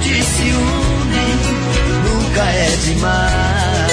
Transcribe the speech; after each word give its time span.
de 0.00 0.22
ciúme 0.22 1.26
nunca 2.04 2.42
é 2.42 2.76
demais. 2.84 3.90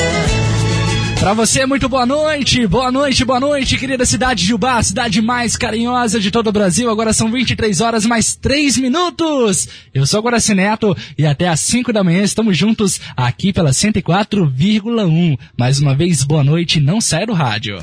Pra 1.20 1.34
você, 1.34 1.66
muito 1.66 1.90
boa 1.90 2.06
noite, 2.06 2.66
boa 2.68 2.92
noite, 2.92 3.26
boa 3.26 3.40
noite, 3.40 3.76
querida 3.78 4.06
cidade 4.06 4.46
de 4.46 4.54
Ubá, 4.54 4.82
cidade 4.82 5.22
mais 5.22 5.58
carinhosa 5.58 6.20
de 6.20 6.30
todo 6.30 6.48
o 6.48 6.52
Brasil. 6.52 6.90
Agora 6.90 7.12
são 7.12 7.32
23 7.32 7.82
horas 7.82 8.06
mais 8.06 8.36
3 8.36 8.78
minutos. 8.78 9.68
Eu 9.94 10.06
sou 10.06 10.22
Guaraci 10.22 10.54
Neto 10.54 10.96
e 11.18 11.26
até 11.26 11.48
às 11.48 11.60
5 11.60 11.92
da 11.92 12.04
manhã 12.04 12.22
estamos 12.22 12.56
juntos 12.56 13.02
aqui 13.16 13.52
pela 13.52 13.72
104,1. 13.72 15.38
Mais 15.58 15.80
uma 15.80 15.96
vez, 15.96 16.24
boa 16.24 16.44
noite, 16.44 16.80
não 16.80 17.02
sai 17.02 17.26
do 17.26 17.34
rádio. 17.34 17.80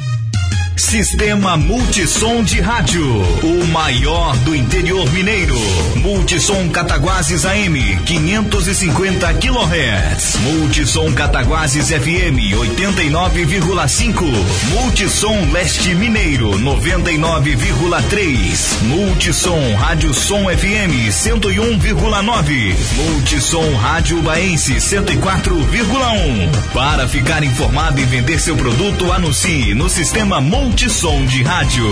Sistema 0.77 1.57
Multissom 1.57 2.43
de 2.43 2.61
Rádio, 2.61 3.07
o 3.45 3.65
maior 3.69 4.37
do 4.39 4.57
interior 4.57 5.09
mineiro. 5.13 5.57
Multissom 5.97 6.69
Cataguases 6.69 7.47
AM, 7.47 7.77
550 8.05 9.33
kHz. 9.35 10.35
Multissom 10.41 11.15
Cataguases 11.15 11.91
FM, 11.91 12.57
89,5. 12.57 14.25
Multissom 14.73 15.53
Leste 15.53 15.95
Mineiro, 15.95 16.51
99,3. 16.59 18.83
Multissom 18.83 19.77
Rádio 19.77 20.13
Som 20.13 20.51
FM, 20.51 21.09
101,9. 21.09 22.75
Multissom 22.97 23.77
Rádio 23.77 24.21
Baense, 24.23 24.75
104,1. 24.75 26.51
Para 26.73 27.07
ficar 27.07 27.45
informado 27.45 28.01
e 28.01 28.05
vender 28.05 28.41
seu 28.41 28.57
produto, 28.57 29.13
anuncie 29.13 29.73
no 29.75 29.89
Sistema 29.89 30.41
Multissom 30.41 30.64
Multissom 30.65 31.27
de 31.27 31.43
Rádio. 31.43 31.85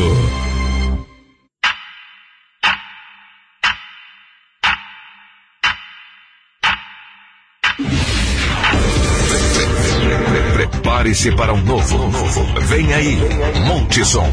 Prepare-se 10.55 11.33
para 11.33 11.53
um 11.53 11.61
novo, 11.63 11.99
novo. 11.99 12.61
Vem 12.63 12.95
aí, 12.95 13.19
Multissom. 13.67 14.33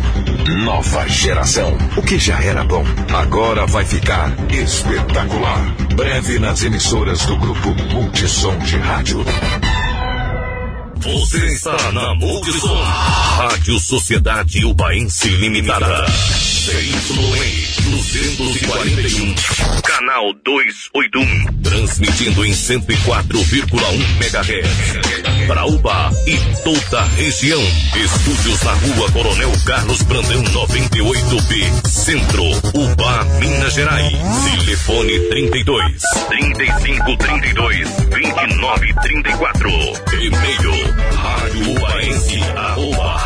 Nova 0.63 1.06
geração. 1.09 1.78
O 1.97 2.02
que 2.02 2.17
já 2.17 2.41
era 2.41 2.63
bom, 2.63 2.85
agora 3.13 3.66
vai 3.67 3.83
ficar 3.83 4.31
espetacular. 4.50 5.75
Breve 5.95 6.39
nas 6.39 6.63
emissoras 6.63 7.25
do 7.25 7.35
grupo 7.35 7.75
Multissom 7.94 8.58
de 8.59 8.78
Rádio. 8.78 9.25
Você 11.02 11.45
está 11.47 11.92
na 11.94 12.14
Multissom. 12.16 12.83
Rádio 13.38 13.80
Sociedade 13.80 14.66
Ubaense 14.66 15.30
Limitada. 15.30 16.06
CYN 16.09 17.69
241. 17.89 19.36
Canal 19.81 20.33
281. 20.44 21.61
Transmitindo 21.64 22.45
em 22.45 22.52
104,1 22.52 23.94
MHz. 24.19 25.47
Para 25.47 25.66
Uba 25.66 26.11
e 26.28 26.38
toda 26.64 27.00
a 27.00 27.06
região. 27.06 27.61
Estúdios 27.95 28.61
na 28.63 28.73
rua 28.73 29.11
Coronel 29.11 29.52
Carlos 29.66 30.02
Brandão 30.03 30.44
98B. 30.44 31.88
Centro, 31.88 32.44
Uba, 32.75 33.23
Minas 33.39 33.73
Gerais. 33.73 34.13
Telefone 34.59 35.19
32 35.30 36.02
35 36.30 37.17
32 37.17 37.89
29 38.13 38.94
34. 39.02 39.69
E-mail 40.22 40.88
Rádio 41.15 41.75
arroba 42.57 43.19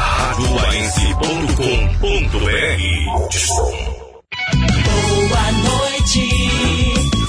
Boa 5.29 5.51
noite. 5.63 6.29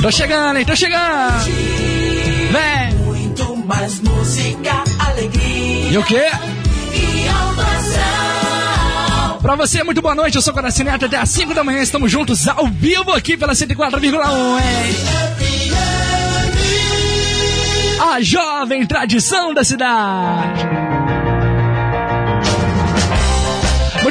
Tô 0.03 0.11
chegando, 0.11 0.59
hein? 0.59 0.65
Tô 0.65 0.77
chegando. 0.77 1.45
Vem. 2.51 2.95
Muito 3.05 3.57
mais 3.67 4.01
música, 4.01 4.85
alegria. 4.99 5.91
E 5.91 5.99
o 5.99 6.05
quê? 6.05 6.27
E 6.93 7.27
emoção. 7.27 8.05
Pra 9.41 9.57
você, 9.57 9.83
muito 9.83 10.01
boa 10.01 10.15
noite. 10.15 10.37
Eu 10.37 10.43
sou 10.43 10.53
o 10.53 10.57
Coraci 10.57 10.83
Neto. 10.83 11.05
Até 11.05 11.17
às 11.19 11.29
5 11.31 11.55
da 11.55 11.63
manhã 11.63 11.81
estamos 11.83 12.11
juntos 12.11 12.49
ao 12.49 12.67
vivo 12.67 13.13
aqui 13.13 13.37
pela 13.37 13.53
104,1, 13.53 14.59
hein? 14.59 15.94
A 18.15 18.21
jovem 18.21 18.87
tradição 18.87 19.53
da 19.53 19.65
cidade. 19.65 20.84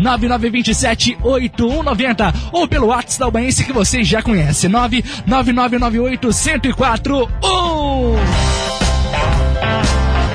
99927-8190 0.00 2.34
ou 2.52 2.68
pelo 2.68 2.88
WhatsApp 2.88 3.20
da 3.20 3.28
Ubaense 3.28 3.64
que 3.64 3.72
você 3.72 4.04
já 4.04 4.22
conhece, 4.22 4.68
99998-1041. 4.68 7.28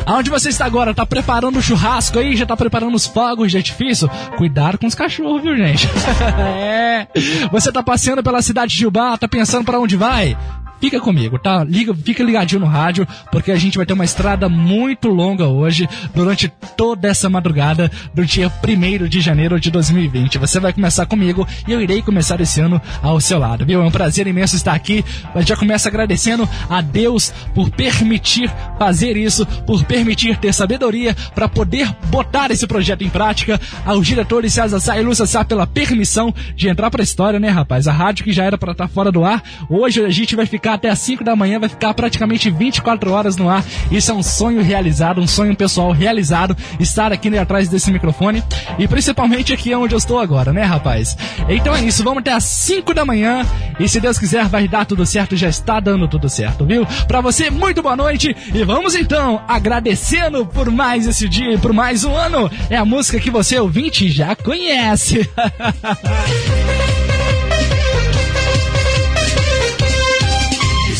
Aonde 0.05 0.29
você 0.29 0.49
está 0.49 0.65
agora? 0.65 0.93
Tá 0.93 1.05
preparando 1.05 1.57
o 1.57 1.61
churrasco 1.61 2.19
aí? 2.19 2.35
Já 2.35 2.45
tá 2.45 2.57
preparando 2.57 2.95
os 2.95 3.05
fogos 3.05 3.49
de 3.49 3.55
artifício? 3.57 4.09
Cuidado 4.37 4.77
com 4.77 4.85
os 4.85 4.93
cachorros, 4.93 5.41
viu, 5.41 5.55
gente? 5.55 5.87
é. 6.37 7.07
Você 7.49 7.71
tá 7.71 7.81
passeando 7.81 8.21
pela 8.21 8.41
cidade 8.41 8.75
de 8.75 8.85
Ubá, 8.85 9.17
tá 9.17 9.25
pensando 9.27 9.63
para 9.63 9.79
onde 9.79 9.95
vai? 9.95 10.35
Fica 10.81 10.99
comigo, 10.99 11.37
tá? 11.37 11.63
Liga, 11.63 11.93
fica 11.93 12.23
ligadinho 12.23 12.61
no 12.61 12.65
rádio, 12.65 13.07
porque 13.31 13.51
a 13.51 13.55
gente 13.55 13.77
vai 13.77 13.85
ter 13.85 13.93
uma 13.93 14.03
estrada 14.03 14.49
muito 14.49 15.09
longa 15.09 15.45
hoje, 15.45 15.87
durante 16.15 16.51
toda 16.75 17.07
essa 17.07 17.29
madrugada, 17.29 17.91
do 18.15 18.25
dia 18.25 18.51
1 18.67 19.07
de 19.07 19.21
janeiro 19.21 19.59
de 19.59 19.69
2020. 19.69 20.39
Você 20.39 20.59
vai 20.59 20.73
começar 20.73 21.05
comigo 21.05 21.47
e 21.67 21.71
eu 21.71 21.79
irei 21.79 22.01
começar 22.01 22.41
esse 22.41 22.59
ano 22.59 22.81
ao 23.03 23.21
seu 23.21 23.37
lado, 23.37 23.63
viu? 23.63 23.79
É 23.79 23.85
um 23.85 23.91
prazer 23.91 24.25
imenso 24.25 24.55
estar 24.55 24.73
aqui. 24.73 25.05
Gente 25.35 25.49
já 25.49 25.55
começa 25.55 25.87
agradecendo 25.87 26.49
a 26.67 26.81
Deus 26.81 27.31
por 27.53 27.69
permitir 27.69 28.51
fazer 28.79 29.15
isso, 29.15 29.45
por 29.67 29.83
permitir 29.85 30.37
ter 30.37 30.51
sabedoria 30.51 31.15
para 31.35 31.47
poder 31.47 31.95
botar 32.07 32.49
esse 32.49 32.65
projeto 32.65 33.03
em 33.03 33.09
prática. 33.09 33.61
Aos 33.85 34.07
diretores 34.07 34.53
César 34.53 34.79
Sá 34.79 34.97
e 34.97 35.03
Lúcia 35.03 35.27
Sá 35.27 35.45
pela 35.45 35.67
permissão 35.67 36.33
de 36.55 36.67
entrar 36.69 36.89
pra 36.89 37.03
história, 37.03 37.39
né, 37.39 37.49
rapaz? 37.49 37.87
A 37.87 37.91
rádio 37.91 38.25
que 38.25 38.33
já 38.33 38.45
era 38.45 38.57
para 38.57 38.71
estar 38.71 38.87
fora 38.87 39.11
do 39.11 39.23
ar, 39.23 39.43
hoje 39.69 40.03
a 40.03 40.09
gente 40.09 40.35
vai 40.35 40.47
ficar 40.47 40.70
até 40.73 40.89
às 40.89 40.99
5 40.99 41.23
da 41.23 41.35
manhã, 41.35 41.59
vai 41.59 41.69
ficar 41.69 41.93
praticamente 41.93 42.49
24 42.49 43.11
horas 43.11 43.37
no 43.37 43.49
ar. 43.49 43.63
Isso 43.91 44.11
é 44.11 44.13
um 44.13 44.23
sonho 44.23 44.61
realizado, 44.61 45.21
um 45.21 45.27
sonho 45.27 45.55
pessoal 45.55 45.91
realizado, 45.91 46.55
estar 46.79 47.11
aqui 47.11 47.29
né, 47.29 47.39
atrás 47.39 47.69
desse 47.69 47.91
microfone 47.91 48.43
e 48.77 48.87
principalmente 48.87 49.53
aqui 49.53 49.73
onde 49.73 49.93
eu 49.93 49.97
estou 49.97 50.19
agora, 50.19 50.51
né, 50.53 50.63
rapaz? 50.63 51.17
Então 51.49 51.75
é 51.75 51.83
isso, 51.83 52.03
vamos 52.03 52.19
até 52.19 52.33
às 52.33 52.43
5 52.43 52.93
da 52.93 53.05
manhã 53.05 53.45
e 53.79 53.87
se 53.87 53.99
Deus 53.99 54.17
quiser 54.17 54.45
vai 54.45 54.67
dar 54.67 54.85
tudo 54.85 55.05
certo, 55.05 55.35
já 55.35 55.49
está 55.49 55.79
dando 55.79 56.07
tudo 56.07 56.29
certo, 56.29 56.65
viu? 56.65 56.85
Pra 57.07 57.21
você, 57.21 57.49
muito 57.49 57.81
boa 57.81 57.95
noite 57.95 58.35
e 58.53 58.63
vamos 58.63 58.95
então 58.95 59.41
agradecendo 59.47 60.45
por 60.45 60.69
mais 60.71 61.07
esse 61.07 61.27
dia, 61.27 61.57
por 61.57 61.73
mais 61.73 62.03
um 62.03 62.15
ano. 62.15 62.49
É 62.69 62.77
a 62.77 62.85
música 62.85 63.19
que 63.19 63.29
você 63.29 63.59
ouvinte 63.59 64.09
já 64.09 64.35
conhece. 64.35 65.29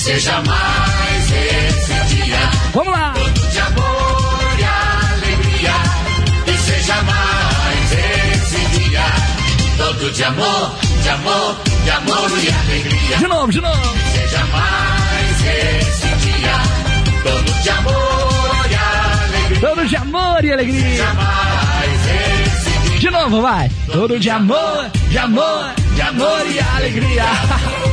seja 0.01 0.41
mais 0.41 1.31
esse 1.31 1.91
é 1.93 2.03
dia. 2.05 2.49
Vamos 2.73 2.91
lá! 2.91 3.13
Todo 3.13 3.49
de 3.51 3.59
amor 3.59 4.59
e 4.59 4.63
alegria, 4.63 5.73
e 6.47 6.57
seja 6.57 7.03
mais 7.03 7.91
esse 7.91 8.79
dia. 8.79 9.05
Todo 9.77 10.11
de 10.11 10.23
amor, 10.23 10.75
de 11.03 11.09
amor, 11.09 11.57
de 11.83 11.89
amor 11.91 12.31
e 12.31 12.49
alegria. 12.49 13.17
De 13.17 13.27
novo, 13.27 13.51
de 13.51 13.61
novo! 13.61 13.95
E 13.95 14.17
seja 14.17 14.45
mais 14.45 15.45
esse 15.45 16.07
dia. 16.07 16.53
Todo 17.23 17.61
de 17.61 17.69
amor 17.69 18.65
e 18.71 18.75
alegria. 18.75 19.69
Todo 19.69 19.87
de 19.87 19.95
amor 19.95 20.43
e 20.43 20.51
alegria. 20.51 20.79
E 20.79 20.91
seja 20.97 21.13
mais 21.13 22.01
esse 22.47 22.89
dia. 22.89 22.99
De 22.99 23.09
novo, 23.11 23.41
vai! 23.41 23.69
Todo, 23.85 23.99
Todo 23.99 24.19
de 24.19 24.29
amor, 24.31 24.89
de 25.09 25.17
amor, 25.19 25.73
de 25.93 26.01
amor 26.01 26.47
e 26.47 26.59
alegria. 26.59 27.25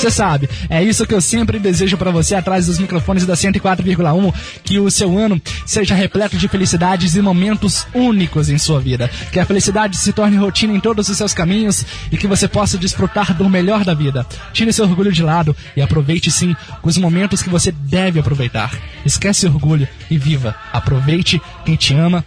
Você 0.00 0.10
sabe, 0.10 0.48
é 0.70 0.82
isso 0.82 1.06
que 1.06 1.12
eu 1.12 1.20
sempre 1.20 1.58
desejo 1.58 1.98
para 1.98 2.10
você 2.10 2.34
atrás 2.34 2.64
dos 2.64 2.78
microfones 2.78 3.26
da 3.26 3.34
104,1, 3.34 4.34
que 4.64 4.78
o 4.78 4.90
seu 4.90 5.18
ano 5.18 5.38
seja 5.66 5.94
repleto 5.94 6.38
de 6.38 6.48
felicidades 6.48 7.16
e 7.16 7.20
momentos 7.20 7.86
únicos 7.92 8.48
em 8.48 8.56
sua 8.56 8.80
vida. 8.80 9.10
Que 9.30 9.38
a 9.38 9.44
felicidade 9.44 9.98
se 9.98 10.10
torne 10.14 10.38
rotina 10.38 10.72
em 10.72 10.80
todos 10.80 11.10
os 11.10 11.18
seus 11.18 11.34
caminhos 11.34 11.84
e 12.10 12.16
que 12.16 12.26
você 12.26 12.48
possa 12.48 12.78
desfrutar 12.78 13.36
do 13.36 13.46
melhor 13.46 13.84
da 13.84 13.92
vida. 13.92 14.26
Tire 14.54 14.72
seu 14.72 14.86
orgulho 14.86 15.12
de 15.12 15.22
lado 15.22 15.54
e 15.76 15.82
aproveite 15.82 16.30
sim 16.30 16.56
os 16.82 16.96
momentos 16.96 17.42
que 17.42 17.50
você 17.50 17.70
deve 17.70 18.20
aproveitar. 18.20 18.72
Esquece 19.04 19.46
orgulho 19.46 19.86
e 20.10 20.16
viva. 20.16 20.56
Aproveite 20.72 21.38
quem 21.66 21.76
te 21.76 21.92
ama 21.92 22.24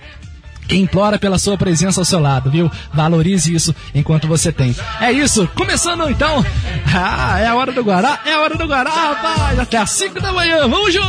que 0.68 0.78
implora 0.78 1.20
pela 1.20 1.38
sua 1.38 1.58
presença 1.58 2.02
ao 2.02 2.06
seu 2.06 2.20
lado, 2.20 2.50
viu? 2.50 2.72
Valorize 2.94 3.54
isso 3.54 3.76
enquanto 3.94 4.28
você 4.28 4.52
tem. 4.52 4.76
É 5.00 5.12
isso, 5.12 5.48
começando 5.56 6.10
então. 6.10 6.46
Ah, 6.94 7.40
é 7.40 7.48
a 7.48 7.56
hora 7.56 7.72
do 7.72 7.84
Guará, 7.84 8.20
é 8.26 8.34
a 8.34 8.40
hora 8.42 8.56
do 8.56 8.66
Guará, 8.66 8.92
rapaz. 8.92 9.60
Até 9.60 9.78
às 9.78 9.92
5 9.92 10.22
da 10.22 10.32
manhã, 10.32 10.68
vamos 10.68 10.94
junto! 10.94 11.04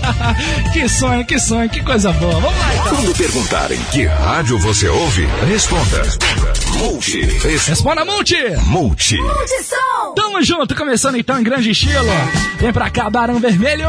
que 0.72 0.88
sonho, 0.88 1.24
que 1.24 1.38
sonho, 1.38 1.68
que 1.68 1.82
coisa 1.82 2.12
boa. 2.12 2.40
Vamos 2.40 2.58
lá 2.58 2.74
então. 2.74 2.96
Quando 2.96 3.16
perguntarem 3.16 3.78
que 3.92 4.06
rádio 4.06 4.58
você 4.58 4.88
ouve, 4.88 5.26
responda. 5.48 6.02
Multi. 6.80 7.20
Responda, 7.68 8.04
Multi! 8.06 8.36
Multi. 8.66 9.18
Tamo 10.16 10.42
junto, 10.42 10.74
começando 10.74 11.16
então 11.16 11.38
em 11.38 11.42
grande 11.42 11.70
estilo. 11.70 12.08
Vem 12.58 12.72
pra 12.72 12.88
cá, 12.88 13.10
Barão 13.10 13.38
Vermelho! 13.38 13.86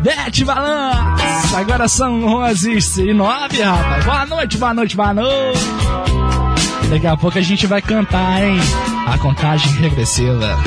Bete 0.00 0.44
Balanço! 0.44 1.54
Agora 1.54 1.86
são 1.86 2.24
11 2.24 3.02
e 3.02 3.12
9, 3.12 3.62
rapaz. 3.62 4.04
Boa 4.04 4.26
noite, 4.26 4.56
boa 4.56 4.74
noite, 4.74 4.96
boa 4.96 5.14
noite. 5.14 5.60
Daqui 6.90 7.06
a 7.06 7.16
pouco 7.16 7.38
a 7.38 7.42
gente 7.42 7.66
vai 7.66 7.82
cantar, 7.82 8.42
hein? 8.42 8.58
A 9.06 9.18
contagem 9.18 9.70
regressiva. 9.74 10.58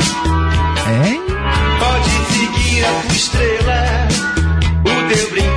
Hein? 1.04 1.22
Pode 1.80 2.10
seguir 2.34 2.86
a 2.86 3.02
tua 3.02 3.16
estrela, 3.16 4.08
o 4.82 5.14
teu 5.14 5.30
brinquedo 5.32 5.57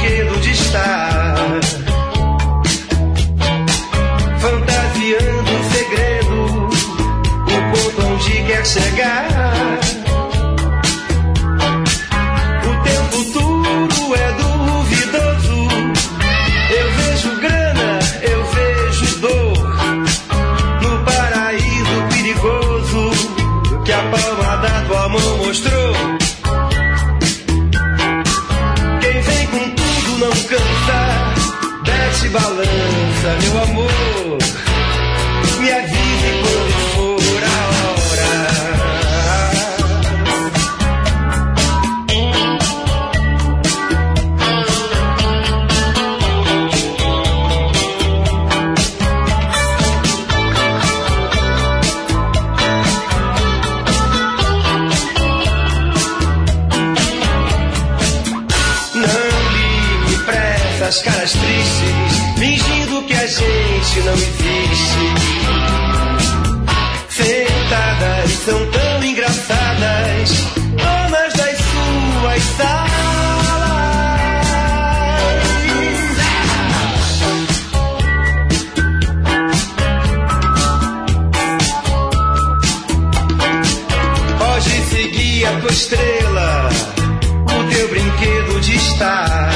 estar. 89.01 89.51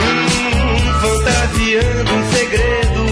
Hum, 0.00 1.00
fantasiando 1.00 2.12
um 2.14 2.32
segredo, 2.32 3.04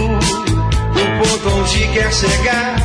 o 0.91 1.05
ponto 1.23 1.57
onde 1.57 1.89
quer 1.89 2.13
chegar. 2.13 2.82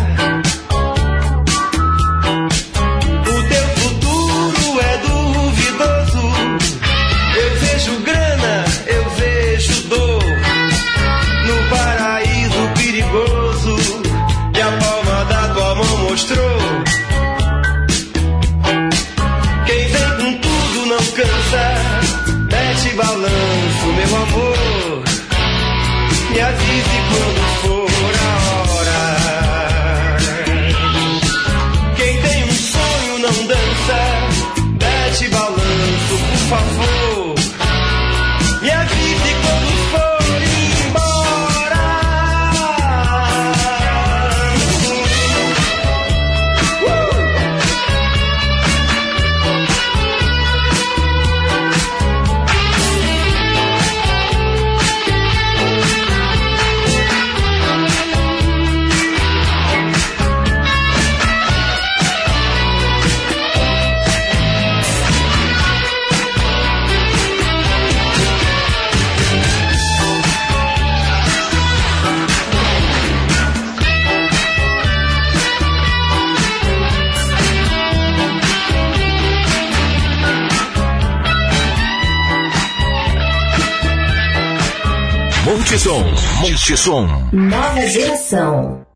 Multissom. 85.67 86.01
Multissom. 86.39 87.07
Nova 87.33 87.85
geração. 87.87 88.86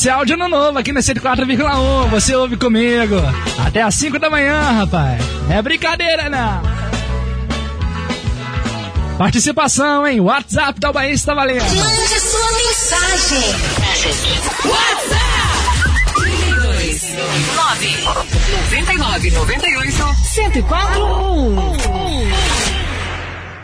Especial 0.00 0.24
de 0.24 0.32
ano 0.32 0.48
novo 0.48 0.78
aqui 0.78 0.92
na 0.92 1.00
104,1. 1.00 2.08
Você 2.08 2.34
ouve 2.34 2.56
comigo. 2.56 3.16
Até 3.58 3.82
às 3.82 3.94
5 3.96 4.18
da 4.18 4.30
manhã, 4.30 4.58
rapaz. 4.58 5.22
Não 5.46 5.54
é 5.54 5.60
brincadeira, 5.60 6.30
não. 6.30 6.62
Participação, 9.18 10.06
hein? 10.06 10.18
WhatsApp 10.20 10.80
da 10.80 10.90
Bahia 10.90 11.12
está 11.12 11.34
valendo. 11.34 11.60
Mande 11.60 12.18
sua 12.18 12.50
mensagem. 12.50 13.42
WhatsApp 14.64 15.20
32 16.14 17.02
9 17.56 18.04
99 18.72 19.30
98 19.32 20.16
1041 20.34 22.30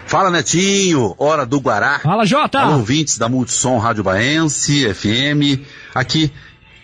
Fala 0.07 0.31
Netinho, 0.31 1.15
hora 1.19 1.45
do 1.45 1.59
Guará. 1.61 1.99
Fala, 1.99 2.25
Jota. 2.25 2.65
Ouvintes 2.69 3.19
da 3.19 3.29
Multissom 3.29 3.79
Rádio 3.79 4.05
Baense, 4.05 4.95
FM. 4.95 5.61
Aqui, 5.97 6.31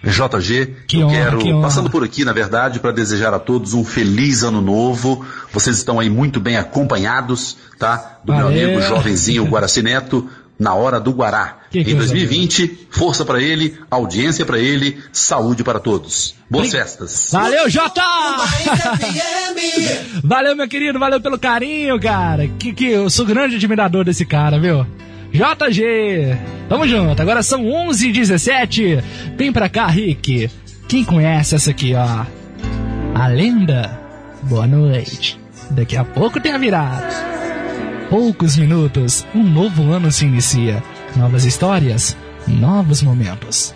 JG. 0.03 0.75
Que 0.87 1.01
eu 1.01 1.07
honra, 1.07 1.17
quero, 1.17 1.39
que 1.39 1.53
passando 1.61 1.91
por 1.91 2.03
aqui, 2.03 2.25
na 2.25 2.33
verdade, 2.33 2.81
para 2.81 2.91
desejar 2.91 3.33
a 3.33 3.39
todos 3.39 3.75
um 3.75 3.85
feliz 3.85 4.43
ano 4.43 4.61
novo. 4.61 5.25
Vocês 5.53 5.77
estão 5.77 6.01
aí 6.01 6.11
muito 6.11 6.41
bem 6.41 6.57
acompanhados, 6.57 7.57
tá? 7.79 8.19
Do 8.25 8.33
meu 8.33 8.45
Valeu. 8.45 8.69
amigo 8.69 8.83
jovenzinho 8.83 9.45
Guaraci 9.45 9.83
Neto, 9.83 10.29
na 10.59 10.75
hora 10.75 10.99
do 10.99 11.13
Guará. 11.13 11.59
Que 11.71 11.81
em 11.81 11.85
coisa 11.85 12.13
2020, 12.13 12.89
força 12.91 13.25
para 13.25 13.41
ele, 13.41 13.79
audiência 13.91 14.45
para 14.45 14.59
ele, 14.59 14.99
saúde 15.13 15.65
para 15.65 15.81
todos. 15.81 16.35
Boas 16.51 16.71
festas. 16.71 17.29
Valeu, 17.33 17.71
Jota! 17.71 18.03
valeu, 20.23 20.55
meu 20.55 20.69
querido, 20.69 20.99
valeu 20.99 21.21
pelo 21.21 21.39
carinho, 21.39 21.99
cara. 22.01 22.49
Que, 22.59 22.73
que 22.73 22.87
eu 22.87 23.09
sou 23.09 23.25
grande 23.25 23.57
admirador 23.57 24.05
desse 24.05 24.27
cara, 24.27 24.59
viu? 24.59 24.87
JG, 25.33 26.37
tamo 26.69 26.87
junto. 26.87 27.21
Agora 27.21 27.43
são 27.43 27.67
11 27.67 28.11
h 28.11 28.19
17 28.21 28.99
Vem 29.37 29.53
pra 29.53 29.69
cá, 29.69 29.87
Rick. 29.87 30.51
Quem 30.89 31.05
conhece 31.05 31.55
essa 31.55 31.71
aqui, 31.71 31.95
ó? 31.95 32.27
A 33.15 33.27
lenda. 33.29 33.99
Boa 34.43 34.67
noite. 34.67 35.41
Daqui 35.71 35.97
a 35.97 36.05
pouco 36.05 36.39
tem 36.39 36.53
a 36.53 36.59
virada. 36.59 37.09
Poucos 38.11 38.59
minutos, 38.59 39.27
um 39.35 39.43
novo 39.43 39.91
ano 39.91 40.13
se 40.13 40.27
inicia. 40.27 40.83
Novas 41.17 41.47
histórias, 41.47 42.15
novos 42.47 43.03
momentos. 43.03 43.75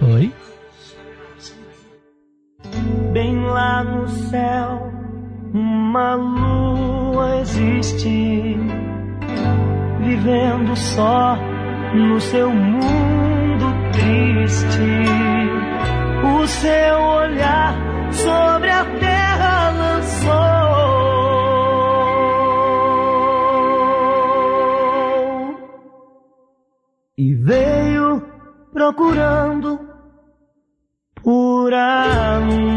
Oi? 0.00 0.30
Bem 3.12 3.38
lá 3.40 3.82
no 3.82 4.08
céu, 4.28 4.92
uma 5.54 6.14
lua 6.14 7.40
existe, 7.40 8.56
vivendo 10.02 10.76
só 10.76 11.36
no 11.94 12.20
seu 12.20 12.50
mundo 12.50 13.66
triste. 13.92 14.80
O 16.24 16.46
seu 16.46 16.98
olhar 16.98 17.74
sobre 18.12 18.70
a 18.70 18.84
terra 18.98 19.70
lançou 19.70 20.42
e 27.16 27.34
veio 27.34 28.22
procurando 28.72 29.80
por 31.22 31.72
amor. 31.72 32.72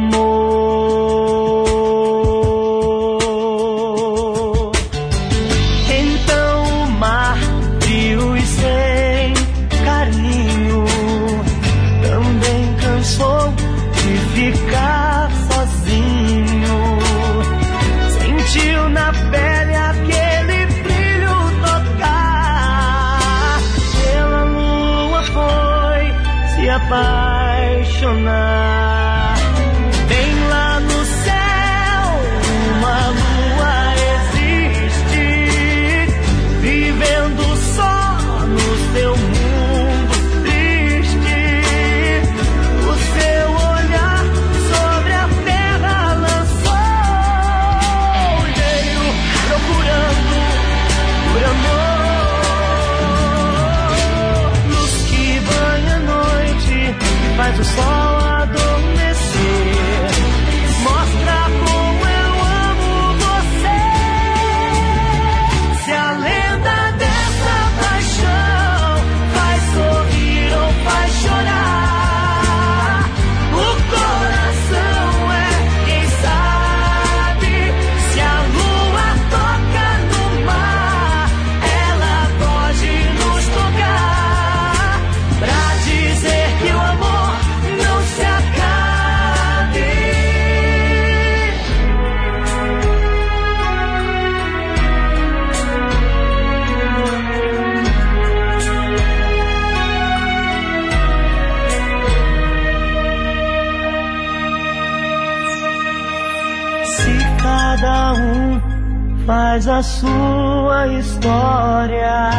História, 111.26 112.30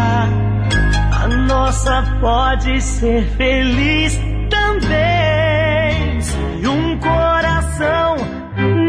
a 1.12 1.28
nossa 1.48 2.04
pode 2.20 2.80
ser 2.80 3.26
feliz 3.36 4.16
também. 4.48 6.20
Se 6.20 6.68
um 6.68 6.96
coração 7.00 8.16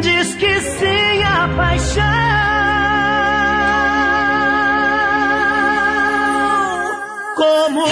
diz 0.02 0.36
que 0.36 0.60
sim 0.60 1.24
à 1.24 1.48
paixão, 1.56 2.04
como 7.36 7.86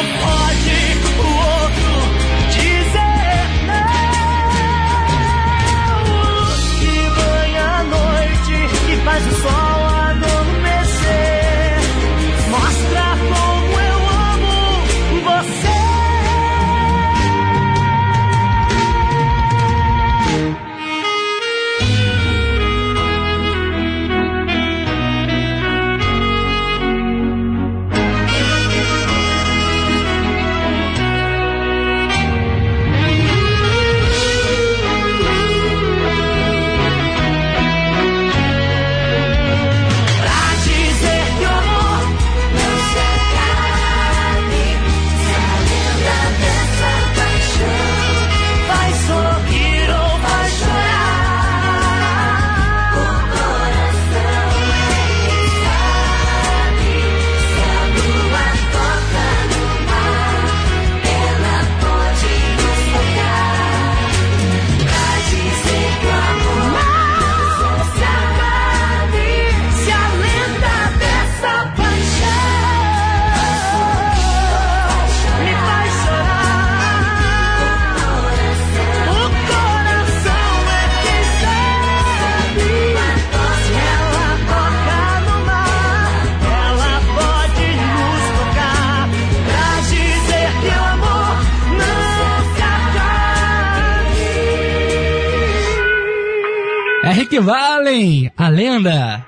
Rick 97.36 97.40
Valen, 97.40 98.32
a 98.38 98.48
lenda. 98.48 99.26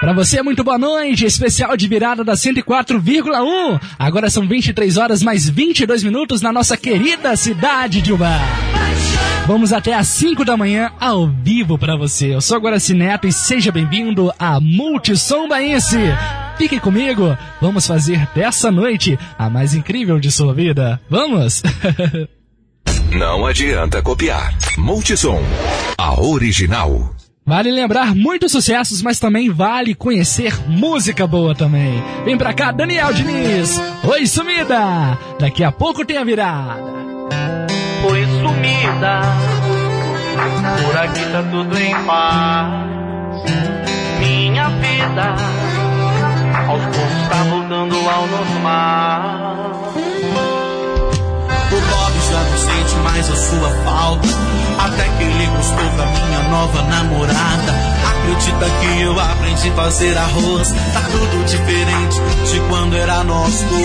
Pra 0.00 0.12
você, 0.12 0.42
muito 0.42 0.64
boa 0.64 0.76
noite, 0.76 1.24
especial 1.24 1.76
de 1.76 1.86
virada 1.86 2.24
da 2.24 2.32
104,1. 2.32 3.80
Agora 3.96 4.28
são 4.28 4.48
23 4.48 4.96
horas 4.96 5.22
mais 5.22 5.48
22 5.48 6.02
minutos 6.02 6.42
na 6.42 6.52
nossa 6.52 6.76
querida 6.76 7.36
cidade 7.36 8.02
de 8.02 8.12
Ubá. 8.12 8.40
Vamos 9.46 9.72
até 9.72 9.94
às 9.94 10.08
5 10.08 10.44
da 10.44 10.56
manhã 10.56 10.90
ao 10.98 11.28
vivo 11.28 11.78
pra 11.78 11.96
você. 11.96 12.34
Eu 12.34 12.40
sou 12.40 12.58
Guaraci 12.58 12.92
Neto 12.92 13.28
e 13.28 13.32
seja 13.32 13.70
bem-vindo 13.70 14.32
a 14.36 14.58
Multissom 14.58 15.46
Baense. 15.46 15.98
Fique 16.56 16.80
comigo, 16.80 17.38
vamos 17.60 17.86
fazer 17.86 18.26
dessa 18.34 18.68
noite 18.68 19.16
a 19.38 19.48
mais 19.48 19.74
incrível 19.74 20.18
de 20.18 20.32
sua 20.32 20.52
vida. 20.52 21.00
Vamos? 21.08 21.62
Não 23.16 23.46
adianta 23.46 24.02
copiar. 24.02 24.56
Multissom, 24.76 25.40
a 25.96 26.20
original. 26.20 27.14
Vale 27.48 27.70
lembrar 27.70 28.14
muitos 28.14 28.52
sucessos, 28.52 29.00
mas 29.00 29.18
também 29.18 29.48
vale 29.48 29.94
conhecer 29.94 30.54
música 30.68 31.26
boa 31.26 31.54
também. 31.54 32.04
Vem 32.22 32.36
pra 32.36 32.52
cá, 32.52 32.70
Daniel 32.70 33.10
Diniz. 33.14 33.80
Oi, 34.04 34.26
sumida. 34.26 35.18
Daqui 35.40 35.64
a 35.64 35.72
pouco 35.72 36.04
tem 36.04 36.18
a 36.18 36.24
virada. 36.24 36.84
Oi, 38.04 38.26
sumida. 38.42 39.22
Por 40.84 40.96
aqui 40.98 41.24
tá 41.32 41.42
tudo 41.50 41.78
em 41.78 41.94
paz. 42.04 42.84
Minha 44.20 44.68
vida 44.68 45.34
aos 46.68 46.82
poucos 46.82 47.28
tá 47.30 47.42
voltando 47.44 47.96
ao 47.96 48.26
normal. 48.26 49.94
O 51.64 51.80
Bob 51.80 52.12
já 52.30 52.42
não 52.42 52.58
sente 52.58 52.94
mais 52.96 53.30
a 53.30 53.36
sua 53.36 53.70
falta. 53.86 54.57
Até 54.78 55.04
que 55.08 55.22
ele 55.24 55.46
gostou 55.46 55.88
da 55.96 56.06
minha 56.06 56.42
nova 56.50 56.82
namorada. 56.82 57.74
Acredita 58.10 58.66
que 58.80 59.02
eu 59.02 59.18
aprendi 59.18 59.70
a 59.70 59.74
fazer 59.74 60.16
arroz. 60.16 60.68
Tá 60.92 61.00
tudo 61.10 61.44
diferente 61.46 62.20
de 62.50 62.60
quando 62.68 62.96
era 62.96 63.24
nós 63.24 63.60
dois. 63.62 63.78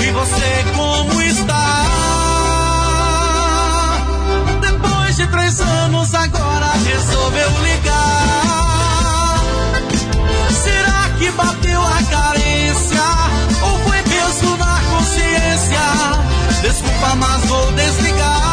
E 0.00 0.10
você 0.12 0.64
como 0.76 1.22
está? 1.22 1.84
Depois 4.60 5.16
de 5.16 5.26
três 5.26 5.60
anos 5.60 6.14
agora 6.14 6.70
resolveu 6.86 7.50
ligar. 7.62 9.38
Será 10.62 11.08
que 11.18 11.30
bateu 11.32 11.82
a 11.82 12.02
carência? 12.10 12.37
Desculpa, 16.68 17.16
mas 17.16 17.46
vou 17.46 17.72
desligar. 17.72 18.47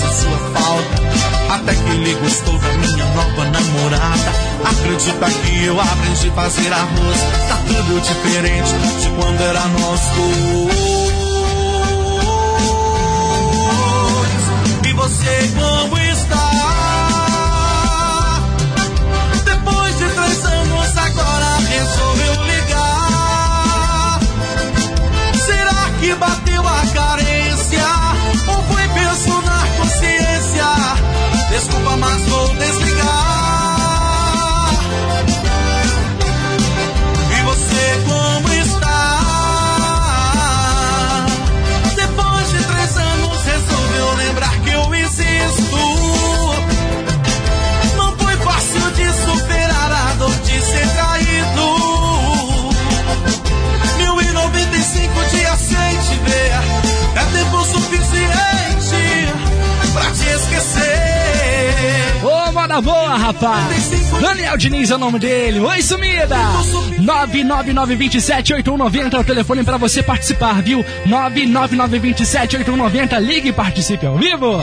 A 0.00 0.12
sua 0.12 0.38
falta. 0.54 1.02
Até 1.54 1.74
que 1.74 1.90
ele 1.90 2.14
gostou 2.14 2.58
da 2.58 2.68
minha 2.68 3.04
nova 3.06 3.44
namorada. 3.44 4.32
Acredita 4.64 5.26
que 5.30 5.64
eu 5.64 5.80
aprendi 5.80 6.28
a 6.28 6.32
fazer 6.32 6.72
arroz. 6.72 7.18
Tá 7.48 7.58
tudo 7.66 8.00
diferente 8.00 8.72
de 9.00 9.08
quando 9.10 9.40
era 9.40 9.66
nós 9.68 10.00
dois. 10.16 10.92
E 14.88 14.92
você 14.94 15.50
como 15.58 15.98
está? 15.98 16.50
Depois 19.44 19.98
de 19.98 20.08
três 20.08 20.44
anos 20.44 20.96
agora 20.96 21.56
resolveu 21.68 22.44
ligar. 22.44 24.20
Será 25.44 25.90
que 26.00 26.14
bateu 26.14 26.41
Desculpa, 31.52 31.96
mas 31.98 32.28
vou 32.28 32.48
desligar. 32.54 33.41
Ô, 62.72 62.76
moda 62.76 62.80
boa, 62.80 63.18
rapaz! 63.18 63.90
Daniel 64.18 64.56
Diniz 64.56 64.90
é 64.90 64.94
o 64.94 64.98
nome 64.98 65.18
dele. 65.18 65.60
Oi, 65.60 65.82
sumida! 65.82 66.38
999278190 67.00 69.12
é 69.12 69.18
o 69.18 69.24
telefone 69.24 69.62
pra 69.62 69.76
você 69.76 70.02
participar, 70.02 70.62
viu? 70.62 70.82
999278190. 71.06 73.20
Ligue 73.20 73.50
e 73.50 73.52
participe 73.52 74.06
ao 74.06 74.16
vivo! 74.16 74.58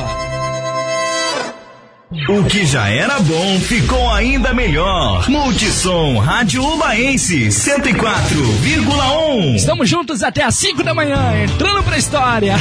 O 2.27 2.43
que 2.45 2.65
já 2.65 2.89
era 2.89 3.19
bom 3.19 3.59
ficou 3.59 4.09
ainda 4.09 4.55
melhor. 4.55 5.29
Multissom 5.29 6.17
Rádio 6.17 6.65
Ubaense 6.65 7.49
104,1. 7.49 9.55
Estamos 9.55 9.87
juntos 9.87 10.23
até 10.23 10.43
às 10.43 10.55
5 10.55 10.81
da 10.81 10.95
manhã, 10.95 11.43
entrando 11.43 11.83
pra 11.83 11.99
história. 11.99 12.55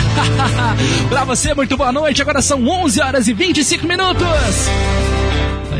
pra 1.08 1.24
você, 1.24 1.54
muito 1.54 1.74
boa 1.78 1.90
noite. 1.90 2.20
Agora 2.20 2.42
são 2.42 2.62
11 2.68 3.00
horas 3.00 3.28
e 3.28 3.32
25 3.32 3.86
minutos. 3.86 4.28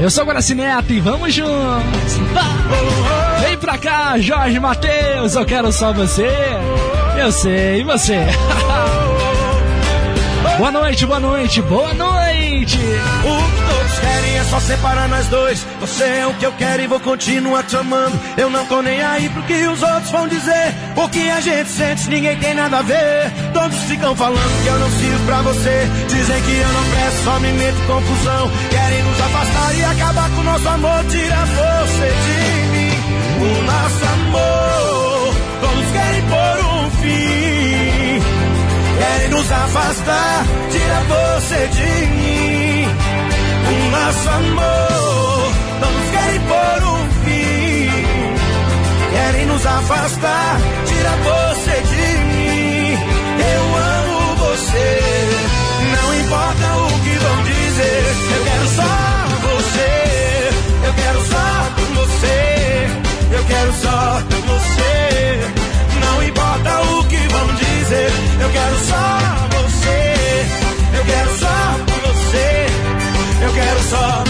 Eu 0.00 0.08
sou 0.08 0.24
o 0.24 0.54
Neto 0.54 0.92
e 0.92 1.00
vamos 1.00 1.34
juntos. 1.34 2.18
Vem 3.40 3.58
pra 3.58 3.76
cá, 3.76 4.16
Jorge 4.16 4.60
Matheus. 4.60 5.34
Eu 5.34 5.44
quero 5.44 5.72
só 5.72 5.92
você. 5.92 6.30
Eu 7.18 7.32
sei, 7.32 7.80
e 7.80 7.82
você? 7.82 8.18
boa 10.56 10.70
noite, 10.70 11.04
boa 11.04 11.18
noite, 11.18 11.60
boa 11.62 11.92
noite. 11.94 12.17
O 12.48 12.60
que 12.60 13.72
todos 13.72 13.98
querem 13.98 14.38
é 14.38 14.44
só 14.44 14.58
separar 14.60 15.08
nós 15.08 15.26
dois. 15.26 15.66
Você 15.80 16.04
é 16.04 16.26
o 16.26 16.32
que 16.34 16.46
eu 16.46 16.52
quero 16.52 16.82
e 16.82 16.86
vou 16.86 16.98
continuar 16.98 17.62
te 17.64 17.76
amando. 17.76 18.18
Eu 18.36 18.48
não 18.48 18.64
tô 18.66 18.80
nem 18.80 19.02
aí 19.02 19.28
pro 19.28 19.42
que 19.42 19.66
os 19.66 19.82
outros 19.82 20.10
vão 20.10 20.26
dizer. 20.26 20.74
O 20.96 21.08
que 21.08 21.28
a 21.28 21.40
gente 21.40 21.68
sente, 21.68 22.08
ninguém 22.08 22.36
tem 22.38 22.54
nada 22.54 22.78
a 22.78 22.82
ver. 22.82 23.30
Todos 23.52 23.78
ficam 23.84 24.16
falando 24.16 24.62
que 24.62 24.68
eu 24.68 24.78
não 24.78 24.90
sirvo 24.90 25.26
pra 25.26 25.42
você. 25.42 25.88
Dizem 26.08 26.42
que 26.42 26.56
eu 26.56 26.68
não 26.68 26.84
presto, 26.90 27.24
só 27.24 27.38
me 27.38 27.52
meto 27.52 27.78
em 27.78 27.86
confusão. 27.86 28.50
Querem 28.70 29.02
nos 29.02 29.20
afastar 29.20 29.74
e 29.74 29.84
acabar 29.84 30.30
com 30.30 30.40
o 30.40 30.44
nosso 30.44 30.68
amor. 30.68 31.04
Tira 31.10 31.44
você 31.44 32.12
de 32.24 32.68
mim, 32.72 32.92
o 33.44 33.62
nosso 33.62 34.04
amor. 34.14 35.34
Todos 35.60 35.92
querem 35.92 36.22
pôr 36.22 36.64
um 36.64 36.90
fim 37.02 37.37
querem 38.98 39.28
nos 39.28 39.50
afastar. 39.50 40.46
Tira 40.70 41.00
você 41.08 41.68
de 41.68 42.06
mim, 42.16 42.86
o 43.68 43.90
nosso 43.90 44.28
amor. 44.28 45.52
Não 45.80 45.92
querem 46.12 46.40
pôr 46.40 46.80
um 46.94 47.02
fim, 47.24 47.90
querem 49.12 49.46
nos 49.46 49.64
afastar. 49.66 50.60
Tira 50.86 51.12
você 51.28 51.76
de 51.90 52.08
mim, 52.30 52.98
eu 53.54 53.64
amo 53.76 54.36
você. 54.36 54.88
Não 55.96 56.14
importa 56.20 56.66
o 56.76 57.00
que 57.04 57.14
vão 57.24 57.42
dizer, 57.44 58.02
eu 58.36 58.44
quero 58.44 58.68
só 58.68 58.92
você. 59.48 59.92
Eu 60.86 60.92
quero 60.94 61.20
só 61.26 61.46
você. 61.94 62.38
Eu 63.30 63.44
quero 63.44 63.72
só 63.72 64.22
você. 64.46 64.88
Não 66.00 66.22
importa 66.22 66.80
o 66.92 67.04
que 67.04 67.27
eu 67.90 68.50
quero 68.50 68.78
só 68.80 69.18
você, 69.56 70.14
eu 70.98 71.04
quero 71.06 71.38
só 71.38 71.48
você, 72.06 72.66
eu 73.42 73.52
quero 73.54 73.82
só 73.84 74.27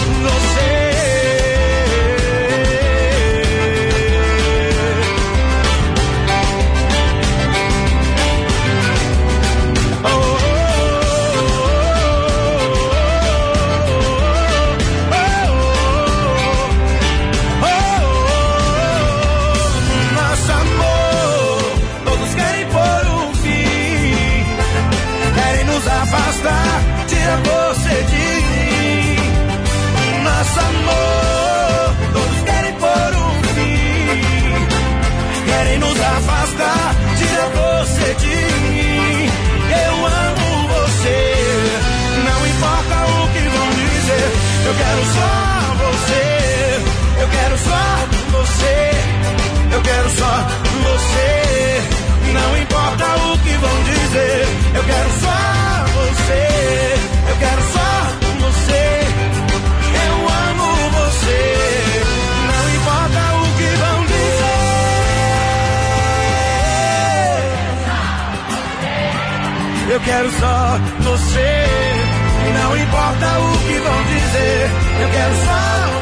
E 72.45 72.51
não 72.51 72.77
importa 72.77 73.39
o 73.39 73.57
que 73.59 73.79
vão 73.79 74.03
dizer, 74.03 74.69
eu 75.01 75.09
quero 75.09 75.35
só 75.35 75.61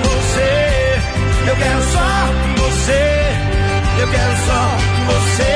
você. 0.10 1.00
Eu 1.48 1.56
quero 1.56 1.82
só 1.84 2.10
você. 2.64 3.04
Eu 4.00 4.08
quero 4.08 4.36
só 4.48 4.78
você. 5.06 5.56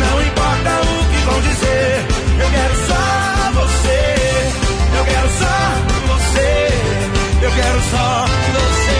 Não 0.00 0.20
importa 0.22 0.70
o 0.80 1.04
que 1.10 1.18
vão 1.24 1.40
dizer, 1.42 2.06
eu 2.40 2.50
quero 2.50 2.74
só 2.86 3.04
você. 3.60 4.00
Eu 4.98 5.04
quero 5.04 5.28
só 5.38 5.56
você. 6.08 6.50
Eu 7.40 7.52
quero 7.52 7.80
só 7.82 8.26
você. 8.56 8.94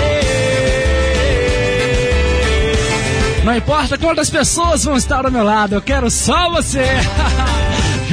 Não 3.45 3.57
importa 3.57 3.99
quantas 3.99 4.31
pessoas 4.31 4.85
vão 4.85 4.97
estar 4.97 5.27
ao 5.27 5.33
meu 5.33 5.43
lado, 5.43 5.75
eu 5.75 5.83
quero 5.83 6.09
só 6.09 6.51
você. 6.51 6.85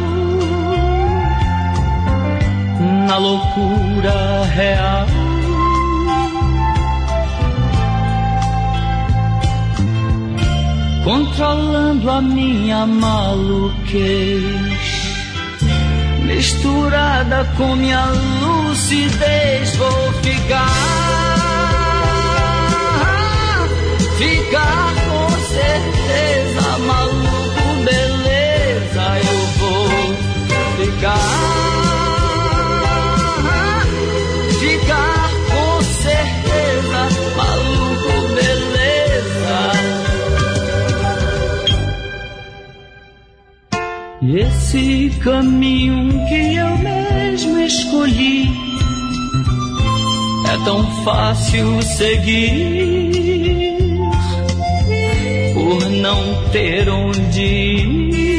Na 3.07 3.18
loucura 3.18 4.44
real. 4.55 5.07
controlando 11.05 12.11
a 12.11 12.20
minha 12.20 12.87
maluquez. 12.87 14.40
Misturada 16.25 17.44
com 17.57 17.75
minha 17.75 18.05
lucidez, 18.40 19.75
vou 19.77 20.12
ficar, 20.23 21.29
ficar 24.20 24.94
com 25.09 25.30
certeza, 25.48 26.78
maluco, 26.87 27.64
beleza, 27.87 29.04
eu 29.18 29.38
vou 29.59 29.88
ficar, 30.76 31.30
ficar 34.61 35.30
com 35.50 35.83
certeza, 36.02 37.00
maluco, 37.35 38.12
beleza. 38.35 39.61
E 44.20 44.37
esse 44.37 45.18
caminho 45.24 46.26
que 46.28 46.56
eu 46.56 46.76
mesmo 46.76 47.59
escolhi 47.61 48.50
é 50.46 50.64
tão 50.66 50.85
fácil 51.04 51.83
seguir 51.83 53.10
não 56.00 56.50
ter 56.50 56.88
onde 56.88 57.42
ir. 57.42 58.30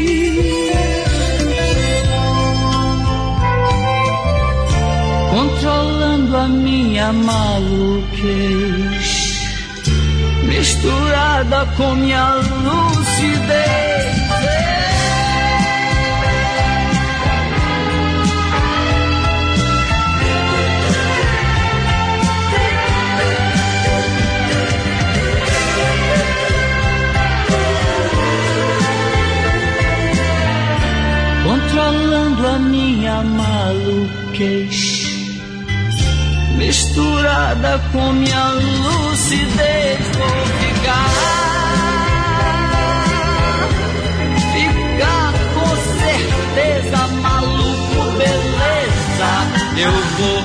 Controlando 5.30 6.38
a 6.38 6.48
minha 6.48 7.14
maluquez, 7.14 7.80
misturada 10.44 11.66
com 11.78 11.94
minha 11.96 12.36
lucidez. 12.36 13.81
A 32.46 32.60
minha 32.60 33.24
maluquez, 33.24 35.06
misturada 36.58 37.80
com 37.92 38.12
minha 38.14 38.50
lucidez, 38.50 40.00
vou 40.18 40.46
ficar, 40.60 41.10
ficar 44.54 45.34
com 45.54 45.70
certeza, 46.00 47.08
maluco, 47.22 48.18
beleza, 48.18 49.32
eu 49.78 49.92
vou. 49.92 50.42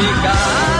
Ficar 0.00 0.79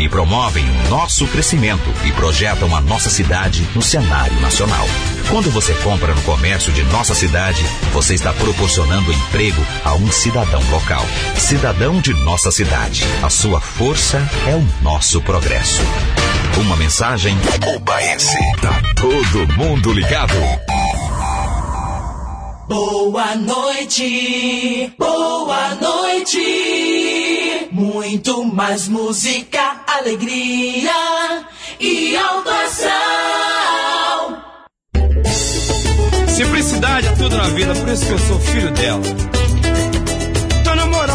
e 0.00 0.08
promovem 0.08 0.64
o 0.64 0.88
nosso 0.88 1.26
crescimento 1.26 1.84
e 2.06 2.12
projetam 2.12 2.74
a 2.74 2.80
nossa 2.80 3.10
cidade 3.10 3.68
no 3.74 3.82
cenário 3.82 4.40
nacional. 4.40 4.86
Quando 5.28 5.50
você 5.50 5.74
compra 5.74 6.14
no 6.14 6.22
comércio 6.22 6.72
de 6.72 6.82
nossa 6.84 7.14
cidade, 7.14 7.62
você 7.92 8.14
está 8.14 8.32
proporcionando 8.32 9.12
emprego 9.12 9.62
a 9.84 9.94
um 9.94 10.10
cidadão 10.10 10.62
local. 10.70 11.04
Cidadão 11.36 12.00
de 12.00 12.14
nossa 12.14 12.50
cidade. 12.50 13.04
A 13.22 13.28
sua 13.28 13.60
força 13.60 14.26
é 14.48 14.56
o 14.56 14.66
nosso 14.82 15.20
progresso. 15.20 15.82
Uma 16.56 16.76
mensagem 16.76 17.36
Ubaense. 17.76 18.38
Tá 18.62 18.80
todo 18.96 19.46
mundo 19.54 19.92
ligado. 19.92 20.34
Boa 22.66 23.34
noite, 23.34 24.94
boa 24.96 25.74
noite. 25.74 27.68
Muito 27.72 28.44
mais 28.44 28.88
música, 28.88 29.79
alegria 30.00 31.44
e 31.78 32.16
alto 32.16 32.48
astral. 32.48 34.38
Simplicidade 36.28 37.06
é 37.06 37.12
tudo 37.16 37.36
na 37.36 37.48
vida, 37.48 37.74
por 37.74 37.88
isso 37.88 38.06
que 38.06 38.12
eu 38.12 38.18
sou 38.18 38.40
filho 38.40 38.70
dela. 38.72 39.39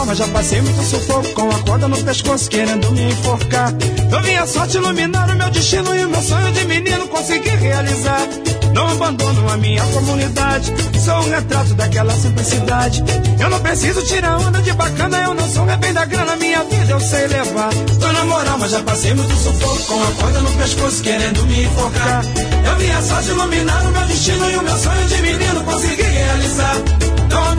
Mas 0.05 0.19
já 0.19 0.27
passei 0.27 0.61
muito 0.61 0.83
sufoco 0.83 1.29
com 1.33 1.49
a 1.49 1.59
corda 1.59 1.87
no 1.87 1.97
pescoço 2.03 2.49
querendo 2.49 2.91
me 2.91 3.09
enforcar. 3.11 3.73
Eu 4.11 4.21
vi 4.21 4.35
a 4.35 4.45
sorte 4.45 4.77
iluminar 4.77 5.29
o 5.31 5.35
meu 5.35 5.49
destino 5.49 5.95
e 5.95 6.05
o 6.05 6.09
meu 6.09 6.21
sonho 6.21 6.51
de 6.51 6.65
menino 6.65 7.07
consegui 7.07 7.49
realizar. 7.49 8.27
Não 8.73 8.87
abandono 8.89 9.49
a 9.49 9.57
minha 9.57 9.81
comunidade, 9.83 10.73
sou 11.03 11.15
um 11.15 11.29
retrato 11.29 11.73
daquela 11.73 12.13
simplicidade. 12.13 13.03
Eu 13.39 13.49
não 13.49 13.59
preciso 13.61 14.05
tirar 14.05 14.37
onda 14.37 14.61
de 14.61 14.73
bacana, 14.73 15.17
eu 15.23 15.33
não 15.33 15.49
sou 15.49 15.65
refém 15.65 15.93
da 15.93 16.05
grana, 16.05 16.35
minha 16.35 16.63
vida 16.65 16.91
eu 16.91 16.99
sei 16.99 17.25
levar. 17.27 17.73
Tô 17.99 18.11
na 18.11 18.25
moral, 18.25 18.57
mas 18.59 18.71
já 18.71 18.83
passei 18.83 19.13
muito 19.13 19.35
sufoco 19.35 19.83
com 19.85 20.03
a 20.03 20.11
corda 20.21 20.39
no 20.41 20.51
pescoço 20.51 21.01
querendo 21.01 21.45
me 21.45 21.63
enforcar. 21.63 22.23
Eu 22.67 22.75
vi 22.75 22.91
a 22.91 23.01
sorte 23.01 23.29
iluminar 23.29 23.87
o 23.87 23.91
meu 23.91 24.05
destino 24.05 24.51
e 24.51 24.55
o 24.57 24.61
meu 24.61 24.77
sonho 24.77 25.05
de 25.07 25.21
menino 25.21 25.63
consegui 25.63 26.03
realizar. 26.03 27.04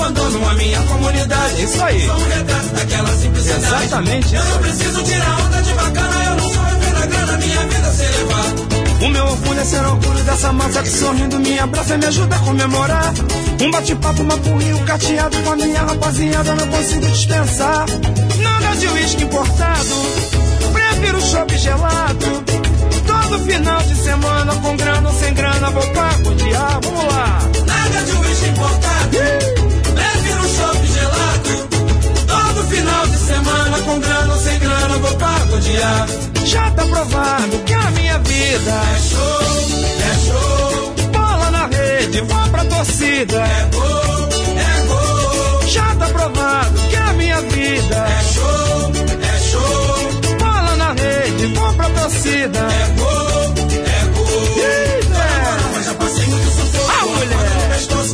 Abandono 0.07 0.49
a 0.49 0.55
minha 0.55 0.81
comunidade, 0.83 1.65
isso 1.65 1.83
aí. 1.83 2.07
Sou 2.07 2.15
um 2.15 2.29
retrato 2.29 2.69
daquela 2.69 3.09
simplicidade. 3.09 3.65
Exatamente. 3.67 4.35
Eu 4.37 4.45
não 4.45 4.59
preciso 4.59 5.03
tirar 5.03 5.41
onda 5.41 5.63
de 5.63 5.75
bacana, 5.75 6.25
eu 6.27 6.37
não 6.37 6.53
sou 6.53 6.63
refém 6.63 6.93
da 6.93 7.07
grana, 7.07 7.37
minha 7.39 7.67
vida 7.67 7.89
eu 7.89 7.93
sei 7.93 8.07
levar. 8.07 9.05
O 9.05 9.09
meu 9.09 9.25
orgulho 9.25 9.61
é 9.61 9.65
ser 9.65 9.85
orgulho 9.85 10.23
dessa 10.23 10.53
massa 10.53 10.83
que 10.85 10.89
sorrindo 10.91 11.41
me 11.41 11.59
abraça 11.59 11.95
e 11.97 11.99
me 11.99 12.07
ajuda 12.07 12.37
a 12.37 12.39
comemorar. 12.39 13.15
Um 13.61 13.71
bate-papo, 13.73 14.23
uma 14.23 14.39
porrinho 14.39 14.79
cateado 14.85 15.37
com 15.43 15.51
a 15.51 15.57
minha 15.57 15.83
rapaziada, 15.83 16.55
não 16.55 16.69
consigo 16.69 17.07
dispensar. 17.09 17.87
Nada 18.39 18.77
de 18.77 18.87
uísque 18.87 19.25
importado, 19.25 19.95
prefiro 20.73 21.21
chopp 21.21 21.59
gelado. 21.59 22.45
Todo 23.07 23.45
final 23.45 23.83
de 23.83 23.97
semana, 23.97 24.55
com 24.55 24.77
grana 24.77 25.09
ou 25.09 25.15
sem 25.17 25.35
grana, 25.35 25.69
vou 25.71 25.87
pagodear. 25.89 26.79
Vamos 26.81 27.05
lá. 27.13 27.41
Nada 27.67 28.03
de 28.05 28.13
uísque 28.13 28.49
importado, 28.51 29.46
vou 34.99 35.15
pagodear. 35.15 36.07
Já 36.45 36.71
tá 36.71 36.85
provado 36.87 37.59
que 37.65 37.73
a 37.73 37.91
minha 37.91 38.19
vida 38.19 38.71
é 38.71 38.99
show, 39.01 39.41
é 40.01 40.15
show. 40.27 40.95
Bola 41.13 41.51
na 41.51 41.67
rede, 41.67 42.21
vou 42.21 42.49
pra 42.51 42.65
torcida. 42.65 43.37
É 43.37 43.69
gol, 43.73 44.29
é 44.59 44.87
gol. 44.87 45.69
Já 45.69 45.95
tá 45.97 46.07
provado 46.07 46.81
que 46.89 46.97
a 46.97 47.13
minha 47.15 47.41
vida 47.43 47.97
é 47.97 48.23
show, 48.33 48.93
é 49.23 49.39
show. 49.51 50.37
Bola 50.39 50.77
na 50.77 50.93
rede, 50.93 51.47
vou 51.55 51.73
pra 51.75 51.91
torcida. 51.91 52.59
É 52.59 52.95
gol, 52.99 53.55
é 53.87 54.05
gol. 54.15 54.27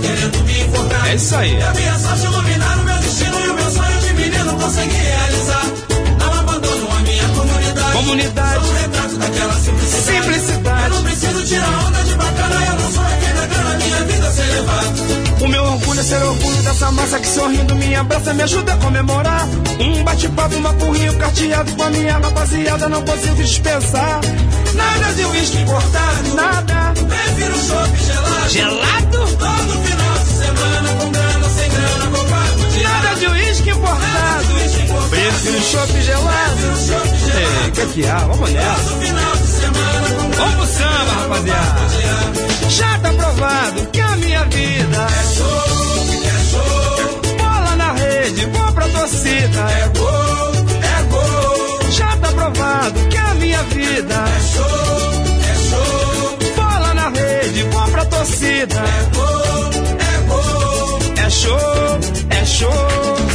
Querendo 0.00 0.44
me 0.44 0.60
enforcar. 0.62 1.06
É 1.06 1.14
isso 1.14 1.36
aí. 1.36 1.52
E 1.54 1.62
a 1.62 1.74
minha 1.74 1.98
sorte 1.98 2.24
iluminar 2.24 2.78
o 2.80 2.84
meu 2.84 2.98
destino 2.98 3.40
e 3.40 3.48
o 3.50 3.54
meu 3.54 3.70
sonho 3.70 4.00
de 4.00 4.12
menino 4.14 4.56
consegui 4.56 4.96
realizar. 4.96 5.31
Comunidade. 8.12 8.66
Sou 8.66 8.74
um 8.74 8.76
retrato 8.76 9.16
daquela 9.16 9.54
simplicidade. 9.54 10.04
Simplicidade. 10.04 10.82
Eu 10.82 10.90
não 10.90 11.02
preciso 11.02 11.46
tirar 11.46 11.86
onda 11.86 12.02
de 12.02 12.14
bacana, 12.14 12.66
eu 12.66 12.76
não 12.76 12.92
sou 12.92 13.04
aquele 13.04 13.32
da 13.32 13.46
grana, 13.46 13.74
minha 13.76 14.04
vida 14.04 14.30
ser 14.32 14.42
levado. 14.42 15.44
O 15.44 15.48
meu 15.48 15.64
orgulho 15.64 16.00
é 16.00 16.02
ser 16.02 16.22
orgulho 16.22 16.62
dessa 16.62 16.92
massa 16.92 17.18
que 17.18 17.26
sorrindo 17.26 17.74
me 17.74 17.94
abraça, 17.94 18.34
me 18.34 18.42
ajuda 18.42 18.74
a 18.74 18.76
comemorar. 18.76 19.48
Um 19.80 20.04
bate-papo, 20.04 20.56
uma 20.56 20.74
porrinho 20.74 21.16
carteado 21.16 21.72
com 21.72 21.82
a 21.84 21.90
minha 21.90 22.18
rapaziada, 22.18 22.86
não 22.90 23.02
consigo 23.02 23.36
dispensar. 23.36 24.20
Nada 24.74 25.12
de 25.14 25.24
uísque 25.24 25.56
importado, 25.62 26.34
nada. 26.34 26.92
Prefiro 27.08 27.56
chopp 27.56 27.96
gelado. 27.96 28.50
Gelado? 28.50 29.18
Todo 29.38 29.84
final 29.86 30.18
de 30.18 30.30
semana, 30.32 30.88
com 31.00 31.10
grana 31.12 31.48
sem 31.48 31.70
grana, 31.70 32.10
vou 32.10 32.24
pago 32.26 32.82
Nada 32.82 33.14
de 33.14 33.26
uísque 33.26 33.70
importado. 33.70 35.08
Prefiro 35.08 35.62
chopp 35.62 36.02
gelado. 36.02 37.21
Ei, 37.34 37.86
que 37.92 38.06
há? 38.06 38.18
Vamos 38.18 38.50
nessa. 38.50 38.92
Vamos 40.36 40.68
samba, 40.68 41.12
rapaziada. 41.20 41.80
Já 42.68 42.98
tá 42.98 43.12
provado 43.12 43.86
que 43.92 44.00
a 44.00 44.16
minha 44.16 44.44
vida 44.44 45.06
é 45.06 45.22
show, 45.34 45.46
é 46.24 46.44
show. 46.50 47.36
Bola 47.38 47.76
na 47.76 47.92
rede, 47.92 48.46
vou 48.46 48.72
pra 48.72 48.88
torcida. 48.88 49.60
É 49.60 49.88
gol, 49.98 50.52
é 50.82 51.02
gol. 51.10 51.90
Já 51.90 52.16
tá 52.16 52.32
provado 52.32 53.08
que 53.08 53.16
a 53.16 53.34
minha 53.34 53.62
vida 53.64 54.14
é 54.14 54.40
show, 54.52 54.64
é 55.50 55.54
show. 55.70 56.38
Bola 56.56 56.94
na 56.94 57.08
rede, 57.10 57.62
vou 57.64 57.88
pra 57.88 58.04
torcida. 58.06 58.76
É 58.76 59.16
gol, 59.16 59.70
é 59.98 60.28
gol. 60.28 60.98
É 61.26 61.30
show, 61.30 62.00
é 62.30 62.44
show. 62.44 63.31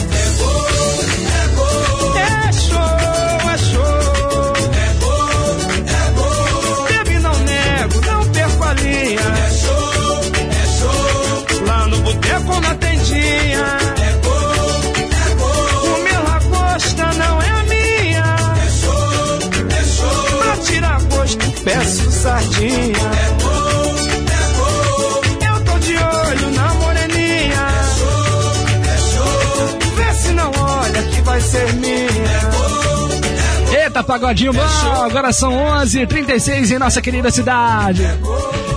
Peço 21.67 22.09
sardinha. 22.11 22.69
É 22.69 23.43
gol, 23.43 23.97
é 24.31 24.43
gol. 24.57 25.55
Eu 25.55 25.63
tô 25.65 25.79
de 25.79 25.97
olho 25.97 26.51
na 26.55 26.73
moreninha. 26.75 27.67
É 27.67 27.83
show, 27.97 28.79
é 28.85 28.97
show. 28.97 29.91
Vê 29.95 30.13
se 30.13 30.29
não 30.29 30.51
olha 30.51 31.03
que 31.03 31.21
vai 31.21 31.41
ser 31.41 31.73
minha. 31.73 32.07
É 32.07 32.41
gol, 32.51 33.83
Eita, 33.83 34.01
pagodinho 34.03 34.53
bom! 34.53 34.61
Agora 35.03 35.33
são 35.33 35.51
11h36 35.51 36.71
em 36.71 36.79
nossa 36.79 37.01
querida 37.01 37.29
cidade. 37.29 38.03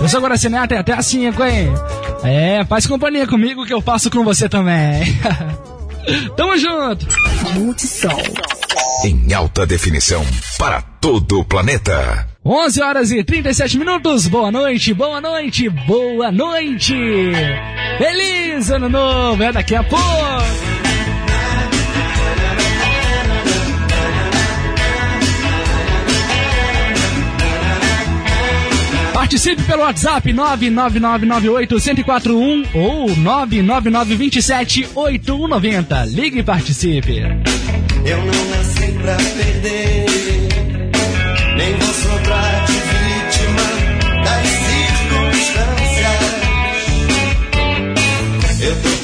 Eu 0.01 0.09
sou 0.09 0.17
agora 0.17 0.37
Cineata 0.37 0.77
até 0.77 0.93
às 0.93 1.05
5, 1.05 1.43
hein? 1.45 1.73
É, 2.23 2.65
faz 2.65 2.85
companhia 2.85 3.25
comigo 3.25 3.65
que 3.65 3.73
eu 3.73 3.81
passo 3.81 4.09
com 4.09 4.23
você 4.23 4.49
também. 4.49 5.01
Tamo 6.35 6.57
junto! 6.57 7.07
Multissom. 7.53 8.09
Em 9.05 9.33
alta 9.33 9.65
definição 9.65 10.25
para 10.57 10.81
todo 10.81 11.39
o 11.39 11.45
planeta. 11.45 12.30
11 12.43 12.81
horas 12.81 13.11
e 13.11 13.23
37 13.23 13.77
minutos. 13.77 14.25
Boa 14.27 14.51
noite, 14.51 14.95
boa 14.95 15.21
noite, 15.21 15.69
boa 15.69 16.31
noite. 16.31 16.95
Feliz 17.99 18.71
ano 18.71 18.89
novo, 18.89 19.43
é 19.43 19.51
daqui 19.51 19.75
a 19.75 19.83
pouco. 19.83 20.01
Participe 29.13 29.61
pelo 29.63 29.81
WhatsApp 29.83 30.33
99998-1041 30.33 32.65
ou 32.73 33.05
99927-8190. 33.07 36.07
Ligue 36.07 36.39
e 36.39 36.43
participe. 36.43 37.19
Eu 38.03 38.17
não 38.17 38.49
nasci 38.49 38.91
pra 38.93 39.15
perder, 39.15 40.40
Eu 48.63 48.75
tô 48.83 49.00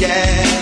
again. 0.00 0.59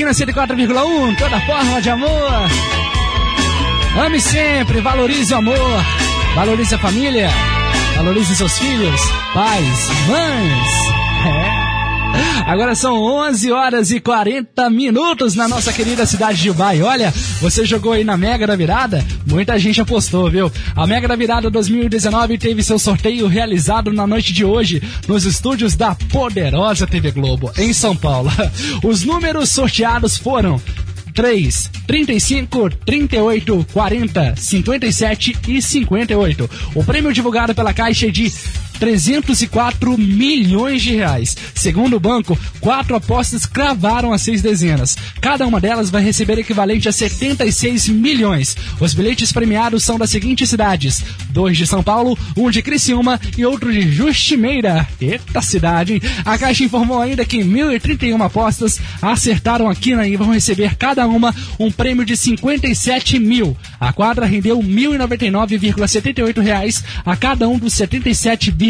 Aqui 0.00 0.04
na 0.04 0.12
104,1, 0.12 1.18
toda 1.18 1.40
forma 1.40 1.82
de 1.82 1.90
amor. 1.90 2.48
Ame 4.04 4.20
sempre, 4.20 4.80
valorize 4.80 5.32
o 5.34 5.36
amor, 5.36 5.84
valorize 6.34 6.74
a 6.74 6.78
família, 6.78 7.28
valorize 7.96 8.34
seus 8.34 8.58
filhos, 8.58 9.00
pais, 9.34 9.88
mães. 10.08 10.90
É. 11.26 12.50
Agora 12.50 12.74
são 12.74 12.94
11 13.00 13.52
horas 13.52 13.90
e 13.90 14.00
40 14.00 14.70
minutos 14.70 15.34
na 15.34 15.46
nossa 15.46 15.72
querida 15.72 16.06
cidade 16.06 16.40
de 16.40 16.48
Dubai. 16.48 16.80
Olha, 16.82 17.12
você 17.40 17.64
jogou 17.64 17.92
aí 17.92 18.02
na 18.02 18.16
Mega 18.16 18.46
da 18.46 18.56
Virada? 18.56 19.04
Muita 19.30 19.56
gente 19.60 19.80
apostou, 19.80 20.28
viu? 20.28 20.50
A 20.74 20.86
Mega 20.88 21.06
da 21.06 21.14
Virada 21.14 21.48
2019 21.48 22.36
teve 22.36 22.64
seu 22.64 22.80
sorteio 22.80 23.28
realizado 23.28 23.92
na 23.92 24.04
noite 24.04 24.32
de 24.32 24.44
hoje 24.44 24.82
nos 25.06 25.24
estúdios 25.24 25.76
da 25.76 25.94
poderosa 25.94 26.84
TV 26.84 27.12
Globo, 27.12 27.52
em 27.56 27.72
São 27.72 27.94
Paulo. 27.94 28.28
Os 28.82 29.04
números 29.04 29.50
sorteados 29.50 30.16
foram 30.16 30.60
3, 31.14 31.70
35, 31.86 32.70
38, 32.84 33.66
40, 33.72 34.34
57 34.36 35.36
e 35.46 35.62
58. 35.62 36.50
O 36.74 36.84
prêmio 36.84 37.12
divulgado 37.12 37.54
pela 37.54 37.72
Caixa 37.72 38.08
é 38.08 38.10
de 38.10 38.32
304 38.80 39.98
milhões 39.98 40.82
de 40.82 40.94
reais. 40.94 41.36
Segundo 41.54 41.96
o 41.96 42.00
banco, 42.00 42.36
quatro 42.60 42.96
apostas 42.96 43.44
cravaram 43.44 44.10
as 44.12 44.22
seis 44.22 44.40
dezenas. 44.40 44.96
Cada 45.20 45.46
uma 45.46 45.60
delas 45.60 45.90
vai 45.90 46.02
receber 46.02 46.38
equivalente 46.38 46.88
a 46.88 46.92
76 46.92 47.88
milhões. 47.88 48.56
Os 48.80 48.94
bilhetes 48.94 49.30
premiados 49.30 49.84
são 49.84 49.98
das 49.98 50.08
seguintes 50.08 50.48
cidades: 50.48 51.04
dois 51.28 51.58
de 51.58 51.66
São 51.66 51.82
Paulo, 51.82 52.18
um 52.34 52.50
de 52.50 52.62
Criciúma 52.62 53.20
e 53.36 53.44
outro 53.44 53.70
de 53.70 53.82
Justimeira. 53.92 54.88
Eita 54.98 55.42
cidade, 55.42 55.94
hein? 55.94 56.02
A 56.24 56.38
Caixa 56.38 56.64
informou 56.64 57.00
ainda 57.00 57.24
que 57.24 57.38
1.031 57.38 58.24
apostas 58.24 58.80
acertaram 59.02 59.68
a 59.68 59.74
quina 59.74 60.08
e 60.08 60.16
vão 60.16 60.32
receber 60.32 60.76
cada 60.76 61.06
uma 61.06 61.34
um 61.58 61.70
prêmio 61.70 62.04
de 62.04 62.16
57 62.16 63.18
mil. 63.18 63.54
A 63.78 63.92
quadra 63.92 64.24
rendeu 64.24 64.58
1.099,78 64.58 66.40
reais 66.40 66.82
a 67.04 67.14
cada 67.14 67.46
um 67.46 67.58
dos 67.58 67.74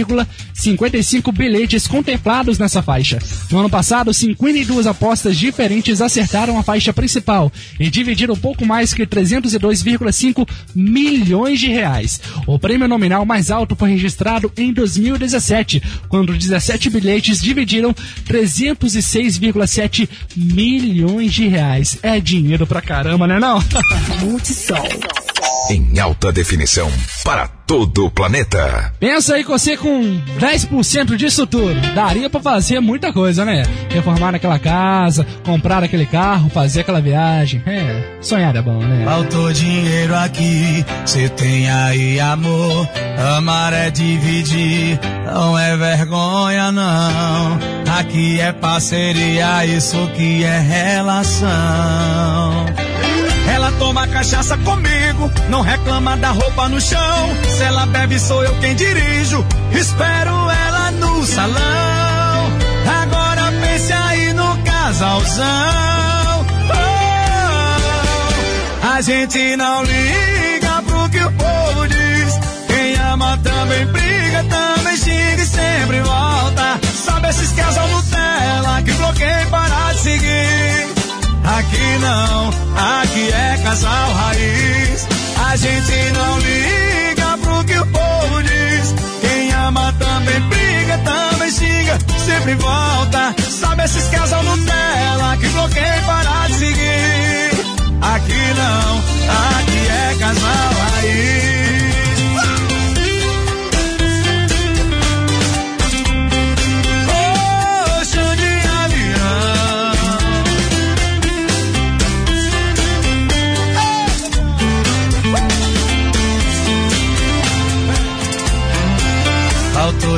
77,55 0.05 1.33
bilhetes 1.33 1.87
contemplados 1.87 2.59
nessa 2.59 2.83
faixa. 2.83 3.19
No 3.51 3.59
ano 3.59 3.71
passado, 3.71 4.13
52 4.13 4.87
apostas 4.87 5.37
diferentes 5.37 6.01
acertaram 6.01 6.59
a 6.59 6.63
faixa 6.63 6.93
principal 6.93 7.53
e 7.79 7.91
dividiram 7.91 8.37
pouco 8.37 8.65
mais 8.67 8.93
que 8.93 9.07
302,5 9.07 10.49
milhões 10.75 11.61
de 11.61 11.69
reais. 11.69 12.21
O 12.47 12.59
prêmio 12.59 12.89
nominal 12.89 13.25
mais 13.25 13.51
alto 13.51 13.77
foi 13.77 13.91
registrado 13.91 14.53
em 14.57 14.73
2017, 14.73 15.83
quando 16.09 16.37
17 16.37 16.91
bilhetes 16.91 17.41
dividiram 17.41 17.95
306,7 18.27 20.09
milhões 20.37 21.33
de 21.33 21.49
reais. 21.49 21.99
É 22.03 22.21
dinheiro 22.21 22.67
pra 22.67 22.83
caramba, 22.83 23.27
né 23.27 23.39
não? 23.39 23.63
Multisol. 24.21 24.89
Em 25.71 25.99
alta 25.99 26.33
definição 26.33 26.91
para 27.25 27.60
todo 27.71 28.07
o 28.07 28.11
planeta. 28.11 28.93
Pensa 28.99 29.37
aí 29.37 29.45
que 29.45 29.49
você 29.49 29.77
com 29.77 30.21
10% 30.41 31.15
disso 31.15 31.47
tudo, 31.47 31.81
daria 31.95 32.29
pra 32.29 32.41
fazer 32.41 32.81
muita 32.81 33.13
coisa, 33.13 33.45
né? 33.45 33.63
Reformar 33.89 34.35
aquela 34.35 34.59
casa, 34.59 35.25
comprar 35.45 35.85
aquele 35.85 36.05
carro, 36.05 36.51
fazer 36.51 36.81
aquela 36.81 37.01
viagem. 37.01 37.63
É, 37.65 38.19
sonhar 38.21 38.57
é 38.57 38.61
bom, 38.61 38.81
né? 38.81 39.05
Faltou 39.05 39.53
dinheiro 39.53 40.17
aqui, 40.17 40.85
cê 41.07 41.29
tem 41.29 41.71
aí 41.71 42.19
amor. 42.19 42.89
Amar 43.37 43.73
é 43.73 43.89
dividir, 43.89 44.99
não 45.25 45.57
é 45.57 45.77
vergonha 45.77 46.73
não. 46.73 47.57
Aqui 48.01 48.41
é 48.41 48.53
parceria, 48.53 49.65
isso 49.65 50.11
que 50.17 50.43
é 50.43 50.59
relação. 50.59 51.51
Toma 53.79 54.07
cachaça 54.07 54.57
comigo, 54.59 55.31
não 55.49 55.63
reclama 55.63 56.17
da 56.17 56.31
roupa 56.31 56.69
no 56.69 56.81
chão. 56.81 57.37
Se 57.57 57.63
ela 57.63 57.87
bebe, 57.87 58.19
sou 58.19 58.43
eu 58.45 58.55
quem 58.61 58.75
dirijo. 58.75 59.45
Espero 59.73 60.51
ela 60.51 60.91
no 60.93 61.27
salão. 61.27 62.53
Agora 63.03 63.53
pense 63.61 63.93
aí 63.93 64.33
no 64.33 64.59
casalzão. 64.63 65.47
Oh, 68.83 68.87
a 68.87 69.01
gente 69.01 69.57
não 69.57 69.83
liga 69.83 70.83
pro 70.87 71.09
que 71.11 71.25
o 71.25 71.33
povo 71.33 71.89
diz. 71.89 72.41
Quem 72.67 72.95
ama 72.97 73.39
também 73.43 73.87
briga, 73.87 74.45
também 74.45 74.97
xinga 74.97 75.43
e 75.43 75.47
sempre 75.47 76.01
volta. 76.03 76.81
Sabe 77.05 77.29
esses 77.29 77.53
casal 77.53 77.89
Nutella 77.89 78.83
que 78.83 78.93
bloqueia 78.93 79.47
para. 79.51 79.90
Aqui 81.59 81.99
não, 81.99 82.49
aqui 83.01 83.33
é 83.33 83.59
casal 83.63 84.13
raiz. 84.13 85.09
A 85.49 85.57
gente 85.57 86.13
não 86.13 86.39
liga 86.39 87.39
pro 87.43 87.65
que 87.65 87.77
o 87.77 87.87
povo 87.87 88.43
diz. 88.43 88.95
Quem 89.21 89.53
ama 89.53 89.93
também 89.99 90.41
briga, 90.49 90.99
também 90.99 91.51
xinga, 91.51 91.99
sempre 92.25 92.55
volta. 92.55 93.35
Sabe 93.51 93.85
esses 93.85 94.09
casal 94.09 94.45
Nutella 94.45 95.37
que 95.39 95.49
bloqueia 95.49 96.03
para 96.07 96.47
de 96.47 96.55
seguir. 96.55 97.51
Aqui 98.01 98.55
não, 98.57 98.99
aqui 99.59 99.89
é 99.89 100.17
casal 100.19 100.73
raiz. 100.93 101.60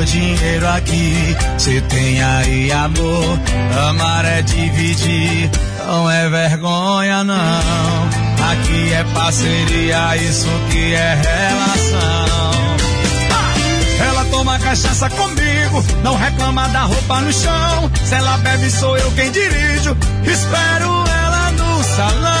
Dinheiro 0.05 0.67
aqui, 0.67 1.35
cê 1.57 1.81
tem 1.81 2.21
aí 2.21 2.71
amor. 2.71 3.39
Amar 3.89 4.25
é 4.25 4.41
dividir, 4.41 5.49
não 5.85 6.09
é 6.09 6.29
vergonha 6.29 7.23
não. 7.23 8.23
Aqui 8.51 8.93
é 8.93 9.03
parceria, 9.13 10.17
isso 10.17 10.49
que 10.69 10.93
é 10.93 11.15
relação. 11.15 12.43
Ela 14.07 14.25
toma 14.25 14.59
cachaça 14.59 15.09
comigo, 15.09 15.83
não 16.03 16.15
reclama 16.15 16.67
da 16.69 16.81
roupa 16.81 17.21
no 17.21 17.31
chão. 17.31 17.91
Se 18.03 18.15
ela 18.15 18.37
bebe, 18.37 18.69
sou 18.69 18.97
eu 18.97 19.11
quem 19.11 19.31
dirijo. 19.31 19.95
Espero 20.25 21.03
ela 21.07 21.51
no 21.51 21.83
salão. 21.83 22.32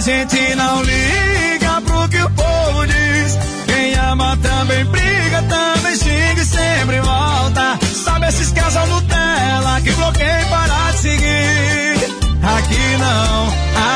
A 0.00 0.02
gente 0.02 0.54
não 0.56 0.82
liga 0.82 1.82
pro 1.82 2.08
que 2.08 2.22
o 2.22 2.30
povo 2.30 2.86
diz. 2.86 3.38
Quem 3.66 3.94
ama 3.96 4.34
também 4.38 4.82
briga, 4.86 5.42
também 5.42 5.94
xinga 5.94 6.40
e 6.40 6.44
sempre 6.46 7.00
volta. 7.02 7.78
Sabe 8.02 8.28
esses 8.28 8.50
casal 8.50 8.86
Nutella 8.86 9.78
que 9.82 9.92
bloqueia 9.92 10.46
para 10.48 10.92
de 10.92 10.98
seguir. 11.00 11.96
Aqui 12.42 12.96
não, 12.98 13.46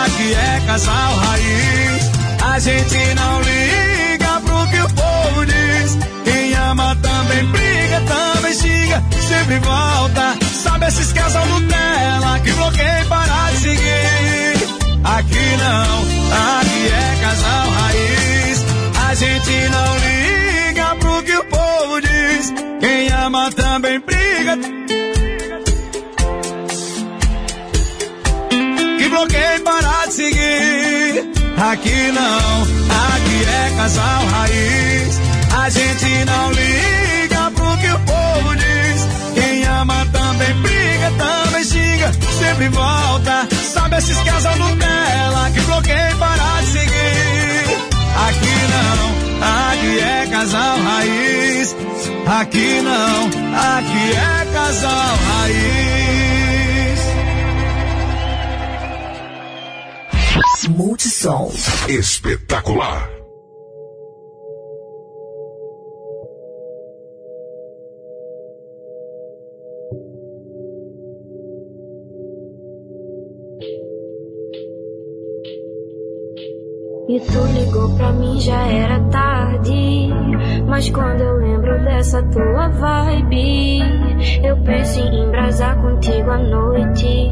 aqui 0.04 0.34
é 0.34 0.62
casal 0.66 1.16
raiz. 1.16 2.10
A 2.52 2.58
gente 2.58 3.14
não 3.14 3.40
liga 3.40 4.40
pro 4.44 4.66
que 4.66 4.80
o 4.80 4.94
povo 4.94 5.46
diz. 5.46 5.98
Quem 6.24 6.54
ama 6.54 6.94
também 6.96 7.46
briga, 7.46 8.02
também 8.02 8.54
xinga, 8.54 9.02
sempre 9.26 9.58
volta. 9.60 10.36
Sabe 10.62 10.86
esses 10.86 11.14
casal 11.14 11.46
Nutella 11.46 12.40
que 12.40 12.52
bloqueia 12.52 13.06
para 13.08 13.50
de 13.52 13.56
seguir. 13.56 14.53
Aqui 15.04 15.56
não, 15.58 16.00
aqui 16.58 16.86
é 16.88 17.20
casal 17.20 17.70
raiz. 17.70 18.64
A 19.06 19.14
gente 19.14 19.68
não 19.68 19.96
liga 19.98 20.96
pro 20.96 21.22
que 21.22 21.36
o 21.36 21.44
povo 21.44 22.00
diz. 22.00 22.52
Quem 22.80 23.08
ama 23.08 23.52
também 23.52 24.00
briga. 24.00 24.56
que 28.98 29.08
bloqueei 29.10 29.58
parar 29.60 30.06
de 30.06 30.14
seguir. 30.14 31.30
Aqui 31.70 32.12
não, 32.12 32.62
aqui 32.62 33.44
é 33.46 33.76
casal 33.76 34.26
raiz. 34.26 35.20
A 35.60 35.68
gente 35.68 36.24
não 36.24 36.50
liga 36.50 37.50
pro 37.50 37.76
que 37.76 37.88
o 37.88 37.98
povo 38.00 38.33
sempre 42.54 42.68
volta. 42.68 43.48
Sabe 43.72 43.96
esses 43.96 44.18
casal 44.22 44.56
Nutella 44.56 45.50
que 45.50 45.60
bloqueei 45.60 46.14
parar 46.18 46.62
de 46.62 46.66
seguir. 46.68 47.64
Aqui 48.26 48.56
não, 48.72 49.02
aqui 49.70 49.98
é 49.98 50.26
casal 50.30 50.78
raiz. 50.80 51.76
Aqui 52.26 52.80
não, 52.80 53.26
aqui 53.76 54.12
é 54.12 54.46
casal 54.52 55.16
raiz. 55.28 55.94
Multisol. 60.68 61.52
Espetacular. 61.88 63.23
E 77.06 77.20
tu 77.20 77.38
ligou 77.52 77.94
pra 77.96 78.12
mim, 78.12 78.40
já 78.40 78.66
era 78.66 78.98
tarde. 79.10 80.08
Mas 80.66 80.88
quando 80.88 81.20
eu 81.20 81.36
lembro 81.36 81.84
dessa 81.84 82.22
tua 82.22 82.68
vibe, 82.68 83.80
eu 84.42 84.56
penso 84.62 85.00
em 85.00 85.24
embrasar 85.24 85.76
contigo 85.82 86.30
à 86.30 86.38
noite. 86.38 87.30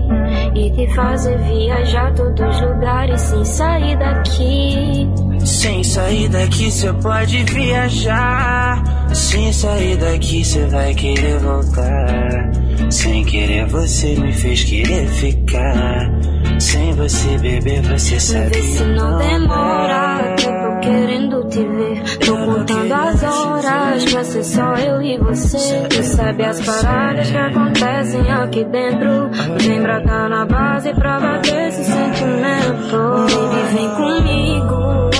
E 0.55 0.71
te 0.73 0.95
fazer 0.95 1.39
viajar 1.39 2.13
todos 2.13 2.55
os 2.55 2.61
lugares 2.61 3.21
sem 3.23 3.45
sair 3.47 3.97
daqui. 3.97 5.09
Sem 5.45 5.83
sair 5.83 6.29
daqui 6.29 6.71
cê 6.71 6.93
pode 6.93 7.45
viajar. 7.45 8.83
Sem 9.13 9.53
sair 9.53 9.97
daqui 9.97 10.45
cê 10.45 10.67
vai 10.67 10.95
querer 10.95 11.39
voltar. 11.39 12.51
Sem 12.91 13.25
querer 13.25 13.67
você 13.67 14.15
me 14.17 14.33
fez 14.33 14.65
querer 14.65 15.07
ficar. 15.09 16.11
Sem 16.59 16.93
você 16.93 17.39
beber 17.39 17.83
você 17.83 18.21
sabe. 18.21 18.51
Vê 18.51 18.63
se 18.63 18.85
não 18.85 19.19
demora, 19.19 20.35
que 20.37 20.47
eu 20.47 20.53
tô 20.53 20.81
querendo 20.81 21.49
te 21.49 21.67
ver. 21.67 22.19
Tô 22.19 22.37
contando 22.37 22.93
as 22.93 23.23
horas 23.23 24.05
pra 24.05 24.25
ser 24.25 24.45
só 24.45 24.75
eu 24.75 25.03
e 25.03 25.19
você. 25.19 25.89
Tu 25.89 26.03
sabe 26.05 26.45
as 26.45 26.61
paradas 26.61 27.31
que 27.31 27.37
acontecem 27.37 28.31
aqui 28.31 28.65
dentro. 28.65 29.31
Vem 29.59 29.83
pra 29.83 30.03
cá 30.03 30.29
na 30.29 30.47
base 30.47 30.95
pra 30.95 31.19
bater 31.19 31.69
esse 31.69 31.85
sentimento. 31.85 32.97
Baby, 33.27 33.75
vem 33.75 33.91
comigo. 33.91 35.12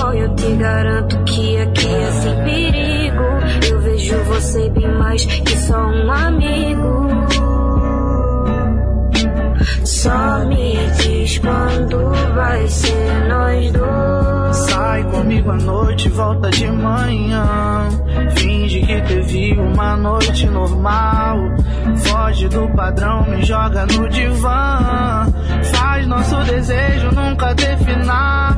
Te 0.53 0.59
garanto 0.59 1.17
que 1.23 1.57
aqui 1.57 1.87
é 1.87 2.11
sem 2.11 2.43
perigo. 2.43 3.23
Eu 3.71 3.81
vejo 3.81 4.15
você 4.25 4.69
bem 4.69 4.87
mais 4.99 5.25
que 5.25 5.57
só 5.57 5.79
um 5.87 6.11
amigo. 6.11 7.22
Só 9.85 10.45
me 10.45 10.75
diz 10.97 11.37
quando 11.39 12.09
vai 12.33 12.67
ser 12.67 13.27
nós 13.27 13.71
dois. 13.71 14.57
Sai 14.69 15.03
comigo 15.05 15.51
à 15.51 15.57
noite, 15.57 16.09
volta 16.09 16.49
de 16.51 16.67
manhã. 16.71 17.89
Finge 18.37 18.79
que 18.81 19.01
teve 19.01 19.53
uma 19.59 19.97
noite 19.97 20.47
normal. 20.47 21.37
Foge 21.97 22.47
do 22.47 22.67
padrão, 22.69 23.23
me 23.27 23.43
joga 23.43 23.85
no 23.85 24.07
divã. 24.09 25.25
Faz 25.63 26.07
nosso 26.07 26.35
desejo 26.43 27.11
nunca 27.11 27.53
ter 27.55 27.77
final. 27.79 28.53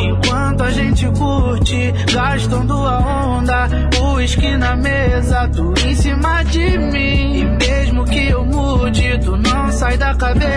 Enquanto 0.00 0.62
a 0.62 0.70
gente 0.70 1.06
curte, 1.18 1.92
gastando 2.12 2.74
a 2.74 2.98
onda. 2.98 3.68
O 4.00 4.14
uísque 4.14 4.56
na 4.56 4.76
mesa, 4.76 5.48
tu 5.48 5.74
em 5.84 5.94
cima 5.94 6.42
de 6.44 6.78
mim. 6.78 7.38
E 7.38 7.44
mesmo 7.44 8.04
que 8.04 8.28
eu 8.28 8.44
mude, 8.44 9.18
tu 9.18 9.36
não 9.36 9.72
sai 9.72 9.96
da 9.96 10.14
cabeça. 10.14 10.53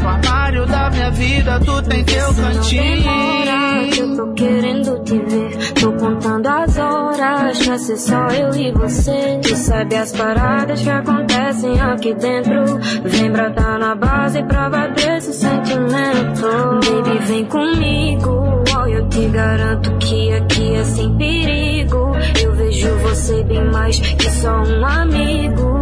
No 0.00 0.08
armário 0.08 0.66
da 0.66 0.90
minha 0.90 1.10
vida, 1.10 1.60
tu 1.60 1.82
tem 1.82 2.04
teu 2.04 2.34
cantinho. 2.34 3.02
Demora, 3.02 3.88
que 3.90 4.00
eu 4.00 4.16
tô 4.16 4.32
querendo 4.32 5.02
te 5.02 5.18
ver. 5.18 5.72
Tô 5.72 5.92
contando 5.92 6.46
as 6.46 6.78
horas 6.78 7.66
pra 7.66 7.78
ser 7.78 7.96
só 7.96 8.28
eu 8.28 8.54
e 8.54 8.72
você. 8.72 9.40
Tu 9.42 9.56
sabe 9.56 9.96
as 9.96 10.12
paradas 10.12 10.80
que 10.80 10.90
acontecem 10.90 11.80
aqui 11.80 12.14
dentro. 12.14 12.78
Vem 13.02 13.32
brotar 13.32 13.78
na 13.78 13.94
base 13.94 14.42
pra 14.44 14.70
bater 14.70 15.16
esse 15.16 15.32
sentimento. 15.32 16.46
Baby, 16.84 17.18
vem 17.24 17.44
comigo. 17.46 18.62
Oh, 18.76 18.86
eu 18.86 19.08
te 19.08 19.26
garanto 19.28 19.96
que 19.98 20.32
aqui 20.32 20.74
é 20.74 20.84
sem 20.84 21.16
perigo. 21.16 22.12
Eu 22.42 22.54
vejo 22.54 22.94
você 22.98 23.42
bem 23.42 23.64
mais 23.70 23.98
que 23.98 24.30
só 24.30 24.62
um 24.62 24.84
amigo. 24.84 25.77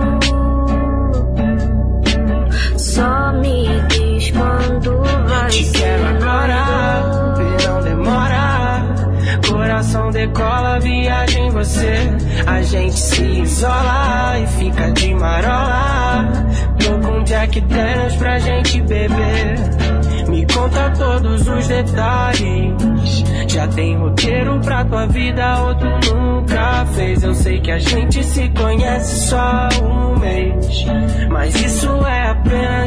Só 2.97 3.31
me 3.43 3.67
diz 3.91 4.31
quando 4.31 5.03
vai 5.29 5.51
Te 5.51 5.65
ser 5.67 5.79
quero 5.79 6.17
agora, 6.17 6.65
nós 7.37 7.67
não 7.67 7.83
demora. 7.83 8.95
Coração 9.47 10.11
decola, 10.11 10.81
viaja 10.81 11.39
em 11.39 11.51
você. 11.51 12.09
A 12.47 12.63
gente 12.63 12.99
se 12.99 13.23
isola 13.23 14.39
e 14.39 14.47
fica 14.47 14.91
de 14.93 15.15
marola. 15.15 16.25
Tô 16.79 16.99
com 17.07 17.23
Jack 17.25 17.61
Daniels 17.61 18.17
pra 18.17 18.39
gente 18.39 18.81
beber. 18.81 19.57
Me 20.31 20.47
conta 20.47 20.91
todos 20.97 21.47
os 21.47 21.69
detalhes. 21.69 23.25
Já 23.47 23.69
tem 23.69 23.97
roteiro 23.97 24.59
pra 24.61 24.85
tua 24.87 25.07
vida, 25.07 25.63
outro 25.63 25.89
nunca 26.15 26.87
fez. 26.95 27.23
Eu 27.23 27.35
sei 27.35 27.61
que 27.61 27.71
a 27.71 27.79
gente 27.79 28.25
se 28.25 28.49
conhece 28.51 29.29
só 29.29 29.69
um 29.83 30.19
mês. 30.19 30.85
Mas 31.31 31.55
isso 31.55 31.89
é 32.07 32.31
apenas 32.31 32.86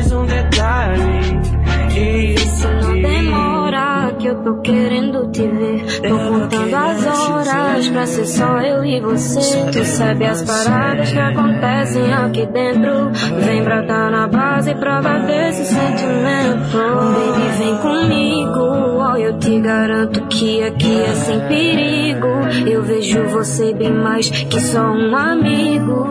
eu 4.29 4.35
tô 4.43 4.61
querendo 4.61 5.27
te 5.31 5.47
ver. 5.47 6.01
Tô 6.01 6.17
contando 6.17 6.75
as 6.75 7.05
horas 7.05 7.89
pra 7.89 8.05
ser 8.05 8.25
só 8.25 8.61
eu 8.61 8.85
e 8.85 8.99
você. 9.01 9.71
Tu 9.71 9.83
sabe 9.85 10.25
as 10.25 10.43
paradas 10.43 11.11
que 11.11 11.19
acontecem 11.19 12.13
aqui 12.13 12.45
dentro. 12.45 13.11
Vem 13.43 13.63
brotar 13.63 14.11
na 14.11 14.27
base 14.27 14.75
pra 14.75 15.01
bater 15.01 15.49
esse 15.49 15.65
sentimento. 15.65 16.77
Baby, 16.77 17.57
vem 17.57 17.77
comigo. 17.77 18.59
Oh, 19.01 19.17
eu 19.17 19.37
te 19.39 19.59
garanto 19.59 20.21
que 20.27 20.63
aqui 20.63 21.01
é 21.01 21.15
sem 21.15 21.39
perigo. 21.47 22.27
Eu 22.67 22.83
vejo 22.83 23.23
você 23.29 23.73
bem 23.73 23.93
mais 23.93 24.29
que 24.29 24.61
só 24.61 24.91
um 24.91 25.15
amigo. 25.15 26.07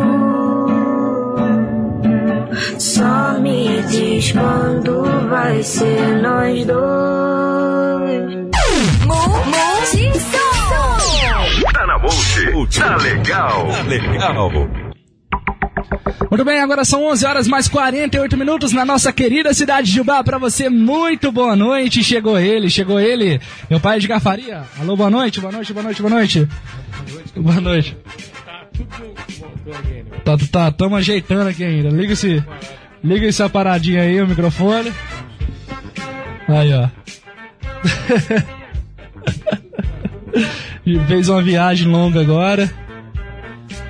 Só 2.79 3.39
me 3.41 3.81
diz 3.89 4.33
quando 4.33 5.05
vai 5.29 5.63
ser 5.63 6.21
nós 6.21 6.67
dois. 6.67 7.78
Tá 11.73 11.87
na 11.87 11.99
Multi. 11.99 12.79
Tá 12.81 12.97
legal. 12.97 13.69
Tá 13.69 13.83
legal. 13.83 14.51
Muito 16.31 16.45
bem, 16.45 16.61
agora 16.61 16.85
são 16.85 17.05
11 17.07 17.25
horas 17.25 17.49
mais 17.49 17.69
48 17.69 18.37
minutos 18.37 18.73
na 18.73 18.85
nossa 18.85 19.13
querida 19.13 19.55
cidade 19.55 19.91
de 19.91 20.01
Ubá. 20.01 20.23
Pra 20.23 20.39
você, 20.39 20.69
muito 20.69 21.33
boa 21.33 21.57
noite. 21.57 22.05
Chegou 22.05 22.39
ele, 22.39 22.69
chegou 22.69 23.01
ele, 23.01 23.41
meu 23.71 23.81
pai 23.81 23.99
de 23.99 24.07
Gafaria. 24.07 24.63
Alô, 24.79 24.97
boa 24.97 25.11
noite, 25.11 25.41
boa 25.41 25.53
noite, 25.53 25.73
boa 25.73 25.85
noite, 25.85 26.03
boa 26.03 26.15
noite. 26.15 26.49
Boa 27.37 27.61
noite. 27.61 27.97
Tá, 30.25 30.37
tá, 30.51 30.71
tamo 30.71 30.97
ajeitando 30.97 31.49
aqui 31.49 31.65
ainda. 31.65 31.89
Liga 31.89 32.13
esse, 32.13 32.45
liga 33.03 33.27
essa 33.27 33.49
paradinha 33.49 34.03
aí, 34.03 34.21
o 34.21 34.27
microfone. 34.27 34.93
Aí, 36.49 36.73
ó. 36.75 36.98
E 40.85 40.99
Fez 41.07 41.29
uma 41.29 41.43
viagem 41.43 41.89
longa 41.89 42.21
agora. 42.21 42.71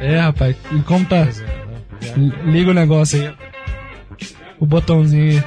É, 0.01 0.18
rapaz, 0.20 0.57
e 0.72 0.78
como 0.80 1.05
tá? 1.05 1.26
Liga 2.45 2.70
o 2.70 2.74
negócio 2.74 3.20
aí. 3.20 3.34
O 4.59 4.66
botãozinho. 4.66 5.43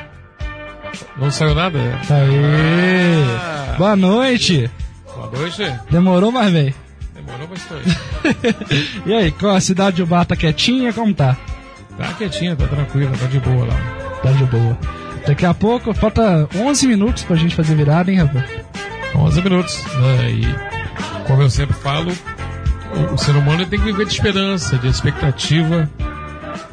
Não 1.18 1.32
saiu 1.32 1.56
nada? 1.56 1.80
Aê! 2.10 3.24
Ah. 3.40 3.76
Boa 3.78 3.96
noite! 3.96 4.70
Boa 5.16 5.30
noite. 5.32 5.64
Demorou, 5.90 6.32
mas 6.32 6.52
veio. 6.52 6.74
Demorou, 7.14 7.48
mas 7.50 7.68
aí. 7.72 7.84
E 9.06 9.14
aí, 9.14 9.32
qual 9.32 9.56
a 9.56 9.62
cidade 9.62 9.98
de 9.98 10.04
Ubá 10.04 10.26
tá 10.26 10.36
quietinha? 10.36 10.92
Como 10.94 11.14
tá? 11.14 11.38
Tá 11.98 12.14
quietinha, 12.14 12.56
tá 12.56 12.68
tranquila, 12.68 13.12
tá 13.18 13.28
de 13.28 13.40
boa 13.40 13.66
lá. 13.66 13.76
Tá 14.24 14.32
de 14.32 14.44
boa. 14.46 14.78
Daqui 15.26 15.46
a 15.46 15.54
pouco, 15.54 15.94
falta 15.94 16.48
11 16.56 16.88
minutos 16.88 17.24
pra 17.24 17.36
gente 17.36 17.56
fazer 17.56 17.76
virada, 17.76 18.12
hein, 18.12 18.18
rapaz? 18.18 18.46
11 19.16 19.42
minutos, 19.42 19.84
né? 19.84 20.32
E 20.32 21.28
como 21.28 21.42
eu 21.42 21.50
sempre 21.50 21.76
falo, 21.76 22.12
o, 22.96 23.14
o 23.14 23.18
ser 23.18 23.36
humano 23.36 23.66
tem 23.66 23.80
que 23.80 23.86
viver 23.86 24.06
de 24.06 24.14
esperança, 24.14 24.78
de 24.78 24.88
expectativa. 24.88 25.90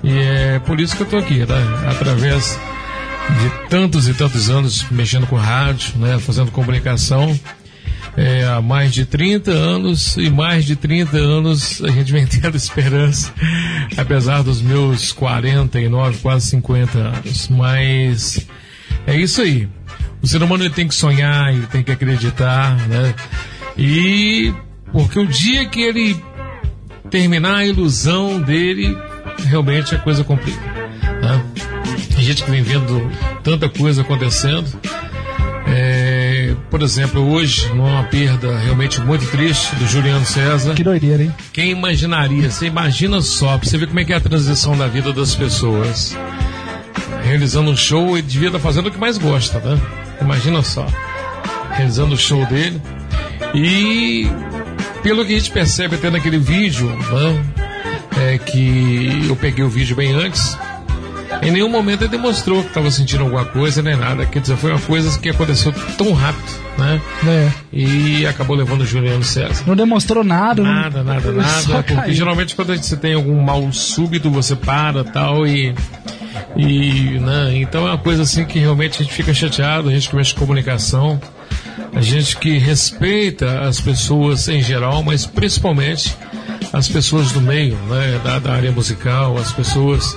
E 0.03 0.18
é 0.18 0.59
por 0.61 0.80
isso 0.80 0.96
que 0.96 1.03
eu 1.03 1.07
tô 1.07 1.16
aqui, 1.18 1.38
né? 1.38 1.88
Através 1.90 2.59
de 3.40 3.68
tantos 3.68 4.09
e 4.09 4.14
tantos 4.14 4.49
anos 4.49 4.86
mexendo 4.90 5.26
com 5.26 5.36
rádio, 5.36 5.99
né? 5.99 6.18
Fazendo 6.18 6.51
comunicação. 6.51 7.38
É, 8.17 8.45
há 8.45 8.61
mais 8.61 8.93
de 8.93 9.05
30 9.05 9.51
anos 9.51 10.17
e 10.17 10.29
mais 10.29 10.65
de 10.65 10.75
30 10.75 11.17
anos 11.17 11.83
a 11.83 11.89
gente 11.89 12.11
vem 12.11 12.27
tendo 12.29 12.57
esperança, 12.57 13.33
apesar 13.97 14.43
dos 14.43 14.61
meus 14.61 15.13
49, 15.13 16.19
quase 16.19 16.47
50 16.47 16.99
anos. 16.99 17.49
Mas 17.49 18.47
é 19.07 19.17
isso 19.17 19.41
aí. 19.41 19.69
O 20.21 20.27
ser 20.27 20.43
humano 20.43 20.65
ele 20.65 20.75
tem 20.75 20.89
que 20.89 20.95
sonhar, 20.95 21.55
ele 21.55 21.67
tem 21.67 21.83
que 21.83 21.93
acreditar, 21.93 22.77
né? 22.89 23.15
E 23.77 24.53
porque 24.93 25.19
o 25.19 25.27
dia 25.27 25.67
que 25.69 25.81
ele 25.81 26.21
terminar 27.11 27.57
a 27.57 27.67
ilusão 27.67 28.41
dele, 28.41 28.97
realmente 29.39 29.95
a 29.95 29.99
coisa 29.99 30.25
complica. 30.25 30.61
Né? 30.61 31.45
Tem 32.15 32.25
gente 32.25 32.45
que 32.45 32.51
vem 32.51 32.63
vendo 32.63 33.11
tanta 33.43 33.69
coisa 33.69 34.03
acontecendo. 34.03 34.69
Por 36.71 36.83
exemplo, 36.83 37.21
hoje, 37.31 37.69
numa 37.75 38.05
perda 38.05 38.57
realmente 38.59 39.01
muito 39.01 39.27
triste 39.31 39.75
do 39.77 39.87
Juliano 39.87 40.25
César. 40.25 40.75
Que 40.75 40.85
doideira, 40.85 41.23
hein? 41.23 41.35
Quem 41.53 41.71
imaginaria? 41.71 42.51
Você 42.51 42.67
imagina 42.67 43.21
só, 43.21 43.57
pra 43.57 43.69
você 43.69 43.79
ver 43.79 43.87
como 43.87 44.01
é 44.01 44.05
que 44.05 44.13
é 44.13 44.17
a 44.17 44.21
transição 44.21 44.77
da 44.77 44.87
vida 44.87 45.13
das 45.13 45.35
pessoas. 45.35 46.17
Realizando 47.25 47.71
um 47.71 47.77
show, 47.77 48.17
ele 48.17 48.27
devia 48.27 48.49
estar 48.49 48.59
fazendo 48.59 48.89
o 48.89 48.91
que 48.91 48.99
mais 48.99 49.19
gosta, 49.19 49.59
né? 49.61 49.81
Imagina 50.21 50.63
só. 50.63 50.87
Realizando 51.73 52.15
o 52.15 52.19
show 52.19 52.45
dele. 52.47 52.81
E 53.55 54.27
pelo 55.03 55.25
que 55.25 55.35
a 55.35 55.39
gente 55.39 55.51
percebe 55.51 55.97
até 55.97 56.11
naquele 56.11 56.39
vídeo, 56.39 56.87
né, 56.87 57.45
é 58.35 58.39
que 58.39 59.27
eu 59.29 59.37
peguei 59.37 59.65
o 59.65 59.69
vídeo 59.69 59.97
bem 59.97 60.13
antes, 60.13 60.57
em 61.43 61.51
nenhum 61.51 61.68
momento 61.68 62.03
ele 62.03 62.11
demonstrou 62.11 62.62
que 62.62 62.68
estava 62.68 62.91
sentindo 62.91 63.22
alguma 63.22 63.45
coisa, 63.45 63.82
nem 63.82 63.97
nada. 63.97 64.26
Quer 64.26 64.41
dizer, 64.41 64.57
foi 64.57 64.70
uma 64.70 64.80
coisa 64.80 65.18
que 65.18 65.28
aconteceu 65.28 65.72
tão 65.97 66.12
rápido, 66.12 66.53
né? 66.76 67.01
É. 67.26 67.51
E 67.72 68.26
acabou 68.26 68.57
levando 68.57 68.82
o 68.82 68.86
Juliano 68.86 69.22
César. 69.22 69.64
Não 69.66 69.76
demonstrou 69.76 70.24
nada. 70.24 70.62
Nada, 70.62 71.03
não... 71.03 71.14
nada, 71.14 71.32
nada. 71.32 71.74
Porque 71.74 71.95
caiu. 71.95 72.14
geralmente 72.14 72.57
quando 72.57 72.76
você 72.76 72.97
tem 72.97 73.14
algum 73.14 73.41
mal 73.41 73.72
súbito, 73.72 74.30
você 74.30 74.57
para 74.57 75.05
tal 75.05 75.47
e. 75.47 75.74
E, 76.57 77.18
né? 77.20 77.53
Então 77.55 77.86
é 77.86 77.91
uma 77.91 77.99
coisa 77.99 78.22
assim 78.22 78.45
que 78.45 78.59
realmente 78.59 79.01
a 79.01 79.05
gente 79.05 79.14
fica 79.14 79.32
chateado, 79.32 79.89
a 79.89 79.93
gente 79.93 80.09
que 80.09 80.16
mexe 80.16 80.34
com 80.34 80.41
comunicação, 80.41 81.20
a 81.95 82.01
gente 82.01 82.36
que 82.36 82.59
respeita 82.59 83.61
as 83.61 83.80
pessoas 83.80 84.49
em 84.49 84.62
geral, 84.62 85.03
mas 85.03 85.26
principalmente 85.26 86.16
as 86.73 86.89
pessoas 86.89 87.33
do 87.33 87.41
meio, 87.41 87.77
né? 87.89 88.21
Da, 88.23 88.39
da 88.39 88.53
área 88.53 88.73
musical, 88.73 89.37
as 89.39 89.53
pessoas 89.53 90.16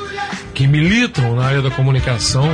que 0.54 0.68
militam 0.68 1.36
na 1.36 1.45
área 1.45 1.62
da 1.62 1.72
comunicação. 1.72 2.52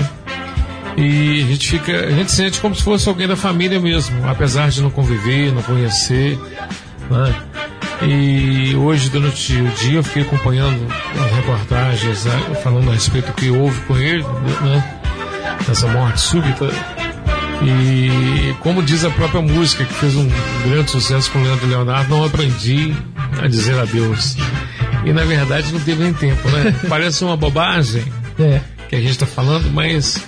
E 0.95 1.43
a 1.43 1.45
gente 1.45 1.69
fica, 1.69 2.05
a 2.05 2.11
gente 2.11 2.31
sente 2.31 2.59
como 2.59 2.73
se 2.73 2.83
fosse 2.83 3.07
alguém 3.07 3.27
da 3.27 3.35
família 3.35 3.79
mesmo, 3.79 4.27
apesar 4.27 4.69
de 4.69 4.81
não 4.81 4.89
conviver, 4.89 5.53
não 5.53 5.61
conhecer, 5.61 6.39
né? 7.09 7.35
E 8.01 8.75
hoje, 8.75 9.09
durante 9.09 9.53
o 9.53 9.67
dia, 9.69 9.99
eu 9.99 10.03
fiquei 10.03 10.23
acompanhando 10.23 10.87
as 10.91 11.31
reportagens 11.35 12.25
falando 12.63 12.89
a 12.89 12.93
respeito 12.93 13.27
do 13.27 13.33
que 13.33 13.49
houve 13.49 13.79
com 13.81 13.97
ele, 13.97 14.23
né? 14.23 14.99
Essa 15.69 15.87
morte 15.87 16.21
súbita. 16.21 16.67
E 17.63 18.53
como 18.59 18.83
diz 18.83 19.03
a 19.03 19.09
própria 19.09 19.41
música, 19.41 19.83
que 19.83 19.93
fez 19.93 20.15
um 20.15 20.29
grande 20.67 20.91
sucesso 20.91 21.31
com 21.31 21.39
o 21.39 21.43
Leandro 21.43 21.67
Leonardo, 21.67 22.09
não 22.09 22.23
aprendi 22.23 22.95
a 23.41 23.47
dizer 23.47 23.77
adeus. 23.79 24.35
E 25.05 25.13
na 25.13 25.23
verdade 25.23 25.71
não 25.71 25.79
teve 25.79 26.03
nem 26.03 26.13
tempo, 26.13 26.47
né? 26.49 26.73
Parece 26.89 27.23
uma 27.23 27.37
bobagem 27.37 28.03
É. 28.39 28.61
que 28.89 28.95
a 28.95 28.99
gente 28.99 29.11
está 29.11 29.25
falando, 29.25 29.69
mas 29.71 30.21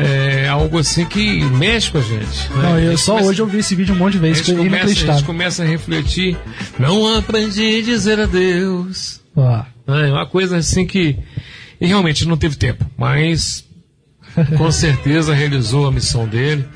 é 0.00 0.48
algo 0.48 0.78
assim 0.78 1.04
que 1.06 1.42
mexe 1.44 1.90
com 1.90 1.98
a 1.98 2.02
gente. 2.02 2.50
Né? 2.50 2.62
Não, 2.62 2.74
A 2.74 2.80
eu 2.80 2.90
gente 2.92 3.00
só 3.00 3.12
começa- 3.12 3.28
hoje 3.30 3.42
eu 3.42 3.46
vi 3.46 3.58
esse 3.58 3.74
vídeo 3.74 3.94
um 3.94 3.98
monte 3.98 4.12
de 4.12 4.18
a 4.18 4.22
vezes, 4.22 4.38
gente, 4.38 4.56
foi 4.56 4.64
começa, 4.64 4.84
a 4.86 4.88
gente 5.14 5.24
começa 5.24 5.62
a 5.62 5.66
refletir. 5.66 6.36
Não 6.78 7.16
aprendi 7.16 7.78
a 7.78 7.82
dizer 7.82 8.20
adeus. 8.20 9.20
Ó. 9.34 9.62
É 9.88 10.10
uma 10.12 10.26
coisa 10.26 10.56
assim 10.58 10.86
que 10.86 11.16
e 11.80 11.86
realmente 11.86 12.26
não 12.26 12.36
teve 12.36 12.56
tempo, 12.56 12.84
mas 12.96 13.64
com 14.56 14.70
certeza 14.72 15.34
realizou 15.34 15.86
a 15.86 15.92
missão 15.92 16.26
dele. 16.26 16.66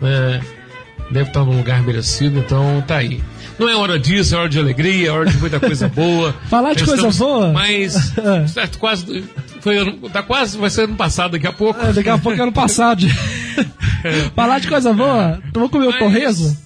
né? 0.00 0.40
Deve 1.10 1.28
estar 1.30 1.44
num 1.44 1.56
lugar 1.56 1.82
merecido, 1.82 2.38
então 2.38 2.82
tá 2.86 2.98
aí. 2.98 3.20
Não 3.60 3.68
é 3.68 3.76
hora 3.76 3.98
disso, 3.98 4.34
é 4.34 4.38
hora 4.38 4.48
de 4.48 4.58
alegria, 4.58 5.08
é 5.08 5.10
hora 5.10 5.28
de 5.28 5.36
muita 5.36 5.60
coisa 5.60 5.86
boa. 5.86 6.32
Falar 6.48 6.72
de 6.72 6.82
coisa 6.82 7.10
boa? 7.10 7.52
Mas 7.52 7.92
certo, 8.48 8.78
quase 8.78 9.22
foi 9.60 9.98
tá 10.10 10.22
quase 10.22 10.56
vai 10.56 10.70
ser 10.70 10.84
ano 10.84 10.96
passado 10.96 11.32
daqui 11.32 11.46
a 11.46 11.52
pouco. 11.52 11.78
É, 11.78 11.92
daqui 11.92 12.08
a 12.08 12.16
pouco 12.16 12.38
é 12.38 12.42
ano 12.42 12.52
passado. 12.52 13.04
Falar 14.34 14.60
de 14.60 14.68
coisa 14.68 14.94
boa, 14.94 15.42
tu 15.52 15.60
vou 15.60 15.68
comer 15.68 15.88
o 15.88 15.98
torresmo? 15.98 16.56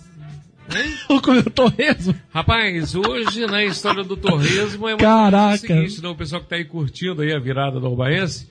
Vou 1.08 1.20
comer 1.20 1.40
o 1.40 1.50
torresmo? 1.50 2.14
Rapaz, 2.32 2.94
hoje 2.94 3.44
na 3.44 3.64
história 3.64 4.04
do 4.04 4.16
torresmo 4.16 4.86
é 4.88 4.92
mais 4.92 5.02
Caraca. 5.02 5.54
o 5.54 5.58
seguinte, 5.58 6.00
né, 6.00 6.08
o 6.08 6.14
pessoal 6.14 6.42
que 6.42 6.46
está 6.46 6.56
aí 6.56 6.64
curtindo 6.64 7.22
aí 7.22 7.32
a 7.32 7.40
virada 7.40 7.80
do 7.80 7.86
Albaense, 7.86 8.48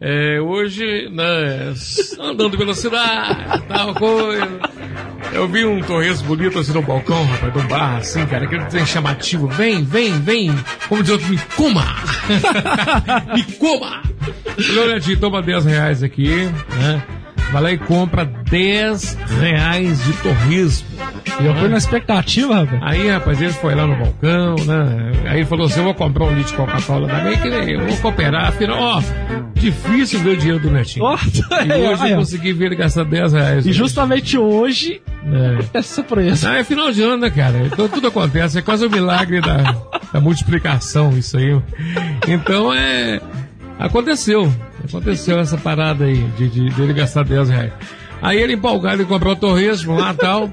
é, 0.00 0.40
hoje, 0.40 1.08
né, 1.10 1.74
andando 2.20 2.56
pela 2.56 2.74
cidade, 2.74 3.62
tal 3.66 3.94
coisa, 3.94 4.60
eu 5.32 5.48
vi 5.48 5.64
um 5.64 5.82
torresmo 5.82 6.28
bonito 6.28 6.58
assim 6.58 6.72
no 6.72 6.82
balcão, 6.82 7.24
rapaz, 7.24 7.52
do 7.52 7.62
bar, 7.62 7.96
assim, 7.96 8.24
cara, 8.26 8.44
aquele 8.44 8.64
trem 8.66 8.86
chamativo, 8.86 9.48
vem, 9.48 9.84
vem, 9.84 10.20
vem, 10.20 10.54
como 10.88 11.02
diz 11.02 11.12
outro, 11.12 11.28
me 11.28 11.38
coma, 11.56 11.84
me 13.34 13.42
coma. 13.54 14.02
Olha, 14.80 15.16
toma 15.16 15.42
10 15.42 15.64
reais 15.64 16.02
aqui, 16.02 16.44
né, 16.78 17.02
vai 17.52 17.62
lá 17.62 17.72
e 17.72 17.78
compra 17.78 18.24
10 18.24 19.18
reais 19.40 20.04
de 20.04 20.12
torresmo. 20.14 20.86
E 21.40 21.46
eu 21.46 21.54
fui 21.54 21.68
na 21.68 21.76
expectativa, 21.78 22.56
rapaz. 22.64 22.80
Aí, 22.82 23.08
rapaz, 23.08 23.40
ele 23.40 23.52
foi 23.52 23.74
lá 23.74 23.86
no 23.86 23.96
balcão, 23.96 24.56
né? 24.66 25.12
Aí 25.26 25.38
ele 25.38 25.46
falou 25.46 25.66
assim: 25.66 25.78
eu 25.78 25.84
vou 25.84 25.94
comprar 25.94 26.24
um 26.24 26.34
litro 26.34 26.50
de 26.50 26.56
Coca-Cola 26.56 27.08
também, 27.08 27.38
que 27.38 27.48
eu 27.48 27.86
vou 27.86 27.96
cooperar. 27.98 28.48
Afinal, 28.48 28.78
ó, 28.78 29.02
difícil 29.54 30.20
ver 30.20 30.30
o 30.30 30.36
dinheiro 30.36 30.60
do 30.60 30.70
Netinho. 30.70 31.04
Ó, 31.04 31.16
e 31.16 31.72
hoje 31.88 32.10
eu 32.10 32.16
consegui 32.16 32.52
ver 32.52 32.66
ele 32.66 32.76
gastar 32.76 33.04
10 33.04 33.32
reais. 33.32 33.66
E 33.66 33.72
justamente 33.72 34.36
hoje, 34.36 35.00
É. 35.24 35.64
essa 35.78 35.94
surpresa. 35.96 36.50
Ah, 36.50 36.58
é 36.58 36.64
final 36.64 36.90
de 36.90 37.02
ano, 37.02 37.18
né, 37.18 37.30
cara? 37.30 37.58
Então 37.66 37.88
tudo 37.88 38.08
acontece, 38.08 38.58
é 38.58 38.62
quase 38.62 38.84
um 38.86 38.90
milagre 38.90 39.40
da, 39.40 39.76
da 40.12 40.20
multiplicação, 40.20 41.16
isso 41.16 41.36
aí. 41.36 41.56
Então 42.26 42.72
é. 42.74 43.20
Aconteceu. 43.78 44.52
Aconteceu 44.84 45.38
essa 45.38 45.56
parada 45.58 46.04
aí 46.04 46.16
de, 46.36 46.48
de, 46.48 46.70
dele 46.70 46.92
gastar 46.92 47.24
10 47.24 47.48
reais. 47.50 47.72
Aí 48.20 48.38
ele 48.40 48.54
empolgado, 48.54 48.96
ele 49.02 49.08
comprou 49.08 49.32
o 49.34 49.36
torresmo 49.36 49.96
lá 49.98 50.12
tal. 50.14 50.50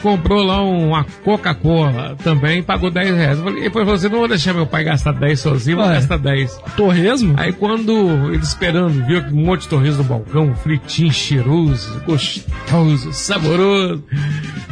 Comprou 0.00 0.42
lá 0.42 0.62
um- 0.62 0.88
uma 0.90 1.04
Coca-Cola 1.24 2.16
também, 2.22 2.62
pagou 2.62 2.90
10 2.90 3.14
reais. 3.16 3.38
Eu 3.38 3.44
falei, 3.44 3.62
depois 3.64 3.84
falou 3.84 3.94
assim: 3.98 4.08
não 4.08 4.18
vou 4.20 4.28
deixar 4.28 4.54
meu 4.54 4.66
pai 4.66 4.84
gastar 4.84 5.12
10 5.12 5.40
sozinho, 5.40 5.76
vou 5.78 5.86
Ué. 5.86 5.94
gastar 5.94 6.18
10. 6.18 6.58
Torresmo? 6.76 7.34
Aí 7.36 7.52
quando 7.52 7.92
ele 8.32 8.42
esperando, 8.42 9.04
viu 9.06 9.20
um 9.32 9.44
monte 9.44 9.62
de 9.62 9.68
torresmo 9.68 10.02
no 10.02 10.08
balcão, 10.08 10.54
fritinho, 10.54 11.12
cheiroso, 11.12 12.00
gostoso, 12.06 13.12
saboroso. 13.12 14.02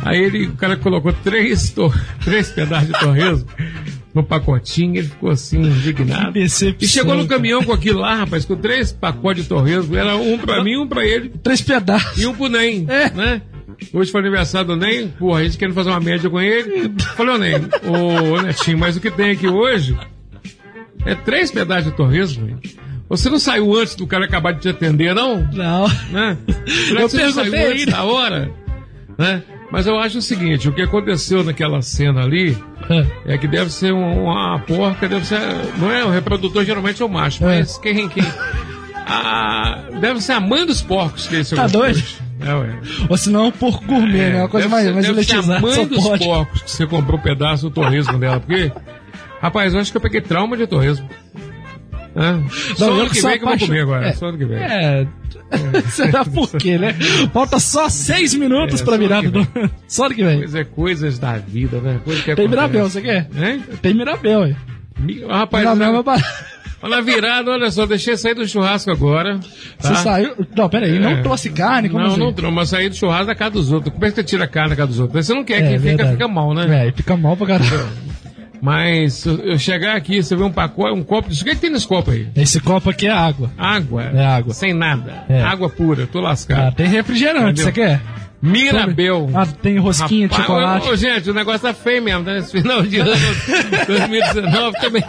Aí 0.03 0.19
ele, 0.23 0.47
o 0.47 0.53
cara 0.57 0.77
colocou 0.77 1.13
três, 1.13 1.75
três 2.25 2.51
pedaços 2.53 2.89
de 2.89 2.99
torresmo 2.99 3.47
no 4.15 4.23
pacotinho, 4.23 4.97
ele 4.97 5.09
ficou 5.09 5.31
assim, 5.31 5.61
indignado. 5.61 6.39
E 6.39 6.87
chegou 6.87 7.17
no 7.17 7.27
caminhão 7.27 7.65
com 7.65 7.73
aquilo 7.73 8.01
lá, 8.01 8.15
rapaz, 8.15 8.45
com 8.45 8.55
três 8.57 8.93
pacotes 8.93 9.43
de 9.43 9.49
torresmo. 9.49 9.97
Era 9.97 10.15
um 10.17 10.39
pra 10.39 10.63
mim, 10.63 10.77
um 10.77 10.87
pra 10.87 11.05
ele. 11.05 11.31
Três 11.43 11.61
pedaços. 11.61 12.23
E 12.23 12.27
um 12.27 12.35
pro 12.35 12.49
Ney, 12.49 12.87
né? 13.15 13.43
Hoje 13.93 14.13
foi 14.13 14.21
aniversário 14.21 14.69
do 14.69 14.77
Ney, 14.77 15.09
porra, 15.19 15.41
a 15.41 15.45
gente 15.45 15.59
querendo 15.59 15.75
fazer 15.75 15.91
uma 15.91 15.99
média 15.99 16.31
com 16.31 16.41
ele. 16.41 16.93
Falei, 17.17 17.35
ô 17.35 17.39
Ney, 17.39 17.55
ô 17.57 18.41
Netinho, 18.41 18.79
mas 18.79 18.97
o 18.97 19.01
que 19.01 19.11
tem 19.11 19.33
aqui 19.33 19.49
hoje 19.49 19.99
é 21.05 21.17
três 21.17 21.51
pedaços 21.51 21.87
de 21.87 21.97
torresmo. 21.97 22.59
Você 23.09 23.29
não 23.29 23.39
saiu 23.39 23.77
antes 23.77 23.97
do 23.97 24.07
cara 24.07 24.25
acabar 24.25 24.53
de 24.53 24.61
te 24.61 24.69
atender, 24.69 25.15
não? 25.15 25.43
Não. 25.53 25.89
Né? 26.11 26.39
Eu 26.89 26.95
não 26.95 27.09
saiu 27.09 27.35
perguntei 27.35 27.73
antes 27.73 27.87
da 27.87 28.05
hora? 28.05 28.51
Né? 29.19 29.43
Mas 29.71 29.87
eu 29.87 29.99
acho 29.99 30.19
o 30.19 30.23
seguinte, 30.23 30.69
o 30.69 30.73
que 30.73 30.83
aconteceu 30.83 31.43
naquela 31.43 31.83
cena 31.83 32.23
ali 32.23 32.57
é 33.27 33.37
que 33.37 33.49
deve 33.49 33.71
ser 33.73 33.93
um- 33.93 34.25
uma 34.25 34.59
porca, 34.61 35.09
deve 35.09 35.27
ser. 35.27 35.41
Não 35.79 35.91
é 35.91 36.05
o 36.05 36.11
reprodutor, 36.11 36.65
geralmente 36.65 37.03
é 37.03 37.05
o 37.05 37.09
macho, 37.09 37.43
mas 37.43 37.77
quem. 37.79 38.09
quem 38.09 38.23
a- 39.07 39.85
deve 40.01 40.21
ser 40.21 40.33
a 40.33 40.41
mãe 40.41 40.65
dos 40.67 40.81
porcos 40.83 41.27
que 41.27 41.37
esse 41.37 41.55
Tá 41.55 41.67
doido? 41.67 42.03
É, 42.41 42.53
ué. 42.55 42.79
Ou 43.09 43.17
senão 43.17 43.45
é 43.45 43.49
um 43.49 43.51
porco 43.53 43.85
gourmet, 43.87 44.31
né? 44.31 44.39
Uma 44.41 44.49
coisa 44.49 44.69
mais, 44.69 44.85
ser, 44.87 44.93
mais 44.93 45.07
deve 45.07 45.25
ser 45.25 45.37
a 45.37 45.61
mãe 45.61 45.87
dos 45.87 46.03
pode. 46.03 46.25
porcos 46.25 46.63
que 46.63 46.71
você 46.71 46.87
comprou 46.87 47.19
um 47.19 47.23
pedaço 47.23 47.69
do 47.69 47.71
torresmo 47.75 48.19
dela, 48.19 48.41
porque. 48.41 48.71
Rapaz, 49.41 49.75
eu 49.75 49.81
acho 49.81 49.91
que 49.91 49.97
eu 49.97 50.01
peguei 50.01 50.21
trauma 50.21 50.57
de 50.57 50.67
torresmo. 50.67 51.09
Só 52.77 52.87
Não, 52.87 53.01
ano 53.01 53.11
que 53.11 53.21
vem 53.21 53.39
que 53.39 53.45
eu 53.45 53.49
vou 53.49 53.59
comer 53.59 53.81
agora. 53.81 54.07
É. 54.09 54.13
Só 54.13 54.27
ano 54.27 54.39
que 54.39 54.45
vem. 54.45 54.59
É. 54.59 55.07
Será 55.91 56.25
por 56.25 56.49
quê, 56.53 56.79
né? 56.79 56.95
Falta 57.33 57.59
só 57.59 57.89
seis 57.89 58.35
minutos 58.35 58.81
É, 58.81 58.85
pra 58.85 58.97
virar 58.97 59.23
do. 59.23 59.45
que 59.45 59.71
Só 59.89 60.07
ano 60.07 60.15
que 60.15 60.25
vem. 60.25 60.39
Pois 60.39 60.55
é, 60.55 60.65
coisas 60.65 61.19
da 61.19 61.37
vida, 61.39 61.79
né? 61.81 62.01
Coisa 62.05 62.23
que 62.23 62.35
Tem. 62.35 62.49
Mirabel, 62.49 62.89
você 62.89 63.01
quer? 63.01 63.29
Hein? 63.37 63.63
Tem 63.83 63.95
Mirabel, 63.95 64.47
hein? 64.47 64.57
Mi- 64.99 65.25
Rapaz, 65.27 65.65
Mirabel 65.65 66.01
é 66.01 66.03
barato. 66.03 66.45
na 66.89 67.01
virada, 67.01 67.51
olha 67.51 67.71
só, 67.71 67.85
deixei 67.87 68.17
sair 68.17 68.35
do 68.35 68.47
churrasco 68.47 68.91
agora. 68.91 69.39
tá? 69.81 69.89
Você 69.95 69.95
saiu. 70.03 70.35
Não, 70.57 70.69
peraí, 70.69 70.99
não 70.99 71.11
É. 71.11 71.23
trouxe 71.23 71.51
carne? 71.51 71.89
Como 71.89 72.01
não, 72.03 72.11
assim? 72.11 72.21
não 72.21 72.33
trouxe, 72.33 72.55
mas 72.55 72.69
saí 72.69 72.89
do 72.89 72.95
churrasco 72.97 73.27
da 73.27 73.35
casa 73.35 73.51
dos 73.53 73.73
outros. 73.73 73.93
Como 73.93 74.05
é 74.05 74.09
que 74.11 74.15
você 74.17 74.23
tira 74.25 74.45
a 74.45 74.49
carne 74.49 74.71
da 74.71 74.77
casa 74.77 74.89
dos 74.89 75.01
outros? 75.01 75.27
Você 75.27 75.35
não 75.35 75.45
quer 75.45 75.63
É, 75.65 75.73
que 75.73 75.79
fica, 75.79 76.07
fica 76.09 76.29
mal, 76.29 76.55
né? 76.55 76.89
É, 76.89 76.93
fica 76.93 77.17
mal 77.17 77.37
pra 77.37 77.47
caramba. 77.47 77.89
Mas 78.63 79.27
eu 79.27 79.59
chegar 79.59 79.95
aqui, 79.97 80.23
você 80.23 80.35
vê 80.35 80.43
um 80.43 80.51
pacote, 80.53 80.93
um 80.99 81.03
copo 81.05 81.29
disso. 81.29 81.43
O 81.43 81.45
que, 81.45 81.51
é 81.51 81.55
que 81.55 81.61
tem 81.61 81.71
nesse 81.71 81.87
copo 81.87 82.11
aí? 82.11 82.29
Esse 82.35 82.61
copo 82.61 82.89
aqui 82.89 83.07
é 83.07 83.11
água. 83.11 83.51
Água. 83.59 84.03
É 84.05 84.25
água. 84.25 84.55
Sem 84.55 84.73
nada. 84.73 85.25
É. 85.29 85.43
Água 85.43 85.69
pura, 85.69 86.07
tô 86.07 86.21
lascado. 86.21 86.69
Ah, 86.69 86.73
tem 86.73 86.87
refrigerante, 86.87 87.61
Entendeu? 87.61 87.65
você 87.67 87.73
quer? 87.73 88.01
Mirabel. 88.41 89.31
Ah, 89.35 89.47
tem 89.47 89.79
rosquinha 89.79 90.29
de 90.29 90.35
Rapaz, 90.35 90.47
chocolate. 90.47 90.89
ô, 90.89 90.93
ô, 90.93 90.97
gente, 90.97 91.31
o 91.31 91.35
negócio 91.35 91.61
tá 91.61 91.73
feio 91.75 92.03
mesmo, 92.03 92.23
né? 92.25 92.39
Esse 92.39 92.53
final 92.53 92.83
de 92.83 92.99
ano 93.01 93.11
2019 93.87 94.81
também. 94.81 95.03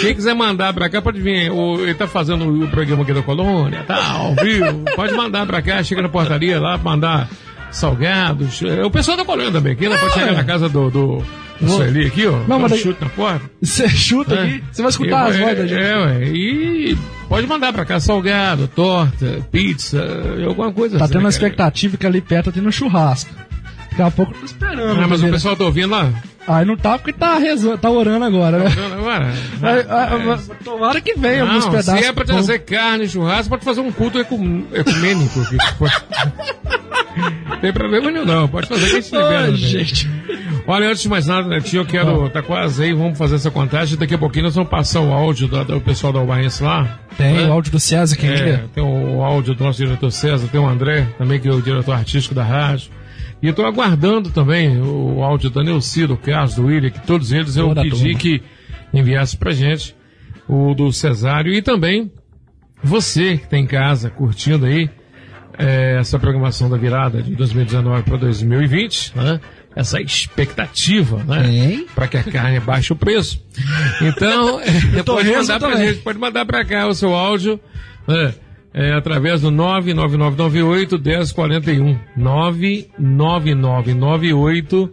Quem 0.00 0.14
quiser 0.14 0.34
mandar 0.34 0.72
pra 0.74 0.88
cá, 0.88 1.00
pode 1.00 1.20
vir. 1.20 1.50
O- 1.52 1.80
ele 1.80 1.94
tá 1.94 2.06
fazendo 2.08 2.64
o 2.64 2.68
programa 2.68 3.02
aqui 3.04 3.12
da 3.12 3.22
Colônia, 3.22 3.84
tal, 3.86 4.34
viu? 4.42 4.84
Pode 4.96 5.14
mandar 5.14 5.46
pra 5.46 5.62
cá, 5.62 5.82
chega 5.84 6.02
na 6.02 6.08
portaria 6.08 6.60
lá, 6.60 6.76
mandar 6.78 7.28
salgados. 7.70 8.62
É, 8.62 8.84
O 8.84 8.90
pessoal 8.90 9.16
da 9.16 9.24
Colônia 9.24 9.52
também 9.52 9.72
aqui, 9.72 9.88
né? 9.88 9.96
Pode 9.96 10.14
chegar 10.14 10.32
na 10.32 10.44
casa 10.44 10.68
do, 10.68 10.90
do, 10.90 11.24
Vou- 11.60 11.76
Sueli 11.76 12.06
aqui, 12.06 12.24
ó. 12.26 12.38
Não, 12.46 12.56
um 12.56 12.60
mas 12.60 12.70
daí- 12.70 12.80
chute 12.80 13.00
na 13.02 13.08
porta. 13.08 13.50
Você 13.60 13.88
chuta 13.90 14.34
É. 14.34 14.42
aqui, 14.44 14.64
você 14.72 14.82
vai 14.82 14.90
escutar 14.90 15.26
E, 15.26 15.30
as 15.30 15.38
vozes 15.38 15.56
da 15.58 15.66
gente. 15.66 15.82
É, 15.82 15.96
ué. 15.96 16.24
E 16.28 16.98
pode 17.28 17.46
mandar 17.48 17.72
pra 17.72 17.84
cá 17.84 17.98
salgado, 17.98 18.68
torta, 18.68 19.44
pizza, 19.50 20.00
alguma 20.46 20.72
coisa 20.72 20.98
Tá 20.98 21.04
assim. 21.04 21.14
tendo 21.14 21.22
uma 21.24 21.28
expectativa 21.30 21.96
que 21.96 22.06
ali 22.06 22.20
perto 22.20 22.52
tem 22.52 22.62
no 22.62 22.70
churrasco. 22.70 23.30
Daqui 23.90 24.02
a 24.02 24.10
pouco 24.10 24.32
eu 24.34 24.38
tô 24.38 24.44
esperando. 24.46 25.00
Ah, 25.00 25.08
mas 25.08 25.20
o 25.22 25.28
pessoal 25.28 25.56
tá 25.56 25.64
ouvindo 25.64 25.90
lá? 25.90 26.12
Aí 26.48 26.64
não 26.64 26.76
tá 26.78 26.96
porque 26.98 27.12
tá, 27.12 27.36
rezando, 27.36 27.76
tá 27.76 27.90
orando 27.90 28.24
agora, 28.24 28.58
né? 28.58 28.70
Agora? 28.96 29.26
Aí, 29.62 29.84
ah, 29.88 30.18
mas 30.24 30.50
Tomara 30.64 30.98
que 31.00 31.12
venha 31.14 31.42
alguns 31.42 31.64
Não, 31.66 31.70
pedaços. 31.72 32.00
se 32.00 32.06
é 32.06 32.12
pra 32.12 32.24
trazer 32.24 32.60
carne 32.60 33.06
churrasco, 33.06 33.50
pode 33.50 33.64
fazer 33.64 33.82
um 33.82 33.92
culto 33.92 34.18
ecum- 34.18 34.64
ecumênico. 34.72 35.40
Não 37.48 37.58
tem 37.60 37.72
problema 37.72 38.10
nenhum, 38.10 38.24
não. 38.24 38.48
Pode 38.48 38.66
fazer 38.66 38.86
que 38.88 38.96
a 38.96 39.00
gente 39.00 39.12
libera. 39.14 39.56
Gente. 39.56 40.10
Olha, 40.66 40.88
antes 40.88 41.02
de 41.02 41.08
mais 41.08 41.26
nada, 41.26 41.48
Netinho, 41.48 41.82
eu 41.82 41.86
quero. 41.86 42.28
Tá 42.30 42.42
quase 42.42 42.82
aí, 42.84 42.92
vamos 42.92 43.18
fazer 43.18 43.36
essa 43.36 43.50
contagem. 43.50 43.98
Daqui 43.98 44.14
a 44.14 44.18
pouquinho 44.18 44.44
nós 44.44 44.54
vamos 44.54 44.70
passar 44.70 45.00
o 45.00 45.12
áudio 45.12 45.48
do, 45.48 45.64
do 45.64 45.80
pessoal 45.80 46.12
da 46.12 46.20
Ubaense 46.20 46.62
lá. 46.62 46.98
Tem 47.16 47.34
né? 47.34 47.46
o 47.48 47.52
áudio 47.52 47.72
do 47.72 47.80
César, 47.80 48.16
quem 48.16 48.30
É, 48.30 48.34
liga? 48.36 48.64
tem 48.74 48.82
o 48.84 49.22
áudio 49.22 49.54
do 49.54 49.64
nosso 49.64 49.78
diretor 49.84 50.10
César, 50.10 50.46
tem 50.48 50.60
o 50.60 50.66
André, 50.68 51.06
também 51.18 51.40
que 51.40 51.48
é 51.48 51.52
o 51.52 51.60
diretor 51.60 51.92
artístico 51.92 52.34
da 52.34 52.44
rádio. 52.44 52.90
E 53.42 53.48
estou 53.48 53.64
aguardando 53.64 54.30
também 54.30 54.80
o 54.80 55.22
áudio 55.22 55.50
da 55.50 55.62
Neuci, 55.62 56.06
do 56.06 56.16
Carlos, 56.16 56.56
do 56.56 56.66
William, 56.66 56.90
que 56.90 57.06
todos 57.06 57.32
eles 57.32 57.56
eu 57.56 57.72
pedi 57.74 58.14
que 58.14 58.42
enviasse 58.92 59.36
pra 59.36 59.52
gente, 59.52 59.94
o 60.48 60.74
do 60.74 60.92
Cesário 60.92 61.52
e 61.52 61.62
também 61.62 62.10
você 62.82 63.36
que 63.36 63.44
está 63.44 63.56
em 63.56 63.66
casa 63.66 64.10
curtindo 64.10 64.66
aí 64.66 64.90
é, 65.58 65.98
essa 65.98 66.18
programação 66.18 66.70
da 66.70 66.76
virada 66.76 67.20
de 67.20 67.34
2019 67.34 68.02
para 68.04 68.16
2020, 68.16 69.16
né? 69.16 69.40
Essa 69.74 70.00
expectativa, 70.00 71.22
né? 71.24 71.84
Para 71.94 72.08
que 72.08 72.16
a 72.16 72.22
carne 72.22 72.58
baixe 72.60 72.92
o 72.92 72.96
preço. 72.96 73.44
Então, 74.00 74.60
é, 74.62 75.02
pode 75.02 75.30
mandar 75.30 75.60
também. 75.60 75.88
gente, 75.88 76.00
pode 76.00 76.18
mandar 76.18 76.46
para 76.46 76.64
cá 76.64 76.86
o 76.86 76.94
seu 76.94 77.14
áudio, 77.14 77.60
né? 78.06 78.34
É, 78.74 78.92
através 78.92 79.40
do 79.40 79.50
99998 79.50 80.98
1041. 80.98 81.98
99998 82.16 84.90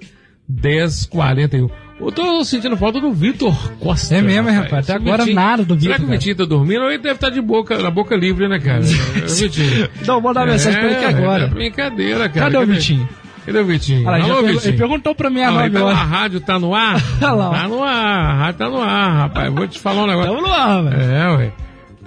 1041. 0.47 1.69
Eu 1.97 2.11
tô 2.11 2.43
sentindo 2.43 2.75
falta 2.75 2.99
do 2.99 3.13
Vitor 3.13 3.55
Costa. 3.79 4.15
É 4.15 4.21
mesmo, 4.21 4.49
hein, 4.49 4.55
rapaz? 4.55 4.89
Até 4.89 4.99
O 4.99 5.01
agora 5.01 5.19
Vitinho- 5.23 5.35
nada 5.35 5.63
do 5.63 5.79
Será 5.79 5.93
Vitor, 5.93 5.97
que 5.97 6.03
o 6.03 6.07
Vitinho 6.17 6.35
tá 6.35 6.43
dormindo 6.45 6.81
ou 6.81 6.89
ele 6.89 6.97
deve 6.97 7.15
estar 7.15 7.29
de 7.29 7.39
boca, 7.41 7.77
na 7.81 7.89
boca 7.89 8.15
livre, 8.15 8.47
né, 8.49 8.59
cara? 8.59 8.81
É, 9.15 9.19
Vitinho. 9.27 9.89
Não, 10.05 10.15
vou 10.15 10.21
mandar 10.23 10.45
mensagem 10.45 10.77
pra 10.79 10.89
ele 10.89 10.95
aqui 10.97 11.05
agora. 11.05 11.43
É 11.45 11.47
brincadeira, 11.47 12.27
cara. 12.29 12.51
Cadê 12.51 12.57
o 12.57 12.65
Vitinho? 12.67 13.07
Cadê 13.45 13.59
o 13.59 13.65
Vitinho? 13.65 14.05
Olha, 14.07 14.23
Alô, 14.23 14.41
Vitinho. 14.41 14.71
ele 14.71 14.77
perguntou 14.77 15.15
pra 15.15 15.29
mim 15.29 15.41
a 15.41 15.51
nove 15.51 15.69
tá 15.69 15.79
na 15.79 15.85
horas. 15.85 15.99
rádio, 15.99 16.41
tá 16.41 16.59
no 16.59 16.75
ar? 16.75 17.01
Olha 17.21 17.31
lá, 17.31 17.49
tá 17.61 17.67
no 17.69 17.83
ar, 17.83 17.95
a 17.95 18.33
rádio 18.33 18.57
tá 18.59 18.69
no 18.69 18.81
ar, 18.81 19.13
rapaz. 19.17 19.53
Vou 19.53 19.67
te 19.67 19.79
falar 19.79 20.03
um 20.03 20.07
negócio. 20.07 20.31
Tamo 20.35 20.41
no 20.47 20.53
ar, 20.53 20.83
velho. 20.83 21.01
É, 21.01 21.35
ué. 21.37 21.51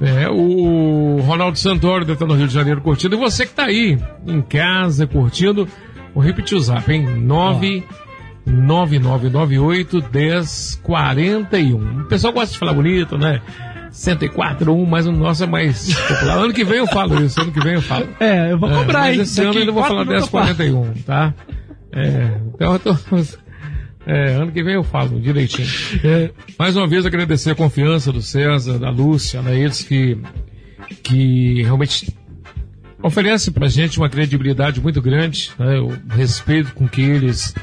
É, 0.00 0.28
o 0.28 1.18
Ronaldo 1.22 1.58
Santoro 1.58 2.08
estar 2.10 2.26
no 2.26 2.34
Rio 2.34 2.46
de 2.46 2.54
Janeiro 2.54 2.80
curtindo. 2.80 3.16
E 3.16 3.18
você 3.18 3.44
que 3.44 3.52
tá 3.52 3.64
aí, 3.64 3.98
em 4.26 4.40
casa, 4.40 5.04
curtindo, 5.06 5.66
vou 6.14 6.22
repetir 6.22 6.56
o 6.56 6.60
zap, 6.60 6.90
hein? 6.92 7.04
99998 7.04 10.04
1041. 10.12 12.02
O 12.02 12.04
pessoal 12.04 12.32
gosta 12.32 12.52
de 12.52 12.58
falar 12.58 12.74
bonito, 12.74 13.18
né? 13.18 13.42
104.1, 13.90 14.86
mas 14.86 15.06
o 15.06 15.12
nosso 15.12 15.42
é 15.42 15.46
mais 15.46 15.92
popular. 15.94 16.36
Ano 16.38 16.52
que 16.52 16.62
vem 16.64 16.78
eu 16.78 16.86
falo 16.86 17.20
isso, 17.24 17.40
ano 17.40 17.50
que 17.50 17.60
vem 17.60 17.74
eu 17.74 17.82
falo. 17.82 18.06
É, 18.20 18.52
eu 18.52 18.58
vou 18.58 18.70
cobrar, 18.70 19.00
mas 19.00 19.16
hein? 19.16 19.22
Esse 19.22 19.42
ano 19.42 19.58
eu 19.58 19.72
vou 19.72 19.82
falar 19.82 20.04
minutos 20.04 20.26
eu 20.26 20.30
falo. 20.30 20.44
1041, 20.44 21.02
tá? 21.02 21.34
É, 21.92 22.38
então 22.54 22.74
eu 22.74 22.78
tô. 22.78 22.96
É, 24.08 24.36
ano 24.36 24.50
que 24.50 24.62
vem 24.62 24.72
eu 24.72 24.82
falo 24.82 25.20
direitinho. 25.20 25.68
É, 26.02 26.30
mais 26.58 26.74
uma 26.74 26.86
vez 26.86 27.04
agradecer 27.04 27.50
a 27.50 27.54
confiança 27.54 28.10
do 28.10 28.22
César, 28.22 28.78
da 28.78 28.88
Lúcia, 28.88 29.42
né? 29.42 29.54
Eles 29.54 29.82
que, 29.82 30.16
que 31.02 31.62
realmente 31.62 32.16
oferece 33.02 33.50
pra 33.50 33.68
gente 33.68 33.98
uma 33.98 34.08
credibilidade 34.08 34.80
muito 34.80 35.02
grande, 35.02 35.50
né? 35.58 35.78
O 35.78 35.92
respeito 36.08 36.72
com 36.72 36.88
que 36.88 37.02
eles 37.02 37.54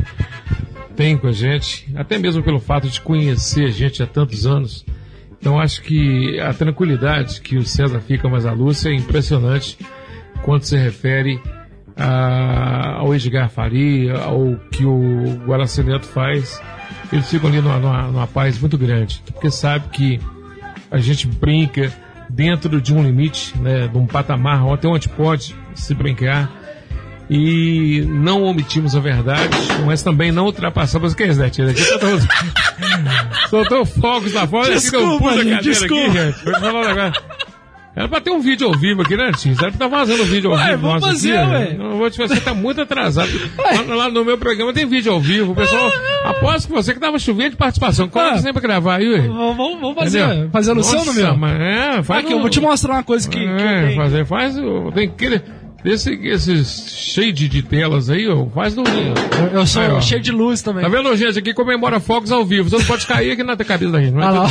têm 0.95 1.17
com 1.17 1.27
a 1.27 1.31
gente, 1.31 1.91
até 1.95 2.19
mesmo 2.19 2.43
pelo 2.43 2.59
fato 2.59 2.87
de 2.87 3.01
conhecer 3.01 3.65
a 3.65 3.71
gente 3.71 4.03
há 4.03 4.05
tantos 4.05 4.45
anos. 4.45 4.85
Então 5.39 5.59
acho 5.59 5.81
que 5.81 6.39
a 6.39 6.53
tranquilidade 6.53 7.41
que 7.41 7.57
o 7.57 7.65
César 7.65 7.99
fica, 8.01 8.29
mas 8.29 8.45
a 8.45 8.51
Lúcia 8.51 8.89
é 8.89 8.93
impressionante 8.93 9.79
quando 10.43 10.61
se 10.61 10.77
refere 10.77 11.41
a- 11.97 12.95
ao 12.99 13.13
Edgar 13.15 13.49
Faria, 13.49 14.13
ao 14.17 14.55
que 14.71 14.85
o 14.85 15.39
Guaraci 15.45 15.83
Neto 15.83 16.05
faz. 16.07 16.61
Eles 17.11 17.29
ficam 17.29 17.49
ali 17.49 17.61
numa, 17.61 17.77
numa, 17.79 18.01
numa 18.07 18.27
paz 18.27 18.59
muito 18.59 18.77
grande, 18.77 19.21
porque 19.33 19.49
sabe 19.51 19.85
que 19.91 20.19
a 20.91 20.97
gente 20.97 21.27
brinca 21.27 21.91
dentro 22.29 22.81
de 22.81 22.93
um 22.93 23.03
limite, 23.03 23.57
né, 23.59 23.87
de 23.87 23.97
um 23.97 24.05
patamar 24.07 24.65
até 24.73 24.87
onde 24.87 25.07
pode 25.09 25.55
se 25.75 25.93
brincar 25.93 26.49
e 27.29 28.01
não 28.07 28.43
omitimos 28.43 28.95
a 28.95 28.99
verdade, 28.99 29.49
mas 29.85 30.01
também 30.03 30.31
não 30.31 30.45
ultrapassamos. 30.45 31.13
O 31.13 31.15
que 31.15 31.23
é 31.23 31.27
isso, 31.27 31.39
Netinho? 31.39 31.69
Aqui 31.69 31.81
soltou, 31.81 32.19
soltou 33.49 33.85
fogos 33.85 34.33
lá 34.33 34.47
fora 34.47 34.73
e 34.75 34.79
fica 34.79 34.97
um 34.99 35.01
Desculpa, 35.17 35.33
gente, 35.43 35.55
cadeira 35.55 35.61
desculpa. 35.61 36.05
aqui, 36.05 36.13
gente. 36.13 37.44
Era 37.95 38.09
pra 38.09 38.19
ter 38.19 38.29
um 38.31 38.41
vídeo 38.41 38.67
ao 38.67 38.73
vivo 38.77 39.03
aqui, 39.03 39.15
né? 39.15 39.31
Será 39.33 39.71
que 39.71 39.77
tá 39.77 39.89
fazendo 39.89 40.23
um 40.23 40.25
vídeo 40.25 40.51
ao 40.51 40.57
Ué, 40.57 40.71
vivo? 40.71 40.81
vamos 40.87 41.05
fazer, 41.05 41.37
aqui? 41.37 41.51
ué. 41.53 41.73
Não 41.77 41.97
vou 41.97 42.09
te 42.11 42.17
fazer, 42.17 42.35
você 42.35 42.41
tá 42.41 42.53
muito 42.53 42.81
atrasado. 42.81 43.29
Lá, 43.87 43.95
lá 43.95 44.09
no 44.11 44.25
meu 44.25 44.37
programa 44.37 44.73
tem 44.73 44.85
vídeo 44.85 45.13
ao 45.13 45.19
vivo. 45.21 45.53
O 45.53 45.55
pessoal, 45.55 45.89
aposto 46.25 46.67
que 46.67 46.73
você 46.73 46.93
que 46.93 46.99
tava 46.99 47.17
chovendo 47.17 47.51
de 47.51 47.55
participação. 47.55 48.09
Coloca 48.09 48.33
Ah. 48.33 48.37
sempre 48.37 48.53
pra 48.53 48.61
gravar 48.63 48.95
aí, 48.97 49.07
ué. 49.09 49.21
Vamos, 49.27 49.95
fazer, 49.95 50.25
Entendeu? 50.25 50.49
fazer 50.51 50.71
a 50.71 50.73
Luciano, 50.73 51.05
Nossa, 51.05 51.13
meu. 51.21 51.37
mas 51.37 51.61
é, 51.61 52.03
faz 52.03 52.23
Aqui, 52.25 52.33
eu 52.33 52.39
vou 52.41 52.49
te 52.49 52.59
mostrar 52.59 52.93
uma 52.95 53.03
coisa 53.03 53.29
que, 53.29 53.39
que 53.39 53.45
é, 53.45 53.83
tenho. 53.87 53.95
fazer, 53.95 54.25
faz, 54.25 54.57
o- 54.57 54.91
tem 54.93 55.07
aquele, 55.07 55.41
esse, 55.85 56.13
esses 56.27 56.91
cheio 56.91 57.31
de, 57.31 57.61
telas 57.61 58.09
aí, 58.09 58.27
ó, 58.27 58.45
faz 58.47 58.75
no... 58.75 58.83
Eu, 58.83 59.59
eu 59.59 59.65
sou 59.65 59.81
Aí, 59.81 60.01
cheio 60.01 60.19
de 60.21 60.31
luz 60.33 60.61
também. 60.61 60.83
Tá 60.83 60.89
vendo, 60.89 61.15
gente? 61.15 61.39
Aqui 61.39 61.53
comemora 61.53 62.01
fogos 62.01 62.29
ao 62.31 62.43
vivo. 62.43 62.69
Você 62.69 62.77
não 62.77 62.83
pode 62.85 63.05
cair 63.07 63.31
aqui 63.31 63.43
na 63.43 63.55
cabeça 63.55 63.91
da 63.91 64.01
gente, 64.01 64.13
não 64.13 64.21
é? 64.21 64.25
Ah 64.25 64.47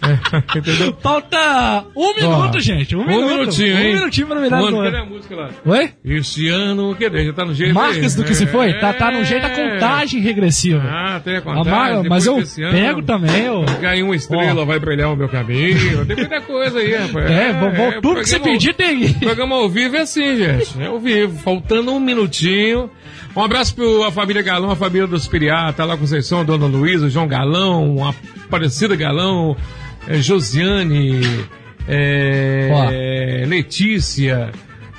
É, 0.00 0.38
entendeu? 0.58 0.96
Falta 1.00 1.84
um 1.96 2.14
minuto, 2.14 2.60
gente. 2.60 2.94
Um, 2.96 3.00
Um 3.02 3.06
minuto. 3.06 3.28
minutinho, 3.28 3.74
um 3.74 3.78
hein? 3.78 3.94
minutinho 3.94 4.26
pra 4.28 4.40
virar 4.40 4.60
Mano, 4.60 4.78
no 4.78 4.84
cadê 4.84 4.96
a 4.98 5.04
música 5.04 5.34
lá? 5.36 5.50
Oi? 5.64 5.90
Esse 6.04 6.48
ano, 6.48 6.96
cadê? 6.98 7.24
Já 7.26 7.32
tá 7.32 7.44
no 7.44 7.54
jeito 7.54 7.74
Marcas 7.74 8.14
do 8.14 8.24
que 8.24 8.34
se 8.34 8.46
foi? 8.46 8.74
Tá, 8.74 8.92
tá 8.92 9.10
no 9.10 9.18
É. 9.18 9.24
jeito 9.24 9.42
da 9.42 9.50
contagem 9.50 10.20
regressiva. 10.20 10.82
Ah, 10.86 11.20
tem 11.22 11.36
a 11.36 11.38
A 11.38 11.42
contagem. 11.42 12.02
depois 12.02 12.08
mas 12.08 12.26
eu 12.26 12.36
ano, 12.36 12.72
pego 12.72 13.02
também, 13.02 13.44
eu... 13.44 13.64
Ganhei 13.80 14.02
uma 14.02 14.14
estrela, 14.16 14.62
Ó. 14.62 14.64
vai 14.64 14.78
brilhar 14.78 15.12
o 15.12 15.16
meu 15.16 15.28
cabelo. 15.28 16.06
Tem 16.06 16.16
muita 16.16 16.40
coisa 16.42 16.78
aí, 16.78 16.94
rapaz. 16.94 17.30
É, 17.30 17.52
vou- 17.52 17.70
vou- 17.72 18.00
tudo 18.00 18.20
que 18.20 18.28
você 18.28 18.38
pedir 18.38 18.74
tem. 18.74 19.12
Programa 19.14 19.56
ao 19.56 19.68
vivo 19.68 19.96
é 19.96 20.00
assim, 20.02 20.36
gente. 20.36 20.80
É 20.80 20.86
ao 20.86 20.98
vivo. 21.00 21.36
Faltando 21.42 21.92
um 21.92 22.00
minutinho. 22.00 22.90
Um 23.38 23.44
abraço 23.44 23.72
pra 23.76 24.10
família 24.10 24.42
Galão, 24.42 24.68
a 24.68 24.74
família 24.74 25.06
dos 25.06 25.28
Piriá, 25.28 25.72
tá 25.72 25.84
lá 25.84 25.94
com 25.94 26.00
Conceição, 26.00 26.44
Dona 26.44 26.66
Luísa, 26.66 27.08
João 27.08 27.28
Galão, 27.28 28.04
a 28.04 28.12
Aparecida 28.46 28.96
Galão, 28.96 29.56
eh, 30.08 30.18
Josiane, 30.20 31.20
eh, 31.86 33.44
Letícia. 33.46 34.50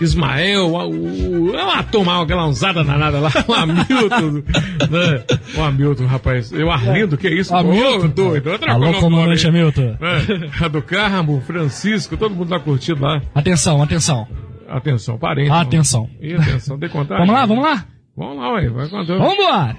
Ismael, 0.01 0.77
a- 0.77 0.87
o, 0.87 1.53
é 1.53 1.61
uma 1.61 1.83
turma, 1.83 2.23
aquela 2.23 2.47
usada 2.47 2.81
danada 2.85 3.19
lá, 3.19 3.29
o 3.45 3.53
Hamilton, 3.53 4.43
né? 4.89 5.23
O 5.57 5.61
Hamilton, 5.61 6.05
rapaz, 6.05 6.53
eu 6.53 6.71
Arlindo, 6.71 7.17
que 7.17 7.27
é 7.27 7.33
isso? 7.33 7.53
Hamilton. 7.53 8.07
Doido, 8.07 8.49
outra 8.51 8.71
Alô, 8.71 8.93
comandante 8.93 9.45
nome 9.45 9.57
aí. 9.59 9.61
Hamilton. 9.65 9.97
É, 9.99 10.63
a 10.63 10.67
do 10.69 10.81
Carmo, 10.81 11.41
Francisco, 11.45 12.15
todo 12.15 12.33
mundo 12.33 12.47
tá 12.47 12.61
curtindo 12.61 13.01
lá. 13.03 13.21
Atenção, 13.35 13.83
atenção. 13.83 14.25
Atenção, 14.69 15.17
parente. 15.17 15.51
Atenção. 15.51 16.09
E 16.21 16.33
atenção, 16.33 16.79
dê 16.79 16.87
contagem. 16.87 17.25
Vamos 17.25 17.35
lá, 17.41 17.45
vamos 17.45 17.63
lá? 17.65 17.85
Vamos 18.19 18.35
lá, 18.37 18.51
ué, 18.51 18.67
vai 18.67 18.89
contando. 18.89 19.17
Vambora! 19.17 19.77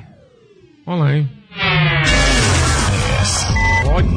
Vamos 0.87 1.05
lá, 1.05 1.15
hein? 1.15 1.29
Pode. 3.85 4.09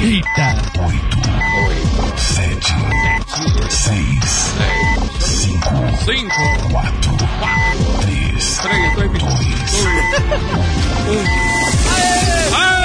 Eita! 0.00 0.54
8, 0.78 2.16
7, 2.16 2.72
6, 3.68 4.54
5, 5.18 5.58
5, 6.04 6.30
4, 6.70 7.10
4, 7.40 7.98
3, 8.02 8.58
3, 8.58 8.94
2, 8.94 9.10
2, 9.10 9.24
1. 12.80 12.83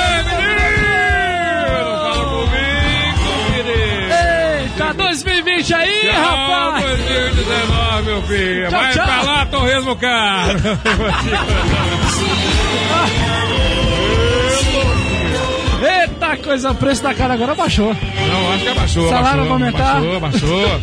Eita, 4.80 4.94
2020 4.94 5.74
aí, 5.74 6.10
Tchau, 6.10 6.22
rapaz. 6.24 6.86
2019, 6.86 8.04
meu 8.04 8.22
filho. 8.22 8.70
Tchau, 8.70 8.80
Vai 8.80 8.94
tchau. 8.94 9.06
pra 9.06 9.22
lá, 9.24 9.46
Torresmo 9.46 9.96
Caro. 9.98 10.60
Eita, 15.82 16.38
coisa, 16.38 16.72
o 16.72 16.76
preço 16.76 17.04
da 17.04 17.14
cara 17.14 17.34
agora 17.34 17.56
baixou. 17.56 17.94
Não, 17.94 18.54
acho 18.54 18.64
que 18.64 18.70
abaixou. 18.70 19.10
Salário 19.10 19.44
abaixou, 19.44 19.46
vai 19.46 19.68
aumentar? 19.68 19.98
Abaixou, 19.98 20.16
abaixou. 20.18 20.80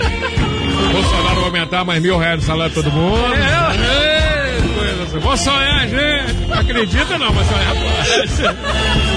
Bolsonaro 0.92 1.34
vai 1.36 1.44
aumentar 1.44 1.84
mais 1.84 2.02
mil 2.02 2.18
reais 2.18 2.40
no 2.40 2.46
salário 2.46 2.74
de 2.74 2.82
todo 2.82 2.92
mundo. 2.92 3.34
É, 3.34 4.78
coisa 4.78 5.02
assim. 5.04 5.18
Vou 5.18 5.36
sonhar, 5.36 5.88
gente. 5.88 6.34
Não 6.48 6.58
acredita 6.58 7.18
não, 7.18 7.32
mas 7.32 7.46
sonhar 7.46 7.74
pode. 7.74 9.15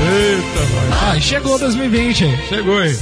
Eita, 0.00 0.60
nós. 0.60 1.02
Ah, 1.16 1.20
chegou 1.20 1.58
2020 1.58 2.24
aí. 2.24 2.38
Chegou 2.48 2.78
aí. 2.78 2.96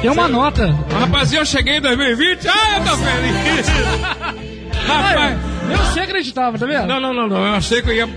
Tem 0.00 0.10
uma 0.10 0.28
nota. 0.28 0.74
Rapaz, 0.98 1.32
eu 1.32 1.44
cheguei 1.44 1.76
em 1.76 1.80
2020. 1.80 2.48
Ah, 2.48 2.78
eu 2.78 2.84
tô 2.84 2.96
feliz. 2.96 3.66
Rapaz. 4.86 5.38
Eu 5.70 5.92
sei 5.92 6.02
acreditava, 6.02 6.58
tá 6.58 6.66
vendo? 6.66 6.86
Não, 6.86 7.00
não, 7.00 7.12
não, 7.14 7.28
não. 7.28 7.46
Eu 7.46 7.54
achei 7.54 7.82
que 7.82 7.90
eu 7.90 7.94
ia 7.94 8.08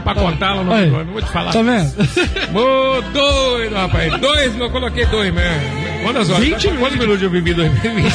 empacotá-la 0.00 0.62
no 0.62 0.72
Aí. 0.72 0.90
não 0.90 1.04
vou 1.04 1.22
te 1.22 1.30
falar. 1.30 1.52
Tá 1.52 1.62
vendo? 1.62 1.92
Ô, 2.58 3.00
doido, 3.12 3.74
rapaz. 3.74 4.20
Dois, 4.20 4.58
eu 4.58 4.70
coloquei 4.70 5.06
dois 5.06 5.32
mesmo. 5.32 5.82
Quantas 6.02 6.30
horas? 6.30 6.44
20 6.44 6.68
Quantos 6.78 6.98
minutos 6.98 7.22
eu 7.22 7.30
vivi 7.30 7.52
em 7.52 7.54
2020? 7.54 8.12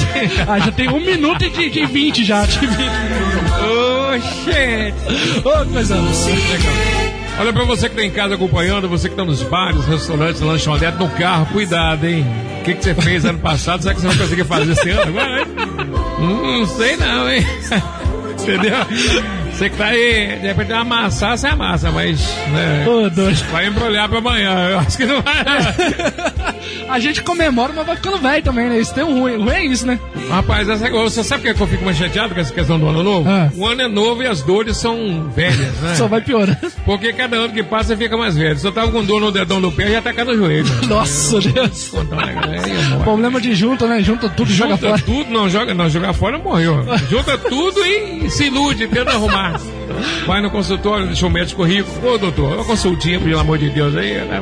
Ah, 0.47 0.59
já 0.59 0.72
tem 0.72 0.89
um 0.89 0.99
minuto 0.99 1.43
e 1.43 1.49
de, 1.49 1.70
de 1.70 1.86
20 1.86 2.26
já. 2.26 2.43
De 2.45 2.65
20. 2.65 2.78
Oxê. 4.18 4.93
Ô, 5.43 5.65
coisa 5.72 5.95
boa. 5.95 6.11
Olha 7.39 7.53
pra 7.53 7.65
você 7.65 7.88
que 7.88 7.95
tá 7.95 8.03
em 8.03 8.09
casa 8.09 8.34
acompanhando, 8.34 8.89
você 8.89 9.09
que 9.09 9.15
tá 9.15 9.24
nos 9.24 9.43
bares, 9.43 9.86
restaurantes, 9.86 10.41
lanchonete, 10.41 10.97
no 10.97 11.07
carro, 11.09 11.45
cuidado, 11.47 12.05
hein? 12.05 12.26
O 12.59 12.63
que, 12.63 12.74
que 12.74 12.84
você 12.84 12.95
fez 12.95 13.26
ano 13.26 13.39
passado? 13.39 13.84
Será 13.84 13.93
que 13.93 14.01
você 14.01 14.07
vai 14.07 14.18
conseguir 14.18 14.43
fazer 14.45 14.72
esse 14.72 14.89
ano 14.89 15.01
agora, 15.03 15.41
hein? 15.41 15.47
Hum, 16.20 16.59
não 16.59 16.65
sei 16.65 16.97
não, 16.97 17.30
hein? 17.30 17.45
Entendeu? 18.41 18.78
Você 19.58 19.72
que 19.72 19.76
tá 19.78 19.88
aí, 19.88 20.38
de 20.39 20.47
repente 20.49 20.72
amassar, 20.72 21.36
você 21.36 21.47
amassa, 21.47 21.89
mas, 21.89 22.22
né? 22.49 22.84
Doido. 22.86 23.34
Vai 23.51 23.66
embrulhar 23.66 24.08
pra 24.08 24.20
amanhã, 24.20 24.70
eu 24.70 24.80
acho 24.80 24.97
que 24.97 25.05
não 25.08 25.20
vai. 25.20 25.34
A 26.88 26.99
gente 26.99 27.22
comemora, 27.22 27.74
mas 27.74 27.86
vai 27.86 27.95
ficando 27.95 28.18
velho 28.18 28.43
também, 28.43 28.70
né? 28.70 28.80
Isso 28.80 28.93
tem 28.93 29.03
um 29.03 29.20
ruim. 29.20 29.36
O 29.36 29.43
ruim 29.43 29.53
é 29.53 29.66
isso, 29.66 29.86
né? 29.86 29.99
Rapaz, 30.30 30.70
essa, 30.70 30.89
você 30.89 31.24
sabe 31.24 31.43
por 31.43 31.55
que 31.55 31.64
eu 31.64 31.68
fico 31.68 31.84
mais 31.84 31.97
chateado 31.97 32.34
com 32.34 32.39
essa 32.39 32.53
questão 32.53 32.80
do 32.80 32.88
ano 32.88 33.03
novo? 33.03 33.30
Ah. 33.30 33.49
O 33.55 33.66
ano 33.66 33.82
é 33.82 33.88
novo 33.88 34.24
e 34.24 34.28
as 34.28 34.41
dores 34.41 34.78
são 34.78 35.30
velhas, 35.30 35.74
né? 35.82 35.95
Só 35.97 36.08
vai 36.08 36.22
piorando. 36.22 36.58
Porque 36.86 37.12
cada 37.12 37.36
ano 37.38 37.53
que 37.53 37.64
passa 37.64 37.89
você 37.89 37.97
fica 37.97 38.16
mais 38.16 38.38
velho. 38.38 38.58
Se 38.58 38.66
eu 38.66 38.72
tava 38.72 38.91
com 38.91 39.03
dor 39.03 39.20
no 39.20 39.32
dedão 39.32 39.60
do 39.60 39.72
pé, 39.72 39.91
já 39.91 40.01
tá 40.01 40.14
no 40.24 40.36
joelho. 40.36 40.68
Nossa, 40.88 41.41
Deus. 41.41 41.91
Aí. 41.95 43.03
Problema 43.03 43.41
de 43.41 43.53
junta, 43.53 43.88
né? 43.88 44.01
Junta 44.01 44.30
tudo 44.30 44.49
e 44.51 44.53
joga 44.53 44.76
Junta 44.76 44.89
fora. 44.89 45.01
tudo, 45.01 45.30
não 45.32 45.49
joga, 45.49 45.74
não, 45.74 45.89
jogar 45.89 46.14
fora 46.14 46.38
morreu. 46.38 46.86
Junta 47.10 47.38
tudo 47.38 47.84
e 47.86 48.30
se 48.30 48.45
ilude, 48.45 48.88
tenta 48.88 49.12
arrumar. 49.12 49.47
Vai 50.26 50.41
no 50.41 50.50
consultório, 50.52 51.08
deixa 51.08 51.26
o 51.26 51.30
médico 51.30 51.64
rico. 51.64 51.89
Ô, 52.06 52.18
doutor, 52.18 52.54
uma 52.56 52.66
consultinha, 52.66 53.20
pelo 53.20 53.39
amor 53.39 53.58
de 53.58 53.70
Deus, 53.70 53.95
aí. 53.95 54.14
Né? 54.16 54.41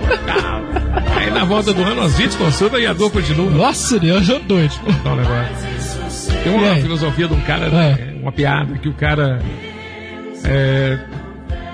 Aí 1.16 1.32
na 1.32 1.46
volta 1.46 1.74
do 1.74 1.84
ano, 1.84 2.02
as 2.02 2.18
20 2.18 2.36
consultas 2.38 2.82
e 2.82 2.86
a 2.86 2.94
dor 2.94 3.12
continua. 3.12 3.50
Nossa, 3.50 4.00
Deus, 4.00 4.28
eu 4.28 4.40
doido. 4.40 4.74
Então, 4.88 5.16
negócio. 5.16 6.36
Tem 6.44 6.54
uma 6.54 6.76
filosofia 6.76 7.28
de 7.28 7.34
um 7.34 7.42
cara, 7.42 7.66
É. 7.68 8.16
uma 8.22 8.32
piada, 8.32 8.78
que 8.78 8.88
o 8.88 8.94
cara 8.94 9.42
é, 10.44 11.00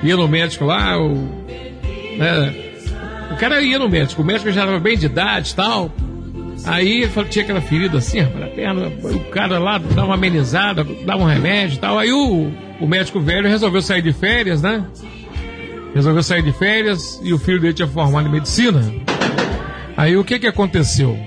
ia 0.03 0.15
no 0.15 0.27
médico 0.27 0.65
lá, 0.65 0.97
o, 0.97 1.13
né, 2.17 2.53
o 3.31 3.35
cara 3.35 3.61
ia 3.61 3.77
no 3.77 3.89
médico, 3.89 4.21
o 4.21 4.25
médico 4.25 4.49
já 4.51 4.61
estava 4.61 4.79
bem 4.79 4.97
de 4.97 5.07
idade 5.07 5.51
e 5.51 5.55
tal. 5.55 5.91
Aí 6.65 7.01
ele 7.01 7.07
falou, 7.07 7.29
tinha 7.29 7.43
aquela 7.43 7.61
ferida 7.61 7.97
assim, 7.97 8.21
na 8.21 8.47
perna, 8.47 8.87
o 8.87 9.19
cara 9.31 9.57
lá 9.57 9.77
dava 9.77 10.05
uma 10.05 10.13
amenizada, 10.13 10.83
dava 11.05 11.23
um 11.23 11.25
remédio 11.25 11.75
e 11.75 11.79
tal. 11.79 11.97
Aí 11.97 12.11
o, 12.13 12.51
o 12.79 12.87
médico 12.87 13.19
velho 13.19 13.47
resolveu 13.47 13.81
sair 13.81 14.01
de 14.01 14.13
férias, 14.13 14.61
né? 14.61 14.85
Resolveu 15.93 16.23
sair 16.23 16.43
de 16.43 16.53
férias 16.53 17.19
e 17.23 17.33
o 17.33 17.39
filho 17.39 17.59
dele 17.59 17.73
tinha 17.73 17.87
formado 17.87 18.27
em 18.27 18.31
medicina. 18.31 18.81
Aí 19.97 20.15
o 20.15 20.23
que 20.23 20.39
que 20.39 20.47
aconteceu? 20.47 21.17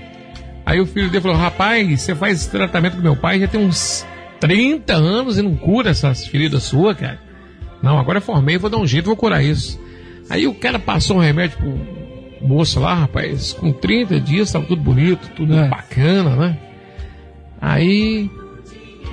Aí 0.65 0.81
o 0.81 0.87
filho 0.87 1.09
dele 1.09 1.21
falou: 1.21 1.37
Rapaz, 1.37 2.01
você 2.01 2.15
faz 2.15 2.41
esse 2.41 2.51
tratamento 2.51 2.97
com 2.97 3.03
meu 3.03 3.17
pai 3.17 3.41
já 3.41 3.49
tem 3.49 3.61
uns 3.61 4.07
30 4.41 4.95
anos 4.95 5.37
e 5.37 5.43
não 5.43 5.57
cura 5.57 5.91
essas 5.91 6.27
feridas 6.27 6.63
suas, 6.63 6.97
cara. 6.97 7.21
Não, 7.83 7.99
agora 7.99 8.19
eu 8.19 8.23
formei, 8.23 8.57
vou 8.57 8.71
dar 8.71 8.79
um 8.79 8.87
jeito, 8.87 9.07
vou 9.07 9.17
curar 9.17 9.45
isso. 9.45 9.79
Aí 10.31 10.47
o 10.47 10.55
cara 10.55 10.79
passou 10.79 11.19
um 11.19 11.21
remédio 11.21 11.59
pro 11.59 12.04
moço 12.41 12.81
lá, 12.81 12.95
rapaz, 12.95 13.53
com 13.53 13.73
30 13.73 14.21
dias, 14.21 14.51
tava 14.53 14.67
tudo 14.67 14.83
bonito, 14.83 15.31
tudo 15.35 15.55
É. 15.55 15.69
bacana, 15.69 16.37
né? 16.37 16.59
Aí. 17.61 18.29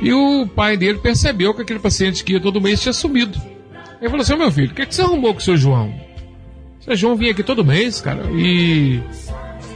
E 0.02 0.12
o 0.14 0.48
pai 0.48 0.78
dele 0.78 0.98
percebeu 1.00 1.54
que 1.54 1.62
aquele 1.62 1.80
paciente 1.80 2.24
que 2.24 2.34
ia 2.34 2.40
todo 2.40 2.60
mês 2.60 2.82
tinha 2.82 2.94
sumido. 2.94 3.40
Ele 4.00 4.10
falou 4.10 4.22
assim: 4.24 4.34
"Ô, 4.34 4.38
meu 4.38 4.52
filho, 4.52 4.72
o 4.72 4.74
que, 4.74 4.86
que 4.86 4.96
você 4.96 5.02
arrumou 5.04 5.34
com 5.34 5.40
o 5.40 5.44
seu 5.44 5.56
João? 5.56 5.94
O 6.80 6.84
seu 6.84 6.96
João 6.96 7.16
vinha 7.16 7.32
aqui 7.32 7.44
todo 7.44 7.64
mês, 7.64 8.02
cara, 8.02 8.24
e 8.34 9.00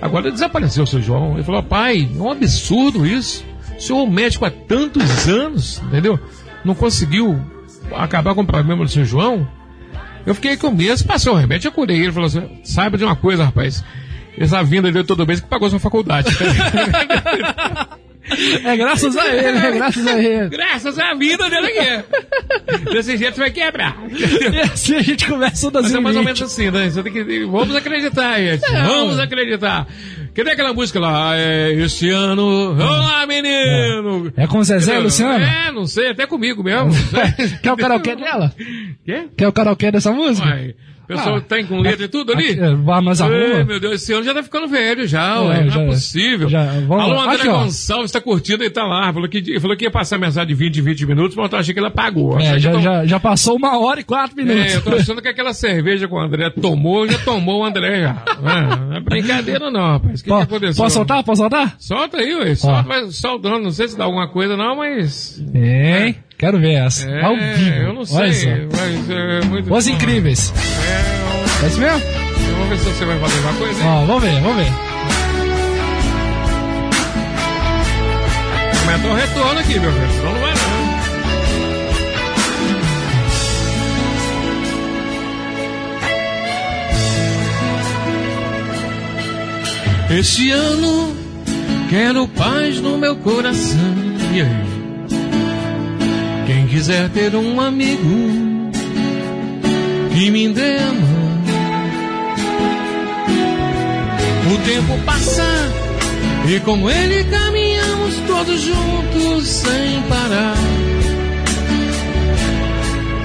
Agora 0.02 0.30
desapareceu 0.32 0.84
o 0.84 0.88
seu 0.88 1.02
João. 1.02 1.34
Ele 1.36 1.44
falou, 1.44 1.64
pai, 1.64 2.08
é 2.14 2.22
um 2.22 2.30
absurdo 2.30 3.06
isso. 3.06 3.46
O 3.78 3.82
senhor 3.82 4.00
é 4.00 4.04
um 4.04 4.10
médico 4.12 4.46
há 4.46 4.52
tantos 4.52 5.28
anos, 5.28 5.82
entendeu? 5.88 6.20
Não 6.66 6.76
conseguiu 6.76 7.40
acabar 7.94 8.36
com 8.36 8.42
o 8.42 8.46
problema 8.46 8.84
do 8.84 8.92
seu 8.92 9.06
João. 9.06 9.48
Eu 10.26 10.34
fiquei 10.36 10.58
com 10.58 10.72
medo, 10.72 11.04
passou 11.06 11.34
o 11.34 11.38
remédio, 11.38 11.68
eu 11.68 11.72
curei 11.72 11.98
ele. 12.02 12.12
Falou 12.12 12.28
assim, 12.28 12.60
saiba 12.64 12.98
de 12.98 13.04
uma 13.04 13.16
coisa, 13.16 13.46
rapaz. 13.46 13.84
Essa 14.38 14.64
vinda 14.64 14.92
dele 14.92 15.06
todo 15.06 15.26
mês 15.26 15.40
que 15.40 15.48
pagou 15.48 15.70
sua 15.70 15.80
faculdade. 15.80 16.28
É 18.64 18.76
graças 18.76 19.16
a 19.16 19.28
ele, 19.28 19.58
é 19.58 19.72
graças 19.72 20.08
a 20.08 20.20
ele. 20.20 20.50
Graças 20.50 20.98
à 20.98 21.14
vida 21.14 21.48
dele 21.48 21.68
aqui. 21.68 22.92
Desse 22.92 23.18
jeito 23.18 23.38
vai 23.38 23.52
quebrar. 23.52 23.96
E 24.10 24.62
assim 24.62 24.96
a 24.96 25.02
gente 25.02 25.28
começa 25.28 25.68
o 25.68 25.72
Mas 25.72 25.94
é 25.94 26.00
mais 26.00 26.16
ou 26.16 26.24
2020. 26.24 26.26
menos 26.26 26.42
assim, 26.42 26.72
né? 26.72 26.90
Você 26.90 27.04
tem 27.04 27.14
que... 27.14 27.46
Vamos 27.46 27.76
acreditar, 27.76 28.40
gente. 28.40 28.66
Vamos 28.72 29.20
acreditar. 29.20 29.88
Cadê 30.36 30.52
aquela 30.52 30.74
música 30.74 31.00
lá? 31.00 31.34
É, 31.38 31.72
este 31.76 32.10
ano. 32.10 32.74
Olá, 32.74 33.26
menino! 33.26 34.34
É 34.36 34.46
com 34.46 34.58
o 34.58 34.64
Zezé? 34.66 35.00
Luciano? 35.00 35.42
É, 35.42 35.72
não 35.72 35.88
sei, 35.88 36.10
até 36.10 36.28
comigo 36.28 36.62
mesmo. 36.62 36.90
Quer 37.64 37.72
o 37.72 37.78
karaokê 37.78 38.18
dela? 38.18 38.54
Quê? 39.06 39.30
Quer 39.38 39.48
o 39.48 39.54
karaokê 39.54 39.92
dessa 39.92 40.12
música? 40.12 40.46
Uai, 40.46 40.76
o 41.06 41.08
pessoal 41.08 41.36
Ah. 41.38 41.42
tem 41.42 41.66
com 41.66 41.80
letra 41.80 42.06
e 42.06 42.08
tudo 42.08 42.34
ali? 42.34 42.58
Ah, 42.60 43.02
mas 43.02 43.22
arruma. 43.22 43.38
Ei, 43.38 43.64
meu 43.64 43.80
Deus, 43.80 44.02
esse 44.02 44.12
ano 44.14 44.24
já 44.24 44.34
tá 44.34 44.44
ficando 44.44 44.68
velho 44.68 45.08
já, 45.08 45.36
É, 45.36 45.40
ué, 45.40 45.64
não 45.64 45.70
já- 45.70 45.82
é 45.82 45.86
possível. 45.86 46.50
já, 46.50 46.64
vamos 46.88 47.04
Alô. 47.04 47.20
André 47.22 47.36
Aqui. 47.36 47.48
Gonçalves 47.48 48.12
tá 48.12 48.20
curtindo 48.22 48.64
e 48.64 48.70
tá 48.70 48.84
lá. 48.84 49.14
Falou 49.14 49.30
que, 49.30 49.60
falou 49.60 49.78
que 49.78 49.86
ia 49.86 49.92
passar 49.92 50.18
mensagem 50.18 50.48
de 50.48 50.54
20 50.56 50.78
em 50.78 50.82
20 50.82 51.06
minutos, 51.06 51.36
mas 51.36 51.52
eu 51.52 51.58
achei 51.60 51.74
que 51.74 51.80
ela 51.80 51.92
pagou. 51.92 52.40
É, 52.40 52.60
já, 52.60 52.72
que 52.72 52.78
tô- 52.78 52.82
já, 52.84 53.06
já 53.06 53.20
passou 53.20 53.56
uma 53.56 53.78
hora 53.80 54.00
e 54.00 54.04
quatro 54.04 54.36
minutos. 54.36 54.74
É, 54.74 54.76
eu 54.78 54.82
tô 54.82 54.96
achando 54.96 55.22
que 55.22 55.28
aquela 55.28 55.54
cerveja 55.54 56.08
que 56.08 56.14
o 56.14 56.20
André 56.20 56.50
tomou, 56.50 57.08
já 57.08 57.18
tomou 57.20 57.62
o 57.62 57.66
André 57.66 58.02
já. 58.02 58.24
É, 58.44 58.76
não 58.90 58.96
é 58.98 59.00
brincadeira 59.00 59.70
não, 59.72 59.94
rapaz. 59.94 60.20
O 60.22 60.24
que, 60.24 60.30
que 60.30 60.30
Po- 60.30 60.42
aconteceu? 60.42 60.84
Posso 60.84 60.96
soltar? 60.96 61.24
Posso 61.24 61.42
soltar? 61.42 61.76
Solta 61.80 62.18
aí, 62.18 62.36
ué. 62.36 62.56
Solta, 62.56 62.82
vai 62.84 63.06
soltando. 63.12 63.60
Não 63.64 63.72
sei 63.72 63.88
se 63.88 63.98
dá 63.98 64.04
alguma 64.06 64.28
coisa 64.28 64.56
não, 64.58 64.76
mas... 64.78 65.42
Hein? 65.54 66.16
Quero 66.38 66.60
ver 66.60 66.74
essa. 66.74 67.10
É, 67.10 67.24
Ao 67.24 67.36
vivo. 67.36 67.76
eu 67.76 67.94
não 67.94 68.02
Olha 68.02 68.06
sei, 68.34 68.68
mas 68.72 69.10
é 69.10 69.46
muito... 69.48 69.74
Os 69.74 69.88
incríveis. 69.88 70.54
É, 71.62 71.66
É 71.66 71.68
isso 71.70 71.80
mesmo? 71.80 72.02
vamos 72.58 72.70
ver 72.70 72.78
se 72.78 72.86
você 72.86 73.06
vai 73.06 73.20
fazer 73.20 73.36
alguma 73.38 73.54
coisa. 73.54 73.82
hein? 73.82 73.88
Ó, 73.88 74.06
vamos 74.06 74.24
ver, 74.24 74.42
vamos 74.42 74.58
ver. 74.58 74.72
Aumenta 78.82 79.08
o 79.08 79.16
retorno 79.16 79.60
aqui, 79.60 79.80
meu 79.80 79.92
filho. 79.92 80.12
Senão 80.12 80.34
não 80.34 80.42
vai 80.42 80.52
não. 80.54 80.86
Este 90.10 90.52
ano 90.52 91.16
quero 91.90 92.28
paz 92.28 92.80
no 92.80 92.98
meu 92.98 93.16
coração. 93.18 93.80
E 94.34 94.42
aí? 94.42 94.75
Quiser 96.76 97.08
ter 97.12 97.34
um 97.34 97.62
amigo 97.62 98.04
que 100.14 100.30
me 100.30 100.50
dê 100.50 100.76
a 100.76 100.92
mão. 100.92 101.42
O 104.54 104.58
tempo 104.58 105.06
passa 105.06 105.72
e 106.50 106.60
com 106.60 106.90
ele 106.90 107.24
caminhamos 107.32 108.16
todos 108.28 108.60
juntos 108.60 109.48
sem 109.48 110.02
parar. 110.10 110.58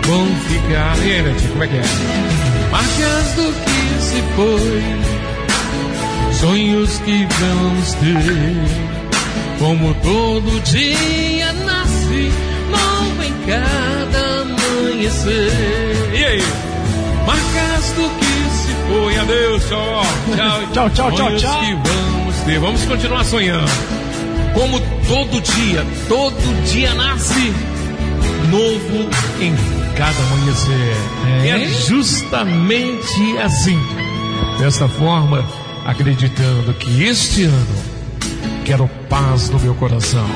Vão 0.06 0.26
ficar. 0.46 0.96
E 1.04 1.12
aí, 1.12 1.48
como 1.48 1.64
é 1.64 1.66
que 1.66 1.76
é? 1.76 1.82
Marcas 2.70 3.32
do 3.34 3.52
que 3.64 4.00
se 4.00 4.22
foi 4.36 4.82
sonhos 6.38 6.98
que 7.00 7.26
vamos 7.40 7.94
ter. 7.94 9.58
Como 9.58 9.92
todo 9.94 10.62
dia 10.62 11.52
nasce 11.52 12.49
cada 13.46 14.42
amanhecer. 14.42 15.52
E 16.14 16.24
aí? 16.24 16.42
Marcas 17.26 17.92
do 17.92 18.08
que 18.18 18.50
se 18.50 18.72
foi. 18.88 19.18
Adeus, 19.18 19.62
tchau. 19.68 20.02
Tchau, 20.36 20.66
Tchau, 20.72 20.90
tchau, 20.90 21.12
tchau, 21.12 21.36
tchau. 21.36 21.60
que 21.60 21.74
vamos 21.74 22.36
ter. 22.44 22.58
Vamos 22.58 22.84
continuar 22.84 23.24
sonhando. 23.24 23.70
Como 24.54 24.80
todo 24.80 25.40
dia, 25.40 25.86
todo 26.08 26.64
dia 26.72 26.92
nasce 26.94 27.52
novo 28.50 29.08
em 29.40 29.54
cada 29.96 30.18
amanhecer. 30.24 30.96
É. 31.44 31.48
É 31.64 31.68
justamente 31.68 33.38
assim. 33.42 33.78
Desta 34.58 34.88
forma, 34.88 35.44
acreditando 35.86 36.74
que 36.74 37.04
este 37.04 37.44
ano 37.44 37.76
quero 38.64 38.88
paz 39.08 39.48
no 39.50 39.58
meu 39.60 39.74
coração. 39.74 40.26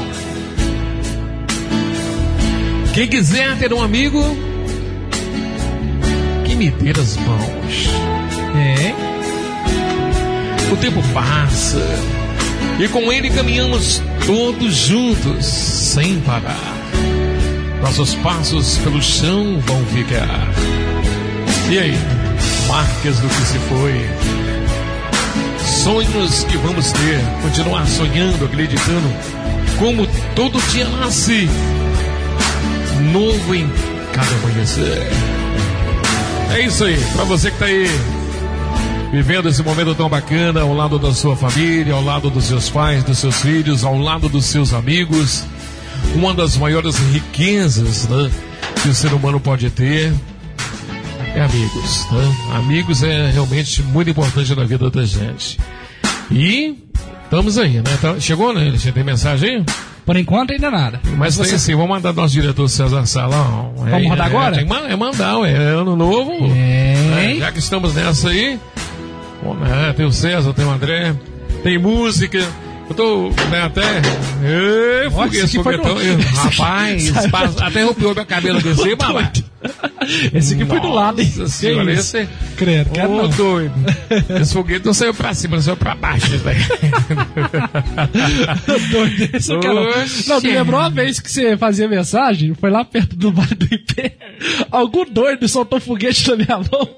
Quem 2.95 3.09
quiser 3.09 3.59
ter 3.59 3.75
um 3.75 3.83
amigo 3.83 4.23
e 6.49 6.55
me 6.55 6.71
ter 6.71 6.97
as 6.97 7.17
mãos. 7.17 7.89
É. 8.57 8.95
O 10.73 10.77
tempo 10.77 11.03
passa 11.13 11.85
e 12.79 12.87
com 12.87 13.13
ele 13.13 13.31
caminhamos 13.31 14.01
todos 14.25 14.75
juntos, 14.77 15.45
sem 15.45 16.21
parar. 16.21 16.73
Nossos 17.83 18.15
passos 18.15 18.79
pelo 18.79 19.03
chão 19.03 19.59
vão 19.59 19.85
ficar. 19.87 20.49
E 21.69 21.79
aí? 21.79 21.99
Marcas 22.69 23.19
do 23.19 23.29
que 23.29 23.35
se 23.35 23.59
foi. 23.59 24.09
Sonhos 25.83 26.45
que 26.45 26.57
vamos 26.59 26.93
ter, 26.93 27.21
continuar 27.43 27.89
sonhando, 27.89 28.45
acreditando, 28.45 29.13
como 29.81 30.07
todo 30.37 30.63
dia 30.71 30.87
nasce, 30.87 31.49
novo 33.13 33.55
em 33.55 33.69
cada 34.13 34.35
amanhecer. 34.37 35.09
É 36.53 36.67
isso 36.67 36.85
aí, 36.85 36.97
para 37.15 37.25
você 37.25 37.51
que 37.51 37.59
tá 37.59 37.67
aí 37.67 37.89
vivendo 39.13 39.49
esse 39.49 39.63
momento 39.63 39.95
tão 39.95 40.09
bacana 40.09 40.63
ao 40.63 40.75
lado 40.75 40.99
da 40.99 41.13
sua 41.13 41.37
família, 41.37 41.95
ao 41.95 42.03
lado 42.03 42.31
dos 42.31 42.45
seus 42.45 42.69
pais, 42.69 43.05
dos 43.05 43.19
seus 43.19 43.41
filhos, 43.41 43.85
ao 43.85 43.97
lado 43.97 44.29
dos 44.29 44.45
seus 44.45 44.73
amigos. 44.73 45.45
Uma 46.15 46.35
das 46.35 46.57
maiores 46.57 46.97
riquezas 47.13 48.09
né, 48.09 48.31
que 48.83 48.89
o 48.89 48.95
ser 48.95 49.13
humano 49.13 49.39
pode 49.39 49.71
ter 49.71 50.13
é 51.35 51.43
amigos. 51.43 52.11
Né? 52.11 52.37
Amigos 52.55 53.03
é 53.03 53.31
realmente 53.31 53.83
muito 53.83 54.11
importante 54.11 54.55
na 54.55 54.65
vida 54.65 54.91
da 54.91 55.05
gente. 55.05 55.59
E 56.31 56.77
estamos 57.25 57.59
aí, 57.59 57.75
né? 57.75 57.99
Tá, 58.01 58.19
chegou, 58.19 58.53
né? 58.53 58.71
Você 58.71 58.93
tem 58.93 59.05
mensagem 59.05 59.57
aí? 59.57 59.65
Por 60.05 60.17
enquanto 60.17 60.53
ainda 60.53 60.71
nada. 60.71 61.01
Mas 61.17 61.37
tem 61.37 61.55
assim, 61.55 61.75
vamos 61.75 61.89
mandar 61.89 62.13
nosso 62.13 62.35
diretor 62.35 62.69
César 62.69 63.07
Salão. 63.07 63.73
Vamos 63.77 64.09
rodar 64.09 64.27
é, 64.27 64.31
agora? 64.31 64.55
Tem, 64.57 64.67
é 64.91 64.97
mandar, 64.97 65.49
é 65.49 65.55
ano 65.55 65.97
novo. 65.97 66.33
É, 66.55 67.37
já 67.39 67.51
que 67.51 67.59
estamos 67.59 67.95
nessa 67.95 68.29
aí. 68.29 68.59
Bom, 69.43 69.57
é, 69.65 69.93
tem 69.93 70.05
o 70.05 70.13
César, 70.13 70.53
tem 70.53 70.65
o 70.65 70.71
André, 70.71 71.15
tem 71.63 71.79
música. 71.79 72.47
Eu 72.89 72.95
tô 72.95 73.29
né, 73.51 73.63
até. 73.63 73.83
Ei, 74.43 75.11
foguete, 75.11 75.63
foguetão. 75.63 75.95
Do... 75.95 76.23
Rapaz, 76.37 77.11
passa, 77.31 77.65
até 77.65 77.83
arrepiou 77.83 78.15
meu 78.15 78.27
cabelo 78.27 78.61
desse, 78.61 78.95
mamãe. 78.97 79.31
Esse 80.35 80.55
aqui 80.55 80.67
foi 80.67 80.81
do 80.81 80.91
lado, 80.91 81.23
hein? 81.23 81.33
Nossa 81.37 81.51
senhora, 81.51 81.93
esse. 81.93 82.29
Credo, 82.57 82.91
quero 82.91 83.11
Ô, 83.11 83.23
não. 83.23 83.29
doido. 83.31 83.73
Esse 84.41 84.53
foguete 84.53 84.85
não 84.85 84.93
saiu 84.93 85.15
pra 85.15 85.33
cima, 85.33 85.57
não 85.57 85.63
saiu 85.63 85.77
pra 85.77 85.95
baixo, 85.95 86.37
velho. 86.39 86.61
doido, 88.93 89.37
esse 89.37 89.51
eu 89.51 89.61
quero 89.61 89.75
não. 89.75 89.85
Não, 90.27 90.41
me 90.43 90.51
lembrou 90.51 90.81
uma 90.81 90.91
vez 90.91 91.19
que 91.19 91.31
você 91.31 91.57
fazia 91.57 91.89
mensagem, 91.89 92.53
foi 92.55 92.71
lá 92.71 92.85
perto 92.85 93.17
do 93.17 93.33
bar 93.33 93.49
do 93.57 93.65
IP. 93.65 94.13
Algum 94.71 95.07
doido 95.07 95.49
soltou 95.49 95.81
foguete 95.81 96.29
na 96.29 96.37
minha 96.37 96.59
mão. 96.59 96.91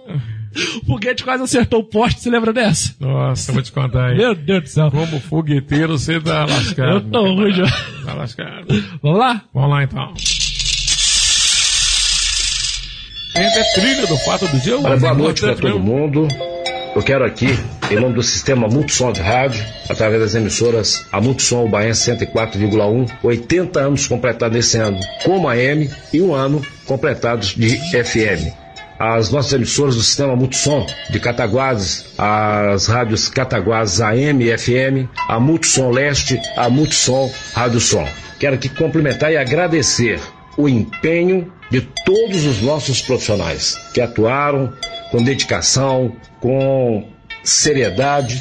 O 0.83 0.87
foguete 0.87 1.23
quase 1.23 1.43
acertou 1.43 1.81
o 1.81 1.85
poste, 1.85 2.21
você 2.21 2.31
lembra 2.31 2.53
dessa? 2.53 2.95
Nossa, 2.99 3.53
vou 3.53 3.63
te 3.63 3.73
contar 3.73 4.09
aí. 4.09 4.17
Meu 4.17 4.35
Deus 4.35 4.63
do 4.63 4.69
céu. 4.69 4.91
Como 4.91 5.21
fogueteiro, 5.21 5.99
você 5.99 6.21
tá 6.21 6.45
lascado. 6.45 6.91
Eu 6.91 7.01
tô 7.03 7.35
ruim 7.35 7.53
já. 7.53 7.67
Tá 8.05 8.15
lascado. 8.15 8.67
Vamos 9.03 9.19
lá? 9.19 9.43
Vamos 9.53 9.71
lá 9.71 9.85
então. 9.85 10.15
Entra 13.35 13.61
a 13.61 13.65
trilha 13.75 14.07
do 14.07 14.17
fato 14.19 14.49
do 14.49 14.59
dia. 14.61 14.79
Olha, 14.79 14.97
boa 14.97 15.15
noite 15.15 15.43
para 15.43 15.55
todo 15.55 15.79
mundo. 15.79 16.27
Eu 16.95 17.03
quero 17.03 17.27
aqui, 17.27 17.49
em 17.91 18.01
nome 18.01 18.15
do 18.15 18.23
sistema 18.23 18.67
Multissom 18.67 19.13
de 19.13 19.21
Rádio, 19.21 19.63
através 19.91 20.23
das 20.23 20.35
emissoras 20.35 21.07
a 21.13 21.21
Multissom 21.21 21.67
Ubaense 21.67 22.11
104,1, 22.11 23.11
80 23.23 23.79
anos 23.79 24.07
completados 24.07 24.57
nesse 24.57 24.79
ano 24.79 24.99
como 25.23 25.47
AM 25.51 25.91
e 26.15 26.23
um 26.23 26.35
ano 26.35 26.65
completados 26.87 27.49
de 27.49 27.77
FM 28.03 28.66
as 28.99 29.31
nossas 29.31 29.53
emissoras 29.53 29.95
do 29.95 30.03
sistema 30.03 30.35
Multissom 30.35 30.87
de 31.11 31.21
Cataguases, 31.21 32.07
as 32.17 32.87
rádios 32.87 33.29
Cataguases 33.29 34.01
AM 34.01 34.41
FM, 34.57 35.09
a 35.29 35.39
Multissom 35.39 35.91
Leste, 35.91 36.41
a 36.57 36.69
Multissom 36.69 37.31
Rádio 37.55 37.81
Som. 37.81 38.07
Quero 38.39 38.55
aqui 38.57 38.69
cumprimentar 38.69 39.33
e 39.33 39.37
agradecer 39.37 40.21
o 40.57 40.69
empenho 40.69 41.53
de 41.71 41.81
todos 42.05 42.45
os 42.45 42.63
nossos 42.63 43.03
profissionais 43.03 43.77
que 43.93 44.01
atuaram 44.01 44.73
com 45.11 45.23
dedicação, 45.23 46.15
com 46.41 47.09
seriedade, 47.43 48.41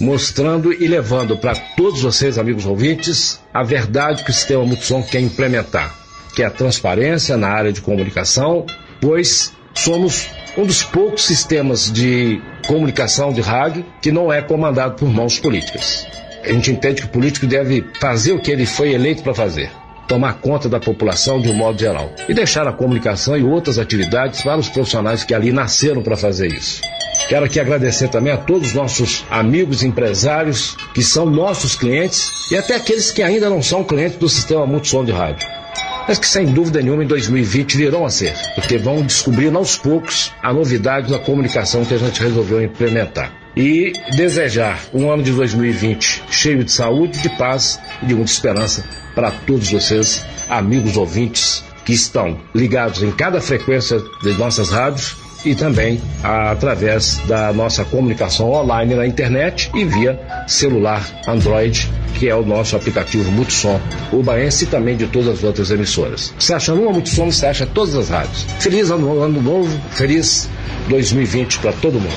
mostrando 0.00 0.72
e 0.72 0.86
levando 0.86 1.36
para 1.36 1.54
todos 1.54 2.02
vocês, 2.02 2.38
amigos 2.38 2.66
ouvintes, 2.66 3.40
a 3.52 3.62
verdade 3.62 4.24
que 4.24 4.30
o 4.30 4.34
sistema 4.34 4.64
Multissom 4.64 5.02
quer 5.02 5.20
implementar, 5.20 5.94
que 6.34 6.42
é 6.42 6.46
a 6.46 6.50
transparência 6.50 7.36
na 7.36 7.48
área 7.48 7.72
de 7.72 7.80
comunicação, 7.80 8.66
pois 9.04 9.52
somos 9.74 10.30
um 10.56 10.64
dos 10.64 10.82
poucos 10.82 11.26
sistemas 11.26 11.92
de 11.92 12.40
comunicação 12.66 13.34
de 13.34 13.42
rádio 13.42 13.84
que 14.00 14.10
não 14.10 14.32
é 14.32 14.40
comandado 14.40 14.94
por 14.94 15.10
mãos 15.10 15.38
políticas. 15.38 16.06
A 16.42 16.50
gente 16.50 16.70
entende 16.70 17.02
que 17.02 17.06
o 17.06 17.10
político 17.10 17.46
deve 17.46 17.84
fazer 18.00 18.32
o 18.32 18.40
que 18.40 18.50
ele 18.50 18.64
foi 18.64 18.94
eleito 18.94 19.22
para 19.22 19.34
fazer. 19.34 19.70
Tomar 20.08 20.34
conta 20.34 20.70
da 20.70 20.80
população 20.80 21.38
de 21.38 21.50
um 21.50 21.54
modo 21.54 21.78
geral. 21.78 22.10
E 22.26 22.32
deixar 22.32 22.66
a 22.66 22.72
comunicação 22.72 23.36
e 23.36 23.42
outras 23.42 23.78
atividades 23.78 24.42
para 24.42 24.58
os 24.58 24.70
profissionais 24.70 25.22
que 25.22 25.34
ali 25.34 25.52
nasceram 25.52 26.02
para 26.02 26.16
fazer 26.16 26.50
isso. 26.50 26.80
Quero 27.28 27.44
aqui 27.44 27.60
agradecer 27.60 28.08
também 28.08 28.32
a 28.32 28.38
todos 28.38 28.68
os 28.68 28.74
nossos 28.74 29.24
amigos 29.30 29.82
empresários 29.82 30.76
que 30.94 31.02
são 31.02 31.26
nossos 31.26 31.76
clientes 31.76 32.30
e 32.50 32.56
até 32.56 32.74
aqueles 32.76 33.10
que 33.10 33.22
ainda 33.22 33.50
não 33.50 33.62
são 33.62 33.84
clientes 33.84 34.16
do 34.16 34.28
sistema 34.30 34.66
Multissom 34.66 35.04
de 35.04 35.12
Rádio 35.12 35.63
mas 36.06 36.18
que 36.18 36.26
sem 36.26 36.46
dúvida 36.46 36.80
nenhuma 36.80 37.04
em 37.04 37.06
2020 37.06 37.76
virão 37.76 38.04
a 38.04 38.10
ser, 38.10 38.34
porque 38.54 38.78
vão 38.78 39.02
descobrir 39.02 39.54
aos 39.54 39.76
poucos 39.76 40.32
a 40.42 40.52
novidade 40.52 41.10
da 41.10 41.18
comunicação 41.18 41.84
que 41.84 41.94
a 41.94 41.98
gente 41.98 42.22
resolveu 42.22 42.62
implementar. 42.62 43.32
E 43.56 43.92
desejar 44.16 44.80
um 44.92 45.10
ano 45.10 45.22
de 45.22 45.30
2020 45.32 46.24
cheio 46.30 46.64
de 46.64 46.72
saúde, 46.72 47.20
de 47.20 47.28
paz 47.30 47.80
e 48.02 48.06
de 48.06 48.14
muita 48.14 48.32
esperança 48.32 48.84
para 49.14 49.30
todos 49.30 49.70
vocês, 49.70 50.24
amigos 50.48 50.96
ouvintes 50.96 51.64
que 51.84 51.92
estão 51.92 52.40
ligados 52.54 53.02
em 53.02 53.12
cada 53.12 53.40
frequência 53.40 54.02
de 54.22 54.32
nossas 54.32 54.70
rádios 54.70 55.23
e 55.44 55.54
também 55.54 56.00
através 56.22 57.18
da 57.26 57.52
nossa 57.52 57.84
comunicação 57.84 58.50
online 58.52 58.94
na 58.94 59.06
internet 59.06 59.70
e 59.74 59.84
via 59.84 60.18
celular 60.46 61.06
Android, 61.26 61.90
que 62.14 62.28
é 62.28 62.34
o 62.34 62.44
nosso 62.44 62.76
aplicativo 62.76 63.30
Multissom 63.30 63.80
Ubaense 64.12 64.64
e 64.64 64.66
também 64.66 64.96
de 64.96 65.06
todas 65.06 65.28
as 65.28 65.44
outras 65.44 65.70
emissoras. 65.70 66.32
Você 66.38 66.54
acha 66.54 66.72
uma 66.72 66.92
Multissom, 66.92 67.30
você 67.30 67.46
acha 67.46 67.66
todas 67.66 67.94
as 67.94 68.08
rádios. 68.08 68.46
Feliz 68.58 68.90
ano, 68.90 69.22
ano 69.22 69.40
novo, 69.40 69.80
feliz 69.92 70.48
2020 70.88 71.58
para 71.58 71.72
todo 71.72 71.94
mundo. 71.94 72.14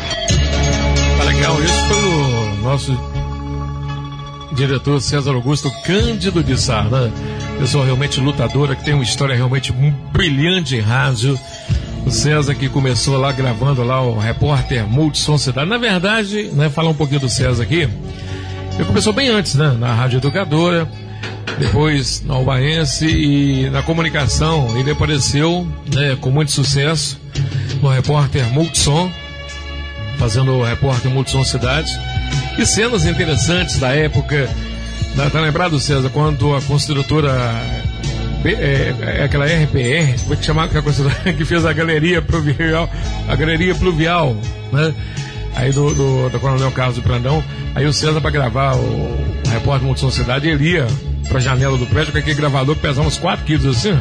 Tá 1.18 1.24
legal, 1.24 1.62
isso 1.64 1.88
pelo 1.88 2.56
nosso 2.62 3.18
diretor 4.58 5.00
César 5.02 5.34
Augusto 5.34 5.72
Cândido 5.86 6.44
de 6.44 6.60
Sá, 6.60 6.84
né? 6.84 7.12
Pessoa 7.60 7.86
realmente 7.86 8.20
lutadora, 8.20 8.76
que 8.76 8.84
tem 8.84 8.94
uma 8.94 9.04
história 9.04 9.36
realmente 9.36 9.74
brilhante 10.12 10.76
em 10.76 10.80
rádio. 10.80 11.40
O 12.08 12.10
César 12.10 12.56
que 12.56 12.70
começou 12.70 13.18
lá 13.18 13.34
gravando 13.34 13.84
lá 13.84 14.02
o 14.02 14.18
repórter 14.18 14.88
Multissom 14.88 15.38
Cidade. 15.38 15.70
Na 15.70 15.78
verdade, 15.78 16.44
né, 16.54 16.70
falar 16.70 16.90
um 16.90 16.94
pouquinho 16.94 17.20
do 17.20 17.28
César 17.28 17.64
aqui. 17.64 17.82
Ele 17.82 18.86
começou 18.86 19.12
bem 19.12 19.28
antes, 19.28 19.56
né? 19.56 19.76
Na 19.78 19.94
Rádio 19.94 20.20
Educadora, 20.20 20.90
depois 21.60 22.24
na 22.24 22.36
Albaense 22.36 23.06
e 23.06 23.70
na 23.72 23.84
comunicação. 23.84 24.80
Ele 24.80 24.92
apareceu 24.92 25.68
né, 25.94 26.18
com 26.22 26.30
muito 26.30 26.50
sucesso 26.50 27.20
no 27.82 27.90
repórter 27.90 28.46
Multissom, 28.54 29.12
fazendo 30.18 30.54
o 30.54 30.64
repórter 30.64 31.12
Multissom 31.12 31.44
Cidade. 31.44 31.92
E 32.58 32.66
cenas 32.66 33.06
interessantes 33.06 33.80
da 33.80 33.90
época. 33.90 34.50
Tá, 35.34 35.42
lembrado, 35.42 35.78
César, 35.78 36.10
quando 36.10 36.56
a 36.56 36.62
construtora 36.62 37.77
é, 38.54 38.96
é, 39.20 39.24
aquela 39.24 39.46
RPR, 39.46 40.20
como 40.24 40.34
é 40.34 40.38
que 40.38 40.52
aquela 40.52 40.82
coisa 40.82 41.10
que 41.38 41.46
fez 41.46 41.66
a 41.66 41.74
galeria 41.74 42.22
pluvial, 42.22 42.90
a 43.28 43.36
galeria 43.36 43.76
pluvial, 43.76 44.36
né? 44.72 44.94
Aí 45.56 45.72
do, 45.72 45.94
do, 45.94 46.30
do 46.30 46.40
Coronel 46.40 46.72
Carlos 46.72 47.00
Brandão, 47.00 47.44
aí 47.74 47.86
o 47.86 47.94
César 47.94 48.22
para 48.22 48.30
gravar 48.30 48.76
o, 48.76 48.80
o 48.80 49.50
repórter 49.50 49.86
Multissom 49.86 50.12
Cidade, 50.12 50.48
ele 50.48 50.74
ia 50.74 50.86
pra 51.28 51.40
janela 51.40 51.78
do 51.78 51.86
prédio 51.88 52.12
com 52.12 52.20
aquele 52.20 52.36
gravador 52.36 52.76
que 52.76 52.82
pesava 52.82 53.08
uns 53.08 53.18
4 53.18 53.44
quilos 53.44 53.66
assim. 53.66 53.98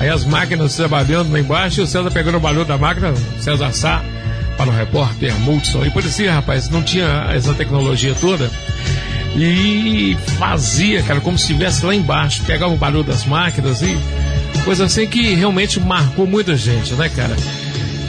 Aí 0.00 0.08
as 0.08 0.24
máquinas 0.24 0.74
trabalhando 0.74 1.32
lá 1.32 1.38
embaixo, 1.38 1.80
e 1.80 1.84
o 1.84 1.86
César 1.86 2.10
pegando 2.10 2.38
o 2.38 2.40
barulho 2.40 2.64
da 2.64 2.76
máquina, 2.76 3.14
César 3.38 3.72
Sá, 3.72 4.02
para 4.56 4.68
o 4.68 4.72
repórter 4.72 5.32
Multissom. 5.40 5.84
E 5.84 5.90
parecia, 5.90 6.32
rapaz, 6.32 6.68
não 6.68 6.82
tinha 6.82 7.28
essa 7.32 7.54
tecnologia 7.54 8.14
toda 8.20 8.50
e 9.36 10.16
fazia, 10.38 11.02
cara, 11.02 11.20
como 11.20 11.36
se 11.36 11.44
estivesse 11.44 11.84
lá 11.84 11.94
embaixo, 11.94 12.42
pegava 12.44 12.72
o 12.72 12.76
barulho 12.76 13.02
das 13.04 13.24
máquinas 13.24 13.82
e 13.82 13.96
coisa 14.64 14.84
assim 14.84 15.06
que 15.06 15.34
realmente 15.34 15.80
marcou 15.80 16.26
muita 16.26 16.56
gente, 16.56 16.94
né, 16.94 17.08
cara? 17.08 17.34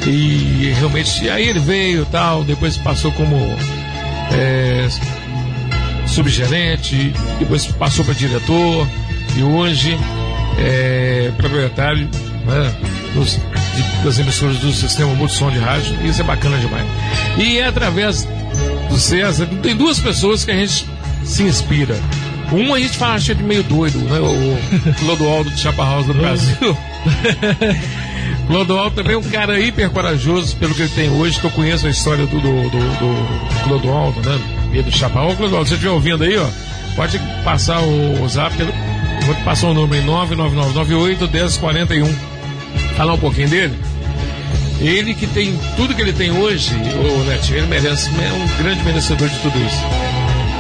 E 0.07 0.71
realmente, 0.78 1.28
aí 1.30 1.47
ele 1.49 1.59
veio 1.59 2.05
tal, 2.11 2.43
depois 2.43 2.78
passou 2.78 3.11
como 3.13 3.36
é, 4.32 4.88
subgerente, 6.05 7.11
depois 7.39 7.65
passou 7.65 8.05
para 8.05 8.13
diretor 8.13 8.88
e 9.36 9.41
hoje 9.43 9.97
é 10.59 11.32
proprietário 11.38 12.07
né, 12.45 12.73
dos 13.13 13.32
de- 13.34 14.03
das 14.05 14.19
emissoras 14.19 14.57
do 14.57 14.71
sistema 14.71 15.13
Multissom 15.15 15.49
de 15.51 15.57
rádio. 15.57 15.97
Isso 16.05 16.21
é 16.21 16.23
bacana 16.23 16.57
demais. 16.59 16.86
E 17.38 17.57
é 17.57 17.65
através 17.65 18.28
do 18.89 18.97
César, 18.97 19.47
tem 19.61 19.76
duas 19.76 19.99
pessoas 19.99 20.45
que 20.45 20.51
a 20.51 20.55
gente 20.55 20.86
se 21.26 21.43
inspira. 21.43 21.95
Um 22.51 22.73
a 22.73 22.80
gente 22.80 22.97
fala 22.97 23.15
acha 23.15 23.34
de 23.34 23.43
meio 23.43 23.63
doido, 23.63 23.97
né? 23.99 24.19
O 24.19 24.93
Clodoaldo 24.99 25.49
de 25.49 25.59
Chaparral 25.59 26.03
do 26.03 26.13
Brasil. 26.13 26.78
Clodoaldo 28.47 28.95
também 28.95 29.15
é 29.15 29.17
um 29.17 29.23
cara 29.23 29.59
hiper 29.59 29.89
corajoso 29.89 30.55
pelo 30.57 30.73
que 30.76 30.84
ele 30.84 30.91
tem 30.91 31.09
hoje, 31.09 31.39
que 31.39 31.45
eu 31.45 31.51
conheço 31.51 31.88
a 31.88 31.89
história 31.89 32.26
do, 32.28 32.39
do, 32.39 32.69
do, 32.69 32.80
do 32.80 33.63
Clodoaldo, 33.63 34.21
né? 34.21 34.39
E 34.73 34.82
do 34.84 34.91
Chaparral. 34.91 35.32
Ô, 35.32 35.36
Clodoaldo, 35.36 35.67
se 35.67 35.69
você 35.69 35.76
estiver 35.76 35.91
ouvindo 35.91 36.23
aí, 36.23 36.38
ó, 36.38 36.47
pode 36.95 37.19
passar 37.43 37.82
o, 37.82 38.23
o 38.23 38.30
zap, 38.30 38.55
vou 39.26 39.36
te 39.36 39.43
passar 39.43 39.67
o 39.67 39.73
número 39.73 40.01
em 40.01 40.05
99998 40.05 41.28
1041. 41.32 42.15
Falar 42.95 43.13
um 43.13 43.17
pouquinho 43.17 43.49
dele. 43.49 43.76
Ele 44.80 45.13
que 45.13 45.26
tem 45.26 45.57
tudo 45.76 45.95
que 45.95 46.01
ele 46.01 46.13
tem 46.13 46.32
hoje, 46.32 46.76
o 46.76 47.23
Netinho, 47.23 47.59
ele 47.59 47.67
merece, 47.67 48.09
é 48.09 48.34
um 48.34 48.63
grande 48.63 48.84
merecedor 48.84 49.28
de 49.30 49.39
tudo 49.39 49.57
isso. 49.57 50.14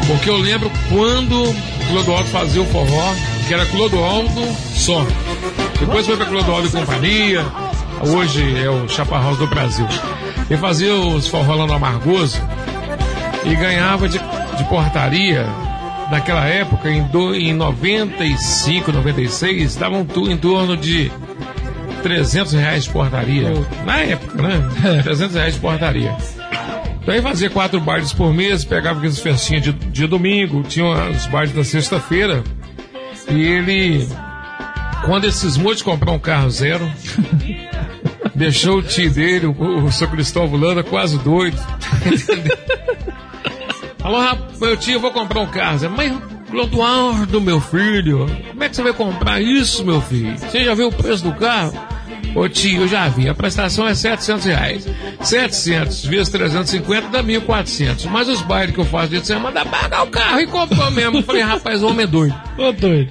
Porque 0.07 0.29
eu 0.29 0.37
lembro 0.37 0.71
quando 0.89 1.55
Clodoaldo 1.89 2.29
fazia 2.29 2.61
o 2.61 2.65
forró, 2.65 3.13
que 3.47 3.53
era 3.53 3.65
Clodoaldo 3.65 4.41
só. 4.73 5.05
Depois 5.79 6.05
foi 6.05 6.15
para 6.15 6.27
Clodoaldo 6.27 6.67
e 6.67 6.71
Companhia, 6.71 7.45
hoje 8.01 8.63
é 8.63 8.69
o 8.69 8.87
Chaparral 8.87 9.35
do 9.35 9.47
Brasil. 9.47 9.87
Ele 10.49 10.59
fazia 10.59 10.93
os 10.93 11.27
forró 11.27 11.55
lá 11.55 11.67
no 11.67 11.73
Amargoso 11.73 12.41
e 13.43 13.55
ganhava 13.55 14.07
de, 14.07 14.19
de 14.19 14.63
portaria, 14.65 15.45
naquela 16.11 16.45
época, 16.45 16.89
em, 16.89 17.03
do, 17.03 17.35
em 17.35 17.53
95, 17.53 18.91
96, 18.91 19.75
davam 19.75 20.05
tu, 20.05 20.29
em 20.29 20.37
torno 20.37 20.77
de 20.77 21.11
300 22.03 22.53
reais 22.53 22.83
de 22.83 22.89
portaria. 22.91 23.51
Na 23.85 23.99
época, 24.01 24.41
né? 24.41 25.01
300 25.03 25.35
reais 25.35 25.53
de 25.55 25.59
portaria. 25.59 26.15
Daí 27.05 27.21
fazia 27.21 27.49
quatro 27.49 27.79
bailes 27.79 28.11
por 28.11 28.33
mês, 28.33 28.65
pegava 28.65 28.97
aqueles 28.97 29.19
festinhas 29.19 29.63
de, 29.63 29.71
de 29.71 30.07
domingo, 30.07 30.63
tinha 30.63 30.85
os 31.09 31.27
bailes 31.27 31.53
da 31.53 31.63
sexta-feira. 31.63 32.43
E 33.29 33.43
ele, 33.43 34.07
quando 35.05 35.25
ele 35.25 35.33
cismou 35.33 35.75
de 35.75 35.83
comprar 35.83 36.11
um 36.11 36.19
carro 36.19 36.49
zero, 36.49 36.91
deixou 38.33 38.79
o 38.79 38.83
tio 38.83 39.11
dele, 39.11 39.45
o, 39.45 39.85
o 39.85 39.91
seu 39.91 40.07
Cristóvão 40.07 40.59
Landa, 40.59 40.83
quase 40.83 41.17
doido. 41.19 41.57
Falou, 43.99 44.21
rapaz, 44.21 44.59
meu 44.59 44.77
tio, 44.77 44.93
eu 44.95 44.99
vou 44.99 45.11
comprar 45.11 45.41
um 45.41 45.47
carro. 45.47 45.77
zero. 45.79 45.93
Mas, 45.95 46.13
Clodoaldo, 46.49 47.41
meu 47.41 47.59
filho, 47.59 48.27
como 48.49 48.63
é 48.63 48.69
que 48.69 48.75
você 48.75 48.83
vai 48.83 48.93
comprar 48.93 49.41
isso, 49.41 49.83
meu 49.83 50.01
filho? 50.01 50.37
Você 50.37 50.63
já 50.63 50.73
viu 50.73 50.87
o 50.87 50.91
preço 50.91 51.23
do 51.23 51.33
carro? 51.33 51.73
Ô 52.35 52.49
tio, 52.49 52.81
eu 52.81 52.87
já 52.87 53.07
vi, 53.07 53.29
a 53.29 53.33
prestação 53.33 53.87
é 53.87 53.95
700 53.95 54.45
reais. 54.45 54.87
700 55.21 56.05
vezes 56.05 56.29
350 56.29 57.07
dá 57.07 57.23
1.400. 57.23 58.07
Mas 58.09 58.27
os 58.27 58.41
bailes 58.41 58.75
que 58.75 58.81
eu 58.81 58.85
faço 58.85 59.07
de 59.07 59.25
semana, 59.25 59.63
dá 59.63 59.65
pagar 59.65 60.03
o 60.03 60.07
carro 60.07 60.41
e 60.41 60.47
comprou 60.47 60.91
mesmo. 60.91 61.19
Eu 61.19 61.23
falei, 61.23 61.41
rapaz, 61.41 61.81
o 61.81 61.87
homem 61.87 62.03
é 62.03 62.07
doido. 62.07 62.35
Ô 62.59 62.73
doido. 62.73 63.09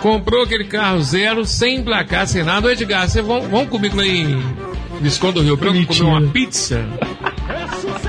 Comprou 0.00 0.44
aquele 0.44 0.64
carro 0.64 1.02
zero, 1.02 1.44
sem 1.44 1.82
placar, 1.82 2.28
sem 2.28 2.44
nada. 2.44 2.68
Ô 2.68 2.70
Edgar, 2.70 3.08
vocês 3.08 3.26
vão, 3.26 3.42
vão 3.42 3.66
comigo 3.66 3.96
lá 3.96 4.06
em 4.06 4.40
Visconde 5.00 5.34
do 5.34 5.42
Rio 5.42 5.56
Branco 5.56 5.86
comer 5.86 6.02
uma 6.02 6.22
pizza? 6.22 6.86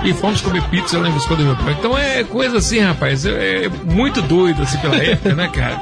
E 0.03 0.13
fomos 0.13 0.41
comer 0.41 0.61
pizza 0.69 0.99
lá 0.99 1.09
em 1.09 1.11
Visconde 1.11 1.43
do 1.43 1.53
Rio 1.53 1.63
Branco. 1.63 1.79
Então 1.79 1.97
é 1.97 2.23
coisa 2.23 2.59
assim, 2.59 2.79
rapaz, 2.79 3.25
é, 3.25 3.65
é 3.65 3.69
muito 3.69 4.21
doido 4.21 4.61
assim 4.61 4.77
pela 4.77 4.95
época, 4.95 5.33
né, 5.33 5.47
cara? 5.47 5.81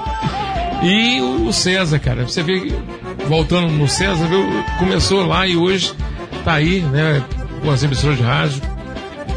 E 0.82 1.22
o 1.22 1.52
César, 1.52 2.00
cara, 2.00 2.24
você 2.24 2.42
vê, 2.42 2.74
voltando 3.30 3.72
no 3.72 3.88
César, 3.88 4.26
viu, 4.28 4.44
começou 4.80 5.26
lá 5.26 5.48
e 5.48 5.56
hoje 5.56 5.94
tá 6.44 6.54
aí, 6.54 6.82
né, 6.82 7.24
com 7.62 7.70
as 7.70 7.84
emissoras 7.84 8.18
de 8.18 8.24
rádio, 8.24 8.60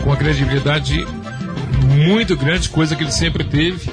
com 0.03 0.11
a 0.11 0.17
credibilidade 0.17 1.07
muito 1.95 2.35
grande, 2.37 2.71
coisa 2.71 2.97
que 2.97 3.05
ele 3.05 3.13
sempre 3.13 3.45
teve. 3.45 3.91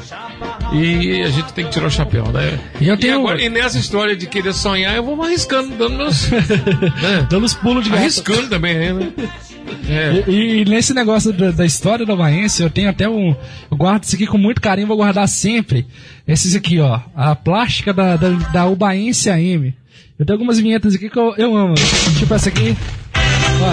E 0.71 1.21
a 1.23 1.29
gente 1.29 1.51
tem 1.53 1.65
que 1.65 1.71
tirar 1.71 1.87
o 1.87 1.91
chapéu, 1.91 2.25
né? 2.31 2.59
E 2.79 2.87
eu 2.87 2.95
tenho- 2.95 3.17
agora, 3.19 3.41
e 3.41 3.49
nessa 3.49 3.77
história 3.79 4.15
de 4.15 4.27
querer 4.27 4.53
sonhar, 4.53 4.95
eu 4.95 5.03
vou 5.03 5.21
arriscando, 5.21 5.75
dando 5.75 5.97
meus. 5.97 6.29
né? 6.31 7.27
Dando 7.29 7.43
os 7.45 7.55
pulos 7.55 7.83
de 7.83 7.89
gato. 7.89 7.99
Arriscando 7.99 8.47
também, 8.47 8.75
né? 8.93 9.11
É. 9.87 10.23
E, 10.27 10.61
e 10.61 10.65
nesse 10.65 10.93
negócio 10.95 11.31
da, 11.31 11.51
da 11.51 11.65
história 11.65 12.03
do 12.05 12.15
Baense, 12.15 12.61
eu 12.63 12.69
tenho 12.71 12.89
até 12.89 13.07
um. 13.07 13.35
Eu 13.69 13.77
guardo 13.77 14.03
isso 14.03 14.15
aqui 14.15 14.25
com 14.25 14.37
muito 14.37 14.61
carinho, 14.61 14.87
vou 14.87 14.97
guardar 14.97 15.27
sempre. 15.27 15.85
Esses 16.27 16.55
aqui, 16.55 16.79
ó. 16.79 16.99
A 17.15 17.35
plástica 17.35 17.93
da, 17.93 18.15
da, 18.15 18.29
da 18.29 18.65
Ubaense 18.67 19.29
AM. 19.29 19.73
Eu 20.17 20.25
tenho 20.25 20.35
algumas 20.37 20.59
vinhetas 20.59 20.95
aqui 20.95 21.09
que 21.09 21.17
eu, 21.17 21.33
eu 21.37 21.55
amo. 21.55 21.75
Tipo 22.17 22.33
essa 22.33 22.49
aqui. 22.49 22.75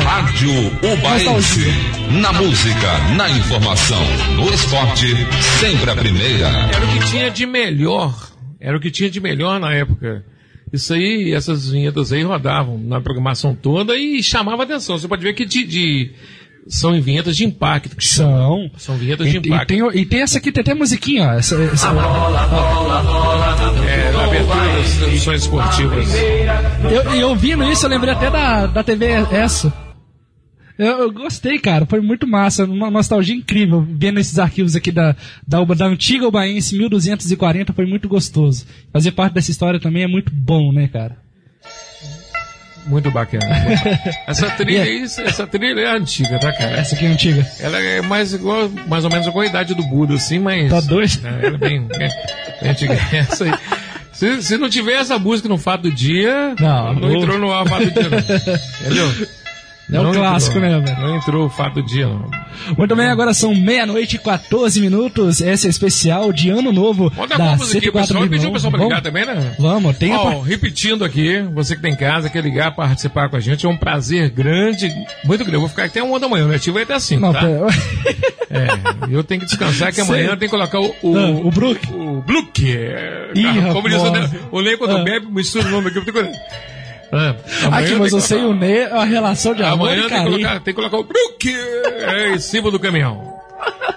Rádio 0.05 0.51
Ubaense. 0.93 1.67
Na 2.21 2.33
música, 2.33 2.99
na 3.17 3.29
informação, 3.31 4.01
no 4.37 4.53
esporte, 4.53 5.07
sempre 5.61 5.91
a 5.91 5.97
primeira. 5.97 6.47
Era 6.49 6.85
o 6.85 6.89
que 6.93 7.07
tinha 7.11 7.31
de 7.31 7.47
melhor. 7.47 8.15
Era 8.61 8.77
o 8.77 8.81
que 8.81 8.91
tinha 8.91 9.11
de 9.11 9.21
melhor 9.21 9.59
na 9.61 9.73
época. 9.73 10.25
Isso 10.73 10.93
aí, 10.95 11.33
essas 11.33 11.71
vinhetas 11.71 12.13
aí 12.13 12.23
rodavam 12.23 12.79
na 12.79 13.01
programação 13.01 13.55
toda 13.55 13.97
e 13.97 14.23
chamava 14.23 14.63
atenção. 14.65 14.99
Você 14.99 15.07
pode 15.09 15.23
ver 15.23 15.33
que 15.35 15.45
de, 15.45 15.65
de- 15.65 16.11
são 16.69 17.01
vinhetas 17.01 17.37
de 17.37 17.45
impacto. 17.45 17.95
que 17.97 18.05
São. 18.07 18.69
São 18.77 18.97
vinhetas 18.97 19.29
de 19.31 19.37
E, 19.37 19.37
e, 19.37 19.47
impacto. 19.47 19.69
tem, 19.69 20.01
e 20.01 20.05
tem 20.05 20.23
essa 20.23 20.39
aqui, 20.39 20.51
tem 20.51 20.63
até 20.63 20.75
musiquinha, 20.75 21.29
ó. 21.29 21.33
Essa, 21.35 21.55
essa, 21.63 21.89
É, 21.89 21.93
na 21.93 22.03
abertura 24.53 24.83
das 24.83 24.97
transmissões 24.97 25.43
esportivas. 25.43 26.09
Eu, 26.91 27.15
e 27.15 27.25
ouvindo 27.25 27.65
isso, 27.65 27.87
eu 27.87 27.91
lembrei 27.91 28.13
até 28.13 28.31
da, 28.31 28.67
da 28.67 28.85
TV 28.85 29.07
essa. 29.31 29.73
Eu, 30.79 30.99
eu 30.99 31.13
gostei, 31.13 31.59
cara. 31.59 31.87
Foi 31.87 32.01
muito 32.01 32.27
massa. 32.27 32.65
Uma 32.65 32.91
nostalgia 32.91 33.35
incrível. 33.35 33.87
Vendo 33.89 34.21
esses 34.21 34.39
arquivos 34.39 34.77
aqui 34.77 34.93
da, 34.93 35.17
da, 35.47 35.65
da 35.65 35.87
antiga 35.87 36.29
Ubaense 36.29 36.77
1240 36.77 37.73
foi 37.73 37.87
muito 37.87 38.09
gostoso. 38.09 38.67
Fazer 38.93 39.13
parte 39.13 39.35
dessa 39.35 39.51
história 39.51 39.81
também 39.81 40.03
é 40.03 40.07
muito 40.07 40.31
bom, 40.33 40.73
né, 40.73 40.89
cara? 40.89 41.17
Muito 42.87 43.11
bacana. 43.11 43.45
essa 44.29 44.49
trilha 44.51 44.83
aí, 44.83 45.03
essa 45.03 45.47
trilha 45.47 45.81
é 45.81 45.97
antiga, 45.97 46.39
tá, 46.39 46.53
cara? 46.53 46.77
Essa 46.77 46.95
aqui 46.95 47.05
é 47.05 47.09
antiga. 47.09 47.45
Ela 47.59 47.79
é 47.81 48.01
mais 48.01 48.33
igual, 48.33 48.69
mais 48.87 49.05
ou 49.05 49.11
menos 49.11 49.27
igual 49.27 49.43
a 49.43 49.47
idade 49.49 49.75
do 49.75 49.83
Buda, 49.83 50.15
assim, 50.15 50.39
mas. 50.39 50.71
Tá 50.71 50.81
doido? 50.81 51.27
É, 51.27 51.47
ela 51.47 51.57
é 51.57 51.59
bem, 51.59 51.89
é, 51.95 52.09
bem 52.63 52.71
antiga. 52.71 52.95
Essa 53.13 53.45
aí. 53.45 53.53
Se, 54.17 54.43
se 54.43 54.57
não 54.57 54.69
tiver 54.71 54.95
essa 54.95 55.19
música 55.19 55.47
no 55.47 55.59
Fato 55.59 55.83
do 55.83 55.93
Dia, 55.93 56.55
Não, 56.59 56.95
não, 56.95 57.15
entrou 57.15 57.39
no 57.39 57.53
ar 57.53 57.69
Fato 57.69 57.85
do 57.85 57.91
Dia, 57.91 58.09
não. 58.09 58.19
Entendeu? 58.87 59.29
É 59.89 59.93
Não 59.93 60.13
clássico, 60.13 60.59
entrou. 60.59 60.81
né, 60.81 60.85
velho? 60.85 61.01
Não 61.01 61.17
entrou 61.17 61.47
o 61.47 61.49
Fato 61.51 61.75
do 61.75 61.83
Dia, 61.85 62.07
não. 62.09 62.29
Muito 62.77 62.97
bem, 62.97 63.07
agora 63.07 63.33
são 63.33 63.55
meia-noite 63.55 64.17
e 64.17 64.19
14 64.19 64.81
minutos. 64.81 65.41
Essa 65.41 65.69
é 65.69 65.71
especial 65.71 66.33
de 66.33 66.51
Ano 66.51 66.73
Novo 66.73 67.13
Manda 67.17 67.37
da 67.39 67.45
vamos 67.45 67.63
aqui, 67.71 67.81
104 67.83 67.93
pessoal. 68.09 68.29
Pediu 68.29 68.51
o 68.51 68.53
pessoal 68.53 68.71
pra 68.73 68.83
ligar 68.83 69.01
Vamos? 69.03 69.03
também, 69.05 69.27
né? 69.27 69.55
Vamos, 69.59 69.97
tem 69.97 70.13
a 70.13 70.19
Ó, 70.21 70.25
par- 70.25 70.41
repetindo 70.43 71.05
aqui, 71.05 71.41
você 71.55 71.77
que 71.77 71.83
tem 71.83 71.93
em 71.93 71.97
casa, 71.97 72.29
quer 72.29 72.43
ligar, 72.43 72.75
participar 72.75 73.29
com 73.29 73.37
a 73.37 73.41
gente, 73.41 73.65
é 73.65 73.69
um 73.69 73.77
prazer 73.77 74.29
grande, 74.31 74.89
muito 75.25 75.41
grande. 75.45 75.55
Eu 75.55 75.61
vou 75.61 75.69
ficar 75.69 75.85
até 75.85 76.03
uma 76.03 76.19
da 76.19 76.29
manhã, 76.29 76.49
né? 76.49 76.59
Tio 76.59 76.73
vai 76.75 76.83
até 76.83 76.95
assim, 76.95 77.17
Não, 77.19 77.33
tá? 77.33 77.43
É, 78.49 78.69
eu 79.13 79.25
tenho 79.25 79.41
que 79.41 79.47
descansar, 79.47 79.89
que 79.89 79.97
Sei. 79.97 80.05
amanhã 80.05 80.29
tem 80.37 80.49
que 80.49 80.49
colocar 80.49 80.79
o... 80.81 80.95
O, 81.03 81.17
Ah, 81.19 81.31
o 81.31 81.51
Brook. 81.51 81.93
O 81.93 82.23
Brook. 82.23 82.65
é, 82.77 83.33
Ih, 83.35 83.73
como 83.73 83.89
diz 83.89 83.99
o 84.01 84.05
rapaz. 84.05 84.31
Ne- 84.33 84.39
o 84.53 84.63
Ney 84.63 84.77
quando 84.77 84.97
Ah. 84.99 85.03
bebe, 85.03 85.27
mistura 85.27 85.67
o 85.67 85.71
nome 85.71 85.89
aqui. 85.89 85.99
Eu 85.99 86.05
tenho 86.05 86.31
amanhã 87.13 87.37
Aqui, 87.73 87.95
mas 87.95 88.13
que 88.13 88.21
você 88.21 88.39
e 88.39 88.45
o 88.45 88.55
Ney, 88.55 88.85
a 88.85 89.05
relação 89.05 89.55
de 89.55 89.63
amor 89.63 89.89
Amanhã 89.91 90.09
tem 90.09 90.19
que, 90.19 90.25
colocar, 90.25 90.55
tem 90.55 90.61
que 90.65 90.73
colocar 90.75 90.97
o 90.99 91.05
Brook 91.05 91.55
é, 92.09 92.35
em 92.35 92.39
cima 92.39 92.71
do 92.71 92.79
caminhão. 92.79 93.35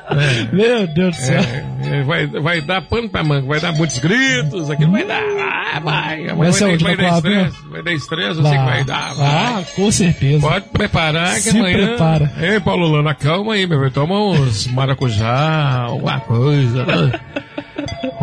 É. 0.09 0.55
Meu 0.55 0.87
Deus 0.87 1.15
do 1.15 1.21
céu. 1.21 1.39
É, 1.39 1.99
é, 1.99 2.03
vai, 2.03 2.25
vai 2.25 2.61
dar 2.61 2.81
pano 2.81 3.07
pra 3.09 3.23
manga, 3.23 3.45
vai 3.47 3.59
dar 3.59 3.71
muitos 3.73 3.99
gritos, 3.99 4.69
aquilo 4.71 4.91
vai 4.91 5.05
dar. 5.05 5.21
Ah, 5.21 5.79
vai, 5.79 6.29
amanhã 6.29 6.51
Vai 6.51 6.77
vai, 6.77 6.77
vai 6.77 6.95
dar 6.97 7.11
né? 7.11 7.17
estresse, 7.17 7.67
vai 7.69 7.83
dar 7.83 7.93
estresse, 7.93 8.39
eu 8.39 8.45
sei 8.45 8.57
que 8.57 8.65
vai 8.65 8.83
dar. 8.83 9.13
Ah, 9.19 9.63
com 9.75 9.91
certeza. 9.91 10.47
Pode 10.47 10.65
preparar 10.69 11.35
que 11.35 11.41
Se 11.41 11.49
amanhã. 11.57 11.87
prepara. 11.89 12.31
Ei, 12.41 12.59
Paulo 12.59 12.87
Lana, 12.87 13.13
calma 13.13 13.53
aí, 13.53 13.67
meu 13.67 13.79
velho. 13.79 13.91
Toma 13.91 14.19
uns 14.19 14.65
maracujá, 14.67 15.81
alguma 15.83 16.19
coisa. 16.21 16.85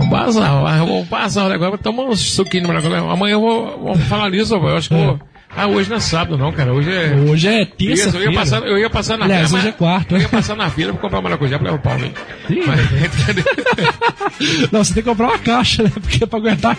né? 0.07 0.11
Vamos 0.11 0.35
passar, 0.35 0.79
vamos 0.79 1.09
passar 1.09 1.47
o 1.47 1.49
negócio, 1.49 1.79
toma 1.79 2.05
uns 2.05 2.21
suquinhos 2.21 2.67
de 2.67 2.73
maracujá. 2.73 2.99
Amanhã 2.99 3.35
eu 3.35 3.41
vou, 3.41 3.85
vamos 3.85 4.03
falar 4.05 4.31
nisso, 4.31 4.55
eu 4.55 4.77
acho 4.77 4.89
que 4.89 4.95
vou. 4.95 5.19
Ah, 5.57 5.67
hoje 5.67 5.89
não 5.89 5.97
é 5.97 6.01
sábado, 6.01 6.37
não, 6.37 6.53
cara. 6.53 6.75
Hoje 6.75 6.93
é. 6.93 7.15
Hoje 7.15 7.49
é 7.49 7.67
Isso, 7.79 8.15
eu 8.15 8.31
ia 8.31 8.39
passar, 8.39 8.63
eu 8.63 8.77
ia 8.77 8.91
passar 8.91 9.17
na 9.17 9.25
Aliás, 9.25 9.49
feira, 9.49 9.65
hoje 9.65 9.69
é 9.69 9.73
quarta. 9.73 10.15
Eu 10.15 10.21
ia 10.21 10.29
passar 10.29 10.55
na 10.55 10.69
fila 10.69 10.93
pra 10.93 11.01
comprar 11.01 11.23
maracujá 11.23 11.59
pra 11.59 11.73
levar 11.73 11.99
o 11.99 12.05
hein? 12.05 12.13
Não, 14.71 14.85
você 14.85 14.93
tem 14.93 15.03
que 15.03 15.09
comprar 15.09 15.29
uma 15.29 15.39
caixa, 15.39 15.85
né? 15.85 15.93
Porque 15.95 16.27
pra 16.27 16.39
aguentar, 16.39 16.77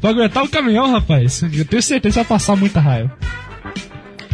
pra 0.00 0.10
aguentar 0.10 0.44
o 0.44 0.48
caminhão, 0.48 0.92
rapaz, 0.92 1.42
eu 1.42 1.64
tenho 1.64 1.82
certeza 1.82 1.98
que 1.98 2.12
você 2.12 2.20
vai 2.20 2.24
passar 2.24 2.54
muita 2.54 2.78
raiva. 2.78 3.10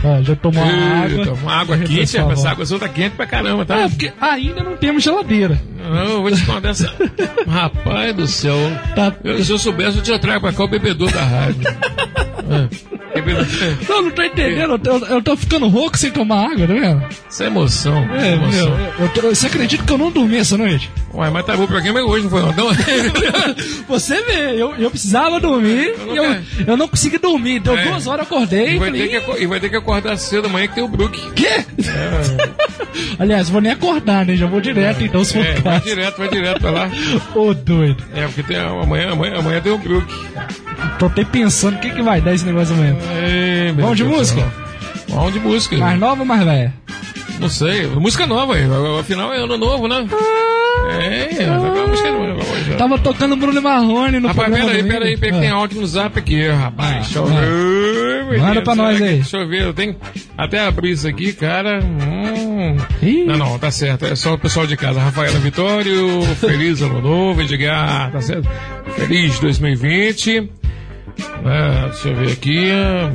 Ó, 0.06 0.22
já 0.22 0.36
tomou 0.36 0.62
uma 0.62 1.04
água. 1.04 1.18
Eita, 1.18 1.32
uma 1.32 1.52
água 1.52 1.78
quente, 1.82 2.16
rapaz, 2.16 2.38
essa 2.38 2.50
água 2.50 2.66
sua 2.66 2.78
tá 2.78 2.88
quente 2.88 3.16
pra 3.16 3.26
caramba, 3.26 3.64
tá? 3.64 3.78
É, 3.80 3.88
porque 3.88 4.12
ainda 4.20 4.62
não 4.62 4.76
temos 4.76 5.02
geladeira. 5.02 5.60
Não, 5.82 6.04
eu 6.04 6.22
vou 6.22 6.30
te 6.32 6.44
contar 6.46 6.68
essa. 6.70 6.92
Rapaz 7.48 8.14
do 8.14 8.26
céu. 8.26 8.56
Tá. 8.94 9.12
Eu- 9.24 9.42
se 9.44 9.50
eu 9.52 9.58
soubesse, 9.58 9.98
eu 9.98 10.02
te 10.02 10.18
trago 10.18 10.40
pra 10.40 10.52
cá 10.52 10.64
o 10.64 10.68
bebedor 10.68 11.10
da 11.12 11.22
rádio. 11.22 11.62
É. 11.68 12.95
Não, 13.88 14.02
não 14.02 14.10
tô 14.10 14.22
entendendo. 14.22 14.72
Eu, 14.72 14.78
tô- 14.78 15.06
eu 15.06 15.22
tô 15.22 15.36
ficando 15.36 15.68
rouco 15.68 15.96
sem 15.98 16.10
tomar 16.10 16.50
água, 16.52 16.66
tá 16.66 16.74
vendo? 16.74 17.04
Isso 17.30 17.42
é 17.42 17.46
emoção. 17.46 18.08
É, 18.14 18.32
emoção. 18.32 18.76
meu, 18.76 18.92
eu 18.98 19.08
tô- 19.10 19.20
você 19.28 19.46
acredita 19.46 19.84
que 19.84 19.92
eu 19.92 19.98
não 19.98 20.10
dormi 20.10 20.36
essa 20.36 20.56
noite? 20.56 20.90
Ué, 21.14 21.30
mas 21.30 21.46
tá 21.46 21.56
bom 21.56 21.66
pra 21.66 21.80
quem 21.80 21.92
mas 21.92 22.02
hoje, 22.04 22.24
não 22.24 22.30
foi 22.30 22.42
não? 22.42 22.50
Então, 22.50 22.68
Você 23.88 24.20
vê, 24.22 24.60
eu, 24.60 24.74
eu 24.76 24.90
precisava 24.90 25.40
dormir 25.40 25.94
e 26.12 26.16
eu, 26.16 26.36
eu 26.66 26.76
não 26.76 26.88
consegui 26.88 27.18
dormir. 27.18 27.60
Deu 27.60 27.76
É. 27.76 27.84
duas 27.84 28.06
horas, 28.06 28.26
eu 28.30 28.36
acordei 28.36 28.74
e, 28.74 28.78
vai 28.78 28.88
falei, 28.90 29.08
ter 29.08 29.20
que, 29.22 29.42
e 29.42 29.46
vai 29.46 29.60
ter 29.60 29.68
que 29.70 29.76
acordar 29.76 30.16
cedo 30.18 30.46
amanhã 30.46 30.66
que 30.68 30.74
tem 30.74 30.84
o 30.84 30.88
Brook. 30.88 31.18
Quê? 31.34 31.64
Aliás, 33.18 33.48
vou 33.48 33.60
nem 33.60 33.72
acordar, 33.72 34.24
né? 34.26 34.36
Já 34.36 34.46
vou 34.46 34.60
direto, 34.60 35.02
então, 35.02 35.24
se 35.24 35.32
for 35.34 35.44
É, 35.44 35.54
vai 35.60 35.80
direto, 35.80 36.18
vai 36.18 36.28
direto 36.28 36.60
pra 36.60 36.70
lá. 36.70 36.90
Ô, 37.34 37.54
doido. 37.54 38.02
É, 38.14 38.26
porque 38.26 38.42
tem, 38.42 38.56
amanhã, 38.58 39.10
amanhã, 39.12 39.38
amanhã 39.38 39.60
tem 39.60 39.72
o 39.72 39.78
Brook. 39.78 40.06
Tô 40.98 41.06
até 41.06 41.24
pensando 41.24 41.76
o 41.76 41.80
que, 41.80 41.90
que 41.90 42.02
vai 42.02 42.20
dar 42.20 42.34
esse 42.34 42.44
negócio 42.44 42.74
amanhã. 42.74 42.94
Meu 43.74 43.84
Vamos 43.84 43.96
de 43.98 44.04
Deus 44.04 44.16
música? 44.18 44.40
céu. 44.40 44.50
Vamos 45.08 45.32
de 45.32 45.40
música. 45.40 45.76
Mais 45.76 45.98
nova 45.98 46.20
ou 46.20 46.26
mais 46.26 46.42
velha? 46.44 46.72
Não 47.38 47.48
sei. 47.50 47.86
Música 47.86 48.26
nova 48.26 48.54
aí. 48.54 48.62
Afinal 49.00 49.32
é 49.32 49.38
ano 49.38 49.58
novo, 49.58 49.86
né? 49.88 50.06
É, 51.00 51.42
é 51.42 51.46
música 51.86 52.10
nova. 52.12 52.34
hoje. 52.34 52.74
Tava 52.78 52.98
tocando 52.98 53.36
Bruno 53.36 53.60
Marrone 53.60 54.20
no 54.20 54.28
Rapaz, 54.28 54.48
programa. 54.48 54.70
pera 54.70 54.76
aí, 54.76 54.82
domingo. 54.82 54.88
pera 55.00 55.04
aí, 55.04 55.16
pera 55.18 55.34
aí, 55.36 55.40
que 55.40 55.46
tem 55.46 55.50
Ah. 55.50 55.56
áudio 55.60 55.80
no 55.80 55.86
zap 55.86 56.18
aqui, 56.18 56.48
rapaz. 56.48 56.94
Deixa 57.06 57.18
eu 57.18 57.26
ver. 57.26 58.38
Manda 58.40 58.62
pra 58.62 58.74
nós 58.74 59.02
aí. 59.02 59.14
Deixa 59.16 59.36
eu 59.36 59.48
ver, 59.48 59.62
eu 59.62 59.74
tenho 59.74 59.96
até 60.36 60.60
abrir 60.60 60.92
isso 60.92 61.06
aqui, 61.08 61.32
cara. 61.32 61.80
Hum. 61.82 62.76
Não, 63.26 63.36
não, 63.36 63.58
tá 63.58 63.70
certo. 63.70 64.06
É 64.06 64.14
só 64.16 64.34
o 64.34 64.38
pessoal 64.38 64.66
de 64.66 64.76
casa. 64.76 64.98
Rafaela 65.00 65.38
Vitório, 65.38 66.22
feliz 66.40 66.80
ano 66.82 67.00
novo, 67.00 67.42
Edgar, 67.42 68.10
tá 68.12 68.20
certo? 68.20 68.48
Feliz 68.96 69.38
2020. 69.38 70.50
É, 71.18 71.88
deixa 71.88 72.08
eu 72.08 72.16
ver 72.16 72.32
aqui, 72.32 72.68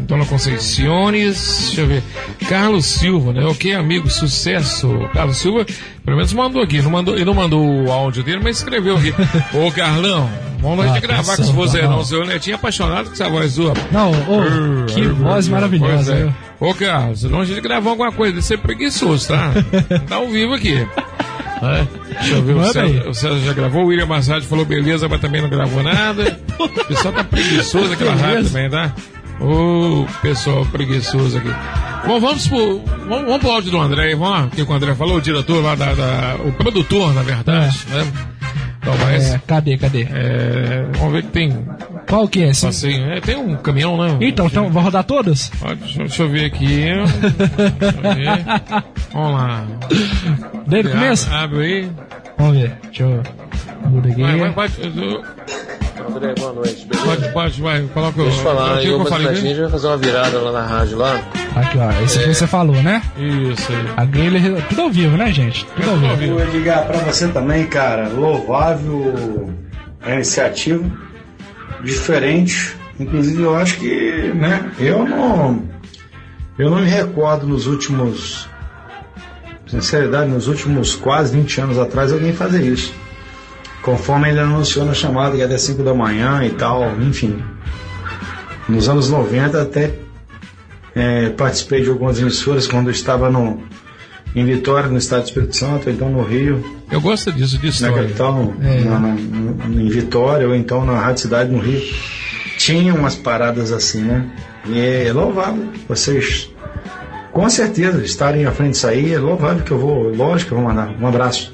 Dona 0.07 0.25
Conceiciones, 0.25 1.63
deixa 1.65 1.81
eu 1.81 1.87
ver, 1.87 2.03
Carlos 2.47 2.85
Silva, 2.85 3.33
né? 3.33 3.45
Ok, 3.45 3.73
amigo, 3.75 4.09
sucesso. 4.09 5.09
Carlos 5.13 5.37
Silva, 5.37 5.65
pelo 6.03 6.17
menos 6.17 6.33
mandou 6.33 6.61
aqui, 6.61 6.81
não 6.81 6.91
mandou, 6.91 7.15
ele 7.15 7.25
não 7.25 7.33
mandou 7.33 7.63
o 7.85 7.91
áudio 7.91 8.23
dele, 8.23 8.39
mas 8.43 8.57
escreveu 8.57 8.97
aqui. 8.97 9.13
Ô 9.55 9.71
Carlão, 9.71 10.29
vamos 10.59 10.77
nós 10.77 10.91
Ah, 10.91 10.93
de 10.95 11.01
gravar 11.01 11.37
com 11.37 11.43
vozeirão, 11.43 11.89
Carlão. 11.89 12.05
seu 12.05 12.25
netinho 12.25 12.55
apaixonado 12.55 13.07
com 13.07 13.13
essa 13.13 13.29
voz 13.29 13.51
sua. 13.53 13.73
Não, 13.91 14.11
ô, 14.11 14.85
que 14.87 15.05
voz 15.07 15.47
maravilhosa. 15.47 16.15
É. 16.15 16.33
Ô 16.63 16.73
Carlos, 16.73 17.23
longe 17.23 17.53
de 17.53 17.61
gravar 17.61 17.89
alguma 17.91 18.11
coisa, 18.11 18.35
de 18.35 18.41
ser 18.43 18.57
preguiçoso, 18.59 19.27
tá? 19.27 19.51
tá 20.07 20.15
ao 20.15 20.27
vivo 20.29 20.53
aqui. 20.53 20.87
É, 21.61 21.87
Deixa 22.19 22.33
eu 22.33 22.43
ver, 22.43 22.55
o 22.55 22.63
César, 22.65 22.81
aí. 22.83 22.99
o 23.07 23.13
César 23.13 23.39
já 23.39 23.53
gravou, 23.53 23.83
o 23.83 23.87
William 23.87 24.05
Massad 24.07 24.43
falou 24.45 24.65
beleza, 24.65 25.07
mas 25.07 25.21
também 25.21 25.41
não 25.41 25.49
gravou 25.49 25.83
nada. 25.83 26.39
O 26.61 26.69
pessoal 26.85 27.13
tá 27.13 27.23
preguiçoso 27.23 27.93
aquela 27.93 28.13
rádio 28.13 28.45
também, 28.49 28.69
tá? 28.69 28.93
Ô, 29.39 30.05
pessoal 30.21 30.63
preguiçoso 30.67 31.37
aqui. 31.39 31.49
Bom, 32.05 32.19
vamos 32.19 32.47
pro, 32.47 32.79
vamos, 33.07 33.25
vamos 33.25 33.37
pro 33.39 33.51
áudio 33.51 33.71
do 33.71 33.79
André, 33.79 34.03
aí, 34.09 34.15
vamos 34.15 34.29
lá, 34.29 34.45
o 34.45 34.49
que 34.49 34.61
o 34.61 34.73
André 34.73 34.93
falou, 34.93 35.17
o 35.17 35.21
diretor 35.21 35.63
lá 35.63 35.73
da, 35.75 35.93
da- 35.95 36.35
o 36.45 36.51
produtor, 36.53 37.13
na 37.15 37.23
verdade, 37.23 37.77
né? 37.89 38.11
Mas, 38.83 39.33
É, 39.35 39.41
cadê, 39.45 39.77
cadê? 39.77 40.07
é, 40.11 40.85
vamos 40.97 41.13
ver 41.13 41.21
que 41.23 41.29
tem, 41.29 41.65
Qual 42.07 42.27
que 42.27 42.43
é 42.43 42.49
esse? 42.49 42.65
é, 42.99 43.21
tem 43.21 43.35
um 43.37 43.55
caminhão, 43.55 43.95
né? 43.97 44.17
Então, 44.21 44.47
então, 44.47 44.69
vou 44.69 44.81
rodar 44.81 45.03
todas? 45.03 45.51
Deixa, 45.99 46.23
eu 46.23 46.29
ver 46.29 46.45
aqui. 46.45 46.65
Deixa 47.79 47.97
eu 47.97 48.15
ver. 48.15 48.45
Vamos 49.13 49.33
lá. 49.33 49.65
Desde 50.67 50.89
o 50.89 50.93
começo? 50.93 51.31
Abre 51.31 51.59
aí. 51.63 51.91
Vamos 52.41 52.57
ver. 52.57 52.75
Deixa 52.83 53.03
eu. 53.03 53.23
Vai, 54.17 54.37
vai, 54.39 54.49
vai. 54.51 54.69
eu- 54.79 55.23
André, 56.09 56.33
boa 56.39 56.53
noite, 56.53 56.85
beleza? 56.87 57.05
Pode, 57.05 57.31
pode, 57.31 57.61
vai. 57.61 57.81
Coloca 57.93 58.19
o. 58.19 58.23
Deixa 58.23 58.39
eu 58.39 58.43
falar, 58.43 58.83
em 58.83 58.87
eu 58.87 58.95
uma 58.97 59.05
falei 59.05 59.27
a 59.27 59.33
gente 59.35 59.59
vai 59.61 59.69
fazer 59.69 59.87
uma 59.87 59.97
virada 59.97 60.39
lá 60.39 60.51
na 60.51 60.65
rádio 60.65 60.97
lá. 60.97 61.19
Aqui, 61.55 61.77
ó. 61.77 62.03
Esse 62.03 62.19
que 62.19 62.33
você 62.33 62.47
falou, 62.47 62.75
né? 62.81 63.01
Isso 63.17 63.71
aí. 63.71 63.85
A 63.95 64.05
Griller, 64.05 64.65
tudo 64.67 64.81
ao 64.81 64.89
vivo, 64.89 65.15
né, 65.15 65.31
gente? 65.31 65.63
Tudo 65.75 65.91
ao 65.91 65.97
vivo. 66.15 66.35
Ô, 66.37 66.41
Edgar, 66.41 66.87
pra 66.87 66.97
você 66.97 67.27
também, 67.27 67.67
cara, 67.67 68.09
louvável 68.09 69.53
a 70.01 70.15
iniciativa, 70.15 70.83
diferente. 71.83 72.75
Inclusive, 72.99 73.41
eu 73.43 73.55
acho 73.55 73.77
que, 73.77 74.31
né, 74.35 74.71
eu 74.79 75.05
não, 75.05 75.63
eu 76.57 76.69
não 76.71 76.79
me 76.81 76.87
recordo 76.89 77.45
nos 77.47 77.67
últimos, 77.67 78.47
sinceridade, 79.71 80.29
nos 80.29 80.47
últimos 80.47 80.95
quase 80.95 81.35
20 81.35 81.61
anos 81.61 81.79
atrás, 81.79 82.11
alguém 82.11 82.33
fazer 82.33 82.61
isso. 82.63 82.93
Conforme 83.81 84.29
ele 84.29 84.39
anunciou 84.39 84.85
na 84.85 84.93
chamada 84.93 85.35
que 85.35 85.41
é 85.41 85.45
até 85.45 85.57
5 85.57 85.81
da 85.83 85.93
manhã 85.93 86.43
e 86.45 86.51
tal, 86.51 86.83
enfim. 87.01 87.41
Nos 88.69 88.87
anos 88.87 89.09
90 89.09 89.61
até 89.61 89.91
é, 90.95 91.29
participei 91.29 91.81
de 91.81 91.89
algumas 91.89 92.19
emissoras 92.19 92.67
quando 92.67 92.87
eu 92.87 92.91
estava 92.91 93.29
no, 93.29 93.61
em 94.35 94.45
Vitória, 94.45 94.89
no 94.89 94.97
estado 94.97 95.21
do 95.21 95.25
Espírito 95.27 95.55
Santo, 95.55 95.87
ou 95.87 95.93
então 95.93 96.09
no 96.09 96.21
Rio, 96.23 96.63
Eu 96.91 97.01
gosto 97.01 97.31
disso, 97.31 97.57
disso. 97.57 97.81
na 97.83 97.91
capital, 97.93 98.53
É. 98.61 98.81
na- 98.81 98.99
na- 98.99 99.15
em 99.81 99.89
Vitória, 99.89 100.47
ou 100.47 100.53
então 100.55 100.85
na 100.85 100.99
Rádio 100.99 101.21
Cidade, 101.23 101.49
no 101.51 101.59
Rio. 101.59 101.81
Tinha 102.57 102.93
umas 102.93 103.15
paradas 103.15 103.71
assim, 103.71 104.01
né? 104.01 104.29
E 104.67 104.79
é 105.07 105.11
louvável 105.11 105.65
vocês, 105.87 106.50
com 107.31 107.49
certeza, 107.49 108.03
estarem 108.03 108.45
à 108.45 108.51
frente 108.51 108.71
disso 108.71 108.87
aí. 108.87 109.13
É 109.13 109.19
louvável 109.19 109.63
que 109.63 109.71
eu 109.71 109.79
vou, 109.79 110.13
lógico 110.13 110.49
que 110.49 110.53
eu 110.53 110.59
vou 110.59 110.67
mandar. 110.67 110.93
Um 110.99 111.07
abraço. 111.07 111.53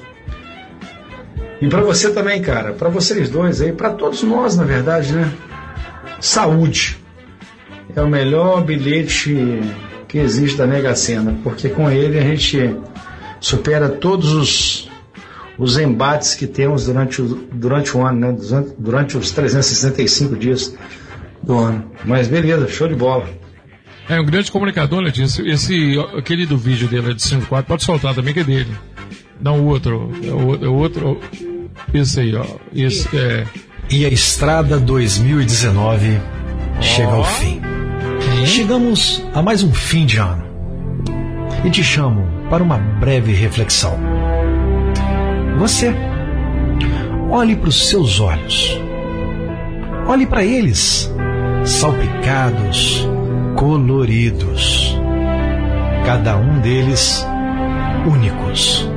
E 1.62 1.68
pra 1.68 1.82
você 1.82 2.12
também, 2.12 2.42
cara, 2.42 2.74
pra 2.74 2.90
vocês 2.90 3.30
dois 3.30 3.62
aí, 3.62 3.72
pra 3.72 3.92
todos 3.92 4.22
nós, 4.24 4.56
na 4.56 4.64
verdade, 4.64 5.14
né? 5.14 5.32
Saúde. 6.20 6.98
É 7.96 8.02
o 8.02 8.08
melhor 8.08 8.64
bilhete 8.64 9.62
que 10.08 10.20
existe 10.20 10.58
da 10.58 10.68
Mega 10.68 10.96
Sena, 10.96 11.36
porque 11.44 11.70
com 11.70 11.90
ele 11.90 12.20
a 12.20 12.22
gente 12.22 12.76
supera 13.40 13.90
todos 13.90 14.34
os, 14.34 14.90
os 15.58 15.78
embates 15.78 16.36
que 16.36 16.46
temos 16.46 16.86
durante 16.86 17.22
o, 17.22 17.48
durante 17.52 17.98
o 17.98 18.06
ano, 18.06 18.20
né? 18.20 18.32
Durante, 18.34 18.76
durante 18.78 19.18
os 19.18 19.32
365 19.32 20.36
dias 20.36 20.76
do 21.42 21.58
ano. 21.58 21.92
Mas 22.06 22.28
beleza, 22.28 22.68
show 22.68 22.88
de 22.88 22.96
bola. 22.96 23.28
É 24.10 24.20
um 24.20 24.26
grande 24.26 24.52
comunicador, 24.52 25.02
Letícia. 25.02 25.44
Esse, 25.44 25.96
aquele 26.18 26.46
do 26.46 26.58
vídeo 26.58 26.88
dele 26.88 27.14
de 27.14 27.22
54, 27.22 27.68
pode 27.68 27.84
soltar 27.84 28.16
também, 28.16 28.34
que 28.34 28.40
é 28.40 28.44
dele. 28.44 28.72
Não, 29.42 29.60
o 29.60 29.66
outro. 29.66 30.12
É 30.24 30.32
o, 30.32 30.66
é 30.66 30.68
o 30.68 30.74
outro. 30.74 31.20
Esse 31.94 32.22
aí, 32.22 32.36
ó. 32.36 32.46
Esse 32.74 33.08
é. 33.16 33.46
E 33.90 34.06
a 34.06 34.10
estrada 34.10 34.80
2019 34.80 36.20
chega 36.80 37.12
ao 37.12 37.24
fim. 37.24 37.62
Chegamos 38.46 39.24
a 39.34 39.42
mais 39.42 39.62
um 39.64 39.74
fim 39.74 40.06
de 40.06 40.18
ano. 40.18 40.46
E 41.66 41.70
te 41.70 41.84
chamo 41.84 42.28
para 42.50 42.64
uma 42.64 42.78
breve 42.78 43.34
reflexão. 43.34 44.00
Você, 45.58 45.94
olhe 47.30 47.56
para 47.56 47.70
os 47.70 47.90
seus 47.90 48.20
olhos. 48.20 48.80
Olhe 50.08 50.26
para 50.26 50.46
eles, 50.46 51.12
salpicados, 51.66 53.08
coloridos. 53.58 54.96
Cada 56.06 56.38
um 56.38 56.60
deles 56.60 57.26
únicos. 58.06 58.90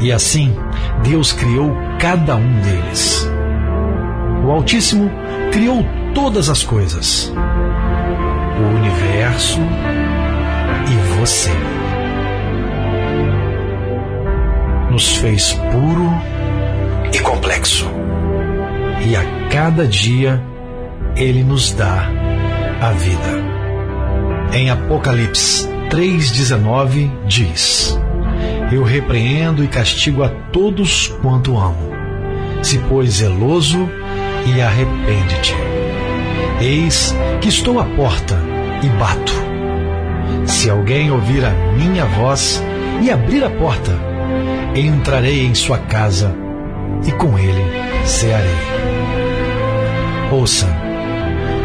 E 0.00 0.12
assim, 0.12 0.54
Deus 1.02 1.32
criou 1.32 1.76
cada 1.98 2.36
um 2.36 2.60
deles. 2.60 3.28
O 4.44 4.50
Altíssimo 4.50 5.10
criou 5.52 5.84
todas 6.14 6.48
as 6.48 6.62
coisas: 6.62 7.32
o 8.58 8.76
universo 8.76 9.60
e 10.88 11.18
você. 11.18 11.50
Nos 14.90 15.16
fez 15.16 15.52
puro 15.52 16.10
e 17.12 17.18
complexo. 17.18 17.90
E 19.04 19.16
a 19.16 19.48
cada 19.50 19.86
dia, 19.86 20.42
Ele 21.16 21.42
nos 21.42 21.72
dá 21.72 22.08
a 22.80 22.90
vida. 22.92 23.55
Em 24.56 24.70
Apocalipse 24.70 25.68
3,19 25.90 27.10
diz: 27.26 28.00
Eu 28.72 28.84
repreendo 28.84 29.62
e 29.62 29.68
castigo 29.68 30.22
a 30.22 30.30
todos 30.30 31.08
quanto 31.20 31.58
amo. 31.58 31.92
Se 32.62 32.78
pois 32.88 33.16
zeloso 33.16 33.86
e 34.46 34.62
arrepende-te. 34.62 35.54
Eis 36.58 37.14
que 37.42 37.50
estou 37.50 37.78
à 37.78 37.84
porta 37.84 38.34
e 38.82 38.88
bato. 38.98 39.34
Se 40.46 40.70
alguém 40.70 41.10
ouvir 41.10 41.44
a 41.44 41.50
minha 41.76 42.06
voz 42.06 42.64
e 43.02 43.10
abrir 43.10 43.44
a 43.44 43.50
porta, 43.50 43.92
entrarei 44.74 45.44
em 45.44 45.54
sua 45.54 45.76
casa 45.76 46.34
e 47.06 47.12
com 47.12 47.38
ele 47.38 47.62
cearei. 48.06 48.56
Ouça, 50.32 50.66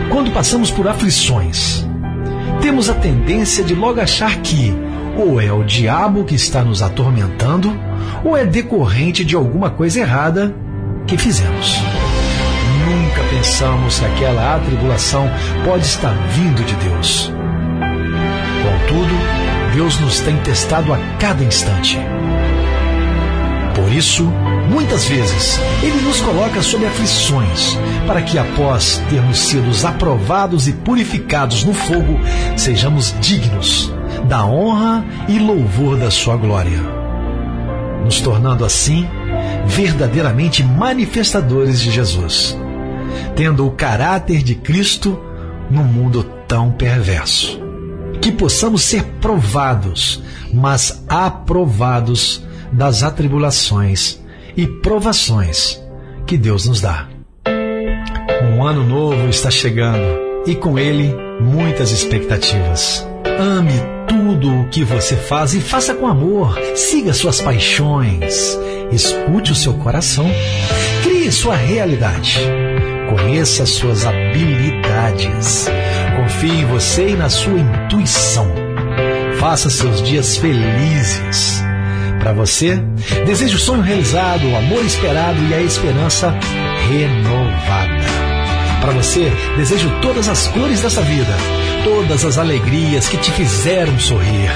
quando 0.09 0.33
passamos 0.33 0.69
por 0.69 0.89
aflições, 0.89 1.89
temos 2.61 2.89
a 2.89 2.93
tendência 2.93 3.63
de 3.63 3.73
logo 3.73 3.99
achar 3.99 4.37
que 4.37 4.73
ou 5.17 5.41
é 5.41 5.51
o 5.51 5.63
diabo 5.63 6.23
que 6.23 6.35
está 6.35 6.63
nos 6.63 6.81
atormentando, 6.81 7.77
ou 8.23 8.37
é 8.37 8.45
decorrente 8.45 9.25
de 9.25 9.35
alguma 9.35 9.69
coisa 9.69 9.99
errada 9.99 10.55
que 11.05 11.17
fizemos. 11.17 11.79
nunca 12.87 13.21
pensamos 13.29 13.99
que 13.99 14.05
aquela 14.05 14.55
atribulação 14.55 15.29
pode 15.65 15.85
estar 15.85 16.13
vindo 16.29 16.63
de 16.63 16.75
Deus. 16.75 17.31
Contudo, 18.63 19.13
Deus 19.73 19.99
nos 19.99 20.19
tem 20.19 20.37
testado 20.37 20.93
a 20.93 20.97
cada 21.19 21.43
instante. 21.43 21.97
Por 23.91 23.97
isso, 23.97 24.23
muitas 24.69 25.03
vezes, 25.03 25.59
Ele 25.83 26.01
nos 26.03 26.21
coloca 26.21 26.61
sob 26.61 26.85
aflições, 26.85 27.77
para 28.07 28.21
que 28.21 28.37
após 28.37 29.03
termos 29.09 29.37
sido 29.37 29.69
aprovados 29.85 30.65
e 30.65 30.71
purificados 30.71 31.65
no 31.65 31.73
fogo, 31.73 32.17
sejamos 32.55 33.13
dignos 33.19 33.93
da 34.29 34.45
honra 34.45 35.05
e 35.27 35.37
louvor 35.37 35.97
da 35.97 36.09
Sua 36.09 36.37
glória, 36.37 36.79
nos 38.05 38.21
tornando 38.21 38.63
assim 38.63 39.05
verdadeiramente 39.65 40.63
manifestadores 40.63 41.81
de 41.81 41.91
Jesus, 41.91 42.57
tendo 43.35 43.67
o 43.67 43.71
caráter 43.71 44.41
de 44.41 44.55
Cristo 44.55 45.19
num 45.69 45.83
mundo 45.83 46.23
tão 46.47 46.71
perverso. 46.71 47.59
Que 48.21 48.31
possamos 48.31 48.83
ser 48.83 49.03
provados, 49.19 50.23
mas 50.53 51.03
aprovados 51.09 52.41
das 52.71 53.03
atribulações 53.03 54.19
e 54.55 54.65
provações 54.67 55.81
que 56.25 56.37
Deus 56.37 56.65
nos 56.65 56.81
dá. 56.81 57.07
Um 58.43 58.63
ano 58.63 58.83
novo 58.83 59.27
está 59.27 59.51
chegando 59.51 60.43
e 60.45 60.55
com 60.55 60.79
ele 60.79 61.13
muitas 61.39 61.91
expectativas. 61.91 63.07
Ame 63.39 63.73
tudo 64.07 64.61
o 64.61 64.69
que 64.69 64.83
você 64.83 65.15
faz 65.15 65.53
e 65.53 65.61
faça 65.61 65.93
com 65.93 66.07
amor. 66.07 66.57
Siga 66.75 67.13
suas 67.13 67.41
paixões. 67.41 68.57
Escute 68.91 69.51
o 69.51 69.55
seu 69.55 69.73
coração. 69.75 70.29
Crie 71.03 71.31
sua 71.31 71.55
realidade. 71.55 72.39
Conheça 73.09 73.65
suas 73.65 74.05
habilidades. 74.05 75.67
Confie 76.17 76.61
em 76.61 76.65
você 76.65 77.09
e 77.09 77.15
na 77.15 77.29
sua 77.29 77.59
intuição. 77.59 78.47
Faça 79.39 79.69
seus 79.69 80.01
dias 80.01 80.37
felizes. 80.37 81.70
Para 82.21 82.33
você, 82.33 82.77
desejo 83.25 83.57
o 83.57 83.59
sonho 83.59 83.81
realizado, 83.81 84.47
o 84.47 84.55
amor 84.55 84.85
esperado 84.85 85.43
e 85.49 85.55
a 85.55 85.61
esperança 85.61 86.29
renovada. 86.87 88.05
Para 88.79 88.91
você, 88.91 89.31
desejo 89.57 89.89
todas 90.03 90.29
as 90.29 90.47
cores 90.49 90.81
dessa 90.81 91.01
vida, 91.01 91.33
todas 91.83 92.23
as 92.23 92.37
alegrias 92.37 93.09
que 93.09 93.17
te 93.17 93.31
fizeram 93.31 93.97
sorrir, 93.97 94.51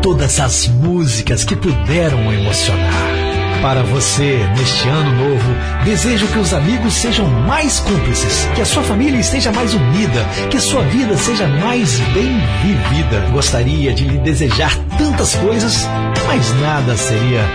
todas 0.00 0.40
as 0.40 0.68
músicas 0.68 1.44
que 1.44 1.54
puderam 1.54 2.32
emocionar. 2.32 3.21
Para 3.62 3.84
você, 3.84 4.44
neste 4.58 4.88
ano 4.88 5.12
novo, 5.12 5.84
desejo 5.84 6.26
que 6.26 6.38
os 6.40 6.52
amigos 6.52 6.94
sejam 6.94 7.28
mais 7.46 7.78
cúmplices, 7.78 8.48
que 8.56 8.60
a 8.60 8.64
sua 8.64 8.82
família 8.82 9.20
esteja 9.20 9.52
mais 9.52 9.72
unida, 9.72 10.24
que 10.50 10.56
a 10.56 10.60
sua 10.60 10.82
vida 10.82 11.16
seja 11.16 11.46
mais 11.46 12.00
bem 12.12 12.40
vivida. 12.60 13.20
Gostaria 13.30 13.94
de 13.94 14.04
lhe 14.04 14.18
desejar 14.18 14.76
tantas 14.98 15.36
coisas, 15.36 15.88
mas 16.26 16.52
nada 16.60 16.96
seria 16.96 17.46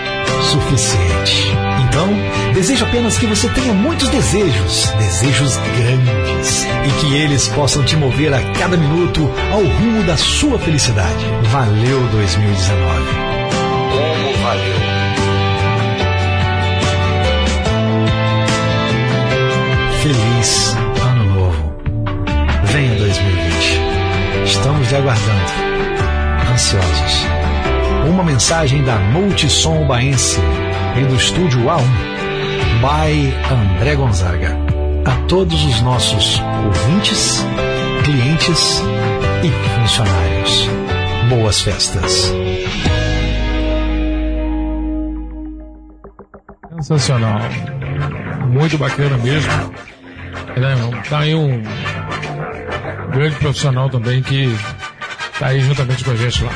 suficiente. 0.50 1.52
Então, 1.86 2.08
desejo 2.54 2.86
apenas 2.86 3.18
que 3.18 3.26
você 3.26 3.46
tenha 3.50 3.74
muitos 3.74 4.08
desejos, 4.08 4.90
desejos 4.98 5.58
grandes, 5.58 6.64
e 6.86 7.00
que 7.00 7.16
eles 7.16 7.48
possam 7.48 7.84
te 7.84 7.96
mover 7.96 8.32
a 8.32 8.40
cada 8.52 8.78
minuto 8.78 9.30
ao 9.52 9.60
rumo 9.60 10.02
da 10.04 10.16
sua 10.16 10.58
felicidade. 10.58 11.26
Valeu 11.50 12.00
2019. 12.08 13.02
Como 13.92 14.42
valeu? 14.42 14.97
Estamos 24.48 24.90
lhe 24.90 24.96
aguardando. 24.96 25.52
Ansiosos. 26.50 27.26
Uma 28.08 28.24
mensagem 28.24 28.82
da 28.82 28.96
Multissom 28.96 29.86
Baense 29.86 30.40
e 30.98 31.04
do 31.04 31.14
estúdio 31.16 31.60
A1. 31.64 31.82
By 32.80 33.34
André 33.52 33.94
Gonzaga. 33.94 34.56
A 35.04 35.26
todos 35.28 35.62
os 35.66 35.82
nossos 35.82 36.40
ouvintes, 36.64 37.44
clientes 38.04 38.82
e 39.44 39.80
funcionários. 39.80 40.70
Boas 41.28 41.60
festas. 41.60 42.32
Sensacional. 46.76 47.38
Muito 48.48 48.78
bacana 48.78 49.18
mesmo. 49.18 49.52
Né? 50.56 51.02
Tá 51.08 51.18
aí 51.18 51.34
um 51.34 51.62
grande 53.12 53.36
profissional 53.36 53.88
também 53.88 54.22
que 54.22 54.48
tá 55.38 55.48
aí 55.48 55.60
juntamente 55.60 56.04
com 56.04 56.10
a 56.10 56.16
gente 56.16 56.42
lá. 56.42 56.52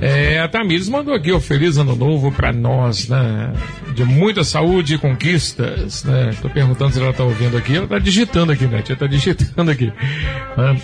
É, 0.00 0.40
a 0.40 0.48
Tamires 0.48 0.88
mandou 0.88 1.14
aqui 1.14 1.32
o 1.32 1.40
feliz 1.40 1.78
ano 1.78 1.96
novo 1.96 2.30
para 2.30 2.52
nós, 2.52 3.08
né? 3.08 3.52
De 3.94 4.04
muita 4.04 4.44
saúde 4.44 4.94
e 4.94 4.98
conquistas, 4.98 6.04
né? 6.04 6.34
Tô 6.42 6.50
perguntando 6.50 6.92
se 6.92 7.00
ela 7.00 7.12
tá 7.12 7.24
ouvindo 7.24 7.56
aqui. 7.56 7.76
Ela 7.76 7.86
tá 7.86 7.98
digitando 7.98 8.52
aqui, 8.52 8.66
né? 8.66 8.82
Ela 8.86 8.98
tá 8.98 9.06
digitando 9.06 9.70
aqui. 9.70 9.92
Né? 10.56 10.80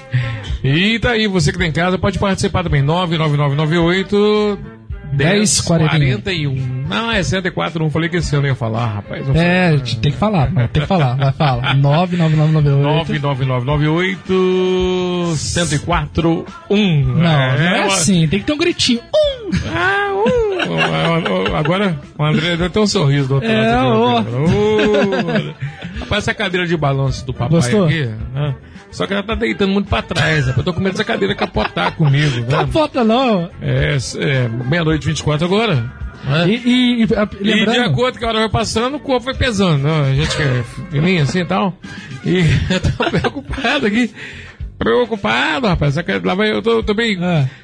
E 0.62 0.98
tá 1.01 1.10
aí, 1.10 1.27
você 1.27 1.52
que 1.52 1.59
tá 1.59 1.66
em 1.66 1.72
casa 1.72 1.98
pode 1.98 2.18
participar 2.18 2.62
também. 2.62 2.82
99998 2.82 4.80
1041. 5.12 6.87
Não, 6.89 7.11
é 7.11 7.23
104, 7.23 7.82
não 7.82 7.91
falei 7.91 8.09
que 8.09 8.16
esse 8.16 8.35
ano 8.35 8.47
ia 8.47 8.55
falar, 8.55 8.87
rapaz. 8.87 9.24
É, 9.35 9.77
tem 10.01 10.12
que 10.12 10.19
falar, 10.19 10.51
tem 10.69 10.82
que 10.82 10.87
falar, 10.87 11.16
vai 11.16 11.32
falar. 11.32 11.74
99998. 11.77 12.82
99998 12.82 15.35
1041. 15.57 17.03
Não, 17.05 17.15
não 17.23 17.31
é 17.31 17.85
assim, 17.87 18.27
tem 18.28 18.41
que 18.41 18.47
ter 18.47 18.53
um 18.53 18.59
gritinho. 18.59 19.01
Um! 19.01 19.51
Ah, 19.74 20.09
um! 20.15 21.57
Agora 21.57 21.99
o 22.19 22.24
André 22.24 22.57
deu 22.57 22.66
até 22.66 22.81
um 22.81 22.87
sorriso 22.87 23.28
do 23.28 23.35
outro 23.37 23.49
É, 23.51 23.74
lado. 23.74 24.19
aqui, 24.19 24.28
ó. 24.37 26.01
Rapaz, 26.01 26.24
essa 26.24 26.35
cadeira 26.35 26.66
de 26.66 26.77
balanço 26.77 27.24
do 27.27 27.32
papai 27.32 27.59
Gostou? 27.61 27.85
aqui, 27.87 28.05
né? 28.35 28.55
Só 28.91 29.07
que 29.07 29.12
ela 29.12 29.23
tá 29.23 29.35
deitando 29.35 29.73
muito 29.73 29.89
pra 29.89 30.03
trás, 30.03 30.47
rapaz. 30.47 30.59
Eu 30.59 30.65
tô 30.65 30.73
com 30.73 30.81
medo 30.81 30.93
dessa 30.93 31.05
cadeira 31.05 31.35
capotar 31.35 31.95
comigo? 31.97 32.45
Capota 32.51 33.05
não. 33.05 33.51
É, 33.62 33.97
é 34.19 34.49
meia-noite 34.49 35.05
e 35.05 35.09
24 35.09 35.47
agora. 35.47 35.75
né? 36.25 36.49
E, 36.49 36.53
e, 36.55 37.03
e, 37.03 37.51
E 37.51 37.67
de 37.67 37.79
acordo 37.79 38.19
que 38.19 38.25
a 38.25 38.29
hora 38.29 38.41
vai 38.41 38.49
passando, 38.51 38.97
o 38.97 39.01
corpo 39.01 39.27
vai 39.27 39.35
pesando. 39.35 39.85
Né? 39.85 40.11
A 40.11 40.15
gente 40.15 40.37
que 40.37 40.43
é 40.43 40.65
fininho 40.91 41.23
assim 41.23 41.41
e 41.41 41.45
tal. 41.45 41.75
E 42.25 42.41
eu 42.71 42.81
tô 42.81 43.11
preocupado 43.11 43.87
aqui. 43.87 44.12
Preocupado, 44.81 45.66
rapaz. 45.69 45.93
Essa 45.93 46.02
cadeira- 46.02 46.27
Lá 46.28 46.35
vai, 46.35 46.51
eu 46.51 46.62
tô, 46.62 46.70
eu 46.78 46.82
tô 46.82 46.94
bem. 46.94 47.19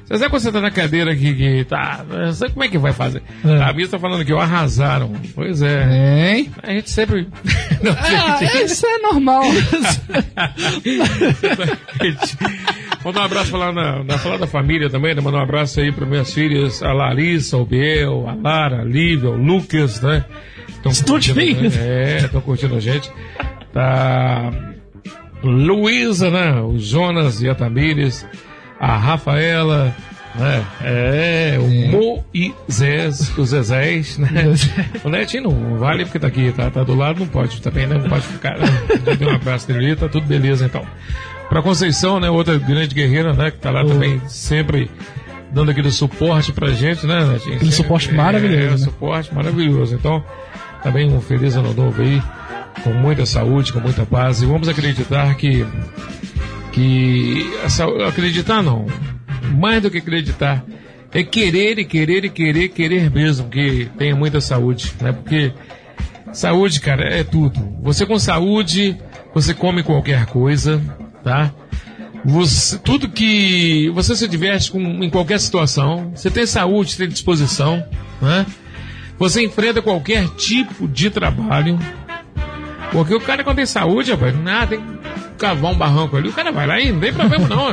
Você 0.04 0.18
sabe 0.18 0.28
quando 0.30 0.42
você 0.42 0.52
tá 0.52 0.60
na 0.60 0.70
cadeira 0.70 1.12
aqui 1.12 1.34
que 1.34 1.64
tá. 1.64 2.04
Sabe 2.34 2.52
como 2.52 2.62
é 2.64 2.68
que 2.68 2.76
vai 2.76 2.92
fazer? 2.92 3.22
É. 3.42 3.62
A 3.62 3.72
Misa 3.72 3.92
tá 3.92 3.98
falando 3.98 4.22
que 4.22 4.34
ó, 4.34 4.38
arrasaram. 4.38 5.14
Pois 5.34 5.62
é. 5.62 6.34
Hein? 6.34 6.50
A 6.62 6.72
gente 6.72 6.90
sempre. 6.90 7.26
Não, 7.82 7.92
Ah, 7.98 8.36
gente. 8.38 8.64
isso 8.66 8.84
é 8.86 8.98
normal. 8.98 9.44
Mandar 13.04 13.20
um 13.20 13.24
abraço 13.24 13.50
pra 13.50 13.58
lá 13.58 13.72
na, 13.72 14.04
na 14.04 14.18
falar 14.18 14.36
da 14.36 14.46
família 14.46 14.90
também, 14.90 15.14
né? 15.14 15.20
Mandar 15.22 15.38
um 15.38 15.42
abraço 15.42 15.80
aí 15.80 15.90
para 15.92 16.04
minhas 16.04 16.32
filhas, 16.34 16.82
a 16.82 16.92
Larissa, 16.92 17.56
o 17.56 17.64
Biel, 17.64 18.28
a 18.28 18.34
Lara, 18.34 18.80
a 18.80 18.84
Lívia, 18.84 19.30
o 19.30 19.36
Lucas, 19.36 20.00
né? 20.02 20.24
Estão 20.68 20.92
curtindo, 21.14 21.62
né? 21.62 21.70
É, 21.78 22.16
estão 22.24 22.40
curtindo 22.40 22.76
a 22.76 22.80
gente. 22.80 23.10
Tá. 23.72 24.52
Luísa, 25.42 26.30
né? 26.30 26.60
O 26.60 26.78
Jonas 26.78 27.40
e 27.42 27.48
a 27.48 27.54
Tamires, 27.54 28.26
a 28.80 28.96
Rafaela, 28.96 29.94
né? 30.34 30.64
É, 30.82 31.58
o 31.58 32.26
Moisés, 32.34 33.36
o 33.38 33.44
Zezés, 33.44 34.18
né? 34.18 34.30
O 35.04 35.08
Netinho 35.08 35.44
não 35.44 35.78
vale 35.78 36.04
porque 36.04 36.18
tá 36.18 36.26
aqui, 36.26 36.52
tá, 36.52 36.70
tá 36.70 36.82
do 36.82 36.94
lado, 36.94 37.20
não 37.20 37.26
pode 37.28 37.60
também, 37.62 37.86
né? 37.86 37.96
Não 37.98 38.08
pode 38.08 38.26
ficar. 38.26 38.58
Né? 38.58 38.66
Deu 39.18 39.28
um 39.28 39.34
abraço 39.34 39.66
dele, 39.68 39.94
tá 39.96 40.08
tudo 40.08 40.26
beleza 40.26 40.64
então. 40.64 40.84
Pra 41.48 41.62
Conceição, 41.62 42.18
né? 42.18 42.28
Outra 42.28 42.58
grande 42.58 42.94
guerreira, 42.94 43.32
né? 43.32 43.50
Que 43.50 43.58
tá 43.58 43.70
lá 43.70 43.84
também 43.84 44.20
sempre 44.26 44.90
dando 45.52 45.70
aquele 45.70 45.90
suporte 45.92 46.52
pra 46.52 46.68
gente, 46.70 47.06
né, 47.06 47.24
Netinho? 47.24 47.56
Aquele 47.56 47.72
suporte 47.72 48.12
maravilhoso, 48.12 48.66
É, 48.66 48.70
né? 48.70 48.76
suporte 48.78 49.32
maravilhoso. 49.34 49.94
Então, 49.94 50.24
também 50.82 51.08
um 51.10 51.20
feliz 51.20 51.54
ano 51.56 51.72
novo 51.72 52.02
aí, 52.02 52.20
com 52.82 52.92
muita 52.92 53.26
saúde, 53.26 53.72
com 53.72 53.80
muita 53.80 54.04
paz. 54.06 54.42
E 54.42 54.46
vamos 54.46 54.68
acreditar 54.68 55.34
que. 55.36 55.66
que 56.72 57.50
acreditar 58.06 58.62
não. 58.62 58.86
Mais 59.58 59.82
do 59.82 59.90
que 59.90 59.98
acreditar. 59.98 60.64
É 61.12 61.22
querer 61.22 61.78
e 61.78 61.84
querer 61.84 62.24
e 62.24 62.28
querer, 62.28 62.68
querer 62.68 63.10
mesmo 63.10 63.48
que 63.48 63.88
tenha 63.96 64.14
muita 64.14 64.40
saúde, 64.40 64.92
né? 65.00 65.12
Porque 65.12 65.52
saúde, 66.32 66.80
cara, 66.80 67.04
é 67.04 67.24
tudo. 67.24 67.58
Você 67.82 68.04
com 68.04 68.18
saúde, 68.18 68.96
você 69.32 69.54
come 69.54 69.82
qualquer 69.82 70.26
coisa, 70.26 70.82
tá? 71.22 71.52
Você, 72.24 72.76
tudo 72.78 73.08
que 73.08 73.88
você 73.94 74.16
se 74.16 74.26
diverte 74.26 74.70
com, 74.70 74.80
em 74.80 75.08
qualquer 75.08 75.38
situação, 75.38 76.10
você 76.14 76.28
tem 76.28 76.44
saúde, 76.44 76.96
tem 76.96 77.08
disposição, 77.08 77.82
né? 78.20 78.44
Você 79.18 79.42
enfrenta 79.42 79.80
qualquer 79.80 80.28
tipo 80.30 80.86
de 80.88 81.08
trabalho. 81.08 81.78
Porque 82.92 83.14
o 83.14 83.20
cara, 83.20 83.44
quando 83.44 83.56
tem 83.56 83.66
saúde, 83.66 84.10
rapaz, 84.10 84.34
nada, 84.42 84.68
tem 84.68 84.80
que 84.80 84.86
cavar 85.38 85.72
um 85.72 85.76
barranco 85.76 86.16
ali, 86.16 86.28
o 86.28 86.32
cara 86.32 86.52
vai 86.52 86.66
lá 86.66 86.80
e 86.80 86.92
não 86.92 87.00
tem 87.00 87.12
problema 87.12 87.48
não. 87.48 87.70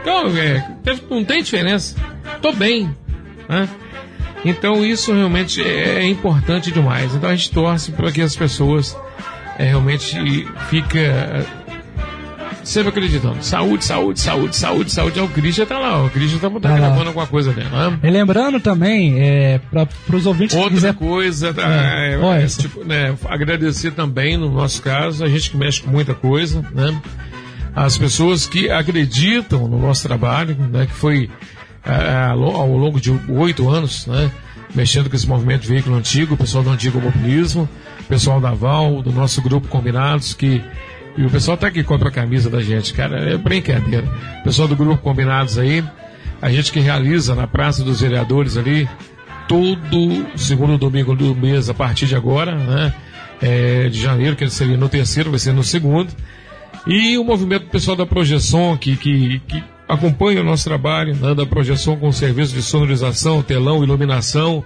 Então, 0.00 0.28
é, 0.36 0.66
não 1.10 1.24
tem 1.24 1.42
diferença. 1.42 1.96
Tô 2.42 2.52
bem. 2.52 2.94
Né? 3.48 3.68
Então, 4.44 4.84
isso 4.84 5.12
realmente 5.12 5.62
é 5.62 6.06
importante 6.06 6.70
demais. 6.70 7.14
Então, 7.14 7.30
a 7.30 7.34
gente 7.34 7.50
torce 7.50 7.92
para 7.92 8.12
que 8.12 8.20
as 8.20 8.36
pessoas 8.36 8.96
é, 9.58 9.64
realmente 9.64 10.46
fiquem 10.68 11.02
sempre 12.64 12.88
acreditando. 12.88 13.42
Saúde, 13.42 13.84
saúde, 13.84 14.20
saúde, 14.20 14.56
saúde, 14.56 14.92
saúde. 14.92 15.18
É 15.18 15.22
o 15.22 15.28
Christian 15.28 15.66
tá 15.66 15.78
lá, 15.78 16.04
o 16.04 16.10
Christian 16.10 16.38
tá, 16.38 16.50
tá 16.50 16.60
Tá 16.60 16.76
gravando 16.76 17.08
alguma 17.08 17.26
coisa 17.26 17.52
dele, 17.52 17.68
né? 17.70 17.98
E 18.02 18.10
lembrando 18.10 18.60
também, 18.60 19.20
é, 19.20 19.60
para 19.70 20.16
os 20.16 20.26
ouvintes 20.26 20.54
que 20.54 20.60
Outra 20.60 20.74
quiser... 20.74 20.94
coisa, 20.94 21.52
tá, 21.52 21.62
É, 21.62 22.14
é, 22.14 22.42
é 22.42 22.46
tipo, 22.46 22.84
né, 22.84 23.14
agradecer 23.26 23.92
também, 23.92 24.36
no 24.36 24.50
nosso 24.50 24.82
caso, 24.82 25.24
a 25.24 25.28
gente 25.28 25.50
que 25.50 25.56
mexe 25.56 25.82
com 25.82 25.90
muita 25.90 26.14
coisa, 26.14 26.64
né? 26.72 27.00
As 27.74 27.98
pessoas 27.98 28.46
que 28.46 28.70
acreditam 28.70 29.66
no 29.66 29.78
nosso 29.78 30.06
trabalho, 30.06 30.56
né? 30.70 30.86
Que 30.86 30.94
foi 30.94 31.28
é, 31.84 32.26
ao 32.30 32.76
longo 32.76 33.00
de 33.00 33.10
oito 33.28 33.68
anos, 33.68 34.06
né? 34.06 34.30
Mexendo 34.74 35.08
com 35.08 35.16
esse 35.16 35.28
movimento 35.28 35.62
de 35.62 35.68
veículo 35.68 35.96
antigo, 35.96 36.34
o 36.34 36.36
pessoal 36.36 36.64
do 36.64 36.70
Antigo 36.70 37.00
Mobilismo, 37.00 37.68
o 38.00 38.04
pessoal 38.04 38.40
da 38.40 38.52
Val, 38.52 39.02
do 39.02 39.12
nosso 39.12 39.40
grupo 39.40 39.68
Combinados, 39.68 40.34
que 40.34 40.62
e 41.16 41.24
o 41.24 41.30
pessoal 41.30 41.56
tá 41.56 41.68
aqui 41.68 41.84
compra 41.84 42.08
a 42.08 42.12
camisa 42.12 42.50
da 42.50 42.60
gente, 42.60 42.92
cara, 42.92 43.18
é 43.32 43.36
brincadeira. 43.36 44.06
O 44.40 44.44
pessoal 44.44 44.66
do 44.66 44.74
grupo 44.74 45.02
Combinados 45.02 45.58
aí, 45.58 45.84
a 46.42 46.50
gente 46.50 46.72
que 46.72 46.80
realiza 46.80 47.34
na 47.34 47.46
Praça 47.46 47.84
dos 47.84 48.00
Vereadores 48.00 48.56
ali, 48.56 48.88
todo 49.48 50.26
segundo 50.36 50.76
domingo 50.76 51.14
do 51.14 51.34
mês 51.34 51.70
a 51.70 51.74
partir 51.74 52.06
de 52.06 52.16
agora, 52.16 52.54
né? 52.56 52.94
É, 53.40 53.88
de 53.88 54.00
janeiro, 54.00 54.36
que 54.36 54.48
seria 54.48 54.76
no 54.76 54.88
terceiro, 54.88 55.30
vai 55.30 55.38
ser 55.38 55.52
no 55.52 55.62
segundo. 55.62 56.12
E 56.86 57.16
o 57.16 57.24
movimento 57.24 57.66
pessoal 57.66 57.96
da 57.96 58.06
Projeção, 58.06 58.76
que, 58.76 58.96
que, 58.96 59.38
que 59.40 59.62
acompanha 59.88 60.40
o 60.40 60.44
nosso 60.44 60.64
trabalho, 60.64 61.14
né, 61.14 61.34
da 61.34 61.46
Projeção 61.46 61.96
com 61.96 62.10
serviço 62.12 62.54
de 62.54 62.62
sonorização, 62.62 63.42
telão, 63.42 63.82
iluminação. 63.82 64.64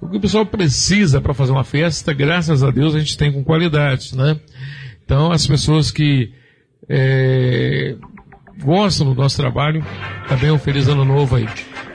O 0.00 0.08
que 0.08 0.18
o 0.18 0.20
pessoal 0.20 0.44
precisa 0.44 1.20
para 1.20 1.32
fazer 1.32 1.52
uma 1.52 1.64
festa, 1.64 2.12
graças 2.12 2.62
a 2.62 2.70
Deus, 2.70 2.94
a 2.94 2.98
gente 2.98 3.16
tem 3.16 3.32
com 3.32 3.42
qualidade, 3.42 4.16
né? 4.16 4.38
Então, 5.06 5.30
as 5.30 5.46
pessoas 5.46 5.90
que 5.92 6.32
é, 6.88 7.94
gostam 8.62 9.06
do 9.06 9.14
nosso 9.14 9.36
trabalho, 9.36 9.84
também 10.28 10.50
um 10.50 10.58
feliz 10.58 10.88
ano 10.88 11.04
novo 11.04 11.36
aí. 11.36 11.48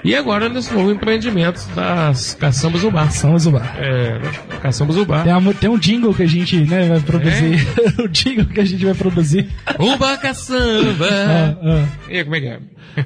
E 0.03 0.15
agora 0.15 0.47
nesse 0.49 0.73
novo 0.73 0.89
empreendimento 0.91 1.61
das 1.75 2.33
Caçambas 2.33 2.83
Ubar. 2.83 3.03
Caçambas 3.05 3.45
Ubar. 3.45 3.75
É, 3.77 4.19
Caçambas 4.61 4.95
Ubar. 4.97 5.23
Tem, 5.25 5.33
uma- 5.33 5.53
tem 5.53 5.69
um 5.69 5.77
jingle 5.77 6.13
que 6.13 6.23
a 6.23 6.27
gente 6.27 6.57
né, 6.61 6.87
vai 6.87 6.99
produzir. 7.01 7.67
o 8.01 8.07
jingle 8.07 8.45
que 8.45 8.59
a 8.61 8.65
gente 8.65 8.83
vai 8.85 8.93
produzir. 8.95 9.49
Uba 9.77 10.17
Caçamba! 10.17 11.05
Ah, 11.11 11.55
ah. 11.61 11.85
E 12.09 12.17
aí, 12.17 12.23
como 12.23 12.35
é 12.37 12.39
que 12.39 12.47
é? 12.47 12.59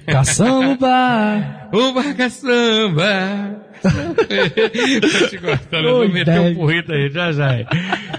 Caçamba! 0.05 1.67
Uba 1.73 2.13
Caçamba! 2.13 3.64
Tô 3.89 5.27
te 5.27 5.37
cortando, 5.37 5.85
eu 5.85 5.91
vou 5.93 6.01
Oi, 6.01 6.07
meter 6.09 6.33
Deg. 6.39 6.51
um 6.51 6.55
porrito 6.55 6.91
aí, 6.93 7.09
já 7.09 7.31
já. 7.31 7.53
é. 7.53 7.65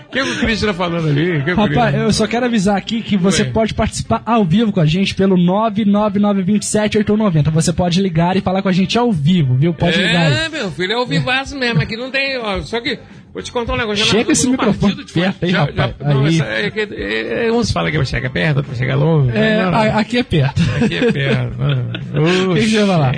O 0.07 0.11
que, 0.11 0.23
o 0.23 0.37
Cristian 0.39 0.69
tá 0.69 0.75
falando 0.75 1.09
ali? 1.09 1.43
Que 1.43 1.51
Rapaz, 1.51 1.69
Cristian- 1.71 2.03
eu 2.03 2.13
só 2.13 2.27
quero 2.27 2.47
avisar 2.47 2.77
aqui 2.77 3.03
que 3.03 3.17
você 3.17 3.43
Oi. 3.43 3.51
pode 3.51 3.75
participar 3.75 4.23
ao 4.25 4.45
vivo 4.45 4.73
com 4.73 4.81
a 4.81 4.87
gente 4.87 5.15
pelo 5.15 5.37
99927-8190. 5.37 7.51
Você 7.51 7.73
pode 7.73 8.01
ligar 8.01 8.37
e 8.37 8.41
falar 8.41 8.63
com 8.63 8.69
a 8.69 8.73
gente 8.73 8.97
ao 8.99 9.13
vivo, 9.13 9.55
viu? 9.55 9.75
Pode 9.75 9.97
ligar 10.01 10.33
É, 10.33 10.49
meu 10.49 10.71
filho, 10.71 10.93
é 10.93 10.97
o 10.99 11.07
vivaço 11.07 11.57
mesmo. 11.57 11.83
Aqui 11.83 11.97
não 11.97 12.11
tem. 12.11 12.39
Ó, 12.39 12.61
só 12.63 12.81
que. 12.81 12.99
Vou 13.35 13.43
te 13.43 13.53
contar 13.53 13.75
um 13.75 13.77
negócio. 13.77 14.03
já 14.03 14.11
Chega 14.13 14.33
esse 14.33 14.49
microfone 14.49 15.05
perto 15.13 15.45
aí, 15.45 15.51
já- 15.51 15.65
rapaz. 15.65 15.95
já- 16.01 16.09
não, 16.15 16.25
Aí. 16.25 16.41
é 16.41 16.71
que- 16.71 16.81
é- 16.81 17.47
é, 17.49 17.53
uns 17.53 17.71
falam 17.71 17.91
que 17.91 17.99
vai 17.99 18.07
chegar 18.07 18.31
perto, 18.31 18.57
outros 18.59 18.79
vai 18.79 18.89
chegar 18.89 18.97
longe. 18.97 19.37
É, 19.37 19.63
Não, 19.63 19.71
não. 19.73 19.79
a- 19.79 19.99
aqui 20.01 20.17
é 20.17 20.23
perto. 20.23 20.63
Aqui 20.83 20.95
é 20.97 21.13
perto. 21.13 21.55
O 22.51 22.55
que 22.55 22.61
que 22.63 22.69
você 22.71 22.79
vai 22.79 22.87
falar? 22.87 23.15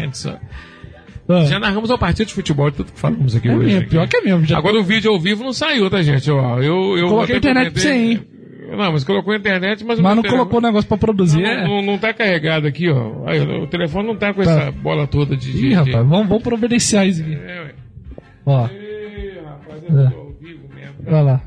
Ah. 1.29 1.45
Já 1.45 1.59
narramos 1.59 1.91
ao 1.91 1.99
partido 1.99 2.29
de 2.29 2.35
futebol, 2.35 2.71
tudo 2.73 2.91
que 2.93 2.99
falamos 2.99 3.37
aqui 3.37 3.49
É 3.49 3.55
hoje. 3.55 3.67
mesmo, 3.67 3.81
aqui. 3.81 3.91
pior 3.91 4.09
que 4.09 4.17
é 4.17 4.21
mesmo. 4.23 4.57
Agora 4.57 4.79
o 4.79 4.83
vídeo 4.83 5.11
ao 5.11 5.21
vivo 5.21 5.45
não 5.45 5.53
saiu, 5.53 5.91
tá, 5.91 6.01
gente? 6.03 6.31
Ó, 6.31 6.59
eu, 6.61 6.97
eu 6.97 7.09
Coloquei 7.09 7.35
a 7.35 7.39
internet 7.39 7.71
pra 7.73 7.81
você, 7.83 7.89
comentei- 7.89 8.13
hein? 8.13 8.27
Não, 8.77 8.93
mas 8.93 9.03
colocou 9.05 9.33
a 9.33 9.37
internet, 9.37 9.83
mas... 9.85 9.99
o 9.99 10.03
Mas 10.03 10.15
não 10.17 10.23
tele- 10.23 10.35
colocou 10.35 10.59
o 10.59 10.63
negócio 10.63 10.87
pra 10.89 10.99
produzir. 10.99 11.41
Não, 11.43 11.49
é. 11.51 11.65
não, 11.67 11.83
não 11.83 11.99
tá 11.99 12.13
carregado 12.13 12.67
aqui, 12.67 12.89
ó. 12.91 13.27
Aí, 13.27 13.41
o 13.41 13.67
telefone 13.67 14.07
não 14.09 14.17
tá 14.17 14.33
com 14.35 14.43
Tá. 14.43 14.51
essa 14.51 14.71
bola 14.71 15.07
toda 15.07 15.35
de... 15.37 15.51
Ih, 15.51 15.69
de- 15.69 15.75
rapaz, 15.75 16.07
vamos, 16.07 16.29
vamos 16.29 16.43
providenciar 16.43 17.07
isso 17.07 17.23
aqui. 17.23 17.35
É, 17.35 17.61
ué. 17.63 17.75
Ó. 18.45 18.67
Ih, 18.67 19.41
rapaz, 19.45 19.83
É. 19.85 19.87
eu 20.07 20.11
tô 20.11 20.19
ao 20.19 20.33
vivo 20.41 20.69
mesmo. 20.75 20.95
Olha 21.07 21.21
lá. 21.23 21.43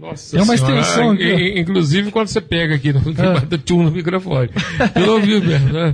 Nossa 0.00 0.36
Tem 0.36 0.44
uma 0.44 0.56
Senhora. 0.56 0.80
extensão 0.80 1.10
aqui, 1.10 1.32
ó. 1.32 1.38
In- 1.38 1.58
Inclusive 1.60 2.10
quando 2.10 2.28
você 2.28 2.40
pega 2.40 2.74
aqui, 2.74 2.90
Ah. 2.90 3.40
bota 3.40 3.58
tchum 3.58 3.82
no 3.82 3.90
microfone. 3.90 4.48
Eu 4.94 5.12
ouvi 5.14 5.40
mesmo, 5.40 5.72
né? 5.72 5.92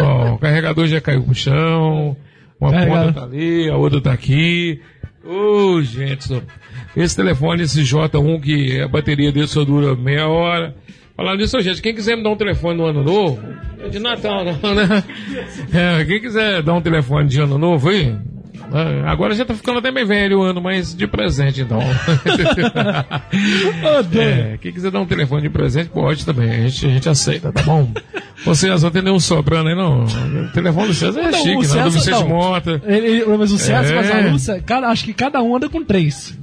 Ó, 0.00 0.34
o 0.34 0.38
carregador 0.38 0.86
já 0.86 1.00
caiu 1.00 1.22
pro 1.22 1.34
chão, 1.34 2.16
uma 2.60 2.70
Carregador. 2.70 3.04
ponta 3.06 3.20
tá 3.20 3.26
ali, 3.26 3.68
a 3.68 3.76
outra 3.76 4.00
tá 4.00 4.12
aqui. 4.12 4.80
Ô, 5.24 5.80
gente, 5.82 6.24
só- 6.24 6.40
esse 6.96 7.16
telefone, 7.16 7.62
esse 7.64 7.82
J1, 7.82 8.40
que 8.40 8.80
a 8.80 8.88
bateria 8.88 9.30
dele 9.32 9.46
só 9.48 9.64
dura 9.64 9.94
meia 9.94 10.28
hora. 10.28 10.74
Falando 11.16 11.40
nisso, 11.40 11.60
gente, 11.60 11.80
quem 11.82 11.94
quiser 11.94 12.16
me 12.16 12.22
dar 12.22 12.30
um 12.30 12.36
telefone 12.36 12.76
no 12.78 12.84
ano 12.86 13.02
novo, 13.02 13.40
é 13.82 13.88
de 13.88 13.98
Natal, 13.98 14.44
não, 14.44 14.74
né? 14.74 15.02
É, 15.72 16.04
quem 16.04 16.20
quiser 16.20 16.62
dar 16.62 16.74
um 16.74 16.80
telefone 16.82 17.28
de 17.28 17.40
ano 17.40 17.56
novo 17.58 17.88
aí? 17.88 18.14
Agora 19.06 19.34
já 19.34 19.44
tá 19.44 19.54
ficando 19.54 19.78
até 19.78 19.90
meio 19.90 20.06
velho 20.06 20.40
o 20.40 20.42
ano, 20.42 20.60
mas 20.60 20.94
de 20.94 21.06
presente 21.06 21.62
então. 21.62 21.80
é, 24.20 24.58
quem 24.60 24.72
quiser 24.72 24.90
dar 24.90 25.00
um 25.00 25.06
telefone 25.06 25.42
de 25.42 25.50
presente, 25.50 25.90
pode 25.90 26.24
também, 26.24 26.50
a 26.50 26.68
gente, 26.68 26.86
a 26.86 26.90
gente 26.90 27.08
aceita, 27.08 27.52
tá 27.52 27.62
bom? 27.62 27.90
Você 28.44 28.76
só 28.78 28.90
tem 28.90 29.02
nenhum 29.02 29.20
sobrando 29.20 29.68
aí, 29.68 29.74
não? 29.74 30.04
O 30.04 30.48
telefone 30.52 30.88
do 30.88 30.94
César 30.94 31.20
é 31.20 31.30
Não, 31.30 31.38
chique, 31.38 31.50
o 31.50 31.54
não, 31.54 31.60
do 31.60 31.66
César- 31.66 31.90
Vicente 31.90 32.20
não. 32.20 32.28
Mota. 32.28 32.82
Ele, 32.86 33.06
ele- 33.06 33.36
mas 33.36 33.52
o 33.52 33.58
César, 33.58 33.92
É. 33.92 33.96
mas 33.96 34.10
a 34.10 34.30
Lúcia, 34.30 34.62
cara, 34.62 34.88
acho 34.88 35.04
que 35.04 35.12
cada 35.14 35.42
um 35.42 35.56
anda 35.56 35.68
com 35.68 35.84
três. 35.84 36.36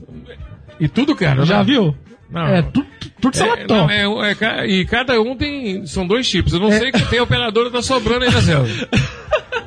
E 0.79 0.87
tudo 0.87 1.15
caro, 1.15 1.45
Já 1.45 1.59
né? 1.59 1.63
viu? 1.63 1.95
Não. 2.31 2.47
É, 2.47 2.61
tudo, 2.63 2.87
tudo 3.21 3.35
É, 3.35 3.37
salatão. 3.37 3.89
é, 3.89 4.05
é 4.05 4.67
e 4.67 4.85
cada 4.85 5.21
um 5.21 5.35
tem. 5.35 5.85
São 5.85 6.07
dois 6.07 6.27
tipos. 6.27 6.51
Eu 6.51 6.59
não 6.59 6.71
sei 6.71 6.91
que 6.91 7.05
tem 7.05 7.19
operadora 7.19 7.69
tá 7.69 7.81
sobrando 7.81 8.25
aí 8.25 8.31
na 8.33 8.41
célula. 8.41 8.67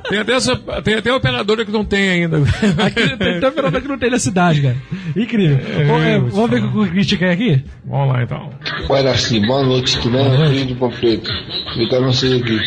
Tem 0.09 0.19
até, 0.19 0.33
essa- 0.35 0.57
tem 0.83 0.95
até 0.95 1.13
operadora 1.13 1.65
que 1.65 1.73
não 1.73 1.85
tem 1.85 2.09
ainda. 2.11 2.39
Aqui, 2.85 3.17
tem 3.17 3.37
até 3.39 3.49
operador 3.49 3.83
que 3.83 3.89
não 3.89 3.99
tem 3.99 4.11
na 4.11 4.19
cidade, 4.19 4.63
cara. 4.63 4.77
Incrível. 5.17 5.59
Ô, 5.95 5.99
é, 6.01 6.19
vamos 6.19 6.51
ver 6.51 6.63
o 6.65 6.73
que 6.73 6.79
o 6.79 6.91
Christian 6.91 7.19
quer 7.19 7.31
aqui? 7.31 7.65
Vamos 7.85 8.13
lá 8.15 8.23
então. 8.23 8.51
Olha 8.89 9.11
assim, 9.11 9.41
boa 9.47 9.65
noite, 9.65 9.99
tudo 10.01 10.17
bem? 10.17 10.49
Filho 10.49 10.67
de 10.67 10.75
Panfleto. 10.75 11.31
Vitor 11.77 12.01
não 12.03 12.13
sei 12.13 12.41
aqui. 12.41 12.59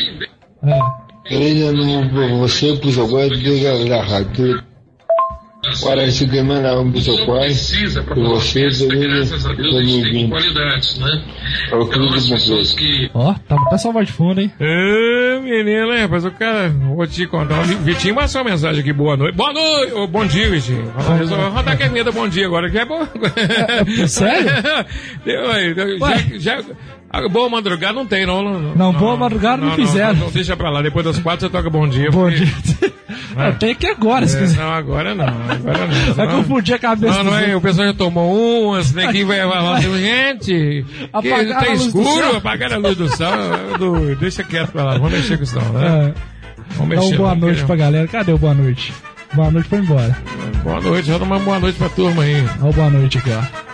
Querendo 1.26 1.86
não 1.86 2.10
por 2.10 2.28
você, 2.40 2.74
por 2.78 2.90
eu 2.98 3.08
gosto 3.08 3.38
de 3.38 3.88
da 3.90 4.02
rádio. 4.04 4.64
Olha, 5.84 6.04
esse 6.04 6.26
demanda 6.26 6.80
um 6.80 6.90
pro 6.90 7.26
pai, 7.26 7.50
por 8.08 8.16
você, 8.30 8.62
beleza? 8.88 9.38
2020. 9.54 10.30
É 11.70 11.76
o 11.76 11.86
filho 11.86 12.08
de 12.08 12.30
Panfleto. 12.30 13.12
Ó, 13.14 13.34
tá 13.48 13.56
até 13.68 13.78
só 13.78 13.92
voz 13.92 14.08
de 14.08 14.14
fundo, 14.14 14.40
hein? 14.40 14.52
Ê, 14.58 15.40
menino, 15.44 15.92
rapaz, 16.02 16.24
o 16.24 16.32
cara, 16.32 16.70
vou 16.70 17.06
te 17.06 17.28
contar. 17.28 17.62
Vitinho 17.64 18.16
passou 18.16 18.42
uma 18.42 18.52
mensagem 18.52 18.80
aqui, 18.82 18.94
boa 18.94 19.18
noite. 19.18 19.36
Boa 19.36 19.52
noite, 19.52 19.94
ô, 19.94 20.08
bom 20.08 20.26
dia, 20.26 20.50
Vitinho. 20.50 20.94
Vou 21.28 21.50
rodar 21.50 21.74
a 21.82 21.88
vinheta 21.90 22.12
bom 22.14 22.28
dia 22.30 22.46
agora, 22.46 22.70
que 22.70 22.78
é 22.78 22.86
bom. 22.86 23.06
sério? 24.08 24.50
Deu 25.26 25.52
aí, 25.52 25.74
deu- 25.74 26.00
já, 26.40 26.62
já, 26.62 26.64
a 27.10 27.28
boa 27.28 27.50
madrugada 27.50 27.94
não 27.94 28.06
tem, 28.06 28.26
não. 28.26 28.44
Não, 28.44 28.76
Não, 28.76 28.94
boa 28.94 29.18
madrugada 29.18 29.58
não 29.64 29.72
fizeram. 29.76 30.16
Não, 30.16 30.30
deixa 30.32 30.56
pra 30.56 30.70
lá, 30.70 30.82
depois 30.82 31.06
das 31.06 31.20
quatro 31.20 31.48
você 31.48 31.52
toca 31.52 31.70
bom 31.70 31.88
dia. 31.88 32.10
Bom 32.12 32.30
porque- 32.30 32.46
dia. 32.46 32.90
Ah, 33.38 33.52
tem 33.52 33.74
que 33.76 33.88
agora, 33.88 34.28
se 34.28 34.36
É, 34.38 34.40
quiser. 34.42 34.58
não, 34.60 34.72
agora 34.72 35.16
não, 35.16 35.26
agora 35.26 35.88
não. 35.88 36.14
Vai 36.14 36.28
Não. 36.28 36.36
confundir 36.38 36.76
a 36.76 36.80
cabeça 36.80 37.24
Não, 37.24 37.32
não 37.32 37.38
é, 37.40 37.56
o 37.56 37.62
pessoal 37.62 37.88
já 37.88 37.94
tomou 37.94 38.70
umas, 38.70 38.92
daqui 38.92 39.24
vai 39.24 39.40
falar 39.40 39.78
assim, 39.78 39.98
gente, 39.98 40.46
que 40.46 40.86
Apagaram 41.14 41.50
tá 41.52 41.58
a 41.66 41.70
luz 41.70 41.80
do 41.94 42.02
escuro, 42.02 42.28
céu. 42.28 42.38
apagaram 42.38 42.76
a 42.76 42.80
luz 42.80 42.98
do 42.98 43.08
céu, 43.10 43.32
doido, 43.78 44.20
deixa 44.20 44.44
quieto 44.44 44.72
pra 44.72 44.84
lá, 44.84 44.94
vamos 44.94 45.12
mexer 45.14 45.38
com 45.38 45.44
isso 45.44 45.56
não, 45.60 45.74
né? 45.74 45.86
É. 45.88 46.14
Vamos 46.76 46.96
Dá 46.96 47.02
mexer. 47.02 47.14
um 47.14 47.18
boa 47.18 47.30
não, 47.30 47.36
noite 47.38 47.64
pra 47.64 47.76
galera. 47.76 48.08
Cadê 48.08 48.32
o 48.34 48.38
boa 48.38 48.54
noite? 48.54 48.94
Boa 49.34 49.52
noite 49.52 49.70
foi 49.70 49.80
embora. 49.80 50.18
Boa 50.64 50.82
noite, 50.82 51.06
vamos 51.10 51.20
dar 51.20 51.26
uma 51.36 51.40
boa 51.40 51.60
noite 51.60 51.78
pra 51.78 51.90
turma 51.90 52.24
aí. 52.24 52.44
Olha 52.62 52.74
boa 52.74 52.90
noite 52.90 53.18
aqui, 53.20 53.30
ó. 53.32 53.69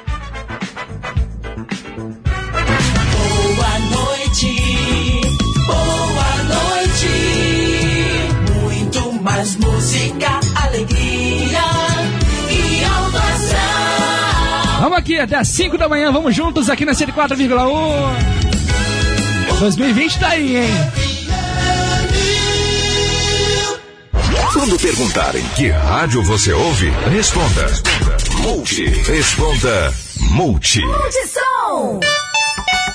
Vamos 14.86 15.00
aqui 15.00 15.18
até 15.18 15.36
as 15.36 15.48
5 15.48 15.80
da 15.80 15.90
manhã, 15.90 16.12
vamos 16.12 16.36
juntos 16.36 16.70
aqui 16.70 16.86
na 16.86 16.92
104,1. 16.92 19.58
2020 19.58 20.20
tá 20.20 20.28
aí, 20.28 20.58
hein? 20.58 20.70
Quando 24.54 24.78
perguntarem 24.78 25.44
que 25.56 25.70
rádio 25.70 26.22
você 26.22 26.54
ouve, 26.54 26.92
responda. 27.12 27.66
Multi. 28.44 28.86
Responda 28.86 29.92
Multi. 30.30 30.82
Multissom! 30.82 32.00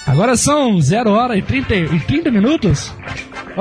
Agora 0.06 0.36
são 0.36 0.80
0 0.80 1.10
hora 1.10 1.36
e 1.36 1.42
30, 1.42 1.74
e 1.74 1.98
30 1.98 2.30
minutos? 2.30 2.94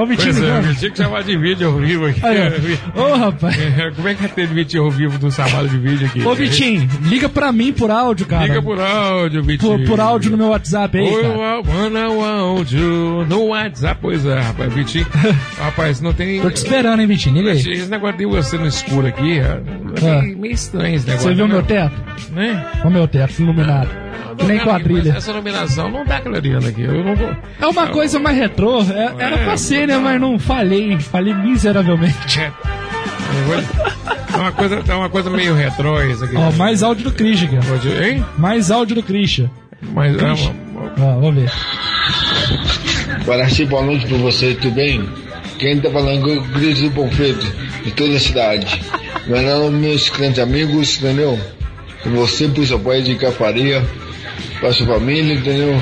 O 0.01 0.05
Vitinho 0.05 0.34
Pois 0.34 0.43
é, 0.43 0.59
eu 0.69 0.76
tinha 0.76 0.91
que 0.91 0.97
chamar 0.97 1.23
de 1.23 1.38
vídeo 1.38 1.67
ao 1.67 1.73
vivo 1.77 2.05
aqui. 2.05 2.21
Ô, 2.95 3.15
rapaz. 3.15 3.57
Como 3.95 4.07
é 4.07 4.13
que 4.15 4.26
é 4.26 4.27
ter 4.27 4.47
vídeo 4.47 4.84
ao 4.84 4.91
vivo 4.91 5.17
do 5.17 5.30
trabalho 5.30 5.67
de 5.69 5.77
vídeo 5.77 6.07
aqui? 6.07 6.26
Ô, 6.26 6.34
Vitinho, 6.35 6.88
liga 7.03 7.27
pra 7.27 7.51
mim 7.51 7.73
por 7.73 7.91
áudio, 7.91 8.26
cara. 8.26 8.45
Liga 8.47 8.61
por 8.61 8.80
áudio, 8.80 9.43
Vitinho. 9.43 9.80
Por, 9.80 9.88
por 9.88 9.99
áudio 9.99 10.31
no 10.31 10.38
meu 10.38 10.47
WhatsApp 10.49 10.97
aí, 10.97 11.09
Oi, 11.09 11.21
cara. 11.23 11.63
manda 11.63 12.09
o 12.09 12.23
áudio 12.23 13.26
no 13.27 13.47
WhatsApp. 13.47 13.99
Pois 14.01 14.26
é, 14.26 14.39
rapaz, 14.39 14.73
Vitinho. 14.73 15.07
rapaz, 15.59 16.01
não 16.01 16.13
tem. 16.13 16.41
Tô 16.41 16.49
te 16.49 16.57
esperando, 16.57 17.01
hein, 17.01 17.07
Vitinho? 17.07 17.35
Liga 17.38 17.51
aí. 17.51 17.57
Esse 17.59 17.89
negócio 17.89 18.17
de 18.17 18.26
você 18.26 18.57
no 18.57 18.67
escuro 18.67 19.07
aqui, 19.07 19.39
é 19.39 19.61
Ah. 20.01 20.21
meio, 20.21 20.38
meio 20.38 20.53
estranho 20.53 20.95
esse 20.95 21.07
negócio. 21.07 21.30
Você 21.30 21.35
viu 21.35 21.47
né? 21.47 21.53
meu 21.53 21.63
teto? 21.63 21.95
Né? 22.31 22.65
O 22.84 22.89
meu 22.89 23.07
teto 23.07 23.41
iluminado. 23.41 23.89
Que 24.38 24.45
nem 24.45 24.55
Mas 24.55 24.65
quadrilha. 24.65 25.13
Essa 25.17 25.31
iluminação 25.31 25.91
não 25.91 26.05
dá 26.05 26.21
clareando 26.21 26.67
aqui. 26.67 26.81
Eu 26.81 27.03
não 27.03 27.13
vou. 27.13 27.35
É 27.59 27.67
uma 27.67 27.88
coisa 27.88 28.19
mais 28.19 28.38
retrô. 28.38 28.81
É- 28.84 29.13
era 29.21 29.38
pra 29.39 29.57
ser, 29.57 29.88
né? 29.89 29.97
Mas 29.97 30.21
não 30.21 30.39
falhei. 30.39 30.97
Falhei 30.99 31.33
miseravelmente. 31.33 32.39
Vou- 33.45 33.63
É 34.31 34.37
uma 34.37 34.51
coisa, 34.51 34.83
é 34.87 34.93
uma 34.95 35.09
coisa 35.09 35.29
meio 35.29 35.53
retrô 35.55 36.01
isso 36.03 36.23
aqui. 36.23 36.35
Ó, 36.37 36.51
mais 36.53 36.81
áudio 36.83 37.05
do 37.05 37.11
Christian, 37.11 37.49
Hein? 38.01 38.25
Mais 38.37 38.71
áudio 38.71 38.95
do 38.95 39.03
Christian. 39.03 39.49
Mas, 39.93 40.15
Christian. 40.15 40.53
Ó, 40.97 41.19
vamos 41.19 41.35
ver. 41.35 41.51
Guaraci, 43.25 43.65
boa 43.65 43.83
noite 43.83 44.05
pra 44.07 44.17
você, 44.17 44.53
tudo 44.55 44.75
bem? 44.75 45.07
Quem 45.57 45.79
tá 45.79 45.89
falando 45.91 46.29
é 46.31 46.37
o 46.37 46.43
Cris 46.43 46.79
do 46.79 46.89
Bonfeito, 46.91 47.45
de 47.83 47.91
toda 47.91 48.15
a 48.15 48.19
cidade. 48.19 48.81
Meu 49.27 49.41
nome, 49.41 49.87
meus 49.87 50.09
grandes 50.09 50.39
amigos, 50.39 50.97
entendeu? 50.97 51.39
E 52.05 52.09
você, 52.09 52.47
pro 52.47 52.65
seu 52.65 52.79
pai 52.79 53.01
de 53.01 53.15
Cafaria, 53.15 53.85
pra 54.59 54.71
sua 54.71 54.87
família, 54.87 55.33
entendeu? 55.33 55.81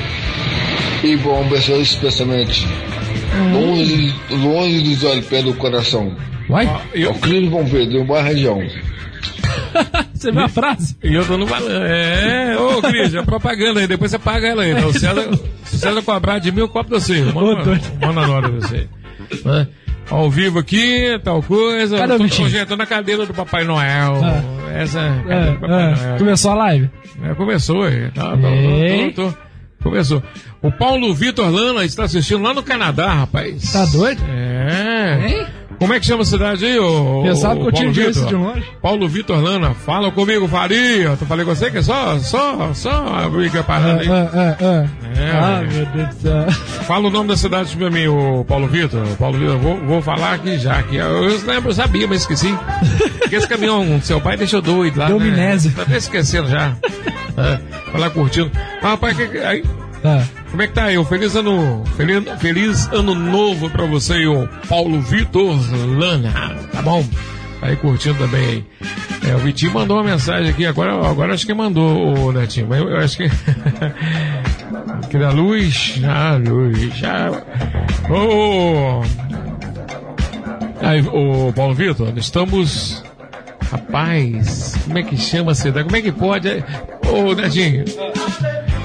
E 1.03 1.15
bom, 1.17 1.47
pessoas 1.47 1.89
especialmente. 1.89 2.67
Longe, 3.53 4.15
longe 4.30 4.81
dos 4.81 5.03
olhos, 5.03 5.26
pé 5.27 5.41
do 5.41 5.53
coração. 5.53 6.15
Vai? 6.49 6.65
É 6.93 7.07
o 7.07 7.14
Cris 7.15 7.43
do 7.43 7.49
Bonfeito, 7.49 7.91
de 7.91 7.97
uma 7.97 8.22
região. 8.22 8.61
Você 10.14 10.31
viu 10.31 10.41
a 10.41 10.49
frase? 10.49 10.97
E 11.03 11.14
eu 11.14 11.26
tô 11.26 11.38
no 11.38 11.45
balanço. 11.45 11.69
É, 11.72 12.57
ô 12.59 12.81
Cris, 12.81 13.14
é 13.14 13.22
propaganda 13.22 13.80
aí, 13.81 13.88
depois 13.88 14.09
você 14.11 14.18
paga 14.18 14.47
ela 14.47 14.64
aí. 14.64 14.72
Então, 14.72 14.91
se 14.91 14.99
César, 14.99 15.30
se 15.64 15.76
o 15.76 15.80
César 15.80 16.01
cobrar 16.01 16.39
de 16.39 16.51
mim, 16.51 16.61
eu 16.61 16.68
cobro 16.69 16.99
você. 16.99 17.22
Manda, 17.22 17.80
manda 18.01 18.22
na 18.27 18.30
hora 18.34 18.49
você. 18.49 18.88
Né? 19.45 19.68
Ao 20.09 20.30
vivo 20.30 20.57
aqui, 20.59 21.19
tal 21.23 21.43
coisa. 21.43 21.97
Cadê 21.97 22.14
o 22.14 22.18
tô, 22.18 22.23
Vitinho? 22.23 22.47
hoje 22.47 22.57
eu 22.57 22.65
tô 22.65 22.76
na 22.76 22.85
cadeira 22.85 23.26
do 23.26 23.34
Papai 23.34 23.64
Noel. 23.65 24.15
Essa 24.73 24.99
é 25.01 25.34
É, 25.34 25.47
é. 25.49 25.68
Noel. 25.68 26.18
Começou 26.18 26.51
a 26.51 26.55
live? 26.55 26.89
É, 27.23 27.34
começou 27.35 27.84
aí. 27.84 28.09
Tá, 28.11 28.35
tá, 28.38 28.49
Ei. 28.49 29.11
tô- 29.11 29.23
tô- 29.26 29.31
tô- 29.31 29.38
Começou. 29.82 30.22
O 30.62 30.72
Paulo 30.72 31.14
Vitor 31.14 31.49
Lana 31.49 31.86
está 31.86 32.04
assistindo 32.04 32.41
lá 32.41 32.54
no 32.54 32.64
Canadá, 32.64 33.14
rapaz. 33.14 33.72
Tá 33.72 33.86
doido? 33.86 34.22
É. 34.28 35.48
Como 35.80 35.94
é 35.94 35.99
que 35.99 36.08
chama 36.08 36.24
a 36.24 36.26
cidade 36.26 36.66
aí, 36.66 36.80
ô? 36.80 37.22
Pensava 37.24 37.54
ô, 37.54 37.62
que 37.62 37.68
eu 37.68 37.72
tinha 37.72 37.94
Paulo 37.94 38.08
visto 38.08 38.24
Vitor? 38.24 38.28
de 38.28 38.36
longe. 38.36 38.66
Paulo 38.82 39.08
Vitor 39.08 39.40
Lana, 39.40 39.74
fala 39.76 40.12
comigo, 40.12 40.48
Faria. 40.48 41.10
Eu 41.10 41.18
falei 41.18 41.45
com 41.45 41.54
você 41.54 41.70
que 41.70 41.78
é 41.78 41.82
só, 41.84 42.18
só, 42.18 42.74
só 42.74 42.90
a 42.90 43.30
briga 43.30 43.62
parada 43.62 44.02
aí. 44.02 44.10
Ah, 44.10 44.32
ah, 44.34 44.58
ah. 44.60 44.86
É, 45.16 45.32
ah, 45.32 45.62
meu 45.62 45.86
Deus 45.86 46.16
do 46.16 46.22
céu. 46.22 46.52
Fala 46.88 47.08
o 47.08 47.12
nome 47.12 47.30
da 47.30 47.38
cidade 47.38 47.76
pra 47.78 47.91
mim, 47.91 48.08
o 48.08 48.44
Paulo 48.45 48.68
Vitor. 48.68 49.06
Paulo 49.20 49.38
Vitor, 49.38 49.58
vou, 49.58 49.78
vou 49.86 50.02
falar 50.02 50.34
aqui 50.34 50.58
já. 50.58 50.82
Que 50.82 50.95
eu, 50.95 51.06
eu 51.06 51.45
lembro, 51.45 51.70
eu 51.70 51.76
sabia, 51.76 52.08
mas 52.08 52.22
esqueci. 52.22 52.54
Porque 53.20 53.36
esse 53.36 53.48
caminhão 53.48 53.99
do 53.99 54.06
seu 54.06 54.20
pai 54.20 54.36
deixou 54.36 54.62
doido 54.62 54.98
lá. 54.98 55.08
Deu 55.08 55.20
né? 55.20 55.30
amnésia. 55.30 55.72
Tá 55.76 55.84
até 55.84 55.98
esquecendo 55.98 56.49
já. 56.49 56.76
É, 57.38 57.60
vai 57.91 58.02
lá 58.02 58.10
curtindo. 58.10 58.52
Ah, 58.82 58.90
rapaz, 58.91 59.18
que, 59.18 59.24
aí, 59.40 59.64
Ah. 60.04 60.24
como 60.49 60.62
é 60.62 60.68
que 60.68 60.74
tá 60.74 60.86
aí? 60.86 61.04
Feliz 61.06 61.36
ano, 61.36 61.84
feliz, 61.95 62.24
feliz 62.40 62.88
ano 62.94 63.14
novo 63.16 63.70
pra 63.70 63.86
você 63.86 64.16
e 64.20 64.28
o 64.28 64.48
Paulo 64.70 65.02
Vitor 65.02 65.58
Lana, 65.98 66.32
tá 66.72 66.82
bom? 66.82 67.04
Tá 67.60 67.68
aí 67.68 67.76
curtindo 67.76 68.18
também 68.20 68.45
aí. 68.48 68.66
É, 69.30 69.36
o 69.36 69.40
Vitinho 69.40 69.74
mandou 69.74 69.98
uma 69.98 70.04
mensagem 70.04 70.49
aqui, 70.52 70.66
agora, 70.66 70.94
agora 71.06 71.34
acho 71.34 71.45
que 71.45 71.54
mandou 71.54 72.18
o 72.28 72.32
Netinho, 72.32 72.68
mas 72.70 72.80
eu, 72.80 72.88
eu 72.90 72.98
acho 72.99 73.18
que. 73.18 73.28
que 75.10 75.18
da 75.18 75.32
luz. 75.32 75.99
Ah, 76.08 76.38
luz. 76.38 76.78
Já. 76.95 77.32
Ô! 78.10 79.02
Aí, 80.82 81.02
ô 81.08 81.52
Paulo 81.54 81.74
Vitor, 81.74 82.14
estamos. 82.16 83.04
Rapaz, 83.70 84.76
como 84.86 84.98
é 84.99 85.04
que 85.04 85.18
chama 85.18 85.52
a 85.52 85.56
cidade? 85.56 85.84
Como 85.86 85.98
é 85.98 86.02
que 86.02 86.12
pode? 86.12 86.48
É- 86.48 86.64
Ô, 87.12 87.34
Netinho. 87.34 87.84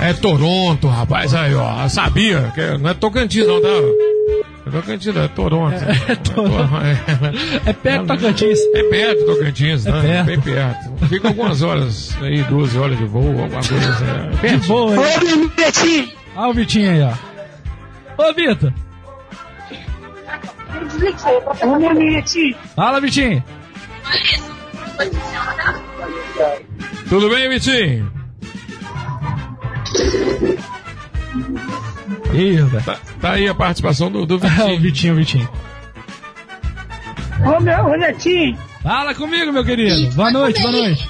É 0.03 0.13
Toronto, 0.15 0.89
rapaz. 0.89 1.35
Aí, 1.35 1.55
ó. 1.55 1.89
Sabia. 1.89 2.53
Que 2.55 2.79
não 2.79 2.91
é 2.91 2.95
Tocantins, 2.95 3.47
não, 3.47 3.61
tá? 3.61 3.69
É 4.67 4.71
Tocantins, 4.71 5.15
não, 5.15 5.23
é 5.23 5.29
Toronto. 5.29 5.77
É 6.09 6.15
Toronto. 6.17 6.73
É 7.67 7.73
perto 7.73 8.03
do 8.03 8.09
Tocantins. 8.17 8.59
É 8.75 8.83
perto 8.85 9.19
do 9.25 9.35
Tocantins, 9.35 9.87
É 9.87 9.91
né? 9.93 10.03
perto. 10.03 10.27
Bem 10.27 10.41
perto. 10.41 11.07
Fica 11.09 11.29
algumas 11.29 11.63
horas 11.63 12.17
aí, 12.21 12.43
12 12.45 12.79
horas 12.79 12.99
de 12.99 13.05
voo, 13.05 13.27
alguma 13.29 13.49
coisa 13.49 13.91
assim. 13.91 14.05
É 14.05 14.31
De 14.31 14.37
perto. 14.39 14.67
boa, 14.69 14.95
hein? 14.97 16.13
Olha 16.37 16.49
o 16.49 16.55
Vitinho 16.55 16.91
aí, 16.91 17.03
ó. 17.03 18.25
Ô, 18.29 18.33
Vitor. 18.35 18.73
Fala, 22.75 23.01
Vitinho. 23.01 23.43
Tudo 27.09 27.29
bem, 27.29 27.49
Vitinho? 27.49 28.11
Ih. 32.35 32.59
Tá, 32.85 32.99
tá 33.21 33.33
aí 33.33 33.49
a 33.49 33.55
participação 33.55 34.11
do, 34.11 34.25
do 34.27 34.37
o 34.37 34.39
Vitinho. 34.39 34.81
Vitinho, 34.81 35.13
o 35.15 35.17
Vitinho. 35.17 35.49
Ô, 37.45 37.61
meu, 37.61 37.85
ô, 37.87 37.97
Netinho, 37.97 38.57
Fala 38.83 39.15
comigo, 39.15 39.53
meu 39.53 39.65
querido. 39.65 40.13
Boa 40.15 40.31
noite, 40.31 40.61
boa 40.61 40.73
noite. 40.73 41.09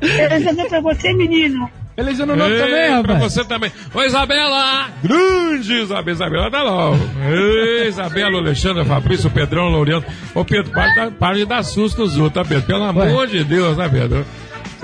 feliz 0.00 0.46
ano 0.46 0.68
pra 0.68 0.80
você, 0.80 1.12
menino. 1.12 1.68
Feliz 1.96 2.18
ano 2.18 2.34
novo 2.34 2.50
também, 2.50 3.02
Pra 3.02 3.14
rapaz. 3.14 3.32
você 3.32 3.44
também. 3.44 3.72
Ô, 3.94 4.02
Isabela! 4.02 4.88
Grande 5.02 5.72
Isabela. 5.82 6.10
Isabela 6.12 6.50
tá 6.50 6.64
ó. 6.64 6.94
Ei, 7.30 7.88
Isabela, 7.88 8.38
Alexandre, 8.38 8.84
Fabrício, 8.84 9.30
Pedrão, 9.30 9.68
Laureano. 9.68 10.04
Ô, 10.34 10.44
Pedro, 10.44 10.72
para, 10.72 10.88
de 10.88 10.94
dar- 10.96 11.10
para 11.12 11.36
de 11.36 11.44
dar 11.44 11.62
susto 11.62 12.02
nos 12.02 12.16
outros, 12.18 12.34
tá, 12.42 12.48
Pedro? 12.48 12.66
Pelo 12.66 12.84
amor 12.84 13.26
de 13.28 13.44
Deus, 13.44 13.76
né, 13.76 13.88
Pedro? 13.88 14.24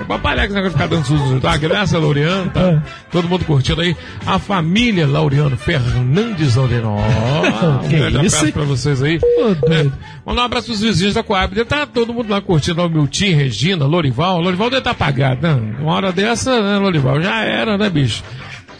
Com 0.05 0.29
esse 0.29 0.53
negócio 0.53 0.63
de 0.63 0.69
ficar 0.71 0.87
dando 0.87 1.05
susto. 1.05 1.47
A 1.47 1.57
graça, 1.57 1.97
Laureano, 1.97 2.49
tá? 2.51 2.61
É. 2.61 2.81
Todo 3.11 3.27
mundo 3.27 3.45
curtindo 3.45 3.81
aí. 3.81 3.95
A 4.25 4.39
família 4.39 5.07
Laureano 5.07 5.57
Fernandes 5.57 6.55
Laureano. 6.55 6.95
Ó, 6.95 7.67
um 7.85 7.89
Que 7.89 7.97
grande 7.97 8.25
isso, 8.25 8.37
abraço 8.37 8.53
pra 8.53 8.63
vocês 8.63 9.01
aí. 9.03 9.19
Doido. 9.19 9.93
Mandar 10.25 10.41
um 10.41 10.45
abraço 10.45 10.67
pros 10.67 10.81
vizinhos 10.81 11.13
da 11.13 11.23
Coab. 11.23 11.63
Tá 11.65 11.85
todo 11.85 12.13
mundo 12.13 12.29
lá 12.29 12.41
curtindo, 12.41 12.81
o 12.81 12.89
Milton, 12.89 13.35
Regina, 13.35 13.85
Lorival. 13.85 14.39
Lorival 14.41 14.69
deve 14.69 14.79
estar 14.79 14.91
apagado, 14.91 15.41
né? 15.41 15.75
Uma 15.79 15.93
hora 15.93 16.11
dessa, 16.11 16.61
né, 16.61 16.77
Lorival? 16.77 17.21
Já 17.21 17.43
era, 17.43 17.77
né, 17.77 17.89
bicho? 17.89 18.23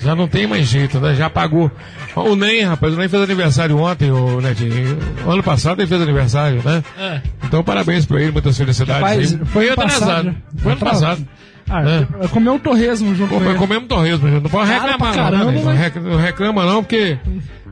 Já 0.04 0.16
não 0.16 0.28
tem 0.28 0.48
mais 0.48 0.68
jeito, 0.68 1.00
né? 1.00 1.14
Já 1.16 1.30
pagou. 1.30 1.70
O 2.16 2.36
Ney, 2.36 2.62
rapaz, 2.62 2.94
o 2.94 2.98
Ney 2.98 3.08
fez 3.08 3.22
aniversário 3.24 3.78
ontem, 3.78 4.12
o 4.12 4.42
Netinho. 4.42 4.98
Ano 5.28 5.44
passado 5.44 5.80
ele 5.80 5.88
fez 5.88 6.02
aniversário, 6.02 6.62
né? 6.66 6.84
É. 6.98 7.22
Então 7.46 7.64
parabéns 7.64 8.06
pra 8.06 8.22
ele, 8.22 8.32
muitas 8.32 8.58
felicidades. 8.58 9.02
Faz- 9.02 9.34
aí. 9.34 9.46
foi 9.46 9.66
ano 9.70 9.74
atrasado. 9.74 10.00
passado, 10.08 10.24
né? 10.26 10.36
Foi 10.58 10.72
ano 10.72 10.82
Atrasado. 10.82 11.26
passado. 11.26 11.28
Ah, 11.70 12.24
É. 12.24 12.28
comeu 12.28 12.54
um 12.54 12.60
torresmo 12.60 13.16
junto 13.16 13.30
Pô, 13.30 13.40
com 13.40 13.46
ele. 13.46 13.58
comemos 13.58 13.88
torresmo, 13.88 14.30
gente. 14.30 14.44
não 14.44 14.50
pode 14.50 14.70
reclamar 14.70 14.98
pra 14.98 15.08
não, 15.08 15.14
caramba, 15.16 15.52
né? 15.74 15.92
Não 16.04 16.18
reclama 16.18 16.66
não, 16.66 16.84
porque 16.84 17.18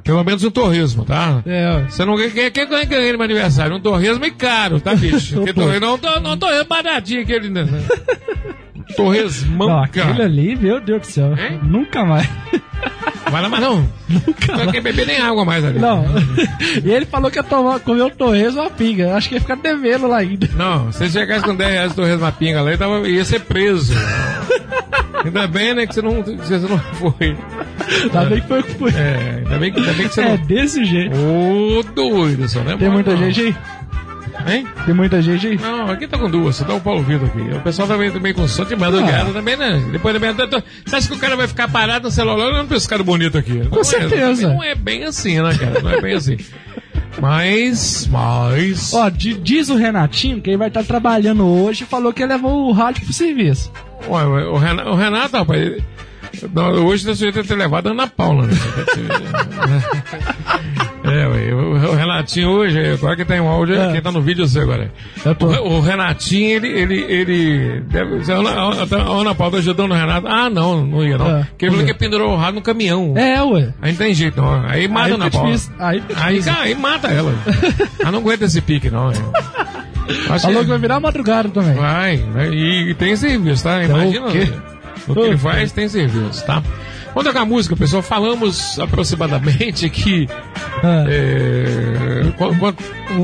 pelo 0.04 0.24
menos 0.24 0.42
um 0.44 0.52
torresmo, 0.52 1.04
tá? 1.04 1.42
É, 1.46 1.70
ó. 1.86 1.90
Você 1.90 2.06
não 2.06 2.16
ganha, 2.16 2.30
quem, 2.52 2.68
ganha, 2.70 2.86
ganha 2.86 3.12
no 3.12 3.18
meu 3.18 3.26
aniversário? 3.26 3.76
Um 3.76 3.82
torresmo 3.82 4.24
e 4.24 4.32
caro, 4.32 4.80
tá, 4.80 4.96
bicho? 4.96 5.36
Porque 5.44 5.52
torresmo, 5.54 5.86
não, 5.86 5.98
não, 5.98 6.22
não 6.22 6.38
torresmo 6.38 6.66
baratinho 6.70 7.22
aquele, 7.22 7.50
né? 7.50 7.66
Torresmão, 8.96 9.68
Não, 9.70 9.88
cara. 9.88 10.24
ali, 10.24 10.56
meu 10.56 10.80
Deus 10.82 11.02
do 11.02 11.08
céu. 11.08 11.36
Hein? 11.38 11.60
Nunca 11.64 12.04
mais. 12.06 12.28
Vai 13.30 13.42
lá, 13.42 13.50
mas 13.50 13.60
não. 13.62 13.88
Não 14.10 14.72
quer 14.72 14.82
beber 14.82 15.06
nem 15.06 15.20
água 15.20 15.46
mais 15.46 15.64
ali. 15.64 15.78
Não. 15.78 16.04
e 16.84 16.90
ele 16.90 17.06
falou 17.06 17.30
que 17.30 17.38
ia 17.38 17.44
tomar, 17.44 17.80
comer 17.80 18.02
o 18.02 18.10
torresmo 18.10 18.62
uma 18.62 18.70
pinga. 18.72 19.16
Acho 19.16 19.30
que 19.30 19.36
ia 19.36 19.42
ficar 19.42 19.56
devendo 19.56 20.08
lá 20.08 20.18
ainda. 20.18 20.50
Não, 20.56 20.92
se 20.92 21.00
você 21.00 21.20
chegasse 21.20 21.46
com 21.46 21.56
10 21.56 21.72
reais 21.72 21.90
de 21.92 21.96
torresmo 21.96 22.22
na 22.22 22.32
pinga 22.32 22.62
lá, 22.62 22.76
tava, 22.78 23.08
ia 23.08 23.24
ser 23.24 23.42
preso. 23.42 23.94
Ainda 25.24 25.48
bem, 25.48 25.74
né, 25.76 25.86
que 25.86 25.94
você 25.94 26.02
não, 26.02 26.24
você 26.24 26.58
não 26.58 26.80
foi. 26.80 27.38
Ainda 28.04 28.26
bem 28.26 28.42
que 28.42 28.48
foi 28.48 28.60
o 28.60 28.64
que 28.64 28.74
foi. 28.76 28.92
É, 28.92 29.36
ainda 29.44 29.58
bem, 29.58 29.74
ainda 29.76 29.94
bem 29.94 30.08
que 30.08 30.14
você 30.14 30.22
É 30.22 30.30
não... 30.30 30.38
desse 30.46 30.86
jeito. 30.86 31.16
Ô, 31.16 31.84
doido, 31.94 32.48
só, 32.48 32.62
né? 32.62 32.78
Tem 32.78 32.90
muita 32.90 33.12
não. 33.12 33.18
gente 33.18 33.42
aí? 33.42 33.56
Hein? 34.48 34.66
Tem 34.86 34.94
muita 34.96 35.22
gente 35.22 35.46
aí? 35.48 35.58
Não, 35.58 35.90
aqui 35.92 36.08
tá 36.08 36.18
com 36.18 36.30
duas, 36.30 36.56
só 36.56 36.64
dá 36.66 36.74
o 36.74 36.82
Paulo 36.82 37.04
Vitor 37.04 37.28
aqui. 37.28 37.42
O 37.58 37.62
pessoal 37.62 37.88
também, 37.88 38.12
também 38.12 38.34
com 38.34 38.48
som 38.48 38.66
de 38.66 38.76
madrugada 38.76 39.30
Ah. 39.30 39.34
também, 39.34 39.56
né? 39.58 39.84
Depois 39.92 40.14
também. 40.14 40.34
Você 40.86 40.96
acha 40.96 41.08
que 41.08 41.14
o 41.14 41.20
cara 41.20 41.36
vai 41.36 41.48
ficar 41.48 41.68
parado 41.68 42.06
no 42.06 42.12
celular 42.12 42.48
olhando 42.48 42.68
pra 42.68 42.78
esse 42.78 42.88
cara 42.88 43.04
bonito 43.04 43.38
aqui? 43.38 43.66
Com 43.68 43.84
certeza. 43.84 44.48
não 44.54 44.64
é 44.64 44.76
bem 44.76 45.04
assim, 45.04 45.42
né, 45.42 45.56
cara? 45.58 45.82
Não 45.82 45.92
é 45.92 46.02
bem 46.02 46.16
assim. 46.16 46.38
Mas, 47.22 48.08
mas. 48.10 48.94
Ó, 48.94 49.10
di- 49.10 49.34
diz 49.34 49.70
o 49.70 49.76
Renatinho 49.76 50.42
que 50.42 50.50
ele 50.52 50.58
vai 50.58 50.70
estar 50.70 50.84
trabalhando 50.84 51.46
hoje 51.46 51.84
e 51.84 51.88
falou 51.88 52.14
que 52.14 52.24
ele 52.24 52.32
levou 52.34 52.70
o 52.70 52.72
rádio 52.72 53.04
pro 53.04 53.14
serviço. 53.14 53.72
Ué, 54.08 54.24
o 54.24 54.58
Renato, 54.58 54.90
o 54.90 54.96
Renato 54.96 55.36
rapaz, 55.38 55.78
Não, 56.54 56.86
hoje 56.86 57.04
você 57.04 57.26
devia 57.26 57.44
ter 57.44 57.56
levado 57.56 57.88
a 57.88 57.92
Ana 57.92 58.08
Paula, 58.08 58.48
né? 58.48 58.54
É, 61.12 61.28
ué, 61.28 61.54
o, 61.54 61.92
o 61.92 61.96
Renatinho 61.96 62.50
hoje, 62.50 62.80
agora 62.94 63.16
que 63.16 63.26
tem 63.26 63.40
um 63.40 63.48
áudio, 63.48 63.76
É. 63.76 63.92
quem 63.92 64.02
tá 64.02 64.12
no 64.12 64.22
vídeo 64.22 64.48
você 64.48 64.60
agora. 64.60 64.92
O, 65.40 65.46
o 65.78 65.82
Renatinho, 65.82 66.50
ele, 66.50 66.68
ele, 66.68 67.00
ele 67.02 67.82
deve, 67.82 68.32
a 68.32 68.36
Ana, 68.36 68.50
a 68.52 69.20
Ana 69.22 69.36
Paula 69.36 69.52
tá 69.54 69.58
ajudando 69.58 69.92
o 69.92 69.96
Renato. 69.96 70.28
Ah, 70.28 70.50
não, 70.50 70.86
não 70.86 71.04
ia 71.04 71.18
não. 71.18 71.38
É, 71.38 71.44
Porque 71.44 71.66
ele 71.66 71.72
falou 71.72 71.86
que 71.88 71.94
pendurou 71.94 72.34
o 72.34 72.36
rádio 72.38 72.56
no 72.56 72.62
caminhão. 72.62 73.14
É, 73.18 73.42
ué. 73.44 73.74
Aí 73.82 73.92
não 73.92 73.98
tem 73.98 74.14
jeito, 74.14 74.42
não. 74.42 74.66
Aí 74.68 74.88
mata 74.88 75.12
a 75.12 75.16
Ana 75.16 75.30
Paula. 75.32 75.56
Aí 75.80 76.04
Aí, 76.16 76.42
aí 76.60 76.76
mata 76.76 77.08
ela. 77.08 77.34
Ela 78.00 78.12
não 78.12 78.20
aguenta 78.20 78.46
esse 78.46 78.62
pique, 78.62 78.90
não. 78.90 79.10
Acho 80.30 80.46
Falou 80.48 80.62
que 80.64 80.70
vai 80.70 80.78
virar 80.80 81.00
madrugada 81.00 81.50
também. 81.50 81.74
Vai, 81.76 82.18
vai, 82.18 82.50
e, 82.50 82.90
e 82.90 82.94
tem 82.96 83.16
serviço, 83.16 83.64
tá? 83.64 83.84
Então, 83.84 84.02
Imagina. 84.02 84.28
o 84.28 84.32
quê? 84.32 84.50
O 85.08 85.14
que 85.14 85.20
ele 85.20 85.36
O 85.36 85.40
faz 85.40 85.72
tem 85.72 85.88
serviço, 85.88 86.46
tá? 86.46 86.64
Vamos 87.14 87.24
tocar 87.24 87.46
música, 87.46 87.76
pessoal. 87.76 88.02
Falamos 88.02 88.80
aproximadamente 88.80 89.90
que. 89.90 90.28
É, 90.84 92.32
qual- 92.38 92.54
qual- 92.56 92.74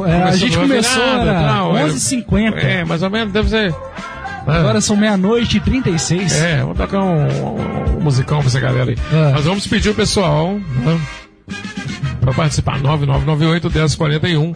É, 0.07 0.23
a 0.23 0.35
gente 0.35 0.57
começou, 0.57 1.03
era 1.03 1.33
tal, 1.41 1.73
11h50. 1.73 2.55
É, 2.57 2.83
mais 2.83 3.03
ou 3.03 3.09
menos, 3.09 3.31
deve 3.33 3.49
ser. 3.49 3.73
Agora 4.47 4.79
são 4.81 4.95
meia-noite 4.95 5.57
e 5.57 5.59
36. 5.59 6.33
É, 6.41 6.57
vamos 6.61 6.77
tocar 6.77 7.01
um, 7.01 7.25
um, 7.25 7.97
um 7.97 8.01
musicão 8.01 8.39
pra 8.39 8.47
essa 8.47 8.59
galera 8.59 8.91
aí. 8.91 8.97
É. 9.11 9.31
Nós 9.33 9.45
vamos 9.45 9.65
pedir 9.67 9.89
o 9.89 9.95
pessoal 9.95 10.53
né, 10.53 10.99
pra 12.21 12.33
participar. 12.33 12.79
9998-1041. 12.81 14.55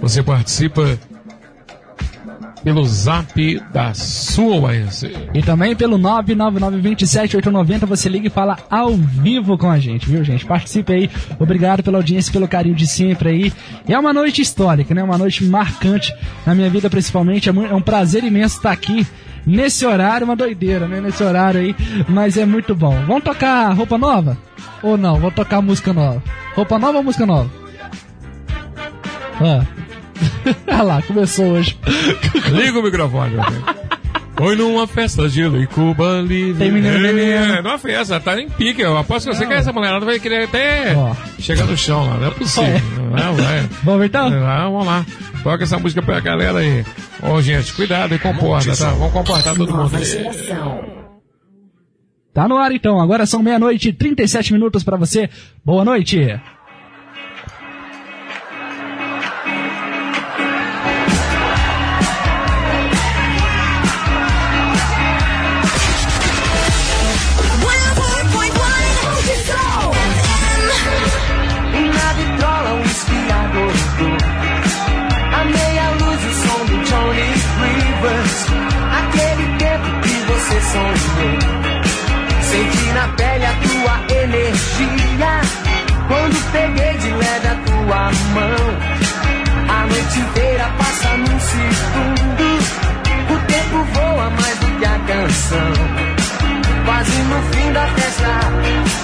Você 0.00 0.22
participa 0.22 0.98
pelo 2.62 2.84
zap 2.84 3.60
da 3.72 3.92
sua 3.94 4.56
UAS. 4.56 5.04
E 5.34 5.42
também 5.42 5.74
pelo 5.74 5.98
999-27-890 5.98 7.86
você 7.86 8.08
liga 8.08 8.28
e 8.28 8.30
fala 8.30 8.58
ao 8.70 8.94
vivo 8.94 9.58
com 9.58 9.70
a 9.70 9.78
gente, 9.78 10.08
viu, 10.08 10.22
gente? 10.24 10.46
Participe 10.46 10.92
aí. 10.92 11.10
Obrigado 11.38 11.82
pela 11.82 11.98
audiência, 11.98 12.32
pelo 12.32 12.48
carinho 12.48 12.74
de 12.74 12.86
sempre 12.86 13.28
aí. 13.28 13.52
E 13.88 13.92
é 13.92 13.98
uma 13.98 14.12
noite 14.12 14.40
histórica, 14.40 14.94
né? 14.94 15.02
Uma 15.02 15.18
noite 15.18 15.44
marcante 15.44 16.14
na 16.46 16.54
minha 16.54 16.70
vida, 16.70 16.88
principalmente. 16.88 17.48
É 17.48 17.52
é 17.52 17.74
um 17.74 17.82
prazer 17.82 18.24
imenso 18.24 18.56
estar 18.56 18.72
aqui 18.72 19.06
nesse 19.46 19.84
horário, 19.84 20.24
uma 20.24 20.36
doideira, 20.36 20.86
né? 20.86 21.00
Nesse 21.00 21.22
horário 21.22 21.60
aí, 21.60 21.74
mas 22.08 22.36
é 22.36 22.44
muito 22.44 22.74
bom. 22.74 22.94
Vamos 23.06 23.24
tocar 23.24 23.72
roupa 23.72 23.98
nova? 23.98 24.38
Ou 24.82 24.96
não? 24.96 25.16
Vamos 25.16 25.34
tocar 25.34 25.60
música 25.60 25.92
nova. 25.92 26.22
Roupa 26.54 26.78
nova 26.78 26.98
ou 26.98 27.04
música 27.04 27.26
nova? 27.26 27.50
Ah. 29.40 29.81
Olha 30.68 30.82
lá, 30.82 31.02
começou 31.02 31.46
hoje. 31.46 31.78
Liga 32.50 32.78
o 32.78 32.82
microfone, 32.82 33.34
meu. 33.34 33.44
Foi 34.36 34.56
numa 34.56 34.86
festa 34.88 35.28
de 35.28 35.42
e 35.42 35.66
Cuba 35.68 36.20
livre. 36.20 36.58
Tem 36.58 36.72
menino, 36.72 36.98
menino. 36.98 37.54
É, 37.54 37.62
numa 37.62 37.78
festa, 37.78 38.18
tá 38.18 38.40
em 38.40 38.48
pique. 38.48 38.82
Eu 38.82 38.96
aposto 38.96 39.30
que 39.30 39.36
você 39.36 39.46
que 39.46 39.52
essa 39.52 39.72
mulherada 39.72 40.04
vai 40.04 40.18
querer 40.18 40.44
até 40.44 40.96
chegar 41.38 41.64
no 41.64 41.76
chão 41.76 42.06
lá. 42.08 42.16
Não 42.16 42.26
é 42.26 42.30
possível. 42.30 42.80
Não, 42.98 43.34
vai. 43.34 43.60
Vamos 43.84 44.00
ver 44.00 44.06
então? 44.06 44.26
Ah, 44.44 44.64
vamos 44.64 44.86
lá. 44.86 45.06
Toca 45.42 45.64
essa 45.64 45.78
música 45.78 46.02
pra 46.02 46.18
galera 46.18 46.58
aí. 46.58 46.84
Ô, 47.22 47.40
gente, 47.40 47.72
cuidado 47.74 48.14
e 48.14 48.18
comporta, 48.18 48.76
tá? 48.76 48.90
Vamos 48.90 49.12
comportar 49.12 49.54
todo 49.54 49.76
mundo 49.76 49.96
aí. 49.96 51.02
Tá 52.34 52.48
no 52.48 52.56
ar 52.56 52.72
então, 52.72 52.98
agora 52.98 53.26
são 53.26 53.42
meia-noite 53.42 53.90
e 53.90 53.92
37 53.92 54.54
minutos 54.54 54.82
pra 54.82 54.96
você. 54.96 55.28
Boa 55.64 55.84
noite. 55.84 56.18
Senti 82.40 82.92
na 82.94 83.08
pele 83.08 83.44
a 83.44 83.52
tua 83.52 83.94
energia. 84.22 85.40
Quando 86.08 86.52
peguei 86.52 86.96
de 86.98 87.10
leve 87.10 87.46
a 87.46 87.54
tua 87.54 88.10
mão 88.34 88.62
A 89.68 89.86
noite 89.86 90.18
inteira 90.18 90.70
passa 90.78 91.16
num 91.18 91.40
segundo. 91.40 92.46
O 93.30 93.38
tempo 93.46 93.84
voa 93.92 94.30
mais 94.30 94.58
do 94.60 94.66
que 94.78 94.84
a 94.84 94.98
canção. 94.98 95.72
Quase 96.86 97.22
no 97.22 97.42
fim 97.52 97.72
da 97.72 97.86
festa 97.86 98.40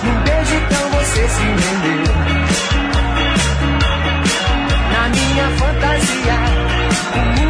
Num 0.05 0.21
beijo 0.23 0.55
então 0.55 0.91
você 0.91 1.29
se 1.29 1.43
rendeu. 1.43 2.15
Na 4.93 5.09
minha 5.11 5.49
fantasia. 5.59 6.39
O 7.15 7.19
mundo 7.41 7.48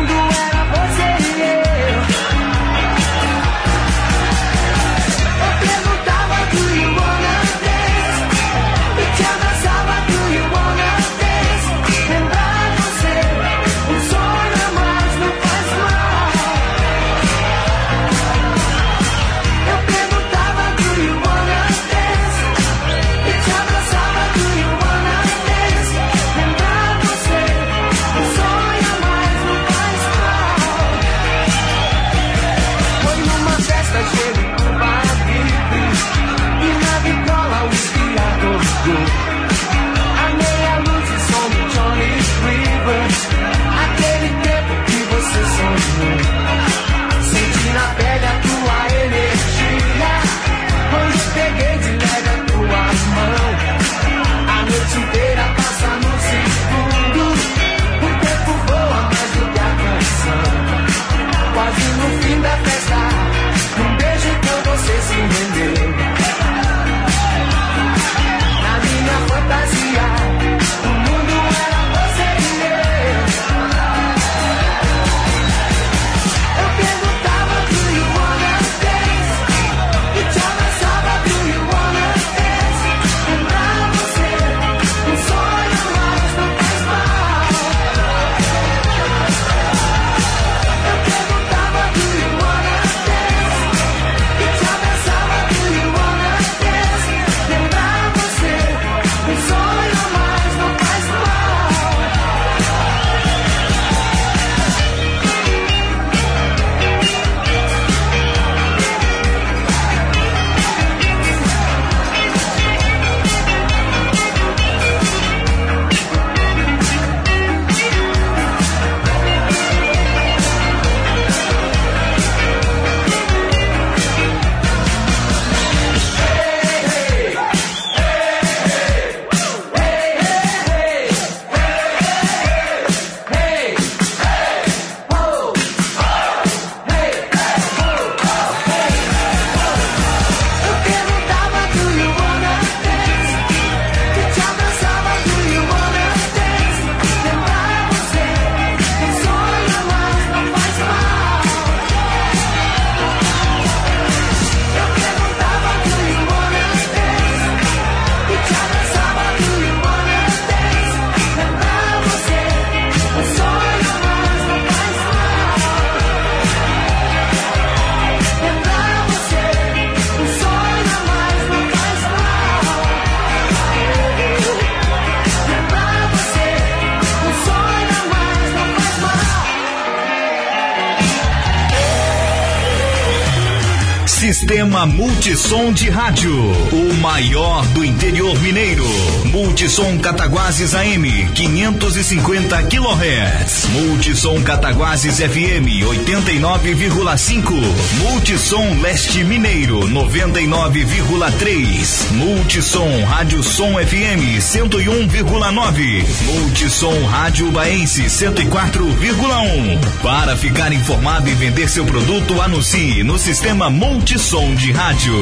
Multissom 184.89 185.73
de 185.73 185.89
Rádio. 185.91 186.33
O 186.73 186.95
maior 186.95 187.65
do 187.69 187.85
interior 187.85 188.37
mineiro. 188.41 188.85
Multissom 189.27 189.99
Cataguases 189.99 190.75
AM 190.75 191.05
550 191.35 192.63
kHz. 192.65 193.69
Multissom 193.73 194.43
Cataguases 194.43 195.21
FM 195.21 195.85
89,5. 195.85 197.53
Multissom 197.99 198.81
Leste 198.81 199.23
Mineiro 199.25 199.81
99,3. 199.81 202.13
Multissom 202.13 203.05
Rádio 203.05 203.43
Som 203.43 203.79
FM 203.79 204.39
101,9. 204.41 206.05
Multissom 206.25 207.05
Rádio 207.05 207.51
Baense 207.51 208.05
104,1. 208.05 209.79
Para 210.03 210.35
ficar 210.37 210.73
informado 210.73 211.29
e 211.29 211.35
vender 211.35 211.69
seu 211.69 211.85
produto, 211.85 212.41
anuncie 212.41 213.05
no 213.05 213.19
sistema 213.19 213.69
Multissom 213.69 214.55
de 214.55 214.73
Rádio. 214.79 215.13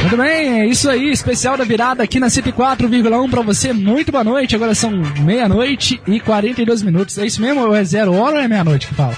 Muito 0.00 0.16
bem, 0.16 0.62
é 0.62 0.66
isso 0.66 0.90
aí, 0.90 1.12
especial 1.12 1.56
da 1.56 1.62
virada 1.62 2.02
aqui 2.02 2.18
na 2.18 2.26
104,1 2.26 3.30
pra 3.30 3.40
você. 3.40 3.72
Muito 3.72 4.10
boa 4.10 4.24
noite. 4.24 4.56
Agora 4.56 4.74
são 4.74 4.90
meia-noite 5.20 6.00
e 6.08 6.18
42 6.18 6.82
minutos. 6.82 7.18
É 7.18 7.24
isso 7.24 7.40
mesmo? 7.40 7.60
Ou 7.60 7.72
é 7.72 7.84
zero 7.84 8.12
hora 8.16 8.38
ou 8.38 8.42
é 8.42 8.48
meia-noite 8.48 8.88
que 8.88 8.94
fala? 8.94 9.12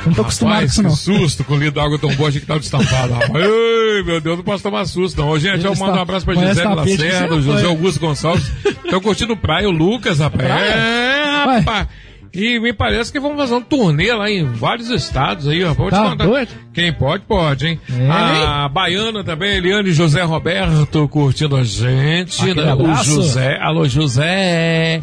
Eu 0.00 0.06
não 0.06 0.14
tô 0.14 0.22
acostumado 0.22 0.60
com 0.60 0.64
isso, 0.64 0.82
não. 0.82 0.90
que 0.90 0.96
susto 0.96 1.44
com 1.44 1.52
o 1.52 1.58
litro 1.58 1.74
d'água 1.74 1.98
tão 1.98 2.14
boa, 2.14 2.30
achei 2.30 2.40
que 2.40 2.46
tava 2.46 2.60
destampado, 2.60 3.12
rapaz. 3.12 3.30
Ei, 3.44 4.02
meu 4.04 4.18
Deus, 4.18 4.38
não 4.38 4.44
posso 4.44 4.62
tomar 4.62 4.86
susto, 4.86 5.20
não. 5.20 5.28
Ô, 5.28 5.38
gente, 5.38 5.62
eu 5.62 5.76
mando 5.76 5.98
um 5.98 6.00
abraço 6.00 6.24
pra 6.24 6.34
Gisele 6.34 6.74
Lacerda, 6.74 7.42
José. 7.42 7.66
Augusto 7.66 8.00
Gonçalves. 8.00 8.50
Estão 8.64 9.02
curtindo 9.02 9.36
praia, 9.36 9.68
o 9.68 9.70
Lucas, 9.70 10.18
rapaz. 10.18 10.48
Praia? 10.48 10.72
É, 10.72 11.60
rapaz. 11.60 11.88
E 12.32 12.58
me 12.60 12.72
parece 12.72 13.10
que 13.10 13.18
vão 13.18 13.36
fazer 13.36 13.54
um 13.54 13.60
turnê 13.60 14.12
lá 14.12 14.30
em 14.30 14.44
vários 14.44 14.90
estados 14.90 15.48
aí, 15.48 15.64
ó. 15.64 15.72
Vou 15.72 15.90
Tá 15.90 16.14
doido? 16.14 16.50
Quem 16.72 16.92
pode, 16.92 17.24
pode, 17.24 17.66
hein? 17.66 17.80
É, 17.90 18.10
a 18.10 18.68
Baiana 18.68 19.24
também, 19.24 19.56
Eliane 19.56 19.92
José 19.92 20.22
Roberto 20.22 21.08
curtindo 21.08 21.56
a 21.56 21.64
gente. 21.64 22.40
Aquele 22.42 22.64
né? 22.64 22.74
O. 22.74 22.94
José. 23.02 23.58
Alô, 23.60 23.88
José. 23.88 25.02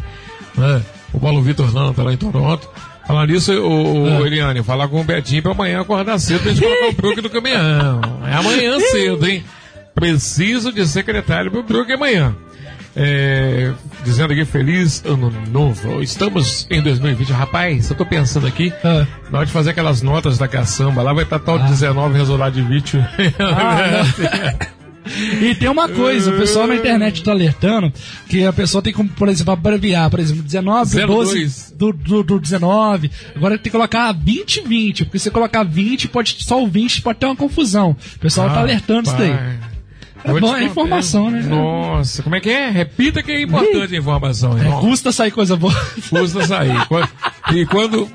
É, 0.58 0.80
o 1.12 1.20
Paulo 1.20 1.42
Vitor 1.42 1.74
Lano 1.74 1.92
tá 1.92 2.02
lá 2.02 2.12
em 2.12 2.16
Toronto. 2.16 2.68
Falar 3.06 3.26
nisso, 3.26 3.52
o, 3.52 4.02
o 4.04 4.24
É. 4.24 4.26
Eliane, 4.26 4.62
falar 4.64 4.88
com 4.88 5.00
o 5.00 5.04
Betinho 5.04 5.42
pra 5.42 5.52
amanhã 5.52 5.80
acordar 5.80 6.18
cedo 6.18 6.42
pra 6.42 6.52
gente 6.52 6.62
colocar 6.62 6.88
o 6.88 6.92
Brook 7.00 7.22
no 7.22 7.30
caminhão. 7.30 8.00
É 8.26 8.34
amanhã 8.34 8.80
cedo, 8.80 9.26
hein? 9.26 9.44
Preciso 9.94 10.72
de 10.72 10.86
secretário 10.86 11.50
pro 11.50 11.62
Brook 11.62 11.92
amanhã. 11.92 12.34
É, 12.96 13.72
dizendo 14.06 14.32
aqui, 14.32 14.44
feliz 14.44 15.02
ano 15.04 15.32
novo. 15.50 16.00
Estamos 16.00 16.66
em 16.70 16.80
2020. 16.80 17.32
Rapaz, 17.32 17.90
eu 17.90 17.96
tô 17.96 18.06
pensando 18.06 18.46
aqui, 18.46 18.72
Ah. 18.84 19.04
na 19.30 19.38
hora 19.38 19.46
de 19.46 19.52
fazer 19.52 19.70
aquelas 19.70 20.00
notas 20.00 20.38
da 20.38 20.46
caçamba, 20.46 21.02
lá 21.02 21.12
vai 21.12 21.24
estar 21.24 21.40
tal 21.40 21.58
19 21.58 22.16
resultado 22.16 22.54
de 22.54 22.62
vídeo. 22.62 23.04
E 25.40 25.54
tem 25.54 25.68
uma 25.68 25.88
coisa, 25.88 26.32
o 26.32 26.36
pessoal 26.36 26.66
na 26.66 26.74
internet 26.74 27.22
tá 27.22 27.30
alertando 27.30 27.92
que 28.28 28.44
a 28.44 28.52
pessoa 28.52 28.82
tem 28.82 28.92
como, 28.92 29.08
por 29.08 29.28
exemplo, 29.28 29.52
abreviar, 29.52 30.10
por 30.10 30.18
exemplo, 30.18 30.42
19, 30.42 31.06
12 31.06 31.74
do, 31.76 31.92
do, 31.92 32.22
do 32.24 32.40
19. 32.40 33.08
Agora 33.36 33.54
tem 33.56 33.62
que 33.62 33.70
colocar 33.70 34.10
20 34.12 34.62
20, 34.62 35.04
porque 35.04 35.20
se 35.20 35.30
colocar 35.30 35.62
20, 35.62 36.08
pode, 36.08 36.36
só 36.40 36.60
o 36.60 36.66
20 36.66 37.02
pode 37.02 37.20
ter 37.20 37.26
uma 37.26 37.36
confusão. 37.36 37.96
O 38.16 38.18
pessoal 38.18 38.48
tá 38.48 38.58
alertando 38.58 39.06
isso 39.08 39.16
daí. 39.16 39.30
É 40.26 40.40
bom, 40.40 40.56
é 40.56 40.64
informação, 40.64 41.30
né? 41.30 41.42
Nossa, 41.42 42.22
como 42.22 42.34
é 42.34 42.40
que 42.40 42.50
é? 42.50 42.68
Repita 42.70 43.22
que 43.22 43.30
é 43.32 43.42
importante 43.42 43.94
a 43.94 43.98
informação. 43.98 44.58
É, 44.58 44.80
custa 44.80 45.12
sair 45.12 45.30
coisa 45.30 45.56
boa. 45.56 45.74
Custa 46.10 46.46
sair. 46.46 46.76
E 47.54 47.64
quando, 47.66 48.08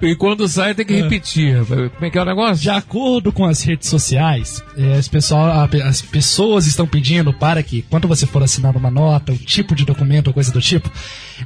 e 0.00 0.14
quando 0.16 0.48
sai 0.48 0.74
tem 0.74 0.86
que 0.86 0.94
repetir. 0.94 1.64
Como 1.66 1.90
é 2.02 2.10
que 2.10 2.18
é 2.18 2.22
o 2.22 2.24
negócio? 2.24 2.62
De 2.62 2.70
acordo 2.70 3.32
com 3.32 3.44
as 3.44 3.62
redes 3.62 3.88
sociais, 3.88 4.62
as, 4.98 5.08
pessoal, 5.08 5.44
a- 5.46 5.68
as 5.88 6.00
pessoas 6.02 6.66
estão 6.66 6.86
pedindo 6.86 7.32
para 7.32 7.62
que, 7.62 7.82
quando 7.82 8.08
você 8.08 8.26
for 8.26 8.42
assinar 8.42 8.76
uma 8.76 8.90
nota, 8.90 9.32
um 9.32 9.36
tipo 9.36 9.74
de 9.74 9.84
documento 9.84 10.28
ou 10.28 10.32
coisa 10.34 10.50
do 10.52 10.60
tipo, 10.60 10.90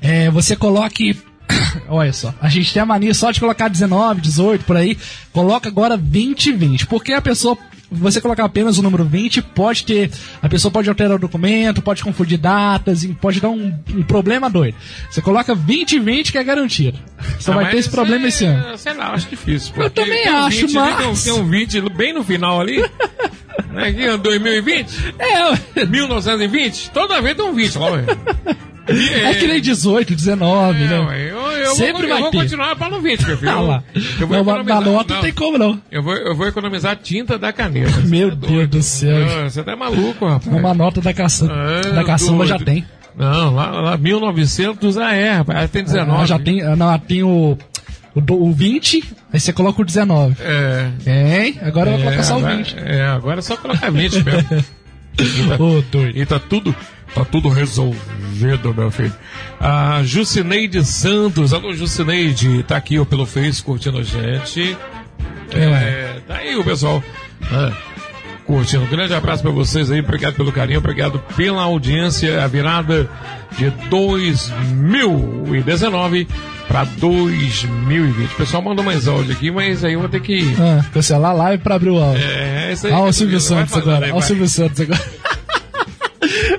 eh, 0.01 0.31
você 0.31 0.55
coloque. 0.55 1.17
Olha 1.89 2.13
só, 2.13 2.33
a 2.41 2.49
gente 2.49 2.73
tem 2.73 2.81
a 2.83 2.87
mania 2.87 3.13
só 3.13 3.31
de 3.33 3.41
colocar 3.41 3.69
19, 3.69 4.21
18 4.21 4.65
por 4.65 4.77
aí. 4.77 4.97
Coloca 5.33 5.69
agora 5.69 5.97
20, 5.97 6.53
20. 6.53 6.87
Porque 6.87 7.13
a 7.13 7.21
pessoa. 7.21 7.59
Você 7.93 8.21
colocar 8.21 8.45
apenas 8.45 8.79
o 8.79 8.83
número 8.83 9.05
20, 9.05 9.43
pode 9.43 9.85
ter. 9.85 10.11
A 10.41 10.49
pessoa 10.49 10.73
pode 10.73 10.89
alterar 10.89 11.17
o 11.17 11.21
documento, 11.21 11.83
pode 11.83 12.03
confundir 12.03 12.39
datas, 12.39 13.05
e 13.05 13.09
pode 13.09 13.41
dar 13.41 13.51
um, 13.51 13.73
um 13.95 14.03
problema 14.03 14.49
doido. 14.49 14.77
Você 15.11 15.21
coloca 15.21 15.55
20, 15.55 15.99
20 15.99 16.33
que 16.33 16.39
é 16.39 16.45
garantido. 16.45 16.99
Você 17.39 17.51
Ah, 17.51 17.55
vai 17.55 17.71
ter 17.71 17.79
esse 17.79 17.91
problema 17.91 18.25
é- 18.25 18.29
esse 18.29 18.45
ano. 18.45 18.79
Sei 18.79 18.95
lá, 18.95 19.13
acho 19.13 19.29
difícil. 19.29 19.75
Eu 19.77 19.91
também 19.91 20.27
acho, 20.27 20.67
20 20.67 20.79
ali, 20.79 20.97
tem 20.97 21.07
um- 21.07 21.09
mas- 21.11 21.25
Tem 21.25 21.33
um 21.35 21.49
20 21.49 21.81
bem 21.91 22.13
no 22.13 22.25
final 22.25 22.61
ali. 22.61 22.79
né, 23.73 23.89
aqui, 23.89 24.09
ó, 24.09 24.17
2020? 24.17 25.15
É, 25.19 25.85
1920? 25.87 26.91
Toda 26.91 27.21
vez 27.21 27.37
tem 27.37 27.45
um 27.45 27.53
20 27.55 27.77
lá, 27.79 27.89
É 28.89 29.35
que 29.35 29.47
nem 29.47 29.61
18, 29.61 30.15
19, 30.15 30.85
né? 30.85 30.99
ué, 31.01 31.31
eu, 31.31 31.37
eu 31.39 31.75
Sempre 31.75 31.93
vou, 31.93 32.03
eu 32.03 32.09
vai 32.09 32.21
vou 32.23 32.31
ter. 32.33 32.39
continuar 32.39 32.75
para 32.77 32.89
no 32.91 33.01
20, 33.01 33.27
meu 33.27 33.39
filho. 33.39 33.51
Ah 33.53 33.61
lá. 33.61 33.85
Eu 34.21 34.27
vou 34.27 34.45
Não, 34.45 34.65
na- 34.65 34.81
nota 34.81 35.15
não 35.15 35.21
tem 35.21 35.33
como, 35.33 35.57
não. 35.57 35.81
Eu 35.91 36.03
vou, 36.03 36.15
eu 36.15 36.35
vou 36.35 36.49
economizar 36.49 36.97
tinta 36.97 37.39
da 37.39 37.53
caneta. 37.53 38.01
Meu 38.01 38.35
Deus 38.35 38.69
do 38.69 38.83
céu. 38.83 39.25
Ah, 39.45 39.49
Você 39.49 39.63
tá 39.63 39.77
maluco, 39.77 40.27
rapaz. 40.27 40.47
Uma 40.57 40.75
nota 40.75 41.01
da, 41.01 41.15
caça... 41.15 41.49
É, 41.85 41.91
da 41.93 42.03
caçamba 42.05 42.45
já 42.45 42.57
doido. 42.57 42.67
tem. 42.67 42.85
Não, 43.17 43.55
lá, 43.55 43.71
lá 43.71 43.97
1900, 43.97 44.97
ah 44.99 45.13
é, 45.15 45.33
rapaz, 45.35 45.71
tem 45.71 45.85
19. 45.85 46.23
Ah, 46.23 46.27
já 46.27 46.39
tem, 46.39 46.63
ah, 46.63 46.75
não, 46.75 46.99
tem 46.99 47.23
o, 47.23 47.57
o, 48.15 48.21
do- 48.21 48.43
o 48.43 48.53
20, 48.53 49.05
aí 49.33 49.39
você 49.39 49.53
coloca 49.53 49.81
o 49.83 49.85
19. 49.85 50.35
É. 50.41 50.89
Hein? 51.07 51.59
Agora 51.63 51.91
eu 51.91 51.99
vou 51.99 52.01
É, 52.01 52.05
colocar 52.05 52.23
só 52.25 52.35
o 52.35 52.39
agora- 52.39 52.57
20. 52.57 52.77
É, 52.79 53.05
agora 53.07 53.39
é 53.39 53.43
só 53.43 53.57
colocar 53.57 53.91
20 53.91 54.25
mesmo. 54.25 54.65
E 55.13 55.47
tá, 55.47 55.99
e 56.15 56.25
tá 56.27 56.39
tudo, 56.39 56.75
tá 57.15 57.25
tudo 57.25 57.49
resolvido, 57.49 58.75
meu 58.75 58.91
filho. 58.91 59.13
A 59.61 60.01
Jucineide 60.05 60.85
Santos, 60.85 61.53
alô 61.53 61.73
Jucineide, 61.75 62.63
tá 62.65 62.77
aqui 62.77 62.99
ó, 62.99 63.05
pelo 63.05 63.27
Face 63.27 63.63
curtindo 63.63 63.99
a 63.99 64.03
gente. 64.03 64.77
É, 65.53 66.17
tá 66.27 66.37
aí 66.37 66.57
o 66.57 66.65
pessoal. 66.65 67.03
né, 67.51 67.73
curtindo. 68.47 68.85
Um 68.85 68.89
grande 68.89 69.15
abraço 69.15 69.43
pra 69.43 69.53
vocês 69.53 69.91
aí, 69.91 70.01
obrigado 70.01 70.35
pelo 70.35 70.51
carinho, 70.53 70.79
obrigado 70.79 71.19
pela 71.37 71.63
audiência. 71.63 72.43
A 72.43 72.47
virada 72.47 73.09
de 73.57 73.71
2019 73.89 76.27
para 76.69 76.85
2020. 76.85 78.33
O 78.33 78.37
pessoal 78.37 78.63
mandou 78.63 78.85
mais 78.85 79.07
áudio 79.07 79.33
aqui, 79.33 79.51
mas 79.51 79.85
aí 79.85 79.93
eu 79.93 80.01
vou 80.01 80.09
ter 80.09 80.21
que. 80.21 80.55
Ah, 80.59 80.83
cancelar 80.93 81.33
a 81.33 81.35
live 81.35 81.63
pra 81.63 81.75
abrir 81.75 81.91
o 81.91 82.03
áudio. 82.03 82.25
É, 82.25 82.73
isso 82.73 82.87
aí. 82.87 82.93
Olha 82.93 83.11
o 83.11 83.13
Silvio 83.13 83.41
Santos 83.41 83.77
agora. 83.77 84.07
Olha 84.07 84.15
o. 84.17 84.23
Silvio 84.23 84.49
Santos 84.49 84.81
agora. 84.89 85.03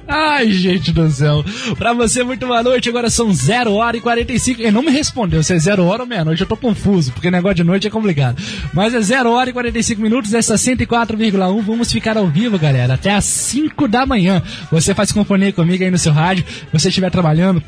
Ai, 0.07 0.51
gente 0.51 0.91
do 0.91 1.09
céu. 1.09 1.43
Pra 1.77 1.93
você, 1.93 2.23
muito 2.23 2.45
boa 2.45 2.61
noite. 2.61 2.89
Agora 2.89 3.09
são 3.09 3.33
0 3.33 3.73
hora 3.73 3.97
e 3.97 4.01
45. 4.01 4.61
Ele 4.61 4.71
não 4.71 4.83
me 4.83 4.91
respondeu 4.91 5.41
se 5.43 5.53
é 5.53 5.59
0 5.59 5.85
hora 5.85 6.03
ou 6.03 6.07
meia-noite. 6.07 6.41
Eu 6.41 6.47
tô 6.47 6.57
confuso, 6.57 7.11
porque 7.11 7.31
negócio 7.31 7.55
de 7.55 7.63
noite 7.63 7.87
é 7.87 7.89
complicado. 7.89 8.41
Mas 8.73 8.93
é 8.93 9.01
0 9.01 9.31
hora 9.31 9.49
e 9.49 9.53
45 9.53 10.01
minutos 10.01 10.31
dessa 10.31 10.55
104,1. 10.55 11.61
Vamos 11.61 11.91
ficar 11.91 12.17
ao 12.17 12.27
vivo, 12.27 12.59
galera, 12.59 12.93
até 12.95 13.13
às 13.13 13.25
5 13.25 13.87
da 13.87 14.05
manhã. 14.05 14.41
Você 14.71 14.93
faz 14.93 15.11
companhia 15.11 15.53
comigo 15.53 15.83
aí 15.83 15.91
no 15.91 15.97
seu 15.97 16.11
rádio. 16.11 16.45
Você 16.71 16.89
estiver 16.89 17.09
trabalhando, 17.09 17.63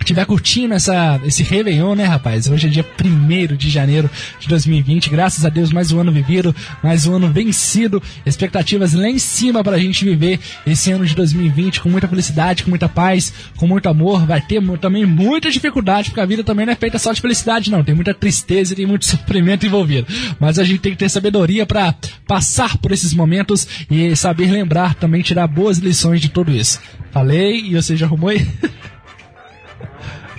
estiver 0.00 0.24
curtindo 0.24 0.74
essa, 0.74 1.20
esse 1.24 1.42
Réveillon, 1.42 1.94
né, 1.94 2.04
rapaz? 2.04 2.48
Hoje 2.48 2.66
é 2.66 2.70
dia 2.70 2.84
1 3.04 3.56
de 3.56 3.68
janeiro 3.68 4.10
de 4.38 4.48
2020. 4.48 5.10
Graças 5.10 5.44
a 5.44 5.48
Deus, 5.48 5.70
mais 5.70 5.92
um 5.92 6.00
ano 6.00 6.12
vivido, 6.12 6.54
mais 6.82 7.06
um 7.06 7.16
ano 7.16 7.30
vencido. 7.30 8.02
Expectativas 8.24 8.94
lá 8.94 9.08
em 9.08 9.18
cima 9.18 9.62
pra 9.62 9.78
gente 9.78 10.04
viver 10.04 10.40
esse 10.66 10.90
ano 10.90 11.04
de 11.04 11.14
2020 11.14 11.80
com 11.80 11.88
muita 11.88 12.08
felicidade, 12.08 12.62
com 12.62 12.70
muita 12.70 12.88
paz, 12.88 13.32
com 13.56 13.66
muito 13.66 13.88
amor. 13.88 14.26
Vai 14.26 14.40
ter 14.40 14.62
também 14.78 15.04
muita 15.04 15.50
dificuldade, 15.50 16.10
porque 16.10 16.20
a 16.20 16.26
vida 16.26 16.42
também 16.42 16.64
não 16.64 16.72
é 16.72 16.76
feita 16.76 16.98
só 16.98 17.12
de 17.12 17.20
felicidade, 17.20 17.70
não. 17.70 17.84
Tem 17.84 17.94
muita 17.94 18.14
tristeza 18.14 18.72
e 18.72 18.76
tem 18.76 18.86
muito 18.86 19.04
sofrimento 19.06 19.66
envolvido. 19.66 20.06
Mas 20.40 20.58
a 20.58 20.64
gente 20.64 20.80
tem 20.80 20.92
que 20.92 20.98
ter 20.98 21.08
sabedoria 21.08 21.66
pra 21.66 21.94
passar 22.26 22.78
por 22.78 22.92
esses 22.92 23.12
momentos 23.12 23.66
e 23.90 24.14
saber 24.16 24.50
lembrar 24.50 24.94
também, 24.94 25.22
tirar 25.22 25.46
boas 25.46 25.78
lições 25.78 26.20
de 26.20 26.28
tudo 26.28 26.50
isso. 26.50 26.80
Falei 27.10 27.60
e 27.60 27.74
você 27.74 27.96
já 27.96 28.06
arrumou 28.06 28.30
aí? 28.30 28.46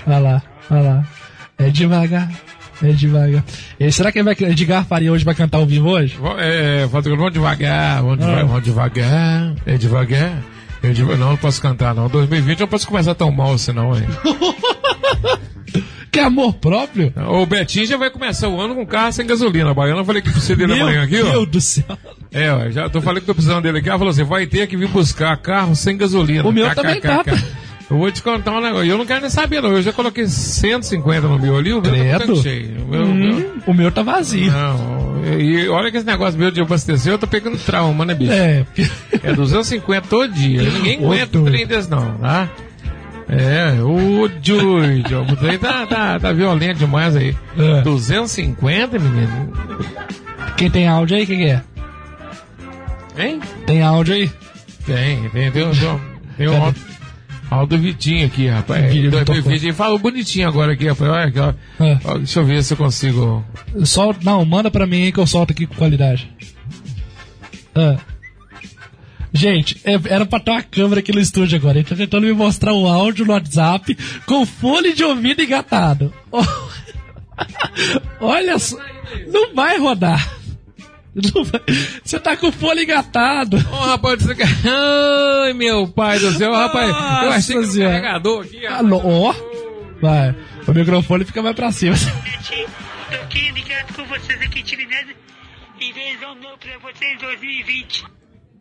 Olha 0.07 0.19
lá, 0.19 0.41
olha 0.71 0.81
lá. 0.81 1.03
É 1.57 1.69
devagar, 1.69 2.29
é 2.81 2.87
devagar. 2.91 3.43
E 3.79 3.91
será 3.91 4.11
que 4.11 4.23
vai, 4.23 4.33
Edgar 4.39 4.85
Faria 4.85 5.11
hoje 5.11 5.25
vai 5.25 5.35
cantar 5.35 5.57
ao 5.57 5.65
vivo 5.65 5.89
hoje? 5.89 6.17
É, 6.37 6.85
vamos 6.85 7.03
devagar, 7.33 8.01
vamos 8.01 8.17
devagar, 8.19 8.41
Ah. 8.41 8.45
vamos 8.45 8.63
devagar, 8.63 9.53
é 9.65 9.77
devagar. 9.77 10.43
Eu 10.81 10.93
deva- 10.93 11.17
não, 11.17 11.31
não 11.31 11.37
posso 11.37 11.61
cantar 11.61 11.93
não. 11.93 12.07
2020 12.07 12.59
eu 12.61 12.63
não 12.63 12.69
posso 12.69 12.87
começar 12.87 13.13
tão 13.13 13.29
mal 13.31 13.53
assim 13.53 13.73
não, 13.73 13.93
hein? 13.95 14.05
Que 16.11 16.19
amor 16.19 16.53
próprio? 16.55 17.13
O 17.15 17.45
Betinho 17.45 17.85
já 17.85 17.95
vai 17.95 18.09
começar 18.09 18.47
o 18.49 18.59
ano 18.59 18.73
com 18.73 18.83
carro 18.85 19.11
sem 19.11 19.27
gasolina. 19.27 19.69
A 19.69 19.73
Baiana 19.75 20.01
eu 20.01 20.05
falei 20.05 20.21
que 20.23 20.31
precisa 20.31 20.55
dele 20.55 20.73
Meu 20.73 20.81
amanhã 20.87 21.03
aqui, 21.03 21.21
ó. 21.21 21.31
Deus 21.31 21.47
do 21.47 21.61
céu. 21.61 21.85
É, 22.31 22.51
ó, 22.51 22.67
já 22.71 22.89
tô 22.89 22.99
falando 22.99 23.19
que 23.21 23.27
tô 23.27 23.35
precisando 23.35 23.61
dele 23.61 23.77
aqui. 23.77 23.89
Ela 23.89 23.97
falou 23.99 24.09
assim: 24.11 24.23
vai 24.23 24.47
ter 24.47 24.65
que 24.65 24.75
vir 24.75 24.87
buscar 24.87 25.37
carro 25.37 25.75
sem 25.75 25.95
gasolina. 25.97 26.43
O 26.47 26.51
meu 26.51 26.73
também 26.73 26.99
tá. 26.99 27.23
Eu 27.89 27.97
vou 27.97 28.11
te 28.11 28.21
contar 28.21 28.51
um 28.51 28.61
negócio. 28.61 28.85
Eu 28.89 28.97
não 28.97 29.05
quero 29.05 29.21
nem 29.21 29.29
saber, 29.31 29.61
não. 29.61 29.71
Eu 29.71 29.81
já 29.81 29.91
coloquei 29.91 30.27
150 30.27 31.27
no 31.27 31.39
meu 31.39 31.57
ali, 31.57 31.73
o 31.73 31.81
meu 31.81 31.91
tá 31.91 31.97
Credo. 31.97 32.19
tanto 32.19 32.41
cheio. 32.43 32.83
O 32.83 32.87
meu, 32.87 33.01
Hum, 33.03 33.13
meu- 33.15 33.51
O 33.65 33.73
meu 33.73 33.91
tá 33.91 34.03
vazio. 34.03 34.51
Não, 34.51 35.21
e 35.25 35.63
e 35.63 35.67
olha 35.69 35.89
que 35.91 35.97
esse 35.97 36.05
negócio 36.05 36.39
meu 36.39 36.51
de 36.51 36.61
abastecer, 36.61 37.11
eu 37.11 37.17
tô 37.17 37.25
pegando 37.27 37.57
trauma, 37.57 38.05
né, 38.05 38.13
bicho? 38.13 38.31
É. 38.31 38.63
É 39.23 39.33
250 39.33 40.07
todo 40.07 40.31
dia. 40.31 40.61
Ninguém 40.69 40.97
aguenta 41.03 41.37
um 41.39 41.45
trem 41.45 41.65
desse, 41.65 41.89
não, 41.89 42.13
tá? 42.19 42.47
É, 43.27 43.73
o 43.81 44.27
doido. 44.27 45.21
O 45.31 45.35
trem 45.35 45.57
tá, 45.57 45.85
tá, 45.87 46.19
tá 46.19 46.31
violento 46.31 46.77
demais 46.79 47.15
aí. 47.15 47.35
É. 47.57 47.81
250, 47.81 48.97
menino? 48.99 49.51
Quem 50.57 50.69
tem 50.69 50.87
áudio 50.87 51.17
aí, 51.17 51.25
quem 51.25 51.37
que 51.39 51.45
é? 51.45 51.61
Hein? 53.17 53.39
Tem 53.65 53.81
áudio 53.81 54.13
aí? 54.15 54.31
Tem, 54.85 55.29
tem, 55.29 55.51
tem, 55.51 55.51
tem, 55.51 55.63
um- 55.67 55.99
tem 56.37 56.47
um 56.47 56.73
áudio, 57.49 57.57
áudio 57.57 57.77
do 57.77 57.83
Vitinho 57.83 58.25
aqui, 58.25 58.47
rapaz. 58.47 58.93
Vitinho 58.93 59.11
O. 59.11 59.41
Vitinho 59.49 59.73
falou 59.73 59.99
bonitinho 59.99 60.47
agora 60.47 60.73
aqui, 60.73 60.87
rapaz. 60.87 61.11
Olha 61.11 61.25
aqui, 61.25 61.39
ó. 61.39 61.53
É. 61.83 62.17
Deixa 62.17 62.39
eu 62.39 62.45
ver 62.45 62.63
se 62.63 62.73
eu 62.73 62.77
consigo. 62.77 63.45
Sol... 63.85 64.15
Não, 64.23 64.43
manda 64.45 64.69
pra 64.71 64.85
mim 64.85 65.03
aí 65.03 65.11
que 65.11 65.19
eu 65.19 65.27
solto 65.27 65.51
aqui 65.51 65.65
com 65.65 65.75
qualidade. 65.75 66.29
Ah. 67.75 67.97
Gente, 69.31 69.79
é- 69.83 69.99
era 70.13 70.25
pra 70.25 70.39
ter 70.39 70.51
uma 70.51 70.63
câmera 70.63 70.99
aqui 71.01 71.11
no 71.11 71.19
estúdio 71.19 71.57
agora. 71.57 71.77
Ele 71.77 71.87
tá 71.87 71.95
tentando 71.95 72.25
me 72.25 72.33
mostrar 72.33 72.73
o 72.73 72.87
áudio 72.87 73.25
no 73.25 73.33
WhatsApp 73.33 73.95
com 74.25 74.45
fone 74.45 74.93
de 74.93 75.03
ouvido 75.03 75.41
engatado. 75.41 76.11
Olha 78.19 78.57
só. 78.57 78.77
Não 79.27 79.53
vai 79.53 79.77
rodar. 79.77 80.38
Você 82.03 82.19
tá 82.19 82.37
com 82.37 82.47
o 82.47 82.51
fone 82.51 82.83
engatado. 82.83 83.57
Ô, 83.71 83.75
rapaz, 83.77 84.21
você 84.21 84.35
quer... 84.35 84.47
Ai, 85.45 85.53
meu 85.53 85.87
pai 85.87 86.19
do 86.19 86.31
céu, 86.33 86.53
rapaz. 86.53 86.89
eu 87.23 87.31
achei 87.31 87.55
que 87.57 87.81
era 87.81 87.89
um 87.89 87.91
carregador 87.91 88.43
aqui. 88.43 88.65
Alô, 88.65 89.01
ó. 89.03 89.35
Vai. 90.01 90.35
O 90.67 90.71
microfone 90.71 91.25
fica 91.25 91.41
mais 91.41 91.55
pra 91.55 91.71
cima. 91.71 91.95
Tô 91.95 93.15
aqui 93.15 93.51
ligado 93.51 93.93
com 93.95 94.05
vocês 94.05 94.41
aqui, 94.41 94.63
Tirinese. 94.63 95.15
Em 95.81 95.93
vez 95.93 96.17
um 96.21 96.35
novo 96.35 96.57
pra 96.57 96.77
vocês 96.91 97.19
2020. 97.19 98.05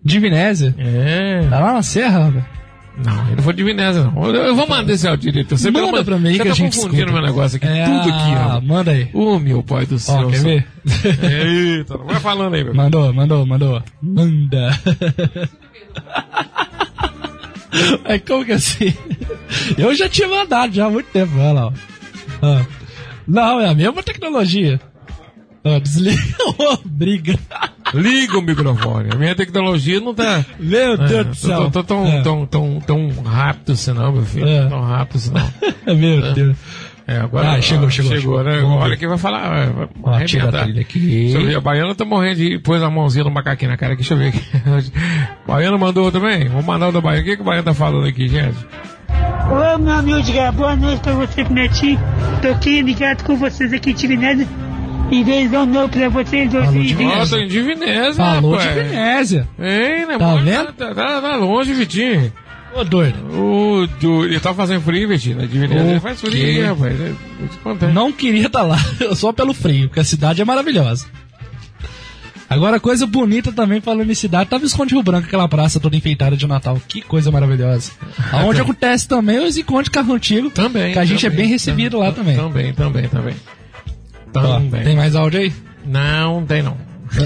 De 0.04 0.20
Vinésia? 0.20 0.74
É. 0.78 1.46
Tá 1.48 1.58
lá 1.58 1.72
na 1.74 1.82
serra, 1.82 2.26
rapaz. 2.26 2.44
Não, 3.04 3.26
ele 3.28 3.36
não 3.36 3.42
foi 3.44 3.52
de 3.54 3.62
Vinésia, 3.62 4.02
não. 4.04 4.26
Eu, 4.26 4.34
eu 4.46 4.56
vou 4.56 4.68
mandar 4.68 4.92
esse 4.92 5.06
áudio 5.06 5.30
direito. 5.30 5.56
Você 5.56 5.70
Manda 5.70 5.90
pelo- 5.92 6.04
pra 6.04 6.18
mim 6.18 6.32
você 6.32 6.38
que 6.38 6.44
tá 6.44 6.50
a 6.50 6.54
gente 6.54 6.76
confundindo 6.76 7.02
escuta. 7.04 7.12
meu 7.20 7.22
negócio 7.30 7.56
aqui. 7.56 7.66
É, 7.66 7.84
tudo 7.84 8.08
aqui, 8.14 8.30
ó. 8.34 8.56
ah, 8.56 8.60
Manda 8.60 8.90
aí. 8.90 9.08
Ô, 9.14 9.38
meu 9.38 9.62
pai 9.62 9.86
do 9.86 9.98
céu. 9.98 10.26
Ó, 10.26 10.30
quer 10.30 10.40
ver? 10.42 10.66
Eita, 11.22 11.96
vai 11.98 12.16
falando 12.20 12.54
aí, 12.54 12.64
meu. 12.64 12.74
Mandou, 12.74 13.12
mandou, 13.14 13.46
mandou. 13.46 13.82
Manda. 14.02 14.70
É 18.06 18.18
como 18.18 18.44
que 18.44 18.52
assim? 18.52 18.92
Eu 19.76 19.94
já 19.94 20.08
tinha 20.08 20.26
mandado 20.28 20.74
já 20.74 20.86
há 20.86 20.90
muito 20.90 21.06
tempo, 21.12 21.32
olha 21.38 21.52
lá. 21.52 21.66
ó. 21.66 21.72
Ah. 22.42 22.66
Não, 23.26 23.60
é 23.60 23.68
a 23.68 23.74
mesma 23.74 24.02
tecnologia. 24.02 24.80
Ó, 25.64 25.78
desliga. 25.78 26.20
Briga. 26.84 27.38
Liga 27.94 28.38
o 28.38 28.42
microfone. 28.42 29.08
A 29.12 29.16
minha 29.16 29.34
tecnologia 29.34 30.00
não 30.00 30.14
tá. 30.14 30.44
Meu 30.58 30.96
Deus 30.96 31.10
É, 31.12 31.24
do 31.24 31.34
céu. 31.34 31.56
Tô, 31.64 31.70
tô 31.70 31.84
tão, 31.84 32.06
É. 32.06 32.22
tão, 32.22 32.46
tão, 32.46 32.80
tão 32.80 33.10
rápido 33.24 33.72
assim, 33.72 33.92
não, 33.92 34.12
meu 34.12 34.24
filho. 34.24 34.46
É. 34.48 34.66
Tão 34.68 34.80
rápido 34.82 35.16
assim, 35.16 35.30
não. 35.32 35.48
Meu 35.96 36.26
É. 36.26 36.32
Deus. 36.32 36.56
É, 37.06 37.16
agora. 37.20 37.52
Ah, 37.52 37.60
chegou, 37.62 37.86
ó, 37.86 37.90
chegou, 37.90 38.10
Chegou, 38.12 38.38
chegou. 38.38 38.44
né? 38.44 38.60
Vamos 38.60 38.82
Olha 38.82 38.96
quem 38.98 39.08
vai 39.08 39.16
falar. 39.16 39.48
vai- 39.48 39.66
vai 39.70 39.88
Ó, 40.02 40.24
tira 40.26 40.48
a 40.50 40.62
trilha 40.64 40.82
aqui. 40.82 40.98
Deixa 40.98 41.38
eu 41.38 41.46
ver. 41.46 41.56
A 41.56 41.60
Baiana 41.62 41.94
tá 41.94 42.04
morrendo 42.04 42.36
de. 42.36 42.58
Pôs 42.58 42.82
a 42.82 42.90
mãozinha 42.90 43.24
no 43.24 43.30
macaquinho 43.30 43.70
na 43.70 43.78
cara 43.78 43.94
aqui. 43.94 44.02
Deixa 44.02 44.12
eu 44.12 44.18
ver 44.18 44.28
aqui. 44.28 44.92
Baiana 45.48 45.78
mandou 45.78 46.12
também? 46.12 46.46
Vou 46.48 46.62
mandar 46.62 46.88
o 46.88 46.92
da 46.92 47.00
Baiana. 47.00 47.22
O 47.22 47.24
que, 47.24 47.36
que 47.36 47.42
o 47.42 47.44
Baiana 47.46 47.64
tá 47.64 47.72
falando 47.72 48.06
aqui, 48.06 48.28
gente? 48.28 48.58
Ô, 49.50 49.78
meu 49.78 49.94
amigo, 49.94 50.22
diga 50.22 50.52
boa 50.52 50.76
noite 50.76 51.00
pra 51.00 51.14
você, 51.14 51.42
Netinho. 51.44 51.98
Tô 52.42 52.48
aqui 52.48 52.82
ligado 52.82 53.24
com 53.24 53.36
vocês 53.36 53.72
aqui. 53.72 53.92
Em 53.92 54.67
vez 55.08 55.52
um 55.52 55.66
novo 55.66 55.88
pra 55.88 56.08
vocês 56.08 56.50
2020. 56.50 57.06
Ó, 57.06 57.26
tô 57.26 57.36
em 57.36 57.48
Divinésia, 57.48 58.14
Falou 58.14 58.56
rapaz. 58.56 58.74
de 58.74 58.82
Vinésia. 58.82 59.48
Hein, 59.58 60.06
né, 60.06 60.18
Tá 60.18 60.26
mano? 60.26 60.44
vendo? 60.44 60.72
Tá, 60.72 60.94
tá- 60.94 61.20
tá 61.20 61.36
longe, 61.36 61.72
Vitinho. 61.72 62.32
Ô, 62.74 62.84
doido. 62.84 63.16
O, 63.34 63.86
do, 64.00 64.24
ele 64.26 64.38
tá 64.40 64.52
fazendo 64.54 64.82
frio, 64.82 65.08
Vitinho. 65.08 65.38
Na 65.38 65.46
Divinésia 65.46 65.90
ele 65.90 66.00
faz 66.00 66.20
frio, 66.20 66.32
quê? 66.32 66.62
rapaz. 66.62 66.94
É. 67.00 67.92
Não 67.92 68.12
queria 68.12 68.46
estar 68.46 68.62
lá, 68.62 68.76
só 69.16 69.32
pelo 69.32 69.54
frio, 69.54 69.88
porque 69.88 70.00
a 70.00 70.04
cidade 70.04 70.42
é 70.42 70.44
maravilhosa. 70.44 71.06
Agora, 72.50 72.80
coisa 72.80 73.06
bonita 73.06 73.52
também 73.52 73.78
falando 73.78 74.10
em 74.10 74.14
cidade, 74.14 74.48
tava 74.48 74.64
Esconde 74.64 74.94
Rio 74.94 75.02
Branco, 75.02 75.26
aquela 75.26 75.46
praça 75.46 75.78
toda 75.78 75.96
enfeitada 75.96 76.34
de 76.34 76.46
Natal. 76.46 76.80
Que 76.88 77.02
coisa 77.02 77.30
maravilhosa. 77.30 77.92
Aonde 78.32 78.60
acontece 78.62 79.06
também 79.06 79.38
os 79.38 79.58
encontros 79.58 79.84
de 79.84 79.90
carro 79.90 80.14
antigo. 80.14 80.48
Também. 80.50 80.94
Que 80.94 80.98
a 80.98 81.04
gente 81.04 81.26
é 81.26 81.28
também, 81.28 81.44
bem 81.44 81.52
recebido 81.52 81.98
lá 81.98 82.10
também. 82.10 82.36
Também, 82.36 82.72
também, 82.72 83.06
também. 83.08 83.34
Também. 84.32 84.84
tem 84.84 84.96
mais 84.96 85.16
áudio 85.16 85.40
aí? 85.40 85.52
Não, 85.84 86.44
tem 86.44 86.62
não. 86.62 86.76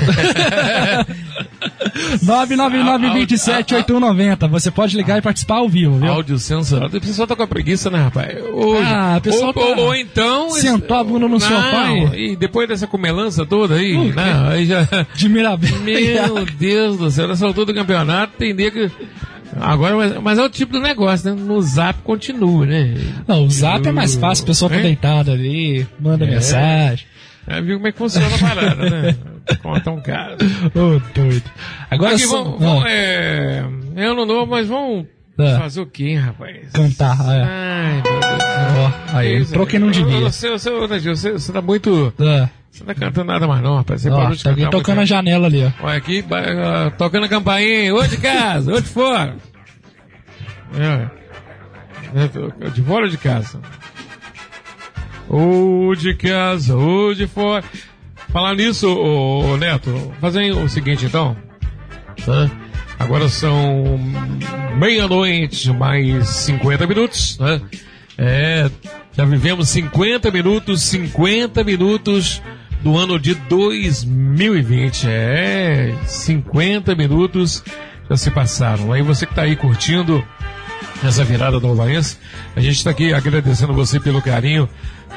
999-27-8190. 2.25 4.49
Você 4.49 4.71
pode 4.71 4.97
ligar 4.97 5.19
e 5.19 5.23
participar 5.23 5.57
ao 5.57 5.69
vivo, 5.69 5.99
viu? 5.99 6.11
Áudio 6.11 6.39
censurado. 6.39 6.97
O 6.97 7.01
pessoal 7.01 7.27
tá 7.27 7.37
com 7.37 7.43
a 7.43 7.47
preguiça, 7.47 7.91
né, 7.91 7.99
rapaz? 8.03 8.39
Hoje. 8.53 8.83
Ah, 8.87 9.21
ou, 9.25 9.53
tá- 9.53 9.61
ou, 9.61 9.77
ou 9.79 9.95
então. 9.95 10.51
Sentou 10.51 10.97
a 10.97 11.05
bunda 11.05 11.21
no 11.27 11.31
Não, 11.31 11.41
sofá 11.41 11.89
E 12.15 12.37
depois 12.37 12.69
dessa 12.69 12.87
comelança 12.87 13.45
toda 13.45 13.75
aí, 13.75 13.97
O 13.97 14.05
quê? 14.05 14.13
né? 14.15 14.49
Aí 14.51 14.67
já. 14.67 14.87
De 15.15 15.29
Mirabel. 15.29 15.77
Meu 15.81 16.45
Deus 16.47 16.99
do 16.99 17.11
céu, 17.11 17.29
nessa 17.29 17.47
altura 17.47 17.67
do 17.67 17.75
campeonato 17.75 18.35
tem 18.39 18.55
que. 18.55 18.91
Agora, 19.61 20.21
mas, 20.21 20.39
é 20.39 20.43
o 20.45 20.49
tipo 20.49 20.73
do 20.73 20.81
negócio, 20.81 21.35
né? 21.35 21.43
No 21.43 21.61
zap 21.61 22.01
continua, 22.03 22.65
né? 22.67 22.95
Não, 23.27 23.45
o 23.45 23.51
zap 23.51 23.87
é 23.87 23.93
mais 23.93 24.15
fácil, 24.15 24.45
o 24.45 24.47
pessoal 24.47 24.71
tá 24.71 24.77
É? 24.77 24.83
deitado 24.83 25.31
ali, 25.31 25.87
manda 26.01 26.25
É. 26.25 26.31
mensagem. 26.31 27.07
É, 27.47 27.61
viu 27.61 27.77
como 27.77 27.89
é 27.89 27.93
que 27.93 27.99
funciona 27.99 28.35
a 28.35 28.39
parada, 28.39 28.89
né? 28.91 29.17
Conta 29.63 29.91
um 29.91 30.01
cara. 30.01 30.37
Ô, 30.75 31.01
doido. 31.15 31.43
Agora 31.91 32.15
Aqui, 32.15 32.23
só- 32.25 32.43
vamos, 32.45 32.61
vamos, 32.61 32.85
ah, 32.85 32.91
é, 32.91 33.65
eu 33.97 34.15
não 34.15 34.27
dou, 34.27 34.47
mas 34.47 34.69
vamos 34.69 35.07
Ah. 35.39 35.59
fazer 35.59 35.81
o 35.81 35.87
quê, 35.87 36.15
rapaz? 36.15 36.71
cantar. 36.73 37.17
é. 37.35 37.43
Ai, 37.43 37.95
meu 37.95 38.21
Deus. 38.21 38.43
Ó, 39.13 39.17
aí, 39.17 39.37
entrou 39.43 39.67
quem 39.67 39.81
não 39.81 39.91
devia. 39.91 40.21
Você, 40.21 40.51
você, 40.51 40.71
você, 40.71 41.01
você, 41.01 41.33
você 41.33 41.53
tá 41.53 41.61
muito. 41.61 42.13
Ah. 42.21 42.49
Você 42.73 42.85
não 42.85 42.95
tá 42.95 42.95
cantando 42.95 43.31
nada 43.31 43.47
mais, 43.47 43.63
não, 43.63 43.77
rapaz. 43.77 44.01
Você 44.01 44.09
Ó, 44.09 44.17
parou 44.17 44.35
de 44.35 44.43
tá 44.43 44.55
cantar 44.55 44.71
tocando 44.71 45.01
a 45.03 45.05
janela 45.05 45.47
ali, 45.47 45.63
ó. 45.63 45.87
Olha 45.87 45.99
aqui, 45.99 46.25
ah, 46.31 46.91
tocando 46.97 47.27
a 47.27 47.29
campainha, 47.29 47.95
ou 47.95 48.03
de 48.07 48.17
casa, 48.17 48.73
ou 48.73 48.81
de 48.81 48.89
fora. 48.89 49.37
É. 50.75 51.11
É, 52.15 52.71
De 52.71 52.83
fora 52.83 53.05
ou 53.05 53.11
de 53.11 53.19
casa? 53.19 53.61
Ou 55.29 55.95
de 55.95 56.15
casa, 56.15 56.75
ou 56.75 57.15
de 57.15 57.27
fora. 57.27 57.63
Falar 58.31 58.55
nisso, 58.55 58.89
ô, 58.89 59.53
ô, 59.53 59.57
Neto, 59.59 60.15
fazer 60.19 60.53
o 60.53 60.67
seguinte 60.67 61.05
então. 61.05 61.37
Tá? 62.25 62.51
Agora 62.99 63.29
são 63.29 63.99
meia-noite, 64.79 65.71
mais 65.73 66.27
50 66.27 66.87
minutos, 66.87 67.39
né? 67.39 67.61
É, 68.17 68.71
já 69.13 69.27
vivemos 69.27 69.69
50 69.69 70.31
minutos, 70.31 70.83
50 70.83 71.63
minutos 71.65 72.41
do 72.83 72.99
ano 72.99 73.19
de 73.19 73.35
2020. 73.35 75.07
É, 75.09 75.95
50 76.05 76.95
minutos 76.95 77.63
já 78.11 78.17
se 78.17 78.31
passaram. 78.31 78.93
Aí 78.93 79.03
você 79.03 79.25
que 79.25 79.33
está 79.33 79.43
aí 79.43 79.57
curtindo 79.57 80.25
essa 81.05 81.25
virada 81.25 81.59
do 81.59 81.67
Alvaense, 81.67 82.19
a 82.55 82.61
gente 82.61 82.77
está 82.77 82.91
aqui 82.91 83.13
agradecendo 83.13 83.73
você 83.73 83.99
pelo 83.99 84.21
carinho, 84.21 84.69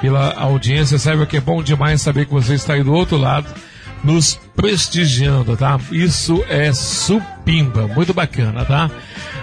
pela 0.01 0.33
audiência. 0.35 0.97
Saiba 0.97 1.25
que 1.25 1.37
é 1.37 1.41
bom 1.41 1.61
demais 1.61 2.01
saber 2.01 2.25
que 2.25 2.33
você 2.33 2.53
está 2.53 2.73
aí 2.73 2.83
do 2.83 2.93
outro 2.93 3.17
lado, 3.17 3.47
nos 4.03 4.39
prestigiando, 4.55 5.57
tá? 5.57 5.79
Isso 5.91 6.43
é 6.47 6.71
supimba, 6.71 7.87
muito 7.87 8.13
bacana, 8.13 8.63
tá? 8.63 8.89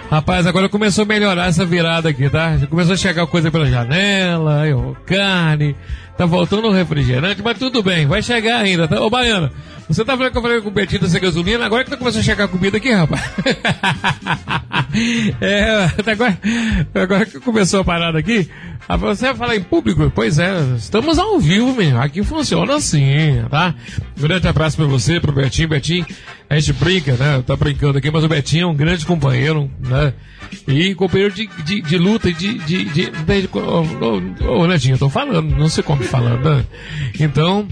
Rapaz, 0.09 0.45
agora 0.45 0.69
começou 0.69 1.03
a 1.03 1.07
melhorar 1.07 1.47
essa 1.47 1.65
virada 1.65 2.09
aqui, 2.09 2.29
tá? 2.29 2.57
Começou 2.69 2.93
a 2.93 2.97
chegar 2.97 3.25
coisa 3.27 3.51
pela 3.51 3.69
janela, 3.69 4.63
ó, 4.75 4.93
carne, 5.05 5.75
tá 6.17 6.27
faltando 6.27 6.69
um 6.69 6.71
refrigerante, 6.71 7.41
mas 7.41 7.57
tudo 7.57 7.81
bem, 7.81 8.05
vai 8.05 8.21
chegar 8.21 8.59
ainda, 8.61 8.87
tá? 8.87 9.01
Ô, 9.01 9.09
Baiana, 9.09 9.51
você 9.93 10.03
tá 10.03 10.17
falando 10.17 10.31
que 10.31 10.37
eu 10.37 10.41
falei 10.41 10.61
com 10.61 10.69
o 10.69 10.71
Betinho 10.71 11.01
dessa 11.01 11.19
gasolina, 11.19 11.65
agora 11.65 11.83
que 11.83 11.89
tá 11.89 11.97
começando 11.97 12.21
a 12.21 12.23
chegar 12.23 12.47
comida 12.47 12.77
aqui, 12.77 12.91
rapaz. 12.91 13.21
é, 15.39 15.89
agora, 16.11 16.39
agora 16.95 17.25
que 17.25 17.39
começou 17.39 17.81
a 17.81 17.83
parada 17.83 18.17
aqui, 18.17 18.49
ah, 18.87 18.97
você 18.97 19.27
vai 19.27 19.35
falar 19.35 19.55
em 19.55 19.63
público? 19.63 20.11
Pois 20.13 20.39
é, 20.39 20.51
estamos 20.75 21.19
ao 21.19 21.39
vivo 21.39 21.73
mesmo, 21.73 21.99
aqui 21.99 22.23
funciona 22.23 22.75
assim, 22.75 23.43
tá? 23.49 23.75
Um 24.17 24.21
grande 24.21 24.47
abraço 24.47 24.77
pra 24.77 24.85
você, 24.85 25.19
pro 25.19 25.31
Betinho, 25.31 25.67
Betinho, 25.67 26.05
a 26.49 26.59
gente 26.59 26.73
brinca, 26.73 27.13
né? 27.13 27.43
Tá 27.45 27.55
brincando 27.55 27.97
aqui, 27.99 28.09
mas 28.09 28.23
o 28.23 28.27
Betinho 28.27 28.63
é 28.63 28.67
um 28.67 28.75
grande 28.75 29.05
companheiro, 29.05 29.69
né? 29.79 30.13
E 30.67 30.93
companheiro 30.95 31.33
de, 31.33 31.47
de, 31.81 31.97
luta 31.97 32.29
e 32.29 32.33
de. 32.33 32.57
de, 32.59 32.85
de, 32.85 33.11
de, 33.11 33.49
ô, 34.47 34.67
Netinho, 34.67 34.95
eu 34.95 34.99
tô 34.99 35.09
falando, 35.09 35.55
não 35.55 35.69
sei 35.69 35.83
como 35.83 36.03
falando, 36.03 36.43
né? 36.43 36.65
Então, 37.19 37.67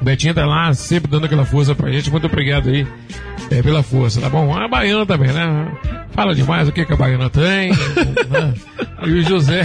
o 0.00 0.04
Betinho 0.04 0.34
tá 0.34 0.44
lá 0.46 0.72
sempre 0.74 1.10
dando 1.10 1.26
aquela 1.26 1.44
força 1.44 1.74
pra 1.74 1.90
gente. 1.90 2.10
Muito 2.10 2.26
obrigado 2.26 2.68
aí 2.68 2.86
é, 3.50 3.62
pela 3.62 3.82
força, 3.82 4.20
tá 4.20 4.28
bom? 4.28 4.54
A 4.56 4.68
Baiana 4.68 5.04
também, 5.06 5.32
né? 5.32 5.68
Fala 6.12 6.34
demais 6.34 6.68
o 6.68 6.72
que, 6.72 6.84
que 6.84 6.92
a 6.92 6.96
Baiana 6.96 7.28
tem. 7.30 7.70
né? 7.70 8.54
E 9.02 9.12
o 9.12 9.22
José. 9.22 9.62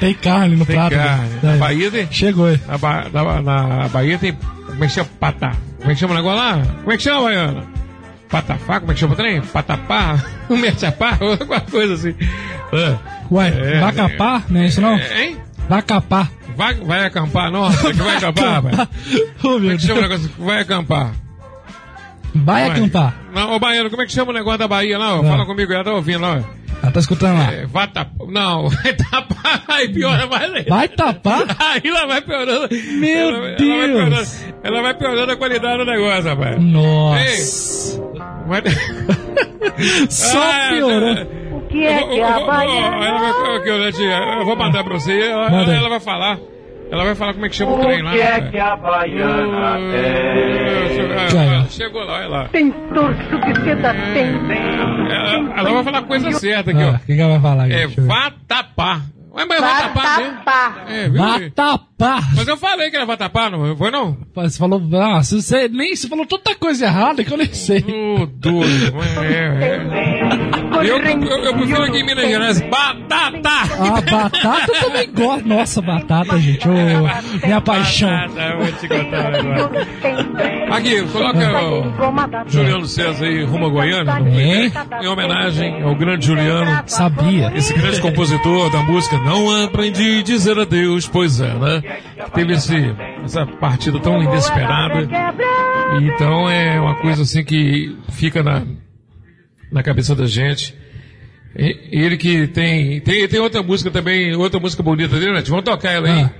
Tem 0.00 0.12
carne 0.12 0.56
no 0.56 0.66
tem 0.66 0.74
prato. 0.74 0.96
carne. 0.96 1.28
É. 1.40 1.46
Na 1.46 1.56
Bahia 1.56 1.88
tem. 1.88 2.08
Chegou 2.10 2.46
aí. 2.46 2.60
Na, 2.66 2.76
Ba- 2.78 3.06
na- 3.12 3.40
na 3.40 3.88
Bahia 3.88 4.18
tem. 4.18 4.32
Como 4.66 4.82
é 4.82 4.88
que 4.88 4.92
chama? 4.92 5.08
Patá. 5.20 5.52
Como 5.78 5.88
é 5.92 5.94
que 5.94 6.00
chama 6.00 6.14
o 6.14 6.16
negócio 6.16 6.36
lá? 6.40 6.62
Como 6.80 6.92
é 6.92 6.96
que 6.96 7.02
chama, 7.04 7.22
Baiana? 7.22 7.64
Patafá? 8.28 8.80
Como 8.80 8.90
é 8.90 8.94
que 8.94 9.00
chama 9.00 9.12
o 9.12 9.16
trem? 9.16 9.40
Patapá? 9.40 10.16
Um 10.50 10.56
merchapá? 10.56 11.16
Alguma 11.22 11.60
coisa 11.60 11.94
assim. 11.94 12.12
É. 12.72 12.96
Ué, 13.30 13.48
É, 13.76 13.78
vacapá? 13.80 14.42
Não 14.48 14.60
é 14.60 14.66
isso 14.66 14.80
não? 14.80 14.96
É, 14.98 15.22
hein? 15.26 15.36
Vacapá. 15.68 16.28
Vai, 16.56 16.74
vai 16.74 17.04
acampar? 17.06 17.50
Que 17.50 17.92
vai 18.02 18.16
acampar, 18.16 18.62
rapaz? 18.62 18.88
Oh, 19.42 19.42
Como 19.42 19.70
é 19.70 19.76
que 19.76 19.82
chama 19.82 19.98
o 19.98 20.02
negócio? 20.02 20.30
Vai 20.38 20.60
acampar. 20.60 21.12
Vai 22.34 22.70
acampar. 22.70 23.14
Não, 23.34 23.52
ô 23.52 23.58
Baiano, 23.58 23.90
como 23.90 24.02
é 24.02 24.06
que 24.06 24.12
chama 24.12 24.30
o 24.30 24.34
negócio 24.34 24.58
da 24.58 24.68
Bahia 24.68 24.98
lá? 24.98 25.18
ó? 25.18 25.22
Fala 25.22 25.44
comigo, 25.46 25.72
ela 25.72 25.84
tá 25.84 25.92
ouvindo 25.92 26.20
lá. 26.22 26.38
ó. 26.40 26.62
Ela 26.82 26.90
tá 26.90 26.98
escutando 27.00 27.38
lá. 27.38 27.52
É, 27.52 27.66
vai 27.66 27.86
tapar. 27.86 28.26
Não, 28.28 28.68
vai 28.70 28.92
tapar. 28.94 29.62
Aí 29.68 29.88
piora 29.92 30.26
mais 30.26 30.52
ainda. 30.52 30.68
Vai 30.68 30.88
tapar? 30.88 31.44
Aí 31.58 31.82
ela 31.84 32.06
vai 32.06 32.20
piorando. 32.22 32.68
Meu 32.98 33.28
ela, 33.28 33.56
Deus. 33.56 33.60
Ela 33.62 33.76
vai, 33.78 33.94
piorando, 33.94 34.26
ela 34.64 34.82
vai 34.82 34.94
piorando 34.94 35.32
a 35.32 35.36
qualidade 35.36 35.78
do 35.78 35.84
negócio, 35.84 36.24
rapaz. 36.30 36.60
Nossa. 36.62 38.00
Vai... 38.48 38.62
Só 40.08 40.42
Ah, 40.42 40.68
piorou. 40.70 41.51
O 41.72 41.74
que 41.74 41.86
é 41.86 42.06
que 42.06 42.20
é 42.20 42.24
a 42.24 42.40
Baiana? 42.40 42.98
Vai, 42.98 43.56
aqui, 43.56 43.70
ó, 43.70 43.90
tia, 43.92 44.18
eu 44.40 44.44
vou 44.44 44.56
mandar 44.56 44.84
pra 44.84 44.92
você. 44.92 45.18
Ela, 45.22 45.74
ela 45.74 45.88
vai 45.88 46.00
falar. 46.00 46.38
Ela 46.90 47.04
vai 47.04 47.14
falar 47.14 47.32
como 47.32 47.46
é 47.46 47.48
que 47.48 47.56
chama 47.56 47.72
o 47.72 47.78
trem 47.80 48.02
lá. 48.02 48.10
que 48.12 48.20
é 48.20 48.40
que 48.42 48.58
a 48.58 48.76
Baiana 48.76 49.78
Ah, 51.34 51.64
Chegou 51.70 52.04
lá, 52.04 52.14
olha 52.18 52.28
lá. 52.28 52.48
Tem 52.48 52.70
torço 52.70 53.40
que 53.40 53.60
seda 53.62 53.94
tem. 54.12 54.26
Ela, 55.10 55.58
ela 55.58 55.72
vai 55.72 55.84
falar 55.84 55.98
a 56.00 56.02
coisa 56.02 56.30
certa 56.32 56.70
aqui, 56.72 56.82
Ah, 56.82 56.90
ó. 56.92 56.96
O 56.96 56.98
que, 57.06 57.14
que 57.14 57.20
ela 57.20 57.38
vai 57.38 57.40
falar 57.40 57.64
aqui? 57.64 57.72
É 57.74 57.84
eu 57.86 58.06
vatapá. 58.06 58.96
Ué, 58.96 59.21
mas 59.34 59.50
é 59.50 59.60
vatapá 59.60 60.16
mesmo? 60.18 60.38
É, 60.88 61.08
viu? 61.08 61.22
Vatapá. 61.22 62.20
Mas 62.36 62.48
eu 62.48 62.56
falei 62.56 62.90
que 62.90 62.96
era 62.96 63.06
vatapá, 63.06 63.48
não 63.48 63.76
foi 63.76 63.90
não? 63.90 64.16
Você 64.34 64.58
falou, 64.58 64.82
ah, 64.94 65.22
você 65.22 65.68
nem 65.68 65.94
você 65.94 66.08
falou 66.08 66.26
tanta 66.26 66.54
coisa 66.54 66.86
errada 66.86 67.24
que 67.24 67.32
eu 67.32 67.38
nem 67.38 67.52
sei. 67.52 67.78
Ô, 67.78 68.26
doido. 68.26 68.92
É, 69.22 69.66
é. 69.66 70.62
Eu, 70.84 70.98
eu, 70.98 71.44
eu 71.44 71.54
prefiro 71.54 71.82
aqui 71.82 71.98
em 71.98 72.06
Minas 72.06 72.28
Gerais. 72.28 72.60
Batata! 72.62 73.50
Ah, 73.78 74.00
batata 74.00 74.72
eu 74.72 74.80
também 74.80 75.12
gosto. 75.12 75.48
Nossa, 75.48 75.80
batata, 75.80 76.38
gente. 76.38 76.68
Ô, 76.68 76.72
minha 77.46 77.60
paixão. 77.60 78.10
Batata, 78.10 78.40
eu 78.40 78.58
vou 78.58 78.72
te 78.72 78.88
contar 78.88 79.30
negócio. 79.30 80.72
Aqui, 80.72 81.02
coloca 81.12 81.62
o 81.62 82.48
Juliano 82.48 82.86
César 82.86 83.24
aí, 83.26 83.44
rumo 83.44 83.66
a 83.66 83.68
Goiânia. 83.68 84.12
Hein? 84.28 84.72
Em 85.00 85.06
homenagem 85.06 85.82
ao 85.82 85.94
grande 85.94 86.26
Juliano. 86.26 86.82
Sabia. 86.86 87.52
Esse 87.54 87.72
grande 87.74 88.00
compositor 88.00 88.70
da 88.70 88.82
música 88.82 89.21
Não 89.24 89.64
Aprendi 89.64 90.18
a 90.18 90.22
Dizer 90.22 90.58
Adeus, 90.58 91.06
pois 91.06 91.40
é, 91.40 91.54
né? 91.54 91.82
Teve 92.34 92.54
esse, 92.54 92.74
essa 93.24 93.46
partida 93.46 93.98
tão 94.00 94.22
inesperada. 94.22 95.08
Então 96.00 96.48
é 96.50 96.80
uma 96.80 96.96
coisa 96.96 97.22
assim 97.22 97.44
que 97.44 97.96
fica 98.10 98.42
na, 98.42 98.62
na 99.70 99.82
cabeça 99.82 100.14
da 100.14 100.26
gente. 100.26 100.74
E- 101.56 101.88
Ele 101.92 102.16
que 102.16 102.46
tem, 102.48 103.00
tem. 103.00 103.28
Tem 103.28 103.40
outra 103.40 103.62
música 103.62 103.90
também, 103.90 104.34
outra 104.34 104.58
música 104.58 104.82
bonita 104.82 105.18
dele, 105.18 105.32
né? 105.32 105.42
Vamos 105.46 105.64
tocar 105.64 105.90
ela 105.92 106.08
aí. 106.08 106.30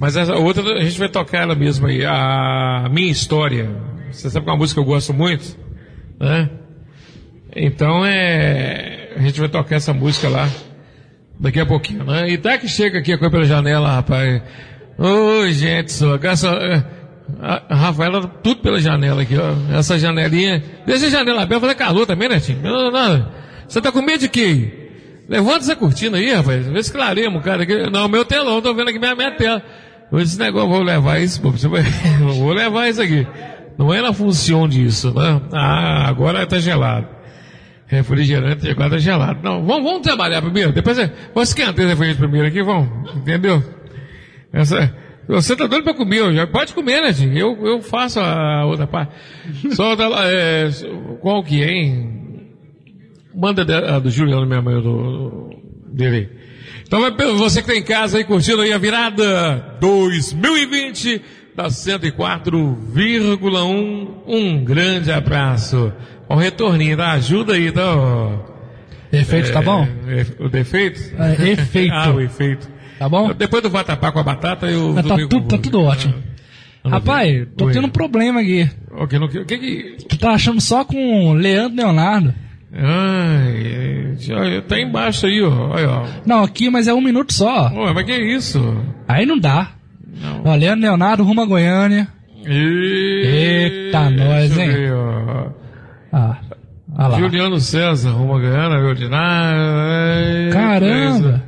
Mas 0.00 0.16
essa 0.16 0.34
outra 0.34 0.62
a 0.74 0.84
gente 0.84 0.98
vai 0.98 1.08
tocar 1.08 1.42
ela 1.42 1.54
mesma 1.54 1.88
aí. 1.88 2.04
A 2.04 2.88
Minha 2.90 3.10
História. 3.10 3.70
Você 4.10 4.30
sabe 4.30 4.44
que 4.44 4.50
é 4.50 4.52
uma 4.52 4.58
música 4.58 4.80
que 4.80 4.86
eu 4.88 4.90
gosto 4.92 5.12
muito, 5.14 5.56
né? 6.18 6.50
Então 7.54 8.04
é. 8.04 9.12
A 9.16 9.20
gente 9.20 9.38
vai 9.40 9.48
tocar 9.48 9.76
essa 9.76 9.92
música 9.94 10.28
lá 10.28 10.48
daqui 11.38 11.60
a 11.60 11.66
pouquinho, 11.66 12.04
né? 12.04 12.28
E 12.30 12.38
tá 12.38 12.56
que 12.58 12.68
chega 12.68 12.98
aqui 12.98 13.12
a 13.12 13.18
coisa 13.18 13.30
pela 13.30 13.44
janela, 13.44 13.88
rapaz. 13.88 14.42
Ô, 14.98 15.46
gente, 15.50 15.92
só, 15.92 16.16
graças 16.16 16.50
a, 17.40 17.62
a, 17.68 17.74
Rafaela, 17.74 18.26
tudo 18.42 18.60
pela 18.62 18.80
janela 18.80 19.22
aqui, 19.22 19.36
ó. 19.36 19.76
Essa 19.76 19.98
janelinha. 19.98 20.62
Deixa 20.86 21.06
a 21.06 21.10
janela 21.10 21.42
aberta, 21.42 21.60
fazer 21.60 21.74
calor 21.74 22.06
também, 22.06 22.28
né, 22.28 22.40
Tim? 22.40 22.54
Não, 22.62 22.90
não. 22.90 23.28
Você 23.68 23.80
tá 23.80 23.92
com 23.92 24.00
medo 24.00 24.20
de 24.20 24.28
quê? 24.28 24.90
Levanta 25.28 25.58
essa 25.58 25.76
cortina 25.76 26.18
aí, 26.18 26.32
rapaz. 26.32 26.66
Vê 26.66 26.82
se 26.82 26.92
clareamos, 26.92 27.42
cara. 27.42 27.64
Aqui- 27.64 27.90
Não, 27.90 28.08
meu 28.08 28.24
telão, 28.24 28.62
tô 28.62 28.72
vendo 28.72 28.88
aqui 28.90 28.98
minha, 28.98 29.14
minha 29.14 29.32
tela. 29.32 29.62
Esse 30.14 30.38
negócio, 30.38 30.68
vou 30.68 30.82
levar 30.82 31.20
isso, 31.20 31.40
pô. 31.42 31.50
Vai, 31.50 31.82
vou 32.38 32.52
levar 32.52 32.88
isso 32.88 33.02
aqui. 33.02 33.26
Não 33.76 33.92
é 33.92 34.00
na 34.00 34.12
função 34.12 34.66
disso, 34.68 35.12
né? 35.12 35.42
Ah, 35.52 36.08
agora 36.08 36.46
tá 36.46 36.58
gelado. 36.58 37.08
Refrigerante 37.86 38.68
agora 38.68 38.90
tá 38.90 38.98
gelado. 38.98 39.40
Não, 39.42 39.64
vamos, 39.64 39.84
vamos 39.84 40.02
trabalhar 40.02 40.42
primeiro. 40.42 40.72
Depois 40.72 40.98
é, 40.98 41.10
vamos 41.32 41.50
esquentar 41.50 41.78
esse 41.78 41.88
refrigerante 41.88 42.18
primeiro 42.18 42.48
aqui, 42.48 42.62
vamos. 42.62 43.14
Entendeu? 43.14 43.62
Essa, 44.52 44.94
você 45.28 45.56
tá 45.56 45.66
doido 45.66 45.84
pra 45.84 45.94
comer, 45.94 46.32
já 46.32 46.46
pode 46.46 46.72
comer, 46.72 47.00
né, 47.00 47.12
Tim? 47.12 47.32
Eu, 47.34 47.56
eu 47.66 47.82
faço 47.82 48.20
a 48.20 48.64
outra 48.64 48.86
parte. 48.86 49.12
Só 49.72 49.94
é, 50.24 50.68
qual 51.20 51.42
que 51.42 51.62
é, 51.62 51.70
hein? 51.70 52.12
Manda 53.34 53.62
a 53.94 53.98
do 53.98 54.10
Juliano 54.10 54.46
mesmo, 54.46 54.70
eu 54.70 54.82
do, 54.82 55.50
dele. 55.92 56.30
Então 56.86 57.00
vai 57.00 57.10
você 57.32 57.60
que 57.60 57.66
tá 57.66 57.74
em 57.74 57.82
casa 57.82 58.18
aí 58.18 58.24
curtindo 58.24 58.62
aí 58.62 58.72
a 58.72 58.78
virada 58.78 59.76
2020 59.80 61.20
da 61.56 61.66
104,1. 61.66 64.08
Um 64.26 64.64
grande 64.64 65.10
abraço. 65.10 65.92
Um 66.28 66.36
retorninho, 66.36 66.96
tá? 66.96 67.12
Ajuda 67.12 67.54
aí, 67.54 67.70
tá? 67.70 67.94
ó. 67.96 68.56
Efeito, 69.12 69.52
tá 69.52 69.62
bom? 69.62 69.86
é, 70.08 70.44
o 70.44 70.48
defeito? 70.48 71.00
É, 71.18 71.50
efeito. 71.52 71.92
ah, 71.94 72.10
o 72.10 72.20
efeito. 72.20 72.68
Tá 72.98 73.08
bom? 73.08 73.32
Depois 73.32 73.62
do 73.62 73.70
vatapá 73.70 74.10
com 74.10 74.18
a 74.18 74.22
batata, 74.22 74.66
eu... 74.66 74.92
Mas 74.94 75.06
tá, 75.06 75.16
tudo, 75.16 75.42
tá 75.42 75.58
tudo 75.58 75.82
ótimo. 75.82 76.14
Rapaz, 76.84 77.46
tô 77.56 77.70
tendo 77.70 77.86
um 77.86 77.90
problema 77.90 78.40
aqui. 78.40 78.68
O 78.90 79.06
que, 79.06 79.18
no 79.18 79.28
que, 79.28 79.38
o 79.38 79.44
que 79.44 79.58
que... 79.58 79.96
Tu 80.08 80.18
tá 80.18 80.30
achando 80.32 80.60
só 80.60 80.84
com 80.84 81.30
o 81.30 81.32
Leandro 81.34 81.76
Leonardo? 81.76 82.34
Ai, 82.72 84.16
tá 84.68 84.78
embaixo 84.78 85.26
aí, 85.26 85.42
ó. 85.42 85.70
Olha, 85.70 85.90
ó. 85.90 86.06
Não, 86.24 86.42
aqui, 86.42 86.70
mas 86.70 86.88
é 86.88 86.94
um 86.94 87.00
minuto 87.00 87.32
só. 87.32 87.70
Ué, 87.72 87.92
mas 87.92 88.04
que 88.04 88.16
isso? 88.16 88.76
Aí 89.08 89.26
não 89.26 89.38
dá. 89.38 89.72
Ó, 90.44 90.54
Leandro 90.54 90.82
Leonardo, 90.82 91.24
rumo 91.24 91.42
a 91.42 91.46
Goiânia. 91.46 92.08
Eita, 92.44 94.10
nós, 94.10 94.56
hein? 94.56 94.68
ver. 94.68 94.92
Ah, 96.18 96.36
ah 96.96 97.08
lá. 97.08 97.18
Juliano 97.18 97.58
César, 97.60 98.10
Roma 98.10 98.38
Goiânia, 98.40 98.78
Ordinário. 98.88 100.52
Caramba. 100.52 101.42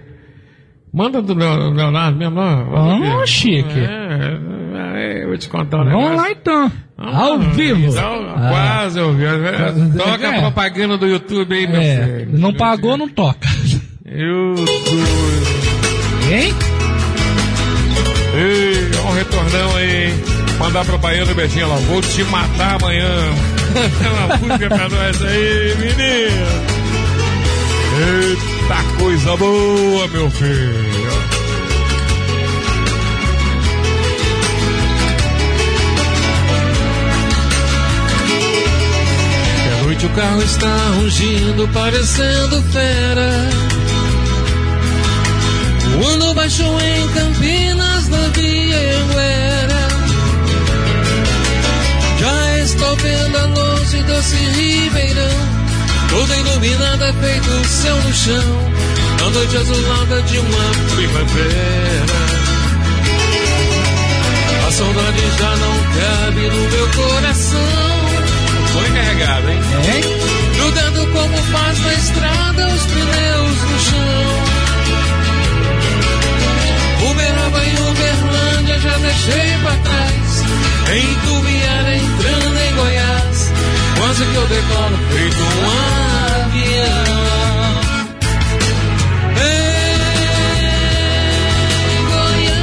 Manda 0.92 1.22
do 1.22 1.34
Leo- 1.34 1.70
Leonardo 1.70 2.18
mesmo, 2.18 2.34
não? 2.34 3.20
Ah, 3.20 3.26
chique. 3.26 3.78
É, 3.78 4.38
é, 4.96 5.22
eu 5.24 5.28
vou 5.28 5.38
te 5.38 5.48
contar 5.48 5.78
um 5.78 5.84
Vamos 5.84 6.00
negócio. 6.10 6.16
lá 6.16 6.30
então. 6.30 6.72
Ah, 6.98 7.18
Ao 7.24 7.38
vivo. 7.38 7.80
Então, 7.90 8.26
Ah. 8.36 8.48
Quase 8.50 8.98
ao 9.00 9.12
vivo. 9.12 9.38
Quase- 9.56 9.98
Toca 9.98 10.26
é. 10.26 10.36
a 10.36 10.40
propaganda 10.40 10.98
do 10.98 11.06
YouTube 11.06 11.54
aí, 11.54 11.66
meu 11.66 11.80
É, 11.80 11.96
filho. 12.26 12.38
não 12.38 12.52
pagou, 12.52 12.96
não 12.96 13.08
toca. 13.08 13.48
YouTube. 14.04 15.02
Hein? 16.30 16.52
Ei, 18.34 18.90
um 19.08 19.12
retornão 19.14 19.76
aí. 19.76 20.14
Mandar 20.58 20.84
pro 20.84 20.98
Baiano 20.98 21.34
Betinho 21.34 21.68
lá. 21.68 21.76
Vou 21.76 22.00
te 22.00 22.24
matar 22.24 22.76
amanhã. 22.82 23.06
Uma 23.68 24.36
música 24.38 24.68
pra 24.68 24.88
nós 24.88 25.22
aí, 25.22 25.76
menino. 25.78 26.78
Eita 28.00 28.98
coisa 28.98 29.36
boa, 29.36 30.08
meu 30.08 30.30
filho. 30.30 31.28
De 39.64 39.84
noite 39.84 40.06
o 40.06 40.10
carro 40.10 40.42
está 40.42 40.76
rugindo, 41.00 41.68
parecendo 41.68 42.62
fera. 42.72 43.30
O 45.98 46.06
ano 46.06 46.34
baixou 46.34 46.80
em 46.80 47.08
Campinas, 47.08 48.08
na 48.08 48.28
Via 48.28 48.67
doce 54.08 54.36
Ribeirão. 54.36 55.58
Toda 56.08 56.36
iluminada, 56.36 57.12
feito 57.20 57.50
o 57.50 57.64
céu 57.64 57.96
no 57.96 58.14
chão. 58.14 58.72
Na 59.20 59.30
noite 59.30 59.56
azulada 59.56 60.22
de 60.22 60.38
uma 60.38 60.70
primavera. 60.94 62.18
A 64.66 64.72
saudade 64.72 65.20
já 65.38 65.56
não 65.56 65.74
cabe 65.98 66.40
no 66.48 66.68
meu 66.70 66.88
coração. 66.88 67.98
Foi 68.72 68.88
carregado, 68.90 69.50
hein? 69.50 69.60
Jogando 70.56 71.06
como 71.12 71.36
faz 71.52 71.78
na 71.80 71.94
estrada 71.94 72.66
os 72.68 72.86
pneus 72.86 73.58
no 73.70 73.78
chão. 73.80 74.58
Uberaba 77.10 77.64
e 77.64 77.74
Uberlândia 77.90 78.78
já 78.80 78.98
deixei 78.98 79.58
pra 79.62 79.74
trás. 79.84 80.44
Em 80.90 81.14
Tubiara 81.26 81.96
entrando 81.96 82.47
distância 84.08 84.26
que 84.26 84.34
eu 84.34 84.46
decoro 84.46 84.96
feito 85.10 85.36
um 85.36 85.46
avião. 86.46 87.18
Ei, 89.36 89.98
Goiânia, 92.08 92.60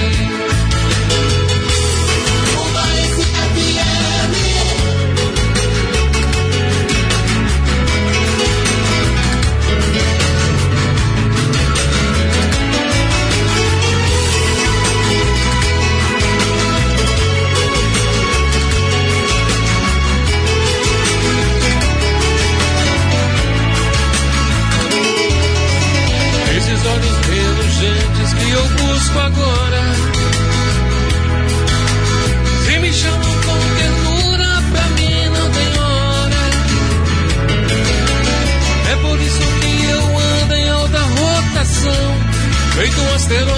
Feito 42.72 43.02
um 43.02 43.14
avião. 43.14 43.52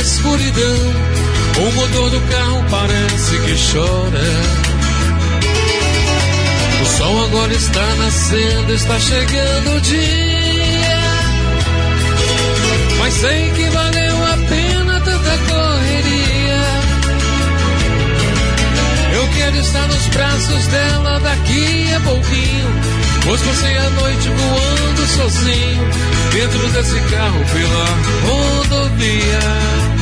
escuridão. 0.00 1.14
O 1.56 1.72
motor 1.72 2.10
do 2.10 2.20
carro 2.22 2.64
parece 2.70 3.38
que 3.38 3.72
chora. 3.72 4.64
O 6.82 6.86
sol 6.86 7.24
agora 7.24 7.52
está 7.54 7.94
nascendo, 7.96 8.74
está 8.74 8.98
chegando 8.98 9.76
o 9.76 9.80
dia. 9.80 10.98
Mas 12.98 13.14
sei 13.14 13.50
que 13.50 13.70
valeu 13.70 14.24
a 14.24 14.36
pena 14.48 15.00
tanta 15.00 15.38
correria. 15.48 16.64
Eu 19.14 19.28
quero 19.28 19.56
estar 19.58 19.86
nos 19.86 20.06
braços 20.08 20.66
dela 20.66 21.20
daqui 21.20 21.94
a 21.94 22.00
pouquinho. 22.00 23.03
Pois 23.24 23.40
passei 23.40 23.76
a 23.76 23.90
noite 23.90 24.28
voando 24.28 25.06
sozinho 25.06 25.90
dentro 26.32 26.68
desse 26.72 27.00
carro 27.10 27.44
pela 27.52 27.86
rodovia. 28.28 29.93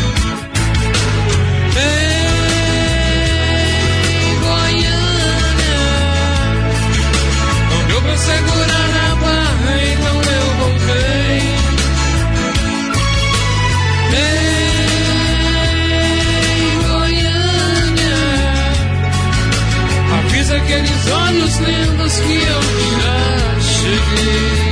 Aqueles 20.56 21.10
olhos 21.10 21.56
lindos 21.58 22.20
que 22.20 22.34
eu 22.34 22.62
já 23.00 23.60
cheguei. 23.60 24.62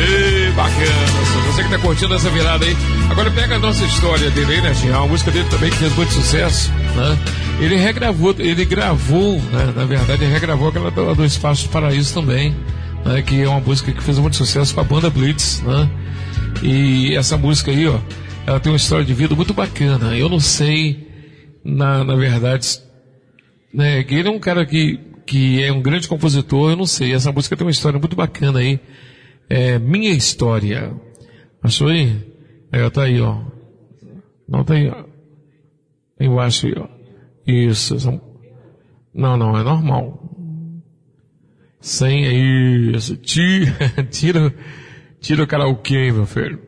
Ei, 0.00 0.52
bacana. 0.52 1.18
Você 1.52 1.64
que 1.64 1.70
tá 1.70 1.78
curtindo 1.78 2.14
essa 2.14 2.30
virada 2.30 2.64
aí. 2.64 2.76
Agora 3.10 3.30
pega 3.30 3.56
a 3.56 3.58
nossa 3.58 3.84
história 3.84 4.30
dele 4.30 4.54
aí, 4.54 4.60
né, 4.60 4.72
A 4.94 5.06
música 5.06 5.30
dele 5.30 5.48
também 5.50 5.70
que 5.70 5.76
fez 5.76 5.94
muito 5.96 6.12
sucesso, 6.12 6.70
né? 6.94 7.18
Ele 7.60 7.76
regravou, 7.76 8.34
ele 8.38 8.64
gravou, 8.64 9.34
né? 9.34 9.72
Na 9.74 9.84
verdade, 9.84 10.22
ele 10.22 10.32
regravou 10.32 10.68
aquela 10.68 10.90
do, 10.90 11.14
do 11.16 11.24
Espaço 11.24 11.64
do 11.64 11.70
Paraíso 11.70 12.14
também, 12.14 12.54
né? 13.04 13.22
Que 13.22 13.42
é 13.42 13.48
uma 13.48 13.60
música 13.60 13.90
que 13.90 14.02
fez 14.02 14.18
muito 14.18 14.36
sucesso 14.36 14.72
com 14.74 14.80
a 14.80 14.84
banda 14.84 15.10
Blitz, 15.10 15.62
né? 15.62 15.90
E 16.62 17.16
essa 17.16 17.36
música 17.36 17.72
aí, 17.72 17.88
ó, 17.88 17.98
ela 18.46 18.60
tem 18.60 18.70
uma 18.70 18.76
história 18.76 19.04
de 19.04 19.12
vida 19.12 19.34
muito 19.34 19.52
bacana. 19.52 20.16
Eu 20.16 20.28
não 20.28 20.38
sei, 20.38 21.07
na, 21.64 22.04
na 22.04 22.14
verdade, 22.16 22.80
né? 23.72 24.00
Ele 24.00 24.28
é 24.28 24.30
um 24.30 24.38
cara 24.38 24.64
que, 24.64 24.98
que 25.26 25.62
é 25.62 25.72
um 25.72 25.82
grande 25.82 26.08
compositor, 26.08 26.70
eu 26.70 26.76
não 26.76 26.86
sei. 26.86 27.12
Essa 27.12 27.32
música 27.32 27.56
tem 27.56 27.66
uma 27.66 27.70
história 27.70 27.98
muito 27.98 28.16
bacana 28.16 28.60
aí. 28.60 28.80
É 29.48 29.78
Minha 29.78 30.10
História. 30.12 30.94
Achou 31.62 31.88
aí? 31.88 32.16
É, 32.70 32.88
tá 32.90 33.04
aí, 33.04 33.20
ó. 33.20 33.40
Não 34.48 34.64
tem. 34.64 34.92
Embaixo 36.20 36.66
aí, 36.66 36.74
ó. 36.76 36.86
Isso. 37.46 37.96
Não, 39.14 39.36
não, 39.36 39.58
é 39.58 39.62
normal. 39.62 40.22
Sem 41.80 42.26
é 42.26 42.32
isso. 42.32 43.16
Tira, 43.16 43.72
tira, 44.10 44.54
tira 45.20 45.42
o 45.42 45.46
karaokê, 45.46 46.12
meu 46.12 46.26
filho. 46.26 46.60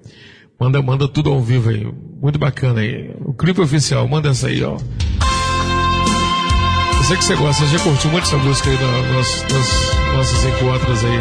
Manda, 0.58 0.82
manda 0.82 1.08
tudo 1.08 1.30
ao 1.30 1.40
vivo 1.40 1.70
aí. 1.70 1.86
Muito 2.20 2.38
bacana 2.38 2.80
aí. 2.80 3.10
O 3.24 3.32
clipe 3.32 3.60
oficial, 3.62 4.06
manda 4.06 4.28
essa 4.28 4.48
aí, 4.48 4.62
ó. 4.62 4.76
Eu 6.98 7.04
sei 7.04 7.16
que 7.16 7.24
você 7.24 7.34
gosta, 7.34 7.64
você 7.64 7.78
já 7.78 7.82
curtiu 7.82 8.10
muito 8.10 8.24
essa 8.24 8.36
música 8.36 8.68
aí 8.68 8.76
nos, 8.76 9.42
nos 9.50 10.12
nossos 10.12 10.44
encontros 10.44 11.02
aí. 11.02 11.18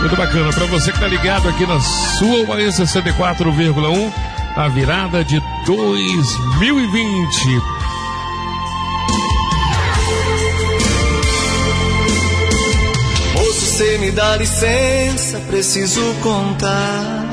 Muito 0.00 0.16
bacana. 0.16 0.52
Para 0.52 0.66
você 0.66 0.92
que 0.92 1.00
tá 1.00 1.06
ligado 1.06 1.48
aqui 1.48 1.66
na 1.66 1.80
sua 1.80 2.44
Bahia 2.44 2.68
64,1, 2.68 4.12
a 4.54 4.68
virada 4.68 5.24
de 5.24 5.40
2020. 5.64 7.62
Moço, 13.34 13.52
você 13.52 13.96
me 13.98 14.10
dá 14.10 14.36
licença, 14.36 15.40
preciso 15.40 16.02
contar 16.22 17.29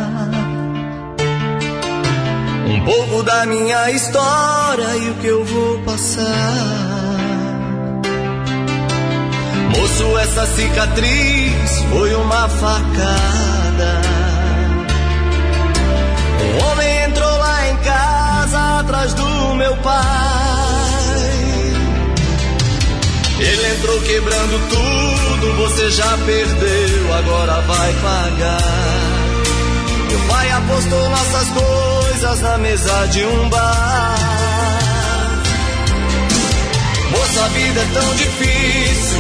um 2.68 2.82
pouco 2.82 3.24
da 3.24 3.46
minha 3.46 3.92
história 3.92 4.98
e 4.98 5.10
o 5.10 5.14
que 5.16 5.28
eu 5.28 5.46
vou 5.46 5.80
passar. 5.80 6.28
Moço, 9.76 10.18
essa 10.18 10.46
cicatriz 10.48 11.84
foi 11.90 12.14
uma 12.16 12.50
facada. 12.50 14.02
Um 16.44 16.72
homem 16.72 17.04
entrou 17.06 17.38
lá 17.38 17.70
em 17.70 17.78
casa 17.78 18.80
atrás 18.80 19.14
do 19.14 19.56
meu 19.56 19.76
pai. 19.78 20.04
Ele 23.40 23.68
entrou 23.76 24.02
quebrando 24.02 24.70
tudo, 24.70 25.54
você 25.58 25.92
já 25.92 26.18
perdeu, 26.26 27.14
agora 27.14 27.62
vai 27.62 27.94
pagar. 27.94 29.18
Meu 30.10 30.20
pai 30.28 30.52
apostou 30.52 31.10
nossas 31.10 31.48
coisas 31.50 32.07
na 32.24 32.58
mesa 32.58 33.08
de 33.12 33.24
um 33.24 33.50
bar. 33.50 34.16
Moça, 37.12 37.46
a 37.46 37.48
vida 37.50 37.80
é 37.80 37.86
tão 37.94 38.16
difícil. 38.16 39.20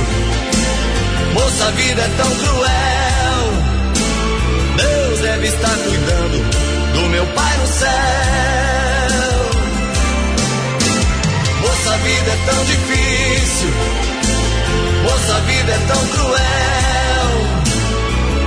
Moça, 1.33 1.67
a 1.67 1.71
vida 1.71 2.01
é 2.01 2.09
tão 2.17 2.35
cruel. 2.35 3.53
Deus 4.77 5.19
deve 5.19 5.47
estar 5.47 5.77
cuidando 5.77 6.37
do 6.93 7.09
meu 7.09 7.25
pai 7.27 7.57
no 7.57 7.67
céu. 7.67 7.91
Moça, 11.61 11.93
a 11.93 11.97
vida 11.97 12.31
é 12.31 12.37
tão 12.49 12.65
difícil. 12.65 13.69
Moça, 15.03 15.35
a 15.35 15.39
vida 15.41 15.71
é 15.71 15.79
tão 15.87 16.07
cruel. 16.07 16.37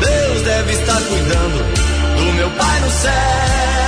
Deus 0.00 0.42
deve 0.42 0.72
estar 0.72 1.00
cuidando 1.02 1.64
do 2.16 2.32
meu 2.32 2.50
pai 2.50 2.80
no 2.80 2.90
céu. 2.90 3.79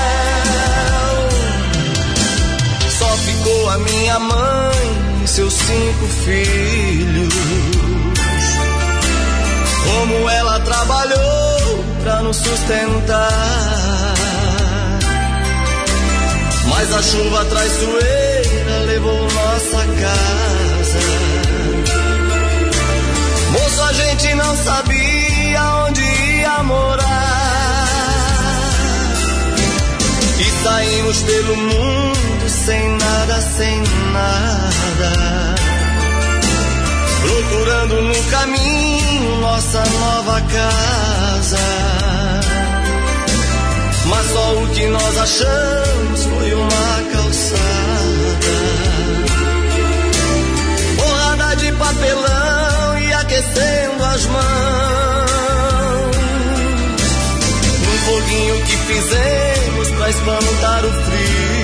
A 3.73 3.79
minha 3.79 4.19
mãe 4.19 5.23
e 5.25 5.29
seus 5.29 5.55
cinco 5.55 6.07
filhos. 6.25 7.35
Como 9.85 10.29
ela 10.29 10.61
trabalhou 10.61 11.85
pra 12.03 12.23
nos 12.23 12.37
sustentar. 12.37 13.33
Mas 16.69 16.93
a 16.93 17.03
chuva 17.03 17.45
traiçoeira 17.47 18.79
levou 18.87 19.23
nossa 19.23 19.79
casa. 20.03 20.99
Moço, 23.53 23.83
a 23.83 23.93
gente 23.93 24.35
não 24.35 24.57
sabia 24.57 25.63
onde 25.87 26.03
ia 26.03 26.63
morar. 26.63 27.09
E 30.41 30.65
saímos 30.65 31.23
pelo 31.23 31.57
mundo 31.57 32.12
sem 32.65 32.97
nada, 32.97 33.41
sem 33.41 33.83
nada. 34.13 35.55
Procurando 37.23 38.03
no 38.03 38.25
caminho 38.31 39.41
nossa 39.41 39.83
nova 39.85 40.41
casa. 40.43 41.59
Mas 44.07 44.27
só 44.33 44.55
o 44.55 44.69
que 44.69 44.87
nós 44.87 45.19
achamos 45.19 46.25
foi 46.25 46.55
uma 46.55 47.03
calçada. 47.13 48.53
Borrada 50.97 51.57
de 51.57 51.73
papelão 51.73 52.99
e 52.99 53.13
aquecendo 53.13 54.05
as 54.05 54.27
mãos. 54.27 54.43
Um 57.89 57.99
foguinho 58.07 58.63
que 58.67 58.77
fizemos 58.77 59.91
pra 59.91 60.11
espantar 60.11 60.85
o 60.85 60.93
frio. 60.93 61.62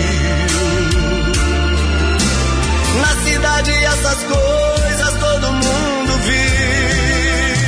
Cidade 3.38 3.70
essas 3.70 4.24
coisas 4.24 5.14
todo 5.20 5.52
mundo 5.52 6.12
viu. 6.24 7.58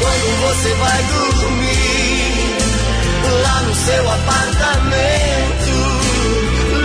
Quando 0.00 0.40
você 0.40 0.74
vai 0.74 1.02
dormir 1.02 2.56
lá 3.42 3.62
no 3.62 3.74
seu 3.74 4.10
apartamento, 4.10 5.72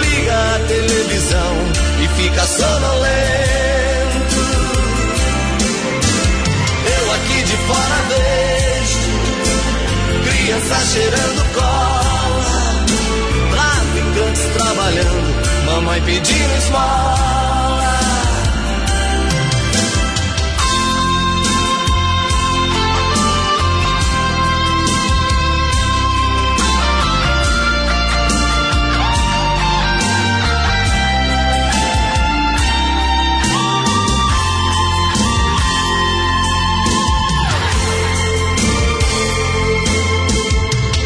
liga 0.01 0.33
a 0.33 0.59
televisão 0.67 1.55
e 2.01 2.07
fica 2.19 2.47
sonolento. 2.47 3.15
Eu 6.97 7.13
aqui 7.13 7.43
de 7.43 7.57
fora 7.67 7.97
vejo 8.09 9.05
criança 10.23 10.79
cheirando 10.93 11.41
cola, 11.53 12.85
traficantes 13.51 14.45
trabalhando, 14.57 15.34
mamãe 15.75 16.01
pedindo 16.03 16.55
esmola. 16.57 17.15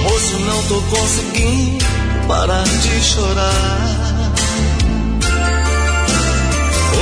Moço, 0.03 0.39
não 0.39 0.63
tô 0.63 0.81
conseguindo 0.95 1.85
parar 2.27 2.63
de 2.63 3.01
chorar. 3.01 3.78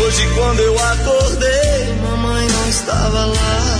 Hoje, 0.07 0.25
quando 0.35 0.59
eu 0.61 0.73
acordei, 0.73 1.95
mamãe 2.01 2.47
não 2.47 2.69
estava 2.69 3.25
lá. 3.25 3.77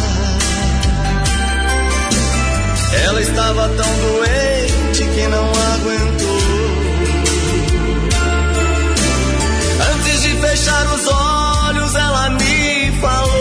Ela 3.05 3.21
estava 3.21 3.69
tão 3.69 3.97
doente 4.01 5.05
que 5.05 5.27
não 5.27 5.49
aguentou. 5.49 6.41
Antes 9.95 10.21
de 10.21 10.35
fechar 10.35 10.85
os 10.95 11.07
olhos, 11.07 11.95
ela 11.95 12.29
me 12.31 12.91
falou: 12.99 13.31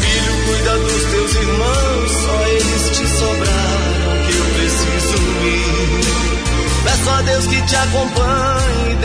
Filho, 0.00 0.44
cuida 0.44 0.76
dos 0.76 1.04
teus 1.04 1.34
irmãos, 1.36 2.10
só 2.10 2.46
eles 2.48 2.90
te 2.98 3.06
sobraram 3.06 4.26
que 4.26 4.32
eu 4.38 4.44
preciso 4.56 5.18
ir. 5.46 6.02
Peço 6.82 7.10
a 7.10 7.22
Deus 7.22 7.46
que 7.46 7.62
te 7.62 7.76
acompanhe 7.76 8.61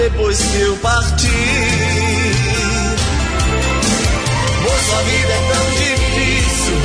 depois 0.10 0.40
que 0.40 0.62
eu 0.62 0.78
partir. 0.78 1.28
Moço, 4.64 4.96
a 4.96 5.02
vida 5.02 5.34
é 5.34 5.42
tão 5.52 5.66
difícil, 5.82 6.78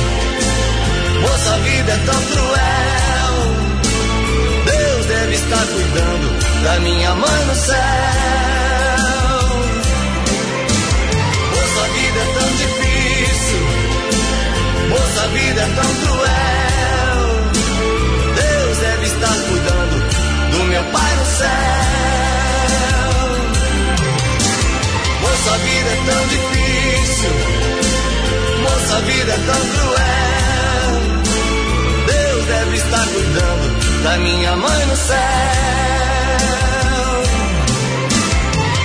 moça, 1.21 1.53
a 1.53 1.57
vida 1.57 1.91
é 1.91 1.97
tão 2.05 2.21
cruel. 2.31 3.35
Deus 4.65 5.05
deve 5.05 5.35
estar 5.35 5.65
cuidando 5.67 6.27
da 6.63 6.79
minha 6.81 7.15
mãe 7.15 7.45
no 7.45 7.55
céu. 7.55 7.77
Moça, 11.53 11.79
a 11.79 11.87
vida 11.95 12.19
é 12.19 12.27
tão 12.39 12.49
difícil, 12.63 13.61
moça, 14.89 15.23
a 15.23 15.27
vida 15.27 15.61
é 15.61 15.69
tão 15.75 15.91
cruel. 16.03 17.23
Deus 18.35 18.77
deve 18.79 19.05
estar 19.05 19.35
cuidando 19.47 19.95
do 20.51 20.63
meu 20.65 20.83
pai 20.91 21.15
no 21.15 21.25
céu. 21.37 21.82
Moça, 25.53 25.61
a 25.61 25.67
vida 25.67 25.89
é 25.89 25.95
tão 26.09 26.27
difícil, 26.29 27.29
moça, 28.63 28.95
a 28.95 29.01
vida 29.01 29.31
é 29.33 29.37
tão 29.37 29.61
cruel. 29.69 30.91
Deus 32.07 32.45
deve 32.45 32.75
estar 32.77 33.05
cuidando 33.07 34.03
da 34.03 34.17
minha 34.17 34.55
mãe 34.55 34.85
no 34.87 34.95
céu. 34.95 35.17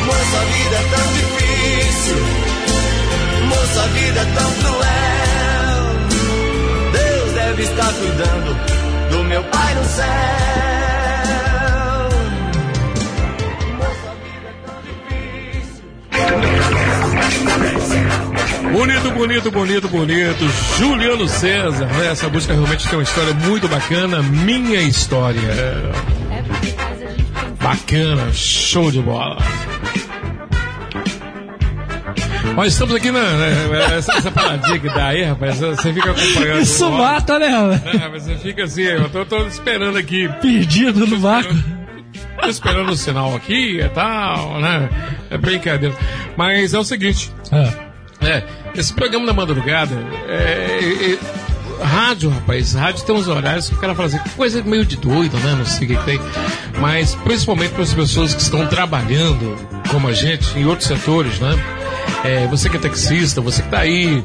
Moça, 0.04 0.36
a 0.36 0.44
vida 0.44 0.76
é 0.76 0.82
tão 0.94 1.06
difícil, 1.14 2.16
moça, 3.46 3.82
a 3.82 3.86
vida 3.86 4.20
é 4.20 4.24
tão 4.24 4.52
cruel. 4.60 5.84
Deus 6.92 7.32
deve 7.32 7.62
estar 7.62 7.92
cuidando 7.94 8.56
do 9.10 9.24
meu 9.24 9.42
pai 9.44 9.74
no 9.74 9.84
céu. 9.84 10.67
Bonito, 18.72 19.10
bonito, 19.12 19.50
bonito, 19.50 19.88
bonito. 19.88 20.44
Juliano 20.78 21.26
César. 21.26 21.86
né? 21.86 22.08
Essa 22.10 22.28
música 22.28 22.52
realmente 22.54 22.88
tem 22.88 22.98
uma 22.98 23.02
história 23.02 23.34
muito 23.34 23.68
bacana. 23.68 24.22
Minha 24.22 24.80
história. 24.82 25.40
Bacana, 27.62 28.32
show 28.32 28.90
de 28.90 29.00
bola. 29.00 29.38
Nós 32.54 32.72
estamos 32.72 32.94
aqui 32.94 33.10
na. 33.10 33.20
né, 33.20 33.96
essa, 33.96 34.12
essa 34.14 34.30
paradinha 34.30 34.78
que 34.78 34.88
dá 34.88 35.08
aí, 35.08 35.24
rapaz. 35.24 35.58
Você 35.60 35.92
fica 35.92 36.10
acompanhando. 36.10 36.60
Isso 36.60 36.88
o 36.88 36.92
mata, 36.92 37.38
né? 37.38 37.80
É, 38.02 38.08
mas 38.08 38.24
você 38.24 38.36
fica 38.36 38.64
assim, 38.64 38.82
eu 38.82 39.08
tô, 39.10 39.24
tô 39.24 39.46
esperando 39.46 39.96
aqui. 39.96 40.28
Perdido 40.40 41.06
no 41.06 41.18
vácuo. 41.18 41.54
Tô 42.40 42.48
esperando 42.48 42.90
o 42.90 42.96
sinal 42.96 43.34
aqui 43.34 43.80
e 43.80 43.88
tal, 43.90 44.60
né? 44.60 44.88
É 45.30 45.36
brincadeira. 45.38 45.94
Mas 46.36 46.74
é 46.74 46.78
o 46.78 46.84
seguinte. 46.84 47.30
É, 48.20 48.42
esse 48.78 48.92
programa 48.92 49.26
da 49.26 49.32
madrugada, 49.32 49.94
é, 50.28 51.16
é, 51.80 51.84
rádio, 51.84 52.30
rapaz, 52.30 52.74
rádio 52.74 53.04
tem 53.04 53.14
uns 53.14 53.28
horários 53.28 53.68
que 53.68 53.74
o 53.74 53.78
cara 53.78 53.94
fala 53.94 54.08
assim, 54.08 54.18
coisa 54.36 54.62
meio 54.62 54.84
de 54.84 54.96
doido, 54.96 55.36
né? 55.38 55.54
Não 55.58 55.64
sei 55.66 55.86
o 55.86 55.90
que, 55.96 56.04
tem. 56.04 56.20
Mas 56.80 57.14
principalmente 57.16 57.72
para 57.72 57.82
as 57.82 57.92
pessoas 57.94 58.34
que 58.34 58.42
estão 58.42 58.66
trabalhando, 58.66 59.56
como 59.90 60.08
a 60.08 60.12
gente, 60.12 60.58
em 60.58 60.64
outros 60.66 60.88
setores, 60.88 61.38
né? 61.38 61.52
É, 62.24 62.46
você 62.46 62.68
que 62.68 62.76
é 62.76 62.80
taxista, 62.80 63.40
você 63.40 63.62
que 63.62 63.68
tá 63.68 63.78
aí 63.80 64.24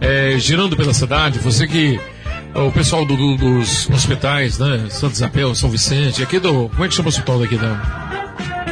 é, 0.00 0.34
girando 0.38 0.76
pela 0.76 0.92
cidade, 0.94 1.38
você 1.38 1.66
que. 1.66 2.00
O 2.54 2.70
pessoal 2.70 3.02
do- 3.06 3.16
do- 3.16 3.36
dos 3.38 3.88
hospitais, 3.88 4.58
né? 4.58 4.84
Santo 4.90 5.14
Isabel, 5.14 5.54
São 5.54 5.70
Vicente, 5.70 6.22
aqui 6.22 6.38
do. 6.38 6.68
Como 6.68 6.84
é 6.84 6.88
que 6.88 6.94
chama 6.94 7.06
o 7.06 7.08
hospital 7.08 7.38
daqui, 7.38 7.54
né? 7.56 7.80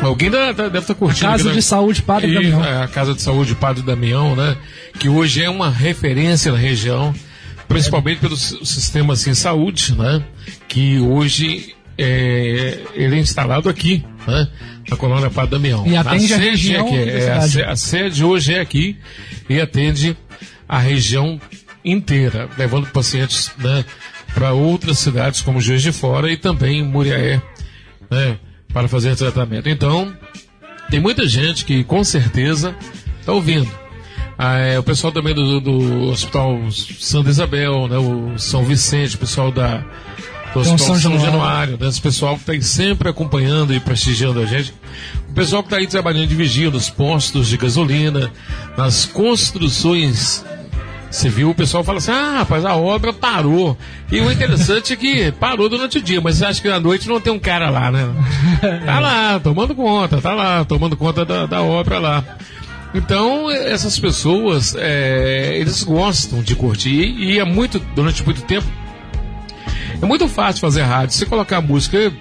Alguém 0.03 0.31
deve 0.31 0.79
estar 0.79 0.95
curtindo. 0.95 1.27
Casa 1.27 1.43
aqui, 1.43 1.49
né? 1.49 1.55
de 1.55 1.63
Saúde 1.63 2.03
Padre 2.03 2.31
E, 2.31 2.35
Damião. 2.35 2.65
é, 2.65 2.83
a 2.83 2.89
Casa 2.89 3.15
de 3.15 3.21
Saúde 3.23 3.55
Padre 3.55 3.83
Damião, 3.83 4.35
né? 4.35 4.57
Que 4.99 5.09
hoje 5.09 5.43
é 5.43 5.51
uma 5.51 5.71
referência 5.71 6.51
na 6.53 6.59
região, 6.59 7.15
principalmente 7.69 8.19
pelo 8.21 8.37
si- 8.37 8.59
sistema 8.65 9.13
assim, 9.13 9.35
saúde, 9.35 9.95
né? 9.97 10.23
Que 10.69 10.99
hoje 10.99 11.75
é, 11.99 12.79
ele 12.95 13.17
é 13.17 13.19
instalado 13.19 13.69
aqui, 13.69 14.05
né? 14.27 14.49
Na 14.89 14.97
colônia 14.97 15.29
Padre 15.31 15.51
Damião. 15.53 15.87
E 15.87 15.95
atende 15.97 16.33
a 16.33 16.37
sede 16.39 16.51
região 16.51 16.89
é, 16.89 16.91
aqui, 17.03 17.11
é, 17.61 17.65
a, 17.67 17.71
a 17.73 17.77
sede 17.77 18.25
hoje 18.25 18.55
é 18.55 18.61
aqui 18.61 18.97
e 19.49 19.61
atende 19.61 20.17
a 20.69 20.79
região 20.79 21.39
inteira, 21.85 22.49
levando 22.59 22.87
pacientes 22.87 23.51
né, 23.59 23.85
para 24.35 24.53
outras 24.53 24.99
cidades 24.99 25.41
como 25.43 25.61
Juiz 25.61 25.83
de 25.83 25.93
Fora 25.93 26.31
e 26.31 26.37
também 26.37 26.83
Muriaé, 26.85 27.41
né, 28.11 28.39
para 28.73 28.89
fazer 28.89 29.17
tratamento. 29.17 29.69
Então, 29.69 30.13
tem 30.91 31.01
muita 31.01 31.27
gente 31.27 31.65
que 31.65 31.85
com 31.85 32.03
certeza 32.03 32.75
está 33.21 33.33
ouvindo. 33.33 33.71
Ah, 34.37 34.57
é, 34.59 34.79
o 34.79 34.83
pessoal 34.83 35.13
também 35.13 35.35
do, 35.35 35.61
do 35.61 36.09
Hospital 36.09 36.59
Santa 36.71 37.29
Isabel, 37.29 37.87
né, 37.89 37.99
o 37.99 38.39
São 38.39 38.65
Vicente, 38.65 39.17
o 39.17 39.19
pessoal 39.19 39.53
da, 39.53 39.77
do 39.77 39.85
Tem 39.85 40.55
o 40.55 40.61
Hospital 40.61 40.79
São 40.79 40.87
São, 40.87 40.99
Januário. 40.99 41.27
Januário, 41.27 41.79
né, 41.79 41.89
esse 41.89 42.01
pessoal 42.01 42.39
que 42.39 42.51
está 42.51 42.67
sempre 42.67 43.09
acompanhando 43.09 43.75
e 43.75 43.81
prestigiando 43.81 44.41
a 44.41 44.47
gente. 44.47 44.73
O 45.29 45.35
pessoal 45.35 45.63
que 45.63 45.67
está 45.67 45.77
aí 45.77 45.87
trabalhando 45.87 46.27
de 46.27 46.35
vigia 46.35 46.71
nos 46.71 46.89
postos 46.89 47.49
de 47.49 47.57
gasolina, 47.59 48.33
nas 48.79 49.05
construções 49.05 50.43
civil, 51.11 51.51
o 51.51 51.55
pessoal 51.55 51.83
fala 51.83 51.99
assim, 51.99 52.13
ah, 52.13 52.39
rapaz, 52.39 52.65
a 52.65 52.77
obra 52.77 53.13
parou. 53.13 53.77
E 54.13 54.21
o 54.21 54.31
interessante 54.31 54.93
é 54.93 54.97
que 54.97 55.33
parou 55.33 55.69
durante 55.69 55.99
o 55.99 56.03
dia, 56.03 56.21
mas 56.21 56.37
você 56.37 56.45
acha 56.45 56.63
que 56.63 56.69
à 56.69 56.79
noite 56.79 57.09
não 57.09 57.21
tem 57.21 57.33
um 57.33 57.39
cara 57.39 57.69
lá, 57.71 57.91
né? 57.91 58.09
Tá 58.87 59.01
lá, 59.01 59.41
tomando 59.41 59.75
conta, 59.75 60.21
tá 60.21 60.33
lá, 60.35 60.65
tomando 60.65 60.97
conta 60.97 61.25
da, 61.25 61.47
da 61.47 61.63
obra 61.63 61.99
lá. 61.99 62.25
Então, 62.95 63.51
essas 63.51 63.99
pessoas, 63.99 64.75
é, 64.77 65.57
eles 65.57 65.83
gostam 65.85 66.43
de 66.43 66.55
curtir 66.57 67.15
e 67.19 67.39
é 67.39 67.45
muito, 67.45 67.79
durante 67.95 68.25
muito 68.25 68.43
tempo, 68.43 68.67
é 70.03 70.07
muito 70.07 70.27
fácil 70.29 70.61
fazer 70.61 70.83
rádio. 70.83 71.15
Você 71.15 71.27
colocar 71.27 71.61
música, 71.61 72.13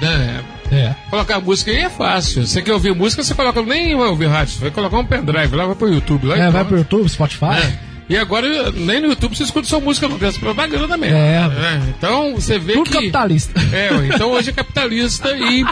né? 0.00 0.42
É. 0.72 0.94
Colocar 1.10 1.40
música 1.40 1.70
aí 1.70 1.78
é 1.78 1.90
fácil. 1.90 2.46
Você 2.46 2.60
quer 2.62 2.72
ouvir 2.72 2.94
música, 2.94 3.22
você 3.22 3.34
coloca, 3.34 3.62
nem 3.62 3.94
vai 3.96 4.08
ouvir 4.08 4.26
rádio, 4.26 4.54
você 4.54 4.60
vai 4.60 4.70
colocar 4.70 4.98
um 4.98 5.04
pendrive 5.04 5.54
lá, 5.54 5.66
vai 5.66 5.74
pro 5.76 5.88
YouTube. 5.92 6.26
Lá, 6.26 6.36
É, 6.36 6.50
vai 6.50 6.64
pro 6.64 6.78
YouTube, 6.78 7.08
Spotify. 7.08 7.44
é. 7.62 7.78
E 8.08 8.16
agora, 8.16 8.70
nem 8.72 9.00
no 9.00 9.08
YouTube 9.08 9.36
você 9.36 9.42
escuta 9.42 9.66
sua 9.66 9.80
música, 9.80 10.06
não 10.08 10.18
tem 10.18 10.28
essa 10.28 10.38
propaganda 10.38 10.96
mesmo. 10.96 11.16
É. 11.16 11.50
Então, 11.88 12.34
você 12.34 12.58
vê 12.58 12.74
Tudo 12.74 12.90
que... 12.90 12.94
capitalista. 12.94 13.60
É, 13.72 13.90
então 14.14 14.30
hoje 14.30 14.50
é 14.50 14.52
capitalista 14.52 15.30
e... 15.30 15.64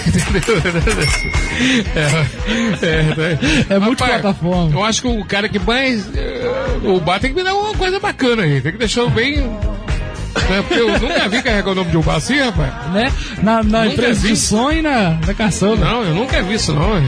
é, 2.81 3.69
é, 3.71 3.75
é 3.75 3.79
muito 3.79 4.03
plataforma. 4.03 4.71
Eu 4.71 4.83
acho 4.83 5.01
que 5.01 5.07
o 5.07 5.25
cara 5.25 5.49
que 5.49 5.57
mais. 5.57 6.07
eh, 6.15 6.79
o 6.83 6.99
bar 6.99 7.19
tem 7.19 7.31
que 7.31 7.35
me 7.35 7.43
dar 7.43 7.55
uma 7.55 7.73
coisa 7.73 7.99
bacana 7.99 8.43
aí. 8.43 8.61
Tem 8.61 8.71
que 8.71 8.77
deixar 8.77 9.07
bem. 9.07 9.37
né, 9.37 10.61
porque 10.67 10.79
eu 10.79 10.99
nunca 10.99 11.27
vi 11.27 11.41
carregar 11.41 11.71
o 11.71 11.75
nome 11.75 11.89
de 11.89 11.97
um 11.97 12.01
bar 12.01 12.17
assim, 12.17 12.39
rapaz. 12.39 12.71
Né? 12.93 13.11
Na, 13.41 13.63
na 13.63 13.87
empresa 13.87 14.19
vi. 14.19 14.33
de 14.33 14.77
e 14.77 14.81
na, 14.83 15.17
na 15.25 15.33
caçamba. 15.33 15.77
Não, 15.77 16.03
eu 16.03 16.13
nunca 16.13 16.41
vi 16.43 16.53
isso, 16.53 16.71
não. 16.71 17.01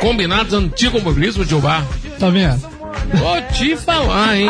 Combinados 0.00 0.52
antigo 0.52 1.00
mobilismo 1.00 1.44
de 1.44 1.54
um 1.54 1.60
bar. 1.60 1.86
Tá 2.18 2.28
vendo? 2.30 2.60
Vou 3.12 3.40
te 3.52 3.76
falar, 3.76 4.36
hein? 4.36 4.48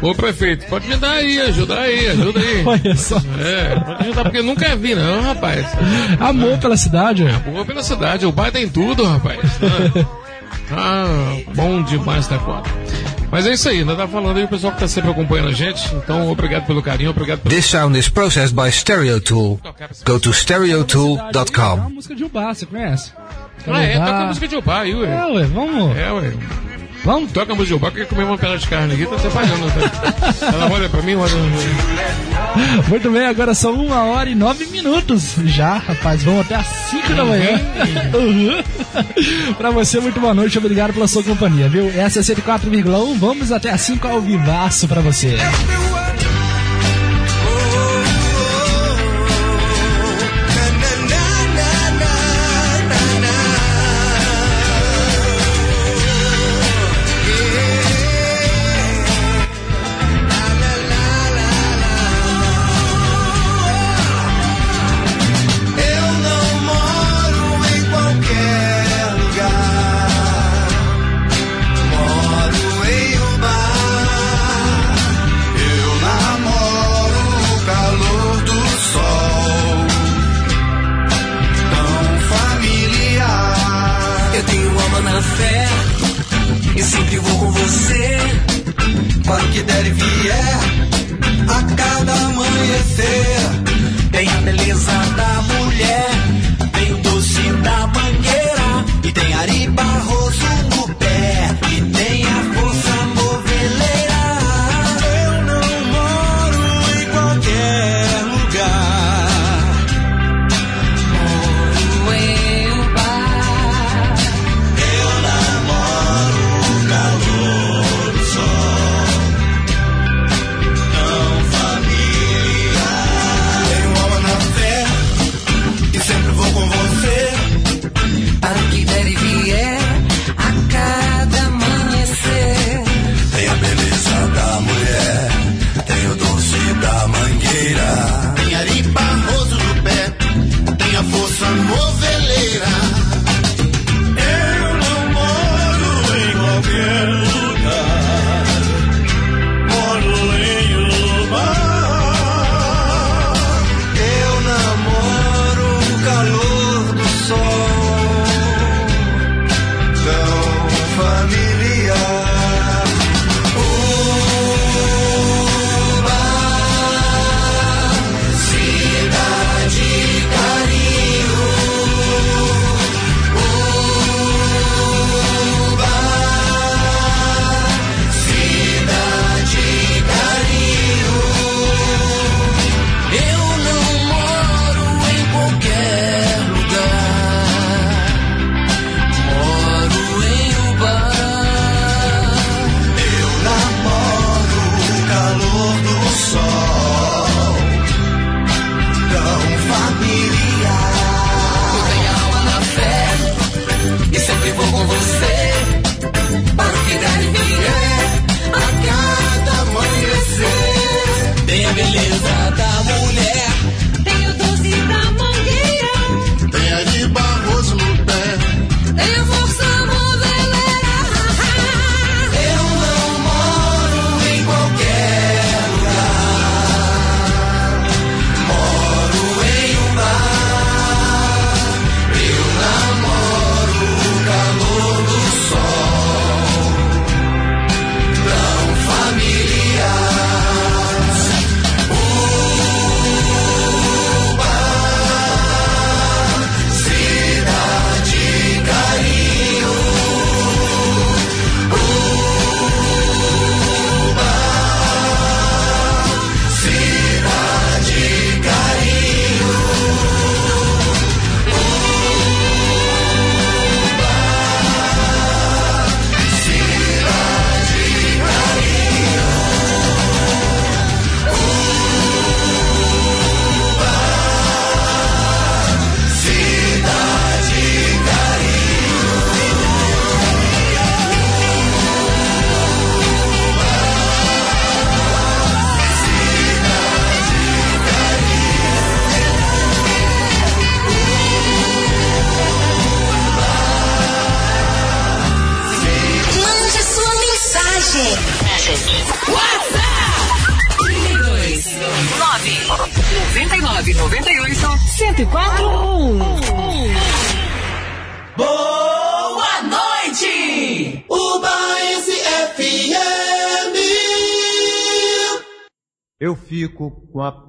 Ô, 0.00 0.14
prefeito, 0.14 0.66
pode 0.66 0.88
me 0.88 0.96
dar 0.96 1.12
aí, 1.12 1.40
ajudar 1.42 1.80
aí, 1.80 2.08
ajuda 2.08 2.40
aí. 2.40 2.62
Olha 2.66 2.96
só. 2.96 3.16
É, 3.38 3.78
pode 3.80 4.02
ajudar, 4.02 4.22
porque 4.24 4.38
eu 4.38 4.44
nunca 4.44 4.74
vi, 4.76 4.94
não, 4.94 5.22
rapaz. 5.22 5.66
Amor 6.20 6.58
pela 6.58 6.76
cidade. 6.76 7.24
Boa 7.44 7.64
pela 7.64 7.82
cidade, 7.82 8.26
o 8.26 8.32
bar 8.32 8.50
tem 8.50 8.68
tudo, 8.68 9.04
rapaz. 9.04 9.40
Ah, 10.74 11.36
bom 11.54 11.82
demais 11.82 12.26
da 12.28 12.38
conta. 12.38 12.70
Mas 13.30 13.46
é 13.46 13.52
isso 13.52 13.68
aí, 13.68 13.80
ainda 13.80 13.94
tá 13.94 14.06
falando 14.06 14.36
aí 14.38 14.44
o 14.44 14.48
pessoal 14.48 14.72
que 14.72 14.80
tá 14.80 14.88
sempre 14.88 15.10
acompanhando 15.10 15.48
a 15.48 15.52
gente. 15.52 15.82
Então, 15.94 16.30
obrigado 16.30 16.66
pelo 16.66 16.82
carinho, 16.82 17.10
obrigado 17.10 17.40
pelo. 17.40 17.54
This 17.54 17.66
sound 17.66 17.98
is 17.98 18.08
processed 18.08 18.54
by 18.54 18.70
Stereo 18.70 19.20
Tool. 19.20 19.60
Go 20.04 20.20
to 20.20 20.30
É 20.30 20.32
stereotool.com. 20.32 21.74
uma 21.74 21.88
música 21.90 22.14
de 22.14 22.24
Ubá, 22.24 22.54
você 22.54 22.64
conhece? 22.66 23.12
Ah, 23.66 23.82
é, 23.82 23.98
toca 23.98 24.18
a 24.18 24.26
música 24.26 24.48
de 24.48 24.56
Ubá 24.56 24.80
aí, 24.80 24.94
ué. 24.94 25.08
É, 25.08 25.24
ué, 25.26 25.44
vamos. 25.44 25.96
É, 25.96 26.12
ué. 26.12 26.32
Vamos? 27.04 27.32
Toca 27.32 27.52
a 27.52 27.56
música 27.56 27.76
Ubá, 27.76 27.90
quer 27.90 28.06
comer 28.06 28.24
uma 28.24 28.38
pedaço 28.38 28.58
de 28.60 28.68
carne 28.68 28.94
aqui, 28.94 29.06
tá 29.06 29.18
separando. 29.18 29.66
Tá? 29.70 30.46
Ela 30.46 30.70
olha 30.72 30.88
pra 30.88 31.02
mim, 31.02 31.14
olha. 31.14 31.32
Muito 32.88 33.10
bem, 33.10 33.26
agora 33.26 33.54
são 33.54 33.72
uma 33.74 34.04
hora 34.04 34.28
e 34.30 34.34
nove 34.34 34.66
minutos. 34.66 35.34
Já, 35.46 35.78
rapaz, 35.78 36.22
vamos 36.22 36.42
até 36.42 36.54
às 36.56 36.66
cinco 36.66 37.12
da 37.14 37.24
manhã. 37.24 37.60
Uhum. 38.14 39.54
pra 39.54 39.70
você, 39.70 39.98
muito 40.00 40.20
boa 40.20 40.34
noite, 40.34 40.58
obrigado 40.58 40.92
pela 40.92 41.08
sua 41.08 41.22
companhia, 41.24 41.68
viu? 41.68 41.90
Essa 41.90 42.20
é 42.20 42.22
104,1, 42.22 43.18
vamos 43.18 43.50
até 43.50 43.70
às 43.70 43.80
5 43.80 44.06
ao 44.06 44.20
vivaço 44.20 44.86
pra 44.86 45.00
você. 45.00 45.36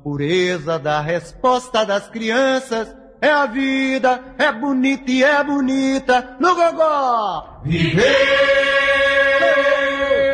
Pureza 0.04 0.78
da 0.78 1.00
resposta 1.00 1.86
das 1.86 2.08
crianças. 2.10 2.94
É 3.22 3.30
a 3.30 3.46
vida, 3.46 4.20
é 4.38 4.52
bonita 4.52 5.10
e 5.10 5.24
é 5.24 5.42
bonita 5.42 6.36
no 6.42 6.54
gogó. 6.54 7.62
Viver 7.64 8.04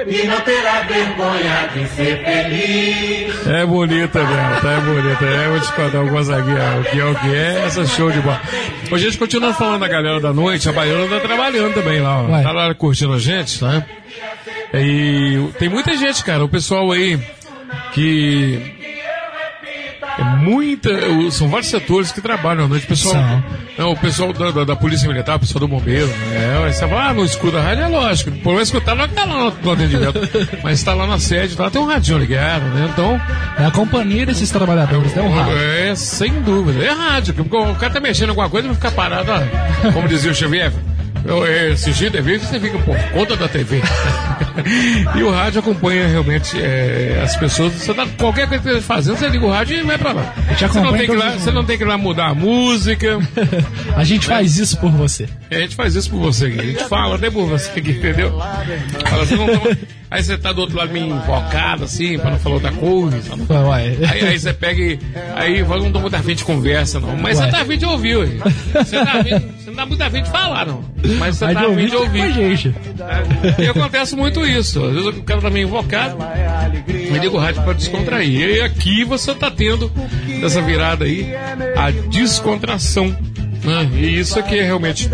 e 0.09 0.25
não 0.25 0.41
terá 0.41 0.81
vergonha 0.81 1.69
de 1.73 1.87
ser 1.89 2.23
feliz. 2.25 3.47
É 3.47 3.63
bonita, 3.65 4.19
Beto, 4.23 4.67
é 4.67 4.81
bonita. 4.81 5.25
É, 5.25 5.47
vou 5.49 5.59
te 5.59 5.71
contar 5.73 5.97
algumas 5.99 6.29
aqui, 6.31 6.49
ó, 6.49 6.79
o 6.79 6.83
que 6.83 6.99
é 6.99 7.05
o 7.05 7.15
que 7.15 7.35
é, 7.35 7.65
essa 7.65 7.85
show 7.85 8.11
de 8.11 8.19
bola. 8.19 8.41
Hoje 8.91 9.05
a 9.05 9.09
gente 9.09 9.19
continua 9.19 9.53
falando 9.53 9.81
da 9.81 9.87
galera 9.87 10.19
da 10.19 10.33
noite, 10.33 10.67
a 10.67 10.71
Baiana 10.71 11.07
tá 11.07 11.19
trabalhando 11.19 11.75
também 11.75 12.01
lá, 12.01 12.23
ó. 12.23 12.41
Tá 12.41 12.51
lá 12.51 12.73
curtindo 12.73 13.13
a 13.13 13.19
gente, 13.19 13.63
né? 13.63 13.85
E 14.73 15.49
tem 15.59 15.69
muita 15.69 15.95
gente, 15.95 16.23
cara, 16.23 16.43
o 16.43 16.49
pessoal 16.49 16.91
aí 16.91 17.19
que 17.93 18.78
é 20.19 20.23
muita, 20.37 20.89
são 21.31 21.47
vários 21.49 21.69
setores 21.69 22.11
que 22.11 22.21
trabalham 22.21 22.65
à 22.65 22.67
noite. 22.67 22.85
O 22.85 22.87
pessoal, 22.89 23.15
não, 23.77 23.91
o 23.91 23.97
pessoal 23.97 24.33
da, 24.33 24.51
da- 24.51 24.63
da 24.63 24.75
Polícia 24.75 25.07
Militar, 25.07 25.37
o 25.37 25.39
pessoal 25.39 25.59
do 25.61 25.67
Bombeiro. 25.67 26.07
né? 26.07 26.63
Aí 26.65 26.73
você 26.73 26.87
fala, 26.87 27.09
ah, 27.09 27.13
no 27.13 27.23
escuro 27.23 27.53
da 27.53 27.61
rádio 27.61 27.83
é 27.83 27.87
lógico. 27.87 28.31
Por 28.31 28.53
mais 28.55 28.67
escutar, 28.67 28.95
não 28.95 29.05
é 29.05 29.07
que 29.07 29.13
tá 29.13 29.25
lá 29.25 29.45
no, 29.45 29.51
no 29.61 29.71
atendimento. 29.71 30.19
Mas 30.63 30.83
tá 30.83 30.93
lá 30.93 31.07
na 31.07 31.19
sede, 31.19 31.55
lá 31.59 31.69
tem 31.69 31.81
um 31.81 31.85
radinho 31.85 32.17
ligado, 32.17 32.63
né? 32.65 32.89
Então. 32.91 33.19
É 33.57 33.65
a 33.65 33.71
companhia 33.71 34.25
desses 34.25 34.49
trabalhadores, 34.49 35.15
é 35.17 35.21
um 35.21 35.33
rádio. 35.33 35.57
É, 35.57 35.95
sem 35.95 36.41
dúvida. 36.41 36.83
É 36.83 36.91
rádio, 36.91 37.33
porque 37.33 37.55
o 37.55 37.75
cara 37.75 37.93
tá 37.93 37.99
mexendo 37.99 38.27
em 38.27 38.29
alguma 38.29 38.49
coisa 38.49 38.67
e 38.67 38.69
vai 38.69 38.75
ficar 38.75 38.91
parado, 38.91 39.31
ó, 39.31 39.91
como 39.91 40.07
dizia 40.07 40.31
o 40.31 40.35
Xavier. 40.35 40.71
Eu, 41.25 41.45
é, 41.45 41.71
assistir 41.71 42.11
TV, 42.11 42.39
você 42.39 42.59
fica 42.59 42.77
por 42.79 42.97
conta 43.11 43.35
da 43.35 43.47
TV. 43.47 43.81
e 45.15 45.23
o 45.23 45.29
rádio 45.29 45.59
acompanha 45.59 46.07
realmente 46.07 46.59
é, 46.59 47.21
as 47.23 47.35
pessoas. 47.35 47.73
Você 47.73 47.93
tá, 47.93 48.07
qualquer 48.17 48.47
coisa 48.47 48.63
que 48.63 48.69
você 48.69 48.77
esteja 48.77 48.81
fazendo, 48.81 49.17
você 49.17 49.27
liga 49.29 49.45
o 49.45 49.49
rádio 49.51 49.77
e 49.77 49.83
vai 49.83 49.97
pra 49.97 50.13
lá. 50.13 50.33
Você 50.57 50.79
não, 50.79 50.91
tem 50.93 51.05
que 51.07 51.15
lá 51.15 51.31
você 51.31 51.51
não 51.51 51.65
tem 51.65 51.77
que 51.77 51.83
ir 51.83 51.87
lá 51.87 51.97
mudar 51.97 52.27
a 52.27 52.35
música. 52.35 53.19
A 53.95 54.03
gente 54.03 54.25
faz 54.25 54.57
isso 54.57 54.77
por 54.77 54.91
você. 54.91 55.27
É, 55.49 55.57
A 55.57 55.59
gente 55.61 55.75
faz 55.75 55.95
isso 55.95 56.09
por 56.09 56.19
você. 56.19 56.45
A 56.45 56.63
gente 56.63 56.83
fala 56.85 57.15
até 57.15 57.29
por 57.29 57.45
você 57.47 57.79
entendeu? 57.79 58.31
Fala, 59.07 59.25
você 59.25 59.35
não 59.35 59.45
toma- 59.47 59.77
Aí 60.11 60.23
você 60.23 60.37
tá 60.37 60.51
do 60.51 60.61
outro 60.61 60.75
lado 60.77 60.91
meio 60.91 61.05
invocado, 61.05 61.83
assim, 61.83 62.17
pra 62.17 62.31
não 62.31 62.39
falar 62.39 62.55
outra 62.55 62.71
coisa. 62.71 63.35
Ué. 63.69 63.95
Aí, 64.09 64.27
aí 64.27 64.39
você 64.39 64.51
pega 64.53 64.81
e. 64.81 64.99
Aí 65.35 65.59
eu 65.59 65.67
não 65.67 65.91
dou 65.91 66.01
muita 66.01 66.19
fim 66.23 66.33
de 66.33 66.43
conversa, 66.43 66.99
não. 66.99 67.15
Mas 67.17 67.37
Ué. 67.37 67.45
você 67.45 67.51
tá 67.51 67.61
afim 67.61 67.77
de 67.77 67.85
ouvir. 67.85 68.39
Você, 68.73 69.05
tá 69.05 69.19
afim, 69.19 69.29
você 69.29 69.67
não 69.67 69.75
dá 69.75 69.85
muita 69.85 70.09
fim 70.09 70.23
de 70.23 70.29
falar, 70.31 70.65
não. 70.65 70.83
Mas 71.19 71.37
você 71.37 71.45
Aí 71.45 71.53
tá 71.53 71.61
afim 71.61 71.69
ouvir 71.69 71.89
de 71.89 71.95
ouvir. 71.95 72.19
com 72.19 72.25
a 72.25 72.29
gente. 72.31 72.75
É. 73.59 73.63
E 73.63 73.67
acontece 73.67 74.15
muito 74.15 74.45
isso. 74.45 74.83
Às 74.83 74.93
vezes 74.93 75.07
o 75.07 75.23
cara 75.23 75.41
tá 75.41 75.49
meio 75.49 75.67
invocado, 75.67 76.17
me 76.87 77.19
liga 77.19 77.35
o 77.35 77.37
rádio 77.39 77.61
pra 77.61 77.73
descontrair. 77.73 78.57
E 78.57 78.61
aqui 78.61 79.03
você 79.03 79.33
tá 79.35 79.51
tendo, 79.51 79.91
dessa 80.41 80.59
virada 80.61 81.05
aí, 81.05 81.29
a 81.77 81.91
descontração. 82.09 83.15
Né? 83.69 83.89
E 83.93 84.19
isso 84.19 84.37
aqui 84.39 84.57
é 84.59 84.63
realmente 84.63 85.09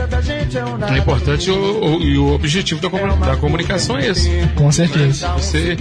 é 0.94 0.98
importante 0.98 1.50
o- 1.52 1.98
o- 1.98 2.02
e 2.02 2.18
o 2.18 2.34
objetivo 2.34 2.80
da, 2.82 2.90
comu- 2.90 3.16
da 3.18 3.36
comunicação 3.36 3.98
é 3.98 4.08
esse. 4.10 4.30
Com 4.56 4.72
certeza. 4.72 5.28
Você 5.38 5.78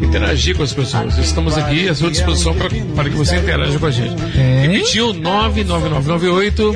interagir 0.00 0.56
com 0.56 0.62
as 0.62 0.72
pessoas. 0.72 1.16
Estamos 1.18 1.56
aqui 1.58 1.88
à 1.88 1.94
sua 1.94 2.10
disposição 2.10 2.54
para 2.54 3.08
que 3.10 3.16
você 3.16 3.36
interaja 3.36 3.78
com 3.78 3.86
a 3.86 3.90
gente. 3.90 4.14
Repetiu 4.62 5.12
99998 5.12 6.74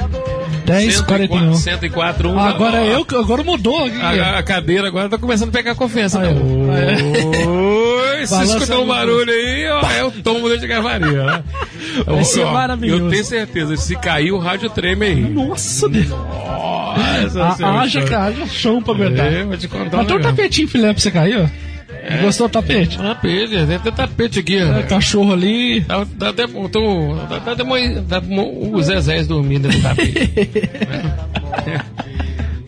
1041. 0.66 1.54
104 1.54 2.28
1. 2.30 2.38
Agora 2.38 2.84
eu, 2.84 3.06
agora 3.18 3.42
mudou. 3.42 3.88
A, 4.02 4.38
a 4.38 4.42
cadeira 4.42 4.86
agora 4.88 5.08
tá 5.08 5.16
começando 5.18 5.48
a 5.48 5.52
pegar 5.52 5.74
confiança. 5.74 6.18
né? 6.18 6.28
Oi, 8.18 8.26
se 8.26 8.42
escutar 8.42 8.78
um 8.80 8.86
barulho 8.86 9.30
aí, 9.30 9.68
ó, 9.68 9.90
é 9.90 10.04
o 10.04 10.10
tombo 10.10 10.56
de 10.56 10.66
cavaria, 10.66 11.24
né? 11.24 11.44
Vai 12.04 12.24
ser 12.24 12.44
Ó, 12.44 12.52
maravilhoso. 12.52 13.04
Eu 13.04 13.10
tenho 13.10 13.24
certeza, 13.24 13.76
se 13.76 13.96
cair 13.96 14.32
o 14.32 14.38
rádio 14.38 14.68
treme 14.70 15.06
aí. 15.06 15.20
Nossa 15.20 15.88
Deus. 15.88 16.08
Nossa 16.08 17.66
A-. 17.66 17.80
Haja, 17.82 18.00
haja 18.18 18.46
chão 18.46 18.82
pra 18.82 18.94
aguentar. 18.94 19.32
É, 19.32 19.44
vou 19.44 19.56
te 19.56 19.68
contar 19.68 19.98
um 19.98 20.00
um 20.00 20.04
negócio. 20.04 20.22
tapetinho 20.22 20.68
filé 20.68 20.92
pra 20.92 21.00
você 21.00 21.10
cair, 21.10 21.40
ó. 21.40 21.68
Gostou 22.22 22.48
do 22.48 22.52
tapete? 22.52 22.96
Tapete, 22.96 23.50
deve 23.50 23.78
ter 23.80 23.92
tapete 23.92 24.38
aqui, 24.40 24.56
É, 24.56 24.82
cachorro 24.84 25.32
ali. 25.32 25.80
Dá, 25.80 26.06
dá 26.14 26.28
até, 26.30 26.46
tô, 26.46 27.14
dá, 27.28 27.38
dá 27.38 27.52
até 27.52 27.64
dá 28.02 28.22
o 28.42 28.82
Zezés 28.82 29.26
dormindo 29.26 29.68
no 29.68 29.82
tapete. 29.82 30.30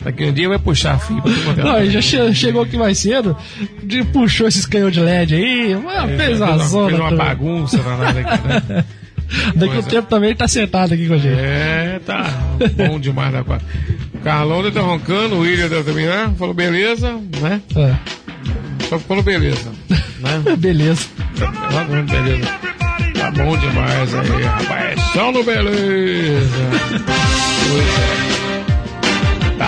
É. 0.01 0.05
Daqui 0.05 0.25
um 0.25 0.33
dia 0.33 0.49
vai 0.49 0.59
puxar 0.59 0.95
a 0.95 0.99
fibra. 0.99 1.31
Não, 1.63 1.77
ele 1.79 1.91
já 1.91 2.01
che- 2.01 2.33
chegou 2.33 2.61
aqui 2.63 2.77
mais 2.77 2.97
cedo, 2.97 3.35
de, 3.83 4.03
puxou 4.05 4.47
esses 4.47 4.65
canhões 4.65 4.93
de 4.93 4.99
LED 4.99 5.35
aí, 5.35 5.75
mas 5.75 6.15
fez 6.17 6.41
uma 6.41 6.57
zona. 6.57 6.89
Fez 6.89 6.99
uma 6.99 7.15
bagunça 7.15 7.77
danada 7.77 8.19
aqui, 8.19 8.47
né? 8.47 8.85
Daqui 9.55 9.75
um 9.75 9.79
é. 9.79 9.83
tempo 9.83 10.09
também 10.09 10.29
ele 10.31 10.37
tá 10.37 10.47
sentado 10.47 10.93
aqui 10.93 11.07
com 11.07 11.13
a 11.13 11.17
gente. 11.17 11.39
É, 11.39 12.01
tá 12.05 12.29
bom 12.75 12.99
demais 12.99 13.31
da 13.31 13.43
quadra. 13.43 13.65
Carlão 14.23 14.69
tá 14.71 14.81
roncando, 14.81 15.35
o 15.35 15.39
William 15.39 15.67
deve 15.69 15.83
também, 15.83 16.05
né? 16.05 16.31
Falou 16.37 16.53
beleza, 16.53 17.17
né? 17.39 17.61
É. 17.75 17.95
Só 18.87 18.99
falou 18.99 19.23
beleza, 19.23 19.71
né? 20.19 20.43
Beleza. 20.57 21.07
Tá 21.39 21.85
bom, 21.85 22.03
beleza. 22.05 22.51
Tá 23.17 23.31
bom 23.31 23.57
demais 23.57 24.13
aí, 24.13 24.43
rapaz. 24.43 24.99
É 24.99 25.13
só 25.13 25.31
no 25.31 25.43
beleza. 25.43 26.57
Pois 27.69 28.27
é. 28.27 28.30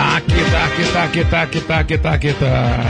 Tá 0.04 0.20
tá 0.20 1.08
tá 1.08 1.46
tá 1.64 1.86
tá 1.86 2.18
tá 2.18 2.34
tá. 2.34 2.84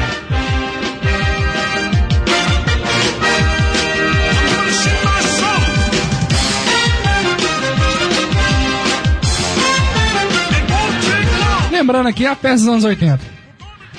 Lembrando 11.70 12.08
aqui 12.08 12.26
a 12.26 12.34
peça 12.34 12.56
dos 12.64 12.68
anos 12.68 12.84
80. 12.84 13.20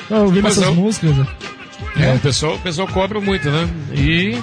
Tô 0.10 0.16
ouvindo 0.16 0.42
Pois 0.44 0.58
essas 0.58 0.74
músicas. 0.76 1.18
né? 1.18 1.28
É, 1.98 2.14
o 2.14 2.20
pessoal, 2.20 2.56
o 2.56 2.60
pessoal 2.60 2.88
cobra 2.90 3.22
muito, 3.22 3.50
né? 3.50 3.70
E 3.94 4.38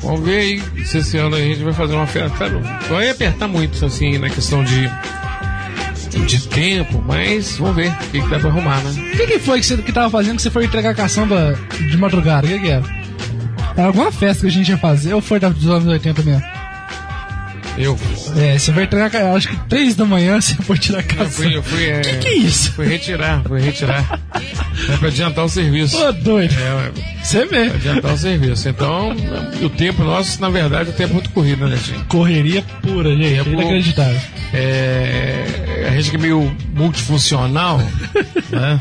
vamos 0.00 0.20
ver 0.22 0.38
aí 0.38 0.86
se 0.86 0.98
esse 0.98 1.18
ano 1.18 1.36
a 1.36 1.40
gente 1.40 1.62
vai 1.62 1.72
fazer 1.74 1.94
uma 1.94 2.06
festa. 2.06 2.48
Vai 2.88 3.10
apertar 3.10 3.48
muito, 3.48 3.84
assim, 3.84 4.16
na 4.18 4.30
questão 4.30 4.64
de, 4.64 4.90
de 6.20 6.46
tempo, 6.48 7.02
mas 7.06 7.56
vamos 7.58 7.76
ver 7.76 7.90
o 7.90 7.96
que, 8.10 8.20
que 8.22 8.28
dá 8.28 8.38
pra 8.38 8.48
arrumar, 8.50 8.78
né? 8.82 8.90
O 9.12 9.16
que, 9.16 9.26
que 9.26 9.38
foi 9.38 9.60
que 9.60 9.66
você 9.66 9.76
que 9.78 9.92
tava 9.92 10.10
fazendo 10.10 10.36
que 10.36 10.42
você 10.42 10.50
foi 10.50 10.64
entregar 10.64 10.90
a 10.90 10.94
caçamba 10.94 11.58
de 11.90 11.96
madrugada? 11.96 12.46
O 12.46 12.50
que, 12.50 12.58
que 12.58 12.68
era? 12.68 12.84
Era 13.76 13.86
alguma 13.86 14.12
festa 14.12 14.42
que 14.42 14.48
a 14.48 14.50
gente 14.50 14.68
ia 14.68 14.76
fazer 14.78 15.14
ou 15.14 15.20
foi 15.22 15.40
da- 15.40 15.48
dos 15.48 15.66
anos 15.66 15.86
80 15.86 16.22
mesmo? 16.22 16.42
Eu. 17.78 17.98
É, 18.36 18.58
você 18.58 18.70
vai 18.70 18.84
entregar, 18.84 19.10
ca- 19.10 19.32
acho 19.34 19.48
que 19.48 19.56
3 19.68 19.94
da 19.96 20.04
manhã 20.04 20.38
você 20.40 20.54
foi 20.56 20.76
tirar 20.78 20.98
a 21.00 21.22
Eu 21.22 21.30
fui, 21.30 21.56
eu 21.56 21.62
fui, 21.62 21.84
é, 21.88 22.00
Que 22.00 22.16
que 22.18 22.28
é 22.28 22.34
isso? 22.36 22.72
Fui 22.72 22.86
retirar, 22.86 23.42
fui 23.42 23.60
retirar. 23.60 24.20
É 24.90 24.96
pra 24.98 25.08
adiantar 25.08 25.44
o 25.44 25.48
serviço. 25.48 25.96
Ô, 25.96 26.12
doido. 26.12 26.54
É, 26.54 26.92
Você 27.22 27.46
vê. 27.46 27.66
pra 27.66 27.74
adiantar 27.76 28.12
o 28.12 28.18
serviço. 28.18 28.68
Então, 28.68 29.14
o 29.62 29.70
tempo 29.70 30.02
nosso, 30.04 30.40
na 30.40 30.50
verdade, 30.50 30.90
o 30.90 30.92
tempo 30.92 31.10
é 31.10 31.14
muito 31.14 31.30
corrido, 31.30 31.66
né, 31.66 31.76
gente? 31.76 32.04
Correria 32.04 32.62
pura, 32.82 33.16
gente. 33.16 33.36
Tempo- 33.44 33.50
Inacreditável. 33.50 34.20
É, 34.52 35.86
a 35.88 35.90
gente 35.96 36.10
que 36.10 36.16
é 36.16 36.18
meio 36.20 36.54
multifuncional, 36.74 37.78
né? 38.50 38.80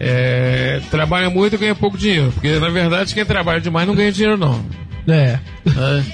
É, 0.00 0.80
trabalha 0.90 1.28
muito 1.30 1.54
e 1.54 1.58
ganha 1.58 1.74
pouco 1.74 1.96
dinheiro. 1.98 2.30
Porque, 2.32 2.58
na 2.58 2.68
verdade, 2.68 3.14
quem 3.14 3.24
trabalha 3.24 3.60
demais 3.60 3.86
não 3.86 3.94
ganha 3.94 4.12
dinheiro, 4.12 4.36
não. 4.36 4.64
É. 5.08 5.38
né? 5.74 6.04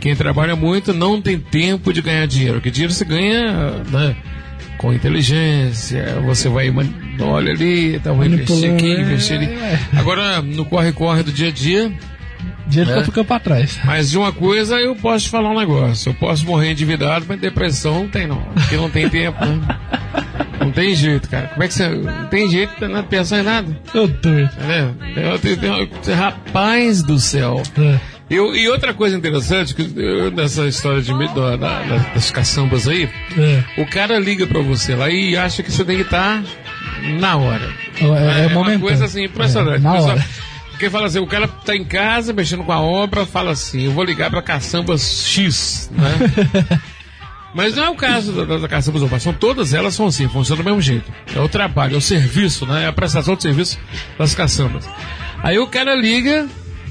Quem 0.00 0.14
trabalha 0.14 0.54
muito 0.56 0.92
não 0.92 1.20
tem 1.20 1.38
tempo 1.38 1.92
de 1.92 2.00
ganhar 2.02 2.26
dinheiro. 2.26 2.54
Porque 2.54 2.70
dinheiro 2.70 2.92
você 2.92 3.04
ganha 3.04 3.70
né, 3.90 4.16
com 4.78 4.92
inteligência, 4.92 6.20
você 6.24 6.48
vai, 6.48 6.72
olha 7.20 7.52
ali, 7.52 7.98
tá, 8.00 8.12
vou 8.12 8.24
investir 8.24 8.56
aqui, 8.56 8.66
Manipulando, 8.86 9.00
investir 9.02 9.36
ali. 9.36 9.46
é. 9.46 9.78
Agora, 9.96 10.40
no 10.42 10.64
corre-corre 10.64 11.22
do 11.22 11.32
dia 11.32 11.48
a 11.48 11.52
dia, 11.52 11.92
Dinheiro 12.68 12.90
É. 12.92 12.94
tá 12.96 13.04
ficando 13.04 13.24
pra 13.24 13.40
trás. 13.40 13.78
mas 13.82 14.10
de 14.10 14.18
uma 14.18 14.30
coisa 14.30 14.76
eu 14.78 14.94
posso 14.94 15.24
te 15.24 15.30
falar 15.30 15.50
um 15.50 15.58
negócio. 15.58 16.10
Eu 16.10 16.14
posso 16.14 16.44
morrer 16.44 16.70
endividado, 16.72 17.24
mas 17.26 17.40
depressão 17.40 18.00
não 18.00 18.08
tem 18.08 18.26
não. 18.26 18.42
Porque 18.42 18.76
não 18.76 18.90
tem 18.90 19.08
tempo, 19.08 19.42
né? 19.42 19.58
Não 20.60 20.70
tem 20.70 20.94
jeito, 20.94 21.30
cara. 21.30 21.46
Como 21.48 21.62
é 21.62 21.68
que 21.68 21.72
você. 21.72 21.88
Não 21.88 22.26
tem 22.26 22.50
jeito 22.50 22.74
de 22.78 22.86
não 22.86 23.02
pensar 23.04 23.40
em 23.40 23.42
nada. 23.42 23.74
Eu 23.94 24.06
doido. 24.06 24.50
Eu 25.16 25.38
tenho- 25.38 25.56
tenho- 25.56 26.16
Rapaz 26.18 27.02
do 27.02 27.18
céu. 27.18 27.62
É. 27.78 27.98
Eu, 28.30 28.54
e 28.54 28.68
outra 28.68 28.92
coisa 28.92 29.16
interessante, 29.16 29.74
que 29.74 29.90
eu, 29.96 30.30
nessa 30.30 30.66
história 30.66 31.00
de, 31.00 31.12
da- 31.34 31.56
da- 31.56 31.82
da- 31.82 31.96
das 32.14 32.30
caçambas 32.30 32.86
aí, 32.86 33.08
É. 33.36 33.64
o 33.80 33.86
cara 33.86 34.18
liga 34.18 34.46
pra 34.46 34.60
você 34.60 34.94
lá 34.94 35.08
e 35.10 35.34
acha 35.36 35.62
que 35.62 35.72
você 35.72 35.82
tem 35.84 35.96
que 35.96 36.02
estar 36.02 36.42
na 37.18 37.36
hora. 37.36 37.70
É, 38.00 38.04
é 38.42 38.46
uma 38.48 38.54
momentâneo. 38.54 38.80
coisa 38.80 39.06
assim 39.06 39.24
impressionante. 39.24 39.76
É, 39.76 39.78
na 39.80 39.92
pessoal- 39.92 40.10
hora. 40.12 40.26
Porque 40.70 40.90
fala 40.90 41.06
assim, 41.06 41.18
o 41.18 41.26
cara 41.26 41.48
tá 41.48 41.74
em 41.74 41.84
casa 41.84 42.32
mexendo 42.32 42.62
com 42.64 42.70
a 42.70 42.80
obra, 42.80 43.24
fala 43.26 43.50
assim, 43.52 43.86
eu 43.86 43.92
vou 43.92 44.04
ligar 44.04 44.30
pra 44.30 44.40
caçambas 44.42 45.24
X, 45.26 45.90
né? 45.92 46.78
Mas 47.54 47.74
não 47.74 47.84
é 47.84 47.88
o 47.88 47.94
caso 47.96 48.30
da, 48.32 48.44
da, 48.44 48.58
da 48.58 48.68
caçambas 48.68 49.02
Urbana, 49.02 49.18
são 49.20 49.32
todas 49.32 49.72
elas 49.72 49.94
são 49.94 50.06
assim, 50.06 50.28
funcionam 50.28 50.62
do 50.62 50.66
mesmo 50.66 50.82
jeito. 50.82 51.10
É 51.34 51.40
o 51.40 51.48
trabalho, 51.48 51.94
é 51.94 51.98
o 51.98 52.00
serviço, 52.00 52.66
né? 52.66 52.84
É 52.84 52.86
a 52.86 52.92
prestação 52.92 53.34
de 53.34 53.42
serviço 53.42 53.78
das 54.18 54.34
caçambas. 54.34 54.88
Aí 55.42 55.58
o 55.58 55.66
cara 55.66 55.94
liga, 55.96 56.46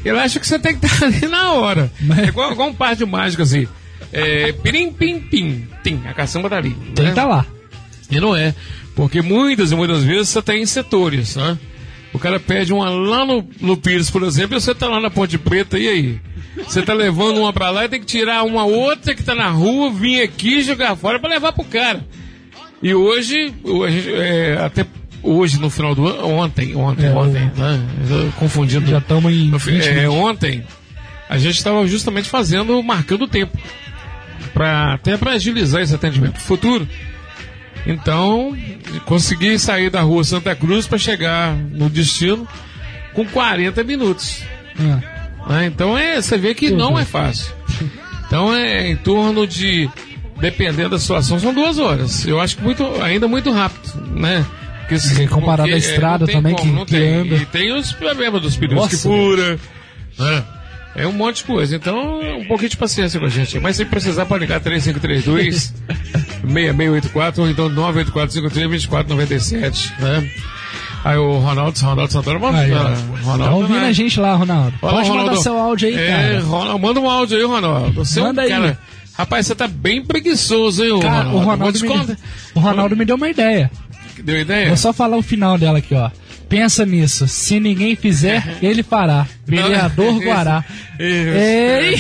ele 0.08 0.20
acha 0.20 0.40
que 0.40 0.48
você 0.48 0.58
tem 0.60 0.78
que 0.78 0.86
estar 0.86 1.06
ali 1.06 1.28
na 1.28 1.54
hora. 1.54 1.92
É 2.18 2.28
igual, 2.28 2.52
igual 2.52 2.70
um 2.70 2.74
par 2.74 2.96
de 2.96 3.06
mágica 3.06 3.44
assim. 3.44 3.68
É, 4.12 4.52
pirim, 4.52 4.92
pim, 4.92 5.20
pim, 5.20 5.68
tim, 5.84 6.02
a 6.06 6.14
caçamba 6.14 6.50
tá 6.50 6.58
ali. 6.58 6.76
Tem 6.96 7.08
que 7.08 7.14
tá 7.14 7.26
lá. 7.26 7.46
E 8.10 8.20
não 8.20 8.36
é. 8.36 8.56
Porque 8.96 9.22
muitas 9.22 9.72
e 9.72 9.76
muitas 9.76 10.04
vezes 10.04 10.30
você 10.30 10.42
tem 10.42 10.62
em 10.62 10.66
setores, 10.66 11.36
né? 11.36 11.58
O 12.14 12.20
cara 12.20 12.40
pede 12.40 12.74
uma 12.74 12.90
lá 12.90 13.26
no, 13.26 13.48
no 13.60 13.78
Pires, 13.78 14.10
por 14.10 14.24
exemplo, 14.24 14.58
e 14.58 14.62
você 14.62 14.74
tá 14.74 14.88
lá 14.88 15.00
na 15.00 15.10
Ponte 15.10 15.38
Preta, 15.38 15.78
e 15.78 15.88
aí? 15.88 16.20
Você 16.56 16.82
tá 16.82 16.94
levando 16.94 17.42
uma 17.42 17.54
pra 17.54 17.70
lá 17.70 17.86
e 17.86 17.90
tem 17.90 18.00
que 18.00 18.06
tirar 18.06 18.44
uma 18.44 18.66
outra 18.66 19.14
que 19.14 19.24
tá 19.24 19.36
na 19.36 19.50
rua, 19.50 19.92
vir 19.92 20.22
aqui 20.22 20.62
jogar 20.62 20.96
fora 20.96 21.20
pra 21.20 21.30
levar 21.30 21.54
pro 21.54 21.64
cara. 21.64 22.04
E 22.82 22.94
hoje, 22.94 23.54
hoje 23.64 24.12
é, 24.14 24.58
até 24.60 24.86
hoje 25.24 25.60
no 25.60 25.70
final 25.70 25.94
do 25.96 26.08
ano, 26.08 26.28
ontem, 26.28 26.76
ontem, 26.76 27.06
É, 27.08 27.12
ontem, 27.12 27.52
né? 27.56 27.82
Eu 28.10 28.26
tô 28.32 28.32
Confundindo. 28.40 28.88
Já 28.90 28.98
estamos 29.00 29.32
em. 29.34 29.50
No 29.50 29.60
fi- 29.60 29.72
20, 29.72 29.88
é, 29.88 29.94
20. 29.94 30.08
ontem 30.08 30.64
a 31.30 31.38
gente 31.38 31.58
estava 31.58 31.86
justamente 31.88 32.30
fazendo, 32.30 32.82
marcando 32.84 33.24
o 33.24 33.28
tempo. 33.28 33.58
Pra, 34.54 34.94
até 34.94 35.18
para 35.18 35.32
agilizar 35.34 35.82
esse 35.82 35.94
atendimento 35.94 36.40
futuro. 36.40 36.88
Então, 37.86 38.56
consegui 39.06 39.58
sair 39.60 39.90
da 39.90 40.02
rua 40.02 40.24
Santa 40.24 40.54
Cruz 40.56 40.88
para 40.88 40.98
chegar 40.98 41.54
no 41.56 41.90
destino 41.90 42.48
com 43.14 43.26
40 43.26 43.84
minutos. 43.84 44.42
Ah, 44.80 45.50
né? 45.50 45.66
Então 45.68 45.98
é, 45.98 46.22
você 46.22 46.38
vê 46.38 46.54
que 46.54 46.70
não 46.70 46.98
é 47.00 47.06
fácil. 47.06 47.54
Então 48.28 48.54
é 48.54 48.90
em 48.90 48.96
torno 48.98 49.48
de, 49.48 49.90
dependendo 50.40 50.90
da 50.90 51.00
situação, 51.00 51.40
são 51.40 51.54
duas 51.54 51.80
horas. 51.80 52.26
Eu 52.28 52.42
acho 52.42 52.58
que 52.58 52.64
muito, 52.64 52.86
ainda 53.02 53.28
muito 53.28 53.52
rápido, 53.52 54.02
né? 54.12 54.46
Porque, 54.88 55.00
se- 55.00 55.28
comparado 55.28 55.64
porque, 55.70 55.74
à 55.74 55.76
é, 55.76 55.80
estrada 55.80 56.26
também, 56.26 56.56
como, 56.56 56.86
que- 56.86 56.94
que 56.94 57.00
tem. 57.00 57.14
anda. 57.16 57.36
E 57.36 57.46
tem 57.46 57.74
os 57.74 57.92
problemas 57.92 58.42
dos 58.42 58.56
pneus 58.56 58.76
Nossa, 58.82 58.90
que 58.96 59.02
fura, 59.02 59.60
né? 60.18 60.44
É 60.96 61.06
um 61.06 61.12
monte 61.12 61.38
de 61.38 61.44
coisa. 61.44 61.76
Então, 61.76 62.20
um 62.40 62.46
pouquinho 62.48 62.70
de 62.70 62.78
paciência 62.78 63.20
com 63.20 63.26
a 63.26 63.30
gente. 63.30 63.60
Mas 63.60 63.76
se 63.76 63.86
precisar, 63.86 64.26
pode 64.26 64.42
ligar 64.46 64.60
3532 64.62 65.74
6684 66.42 67.44
ou 67.44 67.50
então 67.50 67.70
984 67.70 68.34
53 68.34 68.68
2497, 68.88 69.94
né? 70.00 70.30
Aí 71.04 71.18
o 71.18 71.38
Ronaldo, 71.38 71.80
Ronaldo 71.80 72.12
Santana, 72.12 72.40
vamos 72.40 72.60
Aí, 72.60 72.72
ó. 72.72 72.80
ah, 72.80 73.38
Tá 73.38 73.52
ouvindo 73.52 73.80
né? 73.80 73.88
a 73.88 73.92
gente 73.94 74.20
lá, 74.20 74.34
Ronaldo. 74.36 74.74
Pode 74.82 74.96
mandar 74.96 75.10
Ronaldo. 75.22 75.42
seu 75.42 75.58
áudio 75.58 75.88
aí, 75.90 75.96
é, 75.96 76.08
cara. 76.08 76.40
Ronaldo, 76.42 76.80
manda 76.80 77.00
um 77.00 77.10
áudio 77.10 77.38
aí, 77.38 77.44
Ronaldo. 77.44 78.04
Manda 78.20 78.42
é 78.42 78.44
um 78.44 78.56
aí. 78.56 78.62
cara. 78.62 78.80
Rapaz, 79.18 79.48
você 79.48 79.56
tá 79.56 79.68
bem 79.68 80.04
preguiçoso, 80.04 80.84
hein, 80.84 81.00
Cara, 81.00 81.24
Ronaldo? 81.30 81.38
o 81.38 81.44
Ronaldo, 81.44 81.80
me 81.80 82.18
o 82.56 82.60
Ronaldo 82.60 82.96
me 82.98 83.06
deu 83.06 83.16
uma 83.16 83.30
ideia. 83.30 83.72
Deu 84.24 84.40
ideia? 84.40 84.68
Vou 84.68 84.78
só 84.78 84.92
falar 84.94 85.18
o 85.18 85.22
final 85.22 85.58
dela 85.58 85.78
aqui, 85.80 85.94
ó. 85.96 86.10
Pensa 86.50 86.86
nisso. 86.86 87.28
Se 87.28 87.60
ninguém 87.60 87.96
fizer, 87.96 88.58
ele 88.62 88.82
fará. 88.82 89.28
Vereador 89.46 90.14
Não, 90.14 90.20
Guará. 90.22 90.64
Isso. 91.00 91.38
Ei! 91.38 91.96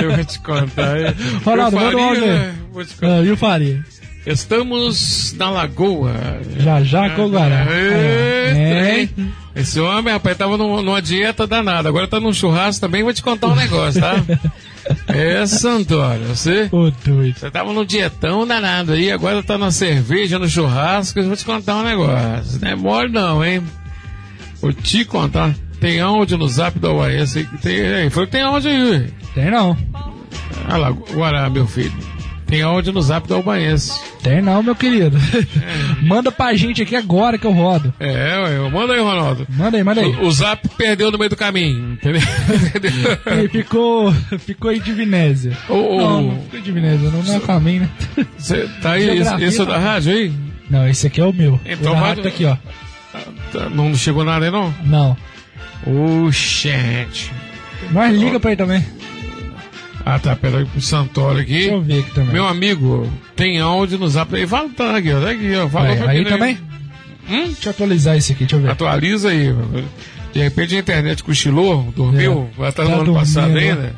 Eu 0.02 0.14
vou 0.16 0.24
te 0.24 0.38
contar. 0.40 0.96
Ronaldo, 1.44 1.76
Eu 1.76 1.82
manda 1.82 1.96
um 1.96 2.00
faria, 2.00 2.06
áudio 2.06 2.24
aí. 2.24 2.30
né? 2.30 2.54
Vou 2.72 2.84
te 2.84 2.94
contar. 2.94 3.18
Ah, 3.18 3.22
viu, 3.22 3.36
Faria? 3.36 3.84
Estamos 4.26 5.34
na 5.36 5.50
lagoa. 5.50 6.14
Já 6.58 6.82
já 6.82 7.10
com 7.10 7.26
o 7.26 7.28
Guará. 7.30 7.66
É. 7.70 9.08
Esse 9.54 9.78
homem, 9.78 10.12
rapaz, 10.12 10.36
tava 10.36 10.56
num- 10.56 10.82
numa 10.82 11.00
dieta 11.02 11.46
danada. 11.46 11.88
Agora 11.88 12.08
tá 12.08 12.18
num 12.18 12.32
churrasco 12.32 12.80
também. 12.80 13.02
Vou 13.02 13.12
te 13.12 13.22
contar 13.22 13.48
um 13.48 13.54
negócio, 13.54 14.00
tá? 14.00 14.14
É, 15.08 15.46
Santoro, 15.46 16.24
você. 16.24 16.68
Ô, 16.72 16.90
doido. 17.04 17.38
Você 17.38 17.50
tava 17.50 17.72
num 17.72 17.84
dietão 17.84 18.46
danado 18.46 18.92
aí, 18.92 19.10
agora 19.10 19.42
tá 19.42 19.56
na 19.56 19.70
cerveja, 19.70 20.38
no 20.38 20.48
churrasco. 20.48 21.18
Eu 21.18 21.26
vou 21.26 21.36
te 21.36 21.44
contar 21.44 21.76
um 21.76 21.84
negócio. 21.84 22.60
Não 22.60 22.68
é 22.68 22.74
mole, 22.74 23.12
não, 23.12 23.44
hein? 23.44 23.62
Vou 24.60 24.72
te 24.72 25.04
contar. 25.04 25.54
Tem 25.80 26.00
áudio 26.00 26.38
no 26.38 26.48
zap 26.48 26.78
da 26.78 26.92
UAS 26.92 27.36
aí. 27.36 27.46
Tem, 27.60 28.10
foi 28.10 28.26
que 28.26 28.32
tem 28.32 28.42
áudio 28.42 28.70
aí. 28.70 29.12
Tem 29.34 29.50
não. 29.50 29.76
Olha 30.68 30.76
lá, 30.76 30.90
Guará, 30.90 31.50
meu 31.50 31.66
filho. 31.66 31.92
Tem 32.54 32.62
áudio 32.62 32.92
no 32.92 33.02
zap 33.02 33.26
da 33.26 33.36
Ubaense. 33.36 34.00
Tem 34.22 34.40
não, 34.40 34.62
meu 34.62 34.76
querido. 34.76 35.18
Manda 36.00 36.30
pra 36.30 36.54
gente 36.54 36.80
aqui 36.80 36.94
agora 36.94 37.36
que 37.36 37.44
eu 37.44 37.50
rodo. 37.50 37.92
É, 37.98 38.38
ué, 38.38 38.70
manda 38.70 38.92
aí, 38.92 39.00
Ronaldo. 39.00 39.44
Manda 39.48 39.76
aí, 39.76 39.82
manda 39.82 40.00
aí. 40.00 40.06
O, 40.06 40.28
o 40.28 40.30
zap 40.30 40.68
perdeu 40.78 41.10
no 41.10 41.18
meio 41.18 41.30
do 41.30 41.34
caminho, 41.34 41.94
entendeu? 41.94 42.22
Ele 43.26 43.48
ficou, 43.50 44.12
ficou 44.38 44.70
em 44.70 44.78
Divinésia. 44.78 45.58
Ô, 45.68 45.74
ô. 45.74 45.96
Não, 46.00 46.22
não 46.22 46.42
ficou 46.42 46.60
em 46.60 46.62
Divinésia, 46.62 47.10
não, 47.10 47.24
não 47.24 47.34
é 47.34 47.38
o 47.38 47.40
caminho, 47.40 47.90
né? 48.16 48.26
Cê, 48.38 48.68
tá 48.80 48.92
aí, 48.92 49.18
esse, 49.18 49.34
esse 49.42 49.60
é 49.60 49.64
da 49.64 49.72
tá- 49.72 49.78
rádio 49.80 50.12
aí? 50.12 50.32
Não, 50.70 50.88
esse 50.88 51.08
aqui 51.08 51.20
é 51.20 51.24
o 51.24 51.32
meu. 51.32 51.58
Então 51.66 51.90
o 51.90 51.94
da 51.96 52.00
rádio 52.00 52.22
tá 52.22 52.28
aqui, 52.28 52.44
ó. 52.44 52.56
Tá, 53.52 53.68
Não 53.68 53.92
chegou 53.96 54.24
nada 54.24 54.44
aí, 54.44 54.52
não? 54.52 54.72
Não. 54.84 55.16
Ô, 55.84 56.30
gente. 56.30 57.32
Mas 57.90 58.16
liga 58.16 58.38
pra 58.38 58.52
ele 58.52 58.58
também. 58.58 58.84
Ah, 60.06 60.18
tá, 60.18 60.36
peraí 60.36 60.66
pro 60.66 60.80
Santoro 60.80 61.38
aqui. 61.38 61.52
Deixa 61.52 61.70
eu 61.72 61.80
ver 61.82 62.00
aqui 62.00 62.10
também. 62.10 62.32
Meu 62.34 62.46
amigo, 62.46 63.10
tem 63.34 63.58
áudio 63.58 63.98
no 63.98 64.08
zap 64.08 64.34
aí. 64.36 64.46
Fala, 64.46 64.68
tá 64.68 64.96
aqui, 64.96 65.10
ó. 65.12 65.20
Tá 65.20 65.30
aqui, 65.30 65.54
ó. 65.56 65.68
Fala 65.68 65.88
Aí, 65.88 65.96
pra 65.96 66.10
aí 66.10 66.24
também? 66.24 66.58
Hum? 67.28 67.44
Deixa 67.46 67.68
eu 67.68 67.70
atualizar 67.70 68.16
esse 68.16 68.32
aqui, 68.32 68.40
deixa 68.44 68.56
eu 68.56 68.60
ver. 68.60 68.70
Atualiza 68.70 69.30
aí. 69.30 69.54
De 70.32 70.42
repente 70.42 70.76
a 70.76 70.80
internet 70.80 71.22
cochilou, 71.24 71.90
dormiu, 71.96 72.50
É. 72.52 72.58
vai 72.58 72.68
estar 72.68 72.82
Tá 72.82 72.88
no 72.88 72.94
ano 72.96 73.04
dormindo, 73.04 73.20
passado 73.20 73.56
ainda. 73.56 73.94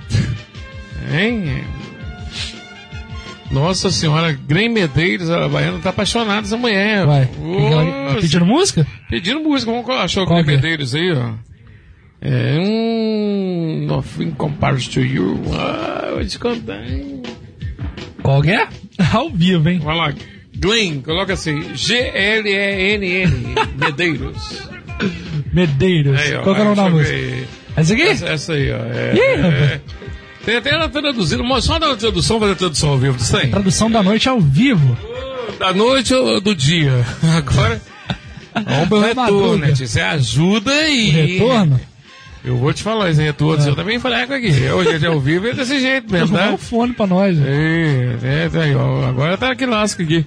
Hein? 1.13 1.65
Nossa 3.51 3.91
senhora, 3.91 4.33
Grem 4.33 4.69
Medeiros, 4.69 5.31
a 5.31 5.49
Baiana, 5.49 5.79
tá 5.79 5.91
apaixonada 5.91 6.41
essa 6.47 6.57
mulher. 6.57 7.07
Vai. 7.07 7.27
Tá 7.27 8.21
pedindo 8.21 8.45
música? 8.45 8.87
Pedindo 9.09 9.41
música, 9.41 9.71
vamos 9.73 9.89
achar 9.91 10.23
o 10.23 10.27
Grem 10.27 10.41
é? 10.41 10.43
Medeiros 10.43 10.95
aí, 10.95 11.13
ó. 11.13 11.31
É 12.29 12.59
um. 12.59 13.87
Nothing 13.87 14.33
compares 14.33 14.89
to 14.89 15.01
you. 15.01 15.41
Ah, 15.55 16.11
vou 16.13 16.27
te 16.27 16.37
contar. 16.41 16.83
Qual 18.21 18.43
que 18.43 18.51
é? 18.51 18.67
Ao 19.13 19.31
vivo, 19.31 19.69
hein? 19.69 19.79
Vai 19.79 19.97
lá. 19.97 20.13
Glenn, 20.59 21.03
coloca 21.03 21.35
assim: 21.35 21.73
G-L-E-N-N. 21.73 23.55
Medeiros. 23.79 24.69
Medeiros. 25.53 26.19
Aí, 26.19 26.35
ó, 26.35 26.43
Qual 26.43 26.57
que 26.57 26.61
é 26.61 26.65
o 26.65 26.75
nome 26.75 26.77
da 26.77 26.91
música? 26.91 27.49
Essa 27.77 27.93
aqui? 27.93 28.03
Essa, 28.03 28.27
essa 28.27 28.53
aí, 28.55 28.73
ó. 28.73 28.77
É, 28.77 29.15
Ih, 29.15 29.21
é, 29.21 29.37
rapaz. 29.37 29.81
Tem 30.45 30.57
até 30.57 30.71
ela 30.71 30.89
traduzindo. 30.89 31.61
Só 31.61 31.79
da 31.79 31.95
tradução, 31.95 32.41
fazer 32.41 32.53
a 32.53 32.57
tradução 32.57 32.91
ao 32.91 32.99
vivo, 32.99 33.37
aí. 33.37 33.51
Tradução 33.51 33.89
da 33.89 34.03
noite 34.03 34.29
ao 34.29 34.41
vivo. 34.41 34.99
Da 35.61 35.73
noite 35.73 36.13
ou 36.13 36.41
do 36.41 36.57
dia? 36.57 37.07
Agora. 37.37 37.81
Vamos 38.65 38.89
pro 38.89 39.01
retorno, 39.01 39.59
né? 39.59 39.75
Você 39.77 40.01
ajuda 40.01 40.73
aí. 40.73 41.09
O 41.09 41.13
retorno? 41.13 41.81
Eu 42.47 42.57
vou 42.57 42.73
te 42.73 42.81
falar, 42.83 43.11
esse 43.11 43.21
retorno 43.21 43.63
eu 43.67 43.75
também 43.75 43.99
falei 43.99 44.23
aqui. 44.23 44.53
Hoje 44.71 45.05
é 45.05 45.09
ao 45.09 45.21
vivo 45.21 45.49
é 45.49 45.53
desse 45.53 45.81
jeito 45.81 46.11
mesmo, 46.13 46.37
Arrumar 46.37 46.51
tá? 46.51 46.55
o 46.55 46.59
fone 46.59 46.93
pra 46.93 47.07
nós. 47.07 47.37
velho. 47.37 47.51
É, 48.23 48.45
é, 48.45 48.49
tá 48.49 48.61
aí, 48.63 48.73
ó. 48.75 49.05
Agora 49.09 49.37
tá 49.37 49.51
aqui 49.51 49.67
lasca 49.67 50.03
aqui. 50.05 50.25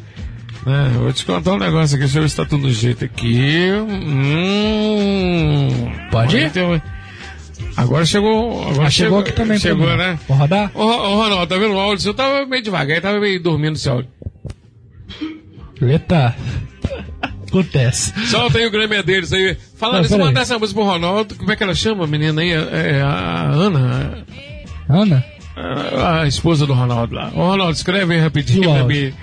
É, 0.67 0.87
eu 0.95 1.01
vou 1.03 1.13
te 1.13 1.25
contar 1.25 1.53
um 1.53 1.57
negócio 1.57 1.95
aqui, 1.95 2.03
deixa 2.03 2.17
eu 2.19 2.23
ver 2.23 2.29
se 2.29 2.35
tá 2.35 2.43
tudo 2.45 2.63
do 2.63 2.71
jeito 2.73 3.05
aqui. 3.05 3.71
Hum. 3.89 5.69
Pode 6.11 6.35
ir? 6.37 6.51
Agora 7.77 8.05
chegou. 8.05 8.67
Agora 8.67 8.87
Ah, 8.87 8.91
chegou 8.91 9.19
aqui 9.19 9.31
também. 9.31 9.57
Chegou, 9.57 9.87
né? 9.95 10.19
Vou 10.27 10.35
rodar? 10.37 10.69
Ô, 10.73 10.83
Ro- 10.83 10.91
ô, 11.11 11.15
Ronaldo, 11.23 11.47
tá 11.47 11.57
vendo 11.57 11.73
o 11.75 11.79
áudio? 11.79 12.09
Eu 12.09 12.13
tava 12.13 12.45
meio 12.45 12.61
devagar, 12.61 12.97
eu 12.97 13.01
tava 13.01 13.17
meio 13.21 13.41
dormindo 13.41 13.75
esse 13.77 13.87
áudio. 13.87 14.09
Eita. 15.81 16.35
Acontece. 17.49 18.13
Solta 18.27 18.57
aí 18.57 18.65
o 18.65 18.71
Grêmio 18.71 19.03
deles 19.03 19.33
aí. 19.33 19.57
Fala 19.75 19.93
Não, 19.93 19.99
nisso, 20.01 20.11
peraí. 20.13 20.27
manda 20.27 20.39
essa 20.41 20.57
música 20.59 20.79
pro 20.79 20.89
Ronaldo. 20.89 21.35
Como 21.35 21.51
é 21.51 21.55
que 21.55 21.63
ela 21.63 21.75
chama, 21.75 22.03
a 22.03 22.07
menina 22.07 22.41
aí? 22.41 22.51
É 22.51 23.01
a 23.01 23.49
Ana. 23.51 24.25
Ana? 24.87 25.25
A, 25.55 26.21
a 26.21 26.27
esposa 26.27 26.65
do 26.65 26.73
Ronaldo 26.73 27.13
lá. 27.15 27.31
Ô, 27.35 27.47
Ronaldo, 27.49 27.73
escreve 27.73 28.13
aí 28.13 28.19
rapidinho 28.21 28.71
pra 28.71 28.83
mim. 28.85 29.13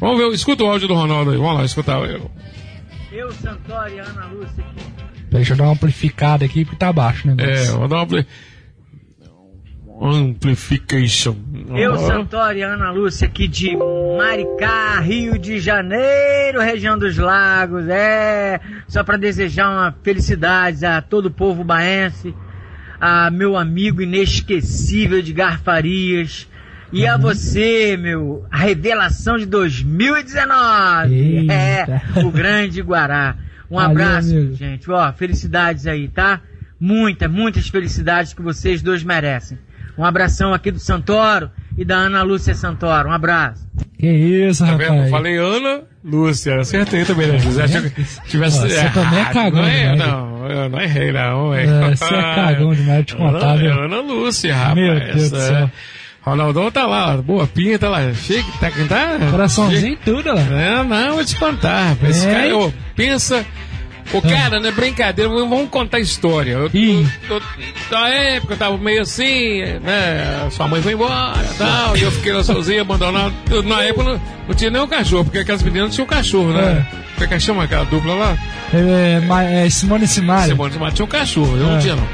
Vamos 0.00 0.18
ver, 0.18 0.28
escuta 0.34 0.64
o 0.64 0.66
áudio 0.66 0.88
do 0.88 0.94
Ronaldo 0.94 1.30
aí. 1.30 1.36
Vamos 1.36 1.54
lá, 1.58 1.64
escutar. 1.64 1.98
Eu. 2.08 2.30
Eu, 3.12 3.30
Santori, 3.32 3.98
Ana 3.98 4.26
Lúcia 4.26 4.64
aqui. 4.64 4.84
Deixa 5.30 5.52
eu 5.52 5.56
dar 5.56 5.64
uma 5.64 5.72
amplificada 5.74 6.44
aqui 6.44 6.64
porque 6.64 6.76
tá 6.78 6.92
baixo 6.92 7.28
o 7.28 7.30
É, 7.30 7.34
negócio. 7.34 7.78
vou 7.78 7.88
dar 7.88 7.96
uma 7.96 8.02
ampli- 8.04 8.26
amplification. 10.00 11.34
Eu, 11.74 11.92
Ó. 11.92 11.96
Santori, 11.96 12.62
Ana 12.62 12.90
Lúcia, 12.90 13.26
aqui 13.26 13.46
de 13.46 13.76
Maricá, 14.18 14.98
Rio 15.00 15.38
de 15.38 15.58
Janeiro, 15.60 16.60
região 16.60 16.98
dos 16.98 17.16
lagos, 17.16 17.88
é, 17.88 18.60
só 18.88 19.04
para 19.04 19.16
desejar 19.16 19.70
uma 19.70 19.94
felicidades 20.02 20.82
a 20.82 21.00
todo 21.00 21.26
o 21.26 21.30
povo 21.30 21.62
baense, 21.62 22.34
a 23.00 23.30
meu 23.30 23.56
amigo 23.56 24.02
inesquecível 24.02 25.18
Edgar 25.18 25.60
Farias, 25.60 26.48
e 26.92 27.06
a 27.06 27.16
você, 27.16 27.96
meu, 27.96 28.44
a 28.50 28.58
revelação 28.58 29.38
de 29.38 29.46
2019, 29.46 31.14
Eita. 31.14 31.52
é, 31.52 32.02
o 32.24 32.30
grande 32.30 32.82
Guará. 32.82 33.36
Um 33.70 33.76
Valeu, 33.76 33.90
abraço, 33.92 34.30
amigo. 34.36 34.54
gente, 34.54 34.90
ó, 34.90 35.12
felicidades 35.12 35.86
aí, 35.86 36.08
tá? 36.08 36.40
muitas, 36.80 37.30
muitas 37.30 37.68
felicidades 37.68 38.32
que 38.32 38.40
vocês 38.40 38.80
dois 38.80 39.04
merecem. 39.04 39.58
Um 39.98 40.04
abração 40.04 40.54
aqui 40.54 40.70
do 40.70 40.78
Santoro 40.78 41.50
e 41.80 41.84
da 41.84 41.96
Ana 41.96 42.22
Lúcia 42.22 42.54
Santoro. 42.54 43.08
Um 43.08 43.12
abraço. 43.12 43.66
Que 43.98 44.06
isso, 44.06 44.62
Tá 44.64 44.72
rapaz. 44.72 44.90
vendo? 44.90 45.04
Eu 45.04 45.10
falei 45.10 45.36
Ana 45.38 45.82
Lúcia, 46.04 46.60
acertei 46.60 47.04
também, 47.06 47.28
né? 47.28 47.38
Se 47.38 48.20
tivesse, 48.28 48.58
Ó, 48.58 48.62
você 48.62 48.90
também 48.90 49.18
é 49.18 49.20
errado, 49.20 49.32
cagão 49.34 49.62
não, 49.62 49.68
é, 49.68 49.96
não, 49.96 50.46
eu 50.50 50.68
não 50.68 50.80
errei, 50.80 51.12
não. 51.12 51.54
É, 51.54 51.64
É, 51.64 51.94
você 51.96 52.04
é 52.14 52.34
cagão 52.34 52.74
demais 52.74 53.06
de 53.06 53.14
contar, 53.16 53.46
Ana, 53.52 53.56
viu? 53.56 53.72
Ana 53.72 54.00
Lúcia, 54.00 54.54
rapaz. 54.54 54.74
Meu 54.76 55.00
Deus 55.00 55.30
do 55.30 55.36
é. 55.36 55.40
céu. 55.40 55.70
Ronaldão 56.22 56.70
tá 56.70 56.86
lá, 56.86 57.16
boa 57.16 57.46
pinha, 57.46 57.78
tá 57.78 57.88
lá, 57.88 58.12
chega, 58.12 58.44
tá, 58.60 58.70
tá 58.88 59.30
Coraçãozinho 59.30 59.94
e 59.94 59.96
tudo 59.96 60.28
lá. 60.34 60.40
É, 60.42 60.82
não, 60.84 61.14
vou 61.14 61.24
te 61.24 61.34
contar, 61.36 61.88
rapaz. 61.90 62.16
Esse 62.18 62.26
É? 62.28 62.32
cara, 62.34 62.56
ô, 62.58 62.70
pensa. 62.94 63.44
Ô, 64.12 64.20
cara, 64.20 64.58
não 64.58 64.68
é 64.68 64.72
brincadeira, 64.72 65.30
vamos 65.30 65.68
contar 65.70 66.00
história. 66.00 66.52
Eu, 66.52 66.70
eu, 66.72 67.06
eu, 67.30 67.42
na 67.90 68.08
época 68.08 68.54
eu 68.54 68.58
tava 68.58 68.76
meio 68.78 69.02
assim, 69.02 69.62
né? 69.82 70.48
Sua 70.50 70.66
mãe 70.66 70.82
foi 70.82 70.94
embora 70.94 71.34
e 71.48 71.54
tal, 71.58 71.96
e 71.96 72.02
eu 72.02 72.10
fiquei 72.10 72.32
lá 72.32 72.42
sozinho, 72.42 72.80
abandonado. 72.82 73.32
Eu, 73.50 73.62
na 73.62 73.82
época 73.82 74.04
não, 74.04 74.20
não 74.48 74.54
tinha 74.54 74.70
nem 74.70 74.82
um 74.82 74.86
cachorro, 74.88 75.24
porque 75.24 75.38
aquelas 75.38 75.62
meninas 75.62 75.94
tinham 75.94 76.04
um 76.06 76.08
cachorro, 76.08 76.52
né? 76.52 76.84
Como 77.14 77.24
é 77.24 77.28
que 77.28 77.40
chama 77.40 77.64
aquela 77.64 77.84
dupla 77.84 78.14
lá? 78.14 78.38
É, 78.72 79.20
ma- 79.20 79.44
é 79.44 79.68
Simone 79.70 80.06
Simaria. 80.08 80.48
Simone 80.48 80.72
Simaria 80.72 80.94
tinha 80.94 81.04
um 81.04 81.08
cachorro, 81.08 81.56
eu 81.56 81.66
É. 81.68 81.72
não 81.72 81.78
tinha 81.78 81.94
não. 81.96 82.08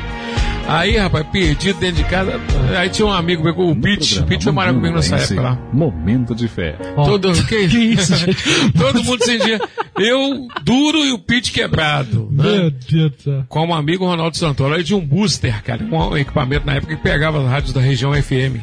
Aí, 0.69 0.97
rapaz, 0.97 1.25
perdido 1.29 1.79
dentro 1.79 2.03
de 2.03 2.05
casa. 2.05 2.41
Aí 2.77 2.89
tinha 2.89 3.07
um 3.07 3.13
amigo 3.13 3.43
meu, 3.45 3.57
o 3.57 3.77
Pete. 3.77 4.19
O 4.19 4.25
Pete 4.25 4.45
foi 4.45 4.53
morar 4.53 4.73
comigo 4.75 4.97
nessa 4.97 5.17
época 5.17 5.41
lá. 5.41 5.59
Momento 5.73 6.35
de 6.35 6.49
fé. 6.49 6.73
Todo, 6.97 7.33
que, 7.47 7.57
isso, 7.57 8.17
gente? 8.17 8.43
Todo 8.77 9.03
mundo 9.05 9.25
sem 9.25 9.39
dia. 9.39 9.61
Eu 9.97 10.49
duro 10.65 10.99
e 10.99 11.13
o 11.13 11.19
Pete 11.19 11.53
quebrado. 11.53 12.29
né? 12.33 12.45
Meu 12.45 12.71
Deus 12.71 13.13
do 13.13 13.23
céu. 13.23 13.45
Com 13.49 13.67
um 13.67 13.75
amigo 13.75 14.05
Ronaldo 14.05 14.37
Santoro. 14.37 14.75
Aí 14.75 14.83
tinha 14.83 14.99
um 14.99 15.07
booster, 15.07 15.63
cara, 15.63 15.85
um 15.85 16.17
equipamento 16.17 16.67
na 16.67 16.75
época 16.75 16.97
que 16.97 17.03
pegava 17.03 17.41
as 17.41 17.49
rádios 17.49 17.73
da 17.73 17.81
região 17.81 18.13
FM. 18.13 18.59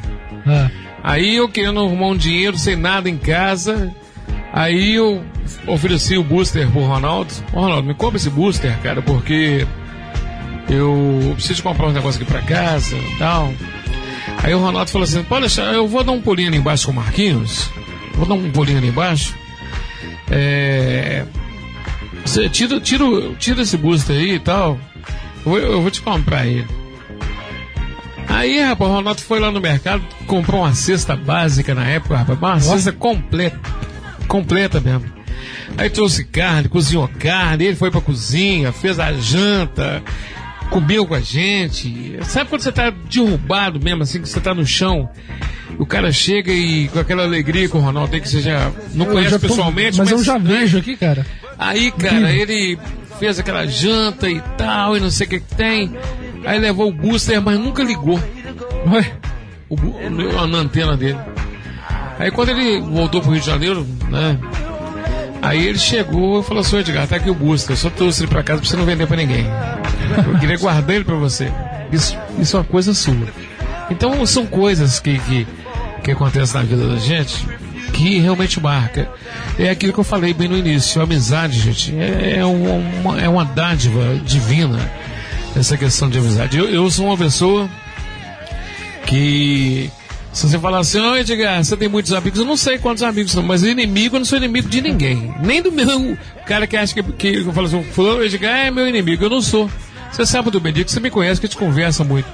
É. 0.45 0.69
Aí 1.02 1.38
eu 1.38 1.48
querendo 1.48 1.80
arrumar 1.80 2.08
um 2.08 2.18
dinheiro 2.18 2.58
sem 2.58 2.76
nada 2.76 3.10
em 3.10 3.18
casa. 3.18 3.92
Aí 4.52 4.95
eu 4.95 5.24
ofereci 5.68 6.18
o 6.18 6.24
booster 6.24 6.69
pro 6.69 6.82
Ronaldo. 6.82 7.34
Ô 7.53 7.61
Ronaldo, 7.61 7.88
me 7.88 7.93
compra 7.93 8.18
esse 8.18 8.30
booster, 8.30 8.77
cara, 8.82 9.02
porque 9.02 9.66
eu 10.69 11.33
preciso 11.35 11.64
comprar 11.64 11.88
uns 11.88 11.93
negócios 11.93 12.22
aqui 12.22 12.32
pra 12.32 12.42
casa 12.42 12.95
e 12.95 13.16
tal. 13.17 13.53
Aí 14.42 14.53
o 14.53 14.59
Ronaldo 14.59 14.92
falou 14.92 15.03
assim: 15.03 15.24
pode 15.24 15.42
deixar, 15.42 15.74
eu 15.74 15.88
vou 15.88 16.03
dar 16.03 16.11
um 16.11 16.22
pulinho 16.22 16.50
ali 16.50 16.58
embaixo 16.58 16.85
com 16.85 16.92
o 16.92 16.95
Marquinhos. 16.95 17.69
Vou 18.16 18.25
dar 18.25 18.35
um 18.35 18.51
pulinho 18.51 18.77
ali 18.77 18.88
embaixo. 18.88 19.35
É. 20.30 21.25
Você 22.25 22.48
tira, 22.50 22.80
tira, 22.80 23.06
tira 23.38 23.61
esse 23.61 23.77
booster 23.77 24.16
aí 24.16 24.35
e 24.35 24.40
tal. 24.40 24.80
Eu 25.45 25.51
vou, 25.51 25.59
eu 25.59 25.82
vou 25.82 25.92
te 25.92 26.01
comprar 26.01 26.45
ele. 26.45 26.67
Aí, 28.27 28.59
rapaz, 28.61 28.90
o 28.90 28.93
Ronaldo 28.93 29.22
foi 29.22 29.40
lá 29.40 29.51
no 29.51 29.61
mercado, 29.61 30.03
comprou 30.25 30.61
uma 30.61 30.74
cesta 30.74 31.16
básica 31.16 31.75
na 31.75 31.85
época, 31.85 32.16
rapaz, 32.17 32.40
uma 32.40 32.59
cesta 32.59 32.92
completa. 32.92 33.59
Completa 34.27 34.80
mesmo. 34.80 35.06
Aí 35.77 35.90
trouxe 35.90 36.24
carne, 36.24 36.69
cozinhou 36.69 37.08
carne, 37.19 37.66
ele 37.66 37.75
foi 37.75 37.92
pra 37.92 38.01
cozinha, 38.01 38.72
fez 38.72 39.00
a 39.00 39.11
janta, 39.14 40.01
comeu 40.74 41.06
com 41.06 41.14
a 41.14 41.19
gente. 41.22 42.18
Sabe 42.24 42.50
quando 42.50 42.61
você 42.61 42.72
tá 42.72 42.90
derrubado 42.90 43.80
mesmo, 43.80 44.03
assim, 44.03 44.22
que 44.22 44.27
você 44.27 44.40
tá 44.40 44.53
no 44.53 44.66
chão? 44.66 45.10
O 45.77 45.85
cara 45.85 46.11
chega 46.11 46.52
e 46.52 46.88
com 46.90 47.00
aquela 47.00 47.24
alegria 47.24 47.68
que 47.69 47.76
o 47.77 47.80
Ronaldo 47.80 48.11
tem 48.11 48.22
que 48.22 48.27
você 48.30 48.42
já 48.42 48.72
não 48.93 49.06
Eu 49.08 49.11
conhece 49.14 49.32
já 49.32 49.40
tô- 49.40 49.48
pessoalmente, 49.48 49.98
mas, 49.98 50.11
eu 50.11 50.24
já 50.24 50.38
vejo 50.38 50.77
aqui, 50.77 50.95
cara. 50.95 51.26
Aí, 51.58 51.92
cara, 51.92 52.32
ele 52.32 52.77
fez 53.19 53.40
aquela 53.40 53.66
janta 53.66 54.30
e 54.30 54.40
tal, 54.58 54.98
e 54.98 55.00
não 55.00 55.10
sei 55.10 55.27
o 55.27 55.30
que 55.30 55.40
que 55.40 55.56
tem. 55.56 55.92
Aí 56.45 56.60
levou 56.60 56.90
o 56.90 56.93
booster, 56.93 57.42
mas 57.42 57.58
nunca 57.60 57.84
ligou. 57.84 58.19
O, 59.69 59.76
bu- 59.76 59.95
o- 59.98 60.48
na 60.48 60.58
antena 60.60 60.95
dele. 60.98 61.18
Aí 62.19 62.30
quando 62.32 62.50
ele 62.50 62.80
voltou 62.82 63.22
pro 63.22 63.32
Rio 63.32 63.40
de 63.40 63.45
Janeiro, 63.48 63.88
né? 64.10 64.38
Aí 65.42 65.68
ele 65.68 65.80
chegou 65.80 66.40
e 66.40 66.43
falou 66.43 66.61
assim, 66.61 66.76
"Ô, 66.76 66.80
Edgar, 66.80 67.08
tá 67.08 67.16
aqui 67.18 67.30
o 67.30 67.34
booster, 67.34 67.74
eu 67.74 67.77
só 67.77 67.90
trouxe 67.90 68.22
ele 68.24 68.30
pra 68.30 68.43
casa 68.43 68.61
pra 68.61 68.69
você 68.69 68.77
não 68.77 68.85
vender 68.85 69.08
pra 69.08 69.18
ninguém. 69.18 69.45
Eu 70.27 70.40
queria 70.40 70.57
guardar 70.57 70.95
ele 70.95 71.06
pra 71.06 71.15
você. 71.15 71.51
Isso, 71.91 72.17
isso 72.40 72.56
é 72.56 72.59
uma 72.59 72.65
coisa 72.65 72.93
sua. 72.93 73.27
Então 73.90 74.25
são 74.25 74.45
coisas 74.45 74.99
que, 74.99 75.19
que, 75.19 75.48
que 76.03 76.11
acontecem 76.11 76.59
na 76.59 76.65
vida 76.65 76.88
da 76.88 76.98
gente 76.98 77.45
que 77.93 78.19
realmente 78.19 78.59
marca. 78.59 79.09
É 79.57 79.69
aquilo 79.69 79.93
que 79.93 79.99
eu 79.99 80.03
falei 80.03 80.33
bem 80.33 80.48
no 80.48 80.57
início, 80.57 80.99
a 80.99 81.03
amizade, 81.03 81.59
gente, 81.59 81.95
é, 81.95 82.40
é 82.40 82.45
uma, 82.45 83.22
é 83.22 83.30
uma 83.30 83.45
dádiva 83.45 84.15
divina, 84.25 84.80
essa 85.56 85.77
questão 85.77 86.09
de 86.09 86.17
amizade. 86.17 86.57
Eu, 86.57 86.67
eu 86.67 86.90
sou 86.90 87.06
uma 87.06 87.17
pessoa 87.17 87.69
que 89.06 89.91
se 90.33 90.49
você 90.49 90.57
falar 90.57 90.80
assim, 90.80 90.99
ô 90.99 91.15
Edgar, 91.15 91.64
você 91.64 91.77
tem 91.77 91.88
muitos 91.88 92.11
amigos, 92.11 92.40
eu 92.40 92.45
não 92.45 92.57
sei 92.57 92.80
quantos 92.80 93.03
amigos 93.03 93.32
são, 93.32 93.43
mas 93.43 93.61
inimigo 93.64 94.15
eu 94.15 94.19
não 94.19 94.25
sou 94.25 94.40
inimigo 94.40 94.67
de 94.67 94.82
ninguém. 94.82 95.33
Nem 95.40 95.61
do 95.61 95.72
meu 95.72 96.17
cara 96.48 96.65
que 96.65 96.75
acha 96.75 96.95
que, 96.95 97.03
que 97.03 97.48
eu 97.48 97.53
falo 97.53 97.67
assim, 97.67 97.83
fulano 97.83 98.23
Edgar 98.23 98.65
é 98.65 98.72
meu 98.72 98.88
inimigo, 98.88 99.23
eu 99.23 99.30
não 99.30 99.41
sou. 99.41 99.69
Você 100.14 100.27
sabe 100.27 100.51
do 100.51 100.59
Benedito, 100.59 100.92
você 100.92 101.00
me 101.00 101.09
conhece, 101.09 101.42
que 101.42 101.48
a 101.48 101.50
gente 101.50 101.58
conversa 101.58 102.03
muito. 102.03 102.27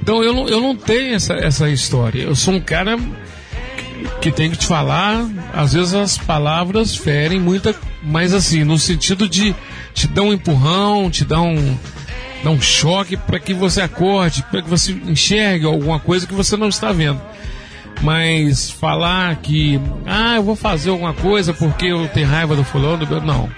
Então 0.00 0.22
eu 0.22 0.32
não, 0.32 0.48
eu 0.48 0.60
não 0.60 0.76
tenho 0.76 1.16
essa, 1.16 1.34
essa 1.34 1.68
história. 1.68 2.22
Eu 2.22 2.36
sou 2.36 2.54
um 2.54 2.60
cara 2.60 2.96
que 4.20 4.30
tem 4.30 4.52
que 4.52 4.56
te 4.56 4.66
falar, 4.66 5.28
às 5.52 5.72
vezes 5.72 5.94
as 5.94 6.16
palavras 6.16 6.94
ferem 6.94 7.40
muita, 7.40 7.74
mas 8.04 8.32
assim, 8.32 8.62
no 8.62 8.78
sentido 8.78 9.28
de 9.28 9.52
te 9.92 10.06
dar 10.06 10.22
um 10.22 10.32
empurrão, 10.32 11.10
te 11.10 11.24
dar 11.24 11.42
um, 11.42 11.76
dar 12.44 12.50
um 12.50 12.60
choque 12.60 13.16
para 13.16 13.40
que 13.40 13.52
você 13.52 13.80
acorde, 13.80 14.44
para 14.44 14.62
que 14.62 14.70
você 14.70 14.92
enxergue 14.92 15.66
alguma 15.66 15.98
coisa 15.98 16.24
que 16.24 16.34
você 16.34 16.56
não 16.56 16.68
está 16.68 16.92
vendo. 16.92 17.20
Mas 18.00 18.70
falar 18.70 19.34
que, 19.36 19.80
ah, 20.06 20.36
eu 20.36 20.42
vou 20.44 20.54
fazer 20.54 20.90
alguma 20.90 21.14
coisa 21.14 21.52
porque 21.52 21.86
eu 21.86 22.06
tenho 22.08 22.28
raiva 22.28 22.54
do 22.54 22.62
fulano, 22.62 23.04
não. 23.20 23.50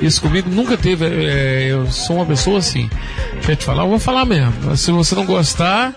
Isso 0.00 0.20
comigo 0.22 0.48
nunca 0.50 0.76
teve. 0.76 1.04
é, 1.06 1.66
eu 1.70 1.90
sou 1.90 2.16
uma 2.16 2.26
pessoa 2.26 2.58
assim. 2.58 2.88
Quer 3.44 3.56
te 3.56 3.64
falar, 3.64 3.82
eu 3.84 3.88
vou 3.88 3.98
falar 3.98 4.24
mesmo. 4.24 4.76
Se 4.76 4.90
você 4.92 5.14
não 5.14 5.24
gostar, 5.26 5.94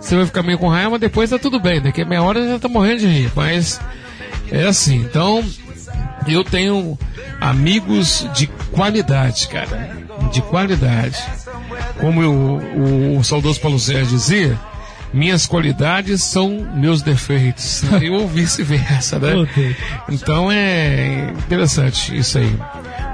você 0.00 0.16
vai 0.16 0.26
ficar 0.26 0.42
meio 0.42 0.58
com 0.58 0.68
raiva, 0.68 0.90
mas 0.90 1.00
depois 1.00 1.30
tá 1.30 1.38
tudo 1.38 1.60
bem. 1.60 1.80
Daqui 1.80 2.02
a 2.02 2.04
meia 2.04 2.22
hora 2.22 2.46
já 2.48 2.58
tá 2.58 2.68
morrendo 2.68 3.00
de 3.00 3.06
rir. 3.06 3.32
Mas 3.36 3.80
é 4.50 4.64
assim. 4.64 4.96
Então, 4.96 5.44
eu 6.26 6.42
tenho 6.42 6.98
amigos 7.40 8.28
de 8.34 8.46
qualidade, 8.72 9.48
cara. 9.48 9.90
De 10.32 10.40
qualidade. 10.42 11.22
Como 12.00 12.22
eu- 12.22 12.32
o, 12.32 13.18
o 13.18 13.24
saudoso 13.24 13.60
Paulo 13.60 13.78
Sérgio 13.78 14.06
dizia, 14.16 14.58
minhas 15.12 15.46
qualidades 15.46 16.22
são 16.24 16.66
meus 16.74 17.00
defeitos. 17.02 17.82
Ou 18.12 18.26
vice-versa, 18.26 19.18
né? 19.18 19.32
Então 20.08 20.50
é 20.50 21.30
interessante 21.38 22.16
isso 22.16 22.38
aí. 22.38 22.54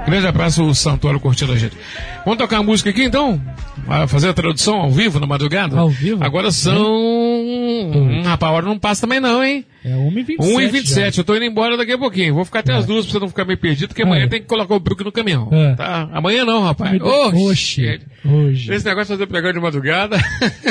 Grande 0.05 0.27
abraço, 0.27 0.63
o 0.63 0.75
Santoro 0.75 1.19
curtindo 1.19 1.53
a 1.53 1.57
gente. 1.57 1.77
Vamos 2.25 2.37
tocar 2.37 2.57
a 2.57 2.63
música 2.63 2.89
aqui 2.89 3.03
então? 3.05 3.41
Vai 3.87 4.05
fazer 4.07 4.29
a 4.29 4.33
tradução 4.33 4.75
ao 4.81 4.91
vivo 4.91 5.19
na 5.19 5.25
madrugada? 5.25 5.79
Ao 5.79 5.89
vivo? 5.89 6.23
Agora 6.23 6.51
são. 6.51 6.75
Hum, 6.85 8.21
rapaz, 8.23 8.51
a 8.51 8.55
hora 8.55 8.65
não 8.65 8.77
passa 8.77 9.01
também 9.01 9.19
não, 9.21 9.43
hein? 9.43 9.65
É 9.83 9.89
1h27. 9.95 10.37
1h27, 10.39 11.17
eu 11.17 11.23
tô 11.23 11.35
indo 11.35 11.45
embora 11.45 11.75
daqui 11.77 11.93
a 11.93 11.97
pouquinho. 11.97 12.33
Vou 12.35 12.43
ficar 12.45 12.59
até 12.59 12.73
as 12.73 12.85
duas 12.85 13.05
pra 13.05 13.13
você 13.13 13.19
não 13.19 13.27
ficar 13.29 13.45
meio 13.45 13.57
perdido, 13.57 13.89
porque 13.89 14.03
amanhã 14.03 14.25
É. 14.25 14.27
tem 14.27 14.41
que 14.41 14.47
colocar 14.47 14.75
o 14.75 14.79
Brook 14.79 15.03
no 15.03 15.11
caminhão. 15.11 15.49
É. 15.51 15.73
Tá? 15.75 16.09
Amanhã 16.13 16.45
não, 16.45 16.63
rapaz. 16.63 17.01
Oxe, 17.01 17.99
hoje. 18.25 18.73
Esse 18.73 18.85
negócio 18.85 19.13
de 19.15 19.19
fazer 19.19 19.27
pregão 19.27 19.51
de 19.53 19.59
madrugada. 19.59 20.17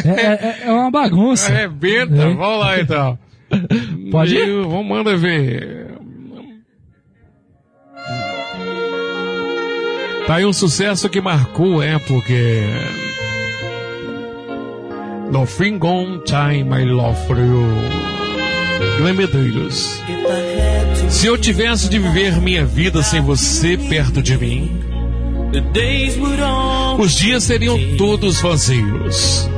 É, 0.04 0.20
é- 0.20 0.62
é 0.66 0.72
uma 0.72 0.90
bagunça. 0.90 1.48
Arrebenta, 1.52 2.14
É. 2.14 2.34
vamos 2.34 2.60
lá 2.60 2.80
então. 2.80 3.18
Pode 4.10 4.34
ir? 4.34 4.62
Vamos, 4.62 4.86
manda 4.86 5.16
ver. 5.16 5.88
Tá 10.26 10.36
aí 10.36 10.46
um 10.46 10.52
sucesso 10.52 11.08
que 11.08 11.20
marcou 11.20 11.82
época. 11.82 12.32
Nothing 15.32 15.78
gone 15.78 16.20
time 16.24 16.64
my 16.64 16.84
love 16.84 17.18
for 17.26 17.38
you. 17.38 17.66
Glenn 18.98 19.14
Medeiros. 19.14 20.00
Se 21.08 21.26
eu 21.26 21.36
tivesse 21.36 21.88
de 21.88 21.98
viver 21.98 22.40
minha 22.40 22.64
vida 22.64 23.02
sem 23.02 23.20
você 23.20 23.76
perto 23.76 24.22
de 24.22 24.36
mim, 24.38 24.70
os 26.98 27.14
dias 27.14 27.42
seriam 27.42 27.78
todos 27.96 28.40
vazios. 28.40 29.48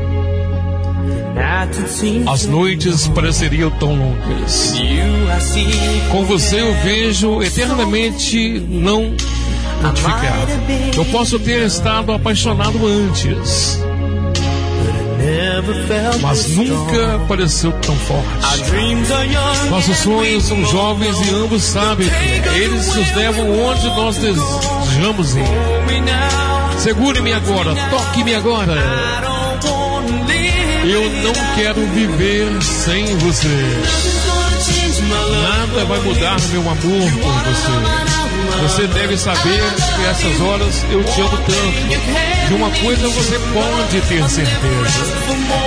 As 2.26 2.46
noites 2.46 3.06
pareceriam 3.08 3.70
tão 3.70 3.94
longas. 3.94 4.74
Com 6.10 6.24
você 6.24 6.60
eu 6.60 6.72
vejo 6.82 7.42
eternamente 7.42 8.60
não 8.60 9.14
Eu 10.96 11.04
posso 11.06 11.38
ter 11.38 11.66
estado 11.66 12.12
apaixonado 12.12 12.86
antes, 12.86 13.78
mas 16.20 16.46
nunca 16.56 17.18
pareceu 17.28 17.72
tão 17.72 17.94
forte. 17.96 18.26
Nossos 19.70 19.96
sonhos 19.98 20.44
são 20.44 20.64
jovens 20.66 21.16
e 21.26 21.30
ambos 21.34 21.62
sabem 21.62 22.08
que 22.08 22.58
eles 22.58 22.94
nos 22.94 23.14
levam 23.16 23.46
onde 23.66 23.86
nós 23.88 24.16
desejamos 24.18 25.34
ir. 25.36 25.44
Segure-me 26.78 27.32
agora, 27.32 27.74
toque-me 27.90 28.34
agora. 28.34 28.74
Eu 30.84 31.00
não 31.22 31.32
quero 31.56 31.80
viver 31.94 32.62
sem 32.62 33.06
você. 33.18 33.48
Nada 35.08 35.84
vai 35.84 36.00
mudar 36.00 36.36
meu 36.50 36.62
amor 36.62 36.78
por 36.78 37.32
você. 37.44 38.14
Você 38.62 38.86
deve 38.86 39.16
saber 39.16 39.62
que 39.96 40.04
essas 40.06 40.40
horas 40.40 40.84
eu 40.90 41.04
te 41.04 41.20
amo 41.20 41.36
tanto. 41.36 42.48
De 42.48 42.54
uma 42.54 42.70
coisa 42.70 43.08
você 43.08 43.38
pode 43.38 44.00
ter 44.02 44.30
certeza. 44.30 45.04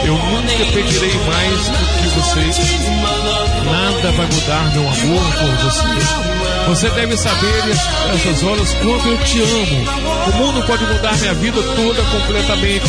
Eu 0.05 0.13
nunca 0.13 0.65
pedirei 0.73 1.13
mais 1.25 1.67
do 1.67 1.85
que 1.97 2.07
você. 2.19 2.39
Nada 3.65 4.11
vai 4.11 4.25
mudar 4.27 4.71
meu 4.73 4.87
amor 4.87 5.33
por 5.33 5.55
você. 5.63 6.37
Você 6.67 6.89
deve 6.89 7.15
saber 7.15 7.63
essas 8.13 8.43
horas 8.43 8.73
quanto 8.73 9.07
eu 9.07 9.17
te 9.19 9.41
amo. 9.41 9.85
O 10.27 10.37
mundo 10.37 10.65
pode 10.67 10.85
mudar 10.85 11.17
minha 11.17 11.33
vida 11.35 11.61
toda 11.61 12.03
completamente, 12.03 12.85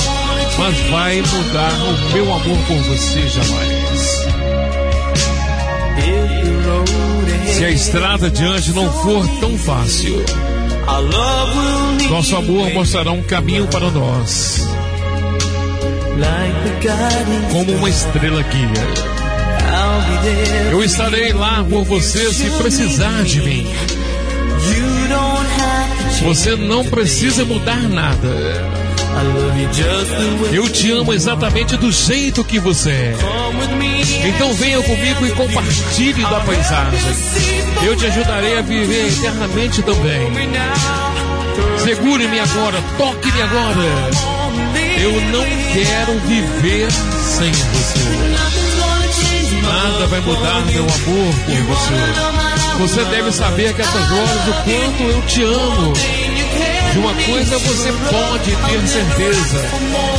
mas 0.59 0.79
vai 0.91 1.23
mudar 1.23 1.73
o 1.73 2.13
meu 2.13 2.35
amor 2.35 2.59
por 2.67 2.79
você 2.89 3.29
jamais. 3.29 3.88
Se 7.47 7.65
a 7.65 7.71
estrada 7.71 8.27
adiante 8.27 8.73
não 8.73 8.93
for 9.03 9.27
tão 9.41 9.57
fácil, 9.59 10.25
nosso 12.11 12.37
amor 12.37 12.73
mostrará 12.73 13.11
um 13.11 13.23
caminho 13.23 13.67
para 13.67 13.91
nós, 13.91 14.67
como 17.53 17.73
uma 17.73 17.89
estrela 17.89 18.43
guia. 18.43 19.09
Eu 20.71 20.83
estarei 20.85 21.33
lá 21.33 21.65
por 21.69 21.85
você 21.85 22.33
se 22.33 22.51
precisar 22.51 23.23
de 23.25 23.41
mim. 23.41 23.67
Você 26.23 26.57
não 26.57 26.85
precisa 26.85 27.45
mudar 27.45 27.89
nada. 27.89 28.29
Eu 30.53 30.69
te 30.69 30.91
amo 30.93 31.13
exatamente 31.13 31.77
do 31.77 31.91
jeito 31.91 32.45
que 32.45 32.59
você 32.59 32.91
é. 32.91 33.15
Então 34.25 34.53
venha 34.55 34.83
comigo 34.83 35.27
e 35.27 35.31
compartilhe 35.33 36.23
da 36.23 36.41
paisagem. 36.41 37.01
Eu 37.85 37.97
te 37.97 38.07
ajudarei 38.07 38.59
a 38.59 38.63
viver 38.63 39.09
eternamente 39.09 39.83
também. 39.83 40.33
Segure-me 41.79 42.41
agora, 42.41 42.83
toque-me 42.97 43.43
agora. 43.43 44.11
Eu 45.01 45.13
não 45.13 45.45
quero 45.73 46.19
viver 46.21 46.91
sem 46.91 47.53
você. 47.53 48.49
Nada 49.63 50.07
vai 50.07 50.21
mudar 50.21 50.61
meu 50.67 50.83
amor 50.83 51.35
por 51.47 51.63
você. 51.63 52.49
Você 52.79 53.05
deve 53.07 53.33
saber 53.33 53.75
que 53.75 53.83
essas 53.83 54.13
horas 54.13 54.49
o 54.49 54.53
quanto 54.65 55.03
eu 55.03 55.23
te 55.23 55.43
amo. 55.43 55.93
De 56.93 56.99
uma 56.99 57.15
coisa 57.15 57.59
você 57.59 57.93
pode 57.93 58.57
ter 58.57 58.89
certeza. 58.89 59.71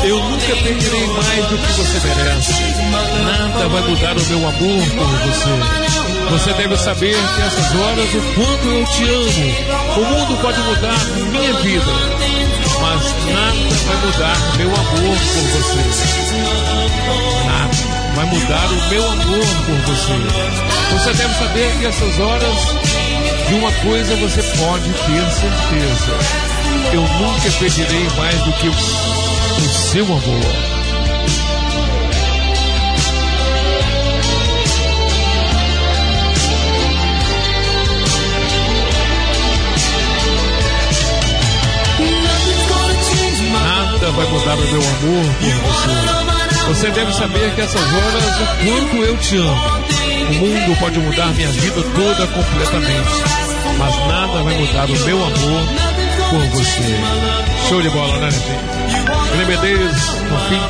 Eu 0.03 0.23
nunca 0.23 0.55
perderei 0.55 1.07
mais 1.07 1.45
do 1.45 1.57
que 1.57 1.73
você 1.73 2.07
merece. 2.07 2.68
Nada 2.89 3.67
vai 3.69 3.81
mudar 3.83 4.17
o 4.17 4.25
meu 4.25 4.47
amor 4.47 4.83
por 4.97 5.07
você. 5.27 6.09
Você 6.31 6.53
deve 6.53 6.77
saber 6.77 7.15
que 7.15 7.41
essas 7.41 7.75
horas 7.75 8.13
o 8.13 8.21
quanto 8.35 8.67
eu 8.67 8.85
te 8.85 9.03
amo. 9.03 9.97
O 9.97 10.05
mundo 10.05 10.41
pode 10.41 10.59
mudar 10.61 11.05
minha 11.31 11.53
vida, 11.53 11.91
mas 12.81 13.01
nada 13.33 13.69
vai 13.85 13.97
mudar 14.05 14.57
meu 14.57 14.67
amor 14.67 15.17
por 15.17 15.43
você. 15.53 15.79
Nada 17.45 17.99
vai 18.15 18.25
mudar 18.25 18.67
o 18.67 18.89
meu 18.89 19.11
amor 19.11 19.45
por 19.65 19.75
você. 19.87 20.13
Você 20.93 21.13
deve 21.13 21.33
saber 21.35 21.77
que 21.79 21.85
essas 21.85 22.19
horas 22.19 22.57
de 23.47 23.53
uma 23.55 23.71
coisa 23.71 24.15
você 24.15 24.43
pode 24.59 24.89
ter 24.91 25.31
certeza. 25.31 26.49
Eu 26.93 27.01
nunca 27.01 27.51
pedirei 27.59 28.07
mais 28.17 28.35
do 28.43 28.51
que 28.53 28.67
o, 28.67 28.71
o 28.71 29.69
seu 29.69 30.05
amor. 30.05 30.78
Vai 44.09 44.25
mudar 44.27 44.55
o 44.55 44.57
meu 44.57 44.81
amor 44.81 45.23
por 45.39 45.53
você. 45.71 45.93
Você 46.67 46.89
deve 46.91 47.13
saber 47.13 47.53
que 47.55 47.61
essas 47.61 47.81
horas 47.81 48.25
o 48.25 48.45
quanto 48.65 48.97
eu 49.03 49.15
te 49.17 49.37
amo. 49.37 49.79
O 50.29 50.33
mundo 50.33 50.75
pode 50.79 50.99
mudar 50.99 51.27
minha 51.27 51.49
vida 51.51 51.81
toda 51.95 52.27
completamente, 52.27 53.23
mas 53.77 53.95
nada 54.07 54.43
vai 54.43 54.57
mudar 54.57 54.85
o 54.85 54.99
meu 55.05 55.23
amor 55.23 55.63
por 56.29 56.41
você. 56.49 56.99
Show 57.69 57.81
de 57.81 57.89
bola, 57.89 58.17
né, 58.17 58.29
gente? 58.31 58.59
Guilherme 59.31 59.55
Medeiros, 59.55 59.91
no 59.91 60.39
fim, 60.49 60.61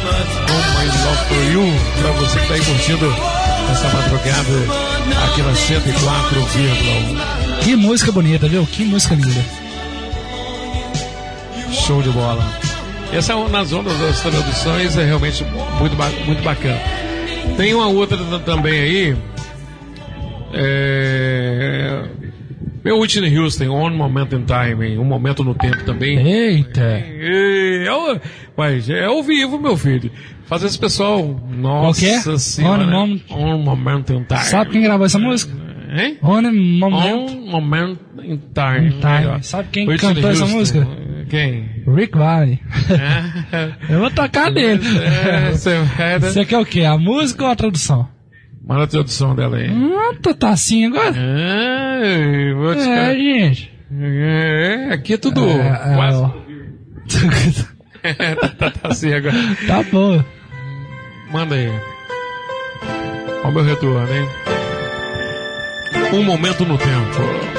On 0.49 0.61
My 0.75 0.87
Love 1.05 1.23
For 1.27 1.43
You, 1.53 1.67
pra 2.01 2.11
você 2.11 2.39
que 2.39 2.47
tá 2.47 2.53
aí 2.53 2.61
curtindo 2.61 3.07
essa 3.71 3.87
madrugada 3.89 4.57
aqui 5.25 5.41
na 5.41 5.53
104,1. 5.53 7.63
Que 7.63 7.75
música 7.75 8.11
bonita, 8.11 8.47
viu? 8.47 8.65
Que 8.65 8.83
música 8.83 9.15
linda. 9.15 9.45
Show 11.71 12.01
de 12.01 12.09
bola. 12.09 12.43
Essa 13.11 13.33
é 13.33 13.49
nas 13.49 13.73
ondas 13.73 13.97
das 13.99 14.21
traduções 14.21 14.97
é 14.97 15.03
realmente 15.05 15.43
muito, 15.79 15.95
muito 16.25 16.43
bacana. 16.43 16.79
Tem 17.57 17.73
uma 17.73 17.87
outra 17.87 18.17
também 18.45 18.79
aí. 18.79 19.15
É... 20.53 22.03
Meu 22.83 22.99
Whitney 22.99 23.37
Houston, 23.37 23.69
On 23.69 23.89
Moment 23.89 24.29
in 24.33 24.45
Time, 24.45 24.97
um 24.97 25.03
momento 25.03 25.43
no 25.43 25.53
tempo 25.53 25.83
também. 25.83 26.17
Eita! 26.25 26.81
É, 26.81 27.85
é, 27.87 28.21
mas 28.55 28.89
é 28.89 29.05
ao 29.05 29.21
vivo, 29.21 29.59
meu 29.59 29.75
filho. 29.75 30.09
Faz 30.45 30.63
esse 30.63 30.79
pessoal. 30.79 31.39
Nossa 31.49 32.05
Qual 32.23 32.35
é? 32.35 32.37
senhora. 32.39 32.83
On 32.83 32.87
Moment- 32.89 33.23
On 33.31 33.57
Moment 33.57 34.09
in 34.11 34.23
Time. 34.23 34.39
Sabe 34.43 34.71
quem 34.71 34.81
gravou 34.81 35.05
essa 35.05 35.19
música? 35.19 35.53
Hein? 35.91 36.17
On 36.21 36.41
Moment. 36.41 37.13
On 37.13 37.51
Moment 37.51 37.97
in 38.23 38.37
Time. 38.53 38.91
Time. 38.91 39.03
Aí, 39.03 39.27
ó. 39.27 39.41
Sabe 39.41 39.67
quem 39.71 39.87
Whitney 39.87 40.13
cantou 40.15 40.29
essa 40.31 40.45
música? 40.45 40.87
Quem? 41.29 41.83
Rick 41.87 42.17
Valley. 42.17 42.59
Eu 43.87 43.99
vou 43.99 44.11
tocar 44.11 44.51
dele. 44.51 44.81
É, 44.99 45.51
você 45.51 45.69
é 45.99 46.19
Você 46.19 46.43
quer 46.45 46.57
o 46.57 46.65
quê? 46.65 46.83
A 46.83 46.97
música 46.97 47.45
ou 47.45 47.51
a 47.51 47.55
tradução? 47.55 48.07
Manda 48.65 48.83
a 48.83 48.87
tradução 48.87 49.35
dela 49.35 49.57
aí. 49.57 49.69
Hum, 49.69 50.15
tu 50.21 50.33
tá 50.33 50.49
assim 50.49 50.85
agora? 50.87 51.15
É, 51.15 52.53
vou 52.53 52.75
te 52.75 52.81
É, 52.81 53.13
gente. 53.15 53.71
É, 53.91 54.89
aqui 54.93 55.13
é 55.13 55.17
tudo. 55.17 55.47
É, 55.47 55.91
é, 55.91 55.95
quase. 55.95 56.17
ó. 56.17 56.31
tá, 58.57 58.71
tá 58.71 58.89
assim 58.89 59.13
agora. 59.13 59.35
Tá 59.67 59.83
bom. 59.83 60.23
Manda 61.31 61.55
aí. 61.55 61.69
Olha 63.43 63.49
o 63.49 63.51
meu 63.51 63.63
retorno, 63.63 64.13
hein? 64.13 64.27
Um 66.13 66.23
momento 66.23 66.65
no 66.65 66.77
tempo. 66.77 67.58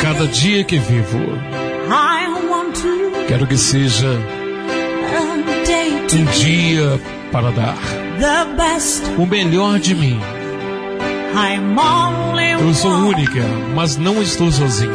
Cada 0.00 0.26
dia 0.26 0.64
que 0.64 0.78
vivo, 0.78 1.18
quero 3.28 3.46
que 3.46 3.56
seja 3.56 4.08
um 6.14 6.24
dia 6.38 7.00
para 7.32 7.50
dar 7.50 7.76
o 9.18 9.26
melhor 9.26 9.78
de 9.78 9.94
mim. 9.94 10.20
Eu 12.60 12.74
sou 12.74 12.92
única, 12.92 13.42
mas 13.74 13.96
não 13.96 14.22
estou 14.22 14.50
sozinha. 14.52 14.92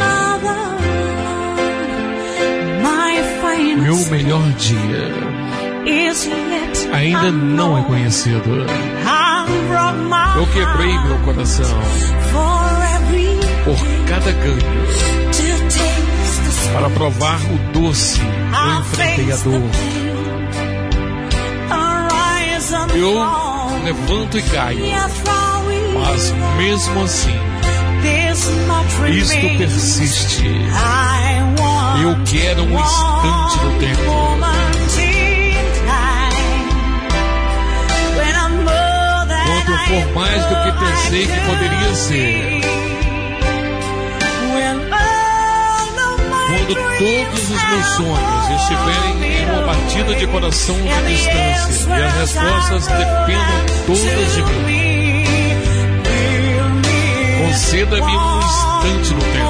Meu 3.82 3.98
melhor 4.10 4.44
dia 4.54 5.28
ainda 6.94 7.32
não 7.32 7.78
é 7.78 7.84
conhecido. 7.84 8.66
Eu 10.38 10.46
quebrei 10.48 10.98
meu 11.00 11.18
coração 11.20 11.66
por 13.68 13.78
cada 14.08 14.32
ganho. 14.32 14.58
to 15.34 15.44
taste 15.68 16.40
the 16.42 16.74
Para 16.74 16.90
provar 16.92 17.40
o 17.52 17.58
doce, 17.74 18.22
eu 18.22 18.80
enfrentei 18.80 19.32
a 19.32 19.36
dor. 19.38 19.62
Eu 22.96 23.14
levanto 23.84 24.38
e 24.38 24.42
caio, 24.42 24.86
mas 25.94 26.34
mesmo 26.58 27.04
assim, 27.04 27.40
isto 29.10 29.58
persiste. 29.58 30.46
Eu 32.02 32.16
quero 32.26 32.64
um 32.64 32.80
instante 32.80 33.66
no 33.66 33.80
tempo. 33.80 34.28
Quando 39.46 39.72
eu 39.72 39.78
for 39.88 40.14
mais 40.16 40.46
do 40.46 40.56
que 40.64 40.72
pensei 40.86 41.28
que 41.28 41.40
poderia 41.46 41.96
ser. 41.96 42.68
Quando 46.48 46.74
todos 46.98 47.44
os 47.44 47.64
meus 47.68 47.86
sonhos 47.96 48.62
estiverem 48.62 49.42
em 49.42 49.46
uma 49.52 49.62
batida 49.64 50.16
de 50.16 50.28
coração 50.28 50.76
de 50.76 51.14
distância 51.14 51.90
e 51.90 52.04
as 52.04 52.14
respostas 52.14 52.88
dependam 52.88 53.66
todas 53.86 54.34
de 54.34 54.44
mim. 54.44 55.26
Conceda-me 57.44 58.02
um 58.02 58.40
instante 58.40 59.14
no 59.14 59.22
tempo. 59.22 59.48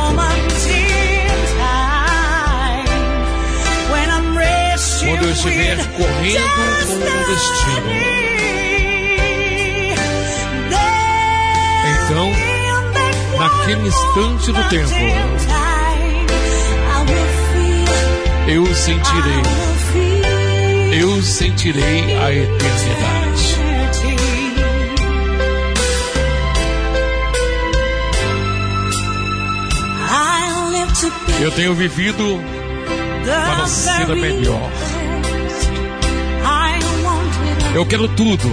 Quando 5.00 5.24
eu 5.24 5.32
estiver 5.32 5.78
correndo 5.96 6.50
com 6.88 6.94
o 6.94 7.26
destino. 7.28 7.92
Então, 12.04 12.28
naquele 13.38 13.88
instante 13.88 14.52
do 14.52 14.64
tempo, 14.70 15.47
eu 18.48 18.66
sentirei, 18.74 19.42
eu 21.02 21.22
sentirei 21.22 22.18
a 22.18 22.32
eternidade. 22.32 23.58
Eu 31.40 31.52
tenho 31.52 31.76
vivido 31.76 32.42
para 33.24 33.68
ser 33.68 34.08
melhor. 34.16 34.72
Eu 37.76 37.86
quero 37.86 38.08
tudo. 38.08 38.50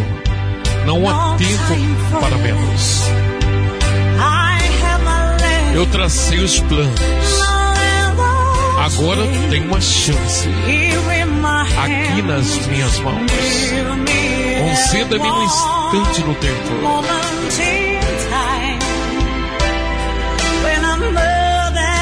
Não 0.85 1.09
há 1.09 1.35
tempo 1.37 2.21
para 2.21 2.37
menos. 2.37 3.05
Eu 5.75 5.87
tracei 5.87 6.39
os 6.41 6.61
planos. 6.61 7.44
Agora 8.79 9.23
tenho 9.51 9.67
uma 9.67 9.81
chance. 9.81 10.49
Aqui 11.77 12.23
nas 12.23 12.67
minhas 12.67 12.99
mãos. 13.01 13.31
Conceda-me 14.61 15.31
um 15.31 15.43
instante 15.45 16.21
no 16.23 16.35
tempo. 16.35 16.71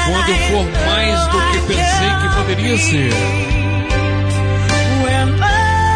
Quando 0.05 0.29
eu 0.29 0.37
for 0.49 0.65
mais 0.85 1.27
do 1.27 1.37
que 1.51 1.59
pensei 1.67 2.09
que 2.21 2.35
poderia 2.35 2.77
ser. 2.77 3.13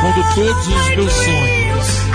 Quando 0.02 0.36
todos 0.36 0.68
os 0.68 0.96
meus 0.96 1.12
sonhos 1.12 2.08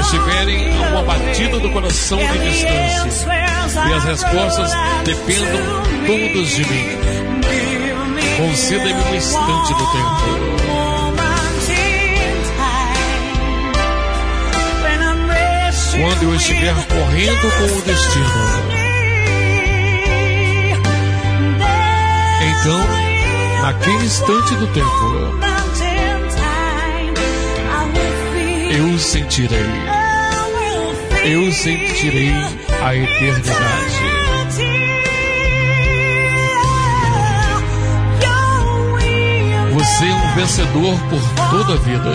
estiverem 0.00 0.76
a 0.76 0.88
uma 0.88 1.02
batida 1.02 1.58
do 1.60 1.70
coração 1.70 2.18
de 2.18 2.38
distância 2.50 3.28
e 3.88 3.92
as 3.94 4.04
respostas 4.04 4.72
dependam 5.04 5.60
todas 6.06 6.48
de 6.48 6.64
mim. 6.66 7.31
Conceda-me 8.42 8.92
um 8.92 9.14
instante 9.14 9.72
do 9.72 9.86
tempo. 9.92 10.26
Quando 15.92 16.22
eu 16.24 16.34
estiver 16.34 16.74
correndo 16.88 17.50
com 17.56 17.78
o 17.78 17.82
destino. 17.82 18.26
Então, 22.50 22.80
naquele 23.62 24.04
instante 24.06 24.54
do 24.56 24.66
tempo, 24.66 25.38
eu 28.76 28.98
sentirei, 28.98 29.70
eu 31.24 31.52
sentirei 31.52 32.32
a 32.82 32.96
eternidade. 32.96 34.21
Vencedor 40.34 40.98
por 41.10 41.22
toda 41.50 41.74
a 41.74 41.76
vida. 41.76 42.14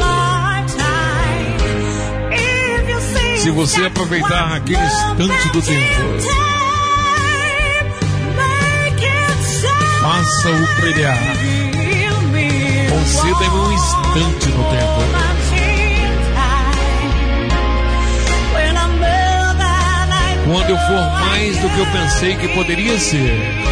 Se 3.37 3.51
você 3.51 3.85
aproveitar 3.85 4.55
aquele 4.57 4.83
instante 4.83 5.49
do 5.49 5.61
tempo, 5.61 6.01
faça-o 10.01 10.81
brilhar. 10.81 11.17
Conceda-me 12.89 13.57
um 13.57 13.71
instante 13.71 14.49
no 14.49 14.63
tempo. 14.63 15.37
Quando 20.45 20.69
eu 20.69 20.77
for 20.77 21.11
mais 21.19 21.57
do 21.57 21.69
que 21.69 21.79
eu 21.79 21.85
pensei 21.87 22.35
que 22.37 22.47
poderia 22.49 22.97
ser. 22.99 23.67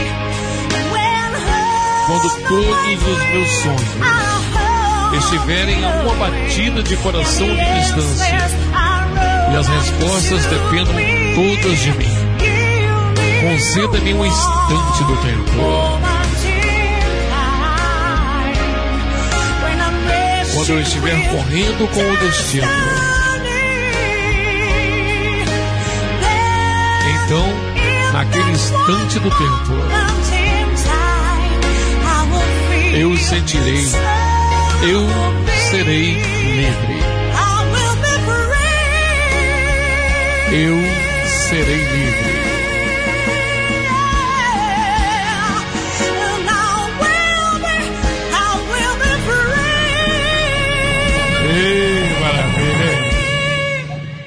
Quando 2.06 2.30
todos 2.48 3.08
os 3.08 3.24
meus 3.32 3.50
sonhos 3.50 4.25
estiverem 5.14 5.84
a 5.86 5.90
uma 5.90 6.16
batida 6.16 6.84
de 6.84 6.96
coração 6.98 7.48
de 7.48 7.80
distância 7.80 8.38
e 9.52 9.56
as 9.56 9.68
respostas 9.68 10.46
dependam 10.46 10.96
todas 11.36 11.80
de 11.80 11.92
mim. 11.92 12.26
Conceda-me 13.42 14.14
um 14.14 14.26
instante 14.26 15.04
do 15.04 15.16
tempo. 15.18 16.06
Quando 20.54 20.70
eu 20.70 20.80
estiver 20.82 21.30
correndo 21.30 21.88
com 21.94 22.02
o 22.02 22.18
destino. 22.18 22.68
Então, 27.26 27.46
naquele 28.14 28.52
instante 28.52 29.20
do 29.20 29.30
tempo, 29.32 29.74
eu 32.94 33.18
sentirei, 33.18 33.86
eu 34.84 35.08
serei 35.70 36.14
livre. 36.14 36.96
Eu 40.52 40.78
serei 41.48 41.76
livre. 41.76 42.36
Ei, 51.48 52.20
maravilha! 52.20 53.16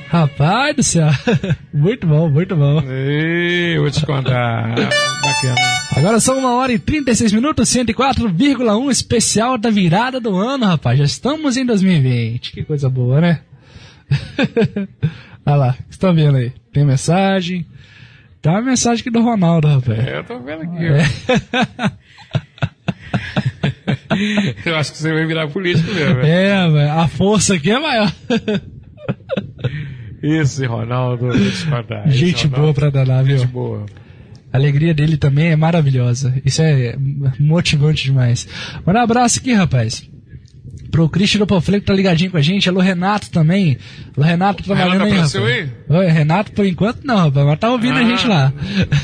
Rapaz 0.08 0.76
do 0.76 0.82
céu. 0.82 1.08
Muito 1.72 2.06
bom, 2.06 2.28
muito 2.30 2.56
bom. 2.56 2.80
Ei, 2.88 3.78
vou 3.78 3.90
te 3.90 4.04
contar. 4.06 4.70
Bacana. 4.74 5.77
Agora 5.98 6.20
são 6.20 6.38
uma 6.38 6.54
hora 6.54 6.72
e 6.72 6.78
36 6.78 7.32
minutos, 7.32 7.68
104,1 7.70 8.88
especial 8.88 9.58
da 9.58 9.68
virada 9.68 10.20
do 10.20 10.36
ano, 10.36 10.64
rapaz. 10.64 10.96
Já 10.96 11.04
estamos 11.04 11.56
em 11.56 11.66
2020. 11.66 12.52
Que 12.52 12.62
coisa 12.62 12.88
boa, 12.88 13.20
né? 13.20 13.40
Olha 15.44 15.56
lá, 15.56 15.76
estão 15.90 16.14
vendo 16.14 16.36
aí? 16.36 16.52
Tem 16.72 16.84
mensagem. 16.84 17.66
Tem 18.40 18.52
uma 18.52 18.62
mensagem 18.62 19.00
aqui 19.00 19.10
do 19.10 19.20
Ronaldo, 19.20 19.66
rapaz. 19.66 19.98
É, 19.98 20.18
eu 20.18 20.24
tô 20.24 20.38
vendo 20.38 20.62
aqui, 20.62 20.86
ó. 20.88 20.94
eu 24.70 24.76
acho 24.76 24.92
que 24.92 24.98
você 24.98 25.12
vai 25.12 25.26
virar 25.26 25.48
político 25.48 25.92
mesmo. 25.92 26.20
É, 26.20 26.70
velho. 26.70 26.92
A 26.92 27.08
força 27.08 27.54
aqui 27.54 27.72
é 27.72 27.80
maior. 27.80 28.12
Esse 30.22 30.64
Ronaldo. 30.64 31.36
Esse 31.36 31.66
Gente 32.06 32.46
Ronaldo, 32.46 32.62
boa 32.62 32.74
pra 32.74 32.88
danar, 32.88 33.24
viu? 33.24 33.38
Gente 33.38 33.48
boa. 33.48 33.84
A 34.52 34.56
alegria 34.56 34.94
dele 34.94 35.16
também 35.16 35.48
é 35.48 35.56
maravilhosa. 35.56 36.34
Isso 36.44 36.62
é 36.62 36.96
motivante 37.38 38.04
demais. 38.04 38.48
Manda 38.86 39.00
um 39.00 39.02
abraço 39.02 39.38
aqui, 39.40 39.52
rapaz. 39.52 40.08
Pro 40.90 41.06
Christian 41.08 41.40
do 41.40 41.46
que 41.80 41.86
tá 41.86 41.92
ligadinho 41.92 42.30
com 42.30 42.38
a 42.38 42.42
gente. 42.42 42.66
Alô, 42.68 42.80
Renato 42.80 43.30
também. 43.30 43.76
Alô, 44.16 44.26
Renato 44.26 44.62
trabalhando 44.64 45.04
Renato 45.04 45.04
aí, 45.04 45.12
rapaz. 45.12 45.34
aí? 45.36 45.70
Oi, 45.98 46.06
Renato, 46.10 46.52
por 46.52 46.64
enquanto 46.64 47.04
não, 47.04 47.16
rapaz. 47.18 47.46
Mas 47.46 47.58
tá 47.58 47.70
ouvindo 47.70 47.96
a 47.96 48.00
Ah. 48.00 48.04
gente 48.04 48.26
lá. 48.26 48.52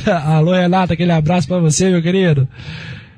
Alô, 0.24 0.54
Renato, 0.54 0.94
aquele 0.94 1.12
abraço 1.12 1.46
pra 1.46 1.58
você, 1.58 1.90
meu 1.90 2.00
querido. 2.00 2.48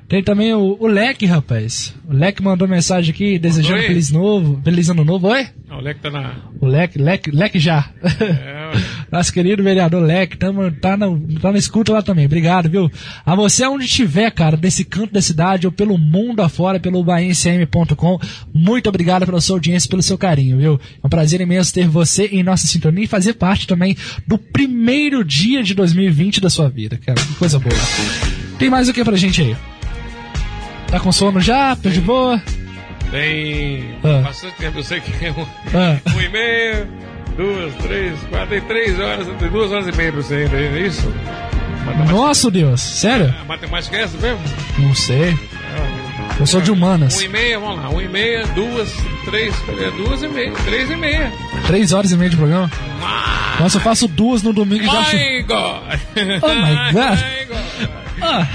Tem 0.07 0.23
também 0.23 0.53
o, 0.53 0.77
o 0.79 0.87
Leque, 0.87 1.25
rapaz. 1.25 1.93
O 2.07 2.13
Leque 2.13 2.41
mandou 2.41 2.65
mensagem 2.65 3.13
aqui, 3.13 3.37
desejando 3.37 3.81
feliz 3.81 4.09
novo, 4.09 4.61
feliz 4.63 4.89
ano 4.89 5.03
novo. 5.03 5.27
Oi? 5.27 5.47
Não, 5.67 5.79
o 5.79 5.81
Leque 5.81 5.99
tá 5.99 6.09
na. 6.09 6.35
O 6.61 6.65
Leque, 6.65 6.97
Leque, 6.97 7.29
Leque 7.29 7.59
já. 7.59 7.89
É. 8.01 8.57
Nosso 9.11 9.33
querido 9.33 9.61
vereador 9.61 10.01
Leque, 10.01 10.37
tamo, 10.37 10.71
tá, 10.71 10.95
na, 10.95 11.07
tá 11.41 11.51
na 11.51 11.57
escuta 11.57 11.91
lá 11.91 12.01
também. 12.01 12.25
Obrigado, 12.25 12.69
viu? 12.69 12.89
A 13.25 13.35
você 13.35 13.65
onde 13.67 13.83
estiver, 13.83 14.31
cara, 14.31 14.55
desse 14.55 14.85
canto 14.85 15.13
da 15.13 15.21
cidade 15.21 15.67
ou 15.67 15.73
pelo 15.73 15.97
mundo 15.97 16.41
afora, 16.41 16.79
pelo 16.79 17.03
bahiacm.com, 17.03 18.19
muito 18.53 18.87
obrigado 18.87 19.25
pela 19.25 19.41
sua 19.41 19.57
audiência, 19.57 19.89
pelo 19.89 20.01
seu 20.01 20.17
carinho, 20.17 20.57
viu? 20.57 20.79
É 21.03 21.05
um 21.05 21.09
prazer 21.09 21.41
imenso 21.41 21.73
ter 21.73 21.87
você 21.87 22.27
em 22.27 22.43
nossa 22.43 22.65
sintonia 22.65 23.03
e 23.03 23.07
fazer 23.07 23.33
parte 23.33 23.67
também 23.67 23.97
do 24.25 24.37
primeiro 24.37 25.21
dia 25.23 25.61
de 25.61 25.73
2020 25.73 26.39
da 26.39 26.49
sua 26.49 26.69
vida, 26.69 26.97
cara. 26.97 27.19
Que 27.19 27.35
coisa 27.35 27.59
boa. 27.59 27.75
Tem 28.57 28.69
mais 28.69 28.87
o 28.87 28.93
que 28.93 29.03
pra 29.03 29.17
gente 29.17 29.41
aí? 29.41 29.76
Tá 30.89 30.99
com 30.99 31.11
sono 31.11 31.39
já? 31.41 31.75
Tá 31.75 31.89
de 31.89 32.01
boa? 32.01 32.41
Tem 33.11 33.95
Ah. 34.03 34.21
bastante 34.23 34.55
tempo, 34.55 34.79
eu 34.79 34.83
sei 34.83 34.99
que 34.99 35.25
é 35.25 35.31
um, 35.31 35.45
Ah. 35.73 35.97
um 36.15 36.21
e 36.21 36.29
meio, 36.29 36.87
duas, 37.37 37.75
três, 37.75 38.19
quatro, 38.29 38.47
tem 38.49 38.61
três 38.61 38.99
horas, 38.99 39.27
tem 39.39 39.49
duas 39.49 39.71
horas 39.71 39.87
e 39.87 39.91
meia 39.97 40.11
pra 40.11 40.21
você 40.21 40.35
ainda, 40.35 40.57
é 40.57 40.81
isso? 40.87 41.13
Nossa 42.09 42.51
Deus, 42.51 42.81
sério? 42.81 43.33
A 43.41 43.45
matemática 43.45 43.95
é 43.95 44.01
essa 44.03 44.17
mesmo? 44.17 44.39
Não 44.77 44.93
sei. 44.93 45.37
Ah, 45.53 46.35
Eu 46.39 46.45
sou 46.45 46.59
de 46.61 46.69
humanas. 46.71 47.17
Um 47.17 47.21
e 47.21 47.27
meia, 47.29 47.59
vamos 47.59 47.81
lá. 47.81 47.89
Um 47.89 48.01
e 48.01 48.07
meia, 48.07 48.45
duas, 48.47 48.91
três, 49.25 49.55
é, 49.81 49.89
duas 49.91 50.21
e 50.21 50.27
meia, 50.27 50.51
três 50.65 50.91
e 50.91 50.95
meia. 50.95 51.31
Três 51.65 51.93
horas 51.93 52.11
e 52.11 52.17
meia 52.17 52.29
de 52.29 52.35
programa? 52.37 52.69
Nossa, 53.59 53.77
eu 53.77 53.81
faço 53.81 54.07
duas 54.07 54.43
no 54.43 54.51
domingo 54.53 54.83
e 54.83 54.85
já 54.87 54.99
acho. 54.99 55.15
My 55.15 55.41
God! 55.43 55.99
Oh 56.43 56.53
my 56.53 56.91
God! 56.93 57.89
Ah. 58.21 58.47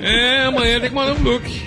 É, 0.00 0.44
amanhã 0.46 0.80
tem 0.80 0.88
que 0.88 0.94
mandar 0.94 1.12
um 1.14 1.22
look. 1.22 1.62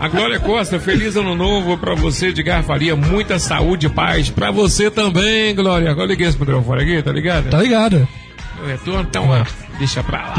A 0.00 0.08
Glória 0.08 0.40
Costa, 0.40 0.78
feliz 0.80 1.14
ano 1.16 1.34
novo 1.34 1.76
pra 1.78 1.94
você, 1.94 2.28
Edgar 2.28 2.62
Faria. 2.62 2.96
Muita 2.96 3.38
saúde 3.38 3.86
e 3.86 3.90
paz 3.90 4.30
pra 4.30 4.50
você 4.50 4.90
também, 4.90 5.54
Glória. 5.54 5.90
Agora 5.90 6.06
liguei 6.08 6.26
esse 6.26 6.38
microfone 6.38 6.82
aqui, 6.82 7.02
tá 7.02 7.12
ligado? 7.12 7.50
Tá 7.50 7.58
ligado? 7.60 8.08
O 8.62 8.66
retorno, 8.66 9.02
então, 9.02 9.28
ó, 9.28 9.44
deixa 9.78 10.02
pra 10.02 10.18
lá. 10.18 10.34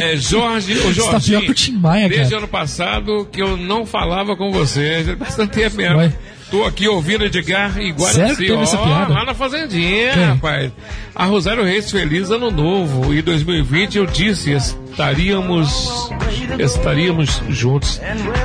É, 0.00 0.16
Jorge, 0.16 0.72
ô 0.78 0.82
Você 0.82 1.00
tá 1.02 1.10
Jorge, 1.12 1.30
pior 1.30 1.42
que 1.42 1.50
o 1.50 1.54
Tim 1.54 1.76
Maia, 1.76 2.08
desde 2.08 2.24
cara. 2.30 2.38
ano 2.38 2.48
passado 2.48 3.28
que 3.30 3.40
eu 3.40 3.56
não 3.56 3.86
falava 3.86 4.34
com 4.36 4.50
você, 4.50 4.98
já 5.04 5.10
tem 5.10 5.16
bastante 5.16 5.50
tempo 5.52 5.76
mesmo. 5.76 5.96
Vai. 5.96 6.12
Tô 6.50 6.64
aqui 6.64 6.88
ouvindo 6.88 7.24
Edgar 7.24 7.78
e 7.80 7.92
Guaraci, 7.92 8.34
Sério 8.34 8.58
ó, 8.58 8.62
essa 8.62 8.76
piada? 8.78 9.12
lá 9.14 9.24
na 9.24 9.34
Fazendinha, 9.34 10.12
Quem? 10.14 10.24
rapaz. 10.24 10.72
A 11.14 11.24
Rosário 11.24 11.62
Reis, 11.64 11.90
feliz 11.90 12.30
ano 12.30 12.50
novo. 12.50 13.14
E 13.14 13.22
2020 13.22 13.98
eu 13.98 14.06
disse, 14.06 14.50
estaríamos, 14.52 16.10
estaríamos 16.58 17.40
juntos. 17.48 18.00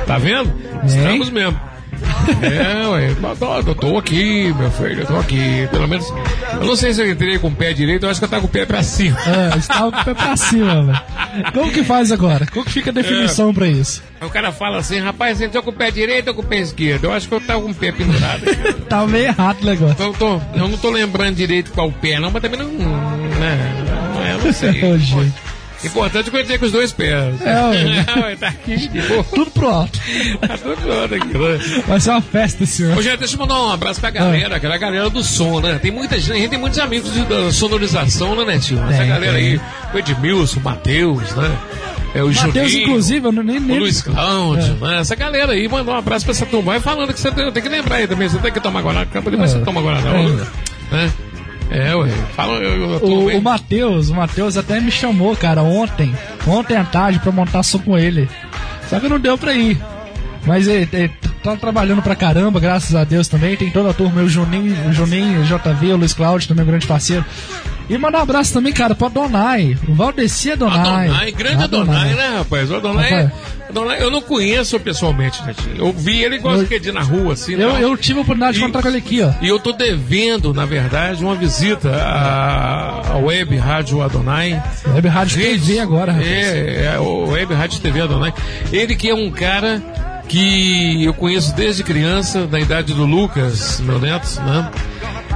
Tá 0.06 0.18
vendo? 0.18 0.52
Estamos 0.84 1.30
mesmo. 1.30 1.60
É, 2.42 2.88
ué, 2.88 3.10
eu 3.10 3.74
tô, 3.74 3.86
eu 3.86 3.98
aqui, 3.98 4.52
meu 4.58 4.70
filho, 4.70 5.00
eu 5.00 5.06
tô 5.06 5.16
aqui. 5.16 5.68
Pelo 5.70 5.88
menos, 5.88 6.06
eu 6.54 6.66
não 6.66 6.76
sei 6.76 6.92
se 6.92 7.00
eu 7.00 7.10
entrei 7.10 7.38
com 7.38 7.48
o 7.48 7.54
pé 7.54 7.72
direito, 7.72 8.04
eu 8.04 8.10
acho 8.10 8.20
que 8.20 8.24
eu 8.24 8.28
tava 8.28 8.42
com 8.42 8.48
o 8.48 8.50
pé 8.50 8.64
pra 8.66 8.82
cima. 8.82 9.16
É, 9.26 9.58
estava 9.58 9.92
com 9.92 10.00
o 10.00 10.04
pé 10.04 10.14
pra 10.14 10.36
cima, 10.36 10.82
velho. 10.82 11.52
Como 11.52 11.72
que 11.72 11.84
faz 11.84 12.10
agora? 12.12 12.46
Como 12.46 12.64
que 12.64 12.72
fica 12.72 12.90
a 12.90 12.92
definição 12.92 13.52
pra 13.52 13.66
isso? 13.68 14.02
O 14.20 14.30
cara 14.30 14.50
fala 14.50 14.78
assim, 14.78 14.98
rapaz, 14.98 15.38
você 15.38 15.46
entrou 15.46 15.62
com 15.62 15.70
o 15.70 15.72
pé 15.72 15.90
direito 15.90 16.28
ou 16.28 16.34
com 16.34 16.42
o 16.42 16.46
pé 16.46 16.58
esquerdo? 16.58 17.04
Eu 17.04 17.12
acho 17.12 17.28
que 17.28 17.34
eu 17.34 17.40
tava 17.40 17.60
com 17.60 17.70
o 17.70 17.74
pé 17.74 17.92
pendurado. 17.92 18.42
Tá 18.88 19.04
meio 19.04 19.24
errado 19.26 19.62
o 19.62 19.66
negócio. 19.66 19.94
Então, 19.94 20.06
eu, 20.06 20.12
tô, 20.14 20.40
eu 20.54 20.68
não 20.68 20.78
tô 20.78 20.90
lembrando 20.90 21.34
direito 21.34 21.72
qual 21.72 21.90
pé, 21.90 22.20
não, 22.20 22.30
mas 22.30 22.40
também 22.40 22.58
não. 22.58 22.68
Né, 22.68 23.84
não 24.14 24.22
é, 24.22 24.32
eu 24.34 24.38
não 24.44 24.52
sei. 24.52 25.32
Importante 25.84 26.28
é 26.28 26.30
que 26.30 26.36
eu 26.36 26.40
entrei 26.40 26.58
com 26.58 26.66
os 26.66 26.72
dois 26.72 26.92
pés. 26.92 27.40
É, 27.42 27.62
ué. 27.62 28.06
ué, 28.22 28.36
tá 28.36 28.48
aqui. 28.48 28.90
Tudo 29.34 29.50
pro 29.50 29.68
alto. 29.68 29.98
Tá 30.40 30.58
tudo 30.58 30.76
pronto 30.76 31.14
aqui, 31.14 31.38
né? 31.38 31.82
Vai 31.86 32.00
ser 32.00 32.10
uma 32.10 32.22
festa 32.22 32.64
ano. 32.84 32.98
Ô, 32.98 33.02
gente, 33.02 33.18
deixa 33.18 33.34
eu 33.34 33.38
mandar 33.38 33.60
um 33.60 33.70
abraço 33.70 34.00
pra 34.00 34.10
galera, 34.10 34.56
aquela 34.56 34.76
galera 34.76 35.10
do 35.10 35.22
som, 35.22 35.60
né? 35.60 35.78
Tem 35.80 35.90
muita 35.90 36.18
gente, 36.18 36.32
a 36.32 36.36
gente 36.36 36.50
tem 36.50 36.58
muitos 36.58 36.78
amigos 36.78 37.12
de, 37.12 37.24
da 37.24 37.52
sonorização, 37.52 38.34
né, 38.34 38.44
Netinho? 38.44 38.82
Essa 38.84 38.98
Tem, 38.98 39.08
galera 39.08 39.32
tem. 39.34 39.52
aí, 39.52 39.60
o 39.94 39.98
Edmilson, 39.98 40.60
o 40.60 40.62
Matheus, 40.62 41.34
né? 41.34 41.56
É 42.14 42.22
o 42.22 42.28
Matheus, 42.28 42.70
Juninho, 42.70 42.82
inclusive, 42.82 43.26
eu 43.26 43.32
nem, 43.32 43.58
o 43.58 43.60
nem 43.60 43.78
Luiz 43.78 44.00
Cláudio, 44.02 44.74
né? 44.76 45.00
Essa 45.00 45.14
galera 45.14 45.52
aí, 45.52 45.68
mandou 45.68 45.94
um 45.94 45.98
abraço 45.98 46.24
pra 46.24 46.32
essa 46.32 46.46
turma. 46.46 46.72
Vai 46.72 46.80
falando 46.80 47.12
que 47.12 47.20
você 47.20 47.30
tem, 47.30 47.50
tem 47.52 47.62
que 47.62 47.68
lembrar 47.68 47.96
aí 47.96 48.06
também, 48.06 48.28
você 48.28 48.38
tem 48.38 48.52
que 48.52 48.60
tomar 48.60 48.82
Guaraná, 48.82 49.04
depois 49.04 49.50
você 49.50 49.58
toma 49.60 49.80
Guaraná, 49.80 50.12
né? 50.90 51.12
É, 51.70 51.94
ué, 51.94 52.08
fala, 52.34 52.54
eu, 52.58 52.92
eu, 52.92 53.38
O, 53.38 53.42
Matheus, 53.42 54.08
o 54.08 54.14
Matheus 54.14 54.56
até 54.56 54.80
me 54.80 54.90
chamou, 54.90 55.36
cara, 55.36 55.62
ontem, 55.62 56.14
ontem 56.46 56.76
à 56.76 56.84
tarde 56.84 57.18
pra 57.18 57.32
montar 57.32 57.62
som 57.62 57.78
com 57.78 57.98
ele. 57.98 58.28
Só 58.88 59.00
que 59.00 59.08
não 59.08 59.18
deu 59.18 59.36
pra 59.36 59.52
ir. 59.52 59.78
Mas 60.46 60.68
ele, 60.68 60.88
ele 60.92 61.10
tá 61.42 61.56
trabalhando 61.56 62.00
pra 62.02 62.14
caramba, 62.14 62.60
graças 62.60 62.94
a 62.94 63.02
Deus 63.02 63.26
também. 63.26 63.56
Tem 63.56 63.68
toda 63.70 63.90
a 63.90 63.94
turma, 63.94 64.22
o 64.22 64.28
Juninho, 64.28 64.88
o 64.88 64.92
Juninho, 64.92 65.40
o 65.40 65.44
JV, 65.44 65.92
o 65.92 65.96
Luiz 65.96 66.14
Cláudio 66.14 66.46
também, 66.48 66.62
um 66.62 66.68
grande 66.68 66.86
parceiro. 66.86 67.24
E 67.88 67.96
mandar 67.96 68.18
um 68.18 68.22
abraço 68.22 68.52
também, 68.52 68.72
cara, 68.72 68.94
pro 68.94 69.06
Adonai. 69.06 69.76
O 69.88 69.94
Valdeci 69.94 70.50
Adonai. 70.52 71.06
Adonai, 71.08 71.32
grande 71.32 71.62
Adonai, 71.64 72.14
né, 72.14 72.34
rapaz? 72.38 72.70
O 72.70 72.76
Adonai, 72.76 73.10
Rapaz. 73.10 73.56
Adonai, 73.68 74.02
eu 74.02 74.10
não 74.10 74.20
conheço 74.20 74.78
pessoalmente, 74.80 75.42
né? 75.42 75.54
Eu 75.76 75.92
vi 75.92 76.22
ele 76.22 76.36
igual 76.36 76.56
Eu- 76.56 76.66
que 76.66 76.78
de 76.80 76.90
na 76.92 77.00
rua, 77.02 77.32
assim. 77.34 77.54
Eu, 77.54 77.70
tal. 77.72 77.80
eu 77.80 77.96
tive 77.96 78.18
a 78.18 78.22
oportunidade 78.22 78.56
de 78.58 78.62
encontrar 78.62 78.82
com 78.82 78.88
ele 78.88 78.98
aqui, 78.98 79.22
ó. 79.22 79.30
E 79.40 79.48
eu 79.48 79.58
tô 79.58 79.72
devendo, 79.72 80.52
na 80.54 80.64
verdade, 80.64 81.22
uma 81.24 81.34
visita 81.34 81.90
à, 81.90 83.12
à 83.12 83.16
Web 83.18 83.56
Rádio 83.56 84.02
Adonai. 84.02 84.60
Web 84.94 85.08
Rádio 85.08 85.40
TV 85.40 85.78
agora, 85.80 86.12
rapaz. 86.12 86.28
É, 86.30 86.92
é, 86.94 86.98
o 86.98 87.28
Web 87.30 87.54
Rádio 87.54 87.80
TV 87.80 88.00
Adonai. 88.00 88.32
Ele 88.72 88.94
que 88.96 89.08
é 89.10 89.14
um 89.14 89.30
cara 89.30 89.82
que 90.28 91.04
eu 91.04 91.14
conheço 91.14 91.54
desde 91.54 91.82
criança, 91.82 92.46
da 92.46 92.58
idade 92.58 92.94
do 92.94 93.04
Lucas, 93.04 93.80
meu 93.80 93.98
neto, 93.98 94.40
né? 94.42 94.70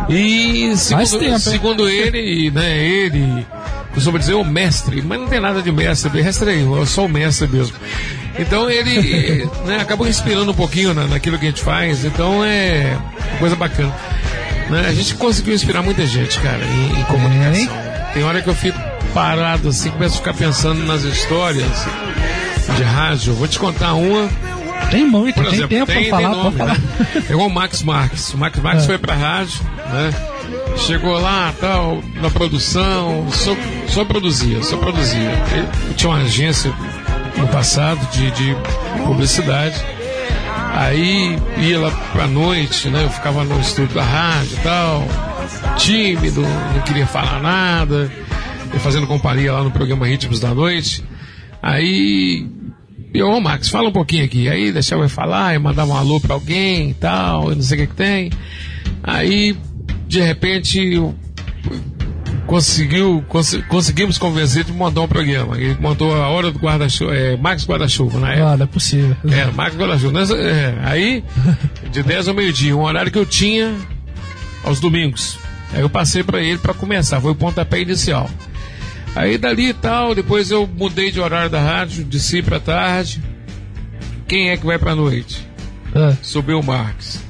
E 0.08 0.76
segundo, 0.76 1.18
tempo, 1.18 1.38
segundo 1.38 1.88
ele, 1.88 2.50
né, 2.50 2.78
ele 2.78 3.46
costuma 3.94 4.18
dizer 4.18 4.34
o 4.34 4.44
mestre, 4.44 5.02
mas 5.02 5.20
não 5.20 5.28
tem 5.28 5.40
nada 5.40 5.62
de 5.62 5.70
mestre, 5.70 6.10
mestre 6.10 6.50
é 6.50 6.62
eu, 6.62 6.76
eu 6.76 6.86
sou 6.86 7.06
o 7.06 7.08
mestre 7.08 7.46
mesmo. 7.46 7.76
Então 8.38 8.68
ele 8.70 9.48
né, 9.66 9.78
acabou 9.80 10.08
inspirando 10.08 10.50
um 10.50 10.54
pouquinho 10.54 10.94
na, 10.94 11.06
naquilo 11.06 11.38
que 11.38 11.46
a 11.46 11.50
gente 11.50 11.62
faz, 11.62 12.04
então 12.04 12.44
é 12.44 12.96
coisa 13.38 13.54
bacana. 13.54 13.94
Né? 14.70 14.86
A 14.88 14.92
gente 14.92 15.14
conseguiu 15.14 15.54
inspirar 15.54 15.82
muita 15.82 16.06
gente, 16.06 16.38
cara, 16.40 16.64
em, 16.64 17.00
em 17.00 17.04
comunicação. 17.04 17.68
Tem 18.14 18.22
hora 18.24 18.40
que 18.40 18.48
eu 18.48 18.54
fico 18.54 18.78
parado 19.12 19.68
assim, 19.68 19.90
começo 19.90 20.14
a 20.14 20.18
ficar 20.18 20.34
pensando 20.34 20.84
nas 20.84 21.02
histórias 21.02 21.86
de 22.76 22.82
rádio. 22.82 23.34
Vou 23.34 23.48
te 23.48 23.58
contar 23.58 23.94
uma. 23.94 24.28
Tem 24.90 25.04
muito, 25.06 25.34
Por 25.34 25.44
tem 25.44 25.54
exemplo, 25.54 25.68
tempo 25.76 25.86
tem, 25.86 26.08
pra 26.08 26.18
falar, 26.20 26.30
tem 26.34 26.42
nome, 26.44 26.56
falar. 26.58 26.74
né? 26.78 27.24
É 27.28 27.32
igual 27.32 27.46
o 27.48 27.50
Max 27.52 27.82
Marques. 27.82 28.34
O 28.34 28.38
Max 28.38 28.58
Marques 28.58 28.84
É. 28.84 28.86
foi 28.86 28.98
pra 28.98 29.14
rádio, 29.14 29.60
né? 29.92 30.10
Chegou 30.76 31.18
lá, 31.20 31.52
tal, 31.60 32.02
na 32.20 32.30
produção, 32.30 33.26
só, 33.30 33.54
só 33.88 34.04
produzia, 34.04 34.62
só 34.62 34.76
produzia. 34.76 35.30
Ele 35.52 35.94
tinha 35.94 36.10
uma 36.10 36.20
agência 36.22 36.72
no 37.36 37.46
passado 37.48 38.00
de, 38.12 38.30
de 38.32 38.56
publicidade. 39.04 39.74
Aí 40.72 41.38
ia 41.58 41.78
lá 41.80 41.90
pra 42.12 42.26
noite, 42.26 42.88
né? 42.88 43.04
Eu 43.04 43.10
ficava 43.10 43.44
no 43.44 43.60
estúdio 43.60 43.94
da 43.94 44.02
rádio 44.04 44.56
e 44.58 44.62
tal, 44.62 45.06
tímido, 45.76 46.42
não 46.42 46.80
queria 46.82 47.06
falar 47.06 47.40
nada, 47.40 48.10
fazendo 48.78 49.06
companhia 49.06 49.52
lá 49.52 49.62
no 49.62 49.70
programa 49.70 50.06
Ritmos 50.06 50.38
da 50.40 50.54
Noite. 50.54 51.04
Aí 51.62 52.46
eu, 53.14 53.28
ô 53.28 53.40
Max, 53.40 53.68
fala 53.68 53.88
um 53.88 53.92
pouquinho 53.92 54.24
aqui. 54.24 54.48
Aí 54.48 54.72
deixava 54.72 55.02
eu 55.04 55.08
falar, 55.08 55.54
eu 55.54 55.60
mandava 55.60 55.92
um 55.92 55.96
alô 55.96 56.20
pra 56.20 56.34
alguém 56.34 56.90
e 56.90 56.94
tal, 56.94 57.50
eu 57.50 57.56
não 57.56 57.62
sei 57.62 57.78
o 57.78 57.80
que 57.82 57.86
que 57.88 57.94
tem. 57.96 58.30
Aí, 59.02 59.56
de 60.06 60.20
repente, 60.20 60.78
eu- 60.80 61.14
conseguiu, 62.46 63.24
cons- 63.28 63.60
conseguimos 63.68 64.18
convencer 64.18 64.64
de 64.64 64.72
montar 64.72 65.02
um 65.02 65.08
programa. 65.08 65.56
Ele 65.56 65.76
montou 65.80 66.12
a 66.14 66.28
hora 66.28 66.50
do 66.50 66.58
guarda-chuva, 66.58 67.14
é, 67.14 67.36
Max 67.36 67.64
Guarda-Chuva, 67.64 68.18
na 68.18 68.32
época. 68.32 68.48
Ah, 68.48 68.56
não 68.56 68.64
é 68.64 68.66
possível. 68.66 69.16
É, 69.30 69.44
Max 69.52 69.76
Guarda-Chuva. 69.76 70.18
Nessa- 70.18 70.36
é, 70.36 70.74
aí, 70.82 71.24
de 71.92 72.02
10 72.02 72.28
ao 72.28 72.34
meio-dia, 72.34 72.76
um 72.76 72.82
horário 72.82 73.10
que 73.12 73.18
eu 73.18 73.26
tinha 73.26 73.72
aos 74.64 74.80
domingos. 74.80 75.38
Aí 75.72 75.80
eu 75.80 75.88
passei 75.90 76.22
pra 76.24 76.40
ele 76.42 76.58
pra 76.58 76.74
começar, 76.74 77.20
foi 77.20 77.30
o 77.30 77.34
pontapé 77.36 77.80
inicial. 77.80 78.28
Aí 79.14 79.36
dali 79.36 79.70
e 79.70 79.74
tal, 79.74 80.14
depois 80.14 80.50
eu 80.50 80.66
mudei 80.66 81.10
de 81.10 81.20
horário 81.20 81.50
da 81.50 81.60
rádio, 81.60 82.04
de 82.04 82.20
si 82.20 82.42
pra 82.42 82.60
tarde. 82.60 83.22
Quem 84.28 84.50
é 84.50 84.56
que 84.56 84.64
vai 84.64 84.78
pra 84.78 84.94
noite? 84.94 85.46
Ah, 85.94 86.16
Subiu 86.22 86.60
o 86.60 86.64
Marques. 86.64 87.20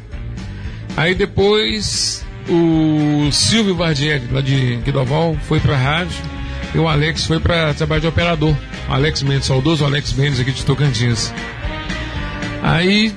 Aí 0.96 1.14
depois 1.14 2.24
o 2.48 3.30
Silvio 3.32 3.74
Vardieri, 3.74 4.28
lá 4.30 4.40
de 4.40 4.76
Guidoval, 4.76 5.36
foi 5.42 5.60
pra 5.60 5.76
rádio. 5.76 6.16
E 6.74 6.78
o 6.78 6.86
Alex 6.86 7.24
foi 7.24 7.40
pra 7.40 7.72
trabalho 7.74 8.02
de 8.02 8.06
operador. 8.06 8.54
O 8.88 8.92
Alex 8.92 9.22
Mendes, 9.22 9.46
saudoso 9.46 9.84
Alex 9.84 10.12
Mendes 10.12 10.38
aqui 10.40 10.52
de 10.52 10.64
Tocantins. 10.64 11.32
Aí, 12.62 13.14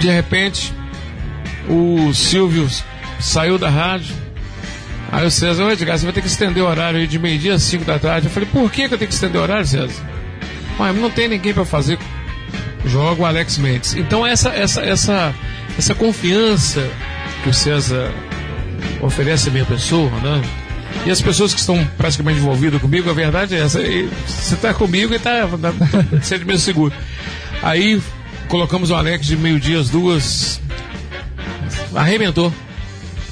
de 0.00 0.10
repente, 0.10 0.72
o 1.68 2.12
Silvio 2.12 2.68
saiu 3.20 3.56
da 3.56 3.70
rádio. 3.70 4.14
Aí 5.12 5.26
o 5.26 5.30
César, 5.30 5.64
ô 5.64 5.70
Edgar, 5.70 5.98
você 5.98 6.04
vai 6.04 6.12
ter 6.12 6.20
que 6.20 6.28
estender 6.28 6.62
o 6.62 6.66
horário 6.66 7.06
de 7.06 7.18
meio-dia 7.18 7.54
às 7.54 7.62
5 7.64 7.84
da 7.84 7.98
tarde. 7.98 8.28
Eu 8.28 8.32
falei, 8.32 8.48
por 8.50 8.70
que, 8.70 8.88
que 8.88 8.94
eu 8.94 8.98
tenho 8.98 9.08
que 9.08 9.14
estender 9.14 9.40
o 9.40 9.42
horário, 9.42 9.66
César? 9.66 10.02
Mas 10.78 10.96
não 10.96 11.10
tem 11.10 11.28
ninguém 11.28 11.52
pra 11.52 11.64
fazer. 11.64 11.98
Joga 12.86 13.22
o 13.22 13.26
Alex 13.26 13.58
Mendes. 13.58 13.94
Então 13.94 14.26
essa, 14.26 14.50
essa, 14.50 14.80
essa, 14.80 15.34
essa 15.76 15.94
confiança 15.94 16.88
que 17.42 17.48
o 17.48 17.54
César 17.54 18.10
oferece 19.02 19.48
à 19.48 19.52
minha 19.52 19.64
pessoa, 19.64 20.10
né? 20.20 20.42
E 21.04 21.10
as 21.10 21.20
pessoas 21.20 21.54
que 21.54 21.60
estão 21.60 21.84
praticamente 21.96 22.40
envolvidas 22.40 22.80
comigo, 22.80 23.08
a 23.10 23.12
verdade 23.12 23.54
é 23.54 23.60
essa. 23.60 23.80
Você 23.80 24.54
está 24.54 24.74
comigo 24.74 25.12
e 25.12 25.16
está 25.16 25.46
tá, 25.46 25.72
sendo 26.22 26.46
meio 26.46 26.58
seguro. 26.58 26.92
Aí 27.62 28.00
colocamos 28.48 28.90
o 28.90 28.94
Alex 28.94 29.26
de 29.26 29.36
meio-dia 29.36 29.78
às 29.78 29.88
duas. 29.88 30.60
Arrebentou. 31.94 32.52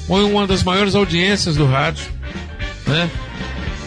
Foi 0.09 0.23
uma 0.23 0.47
das 0.47 0.63
maiores 0.63 0.95
audiências 0.95 1.55
do 1.55 1.67
rádio. 1.67 2.03
Né? 2.87 3.07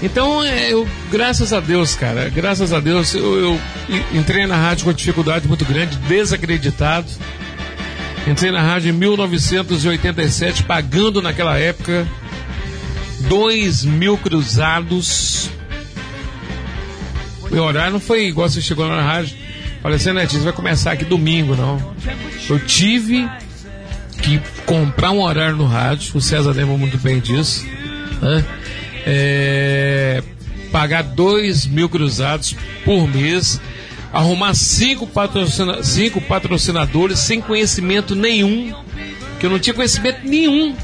Então, 0.01 0.43
é, 0.45 0.73
eu, 0.73 0.87
graças 1.11 1.53
a 1.53 1.59
Deus, 1.59 1.97
cara, 1.97 2.29
graças 2.29 2.73
a 2.73 2.79
Deus, 2.79 3.13
eu, 3.13 3.39
eu 3.41 3.61
en- 3.89 4.19
entrei 4.21 4.47
na 4.47 4.57
rádio 4.57 4.85
com 4.85 4.93
dificuldade 4.93 5.49
muito 5.49 5.65
grande, 5.65 5.97
desacreditado. 5.97 7.09
Entrei 8.27 8.53
na 8.53 8.63
rádio 8.63 8.91
em 8.91 8.93
1987, 8.93 10.63
pagando 10.63 11.21
naquela 11.21 11.59
época 11.59 12.07
dois 13.29 13.85
mil 13.85 14.17
cruzados. 14.17 15.51
Meu 17.51 17.65
horário 17.65 17.93
não 17.95 18.01
foi 18.01 18.27
igual 18.29 18.49
você 18.49 18.61
chegou 18.61 18.87
na 18.89 19.03
rádio. 19.03 19.37
Falei 19.83 19.97
assim, 19.97 20.13
Netinho, 20.13 20.45
vai 20.45 20.53
começar 20.53 20.93
aqui 20.93 21.05
domingo, 21.05 21.57
não. 21.57 21.95
Eu 22.49 22.61
tive 22.61 23.29
que 24.23 24.41
comprar 24.65 25.11
um 25.11 25.21
horário 25.21 25.57
no 25.57 25.67
rádio, 25.67 26.17
o 26.17 26.21
César 26.21 26.53
lembra 26.53 26.77
muito 26.79 26.97
bem 26.99 27.21
disso, 27.21 27.67
né? 28.21 28.45
É, 29.05 30.23
pagar 30.71 31.03
dois 31.03 31.67
mil 31.67 31.89
cruzados 31.89 32.55
por 32.85 33.09
mês, 33.09 33.61
arrumar 34.13 34.55
cinco, 34.55 35.07
patrocina, 35.07 35.83
cinco 35.83 36.21
patrocinadores 36.21 37.19
sem 37.19 37.41
conhecimento 37.41 38.15
nenhum, 38.15 38.73
que 39.41 39.47
eu 39.47 39.51
não 39.51 39.59
tinha 39.59 39.75
conhecimento 39.75 40.21
nenhum. 40.25 40.75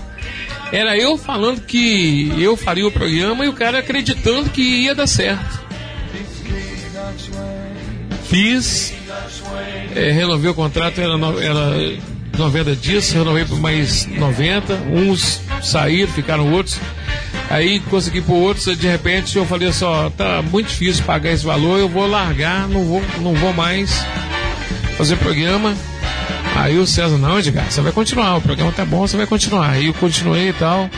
Era 0.71 0.99
eu 0.99 1.17
falando 1.17 1.63
que 1.63 2.31
eu 2.39 2.57
faria 2.57 2.87
o 2.87 2.93
programa 2.93 3.45
e 3.45 3.49
o 3.49 3.55
cara 3.55 3.79
acreditando 3.79 4.51
que 4.51 4.61
ia 4.61 4.95
dar 4.95 5.07
certo. 5.07 5.67
Fiz, 8.25 8.93
é, 9.97 10.11
renovei 10.11 10.51
o 10.51 10.55
contrato, 10.55 11.01
era, 11.01 11.15
era 11.43 11.99
90 12.39 12.77
dias, 12.77 13.11
renovei 13.11 13.45
por 13.45 13.59
mais 13.59 14.07
90, 14.07 14.75
uns 14.93 15.41
saíram, 15.63 16.11
ficaram 16.13 16.53
outros. 16.53 16.79
Aí 17.51 17.81
consegui 17.81 18.21
por 18.21 18.35
outros, 18.35 18.77
de 18.77 18.87
repente 18.87 19.37
eu 19.37 19.45
falei 19.45 19.69
assim, 19.69 19.85
ó, 19.85 20.11
tá 20.11 20.43
muito 20.43 20.69
difícil 20.69 21.05
pagar 21.05 21.33
esse 21.33 21.45
valor, 21.45 21.79
eu 21.79 21.89
vou 21.89 22.07
largar, 22.07 22.69
não 22.69 22.85
vou, 22.85 23.03
não 23.21 23.35
vou 23.35 23.53
mais 23.53 24.05
fazer 24.97 25.17
programa. 25.17 25.75
Aí 26.57 26.79
o 26.79 26.87
César, 26.87 27.17
não, 27.17 27.39
Edgar, 27.39 27.71
você 27.71 27.81
vai 27.81 27.93
continuar, 27.93 28.37
o 28.37 28.41
programa 28.41 28.73
tá 28.73 28.85
bom, 28.85 29.07
você 29.07 29.17
vai 29.17 29.27
continuar. 29.27 29.71
Aí 29.71 29.87
eu 29.87 29.95
continuei 29.95 30.51
e 30.51 30.53
tal, 30.53 30.91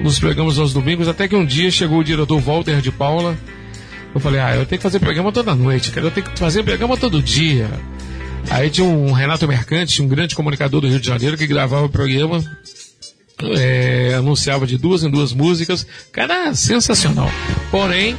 nos 0.00 0.18
programas 0.18 0.58
aos 0.58 0.72
domingos, 0.72 1.08
até 1.08 1.28
que 1.28 1.36
um 1.36 1.44
dia 1.44 1.70
chegou 1.70 1.98
o 1.98 2.04
diretor 2.04 2.38
Walter 2.40 2.80
de 2.80 2.90
Paula. 2.90 3.36
Eu 4.14 4.20
falei, 4.20 4.40
ah, 4.40 4.56
eu 4.56 4.64
tenho 4.64 4.78
que 4.78 4.82
fazer 4.82 4.98
programa 5.00 5.30
toda 5.30 5.54
noite, 5.54 5.90
cara, 5.90 6.06
eu 6.06 6.10
tenho 6.10 6.26
que 6.26 6.38
fazer 6.38 6.62
programa 6.62 6.96
todo 6.96 7.22
dia. 7.22 7.68
Aí 8.50 8.70
tinha 8.70 8.86
um 8.86 9.12
Renato 9.12 9.46
Mercante, 9.46 10.02
um 10.02 10.08
grande 10.08 10.34
comunicador 10.34 10.80
do 10.80 10.88
Rio 10.88 11.00
de 11.00 11.06
Janeiro, 11.06 11.36
que 11.36 11.46
gravava 11.46 11.84
o 11.84 11.88
programa, 11.88 12.42
é, 13.56 14.14
anunciava 14.16 14.66
de 14.66 14.76
duas 14.76 15.04
em 15.04 15.10
duas 15.10 15.32
músicas, 15.32 15.86
cara, 16.10 16.54
sensacional. 16.54 17.30
Porém, 17.70 18.16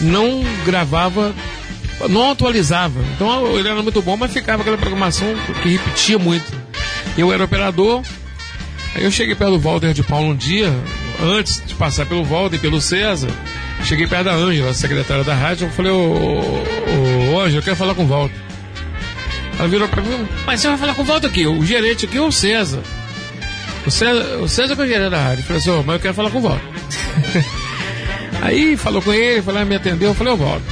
não 0.00 0.42
gravava, 0.64 1.34
não 2.08 2.30
atualizava. 2.30 3.00
Então 3.14 3.58
ele 3.58 3.68
era 3.68 3.82
muito 3.82 4.02
bom, 4.02 4.16
mas 4.16 4.32
ficava 4.32 4.62
aquela 4.62 4.78
programação 4.78 5.28
que 5.62 5.68
repetia 5.68 6.18
muito. 6.18 6.50
Eu 7.16 7.32
era 7.32 7.44
operador, 7.44 8.02
aí 8.94 9.04
eu 9.04 9.10
cheguei 9.10 9.34
perto 9.34 9.52
do 9.52 9.60
Walter 9.60 9.92
de 9.92 10.02
Paulo 10.02 10.30
um 10.30 10.36
dia, 10.36 10.72
antes 11.22 11.62
de 11.66 11.74
passar 11.74 12.06
pelo 12.06 12.24
Walter 12.24 12.56
e 12.56 12.60
pelo 12.60 12.80
César, 12.80 13.30
cheguei 13.84 14.06
perto 14.06 14.24
da 14.24 14.34
Ângela, 14.34 14.72
secretária 14.72 15.22
da 15.22 15.34
rádio, 15.34 15.66
eu 15.66 15.70
falei, 15.70 15.92
ô, 15.92 15.96
ô, 15.98 17.34
ô 17.34 17.40
Ângela, 17.40 17.58
eu 17.58 17.62
quero 17.62 17.76
falar 17.76 17.94
com 17.94 18.04
o 18.04 18.06
Walter. 18.06 18.49
Ela 19.60 19.68
virou 19.68 19.86
pra 19.88 20.02
mim, 20.02 20.26
mas 20.46 20.58
você 20.58 20.68
vai 20.68 20.78
falar 20.78 20.94
com 20.94 21.04
Walter 21.04 21.26
aqui, 21.26 21.46
o 21.46 21.62
gerente 21.66 22.06
aqui 22.06 22.16
é 22.16 22.20
o 22.22 22.32
César. 22.32 22.80
O 23.86 23.90
César, 23.90 24.38
o 24.38 24.48
César 24.48 24.74
que 24.74 24.80
é 24.80 24.84
o 24.86 24.88
gerente 24.88 25.10
da 25.10 25.22
rádio. 25.22 25.44
Falei 25.44 25.60
assim, 25.60 25.70
oh, 25.70 25.82
mas 25.82 25.96
eu 25.96 26.00
quero 26.00 26.14
falar 26.14 26.30
com 26.30 26.38
o 26.38 26.40
Walter. 26.40 26.64
Aí 28.40 28.74
falou 28.78 29.02
com 29.02 29.12
ele, 29.12 29.42
falou, 29.42 29.62
me 29.66 29.76
atendeu, 29.76 30.08
eu 30.08 30.14
falei, 30.14 30.32
ô 30.32 30.36
Walter, 30.38 30.64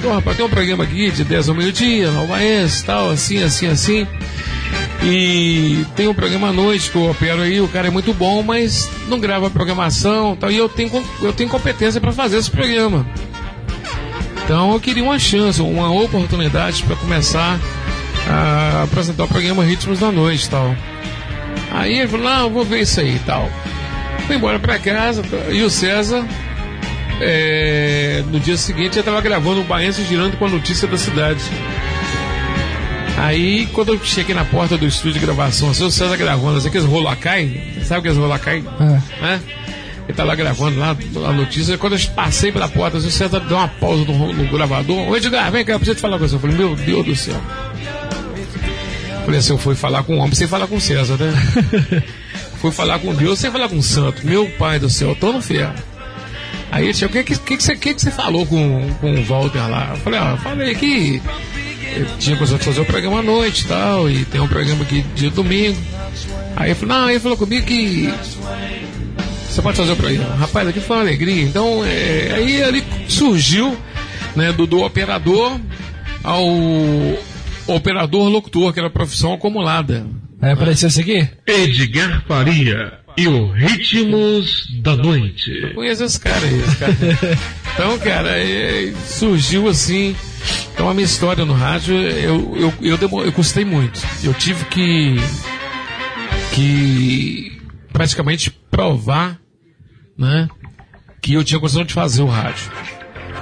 pô, 0.00 0.14
rapaz, 0.14 0.34
tem 0.34 0.46
um 0.46 0.48
programa 0.48 0.84
aqui 0.84 1.10
de 1.10 1.24
10 1.24 1.50
ao 1.50 1.54
meio-dia, 1.54 2.08
Alvaense, 2.08 2.86
tal, 2.86 3.10
assim, 3.10 3.42
assim, 3.42 3.66
assim. 3.66 4.06
E 5.04 5.84
tem 5.94 6.08
um 6.08 6.14
programa 6.14 6.48
à 6.48 6.52
noite 6.54 6.90
que 6.90 6.96
eu 6.96 7.10
opero 7.10 7.42
aí, 7.42 7.60
o 7.60 7.68
cara 7.68 7.88
é 7.88 7.90
muito 7.90 8.14
bom, 8.14 8.42
mas 8.42 8.90
não 9.08 9.20
grava 9.20 9.50
programação 9.50 10.34
tal, 10.36 10.50
e 10.50 10.56
eu 10.56 10.70
tenho, 10.70 10.90
eu 11.20 11.34
tenho 11.34 11.50
competência 11.50 12.00
para 12.00 12.12
fazer 12.12 12.38
esse 12.38 12.50
programa. 12.50 13.06
Então 14.42 14.72
eu 14.72 14.80
queria 14.80 15.04
uma 15.04 15.18
chance, 15.18 15.60
uma 15.60 15.92
oportunidade 15.92 16.82
para 16.84 16.96
começar 16.96 17.60
a 18.28 18.82
apresentar 18.82 19.24
o 19.24 19.28
programa 19.28 19.64
Ritmos 19.64 20.00
da 20.00 20.10
Noite 20.10 20.48
tal. 20.48 20.74
Aí 21.72 21.98
ele 21.98 22.08
falou, 22.08 22.26
não, 22.26 22.44
eu 22.44 22.50
vou 22.50 22.64
ver 22.64 22.80
isso 22.80 23.00
aí 23.00 23.16
e 23.16 23.20
tal. 23.20 23.48
Fui 24.26 24.36
embora 24.36 24.58
pra 24.58 24.78
casa 24.78 25.22
e 25.50 25.62
o 25.62 25.70
César, 25.70 26.24
é, 27.20 28.24
no 28.30 28.40
dia 28.40 28.56
seguinte, 28.56 28.94
já 28.94 29.00
estava 29.00 29.20
gravando 29.20 29.60
o 29.60 29.64
Baense 29.64 30.02
girando 30.04 30.36
com 30.36 30.46
a 30.46 30.48
notícia 30.48 30.88
da 30.88 30.98
cidade. 30.98 31.40
Aí, 33.18 33.66
quando 33.72 33.94
eu 33.94 34.04
cheguei 34.04 34.34
na 34.34 34.44
porta 34.44 34.76
do 34.76 34.86
estúdio 34.86 35.14
de 35.14 35.20
gravação, 35.20 35.70
assim, 35.70 35.84
o 35.84 35.90
César 35.90 36.16
gravando, 36.16 36.58
assim, 36.58 36.68
aqueles 36.68 36.86
rolacai, 36.86 37.72
sabe 37.82 38.00
aqueles 38.00 38.18
rolacai? 38.18 38.62
É. 38.80 39.22
Né? 39.22 39.40
Ele 40.06 40.16
tá 40.16 40.22
lá 40.22 40.34
gravando 40.34 40.78
lá 40.78 40.96
a 41.28 41.32
notícia. 41.32 41.76
Quando 41.78 41.96
eu 41.96 42.00
passei 42.14 42.52
pela 42.52 42.68
porta, 42.68 42.98
assim, 42.98 43.08
o 43.08 43.10
César 43.10 43.40
deu 43.40 43.56
uma 43.56 43.68
pausa 43.68 44.04
no, 44.04 44.32
no 44.32 44.50
gravador. 44.50 45.08
Ô 45.08 45.16
Edgar, 45.16 45.50
vem 45.50 45.64
cá, 45.64 45.72
eu 45.72 45.78
preciso 45.78 45.96
te 45.96 46.00
falar 46.00 46.18
com 46.18 46.28
você. 46.28 46.36
Eu 46.36 46.40
falei, 46.40 46.56
meu 46.56 46.76
Deus 46.76 47.06
do 47.06 47.16
céu. 47.16 47.40
Falei 49.26 49.40
assim, 49.40 49.52
eu 49.54 49.58
fui 49.58 49.74
falar 49.74 50.04
com 50.04 50.14
um 50.14 50.18
homem 50.20 50.36
sem 50.36 50.46
falar 50.46 50.68
com 50.68 50.78
César, 50.78 51.16
né? 51.16 51.32
fui 52.62 52.70
falar 52.70 53.00
com 53.00 53.12
Deus 53.12 53.40
sem 53.40 53.50
falar 53.50 53.68
com 53.68 53.76
o 53.76 53.82
santo. 53.82 54.24
Meu 54.24 54.48
pai 54.50 54.78
do 54.78 54.88
céu, 54.88 55.08
eu 55.08 55.16
tô 55.16 55.32
no 55.32 55.42
ferro. 55.42 55.74
Aí 56.70 56.84
ele 56.84 56.92
disse, 56.92 57.04
o 57.04 57.08
que, 57.08 57.24
que, 57.24 57.36
que, 57.36 57.60
você, 57.60 57.74
que, 57.74 57.94
que 57.94 58.00
você 58.00 58.12
falou 58.12 58.46
com, 58.46 58.88
com 59.00 59.12
o 59.12 59.24
Walter 59.24 59.68
lá? 59.68 59.90
Eu 59.94 59.96
falei, 59.96 60.20
eu 60.20 60.36
falei 60.36 60.74
que 60.76 61.20
eu 61.96 62.06
tinha 62.20 62.36
de 62.36 62.58
fazer 62.58 62.80
o 62.80 62.84
programa 62.84 63.18
à 63.18 63.22
noite 63.22 63.64
e 63.64 63.66
tal, 63.66 64.08
e 64.08 64.24
tem 64.26 64.40
um 64.40 64.46
programa 64.46 64.84
aqui 64.84 65.02
dia 65.16 65.28
domingo. 65.28 65.76
Aí 66.54 66.68
ele 66.68 66.74
falou, 66.76 66.96
não, 66.96 67.10
ele 67.10 67.18
falou 67.18 67.36
comigo 67.36 67.66
que 67.66 68.14
você 69.50 69.60
pode 69.60 69.76
fazer 69.76 69.90
o 69.90 69.96
programa. 69.96 70.36
Rapaz, 70.36 70.68
aqui 70.68 70.78
foi 70.78 70.96
uma 70.98 71.02
alegria. 71.02 71.42
Então, 71.42 71.84
é, 71.84 72.32
aí 72.36 72.62
ali 72.62 72.84
surgiu, 73.08 73.76
né, 74.36 74.52
do, 74.52 74.68
do 74.68 74.84
operador 74.84 75.58
ao 76.22 76.46
operador 77.66 78.28
locutor, 78.28 78.72
que 78.72 78.78
era 78.78 78.88
a 78.88 78.92
profissão 78.92 79.32
acumulada. 79.32 80.06
Aí 80.40 80.52
apareceu 80.52 80.88
isso 80.88 81.00
aqui? 81.00 81.28
Edgar 81.46 82.24
Faria 82.26 83.06
e 83.16 83.26
o 83.26 83.50
Ritmos 83.50 84.66
da 84.82 84.94
Noite. 84.94 85.50
Eu 85.50 85.74
conheço 85.74 86.04
esse 86.04 86.20
cara 86.20 86.46
aí. 86.46 86.60
Esse 86.60 86.76
cara. 86.76 86.92
então, 87.72 87.98
cara, 87.98 88.38
é, 88.38 88.92
surgiu 89.06 89.68
assim. 89.68 90.14
Então, 90.74 90.88
a 90.88 90.94
minha 90.94 91.06
história 91.06 91.44
no 91.44 91.54
rádio, 91.54 91.96
eu, 91.96 92.56
eu, 92.56 92.74
eu, 92.82 92.98
eu, 93.00 93.24
eu 93.24 93.32
custei 93.32 93.64
muito. 93.64 94.00
Eu 94.22 94.34
tive 94.34 94.64
que. 94.66 95.16
que. 96.54 97.58
praticamente 97.92 98.50
provar, 98.50 99.40
né? 100.16 100.48
Que 101.22 101.34
eu 101.34 101.42
tinha 101.42 101.58
condição 101.58 101.84
de 101.84 101.94
fazer 101.94 102.22
o 102.22 102.26
rádio. 102.26 102.70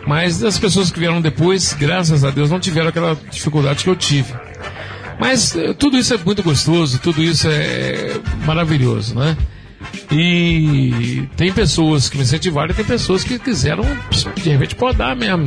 Mas 0.06 0.42
as 0.42 0.58
pessoas 0.58 0.90
que 0.90 0.98
vieram 0.98 1.20
depois, 1.20 1.72
graças 1.72 2.24
a 2.24 2.30
Deus, 2.30 2.50
não 2.50 2.60
tiveram 2.60 2.88
aquela 2.88 3.16
dificuldade 3.30 3.84
que 3.84 3.90
eu 3.90 3.96
tive. 3.96 4.34
Mas 5.18 5.56
eh, 5.56 5.72
tudo 5.74 5.96
isso 5.96 6.12
é 6.12 6.18
muito 6.18 6.42
gostoso, 6.42 6.98
tudo 6.98 7.22
isso 7.22 7.48
é 7.48 8.20
maravilhoso, 8.44 9.14
né? 9.14 9.36
E 10.10 11.28
tem 11.36 11.52
pessoas 11.52 12.08
que 12.08 12.16
me 12.16 12.22
incentivaram 12.22 12.70
e 12.70 12.74
tem 12.74 12.84
pessoas 12.84 13.24
que 13.24 13.38
quiseram, 13.38 13.84
de 14.36 14.50
repente, 14.50 14.74
podar 14.74 15.16
mesmo. 15.16 15.46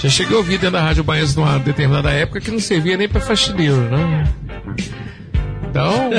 Já 0.00 0.08
cheguei 0.08 0.34
a 0.34 0.38
ouvir 0.38 0.58
dentro 0.58 0.72
da 0.72 0.82
Rádio 0.82 1.04
Baiana 1.04 1.32
numa 1.36 1.58
determinada 1.58 2.10
época 2.10 2.40
que 2.40 2.50
não 2.50 2.60
servia 2.60 2.96
nem 2.96 3.08
para 3.08 3.20
faxineiro, 3.20 3.80
né? 3.90 4.24
Então, 5.70 6.10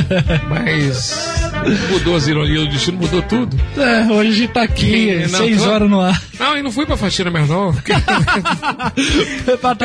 mas 0.50 1.51
mudou 1.90 2.15
as 2.15 2.27
ironias 2.27 2.61
do 2.65 2.69
destino, 2.69 2.98
mudou 2.98 3.22
tudo. 3.22 3.57
É, 3.77 4.11
hoje 4.11 4.30
a 4.30 4.33
gente 4.33 4.53
tá 4.53 4.64
aqui, 4.64 5.09
E- 5.09 5.27
não, 5.27 5.40
seis 5.40 5.61
tô- 5.64 5.69
horas 5.69 5.90
no 5.90 5.99
ar. 6.01 6.22
Não, 6.40 6.57
e 6.57 6.61
não 6.64 6.72
fui 6.72 6.85
pra 6.85 6.98
faxina 6.98 7.30
mais 7.31 7.48
não. 7.49 7.72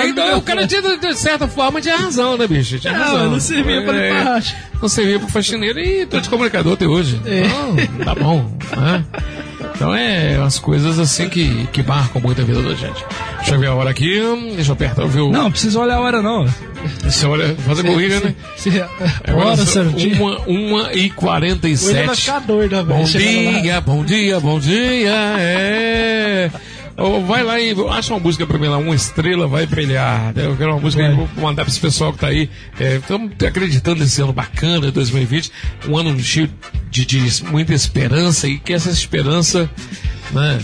então, 0.08 0.38
o 0.38 0.42
cara 0.42 0.66
tinha, 0.66 0.82
de 0.98 1.14
certa 1.18 1.46
forma, 1.48 1.80
tinha 1.80 1.96
razão, 1.96 2.36
né, 2.36 2.46
bicho? 2.46 2.78
Tinha 2.78 2.92
Não, 2.92 2.98
razão. 3.05 3.30
não 3.32 3.40
servia 3.40 3.82
pra 3.82 3.92
limpar 3.92 4.20
a 4.20 4.24
rádio. 4.34 4.56
Não 4.80 4.88
servia 4.88 5.18
pro 5.18 5.28
faxineiro 5.28 5.78
e 5.78 6.06
tô 6.06 6.20
de 6.20 6.28
comunicador 6.28 6.74
até 6.74 6.86
hoje. 6.86 7.20
É. 7.26 7.42
Então, 7.46 8.05
tá 8.05 8.14
bom, 8.14 8.50
né? 8.76 9.05
Então 9.76 9.94
é 9.94 10.38
umas 10.38 10.58
coisas 10.58 10.98
assim 10.98 11.28
que, 11.28 11.66
que 11.66 11.82
marcam 11.82 12.20
muito 12.20 12.40
a 12.40 12.44
vida 12.44 12.62
da 12.62 12.74
gente. 12.74 13.05
Deixa 13.36 13.55
eu 13.55 13.60
ver 13.60 13.66
a 13.66 13.74
hora 13.74 13.90
aqui, 13.90 14.18
deixa 14.55 14.70
eu 14.70 14.72
apertar 14.72 15.05
o 15.05 15.08
viu. 15.08 15.30
Não, 15.30 15.50
precisa 15.50 15.78
olhar 15.78 15.96
a 15.96 16.00
hora 16.00 16.22
não. 16.22 16.48
Você 17.05 17.26
olha, 17.26 17.55
faz 17.56 17.80
a 17.80 17.82
corrida, 17.82 18.20
né? 18.20 18.34
Se, 18.56 18.70
se, 18.70 18.80
Agora 19.24 19.48
hora 19.48 19.56
são 19.56 19.66
certinho. 19.66 20.16
uma, 20.22 20.38
uma 20.46 20.92
e 20.94 21.10
quarenta 21.10 21.68
e 21.68 21.76
sete. 21.76 22.16
ficar 22.22 22.38
doido, 22.40 22.70
velho? 22.70 22.86
Bom 22.86 23.05
dia, 23.05 23.80
bom 23.82 24.05
dia, 24.05 24.40
bom 24.40 24.58
dia, 24.58 25.12
é. 25.38 26.50
Vai 27.26 27.42
lá 27.42 27.60
e 27.60 27.75
acha 27.91 28.15
uma 28.15 28.20
música 28.20 28.47
pra 28.47 28.58
mim 28.58 28.68
lá, 28.68 28.78
uma 28.78 28.94
estrela 28.94 29.47
vai 29.47 29.66
brilhar. 29.66 30.33
né? 30.34 30.47
Eu 30.47 30.57
quero 30.57 30.70
uma 30.73 30.81
música 30.81 31.02
que 31.05 31.10
eu 31.10 31.16
vou 31.26 31.28
mandar 31.44 31.62
pra 31.65 31.70
esse 31.70 31.81
pessoal 31.81 32.12
que 32.12 32.18
tá 32.18 32.28
aí. 32.28 32.49
Estamos 32.81 33.33
acreditando 33.47 34.00
nesse 34.00 34.23
ano 34.23 34.33
bacana, 34.33 34.91
2020, 34.91 35.50
um 35.89 35.97
ano 35.99 36.18
cheio 36.20 36.49
de, 36.91 37.05
de 37.05 37.44
muita 37.44 37.75
esperança 37.75 38.49
e 38.49 38.58
que 38.58 38.73
essa 38.73 38.89
esperança, 38.91 39.68
né? 40.33 40.58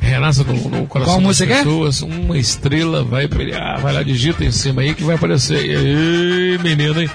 Renasça 0.00 0.42
no, 0.44 0.54
no 0.68 0.86
coração 0.86 1.14
Qual 1.20 1.28
das 1.28 1.40
é? 1.40 1.46
pessoas. 1.46 2.00
Uma 2.02 2.36
estrela 2.38 3.04
vai 3.04 3.26
brilhar. 3.28 3.80
Vai 3.80 3.92
lá, 3.92 4.02
digita 4.02 4.44
em 4.44 4.50
cima 4.50 4.82
aí 4.82 4.94
que 4.94 5.04
vai 5.04 5.14
aparecer. 5.16 5.64
Ei, 5.64 6.58
menino, 6.58 7.00
hein? 7.00 7.10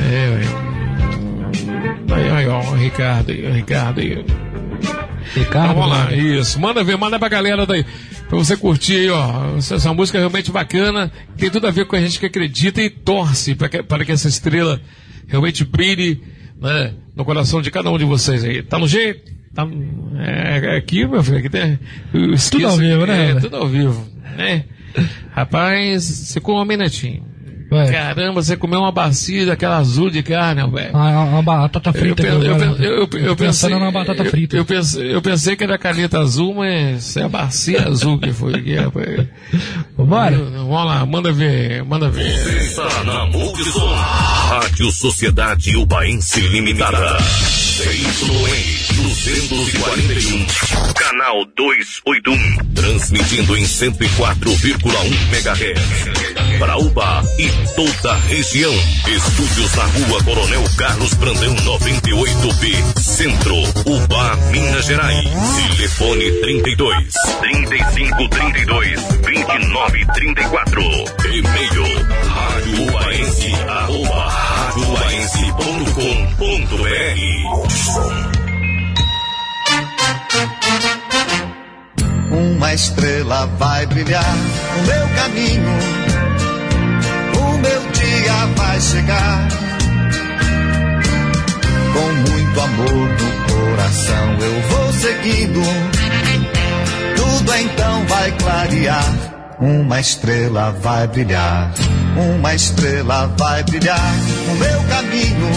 É. 0.00 0.40
Aí, 2.14 2.30
aí, 2.30 2.48
ó, 2.48 2.60
Ricardo 2.74 3.32
Ricardo 3.32 4.00
aí. 4.00 4.24
Ricardo, 5.34 5.72
Então, 5.72 5.74
vamos 5.74 5.88
lá, 5.88 6.10
né? 6.10 6.16
isso. 6.16 6.60
Manda 6.60 6.82
ver, 6.84 6.96
manda 6.98 7.18
pra 7.18 7.28
galera 7.28 7.64
daí. 7.66 7.84
Pra 8.28 8.38
você 8.38 8.56
curtir 8.56 8.96
aí, 8.96 9.10
ó. 9.10 9.56
Essa, 9.56 9.76
essa 9.76 9.92
música 9.94 10.18
é 10.18 10.20
realmente 10.20 10.50
bacana. 10.50 11.10
Tem 11.36 11.50
tudo 11.50 11.66
a 11.66 11.70
ver 11.70 11.86
com 11.86 11.96
a 11.96 12.00
gente 12.00 12.18
que 12.18 12.26
acredita 12.26 12.82
e 12.82 12.90
torce 12.90 13.54
para 13.54 13.68
que, 13.68 13.82
para 13.82 14.04
que 14.04 14.12
essa 14.12 14.28
estrela 14.28 14.80
realmente 15.26 15.64
brilhe 15.64 16.22
né, 16.60 16.92
no 17.16 17.24
coração 17.24 17.60
de 17.62 17.70
cada 17.70 17.90
um 17.90 17.98
de 17.98 18.04
vocês 18.04 18.44
aí. 18.44 18.62
Tá 18.62 18.78
no 18.78 18.86
jeito? 18.88 19.32
Tá, 19.54 19.66
é, 20.18 20.74
é 20.74 20.76
aqui, 20.76 21.06
meu 21.06 21.22
filho, 21.22 21.38
aqui 21.38 21.48
tem. 21.48 21.78
esqueço- 22.32 22.50
Tudo 22.50 22.66
ao 22.66 22.76
vivo, 22.76 23.06
né, 23.06 23.30
É, 23.30 23.34
tudo 23.36 23.56
ao 23.56 23.68
vivo. 23.68 24.08
Né? 24.36 24.64
Rapaz, 25.32 26.04
você 26.04 26.40
com 26.40 26.60
um 26.60 26.64
minutinho. 26.64 27.24
Ué. 27.70 27.90
Caramba, 27.90 28.42
você 28.42 28.56
comeu 28.56 28.80
uma 28.80 28.92
bacia 28.92 29.46
daquela 29.46 29.78
azul 29.78 30.10
de 30.10 30.22
carne, 30.22 30.62
velho. 30.70 30.96
Ah, 30.96 31.24
uma 31.24 31.42
batata 31.42 31.92
frita. 31.92 32.22
Eu, 32.22 32.42
eu, 32.42 32.56
eu, 32.58 32.96
eu, 33.02 33.08
pensei, 33.08 33.34
pensando 33.36 33.78
numa 33.78 33.90
batata 33.90 34.24
frita. 34.24 34.56
Eu, 34.56 34.64
pensei, 34.64 35.14
eu 35.14 35.22
pensei 35.22 35.56
que 35.56 35.64
era 35.64 35.78
caneta 35.78 36.20
azul, 36.20 36.54
mas 36.54 37.16
é 37.16 37.22
a 37.22 37.28
bacia 37.28 37.88
azul 37.88 38.18
que 38.18 38.32
foi 38.32 38.54
aqui, 38.54 38.76
rapaz. 38.76 39.26
Vambora? 39.96 40.36
Vamos 40.36 40.86
lá, 40.86 41.06
manda 41.06 41.32
ver, 41.32 41.84
manda 41.84 42.08
ver. 42.10 42.28
Está 42.62 43.04
na. 43.04 43.24
Rádio 44.48 44.90
Sociedade 44.90 45.76
Ubaense 45.76 46.40
Limitada. 46.40 47.18
CYN 47.20 48.83
241. 48.94 50.46
Canal 50.94 51.44
281. 51.56 52.74
Transmitindo 52.74 53.56
em 53.56 53.64
104,1 53.64 54.84
MHz. 55.32 56.58
Para 56.58 56.76
Uba 56.78 57.22
e 57.38 57.48
toda 57.74 58.12
a 58.12 58.18
região. 58.18 58.72
Estúdios 59.06 59.74
na 59.74 59.84
rua 59.84 60.22
Coronel 60.22 60.64
Carlos 60.76 61.14
Brandão 61.14 61.54
98B. 61.56 63.00
Centro, 63.00 63.56
Uba, 63.86 64.36
Minas 64.50 64.86
Gerais. 64.86 65.28
Telefone 65.76 66.30
32 66.40 67.12
35 67.40 68.28
32 68.28 69.00
29 69.26 70.06
34. 70.14 70.82
E-mail 71.32 71.84
rádio 72.28 72.94
Uma 82.56 82.72
estrela 82.72 83.46
vai 83.58 83.84
brilhar 83.84 84.36
no 84.76 84.82
meu 84.86 85.08
caminho. 85.16 85.78
O 87.36 87.58
meu 87.58 87.80
dia 87.90 88.46
vai 88.56 88.80
chegar. 88.80 89.48
Com 91.92 92.30
muito 92.30 92.60
amor 92.60 93.08
no 93.08 93.52
coração 93.52 94.36
eu 94.40 94.60
vou 94.68 94.92
seguindo. 94.92 95.60
Tudo 97.16 97.54
então 97.54 98.06
vai 98.06 98.30
clarear. 98.30 99.14
Uma 99.58 100.00
estrela 100.00 100.70
vai 100.80 101.08
brilhar. 101.08 101.72
Uma 102.16 102.54
estrela 102.54 103.34
vai 103.36 103.64
brilhar 103.64 104.14
no 104.46 104.54
meu 104.54 104.82
caminho. 104.84 105.50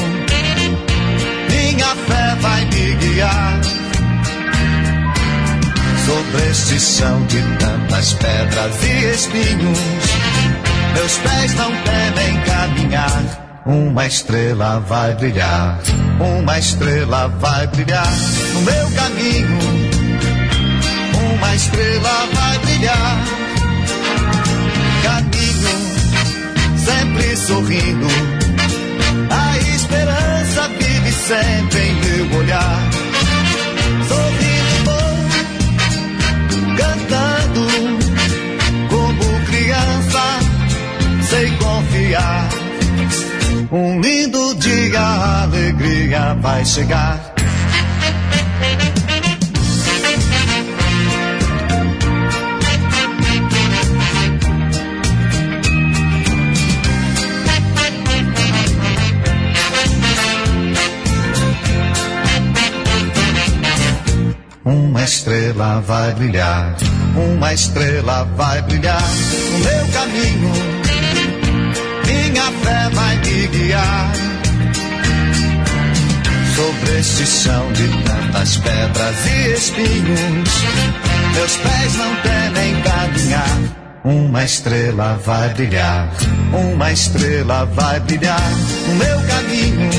Minha 1.52 1.96
fé 1.96 2.36
vai 2.42 2.66
me 2.66 2.96
guiar 2.96 3.87
sobre 6.08 6.50
este 6.50 6.80
chão 6.80 7.26
de 7.26 7.42
tantas 7.60 8.14
pedras 8.14 8.84
e 8.84 9.12
espinhos. 9.14 9.80
Meus 10.94 11.18
pés 11.18 11.54
não 11.56 11.72
temem 11.84 12.42
caminhar. 12.46 13.44
Uma 13.66 14.08
estrela 14.08 14.80
vai 14.88 15.14
brilhar, 15.16 15.78
uma 16.22 16.58
estrela 16.58 17.28
vai 17.28 17.68
brilhar 17.68 18.10
no 18.54 18.62
meu 18.62 18.92
caminho. 18.92 19.60
Uma 21.36 21.56
estrela 21.56 22.28
vai 22.34 22.60
brilhar. 22.60 23.18
Caminho 25.04 25.76
sempre 26.78 27.36
sorrindo. 27.36 28.08
A 29.30 29.58
esperança 29.76 30.70
vive 30.80 31.12
sempre 31.12 31.82
em 31.82 31.96
meu 31.96 32.40
olhar. 32.40 32.87
Vai 46.36 46.66
chegar. 46.66 47.34
Uma 64.66 65.04
estrela 65.04 65.82
vai 65.82 66.14
brilhar, 66.14 66.76
uma 67.16 67.54
estrela 67.54 68.24
vai 68.36 68.62
brilhar 68.64 69.02
no 69.52 69.60
meu 69.60 69.88
caminho. 69.94 70.52
Minha 72.06 72.52
fé 72.64 72.90
vai 72.94 73.16
me 73.18 73.48
guiar 73.48 74.27
este 76.98 77.26
chão 77.26 77.72
de 77.74 77.88
tantas 78.04 78.58
pedras 78.58 79.26
e 79.26 79.54
espinhos. 79.54 80.50
Meus 81.34 81.56
pés 81.58 81.96
não 81.98 82.16
temem 82.18 82.82
caminhar. 82.82 83.60
Uma 84.04 84.44
estrela 84.44 85.20
vai 85.26 85.50
brilhar, 85.50 86.10
uma 86.54 86.92
estrela 86.92 87.66
vai 87.66 88.00
brilhar 88.00 88.52
no 88.88 88.96
meu 88.96 89.22
caminho. 89.28 89.90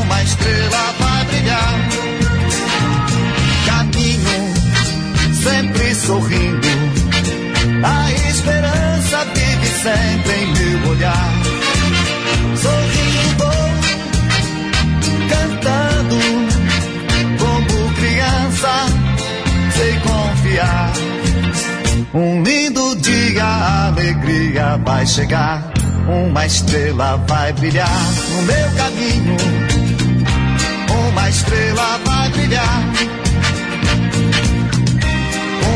Uma 0.00 0.22
estrela 0.22 0.94
vai 1.00 1.24
brilhar 1.24 2.06
caminho, 3.66 4.54
sempre 5.42 5.94
sorrindo. 5.94 6.68
A 7.82 8.12
esperança 8.12 9.24
vive 9.34 9.66
sempre 9.82 10.32
em 10.34 10.52
meu 10.52 10.90
olhar. 10.90 11.32
Sorrindo 12.56 13.45
Um 22.16 22.42
lindo 22.42 22.96
dia, 22.96 23.44
a 23.44 23.88
alegria 23.88 24.78
vai 24.78 25.06
chegar. 25.06 25.70
Uma 26.08 26.46
estrela 26.46 27.22
vai 27.28 27.52
brilhar 27.52 27.90
no 28.30 28.42
meu 28.44 28.70
caminho. 28.74 29.36
Uma 31.10 31.28
estrela 31.28 32.00
vai 32.06 32.30
brilhar. 32.30 32.80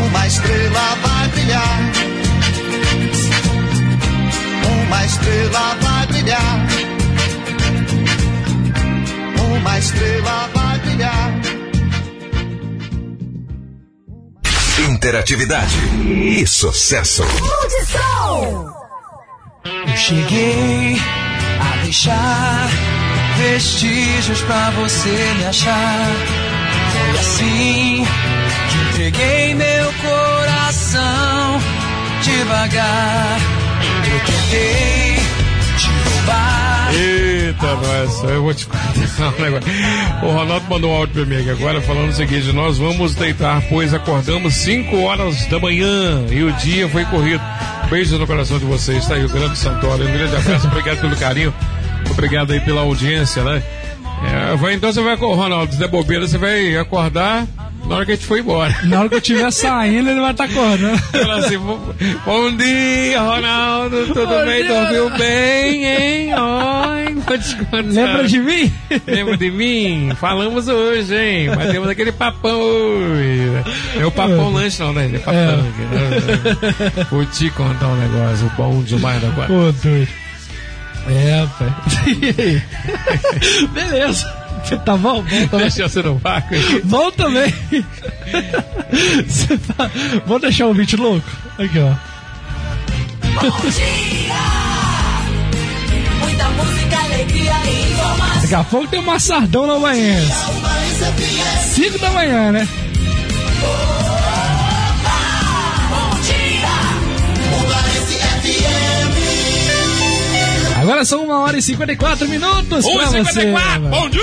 Uma 0.07 0.27
estrela 0.27 0.97
vai 1.03 1.29
brilhar. 1.29 1.79
Uma 4.87 5.05
estrela 5.05 5.77
vai 5.83 6.07
brilhar. 6.07 6.67
Uma 9.59 9.79
estrela 9.79 10.49
vai 10.55 10.79
brilhar. 10.79 11.40
Interatividade 15.03 15.75
e 16.11 16.47
sucesso. 16.47 17.23
Eu 19.65 19.97
cheguei 19.97 21.01
a 21.59 21.85
deixar 21.85 22.69
vestígios 23.39 24.43
pra 24.43 24.71
você 24.73 25.35
me 25.39 25.47
achar. 25.47 26.07
Foi 26.93 27.19
assim 27.19 28.07
que 28.69 28.91
entreguei 28.91 29.55
meu 29.55 29.91
coração 30.03 31.61
devagar. 32.23 33.39
Eu 34.05 34.21
tentei 34.27 35.17
te 35.79 35.89
roubar. 36.11 36.91
Eita, 37.51 37.75
nossa, 37.75 38.27
eu 38.29 38.43
vou 38.45 38.55
te 38.55 38.65
contar 38.65 39.35
um 39.37 39.43
negócio. 39.43 39.73
O 40.23 40.31
Ronaldo 40.31 40.67
mandou 40.71 40.93
um 40.93 40.95
áudio 40.95 41.15
pra 41.15 41.25
mim 41.25 41.51
agora 41.51 41.81
falando 41.81 42.11
o 42.11 42.13
seguinte: 42.13 42.53
nós 42.53 42.79
vamos 42.79 43.17
deitar, 43.17 43.61
pois 43.69 43.93
acordamos 43.93 44.55
5 44.55 44.97
horas 45.01 45.47
da 45.47 45.59
manhã 45.59 46.27
e 46.31 46.45
o 46.45 46.53
dia 46.53 46.89
foi 46.89 47.05
corrido. 47.07 47.43
Beijos 47.91 48.21
no 48.21 48.25
coração 48.25 48.57
de 48.57 48.65
vocês, 48.65 49.05
tá 49.05 49.17
aí 49.17 49.25
o 49.25 49.29
grande 49.29 49.59
Santoro. 49.59 50.01
Um 50.01 50.13
grande 50.13 50.37
abraço, 50.37 50.69
obrigado 50.69 51.01
pelo 51.01 51.17
carinho, 51.17 51.53
obrigado 52.09 52.53
aí 52.53 52.61
pela 52.61 52.83
audiência, 52.83 53.43
né? 53.43 53.61
É, 54.23 54.57
vai, 54.57 54.75
então 54.75 54.93
você 54.93 55.03
vai, 55.03 55.17
Ronaldo, 55.17 55.73
se 55.73 55.79
der 55.79 55.89
bobeira, 55.89 56.29
você 56.29 56.39
vai 56.39 56.77
acordar 56.77 57.49
na 57.91 57.97
hora 57.97 58.07
que 58.07 58.13
a 58.13 58.15
gente 58.15 58.27
foi 58.27 58.39
embora. 58.39 58.73
Na 58.85 59.01
hora 59.01 59.09
que 59.09 59.15
eu 59.17 59.19
estiver 59.19 59.51
saindo, 59.51 60.11
ele 60.11 60.21
vai 60.21 60.31
estar 60.31 60.47
tá 60.47 60.55
assim, 61.35 61.59
bom, 61.59 61.93
bom 62.25 62.57
dia, 62.57 63.21
Ronaldo, 63.21 64.07
tudo 64.07 64.27
bom 64.29 64.45
bem? 64.45 64.63
Dia. 64.63 64.83
Dormiu 64.85 65.11
bem, 65.19 65.85
hein? 65.85 66.35
Oi, 66.35 67.15
vou 67.15 67.39
te 67.39 67.57
contar. 67.57 67.83
Lembra 67.83 68.29
de 68.29 68.39
mim? 68.39 68.73
Lembra 69.09 69.37
de 69.37 69.51
mim? 69.51 70.13
Falamos 70.21 70.69
hoje, 70.69 71.17
hein? 71.17 71.51
Batemos 71.51 71.89
aquele 71.89 72.13
papão 72.13 72.61
hoje. 72.61 73.65
É 73.99 74.07
o 74.07 74.13
papão 74.13 74.51
é. 74.51 74.55
lanche, 74.55 74.81
não, 74.81 74.93
né? 74.93 75.11
É 75.13 75.19
papão. 75.19 75.67
É. 77.01 77.05
Vou 77.11 77.27
te 77.27 77.51
contar 77.51 77.89
um 77.89 77.97
negócio 77.97 78.53
bom 78.57 78.83
demais 78.85 79.25
agora. 79.25 79.49
Pô, 79.49 79.73
doido. 79.83 80.09
É, 81.09 81.49
pai. 81.59 82.63
Beleza. 83.75 84.40
Tá 84.85 84.97
bom? 84.97 85.23
Bom 85.23 85.47
também. 85.49 85.61
Deixa 85.61 85.89
você 85.89 86.03
no 86.03 86.17
vácuo. 86.17 86.57
Bom 86.85 87.11
também. 87.11 87.53
Tá... 89.77 89.91
Vamos 90.27 90.43
deixar 90.43 90.67
o 90.67 90.75
vídeo 90.75 91.01
louco? 91.01 91.29
Aqui, 91.59 91.79
ó. 91.79 91.93
Bom 93.35 93.71
dia! 93.71 94.35
Muita 96.21 96.49
música, 96.51 96.99
alegria 96.99 97.53
e 97.67 97.93
informação. 97.93 98.43
Daqui 98.43 98.55
a 98.55 98.65
pouco 98.65 98.89
tem 98.89 99.01
um 99.01 99.05
maçardão 99.05 99.67
na 99.67 99.79
manhã. 99.79 100.21
5 101.75 101.99
da 101.99 102.11
manhã, 102.11 102.53
né? 102.53 102.69
Agora 110.81 111.05
são 111.05 111.27
1 111.27 111.31
hora 111.31 111.59
e 111.59 111.63
54 111.63 112.27
minutos 112.27 112.87
1 112.87 112.97
pra 112.97 113.07
54, 113.09 113.81
você. 113.83 113.89
Bom 113.91 114.09
dia, 114.09 114.23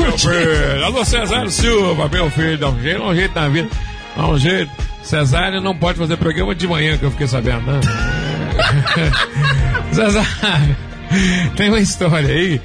meu 0.00 0.18
filho. 0.18 0.84
Alô, 0.84 1.04
Cesário 1.04 1.50
Silva, 1.52 2.08
meu 2.08 2.28
filho. 2.30 2.58
Dá 2.58 2.68
um 2.68 2.82
jeito, 2.82 2.98
dá 2.98 3.06
um 3.06 3.14
jeito 3.14 3.34
na 3.34 3.48
vida. 3.48 3.68
Dá 4.16 4.26
um 4.26 4.38
jeito. 4.38 4.72
Cesário 5.04 5.60
não 5.60 5.76
pode 5.76 5.98
fazer 5.98 6.16
programa 6.16 6.52
de 6.52 6.66
manhã, 6.66 6.98
que 6.98 7.04
eu 7.04 7.12
fiquei 7.12 7.28
sabendo, 7.28 7.62
né? 7.62 7.80
Cesário. 9.92 10.76
Tem 11.56 11.68
uma 11.68 11.80
história 11.80 12.28
aí. 12.28 12.60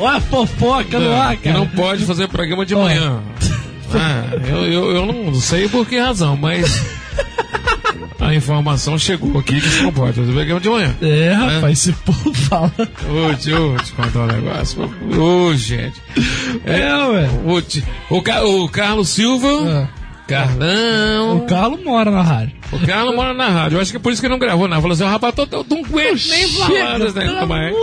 Olha 0.00 0.16
a 0.16 0.20
fofoca 0.20 0.98
no 0.98 1.12
ar, 1.12 1.36
cara. 1.36 1.38
Que 1.38 1.52
não 1.52 1.68
pode 1.68 2.04
fazer 2.04 2.26
programa 2.26 2.66
de 2.66 2.74
manhã. 2.74 3.20
Ah, 3.94 4.24
eu, 4.48 4.66
eu, 4.66 4.90
eu 4.96 5.06
não 5.06 5.34
sei 5.36 5.68
por 5.68 5.86
que 5.86 5.98
razão, 5.98 6.36
mas 6.36 6.82
a 8.20 8.34
informação 8.34 8.98
chegou 8.98 9.38
aqui 9.38 9.60
que 9.60 9.82
não 9.82 9.92
pode 9.92 10.14
fazer 10.14 10.32
programa 10.32 10.60
de 10.60 10.68
manhã. 10.68 10.96
É, 11.00 11.30
né? 11.30 11.32
rapaz, 11.32 11.78
esse 11.78 11.92
povo 11.92 12.34
fala. 12.34 12.72
Ô, 12.78 13.34
tio, 13.34 13.76
te 13.82 13.92
contar 13.92 14.20
um 14.20 14.26
negócio. 14.26 14.90
Ô, 15.18 15.54
gente. 15.54 16.00
É, 16.64 16.80
é 16.80 17.06
ué. 17.08 17.28
O, 18.10 18.14
o, 18.14 18.64
o 18.64 18.68
Carlos 18.68 19.08
Silva. 19.08 19.88
É 19.96 20.00
Carlão. 20.30 21.38
O 21.38 21.46
Carlos 21.46 21.82
mora 21.82 22.08
na 22.08 22.22
rádio. 22.22 22.54
O 22.70 22.86
Carlos 22.86 23.16
mora 23.16 23.34
na 23.34 23.48
rádio. 23.48 23.76
Eu 23.76 23.82
acho 23.82 23.90
que 23.90 23.96
é 23.96 24.00
por 24.00 24.12
isso 24.12 24.22
que 24.22 24.26
ele 24.26 24.32
não 24.32 24.38
gravou, 24.38 24.68
não. 24.68 24.80
Falou 24.80 24.94
assim, 24.94 25.04
rapaz, 25.04 25.34
tô, 25.34 25.44
tô, 25.44 25.66
não 25.68 25.84
aguento 25.84 26.28
nem 26.28 26.48
falar 26.48 26.98
desse 27.00 27.16
negócio 27.16 27.48
mais. 27.48 27.74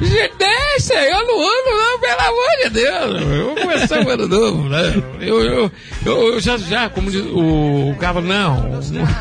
Gente, 0.00 0.32
deixa, 0.38 0.94
eu 0.94 1.26
não 1.26 1.40
ando, 1.40 1.70
não, 1.70 1.98
pelo 1.98 2.20
amor 2.20 2.62
de 2.62 2.70
Deus. 2.70 3.22
Eu 3.36 3.44
vou 3.46 3.56
começar 3.56 4.04
com 4.04 4.10
ano 4.10 4.28
novo, 4.28 4.68
né? 4.68 5.02
Eu, 5.20 5.42
eu, 5.42 5.72
eu, 6.04 6.34
eu, 6.34 6.40
já, 6.40 6.56
já, 6.56 6.88
como 6.88 7.10
diz 7.10 7.20
o, 7.20 7.90
o 7.90 7.96
Carlos, 7.96 8.24
não. 8.24 8.80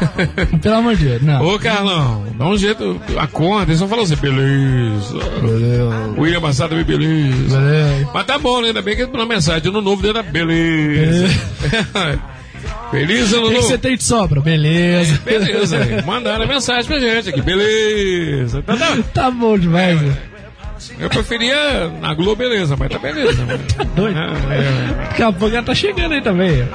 Pelo 0.61 0.75
amor 0.75 0.95
de 0.95 1.05
Deus, 1.05 1.21
não. 1.21 1.45
Ô, 1.45 1.59
Carlão, 1.59 2.25
dá 2.35 2.45
um 2.45 2.57
jeito, 2.57 2.99
acorda. 3.17 3.71
Ele 3.71 3.79
só 3.79 3.87
falou 3.87 4.03
assim, 4.03 4.15
beleza. 4.15 5.19
Beleza. 5.41 6.13
O 6.17 6.21
William 6.21 6.39
Massado 6.39 6.69
também, 6.69 6.85
beleza. 6.85 7.59
beleza. 7.59 8.09
Mas 8.13 8.25
tá 8.25 8.37
bom, 8.37 8.61
né? 8.61 8.67
Ainda 8.67 8.81
bem 8.81 8.95
que 8.95 9.05
na 9.05 9.25
mensagem 9.25 9.71
no 9.71 9.81
novo 9.81 10.01
dele 10.01 10.19
era 10.19 10.23
beleza. 10.23 11.27
beleza. 11.59 12.31
Feliz 12.91 13.31
ano 13.31 13.43
novo. 13.43 13.53
O 13.53 13.59
que 13.59 13.65
você 13.67 13.77
tem 13.77 13.95
de 13.95 14.03
sobra? 14.03 14.41
Beleza. 14.41 15.19
É, 15.25 15.39
beleza. 15.39 16.03
Mandaram 16.05 16.45
mensagem 16.45 16.85
pra 16.85 16.99
gente 16.99 17.29
aqui. 17.29 17.41
Beleza. 17.41 18.61
Tá, 18.61 18.75
tá. 18.75 18.97
tá 19.13 19.31
bom 19.31 19.57
demais. 19.57 20.01
É, 20.01 20.30
eu 20.99 21.09
preferia 21.09 21.87
na 22.01 22.13
Globo, 22.13 22.35
beleza, 22.35 22.75
mas 22.77 22.89
tá 22.89 22.99
beleza. 22.99 23.45
Doido. 23.95 24.19
É, 24.19 24.57
é. 24.57 24.95
Daqui 25.07 25.23
a 25.23 25.31
pouco 25.31 25.55
ela 25.55 25.63
tá 25.63 25.75
chegando 25.75 26.13
aí 26.13 26.21
também. 26.21 26.67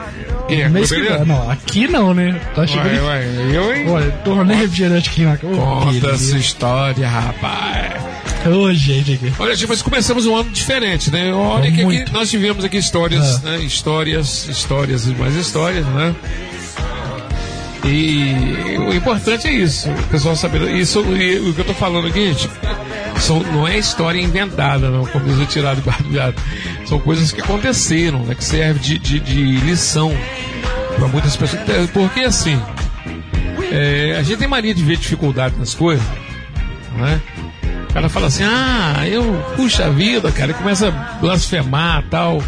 É? 0.49 0.69
Mês 0.69 0.91
que 0.91 1.01
Não, 1.25 1.51
aqui 1.51 1.89
não, 1.89 2.15
né? 2.15 2.41
Tá 2.55 2.67
chegando. 2.67 2.89
Ué, 2.89 3.01
ué, 3.03 3.57
eu, 3.57 3.75
hein? 3.75 3.89
Olha, 3.89 4.11
tornei 4.25 4.57
refrigerante 4.57 5.11
aqui 5.11 5.23
na 5.23 5.37
Conta 5.37 6.11
essa 6.11 6.37
história, 6.37 7.09
rapaz. 7.09 8.07
Ô, 8.47 8.73
gente 8.73 9.15
aqui. 9.15 9.33
Olha, 9.39 9.57
tipo, 9.57 9.77
começamos 9.83 10.25
um 10.25 10.37
ano 10.37 10.51
diferente, 10.51 11.11
né? 11.11 11.33
Olha 11.35 11.71
que 11.73 11.83
aqui, 11.83 12.13
nós 12.13 12.31
tivemos 12.31 12.65
aqui 12.65 12.77
histórias, 12.77 13.45
é. 13.45 13.51
né? 13.51 13.59
Histórias, 13.59 14.47
histórias 14.49 15.07
e 15.07 15.11
mais 15.11 15.35
histórias, 15.35 15.85
né? 15.87 16.15
E 17.85 18.79
o 18.79 18.93
importante 18.93 19.47
é 19.47 19.53
isso, 19.53 19.89
o 19.89 20.03
pessoal 20.05 20.35
saber. 20.35 20.63
Isso, 20.75 21.01
e, 21.01 21.39
o 21.39 21.55
que 21.55 21.61
eu 21.61 21.65
tô 21.65 21.75
falando 21.75 22.09
aqui, 22.09 22.33
gente, 22.33 22.49
são, 23.19 23.41
não 23.41 23.67
é 23.67 23.79
história 23.79 24.21
inventada, 24.21 24.91
não, 24.91 25.07
como 25.07 25.25
diz 25.25 25.39
o 25.39 25.47
tirado 25.47 25.83
guardado. 25.83 26.35
São 26.87 26.99
coisas 26.99 27.33
que 27.33 27.41
aconteceram, 27.41 28.21
né? 28.25 28.35
Que 28.35 28.45
servem 28.45 28.83
de, 28.83 28.99
de, 28.99 29.21
de 29.21 29.57
lição 29.61 30.13
para 30.97 31.09
muitas 31.09 31.37
pessoas. 31.37 31.91
Porque 31.93 32.21
assim, 32.21 32.61
é, 33.71 34.17
a 34.19 34.23
gente 34.23 34.39
tem 34.39 34.49
mania 34.49 34.75
de 34.75 34.83
ver 34.83 34.97
dificuldade 34.97 35.57
nas 35.59 35.75
coisas, 35.75 36.07
né? 36.97 37.21
O 37.89 37.93
cara 37.93 38.09
fala 38.09 38.27
assim, 38.27 38.45
ah, 38.45 39.05
eu, 39.09 39.43
puxa 39.57 39.91
vida, 39.91 40.31
cara, 40.31 40.51
e 40.51 40.55
começa 40.55 40.89
a 40.89 40.91
blasfemar 41.19 42.05
tal. 42.11 42.43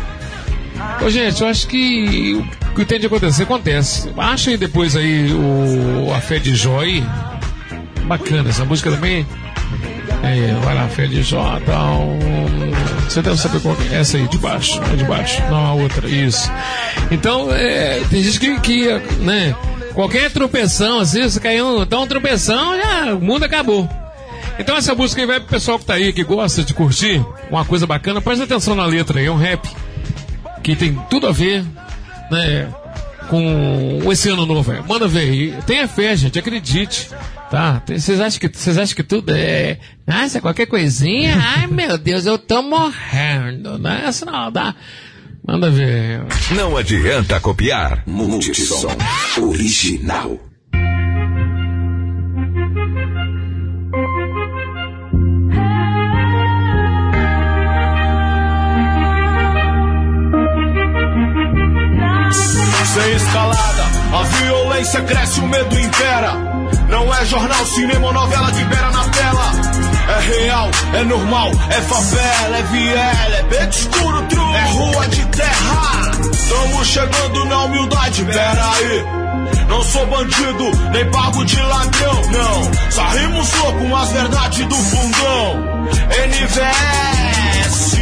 Ô, 1.02 1.08
gente, 1.08 1.40
eu 1.40 1.48
acho 1.48 1.66
que 1.66 2.34
o 2.70 2.74
que 2.74 2.84
tem 2.84 3.00
de 3.00 3.06
acontecer, 3.06 3.44
acontece. 3.44 4.12
Acha 4.16 4.50
aí 4.50 4.56
depois 4.56 4.94
aí 4.94 5.32
o, 5.32 6.12
a 6.14 6.20
fé 6.20 6.38
de 6.38 6.52
aí. 6.68 7.04
Bacana, 8.04 8.50
essa 8.50 8.64
música 8.64 8.90
também. 8.90 9.26
É, 10.22 10.54
vai 10.64 10.74
lá, 10.74 10.88
Jó, 11.22 11.60
tal. 11.64 12.16
Você 13.08 13.22
deve 13.22 13.36
saber 13.36 13.60
qual 13.60 13.76
é 13.90 13.96
essa 13.96 14.16
aí, 14.16 14.28
de 14.28 14.38
baixo. 14.38 14.80
É 14.92 14.96
de 14.96 15.04
baixo. 15.04 15.42
Não, 15.50 15.66
a 15.66 15.72
outra, 15.74 16.08
isso. 16.08 16.50
Então, 17.10 17.52
é, 17.52 18.00
tem 18.10 18.22
gente 18.22 18.38
que, 18.38 18.60
que, 18.60 18.88
né, 19.20 19.54
qualquer 19.94 20.30
tropeção, 20.30 21.00
assim, 21.00 21.22
você 21.22 21.40
caiu, 21.40 21.84
dá 21.84 21.98
um 21.98 22.06
tropeção, 22.06 22.76
já, 22.76 23.14
o 23.14 23.20
mundo 23.20 23.44
acabou. 23.44 23.88
Então 24.58 24.76
essa 24.76 24.94
música 24.94 25.22
aí 25.22 25.26
vai 25.26 25.38
pro 25.38 25.48
pessoal 25.48 25.78
que 25.78 25.84
tá 25.84 25.94
aí, 25.94 26.12
que 26.12 26.24
gosta 26.24 26.64
de 26.64 26.74
curtir 26.74 27.24
uma 27.48 27.64
coisa 27.64 27.86
bacana, 27.86 28.20
presta 28.20 28.44
atenção 28.44 28.74
na 28.74 28.84
letra 28.84 29.20
aí, 29.20 29.26
é 29.26 29.30
um 29.30 29.36
rap 29.36 29.68
que 30.64 30.74
tem 30.74 30.94
tudo 31.08 31.28
a 31.28 31.32
ver, 31.32 31.64
né, 32.30 32.68
com 33.28 34.00
esse 34.10 34.28
ano 34.28 34.46
novo. 34.46 34.72
Véio. 34.72 34.84
Manda 34.86 35.06
ver, 35.06 35.56
tenha 35.66 35.86
fé, 35.86 36.16
gente, 36.16 36.38
acredite. 36.38 37.08
Tá, 37.50 37.82
vocês 37.86 38.20
acham 38.20 38.40
que 38.40 38.48
vocês 38.48 38.76
acham 38.76 38.94
que 38.94 39.02
tudo 39.02 39.32
é. 39.34 39.78
Nossa, 40.06 40.40
qualquer 40.40 40.66
coisinha? 40.66 41.36
Ai 41.40 41.66
meu 41.66 41.96
Deus, 41.96 42.26
eu 42.26 42.38
tô 42.38 42.62
morrendo. 42.62 43.78
Não 43.78 43.90
é 43.90 44.06
assim 44.06 44.24
não, 44.24 44.52
dá. 44.52 44.74
Manda 45.46 45.70
ver. 45.70 46.26
Não 46.54 46.76
adianta 46.76 47.40
copiar. 47.40 48.02
Multissom 48.06 48.94
original. 49.40 50.47
Escalada, 63.18 63.84
a 64.12 64.22
violência 64.22 65.02
cresce, 65.02 65.40
o 65.40 65.46
medo 65.46 65.78
impera. 65.78 66.32
Não 66.88 67.14
é 67.14 67.24
jornal, 67.26 67.66
cinema 67.66 68.06
ou 68.06 68.12
novela 68.12 68.50
de 68.52 68.64
beira 68.64 68.90
na 68.90 69.04
tela. 69.04 69.52
É 70.08 70.20
real, 70.20 70.70
é 70.94 71.04
normal, 71.04 71.50
é 71.68 71.80
favela, 71.82 72.56
é 72.56 72.62
viela, 72.62 73.36
é 73.36 73.42
beco 73.42 73.70
escuro, 73.70 74.22
true, 74.22 74.54
é 74.54 74.64
rua 74.72 75.08
de 75.08 75.26
terra. 75.26 76.10
Tamo 76.48 76.84
chegando 76.84 77.44
na 77.44 77.64
humildade, 77.64 78.24
pera 78.24 78.70
aí. 78.72 79.04
Não 79.68 79.82
sou 79.82 80.06
bandido, 80.06 80.70
nem 80.92 81.10
pago 81.10 81.44
de 81.44 81.60
ladrão, 81.60 82.22
não. 82.32 82.90
Só 82.90 83.06
rimos 83.08 83.52
louco 83.54 83.78
com 83.78 83.96
as 83.96 84.10
verdades 84.12 84.66
do 84.66 84.76
fundão. 84.76 85.88
NVS. 86.26 87.98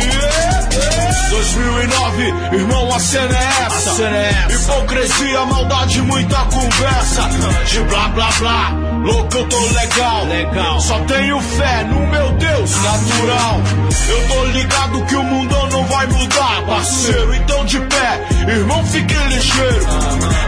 2009, 1.30 2.22
irmão, 2.56 2.94
a 2.94 2.98
cena 3.00 3.36
é 3.36 3.66
essa. 3.66 3.94
Cena 3.94 4.16
é 4.16 4.46
essa. 4.46 4.52
Hipocrisia, 4.52 5.44
maldade, 5.46 6.02
muita 6.02 6.36
conversa. 6.36 7.22
De 7.66 7.80
blá 7.80 8.08
blá 8.08 8.28
blá, 8.38 8.70
louco, 9.02 9.36
eu 9.36 9.48
tô 9.48 9.60
legal. 9.72 10.24
legal. 10.26 10.80
Só 10.80 10.98
tenho 11.00 11.40
fé 11.40 11.84
no 11.84 12.06
meu 12.08 12.32
Deus 12.32 12.70
natural. 12.82 13.60
Eu 14.08 14.28
tô 14.28 14.44
ligado 14.46 15.04
que 15.06 15.16
o 15.16 15.22
mundo 15.22 15.68
não 15.72 15.84
vai 15.86 16.06
mudar, 16.06 16.62
parceiro. 16.66 17.34
Então 17.34 17.64
de 17.64 17.80
pé, 17.80 18.28
irmão, 18.48 18.84
fique 18.86 19.14
ligeiro. 19.14 19.86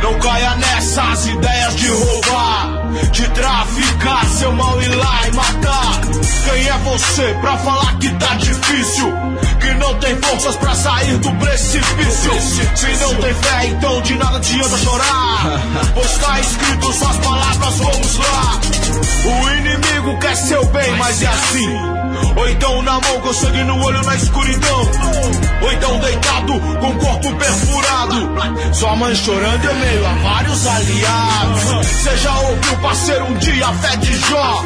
Não 0.02 0.18
caia 0.20 0.54
nessas 0.56 1.26
ideias 1.26 1.76
de 1.76 1.88
roubar, 1.88 2.92
de 3.10 3.28
traficar, 3.30 4.24
seu 4.26 4.52
mal 4.52 4.80
ir 4.82 4.94
lá 4.94 5.20
e 5.26 5.32
matar. 5.32 6.00
Quem 6.44 6.66
é 6.66 6.78
você 6.78 7.36
pra 7.40 7.56
falar 7.58 7.98
que 7.98 8.08
tá 8.14 8.34
difícil? 8.36 9.12
Que 9.60 9.74
não 9.74 9.94
tem 9.96 10.14
forças 10.22 10.56
pra 10.56 10.74
sair 10.74 11.16
do 11.18 11.30
precipício? 11.36 12.32
Se 12.76 13.04
não 13.04 13.14
tem 13.16 13.34
fé, 13.34 13.66
então 13.66 14.00
de 14.02 14.14
nada 14.14 14.36
adianta 14.36 14.78
chorar. 14.78 15.28
Pois 15.94 16.18
tá 16.18 16.40
escrito 16.40 16.92
suas 16.92 17.16
palavras, 17.16 17.74
vamos 17.76 18.18
lá. 18.18 18.60
O 19.24 19.50
inimigo 19.50 20.18
quer 20.20 20.36
seu 20.36 20.64
bem, 20.66 20.96
mas 20.96 21.22
é 21.22 21.26
assim. 21.26 21.98
Ou 22.36 22.48
então 22.48 22.82
na 22.82 22.92
mão 22.92 23.20
com 23.20 23.32
sangue 23.32 23.62
no 23.64 23.82
olho 23.84 24.02
na 24.04 24.14
escuridão. 24.16 24.80
Ou 25.62 25.72
então 25.72 25.98
deitado 25.98 26.52
com 26.60 26.88
o 26.88 26.98
corpo 26.98 27.34
perfurado. 27.34 28.28
Sua 28.72 28.96
mãe 28.96 29.14
chorando 29.14 29.70
em 29.70 29.74
meio 29.74 30.06
a 30.06 30.12
vários 30.14 30.66
aliados. 30.66 31.62
Você 31.62 32.16
já 32.18 32.38
ouviu, 32.38 32.76
parceiro, 32.78 33.24
um 33.24 33.34
dia 33.34 33.66
a 33.66 33.72
fé 33.74 33.96
de 33.96 34.18
Jó? 34.18 34.64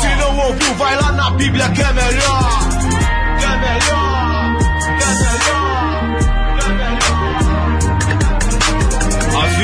Se 0.00 0.14
não 0.16 0.38
ouviu, 0.38 0.74
vai 0.74 0.96
lá 0.96 1.12
na 1.12 1.30
Bíblia 1.30 1.68
que 1.70 1.82
é 1.82 1.92
melhor. 1.92 2.58
Que 3.38 3.44
é 3.44 3.56
melhor. 3.56 4.15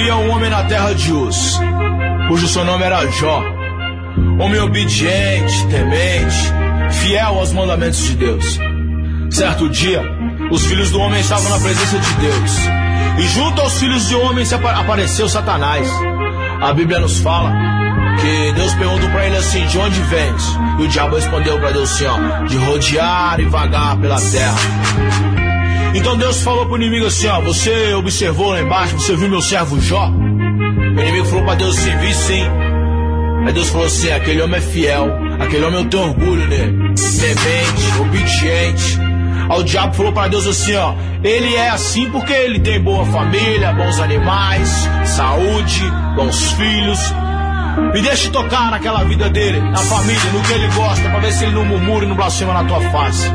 Havia 0.03 0.17
um 0.17 0.31
homem 0.33 0.51
na 0.51 0.65
terra 0.65 0.93
de 0.93 1.13
Uz, 1.13 1.61
cujo 2.27 2.49
seu 2.49 2.65
nome 2.65 2.83
era 2.83 3.07
Jó. 3.07 3.41
Homem 4.41 4.59
obediente, 4.59 5.65
temente, 5.69 6.53
fiel 6.91 7.39
aos 7.39 7.53
mandamentos 7.53 8.01
de 8.01 8.17
Deus. 8.17 8.59
Certo 9.31 9.69
dia, 9.69 10.03
os 10.51 10.67
filhos 10.67 10.91
do 10.91 10.99
homem 10.99 11.21
estavam 11.21 11.49
na 11.49 11.61
presença 11.61 12.01
de 12.01 12.15
Deus. 12.15 12.51
E 13.17 13.29
junto 13.29 13.61
aos 13.61 13.79
filhos 13.79 14.09
de 14.09 14.17
homem 14.17 14.45
apareceu 14.77 15.29
Satanás. 15.29 15.89
A 16.61 16.73
Bíblia 16.73 16.99
nos 16.99 17.21
fala 17.21 17.53
que 18.21 18.53
Deus 18.55 18.75
perguntou 18.75 19.09
para 19.11 19.27
ele 19.27 19.37
assim: 19.37 19.65
De 19.67 19.79
onde 19.79 20.01
vens? 20.01 20.43
E 20.81 20.83
o 20.83 20.89
diabo 20.89 21.15
respondeu 21.15 21.61
para 21.61 21.71
Deus 21.71 21.93
assim: 21.93 22.07
ó, 22.07 22.43
De 22.49 22.57
rodear 22.57 23.39
e 23.39 23.45
vagar 23.45 23.97
pela 23.99 24.21
terra. 24.21 25.42
Então 25.95 26.17
Deus 26.17 26.43
falou 26.43 26.67
pro 26.67 26.77
inimigo 26.77 27.07
assim: 27.07 27.29
Ó, 27.29 27.41
você 27.41 27.93
observou 27.95 28.51
lá 28.51 28.61
embaixo, 28.61 28.99
você 28.99 29.17
viu 29.17 29.29
meu 29.29 29.43
servo 29.43 29.81
Jó? 29.81 30.09
O 30.09 31.01
inimigo 31.01 31.27
falou 31.27 31.45
para 31.45 31.57
Deus 31.57 31.79
assim: 31.79 31.97
Vi 31.99 32.15
sim. 32.15 32.45
Aí 33.45 33.53
Deus 33.53 33.71
falou 33.71 33.87
assim: 33.87 34.11
aquele 34.11 34.41
homem 34.41 34.59
é 34.59 34.61
fiel, 34.61 35.09
aquele 35.41 35.65
homem 35.65 35.83
eu 35.83 35.89
tenho 35.89 36.05
orgulho 36.05 36.47
nele, 36.47 36.95
temente, 36.95 38.01
obediente. 38.01 38.99
Aí 39.51 39.61
o 39.61 39.65
diabo 39.65 39.95
falou 39.95 40.13
para 40.13 40.29
Deus 40.29 40.47
assim: 40.47 40.75
ó, 40.77 40.95
ele 41.23 41.55
é 41.55 41.71
assim 41.71 42.09
porque 42.11 42.33
ele 42.33 42.61
tem 42.61 42.81
boa 42.81 43.05
família, 43.07 43.73
bons 43.73 44.01
animais, 44.01 44.89
saúde, 45.05 45.83
bons 46.15 46.53
filhos. 46.53 46.99
Me 47.95 48.01
deixe 48.01 48.31
tocar 48.31 48.71
naquela 48.71 49.03
vida 49.03 49.31
dele, 49.31 49.61
na 49.61 49.79
família, 49.79 50.31
no 50.33 50.43
que 50.43 50.53
ele 50.53 50.69
gosta, 50.69 51.09
para 51.09 51.21
ver 51.21 51.33
se 51.33 51.45
ele 51.45 51.55
não 51.55 51.65
murmura 51.65 52.05
e 52.05 52.09
não 52.09 52.15
blasfema 52.15 52.53
na 52.53 52.65
tua 52.65 52.81
face. 52.91 53.29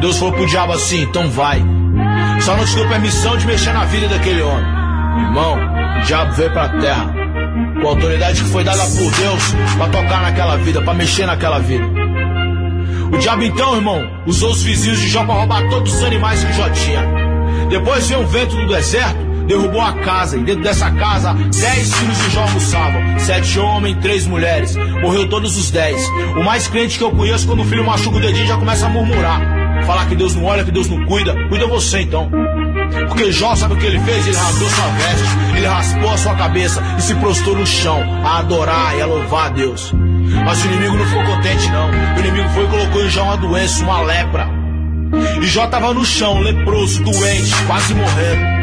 Deus 0.00 0.18
falou 0.18 0.34
pro 0.34 0.46
diabo 0.46 0.72
assim: 0.72 1.02
então 1.02 1.28
vai. 1.30 1.60
Só 2.40 2.56
não 2.56 2.64
te 2.64 2.74
dou 2.76 2.88
permissão 2.88 3.36
de 3.36 3.46
mexer 3.46 3.72
na 3.72 3.84
vida 3.84 4.08
daquele 4.08 4.42
homem. 4.42 4.66
Irmão, 5.18 5.58
o 6.00 6.06
diabo 6.06 6.32
veio 6.32 6.52
pra 6.52 6.68
terra 6.68 7.12
com 7.80 7.86
a 7.86 7.90
autoridade 7.90 8.42
que 8.42 8.50
foi 8.50 8.64
dada 8.64 8.82
por 8.82 9.10
Deus 9.12 9.54
para 9.76 9.88
tocar 9.88 10.22
naquela 10.22 10.56
vida, 10.56 10.82
para 10.82 10.94
mexer 10.94 11.26
naquela 11.26 11.58
vida. 11.58 11.84
O 13.12 13.18
diabo 13.18 13.42
então, 13.42 13.76
irmão, 13.76 14.06
usou 14.26 14.50
os 14.50 14.62
vizinhos 14.62 14.98
de 14.98 15.08
Jó 15.08 15.24
para 15.24 15.34
roubar 15.34 15.68
todos 15.68 15.94
os 15.94 16.02
animais 16.04 16.42
que 16.44 16.52
Jó 16.52 16.68
tinha. 16.70 17.02
Depois 17.70 18.06
veio 18.06 18.20
um 18.20 18.26
vento 18.26 18.54
do 18.54 18.68
deserto, 18.68 19.18
derrubou 19.46 19.80
a 19.80 19.92
casa, 19.92 20.36
e 20.36 20.42
dentro 20.42 20.62
dessa 20.62 20.90
casa, 20.90 21.32
dez 21.32 21.94
filhos 21.94 22.18
de 22.18 22.30
Jó 22.30 22.42
almoçavam. 22.42 23.18
Sete 23.18 23.58
homens, 23.58 23.96
três 24.00 24.26
mulheres. 24.26 24.76
Morreu 24.76 25.28
todos 25.28 25.56
os 25.56 25.70
dez. 25.70 26.00
O 26.36 26.44
mais 26.44 26.68
crente 26.68 26.98
que 26.98 27.04
eu 27.04 27.10
conheço, 27.10 27.46
quando 27.46 27.62
o 27.62 27.64
filho 27.64 27.84
machuca 27.84 28.18
o 28.18 28.20
dedinho, 28.20 28.46
já 28.46 28.56
começa 28.56 28.86
a 28.86 28.88
murmurar. 28.88 29.67
Falar 29.86 30.06
que 30.06 30.14
Deus 30.14 30.34
não 30.34 30.44
olha, 30.44 30.64
que 30.64 30.70
Deus 30.70 30.88
não 30.88 31.04
cuida. 31.06 31.34
Cuida 31.48 31.66
você 31.66 32.00
então. 32.00 32.30
Porque 33.08 33.32
Jó 33.32 33.54
sabe 33.54 33.74
o 33.74 33.76
que 33.76 33.86
ele 33.86 33.98
fez? 34.00 34.26
Ele 34.26 34.36
rasgou 34.36 34.68
sua 34.68 34.86
veste, 34.86 35.56
ele 35.56 35.66
raspou 35.66 36.10
a 36.10 36.16
sua 36.18 36.34
cabeça 36.34 36.82
e 36.98 37.02
se 37.02 37.14
prostrou 37.16 37.56
no 37.56 37.66
chão 37.66 38.02
a 38.24 38.38
adorar 38.38 38.96
e 38.96 39.02
a 39.02 39.06
louvar 39.06 39.46
a 39.46 39.48
Deus. 39.50 39.92
Mas 40.44 40.62
o 40.62 40.66
inimigo 40.66 40.96
não 40.96 41.06
ficou 41.06 41.24
contente, 41.24 41.68
não. 41.70 41.88
O 42.16 42.20
inimigo 42.20 42.48
foi 42.50 42.64
e 42.64 42.68
colocou 42.68 43.04
em 43.04 43.08
Jó 43.08 43.24
uma 43.24 43.36
doença, 43.36 43.82
uma 43.82 44.00
lepra. 44.02 44.48
E 45.40 45.46
Jó 45.46 45.64
estava 45.64 45.94
no 45.94 46.04
chão, 46.04 46.40
leproso, 46.40 47.02
doente, 47.02 47.54
quase 47.66 47.94
morrendo. 47.94 48.58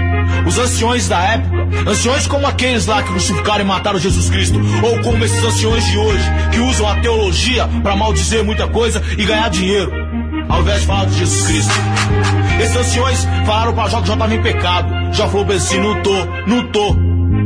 Os 0.45 0.57
anciões 0.57 1.07
da 1.07 1.19
época, 1.19 1.67
anciões 1.89 2.27
como 2.27 2.45
aqueles 2.45 2.85
lá 2.85 3.01
que 3.01 3.09
crucificaram 3.09 3.63
e 3.63 3.67
mataram 3.67 3.99
Jesus 3.99 4.29
Cristo, 4.29 4.59
ou 4.83 5.01
como 5.01 5.23
esses 5.23 5.43
anciões 5.43 5.85
de 5.85 5.97
hoje, 5.97 6.23
que 6.51 6.59
usam 6.59 6.87
a 6.87 6.95
teologia 6.95 7.67
para 7.81 7.95
maldizer 7.95 8.43
muita 8.43 8.67
coisa 8.67 9.01
e 9.17 9.23
ganhar 9.23 9.49
dinheiro, 9.49 9.91
ao 10.49 10.61
invés 10.61 10.85
de 10.85 11.19
Jesus 11.19 11.47
Cristo. 11.47 11.73
Esses 12.61 12.75
anciões 12.75 13.27
falaram 13.45 13.73
para 13.73 13.89
Jó 13.89 14.01
que 14.01 14.07
Jó 14.07 14.13
estava 14.13 14.33
em 14.33 14.41
pecado. 14.41 15.13
Jó 15.13 15.27
falou 15.27 15.51
assim: 15.51 15.79
não 15.79 16.01
tô, 16.01 16.25
não 16.47 16.71
tô. 16.71 17.05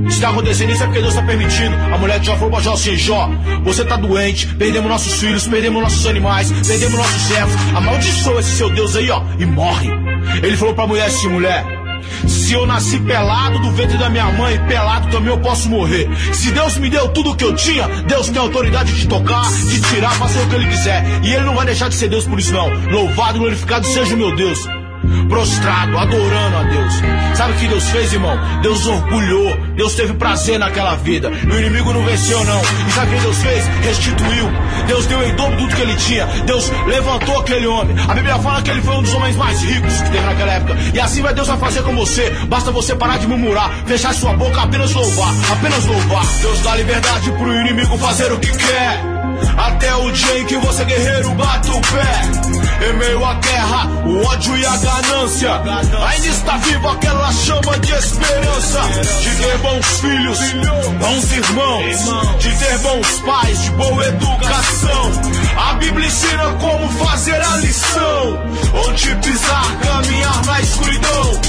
Se 0.09 0.15
está 0.15 0.29
acontecendo 0.29 0.71
isso 0.71 0.81
é 0.81 0.85
porque 0.85 1.01
Deus 1.01 1.13
está 1.13 1.25
permitindo. 1.25 1.75
A 1.93 1.97
mulher 1.97 2.19
de 2.19 2.27
Jó 2.27 2.35
falou 2.35 2.51
para 2.51 2.61
Jó 2.61 2.73
assim: 2.73 2.95
Jó, 2.95 3.29
você 3.63 3.83
está 3.83 3.95
doente, 3.95 4.47
perdemos 4.55 4.89
nossos 4.89 5.19
filhos, 5.19 5.47
perdemos 5.47 5.81
nossos 5.81 6.05
animais, 6.05 6.51
perdemos 6.51 6.97
nossos 6.97 7.21
servos. 7.23 7.55
Amaldiçoa 7.75 8.39
esse 8.39 8.51
seu 8.51 8.69
Deus 8.69 8.95
aí, 8.95 9.09
ó, 9.09 9.21
e 9.37 9.45
morre. 9.45 9.89
Ele 10.43 10.57
falou 10.57 10.73
para 10.73 10.83
a 10.83 10.87
mulher 10.87 11.05
assim: 11.05 11.27
mulher, 11.27 11.65
se 12.27 12.53
eu 12.53 12.65
nasci 12.65 12.99
pelado 12.99 13.59
do 13.59 13.71
ventre 13.71 13.97
da 13.97 14.09
minha 14.09 14.25
mãe, 14.31 14.59
pelado 14.67 15.09
também 15.09 15.29
eu 15.29 15.39
posso 15.39 15.69
morrer. 15.69 16.09
Se 16.33 16.51
Deus 16.51 16.77
me 16.77 16.89
deu 16.89 17.09
tudo 17.09 17.31
o 17.31 17.35
que 17.35 17.43
eu 17.43 17.55
tinha, 17.55 17.87
Deus 18.07 18.29
tem 18.29 18.41
autoridade 18.41 18.93
de 18.93 19.07
tocar, 19.07 19.49
de 19.51 19.81
tirar, 19.81 20.11
fazer 20.11 20.39
o 20.41 20.47
que 20.47 20.55
Ele 20.55 20.67
quiser. 20.67 21.03
E 21.23 21.33
Ele 21.33 21.45
não 21.45 21.55
vai 21.55 21.65
deixar 21.65 21.89
de 21.89 21.95
ser 21.95 22.09
Deus 22.09 22.25
por 22.25 22.39
isso, 22.39 22.53
não. 22.53 22.69
Louvado 22.91 23.37
e 23.37 23.39
glorificado 23.39 23.85
seja 23.87 24.13
o 24.15 24.17
meu 24.17 24.35
Deus. 24.35 24.78
Prostrado, 25.27 25.97
adorando 25.97 26.57
a 26.57 26.63
Deus. 26.63 26.93
Sabe 27.35 27.53
o 27.53 27.55
que 27.57 27.67
Deus 27.67 27.87
fez, 27.89 28.13
irmão? 28.13 28.37
Deus 28.61 28.85
orgulhou. 28.85 29.57
Deus 29.75 29.93
teve 29.93 30.13
prazer 30.13 30.57
naquela 30.57 30.95
vida. 30.95 31.29
O 31.29 31.59
inimigo 31.59 31.93
não 31.93 32.03
venceu, 32.03 32.43
não. 32.43 32.61
E 32.87 32.91
sabe 32.91 33.11
o 33.11 33.15
que 33.15 33.21
Deus 33.21 33.37
fez? 33.37 33.67
Restituiu. 33.83 34.49
Deus 34.87 35.05
deu 35.05 35.23
em 35.23 35.35
dobro 35.35 35.59
tudo 35.59 35.75
que 35.75 35.81
ele 35.81 35.95
tinha. 35.95 36.25
Deus 36.45 36.71
levantou 36.87 37.37
aquele 37.39 37.67
homem. 37.67 37.95
A 38.07 38.13
Bíblia 38.13 38.39
fala 38.39 38.61
que 38.61 38.71
ele 38.71 38.81
foi 38.81 38.95
um 38.95 39.01
dos 39.01 39.13
homens 39.13 39.35
mais 39.35 39.61
ricos 39.61 40.01
que 40.01 40.09
teve 40.09 40.25
naquela 40.25 40.53
época. 40.53 40.75
E 40.93 40.99
assim 40.99 41.21
vai 41.21 41.33
Deus 41.33 41.47
vai 41.47 41.57
fazer 41.57 41.83
com 41.83 41.93
você. 41.95 42.29
Basta 42.47 42.71
você 42.71 42.95
parar 42.95 43.17
de 43.17 43.27
murmurar, 43.27 43.71
fechar 43.85 44.13
sua 44.13 44.33
boca, 44.33 44.61
apenas 44.61 44.93
louvar, 44.93 45.33
apenas 45.51 45.85
louvar. 45.85 46.25
Deus 46.41 46.59
dá 46.61 46.75
liberdade 46.75 47.31
pro 47.31 47.53
inimigo 47.53 47.97
fazer 47.97 48.31
o 48.31 48.39
que 48.39 48.51
quer. 48.51 49.01
Até 49.57 49.95
o 49.95 50.11
dia 50.11 50.39
em 50.39 50.45
que 50.45 50.57
você 50.57 50.83
guerreiro 50.85 51.31
bate 51.31 51.69
o 51.69 51.81
pé 51.81 52.48
Em 52.81 52.93
meio 52.93 53.25
à 53.25 53.33
guerra, 53.35 53.87
o 54.05 54.25
ódio 54.25 54.57
e 54.57 54.65
a 54.65 54.77
ganância. 54.77 55.61
Ainda 56.07 56.27
está 56.27 56.57
viva 56.57 56.93
aquela 56.93 57.31
chama 57.33 57.77
de 57.79 57.91
esperança. 57.91 58.81
De 59.21 59.35
ter 59.35 59.57
bons 59.57 59.85
filhos, 59.99 60.39
bons 60.99 61.31
irmãos. 61.33 62.39
De 62.39 62.57
ter 62.57 62.77
bons 62.79 63.19
pais, 63.21 63.63
de 63.63 63.71
boa 63.71 64.07
educação. 64.07 65.11
A 65.57 65.73
Bíblia 65.73 66.07
ensina 66.07 66.53
como 66.53 66.87
fazer 67.05 67.41
a 67.41 67.57
lição. 67.57 68.49
Onde 68.87 69.15
pisar, 69.15 69.77
caminhar 69.79 70.45
na 70.45 70.61
escuridão. 70.61 71.41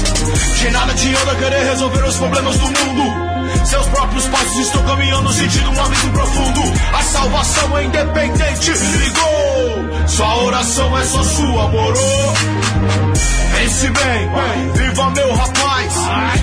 De 0.57 0.69
nada 0.69 0.91
adianta 0.91 1.35
querer 1.35 1.63
resolver 1.63 2.03
os 2.03 2.17
problemas 2.17 2.57
do 2.57 2.65
mundo 2.65 3.40
seus 3.65 3.85
próprios 3.87 4.25
passos 4.27 4.57
estão 4.59 4.83
caminhando 4.83 5.23
no 5.23 5.33
sentido 5.33 5.69
um 5.71 5.83
abismo 5.83 6.11
profundo. 6.11 6.61
A 6.93 7.03
salvação 7.03 7.77
é 7.77 7.83
independente. 7.85 8.71
Ligou. 8.71 10.07
Sua 10.07 10.43
oração 10.43 10.97
é 10.97 11.03
só 11.03 11.23
sua, 11.23 11.67
moro. 11.69 11.97
Pense 13.53 13.89
bem, 13.89 14.71
viva 14.73 15.09
meu 15.11 15.35
rapaz. 15.35 15.93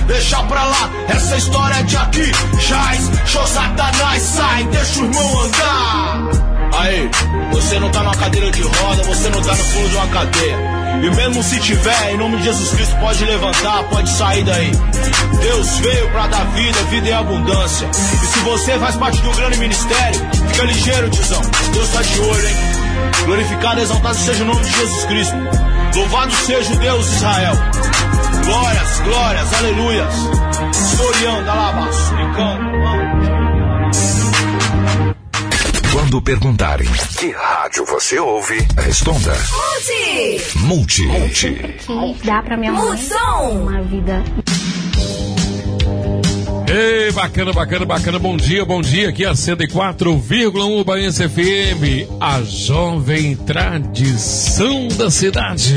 Deixa 0.07 0.41
pra 0.43 0.63
lá 0.63 0.89
essa 1.09 1.37
história 1.37 1.83
de 1.83 1.97
aqui. 1.97 2.31
Jaz, 2.67 3.11
show 3.25 3.45
satanás, 3.47 4.23
sai, 4.23 4.63
deixa 4.65 4.99
o 4.99 5.03
irmão 5.03 5.39
andar. 5.41 6.49
Aí, 6.79 7.09
você 7.51 7.79
não 7.79 7.91
tá 7.91 8.03
numa 8.03 8.15
cadeira 8.15 8.51
de 8.51 8.61
roda, 8.61 9.03
você 9.03 9.29
não 9.29 9.41
tá 9.41 9.55
no 9.55 9.63
fundo 9.65 9.89
de 9.89 9.95
uma 9.95 10.07
cadeia. 10.07 10.78
E 11.03 11.09
mesmo 11.15 11.41
se 11.43 11.59
tiver, 11.59 12.11
em 12.11 12.17
nome 12.17 12.37
de 12.37 12.43
Jesus 12.43 12.71
Cristo, 12.71 12.95
pode 12.97 13.23
levantar, 13.23 13.83
pode 13.83 14.09
sair 14.09 14.43
daí. 14.43 14.71
Deus 15.41 15.79
veio 15.79 16.09
pra 16.11 16.27
dar 16.27 16.45
vida, 16.47 16.83
vida 16.89 17.07
em 17.09 17.13
abundância. 17.13 17.89
E 18.21 18.25
se 18.27 18.39
você 18.39 18.77
faz 18.79 18.95
parte 18.97 19.25
um 19.25 19.35
grande 19.35 19.57
ministério, 19.59 20.19
fica 20.49 20.63
ligeiro, 20.63 21.09
tiozão. 21.09 21.41
Deus 21.73 21.89
tá 21.89 22.01
de 22.01 22.19
olho, 22.19 22.47
hein? 22.47 22.55
Glorificado, 23.25 23.81
exaltado 23.81 24.15
seja 24.15 24.43
o 24.43 24.47
nome 24.47 24.61
de 24.61 24.71
Jesus 24.71 25.05
Cristo. 25.05 25.35
Louvado 25.95 26.31
seja 26.45 26.73
o 26.73 26.77
Deus 26.77 27.09
de 27.09 27.15
Israel. 27.15 27.53
Glórias, 28.45 28.99
glórias, 29.03 29.53
aleluias. 29.53 30.13
Soriando, 30.97 31.49
alabaço, 31.49 32.13
brincando. 32.13 33.18
Quando 35.99 36.21
perguntarem 36.21 36.87
que 37.17 37.29
rádio 37.31 37.83
você 37.85 38.17
ouve, 38.17 38.57
responda. 38.77 39.33
Multi! 39.51 40.57
Multi. 40.59 41.05
Multi. 41.07 41.75
Que 42.17 42.25
dá 42.25 42.41
pra 42.41 42.55
minha 42.55 42.71
mãe 42.71 42.97
uma 43.51 43.81
vida 43.81 44.23
Ei, 46.69 47.11
bacana, 47.11 47.51
bacana, 47.51 47.85
bacana. 47.85 48.17
Bom 48.17 48.37
dia, 48.37 48.63
bom 48.63 48.81
dia. 48.81 49.09
Aqui 49.09 49.25
é 49.25 49.27
a 49.27 49.33
104,1 49.33 50.85
Baense 50.85 51.27
FM, 51.27 52.09
a 52.17 52.43
jovem 52.43 53.35
tradição 53.35 54.87
da 54.97 55.11
cidade. 55.11 55.75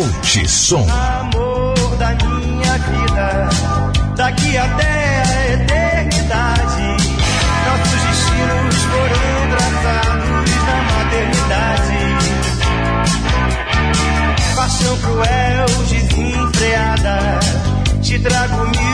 Multissom. 0.00 0.86
Amor 0.88 1.76
da 1.98 2.14
minha 2.14 2.78
vida, 2.78 3.50
daqui 4.16 4.56
até 4.56 5.22
a 5.26 5.52
eternidade. 5.52 6.96
Nossos 7.66 8.00
destinos 8.06 8.76
foram 8.88 9.28
traçados 9.50 10.50
na 10.64 10.76
maternidade. 10.94 12.00
Paixão 14.56 14.96
cruel, 15.00 15.68
desenfreada. 15.90 17.40
Te 18.00 18.18
trago 18.20 18.56
mil 18.56 18.89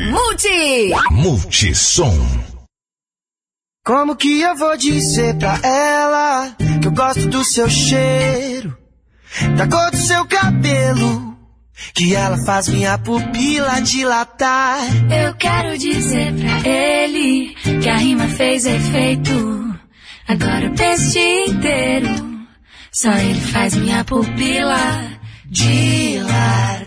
multi. 0.00 0.90
Multi. 0.90 0.90
Multissom. 1.10 2.52
Como 3.84 4.14
que 4.14 4.40
eu 4.40 4.56
vou 4.56 4.76
dizer 4.76 5.36
pra 5.36 5.58
ela 5.62 6.54
que 6.80 6.86
eu 6.86 6.92
gosto 6.92 7.26
do 7.28 7.44
seu 7.44 7.68
cheiro, 7.68 8.76
da 9.56 9.66
cor 9.66 9.90
do 9.90 9.96
seu 9.96 10.24
cabelo, 10.26 11.36
que 11.92 12.14
ela 12.14 12.38
faz 12.44 12.68
minha 12.68 12.96
pupila 12.96 13.80
dilatar? 13.80 14.78
Eu 15.10 15.34
quero 15.34 15.76
dizer 15.76 16.32
pra 16.32 16.68
ele 16.68 17.54
que 17.82 17.88
a 17.88 17.96
rima 17.96 18.28
fez 18.28 18.66
efeito. 18.66 19.74
Agora 20.28 20.70
o 20.70 20.74
dia 20.74 21.46
inteiro. 21.48 22.46
Só 22.92 23.10
ele 23.10 23.40
faz 23.40 23.74
minha 23.74 24.04
pupila 24.04 24.78
dilatar. 25.46 26.82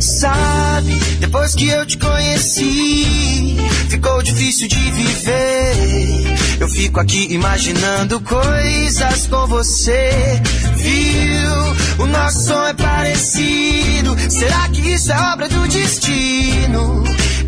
Sabe, 0.00 0.94
depois 1.20 1.54
que 1.54 1.68
eu 1.68 1.86
te 1.86 1.98
conheci, 1.98 3.56
ficou 3.88 4.22
difícil 4.22 4.68
de 4.68 4.90
viver. 4.90 6.36
Eu 6.60 6.68
fico 6.68 7.00
aqui 7.00 7.26
imaginando 7.30 8.20
coisas 8.20 9.26
com 9.26 9.46
você. 9.46 10.10
Viu? 10.76 12.04
O 12.04 12.06
nosso 12.06 12.46
som 12.46 12.66
é 12.66 12.74
parecido. 12.74 14.16
Será 14.30 14.68
que 14.68 14.80
isso 14.80 15.12
é 15.12 15.32
obra 15.32 15.48
do 15.48 15.68
destino? 15.68 17.04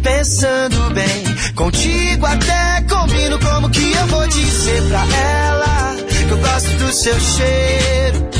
Pensando 0.07 0.95
bem, 0.95 1.53
contigo 1.57 2.27
até 2.27 2.81
combino. 2.89 3.41
Como 3.41 3.69
que 3.69 3.93
eu 3.93 4.07
vou 4.07 4.25
dizer 4.29 4.83
pra 4.85 5.01
ela 5.01 5.97
que 5.97 6.31
eu 6.31 6.39
gosto 6.39 6.71
do 6.77 6.93
seu 6.93 7.19
cheiro, 7.19 8.31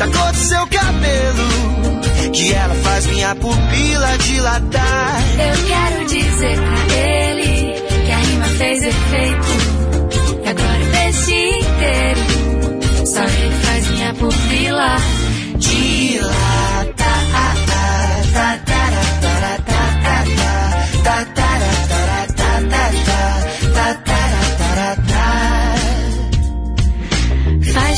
da 0.00 0.08
cor 0.08 0.32
do 0.32 0.38
seu 0.38 0.66
cabelo? 0.66 2.32
Que 2.32 2.52
ela 2.52 2.74
faz 2.74 3.06
minha 3.06 3.36
pupila 3.36 4.18
dilatar. 4.18 5.22
Eu 5.38 5.64
quero 5.68 6.06
dizer 6.06 6.58
pra 6.58 6.96
ele 6.96 7.74
que 8.04 8.10
a 8.10 8.18
rima 8.18 8.48
fez 8.58 8.82
efeito. 8.82 9.46
E 10.44 10.48
agora 10.48 10.82
o 10.82 11.24
dia 11.24 11.58
inteiro. 11.60 13.06
Só 13.06 13.22
ele 13.22 13.54
faz 13.62 13.88
minha 13.90 14.12
pupila 14.14 14.96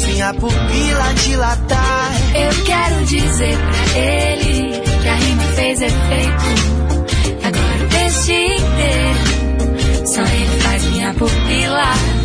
faz 0.00 0.06
minha 0.06 0.34
pupila 0.34 1.14
dilatar? 1.14 2.12
Eu 2.34 2.64
quero 2.64 3.04
dizer 3.04 3.56
pra 3.56 3.98
ele 3.98 4.80
que 4.80 5.08
a 5.08 5.14
rima 5.14 5.42
fez 5.54 5.82
efeito. 5.82 6.44
Agora 7.44 7.84
o 7.84 7.88
texto 7.88 8.30
inteiro, 8.30 10.06
só 10.06 10.22
ele 10.22 10.60
faz 10.62 10.84
minha 10.86 11.14
pupila 11.14 12.19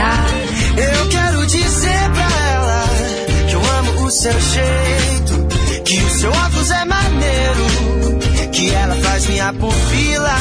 Eu 0.00 1.08
quero 1.08 1.46
dizer 1.46 2.10
pra 2.14 2.28
ela 2.52 2.84
que 3.48 3.54
eu 3.54 3.60
amo 3.78 4.04
o 4.04 4.10
seu 4.10 4.32
jeito, 4.32 5.82
que 5.84 5.98
o 5.98 6.10
seu 6.10 6.30
óculos 6.30 6.70
é 6.70 6.84
maneiro, 6.84 8.50
que 8.52 8.70
ela 8.70 8.94
faz 8.96 9.26
minha 9.26 9.52
pupila 9.52 10.36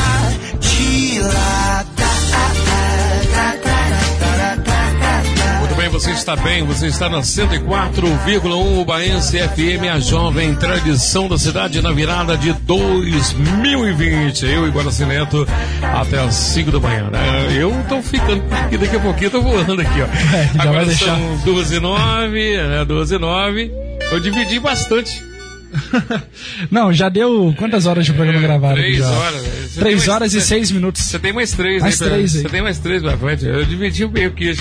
dilatar. 0.60 1.87
Você 6.00 6.12
está 6.12 6.36
bem, 6.36 6.64
você 6.64 6.86
está 6.86 7.10
na 7.10 7.22
104,1 7.22 8.86
Baense 8.86 9.40
FM, 9.40 9.90
a 9.92 10.00
jovem 10.00 10.54
tradição 10.54 11.28
da 11.28 11.40
cidade 11.40 11.82
na 11.82 11.92
virada 11.92 12.38
de 12.38 12.54
2020. 12.54 14.46
Eu 14.46 14.68
e 14.68 14.70
Guaraci 14.70 15.06
Neto 15.06 15.48
até 15.82 16.20
as 16.20 16.36
5 16.36 16.72
da 16.72 16.80
manhã. 16.80 17.10
né? 17.10 17.20
Eu 17.58 17.74
tô 17.90 18.00
ficando, 18.04 18.44
e 18.72 18.78
daqui 18.78 18.96
a 18.96 19.00
pouquinho 19.00 19.32
tô 19.32 19.42
voando 19.42 19.82
aqui, 19.82 20.02
ó. 20.04 20.06
É, 20.38 20.50
Agora 20.62 20.86
são 20.94 21.38
12 21.44 21.76
e 21.78 21.80
9, 21.80 22.58
né, 22.58 22.86
12 22.86 23.16
e 23.16 23.18
9. 23.18 23.72
Eu 24.12 24.20
dividi 24.20 24.60
bastante. 24.60 25.24
Não, 26.72 26.92
já 26.94 27.10
deu 27.10 27.54
quantas 27.58 27.86
horas 27.86 28.06
de 28.06 28.14
programa 28.14 28.40
gravado? 28.42 28.74
aqui 28.74 28.82
Três 28.84 28.98
já? 29.00 29.10
horas. 29.10 29.42
Você 29.42 29.80
Três 29.80 29.96
mais- 29.98 30.08
horas 30.10 30.34
e 30.34 30.40
você- 30.42 30.48
seis 30.48 30.72
minutos. 30.72 31.02
Você 31.04 31.20
tem 31.20 31.34
mais 31.34 31.52
três 31.52 31.82
Mais 31.82 31.94
aí. 31.94 32.00
pra- 32.08 32.16
três 32.18 32.36
aí. 32.36 32.42
Você 32.42 32.50
tem 32.50 32.62
mais 32.62 32.80
três 32.80 33.02
pra 33.02 33.18
frente. 33.18 33.46
Eu 33.46 33.66
dividi 33.66 34.06
o 34.06 34.10
meio 34.12 34.30
aqui. 34.30 34.56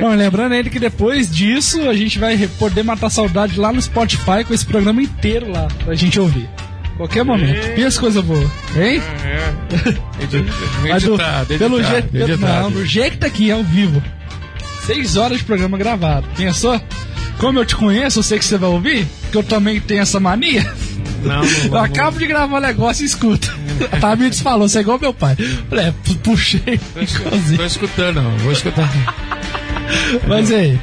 Bom, 0.00 0.14
lembrando 0.14 0.52
ainda 0.52 0.68
que 0.70 0.78
depois 0.78 1.30
disso 1.30 1.88
a 1.88 1.94
gente 1.94 2.18
vai 2.18 2.36
poder 2.58 2.82
matar 2.82 3.10
saudade 3.10 3.58
lá 3.58 3.72
no 3.72 3.80
Spotify 3.80 4.44
com 4.46 4.52
esse 4.54 4.64
programa 4.66 5.02
inteiro 5.02 5.50
lá 5.50 5.68
pra 5.84 5.94
gente 5.94 6.18
ouvir. 6.18 6.48
Qualquer 6.96 7.24
momento. 7.24 7.74
Pensa 7.74 8.00
coisa 8.00 8.22
boa. 8.22 8.50
Hein? 8.74 9.02
É. 9.24 9.52
Mas 10.88 11.02
do- 11.02 11.12
Editado, 11.14 11.58
pelo 11.58 11.82
jeito, 11.82 12.16
editado. 12.16 12.62
não, 12.62 12.70
do 12.72 12.86
jeito 12.86 13.12
que 13.12 13.18
tá 13.18 13.26
aqui, 13.26 13.50
ao 13.50 13.62
vivo. 13.62 14.02
Seis 14.86 15.16
horas 15.16 15.38
de 15.38 15.44
programa 15.44 15.76
gravado. 15.76 16.26
Pensou? 16.36 16.80
Como 17.38 17.58
eu 17.58 17.64
te 17.66 17.76
conheço, 17.76 18.18
eu 18.18 18.22
sei 18.22 18.38
que 18.38 18.44
você 18.44 18.56
vai 18.56 18.68
ouvir, 18.70 19.06
que 19.30 19.36
eu 19.36 19.42
também 19.42 19.78
tenho 19.80 20.00
essa 20.00 20.18
mania. 20.18 20.62
Não, 21.22 21.36
não, 21.42 21.44
Eu 21.64 21.70
não. 21.70 21.78
acabo 21.84 22.18
de 22.18 22.26
gravar 22.26 22.56
um 22.58 22.60
negócio 22.60 23.02
e 23.02 23.06
escuta. 23.06 23.52
A 23.92 23.96
Tamires 23.98 24.40
falou, 24.40 24.68
você 24.68 24.78
é 24.78 24.80
igual 24.82 24.98
meu 24.98 25.12
pai. 25.12 25.36
Falei, 25.68 25.86
é, 25.86 25.90
pu- 26.04 26.14
puxei. 26.16 26.80
Tô 27.56 27.64
escutando, 27.64 28.22
não. 28.22 28.30
Vou 28.38 28.52
escutar. 28.52 28.88
Mas 30.26 30.50
aí? 30.50 30.78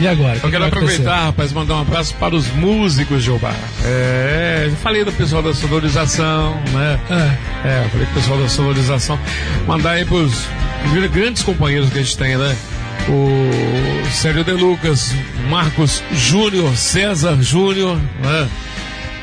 E 0.00 0.06
agora? 0.06 0.36
Eu 0.36 0.40
que 0.42 0.50
quero 0.50 0.64
acontecer? 0.64 0.92
aproveitar, 1.02 1.24
rapaz, 1.24 1.52
mandar 1.52 1.74
um 1.74 1.80
abraço 1.80 2.14
para 2.20 2.34
os 2.34 2.46
músicos 2.52 3.24
de 3.24 3.30
Obar. 3.32 3.54
É, 3.84 4.70
falei 4.80 5.04
do 5.04 5.10
pessoal 5.12 5.42
da 5.42 5.52
sonorização, 5.52 6.54
né? 6.72 7.00
É, 7.64 7.84
eu 7.84 7.90
falei 7.90 8.06
do 8.06 8.14
pessoal 8.14 8.38
da 8.40 8.48
sonorização. 8.48 9.18
Mandar 9.66 9.92
aí 9.92 10.04
pros 10.04 10.46
grandes 11.12 11.42
companheiros 11.42 11.90
que 11.90 11.98
a 11.98 12.02
gente 12.02 12.16
tem, 12.16 12.36
né? 12.36 12.56
O 13.10 14.10
Sérgio 14.10 14.44
De 14.44 14.52
Lucas, 14.52 15.14
Marcos 15.48 16.02
Júnior, 16.12 16.76
César 16.76 17.38
Júnior, 17.42 17.96
né? 18.22 18.48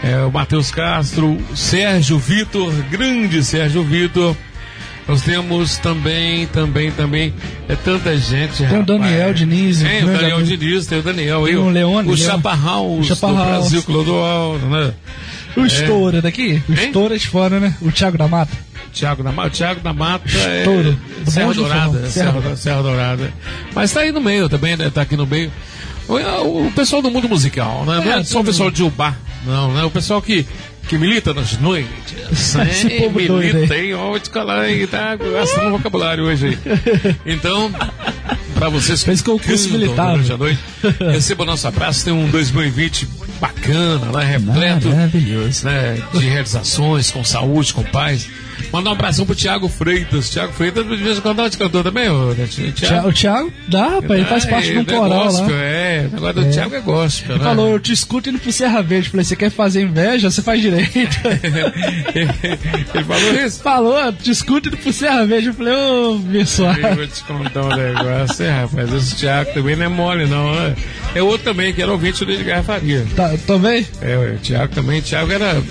É, 0.04 0.18
o 0.26 0.32
Matheus 0.32 0.72
Castro, 0.72 1.38
Sérgio 1.56 2.18
Vitor, 2.20 2.72
grande 2.90 3.44
Sérgio 3.44 3.84
Vitor. 3.84 4.36
Nós 5.08 5.22
temos 5.22 5.78
também, 5.78 6.48
também, 6.48 6.90
também, 6.92 7.34
é 7.70 7.76
tanta 7.76 8.18
gente. 8.18 8.58
Tem 8.58 8.66
o 8.66 8.70
rapaz. 8.80 8.86
Daniel 8.88 9.34
Diniz, 9.34 9.80
Tem 9.82 10.04
o 10.04 10.08
grande 10.08 10.20
Daniel. 10.22 10.42
Diniz, 10.44 10.88
tem 10.88 11.00
o 11.00 11.04
Daniel. 11.04 11.46
Tem 11.46 11.56
o. 11.56 11.70
Leone, 11.70 12.08
O 12.08 12.12
Leone. 12.12 12.18
Chaparral, 12.18 12.98
O 12.98 13.04
Chaparral. 13.04 13.38
do 13.46 13.50
Brasil, 13.52 13.84
Clodoaldo, 13.84 14.66
né? 14.68 14.94
O 15.56 15.62
É. 15.62 15.68
estouro 15.68 16.22
daqui? 16.24 16.62
O 16.68 16.74
estouro 16.74 17.14
é 17.14 17.18
de 17.18 17.28
fora, 17.28 17.60
né? 17.60 17.76
O 17.82 17.92
Thiago 17.92 18.18
da 18.18 18.28
Mata. 18.28 18.52
Thiago 18.96 19.22
da 19.24 19.32
Mata, 19.32 19.50
Thiago 19.50 19.82
da 19.82 19.94
Mata 19.94 20.24
é 20.38 20.60
Estouro. 20.60 20.98
Serra 21.28 21.54
Dourada. 21.54 22.10
Serra, 22.10 22.42
Serra. 22.42 22.56
Serra 22.56 22.82
Dourada. 22.82 23.34
Mas 23.74 23.92
tá 23.92 24.00
aí 24.02 24.12
no 24.12 24.22
meio 24.22 24.48
também, 24.50 24.76
né? 24.78 24.90
Tá 24.90 25.02
aqui 25.02 25.18
no 25.18 25.28
meio. 25.28 25.52
O, 26.08 26.68
o 26.68 26.72
pessoal 26.72 27.02
do 27.02 27.10
mundo 27.12 27.28
musical, 27.28 27.84
né? 27.86 28.02
Não 28.06 28.14
é, 28.14 28.20
É, 28.20 28.24
só 28.24 28.40
o 28.42 28.44
pessoal 28.44 28.72
de 28.72 28.84
Ubá, 28.84 29.14
não, 29.46 29.74
né? 29.74 29.84
O 29.84 29.90
pessoal 29.92 30.22
que, 30.22 30.46
que 30.88 30.98
milita 30.98 31.34
nas 31.34 31.58
noites. 31.60 31.90
Esse 32.32 32.90
Sim, 32.90 32.98
povo 33.00 33.20
milita, 33.20 33.74
aí. 33.74 33.88
hein? 33.88 33.94
Ó, 33.96 34.18
te 34.20 34.30
colar 34.30 34.62
aí, 34.62 34.86
tá 34.88 35.16
gastando 35.16 35.72
vocabulário 35.72 36.24
hoje 36.26 36.48
aí. 36.48 37.16
Então, 37.26 37.72
pra 38.54 38.70
vocês 38.70 39.00
que 39.00 39.06
Fez 39.06 39.22
concurso 39.22 39.70
militar, 39.72 40.12
durante 40.12 40.32
a 40.32 40.38
né? 40.38 40.40
noite, 40.40 40.60
receba 41.12 41.44
o 41.44 41.46
nosso 41.48 41.68
abraço. 41.68 42.06
Tem 42.06 42.14
um 42.14 42.30
2020 42.30 43.08
bacana, 43.42 44.06
né? 44.18 44.24
Repleto 44.26 44.88
Maravilhoso. 44.90 45.66
né, 45.66 45.98
de 46.14 46.26
realizações, 46.28 47.10
com 47.12 47.24
saúde, 47.24 47.74
com 47.74 47.84
paz. 47.84 48.28
Mandar 48.76 48.90
um 48.90 48.94
abração 48.94 49.26
pro 49.26 49.34
Thiago 49.34 49.70
Freitas. 49.70 50.30
Thiago 50.30 50.52
Freitas, 50.52 50.86
de 50.86 50.96
vez 50.98 51.18
em 51.18 51.22
quando, 51.22 51.50
de 51.50 51.58
cantor 51.58 51.82
também, 51.82 52.10
ô, 52.10 52.34
Netinho? 52.34 52.74
Thiago, 52.74 53.08
o 53.08 53.14
Thiago 53.14 53.54
dá, 53.70 53.88
rapaz, 53.88 54.12
ele 54.20 54.26
faz 54.26 54.46
Ah, 54.46 54.50
parte 54.50 54.68
de 54.72 54.78
um 54.78 54.82
é 54.82 54.84
coral 54.84 55.24
gospel, 55.24 55.48
lá. 55.56 55.62
É, 55.64 56.08
o 56.12 56.14
negócio 56.16 56.34
do 56.36 56.42
É. 56.46 56.50
Thiago 56.50 56.76
é 56.76 56.80
gospel, 56.82 57.36
Ele 57.36 57.40
né? 57.40 57.50
falou, 57.50 57.70
eu 57.72 57.80
te 57.80 57.94
escuto 57.94 58.30
indo 58.30 58.38
pro 58.38 58.52
Serra 58.52 58.82
Verde. 58.82 59.10
Falei, 59.10 59.24
você 59.24 59.36
quer 59.38 59.50
fazer 59.50 59.82
inveja? 59.84 60.30
Você 60.30 60.42
faz 60.42 60.60
direito. 60.62 60.92
Ele 62.94 63.04
falou 63.06 63.46
isso? 63.46 63.62
Falou, 63.64 63.98
eu 63.98 64.12
te 64.12 64.32
escuto 64.32 64.68
indo 64.68 64.76
pro 64.78 64.92
Serra 64.92 65.26
Verde. 65.26 65.48
Eu 65.48 65.54
falei, 65.54 65.74
ô, 65.74 66.20
pessoal. 66.32 66.74
Eu 66.76 66.96
vou 66.96 67.08
te 67.08 67.24
contar 67.24 67.64
um 67.64 67.70
negócio, 67.76 68.46
é, 68.46 68.50
rapaz. 68.62 68.94
Esse 68.94 69.16
Thiago 69.16 69.54
também 69.54 69.78
não 69.78 69.86
é 69.86 69.90
mole, 69.90 70.26
não. 70.26 70.54
né? 70.54 70.76
É 71.16 71.24
outro 71.24 71.46
também, 71.46 71.74
que 71.74 71.82
era 71.82 71.92
ouvinte 71.94 72.26
do 72.26 72.32
Edgar 72.32 72.62
Faria. 72.62 73.06
Tá, 73.16 73.34
também? 73.48 73.88
É, 74.02 74.18
o 74.18 74.38
Thiago 74.40 74.76
também. 74.76 75.00
O 75.00 75.02
Thiago 75.02 75.32
era 75.32 75.64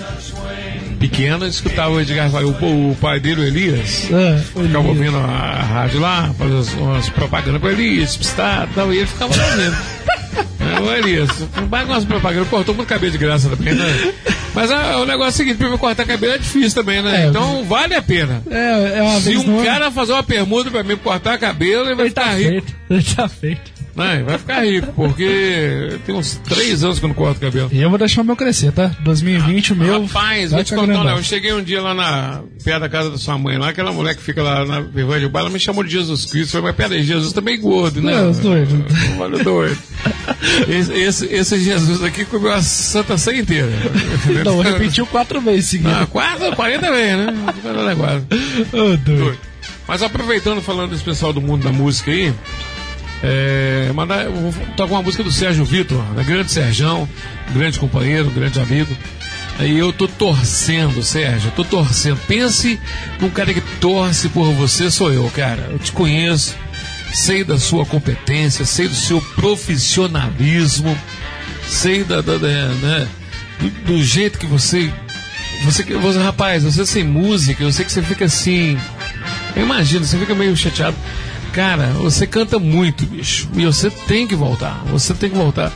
pequeno, 1.09 1.45
escutava 1.47 1.91
o 1.91 1.99
Edgar 2.01 2.29
Faria. 2.29 2.47
O, 2.47 2.91
o 2.91 2.95
pai 2.99 3.19
dele, 3.19 3.41
o 3.41 3.43
Elias, 3.43 4.09
É, 4.11 4.37
ficava 4.39 4.87
ouvindo 4.87 5.17
a 5.17 5.61
rádio 5.61 5.99
lá, 5.99 6.33
fazia 6.37 6.55
umas, 6.55 6.73
umas 6.73 7.09
propagandas 7.09 7.61
o 7.61 7.67
Elias, 7.69 8.15
pistado 8.17 8.71
e 8.71 8.75
tal, 8.75 8.93
e 8.93 8.97
ele 8.97 9.07
ficava 9.07 9.35
lá. 9.35 9.45
É, 10.59 10.79
o 10.81 10.91
Elias, 10.91 11.29
não 11.55 11.67
vai 11.67 11.85
com 11.85 11.91
umas 11.93 12.03
propagandas, 12.03 12.49
cortou 12.49 12.73
muito 12.75 12.87
cabelo 12.87 13.11
de 13.11 13.17
graça 13.19 13.47
também, 13.49 13.73
né? 13.75 14.13
Mas 14.53 14.71
ah, 14.71 14.97
o 14.97 15.05
negócio 15.05 15.27
é 15.27 15.29
o 15.29 15.31
seguinte, 15.31 15.57
pra 15.57 15.69
mim 15.69 15.77
cortar 15.77 16.05
cabelo 16.05 16.33
é 16.33 16.37
difícil 16.39 16.73
também, 16.83 17.01
né? 17.03 17.23
É, 17.23 17.27
então 17.27 17.63
vale 17.65 17.93
a 17.93 18.01
pena. 18.01 18.41
É, 18.49 18.99
é 18.99 19.19
Se 19.21 19.37
um 19.37 19.63
cara 19.63 19.91
fazer 19.91 20.13
uma 20.13 20.23
permuta 20.23 20.71
pra 20.71 20.83
mim 20.83 20.97
cortar 20.97 21.37
cabelo, 21.37 21.85
ele 21.85 21.95
vai 21.95 22.05
Ele 22.07 22.13
tá 22.13 22.23
ficar 22.23 22.35
rico. 22.37 22.49
feito. 22.49 22.75
Ele 22.89 23.03
tá 23.03 23.27
feito. 23.29 23.61
Não, 23.95 24.13
ele 24.13 24.23
vai 24.23 24.37
ficar 24.37 24.65
rico, 24.65 24.91
porque 24.93 25.99
tem 26.05 26.13
uns 26.13 26.35
três 26.43 26.83
anos 26.83 26.99
que 26.99 27.05
eu 27.05 27.07
não 27.07 27.15
corto 27.15 27.39
cabelo. 27.39 27.69
E 27.71 27.81
eu 27.81 27.89
vou 27.89 27.97
deixar 27.97 28.21
o 28.21 28.25
meu 28.25 28.35
crescer, 28.35 28.73
tá? 28.73 28.91
2020 28.99 29.71
o 29.71 29.75
meu. 29.75 30.01
Rapaz, 30.01 30.51
vai 30.51 30.59
vou 30.59 30.63
te 30.65 30.75
contar, 30.75 31.03
não. 31.03 31.17
Eu 31.17 31.23
cheguei 31.23 31.53
um 31.53 31.63
dia 31.63 31.81
lá 31.81 31.93
na, 31.93 32.41
perto 32.61 32.81
da 32.81 32.89
casa 32.89 33.09
da 33.09 33.17
sua 33.17 33.37
mãe, 33.37 33.57
lá, 33.57 33.69
aquela 33.69 33.93
mulher 33.93 34.13
que 34.13 34.21
fica 34.21 34.43
lá 34.43 34.65
na 34.65 34.81
Vergonha 34.81 35.21
de 35.21 35.29
Bar, 35.29 35.41
ela 35.41 35.49
me 35.49 35.59
chamou 35.59 35.81
de 35.83 35.91
Jesus 35.91 36.25
Cristo. 36.25 36.51
Falei, 36.51 36.67
mas 36.67 36.75
peraí, 36.75 37.03
Jesus 37.03 37.31
também 37.31 37.53
é 37.53 37.57
gordo, 37.57 38.01
né? 38.01 38.13
Não, 38.13 38.31
doido. 38.33 38.85
Olha, 39.17 39.43
doido. 39.43 39.77
Esse, 40.67 40.93
esse, 40.93 41.25
esse 41.27 41.63
Jesus 41.63 42.03
aqui 42.03 42.25
comeu 42.25 42.51
a 42.51 42.61
Santa 42.61 43.17
Ceia 43.17 43.39
inteira. 43.39 43.71
Não, 44.43 44.59
repetiu 44.59 45.05
quatro 45.05 45.39
vezes 45.39 45.69
seguidas. 45.69 46.01
Ah, 46.01 46.05
quase 46.05 46.51
40 46.51 46.91
vezes, 46.91 47.17
né? 47.17 47.33
Negócio. 47.87 48.27
Ô, 48.73 48.97
doido. 48.97 49.37
Mas 49.87 50.01
aproveitando, 50.01 50.61
falando 50.61 50.91
desse 50.91 51.03
pessoal 51.03 51.31
do 51.31 51.41
mundo 51.41 51.63
da 51.63 51.71
música 51.71 52.11
aí, 52.11 52.33
é, 53.27 53.91
mandar, 53.91 54.29
vou 54.29 54.53
tocar 54.77 54.93
uma 54.93 55.01
música 55.01 55.23
do 55.23 55.31
Sérgio 55.31 55.65
Vitor, 55.65 55.99
né? 56.13 56.23
grande 56.23 56.51
Serjão, 56.51 57.09
grande 57.51 57.79
companheiro, 57.79 58.29
grande 58.29 58.59
amigo. 58.59 58.95
E 59.59 59.79
eu 59.79 59.91
tô 59.91 60.07
torcendo, 60.07 61.01
Sérgio, 61.01 61.51
tô 61.55 61.63
torcendo. 61.63 62.19
Pense 62.27 62.79
num 63.19 63.31
cara 63.31 63.51
que 63.51 63.61
torce 63.79 64.29
por 64.29 64.51
você, 64.53 64.91
sou 64.91 65.11
eu, 65.11 65.27
cara. 65.35 65.69
Eu 65.71 65.79
te 65.79 65.91
conheço, 65.91 66.55
sei 67.13 67.43
da 67.43 67.57
sua 67.57 67.83
competência, 67.83 68.63
sei 68.63 68.87
do 68.87 68.95
seu 68.95 69.19
profissionalismo, 69.19 70.95
sei 71.65 72.03
da, 72.03 72.21
da, 72.21 72.37
da 72.37 72.47
né, 72.47 73.07
do, 73.59 73.69
do, 73.93 74.03
jeito 74.03 74.37
que 74.37 74.45
você, 74.45 74.93
você, 75.63 75.83
você, 75.83 76.19
rapaz, 76.19 76.63
você 76.63 76.85
sem 76.85 77.03
música, 77.03 77.63
eu 77.63 77.71
sei 77.71 77.85
que 77.85 77.91
você 77.91 78.03
fica 78.03 78.25
assim. 78.25 78.77
Eu 79.55 79.63
imagino, 79.63 80.05
você 80.05 80.17
fica 80.19 80.35
meio 80.35 80.55
chateado. 80.55 80.95
Cara, 81.55 81.87
você 81.93 82.27
canta 82.27 82.59
muito, 82.59 83.05
bicho. 83.05 83.47
E 83.55 83.65
você 83.65 83.89
tem 83.89 84.27
que 84.27 84.35
voltar. 84.35 84.83
Você 84.87 85.13
tem 85.13 85.29
que 85.29 85.37
voltar. 85.37 85.71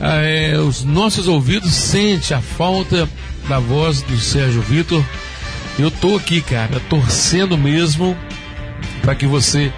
Ah, 0.00 0.20
é, 0.20 0.56
os 0.56 0.84
nossos 0.84 1.26
ouvidos 1.26 1.74
sentem 1.74 2.36
a 2.36 2.40
falta 2.40 3.08
da 3.48 3.58
voz 3.58 4.02
do 4.02 4.16
Sérgio 4.18 4.62
Vitor. 4.62 5.04
Eu 5.80 5.90
tô 5.90 6.14
aqui, 6.14 6.40
cara, 6.40 6.80
torcendo 6.88 7.58
mesmo 7.58 8.16
para 9.02 9.16
que 9.16 9.26
você 9.26 9.72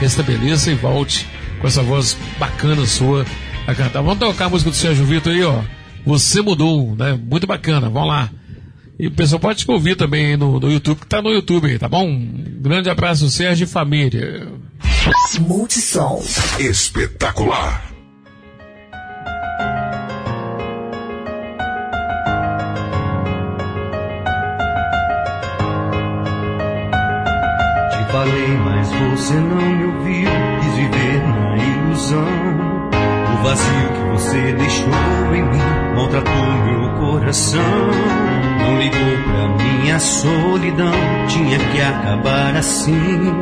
restabeleça 0.00 0.70
e 0.70 0.74
volte 0.74 1.28
com 1.60 1.66
essa 1.66 1.82
voz 1.82 2.16
bacana 2.38 2.86
sua 2.86 3.26
a 3.66 3.74
cantar. 3.74 4.00
Vamos 4.00 4.18
tocar 4.18 4.46
a 4.46 4.48
música 4.48 4.70
do 4.70 4.76
Sérgio 4.76 5.04
Vitor 5.04 5.30
aí, 5.30 5.44
ó. 5.44 5.60
Você 6.06 6.40
mudou, 6.40 6.96
né? 6.96 7.20
Muito 7.22 7.46
bacana. 7.46 7.90
Vamos 7.90 8.08
lá. 8.08 8.30
E 8.98 9.08
o 9.08 9.10
pessoal 9.10 9.38
pode 9.38 9.64
te 9.64 9.70
ouvir 9.70 9.94
também 9.94 10.36
no, 10.36 10.58
no 10.58 10.70
YouTube, 10.70 11.00
que 11.00 11.06
tá 11.06 11.20
no 11.20 11.30
YouTube 11.30 11.68
aí, 11.68 11.78
tá 11.78 11.88
bom? 11.88 12.08
Um 12.08 12.60
grande 12.60 12.88
abraço, 12.88 13.28
Sérgio 13.28 13.64
e 13.64 13.68
família. 13.68 14.48
Multissom. 15.40 16.22
Espetacular. 16.58 17.92
Te 27.90 28.12
falei, 28.12 28.48
mas 28.64 28.88
você 28.88 29.34
não 29.34 29.56
me 29.56 29.84
ouviu. 29.84 30.30
Quis 30.60 30.74
viver 30.74 31.22
na 31.22 31.56
ilusão. 31.58 32.26
O 33.34 33.42
vazio 33.44 33.88
que 33.92 34.10
você 34.12 34.52
deixou 34.54 35.34
em 35.34 35.42
mim 35.42 35.94
maltratou 35.94 36.46
meu 36.64 36.90
coração. 36.98 38.25
Não 38.66 38.78
ligou 38.78 38.98
pra 39.22 39.64
minha 39.64 39.98
solidão, 40.00 40.92
tinha 41.28 41.56
que 41.56 41.80
acabar 41.80 42.56
assim. 42.56 43.32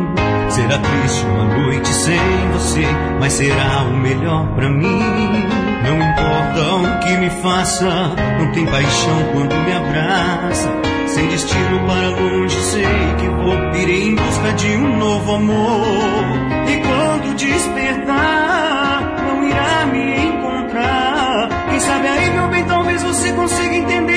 Será 0.51 0.79
triste 0.79 1.25
uma 1.25 1.45
noite 1.45 1.89
sem 1.89 2.19
você, 2.53 2.85
mas 3.19 3.33
será 3.33 3.85
o 3.89 3.97
melhor 3.97 4.47
pra 4.55 4.69
mim. 4.69 5.49
Não 5.83 5.97
importa 5.97 6.75
o 6.75 7.01
que 7.01 7.17
me 7.17 7.31
faça, 7.31 8.15
não 8.39 8.53
tem 8.53 8.67
paixão 8.67 9.19
quando 9.33 9.55
me 9.65 9.73
abraça. 9.73 10.69
Sem 11.07 11.27
destino 11.29 11.81
para 11.87 12.09
longe, 12.11 12.57
sei 12.57 12.85
que 13.19 13.29
vou. 13.29 13.81
Irei 13.81 14.09
em 14.09 14.15
busca 14.15 14.53
de 14.53 14.77
um 14.77 14.99
novo 14.99 15.37
amor. 15.37 16.27
E 16.69 16.77
quando 16.77 17.35
despertar, 17.37 19.01
não 19.27 19.49
irá 19.49 19.87
me 19.87 20.27
encontrar. 20.27 21.49
Quem 21.71 21.81
sabe 21.81 22.09
aí, 22.09 22.31
meu 22.31 22.49
bem, 22.49 22.65
talvez 22.65 23.03
você 23.03 23.33
consiga 23.33 23.75
entender 23.75 24.14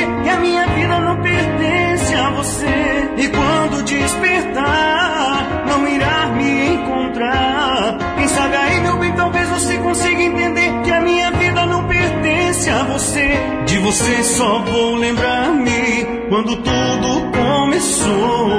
De 13.78 13.84
você 13.84 14.24
só 14.24 14.58
vou 14.62 14.96
lembrar-me 14.96 16.04
quando 16.30 16.56
tudo 16.56 17.32
começou. 17.32 18.50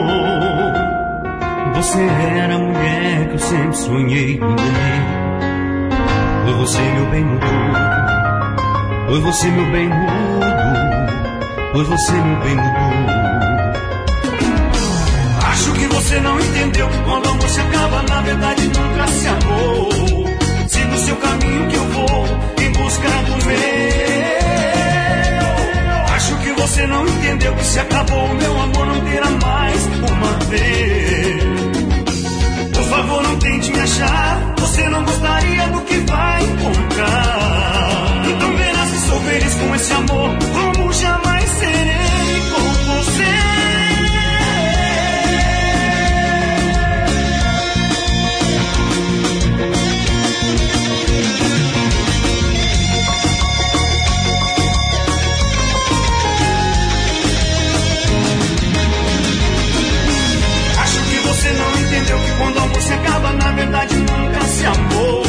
Você 1.75 1.99
era 2.37 2.55
a 2.55 2.59
mulher 2.59 3.27
que 3.27 3.35
eu 3.35 3.39
sempre 3.41 3.77
sonhei, 3.77 4.39
me 4.39 4.53
enganei. 4.53 5.03
Foi 6.45 6.55
você, 6.55 6.79
meu 6.79 7.07
bem, 7.07 7.25
mudou. 7.25 7.49
Foi 9.09 9.21
você, 9.21 9.49
meu 9.49 9.67
bem, 9.73 9.89
mudou. 9.89 10.51
Foi 11.73 11.85
você, 11.85 12.13
meu 12.13 12.41
bem, 12.45 12.55
mudou. 12.55 13.09
Acho 15.49 15.73
que 15.73 15.87
você 15.89 16.21
não 16.21 16.39
entendeu 16.39 16.89
que 16.89 16.99
quando 16.99 17.29
amor 17.29 17.49
se 17.49 17.61
acaba, 17.61 18.03
na 18.03 18.21
verdade 18.21 18.69
nunca 18.69 19.07
se 19.09 19.27
amou. 19.27 19.89
Siga 20.69 20.95
o 20.95 20.99
seu 20.99 21.17
caminho 21.17 21.69
que 21.69 21.77
eu 21.77 21.85
vou 21.87 22.25
em 22.61 22.71
busca 22.71 23.09
do 23.09 23.47
meu. 23.47 24.28
Você 26.69 26.87
não 26.87 27.09
entendeu 27.09 27.55
que 27.55 27.65
se 27.65 27.81
acabou 27.81 28.25
o 28.27 28.35
meu 28.35 28.61
amor, 28.61 28.87
não 28.87 29.01
terá 29.01 29.31
mais 29.31 29.87
uma 29.87 30.33
vez. 30.51 31.43
Por 32.75 32.85
favor, 32.85 33.23
não 33.23 33.39
tente 33.39 33.73
me 33.73 33.81
achar. 33.81 34.55
Você 34.59 34.89
não 34.91 35.03
gostaria 35.03 35.67
do 35.69 35.81
que 35.81 35.95
vai 36.01 36.45
encontrar. 36.45 38.23
Então 38.29 38.57
verá 38.57 38.87
se 38.87 39.01
sou 39.09 39.21
feliz 39.23 39.55
com 39.55 39.75
esse 39.75 39.93
amor, 39.95 40.37
se 62.81 62.93
acaba, 62.93 63.33
na 63.33 63.53
verdade 63.53 63.95
nunca 63.97 64.41
se 64.47 64.67
amou. 64.67 65.25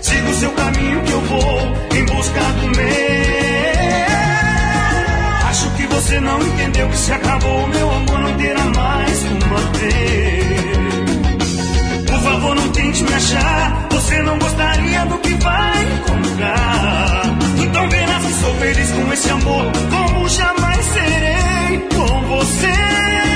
Siga 0.00 0.28
o 0.30 0.34
seu 0.34 0.50
caminho 0.52 1.02
que 1.02 1.12
eu 1.12 1.20
vou 1.22 1.60
em 1.96 2.04
busca 2.06 2.40
do 2.40 2.68
meu. 2.76 3.98
Acho 5.48 5.70
que 5.76 5.86
você 5.86 6.20
não 6.20 6.40
entendeu 6.40 6.88
que 6.88 6.96
se 6.96 7.12
acabou 7.12 7.66
meu 7.68 7.90
amor, 7.90 8.20
não 8.20 8.36
terá 8.36 8.64
mais 8.64 9.22
uma 9.24 9.60
vez. 9.78 10.38
Por 12.06 12.20
favor, 12.20 12.54
não 12.54 12.68
tente 12.70 13.02
me 13.02 13.14
achar. 13.14 13.88
Você 13.90 14.22
não 14.22 14.38
gostaria 14.38 15.04
do 15.06 15.18
que 15.18 15.34
vai 15.34 15.84
encontrar. 15.84 17.22
Então 17.62 17.88
verá 17.88 18.20
se 18.20 18.32
sou 18.40 18.54
feliz 18.54 18.90
com 18.90 19.12
esse 19.12 19.30
amor, 19.30 19.72
como 19.90 20.28
jamais 20.28 20.84
serei 20.86 21.88
com 21.94 22.22
você. 22.28 23.27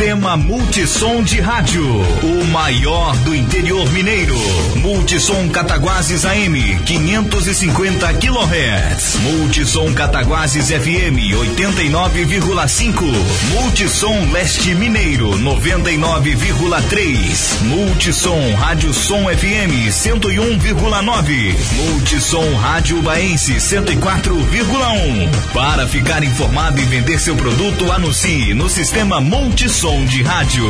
Sistema 0.00 0.34
Multissom 0.34 1.22
de 1.22 1.42
Rádio. 1.42 1.84
O 2.22 2.46
maior 2.46 3.14
do 3.18 3.34
interior 3.34 3.92
mineiro. 3.92 4.34
Multissom 4.76 5.50
Cataguases 5.50 6.24
AM 6.24 6.54
550 6.86 8.14
kHz. 8.14 9.16
Multissom 9.20 9.92
Cataguases 9.92 10.70
FM 10.70 11.18
89,5. 11.52 13.12
Multissom 13.50 14.32
Leste 14.32 14.74
Mineiro 14.74 15.38
99,3. 15.38 17.62
Multissom 17.64 18.54
Rádio 18.54 18.94
Som 18.94 19.28
FM 19.28 19.90
101,9. 19.90 21.54
Multissom 21.76 22.54
Rádio 22.54 23.02
Baense 23.02 23.56
104,1. 23.56 25.28
Para 25.52 25.86
ficar 25.86 26.24
informado 26.24 26.80
e 26.80 26.86
vender 26.86 27.20
seu 27.20 27.36
produto, 27.36 27.92
anuncie 27.92 28.54
no 28.54 28.70
sistema 28.70 29.20
Multissom 29.20 29.89
de 29.98 30.22
Rádio. 30.22 30.64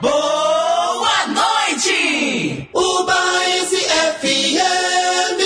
Boa 0.00 1.26
noite! 1.28 2.68
Ubaense 2.74 3.76
FM. 4.20 5.40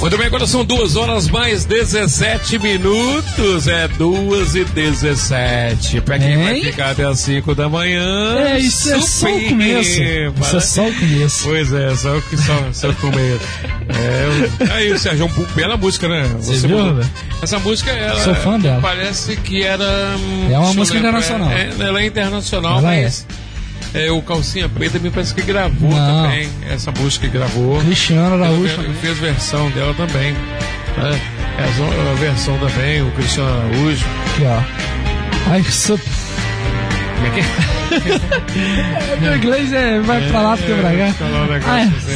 Muito 0.00 0.18
bem, 0.18 0.28
quando 0.30 0.48
são 0.48 0.64
duas 0.64 0.96
horas 0.96 1.28
mais 1.28 1.64
17 1.64 2.58
minutos. 2.58 3.68
É 3.68 3.86
duas 3.86 4.56
e 4.56 4.64
17. 4.64 6.00
Pra 6.00 6.18
quem 6.18 6.36
vai 6.42 6.56
Hein? 6.56 6.64
ficar 6.64 6.90
até 6.90 7.04
as 7.04 7.20
5 7.20 7.54
da 7.54 7.68
manhã. 7.68 8.36
É, 8.40 8.58
isso 8.58 8.92
é 8.92 9.00
só 9.00 9.28
o 9.32 9.40
começo. 9.48 10.02
Isso 10.42 10.56
é 10.56 10.60
só 10.60 10.88
o 10.88 10.92
começo. 10.92 11.44
Pois 11.44 11.72
é, 11.72 11.94
só 11.94 12.16
o 12.16 12.22
que 12.22 12.36
só, 12.36 12.72
só 12.72 12.90
o 12.90 12.94
começo. 12.96 13.40
É, 14.02 14.72
aí, 14.72 14.98
Sérgio, 14.98 15.26
uma 15.26 15.46
bela 15.54 15.76
música, 15.76 16.08
né? 16.08 16.28
Você 16.40 16.66
viu, 16.66 16.78
mudou. 16.78 16.94
velho? 16.96 17.10
Essa 17.42 17.58
música, 17.58 17.90
ela. 17.90 18.20
Sou 18.20 18.34
fã 18.34 18.58
dela. 18.58 18.80
Parece 18.80 19.36
que 19.36 19.62
era. 19.62 19.84
hum, 20.18 20.48
É 20.50 20.58
uma 20.58 20.74
música 20.74 20.96
lembrar, 20.98 21.18
internacional. 21.20 21.50
é- 21.50 21.70
ela 21.78 22.00
é 22.00 22.06
internacional, 22.06 22.78
Ela 22.78 22.94
é. 22.94 23.02
mas. 23.04 23.26
é, 23.94 24.10
o 24.10 24.20
Calcinha 24.22 24.68
Preta 24.68 24.98
me 24.98 25.10
parece 25.10 25.34
que 25.34 25.42
gravou 25.42 25.90
Não. 25.90 26.22
também. 26.24 26.48
Essa 26.70 26.90
música 26.92 27.26
que 27.28 27.36
gravou. 27.36 27.78
Cristiano 27.80 28.34
Araújo 28.42 28.74
também. 28.76 28.94
fez 28.94 29.18
versão 29.18 29.70
dela 29.70 29.94
também. 29.94 30.32
Né? 30.32 31.20
Essa 31.58 31.82
a 32.10 32.14
versão 32.14 32.58
também, 32.58 33.02
o 33.02 33.10
Cristiano 33.12 33.48
Araújo. 33.50 34.04
Aqui, 34.34 34.42
ó. 34.44 35.50
Ai, 35.50 35.62
sou... 35.64 35.98
Como 35.98 37.26
é 37.26 37.30
que 37.30 37.40
é? 37.40 37.72
Meu 39.20 39.36
inglês 39.36 39.72
é. 39.72 40.00
Vai 40.00 40.20
pra 40.28 40.40
lá, 40.42 40.56
fica 40.56 40.74
pra 40.76 40.90
cá. 40.90 41.14
Ai, 41.66 41.82
assim, 41.96 42.14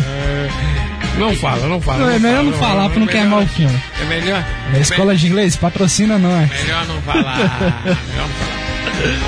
né? 0.00 0.81
Não 1.18 1.34
fala, 1.36 1.66
não 1.68 1.80
fala. 1.80 1.98
Não, 1.98 2.10
é 2.10 2.18
melhor 2.18 2.36
fala, 2.38 2.50
não 2.50 2.52
falar 2.58 2.88
pra 2.90 2.98
não 2.98 3.06
melhor- 3.06 3.20
queimar 3.22 3.42
o 3.42 3.46
filme. 3.46 3.82
É 4.00 4.04
melhor. 4.04 4.44
É 4.74 4.80
escola 4.80 5.14
de 5.14 5.26
inglês, 5.26 5.56
patrocina 5.56 6.18
nós. 6.18 6.50
Melhor 6.50 6.86
não 6.86 7.00
falar. 7.02 7.36
melhor 7.36 8.00
não 8.16 8.28
falar. 8.28 8.62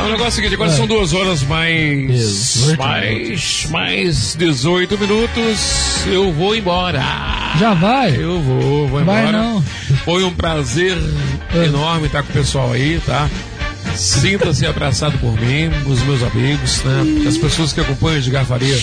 O 0.04 0.08
negócio 0.10 0.24
é 0.24 0.28
o 0.28 0.30
seguinte, 0.32 0.54
agora 0.54 0.70
É. 0.70 0.74
são 0.74 0.86
duas 0.86 1.12
horas 1.12 1.42
mais. 1.42 2.10
18 2.10 2.78
mais. 2.78 3.66
mais 3.70 4.34
18 4.36 4.98
minutos. 4.98 6.06
Eu 6.06 6.32
vou 6.32 6.54
embora. 6.56 7.02
Já 7.58 7.74
vai? 7.74 8.16
Eu 8.16 8.40
vou, 8.40 8.88
vou 8.88 9.00
embora. 9.00 9.22
Vai 9.22 9.32
não. 9.32 9.62
Foi 10.04 10.24
um 10.24 10.32
prazer 10.32 10.96
É. 11.54 11.64
enorme 11.66 12.06
estar 12.06 12.22
com 12.22 12.30
o 12.30 12.32
pessoal 12.32 12.72
aí, 12.72 13.00
tá? 13.04 13.28
Sinta-se 13.94 14.66
abraçado 14.66 15.16
por 15.18 15.32
mim, 15.40 15.68
os 15.86 16.02
meus 16.02 16.22
amigos, 16.22 16.82
né? 16.82 17.28
As 17.28 17.36
pessoas 17.38 17.72
que 17.72 17.80
acompanham 17.80 18.20
de 18.20 18.30
Faria 18.44 18.76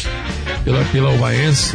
pela, 0.63 0.83
pela 0.85 1.09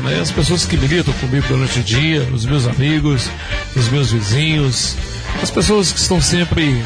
né? 0.02 0.20
As 0.20 0.30
pessoas 0.30 0.64
que 0.64 0.76
militam 0.76 1.12
comigo 1.14 1.46
durante 1.48 1.80
o 1.80 1.82
dia, 1.82 2.22
os 2.32 2.44
meus 2.44 2.66
amigos, 2.66 3.28
os 3.74 3.88
meus 3.88 4.12
vizinhos, 4.12 4.96
as 5.42 5.50
pessoas 5.50 5.92
que 5.92 5.98
estão 5.98 6.20
sempre 6.20 6.82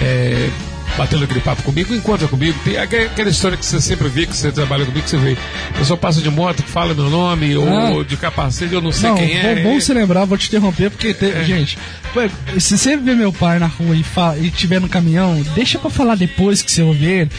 é, 0.00 0.48
batendo 0.96 1.24
aquele 1.24 1.40
papo 1.40 1.62
comigo, 1.62 1.94
encontra 1.94 2.26
comigo. 2.28 2.58
Tem 2.64 2.76
aqu- 2.78 2.96
aquela 3.06 3.28
história 3.30 3.56
que 3.56 3.64
você 3.66 3.80
sempre 3.80 4.08
vê, 4.08 4.26
que 4.26 4.36
você 4.36 4.50
trabalha 4.50 4.84
comigo, 4.84 5.04
que 5.04 5.10
você 5.10 5.16
vê. 5.16 5.36
A 5.74 5.78
pessoa 5.78 5.96
passa 5.96 6.20
de 6.20 6.30
moto, 6.30 6.62
fala 6.62 6.94
meu 6.94 7.10
nome, 7.10 7.56
ou 7.56 8.00
Ah. 8.00 8.04
de 8.04 8.16
capacete, 8.16 8.72
eu 8.74 8.80
não 8.80 8.92
sei 8.92 9.10
Não, 9.10 9.16
quem 9.16 9.36
é. 9.38 9.54
bom, 9.56 9.70
bom 9.74 9.80
você 9.80 9.92
lembrar, 9.94 10.24
vou 10.24 10.38
te 10.38 10.48
interromper, 10.48 10.90
porque, 10.90 11.12
te- 11.14 11.44
gente, 11.44 11.78
pô, 12.14 12.20
se 12.58 12.76
você 12.78 12.96
ver 12.96 13.14
meu 13.16 13.32
pai 13.32 13.58
na 13.58 13.66
rua 13.66 13.94
e, 13.96 14.02
fa- 14.02 14.36
e 14.38 14.50
tiver 14.50 14.80
no 14.80 14.88
caminhão, 14.88 15.42
deixa 15.54 15.78
pra 15.78 15.90
falar 15.90 16.14
depois 16.16 16.62
que 16.62 16.70
você 16.72 16.82
ouvir 16.82 17.06
ele. 17.10 17.30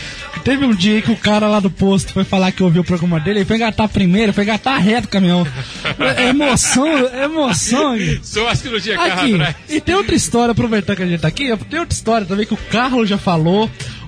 Teve 0.44 0.66
um 0.66 0.74
dia 0.74 1.02
que 1.02 1.11
o 1.11 1.16
cara 1.16 1.48
lá 1.48 1.60
do 1.60 1.69
posto 1.69 2.14
foi 2.14 2.24
falar 2.24 2.52
que 2.52 2.64
ouviu 2.64 2.82
o 2.82 2.86
programa 2.86 3.19
dele, 3.19 3.40
ele 3.40 3.45
foi 3.45 3.56
engatar 3.58 3.90
primeiro, 3.90 4.32
foi 4.32 4.44
engatar 4.44 4.80
reto 4.82 5.08
o 5.08 5.10
caminhão. 5.10 5.45
É 6.16 6.30
emoção, 6.30 6.88
é 7.14 7.24
emoção. 7.26 7.98
gente. 7.98 8.26
Só 8.27 8.48
a 8.48 8.56
cirurgia 8.56 8.95
carro 8.95 9.34
atrás. 9.34 9.56
e 9.69 9.82
tem 9.82 9.95
outra 9.95 10.16
história, 10.16 10.52
aproveitando 10.52 10.95
que 10.98 11.03
a 11.03 11.08
gente 11.08 11.19
tá 11.22 11.27
aqui, 11.27 11.45
tem 11.69 11.80
outra 11.80 11.95
história 11.95 12.26
também 12.27 12.45
que 12.45 12.53
o 12.53 12.58
Carlos 12.58 13.10
já 13.10 13.18
falou, 13.18 13.47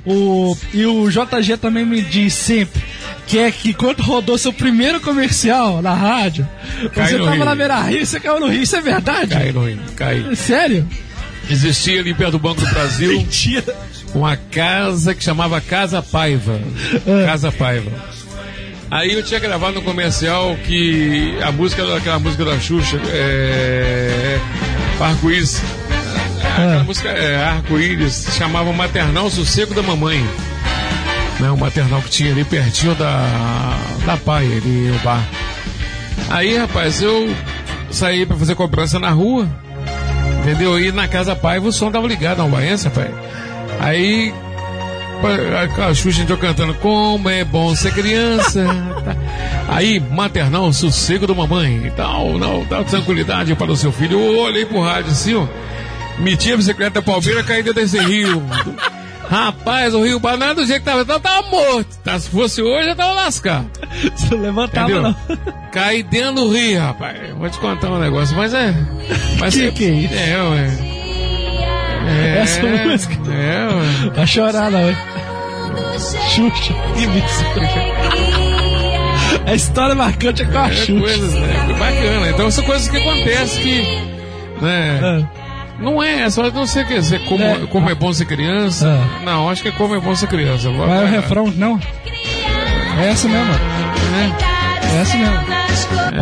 o, 0.05 0.57
e 0.73 0.85
o 0.85 1.09
JG 1.09 1.57
também 1.57 1.85
me 1.85 2.01
diz 2.01 2.33
sempre, 2.33 2.81
que 3.27 3.37
é 3.37 3.51
que 3.51 3.73
quando 3.73 4.01
rodou 4.01 4.37
seu 4.37 4.51
primeiro 4.51 4.99
comercial 4.99 5.81
na 5.81 5.93
rádio, 5.93 6.47
Cai 6.93 7.07
você 7.07 7.17
tava 7.19 7.31
Rio. 7.35 7.45
na 7.45 7.55
Beira 7.55 7.81
Rio, 7.81 8.05
você 8.05 8.19
caiu 8.19 8.39
no 8.39 8.47
Rio, 8.47 8.63
isso 8.63 8.75
é 8.75 8.81
verdade? 8.81 9.31
Cai 9.35 9.51
no 9.51 9.65
Rio, 9.67 9.79
cai. 9.95 10.35
Sério? 10.35 10.87
Existia 11.49 11.99
ali 11.99 12.13
perto 12.13 12.33
do 12.33 12.39
Banco 12.39 12.61
do 12.61 12.67
Brasil 12.67 13.11
Mentira. 13.11 13.75
uma 14.13 14.35
casa 14.37 15.15
que 15.15 15.23
chamava 15.23 15.59
Casa 15.59 16.01
Paiva. 16.01 16.59
É. 17.07 17.25
Casa 17.25 17.51
Paiva. 17.51 17.91
Aí 18.91 19.13
eu 19.13 19.21
tinha 19.23 19.39
gravado 19.39 19.75
no 19.75 19.81
comercial 19.83 20.55
que 20.65 21.35
a 21.43 21.51
música, 21.51 21.95
aquela 21.95 22.17
música 22.19 22.43
da 22.45 22.59
Xuxa, 22.59 22.99
é. 23.11 24.39
Arco-Íris. 24.99 25.61
Aquela 26.53 26.83
música 26.83 27.09
é, 27.09 27.43
Arco-Íris 27.43 28.29
chamava 28.37 28.71
Maternal 28.73 29.29
Sossego 29.29 29.73
da 29.73 29.81
Mamãe. 29.81 30.23
Né, 31.39 31.49
o 31.49 31.57
maternal 31.57 32.01
que 32.01 32.09
tinha 32.09 32.31
ali 32.31 32.43
pertinho 32.43 32.93
da, 32.95 33.77
da 34.05 34.17
pai, 34.17 34.45
ali 34.45 34.91
no 34.91 34.99
bar. 34.99 35.25
Aí, 36.29 36.57
rapaz, 36.57 37.01
eu 37.01 37.33
saí 37.89 38.25
pra 38.25 38.35
fazer 38.35 38.55
cobrança 38.55 38.99
na 38.99 39.09
rua. 39.09 39.47
Entendeu? 40.41 40.79
E 40.79 40.91
na 40.91 41.07
casa 41.07 41.35
Paiva 41.35 41.67
o 41.67 41.71
som 41.71 41.91
tava 41.91 42.07
ligado, 42.07 42.39
não 42.39 42.49
Baense, 42.49 42.85
rapaz. 42.85 43.09
Aí 43.79 44.33
a, 45.21 45.87
a 45.87 45.93
Xuxa 45.93 46.21
entrou 46.21 46.37
cantando 46.37 46.73
Como 46.75 47.29
é 47.29 47.43
bom 47.43 47.75
ser 47.75 47.93
criança. 47.93 48.65
Aí, 49.67 49.99
maternal, 49.99 50.71
sossego 50.73 51.27
da 51.27 51.33
mamãe 51.33 51.85
e 51.85 51.91
tal, 51.91 52.37
não, 52.39 52.65
dá 52.65 52.83
tranquilidade 52.83 53.53
para 53.55 53.71
o 53.71 53.75
seu 53.77 53.91
filho. 53.91 54.19
Eu 54.19 54.39
olhei 54.39 54.65
pro 54.65 54.81
rádio 54.81 55.11
assim, 55.11 55.35
ó. 55.35 55.45
Meti 56.19 56.51
a 56.53 56.57
bicicleta 56.57 57.01
palmeira, 57.01 57.43
dentro 57.43 57.73
desse 57.73 57.98
rio. 57.99 58.43
Rapaz, 59.30 59.93
o 59.93 60.03
rio 60.03 60.19
Banana 60.19 60.56
do 60.56 60.65
jeito 60.65 60.80
que 60.80 60.85
tava, 60.85 61.06
tava, 61.06 61.19
tava 61.19 61.48
morto. 61.49 61.98
Tá, 62.03 62.19
se 62.19 62.30
fosse 62.30 62.61
hoje, 62.64 62.89
eu 62.89 62.95
tava 62.95 63.14
lascado. 63.14 63.69
Você 64.15 64.33
levantava 64.35 64.89
Entendeu? 64.89 65.03
não. 65.03 65.15
Caí 65.72 66.01
dentro 66.01 66.33
do 66.33 66.49
rio, 66.49 66.80
rapaz. 66.81 67.15
Vou 67.38 67.48
te 67.49 67.59
contar 67.59 67.91
um 67.91 67.99
negócio, 67.99 68.35
mas 68.35 68.53
é. 68.56 68.73
Mas 69.39 69.53
Que 69.53 69.67
é, 69.67 69.72
que 69.72 69.85
é 69.85 69.89
isso? 69.89 70.14
É, 70.15 70.41
ué. 70.41 70.69
É, 72.07 72.39
Essa 72.41 72.61
música. 72.64 73.14
É, 73.31 73.67
ué. 73.67 74.09
Vai 74.15 74.25
chorar 74.27 74.72
não, 74.72 74.89
hein? 74.89 74.98
Xuxa 76.33 76.73
e 76.98 77.06
bicicleta. 77.07 77.80
A 79.45 79.53
história 79.56 79.93
marcante 79.95 80.41
é 80.41 80.45
com 80.45 80.57
a 80.57 80.69
É 80.69 80.73
Xuxa. 80.73 80.99
coisas, 80.99 81.33
né? 81.33 81.75
Bacana. 81.77 82.30
Então 82.30 82.49
são 82.51 82.64
coisas 82.64 82.88
que 82.88 82.98
acontecem 82.98 83.64
que. 83.64 84.61
Né? 84.64 85.27
Não 85.80 86.01
é, 86.03 86.30
só 86.30 86.49
não 86.51 86.66
sei 86.67 86.83
o 86.83 86.85
que 86.88 86.93
dizer. 86.95 87.19
Como 87.25 87.43
é, 87.43 87.56
como 87.67 87.90
é 87.90 87.95
bom 87.95 88.11
ser 88.14 88.25
criança. 88.25 88.99
Não, 89.24 89.49
acho 89.49 89.61
que 89.61 89.69
é 89.69 89.72
como 89.72 89.95
é 89.95 89.99
bom 89.99 90.14
ser 90.16 90.27
criança. 90.27 90.69
Vai- 90.72 90.88
Vai 90.88 91.03
o 91.06 91.08
refrão, 91.08 91.53
não? 91.56 91.80
É 92.99 93.09
essa 93.09 93.27
mesmo. 93.27 93.53
É 94.91 95.01
essa 95.01 95.17
mesmo. 95.17 95.40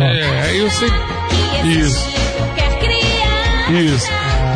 É, 0.00 0.60
eu 0.60 0.70
sei. 0.70 0.88
Isso. 1.64 2.08
Isso. 3.70 4.08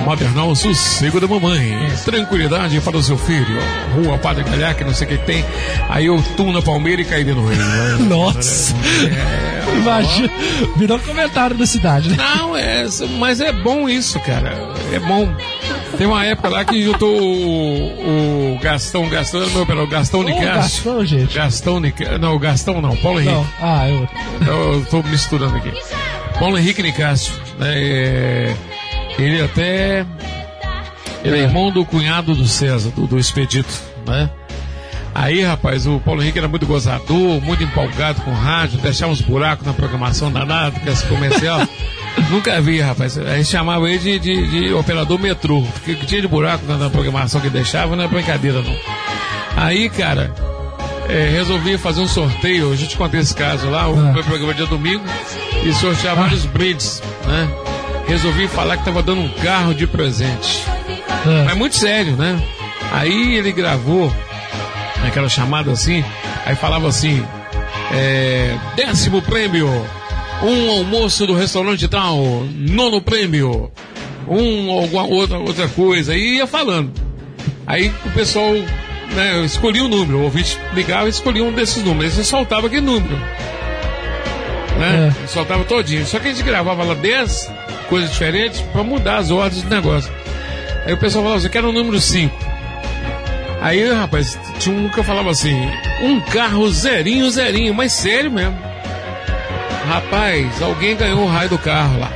Maternal 0.05 0.55
Sossego 0.55 1.21
da 1.21 1.27
Mamãe. 1.27 1.89
Tranquilidade 2.05 2.81
para 2.81 2.97
o 2.97 3.03
seu 3.03 3.17
filho. 3.17 3.59
Rua 3.95 4.19
Padre 4.19 4.45
que 4.77 4.85
não 4.85 4.95
sei 4.95 5.07
o 5.07 5.11
que 5.11 5.19
tem. 5.19 5.45
Aí 5.89 6.07
eu 6.07 6.23
tum 6.37 6.53
na 6.53 6.61
Palmeira 6.61 7.03
e 7.03 7.05
caí 7.05 7.25
rio. 7.25 7.35
né? 7.43 7.97
Nossa. 8.09 8.75
Imagina. 9.77 10.31
Virou 10.77 10.99
comentário 10.99 11.57
da 11.57 11.67
cidade, 11.67 12.11
né? 12.11 12.17
Não, 12.19 12.57
é, 12.57 12.87
mas 13.19 13.41
é 13.41 13.53
bom 13.53 13.89
isso, 13.89 14.19
cara. 14.21 14.53
É 14.93 14.99
bom. 14.99 15.33
Tem 15.97 16.07
uma 16.07 16.25
época 16.25 16.49
lá 16.49 16.65
que 16.65 16.83
eu 16.83 16.95
tô 16.95 17.07
o, 17.07 18.55
o 18.55 18.59
Gastão, 18.61 19.09
Gastão 19.09 19.43
era 19.43 19.51
meu 19.51 19.67
pelo 19.67 19.87
Gastão 19.87 20.23
Nicásio. 20.23 20.55
Gastão, 20.55 21.05
gente. 21.05 21.35
Gastão 21.35 21.81
Nicásio. 21.81 22.19
Não, 22.19 22.39
Gastão 22.39 22.81
não, 22.81 22.97
Paulo 22.97 23.21
Henrique. 23.21 23.35
Não. 23.35 23.47
Ah, 23.61 23.89
eu. 23.89 24.09
Eu 24.47 24.87
tô 24.91 25.03
misturando 25.03 25.57
aqui. 25.57 25.73
Paulo 26.39 26.59
Henrique 26.59 26.83
Nicásio. 26.83 27.35
Né, 27.59 27.73
é, 27.77 28.57
ele 29.19 29.43
até. 29.43 30.05
Ele 31.25 31.39
é 31.39 31.43
irmão 31.43 31.71
do 31.71 31.85
cunhado 31.85 32.35
do 32.35 32.47
César, 32.47 32.91
do, 32.91 33.07
do 33.07 33.19
Expedito, 33.19 33.73
né? 34.07 34.29
Aí, 35.15 35.43
rapaz, 35.43 35.87
o 35.87 36.01
Paulo 36.01 36.23
Henrique 36.23 36.39
era 36.39 36.49
muito 36.49 36.67
gozador, 36.67 37.41
muito 37.43 37.63
empolgado 37.63 38.23
com 38.23 38.33
rádio, 38.33 38.79
deixava 38.79 39.13
uns 39.13 39.21
buracos 39.21 39.67
na 39.67 39.73
programação 39.75 40.33
danada, 40.33 40.81
com 40.81 40.91
esse 40.91 41.05
comercial. 41.07 41.61
Nunca 42.31 42.61
vi, 42.63 42.81
rapaz. 42.81 43.17
A 43.19 43.37
gente 43.37 43.49
chamava 43.49 43.89
ele 43.89 43.99
de, 43.99 44.19
de- 44.19 44.47
de 44.69 44.73
operador 44.75 45.19
metrô, 45.19 45.63
porque 45.63 45.93
o 45.93 45.97
que 45.97 46.07
tinha 46.07 46.21
de 46.23 46.27
buraco 46.29 46.65
na, 46.67 46.77
na 46.79 46.91
programação 46.91 47.41
que 47.43 47.51
deixava 47.51 47.95
não 47.95 48.05
é 48.05 48.09
brincadeira, 48.09 48.63
não. 48.63 48.75
Aí, 49.55 49.89
cara, 49.91 50.35
é, 51.09 51.29
resolvi 51.31 51.77
fazer 51.77 52.01
um 52.01 52.09
sorteio, 52.09 52.71
eu 52.71 52.77
já 52.77 52.87
te 52.87 52.97
contei 52.97 53.21
esse 53.21 53.35
caso 53.35 53.69
lá, 53.69 53.87
o 53.89 53.97
meu 54.15 54.25
programa 54.25 54.55
dia 54.55 54.67
domingo, 54.67 55.05
e 55.63 55.73
sortear 55.75 56.17
vários 56.17 56.47
brindes, 56.47 57.03
né? 57.27 57.49
Resolvi 58.07 58.49
falar 58.49 58.77
que 58.77 58.85
tava 58.85 59.03
dando 59.03 59.23
um 59.23 59.29
carro 59.29 59.75
de 59.75 59.87
presente. 59.87 60.65
Mas 61.47 61.57
muito 61.57 61.77
sério, 61.77 62.17
né? 62.17 62.41
Aí 62.91 63.37
ele 63.37 63.53
gravou 63.53 64.13
aquela 65.07 65.29
chamada 65.29 65.71
assim, 65.73 66.05
aí 66.45 66.55
falava 66.55 66.89
assim, 66.89 67.25
é, 67.93 68.57
décimo 68.77 69.23
prêmio, 69.23 69.69
um 70.43 70.71
almoço 70.71 71.27
do 71.27 71.35
restaurante 71.35 71.89
tal, 71.89 72.17
nono 72.55 73.01
prêmio, 73.01 73.71
um 74.29 74.71
alguma 74.71 75.05
outra, 75.05 75.39
outra 75.39 75.69
coisa, 75.69 76.15
e 76.15 76.37
ia 76.37 76.47
falando. 76.47 76.93
Aí 77.67 77.93
o 78.05 78.11
pessoal 78.11 78.53
né, 79.15 79.45
escolhia 79.45 79.85
o 79.85 79.89
número, 79.89 80.19
o 80.19 80.25
ouvinte 80.25 80.59
ligava 80.75 81.07
e 81.07 81.11
escolhia 81.11 81.45
um 81.45 81.53
desses 81.53 81.83
números, 81.83 82.19
e 82.19 82.25
soltava 82.25 82.67
aquele 82.67 82.83
número. 82.83 83.17
Né? 84.79 85.15
Soltava 85.29 85.65
todinho. 85.65 86.05
Só 86.07 86.19
que 86.19 86.29
a 86.29 86.33
gente 86.33 86.43
gravava 86.43 86.83
lá 86.83 86.95
10, 86.95 87.51
coisas 87.93 88.11
diferentes 88.11 88.63
para 88.73 88.83
mudar 88.83 89.19
as 89.19 89.31
ordens 89.31 89.61
do 89.61 89.69
negócio. 89.69 90.11
Aí 90.87 90.95
o 90.95 90.97
pessoal 90.97 91.25
falava 91.25 91.37
assim, 91.37 91.47
eu 91.49 91.53
quero 91.53 91.69
o 91.69 91.73
número 91.73 92.01
5. 92.01 92.35
Aí, 93.61 93.93
rapaz, 93.93 94.39
tinha 94.59 94.75
um 94.75 94.89
que 94.89 94.99
eu 94.99 95.05
falava 95.05 95.31
assim, 95.31 95.55
um 96.01 96.19
carro 96.19 96.71
zerinho, 96.71 97.31
zerinho, 97.31 97.75
mas 97.75 97.93
sério 97.93 98.31
mesmo. 98.31 98.57
Rapaz, 99.87 100.63
alguém 100.63 100.97
ganhou 100.97 101.23
o 101.23 101.29
raio 101.29 101.51
do 101.51 101.59
carro 101.59 102.01
lá. 102.01 102.11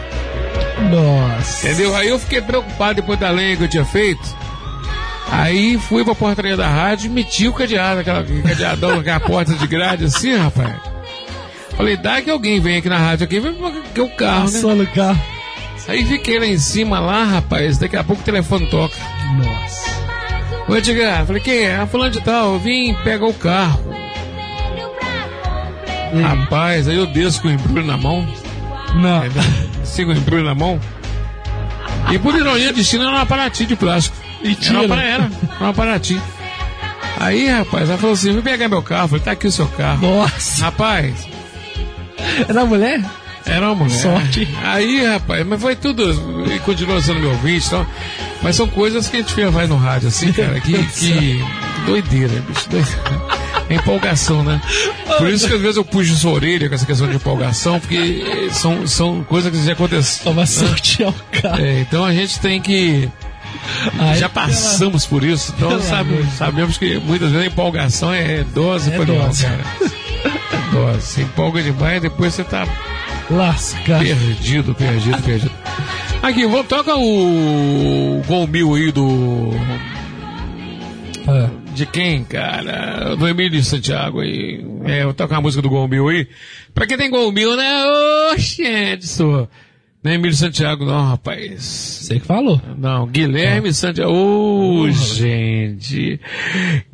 Nossa. 0.90 1.68
Entendeu? 1.68 1.94
Aí 1.94 2.08
eu 2.08 2.18
fiquei 2.18 2.40
preocupado 2.40 2.94
depois 2.94 3.18
da 3.18 3.28
lenha 3.28 3.54
que 3.54 3.64
eu 3.64 3.68
tinha 3.68 3.84
feito. 3.84 4.34
Aí 5.30 5.76
fui 5.76 6.02
pra 6.06 6.14
portaria 6.14 6.56
da 6.56 6.68
rádio 6.68 7.08
e 7.08 7.10
meti 7.10 7.48
o 7.48 7.52
cadeado, 7.52 8.00
aquela 8.00 8.24
cadeadão, 8.24 9.00
aquela 9.00 9.20
porta 9.20 9.52
de 9.52 9.66
grade 9.66 10.06
assim, 10.06 10.34
rapaz. 10.36 10.74
Falei, 11.76 11.98
dá 11.98 12.22
que 12.22 12.30
alguém 12.30 12.60
vem 12.60 12.78
aqui 12.78 12.88
na 12.88 12.96
rádio 12.96 13.24
aqui, 13.24 13.40
vem 13.40 13.52
porque 13.52 14.00
o 14.00 14.08
carro, 14.16 14.44
Passou 14.50 14.74
né? 14.74 14.82
no 14.82 14.86
carro. 14.86 15.35
Aí 15.88 16.04
fiquei 16.04 16.38
lá 16.38 16.46
em 16.46 16.58
cima 16.58 16.98
lá, 16.98 17.24
rapaz, 17.24 17.78
daqui 17.78 17.96
a 17.96 18.02
pouco 18.02 18.22
o 18.22 18.24
telefone 18.24 18.66
toca. 18.66 18.96
Nossa. 19.36 19.96
Oi, 20.68 20.78
Edgar, 20.78 21.24
falei, 21.24 21.40
quem 21.40 21.58
é? 21.64 21.76
Ah, 21.76 21.86
fulano 21.86 22.10
de 22.10 22.20
tal, 22.20 22.54
eu 22.54 22.58
vim 22.58 22.94
pegar 23.04 23.26
o 23.26 23.34
carro. 23.34 23.94
Rapaz, 26.22 26.88
aí 26.88 26.96
eu 26.96 27.06
desço 27.06 27.42
com 27.42 27.48
o 27.48 27.52
embrulho 27.52 27.86
na 27.86 27.96
mão. 27.96 28.26
Não. 28.94 29.22
Sigo 29.84 30.12
o 30.12 30.16
embrulho 30.16 30.44
na 30.44 30.54
mão. 30.54 30.80
E 32.10 32.18
por 32.18 32.34
ironia 32.34 32.68
de 32.68 32.74
destino 32.74 33.04
era 33.04 33.12
uma 33.12 33.26
Paraty 33.26 33.66
de 33.66 33.76
plástico. 33.76 34.16
Mentira. 34.42 34.78
Era 34.78 34.86
uma, 34.86 35.02
era, 35.02 35.30
uma 35.60 35.72
Paraty. 35.74 36.20
Aí, 37.18 37.48
rapaz, 37.48 37.88
ela 37.88 37.98
falou 37.98 38.14
assim, 38.14 38.32
vem 38.32 38.42
pegar 38.42 38.68
meu 38.68 38.82
carro. 38.82 39.04
Eu 39.04 39.08
falei, 39.08 39.24
tá 39.24 39.30
aqui 39.32 39.46
o 39.46 39.52
seu 39.52 39.66
carro. 39.68 40.06
Nossa. 40.06 40.64
Rapaz, 40.64 41.26
Era 42.48 42.64
mulher? 42.64 43.02
Era 43.46 43.66
uma 43.66 43.84
mulher. 43.84 43.98
Sorte. 43.98 44.48
Aí, 44.62 45.04
rapaz, 45.06 45.46
mas 45.46 45.60
foi 45.60 45.76
tudo. 45.76 46.04
E 46.52 46.58
continua 46.60 47.00
sendo 47.00 47.20
meu 47.20 47.30
ouvinte, 47.30 47.66
então. 47.66 47.86
Mas 48.42 48.56
são 48.56 48.66
coisas 48.68 49.08
que 49.08 49.16
a 49.16 49.20
gente 49.20 49.34
faz 49.52 49.68
no 49.68 49.76
rádio, 49.76 50.08
assim, 50.08 50.32
cara, 50.32 50.60
que, 50.60 50.72
que 50.98 51.44
doideira, 51.86 52.42
bicho, 52.48 52.68
doideira. 52.68 53.46
É 53.68 53.74
empolgação, 53.74 54.44
né? 54.44 54.60
Por 55.18 55.28
isso 55.28 55.48
que 55.48 55.54
às 55.54 55.60
vezes 55.60 55.76
eu 55.76 55.84
puxo 55.84 56.14
sua 56.14 56.30
orelha 56.32 56.68
com 56.68 56.74
essa 56.76 56.86
questão 56.86 57.08
de 57.08 57.16
empolgação, 57.16 57.80
porque 57.80 58.48
são, 58.52 58.86
são 58.86 59.24
coisas 59.24 59.50
que 59.50 59.64
já 59.64 59.72
aconteceram. 59.72 60.34
Tava 60.34 60.46
sortear 60.46 61.10
o 61.10 61.40
carro. 61.42 61.60
É, 61.60 61.80
então 61.80 62.04
a 62.04 62.12
gente 62.12 62.38
tem 62.38 62.60
que. 62.60 63.08
Ai, 63.98 64.16
já 64.18 64.28
passamos 64.28 65.04
por 65.06 65.24
isso, 65.24 65.52
então 65.56 65.80
sabe- 65.82 66.24
sabemos 66.36 66.78
que 66.78 66.98
muitas 66.98 67.30
vezes 67.32 67.44
a 67.44 67.50
empolgação 67.50 68.14
é 68.14 68.44
dose 68.44 68.92
É 68.92 68.98
demais, 69.04 69.26
dose. 69.26 69.42
cara. 69.44 69.64
É 69.82 70.72
dose. 70.72 71.00
Você 71.00 71.22
empolga 71.22 71.60
demais 71.62 71.96
e 71.96 72.00
depois 72.00 72.34
você 72.34 72.44
tá 72.44 72.64
Lasca. 73.30 73.98
perdido, 73.98 74.74
perdido, 74.74 75.22
perdido. 75.22 75.52
Aqui, 76.22 76.46
vou, 76.46 76.64
toca 76.64 76.94
o 76.96 78.22
Gol 78.26 78.46
Mil 78.46 78.74
aí 78.74 78.92
do. 78.92 79.50
É. 81.28 81.50
De 81.74 81.84
quem, 81.86 82.24
cara? 82.24 83.14
Do 83.16 83.28
Emílio 83.28 83.62
Santiago 83.62 84.20
aí. 84.20 84.64
É, 84.84 85.02
eu 85.02 85.12
toco 85.12 85.34
a 85.34 85.40
música 85.40 85.60
do 85.60 85.68
Gol 85.68 85.88
Mil 85.88 86.08
aí. 86.08 86.26
Pra 86.72 86.86
quem 86.86 86.96
tem 86.96 87.10
Gol 87.10 87.32
Mil, 87.32 87.56
né? 87.56 87.84
Oxe, 88.32 88.62
Edson. 88.62 89.48
Não 90.02 90.12
é 90.12 90.14
Emílio 90.14 90.36
Santiago, 90.36 90.84
não, 90.84 91.08
rapaz. 91.08 91.62
Você 91.62 92.20
que 92.20 92.26
falou. 92.26 92.62
Não, 92.78 93.08
Guilherme 93.08 93.74
Santiago. 93.74 94.12
Ô, 94.12 94.88
gente. 94.90 96.20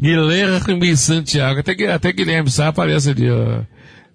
Guilherme 0.00 0.96
Santiago. 0.96 1.60
Até, 1.60 1.92
até 1.92 2.10
Guilherme 2.10 2.50
Sá 2.50 2.68
aparece 2.68 3.10
ali, 3.10 3.30
ó. 3.30 3.60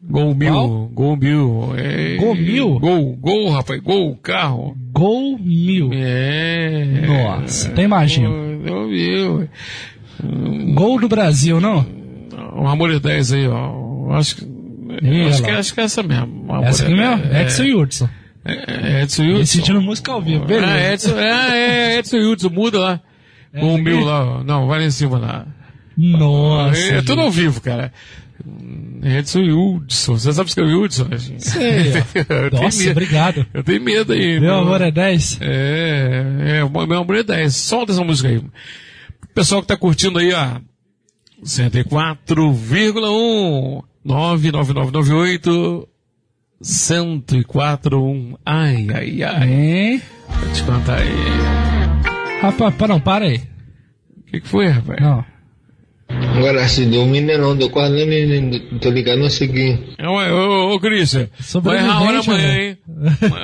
Gol 0.09 0.33
mil, 0.35 0.53
Qual? 0.53 0.69
gol 0.93 1.17
mil. 1.17 1.73
É, 1.77 2.15
Gol 2.15 2.33
mil? 2.35 2.79
Gol, 2.79 3.15
gol, 3.17 3.49
rapaz, 3.49 3.81
gol, 3.81 4.15
carro. 4.17 4.75
Gol 4.93 5.37
mil. 5.37 5.89
É. 5.93 7.03
Nossa, 7.05 7.67
até 7.69 7.83
imagino. 7.83 8.29
Gol 8.65 8.87
mil. 8.87 9.49
Gol 10.73 10.99
do 11.01 11.07
Brasil, 11.09 11.59
não? 11.59 11.85
Um 12.55 12.67
Amor 12.67 12.97
10 12.99 13.33
aí, 13.33 13.47
ó. 13.47 14.11
Acho 14.13 14.37
que. 14.37 14.47
Acho, 15.27 15.43
que 15.43 15.49
acho 15.51 15.73
que 15.73 15.81
é 15.81 15.83
essa 15.83 16.01
mesmo. 16.01 16.45
Um 16.49 16.63
Essa 16.63 16.83
aqui 16.85 16.93
Amor 16.93 17.17
mesmo? 17.17 17.33
é- 17.33 17.41
Edson 17.43 17.63
e 17.63 17.75
Hudson. 17.75 18.09
É, 18.45 19.01
Edson 19.03 19.23
E 19.25 19.33
Hudson. 19.33 19.45
sentindo 19.45 19.81
música 19.81 20.11
ao 20.13 20.21
vivo, 20.21 20.45
beleza. 20.45 20.71
Ah, 20.73 20.93
Edson, 20.93 21.19
é, 21.19 21.95
é, 21.95 21.97
Edson 21.99 22.17
Hudson, 22.17 22.49
muda 22.49 22.79
lá. 22.79 23.01
Com 23.59 23.75
o 23.75 23.77
mil 23.77 24.05
lá, 24.05 24.37
ó. 24.39 24.43
Não, 24.43 24.67
vai 24.67 24.79
lá 24.79 24.85
em 24.85 24.91
cima 24.91 25.17
lá. 25.19 25.45
Nossa. 25.97 26.79
é, 26.79 27.01
tudo 27.01 27.21
ao 27.21 27.31
vivo, 27.31 27.59
cara. 27.61 27.91
Edson 29.03 29.41
Hudson. 29.41 30.17
Você 30.17 30.33
sabe 30.33 30.49
escrever 30.49 30.75
Hudson? 30.75 31.07
Sei. 31.37 31.93
Eu 32.29 32.49
tenho 32.49 32.63
Nossa, 32.63 32.79
medo. 32.79 32.91
obrigado. 32.91 33.45
Eu 33.53 33.63
tenho 33.63 33.81
medo 33.81 34.13
aí. 34.13 34.39
Meu 34.39 34.55
amor 34.55 34.81
é 34.81 34.91
10? 34.91 35.39
É, 35.41 36.59
é, 36.59 36.69
meu 36.87 36.99
amor 36.99 37.15
é 37.15 37.23
10. 37.23 37.55
Solta 37.55 37.91
essa 37.91 38.03
música 38.03 38.29
aí. 38.29 38.41
Pessoal 39.33 39.61
que 39.61 39.67
tá 39.67 39.77
curtindo 39.77 40.19
aí, 40.19 40.33
ó. 40.33 40.59
104,1 41.43 43.83
99998 44.03 45.87
1041. 46.59 48.35
Ai, 48.45 48.87
ai, 48.93 49.23
ai. 49.23 49.49
Hein? 49.53 50.01
Vou 50.27 50.51
te 50.53 50.63
contar 50.63 50.97
aí. 50.99 51.15
Rapaz, 52.41 52.75
para, 52.75 52.87
não, 52.87 52.99
para 52.99 53.25
aí. 53.25 53.41
O 54.17 54.23
que, 54.23 54.41
que 54.41 54.47
foi, 54.47 54.67
rapaz? 54.67 54.99
Não. 54.99 55.23
Agora, 56.09 56.67
se 56.67 56.85
deu 56.85 57.01
um 57.01 57.07
mineirão, 57.07 57.55
deu 57.55 57.69
quase 57.69 58.05
nem, 58.05 58.59
tô 58.79 58.89
ligado 58.91 59.19
no 59.19 59.29
seguinte. 59.29 59.95
Ô, 59.99 60.11
ô, 60.11 60.75
ô 60.75 60.79
Cristian, 60.79 61.27
vai 61.61 61.77
errar 61.77 61.93
a 61.95 62.01
hora 62.01 62.19
amanhã, 62.19 62.47
né? 62.47 62.63
hein? 62.65 62.77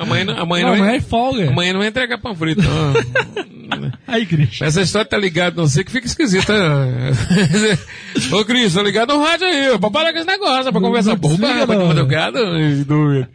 Amanhã, 0.01 0.23
não- 0.25 0.39
amanhã, 0.39 0.65
Não, 0.67 0.73
amanhã 0.75 0.95
é 0.95 1.01
folga. 1.01 1.49
Amanhã 1.49 1.73
não 1.73 1.79
vai 1.79 1.89
entregar 1.89 2.17
panfleto, 2.19 2.61
não. 2.63 3.91
Aí, 4.07 4.25
Cristian. 4.25 4.65
Essa 4.67 4.81
história 4.81 5.09
tá 5.09 5.17
ligado, 5.17 5.57
não 5.57 5.67
sei 5.67 5.83
que 5.83 5.91
fica 5.91 6.05
esquisita. 6.07 6.53
Ô, 8.31 8.45
Cris, 8.45 8.73
tá 8.75 8.83
ligado 8.83 9.13
no 9.13 9.23
rádio 9.23 9.47
aí, 9.47 9.71
ó, 9.71 9.77
pra 9.79 9.89
parar 9.91 10.13
com 10.13 10.19
esse 10.19 10.27
negócio, 10.27 10.71
pra 10.71 10.81
conversar 10.81 11.15
boba, 11.15 11.65
pra 11.67 11.79
madrugada, 11.85 12.39
dúvida. 12.85 13.29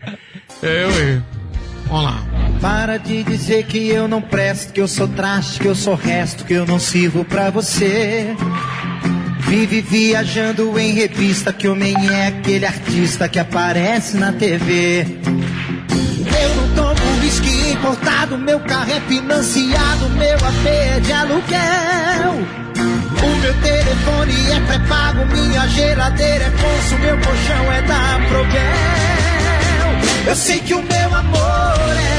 É, 0.63 0.87
ué. 0.87 1.23
Vamos 1.89 2.05
lá. 2.05 2.27
Para 2.61 2.97
de 2.97 3.23
dizer 3.25 3.65
que 3.67 3.89
eu 3.89 4.07
não 4.09 4.21
presto, 4.23 4.73
que 4.73 4.81
eu 4.81 4.89
sou 4.89 5.09
traste, 5.09 5.59
que 5.61 5.67
eu 5.67 5.75
sou 5.75 5.95
resto, 5.95 6.45
que 6.45 6.53
eu 6.55 6.67
não 6.67 6.79
sirvo 6.79 7.25
pra 7.25 7.51
você. 7.51 8.35
Vive 9.49 9.81
viajando 9.81 10.79
em 10.79 10.93
revista, 10.93 11.55
que 11.55 11.67
nem 11.69 11.95
é 12.13 12.27
aquele 12.27 12.67
artista 12.67 13.27
que 13.31 13.39
aparece 13.39 14.19
na 14.19 14.31
TV. 14.31 15.07
Eu 16.41 16.55
não 16.55 16.75
tomo 16.75 17.21
whisky 17.23 17.71
importado, 17.73 18.37
meu 18.37 18.61
carro 18.61 18.91
é 18.91 19.01
financiado, 19.01 20.11
meu 20.11 20.35
AP 20.35 20.67
é 20.67 21.01
de 21.01 21.13
aluguel. 21.13 22.35
O 23.23 23.41
meu 23.41 23.55
telefone 23.63 24.51
é 24.53 24.61
pré-pago, 24.67 25.25
minha 25.27 25.67
geladeira 25.69 26.45
é 26.45 26.51
ponço, 26.51 26.99
meu 26.99 27.17
colchão 27.17 27.73
é 27.73 27.83
da 27.83 28.21
Progel. 28.29 29.69
Eu 30.27 30.37
sei 30.37 30.59
que 30.59 30.75
o 30.75 30.83
meu 30.83 31.15
amor 31.15 31.97
é 31.97 32.19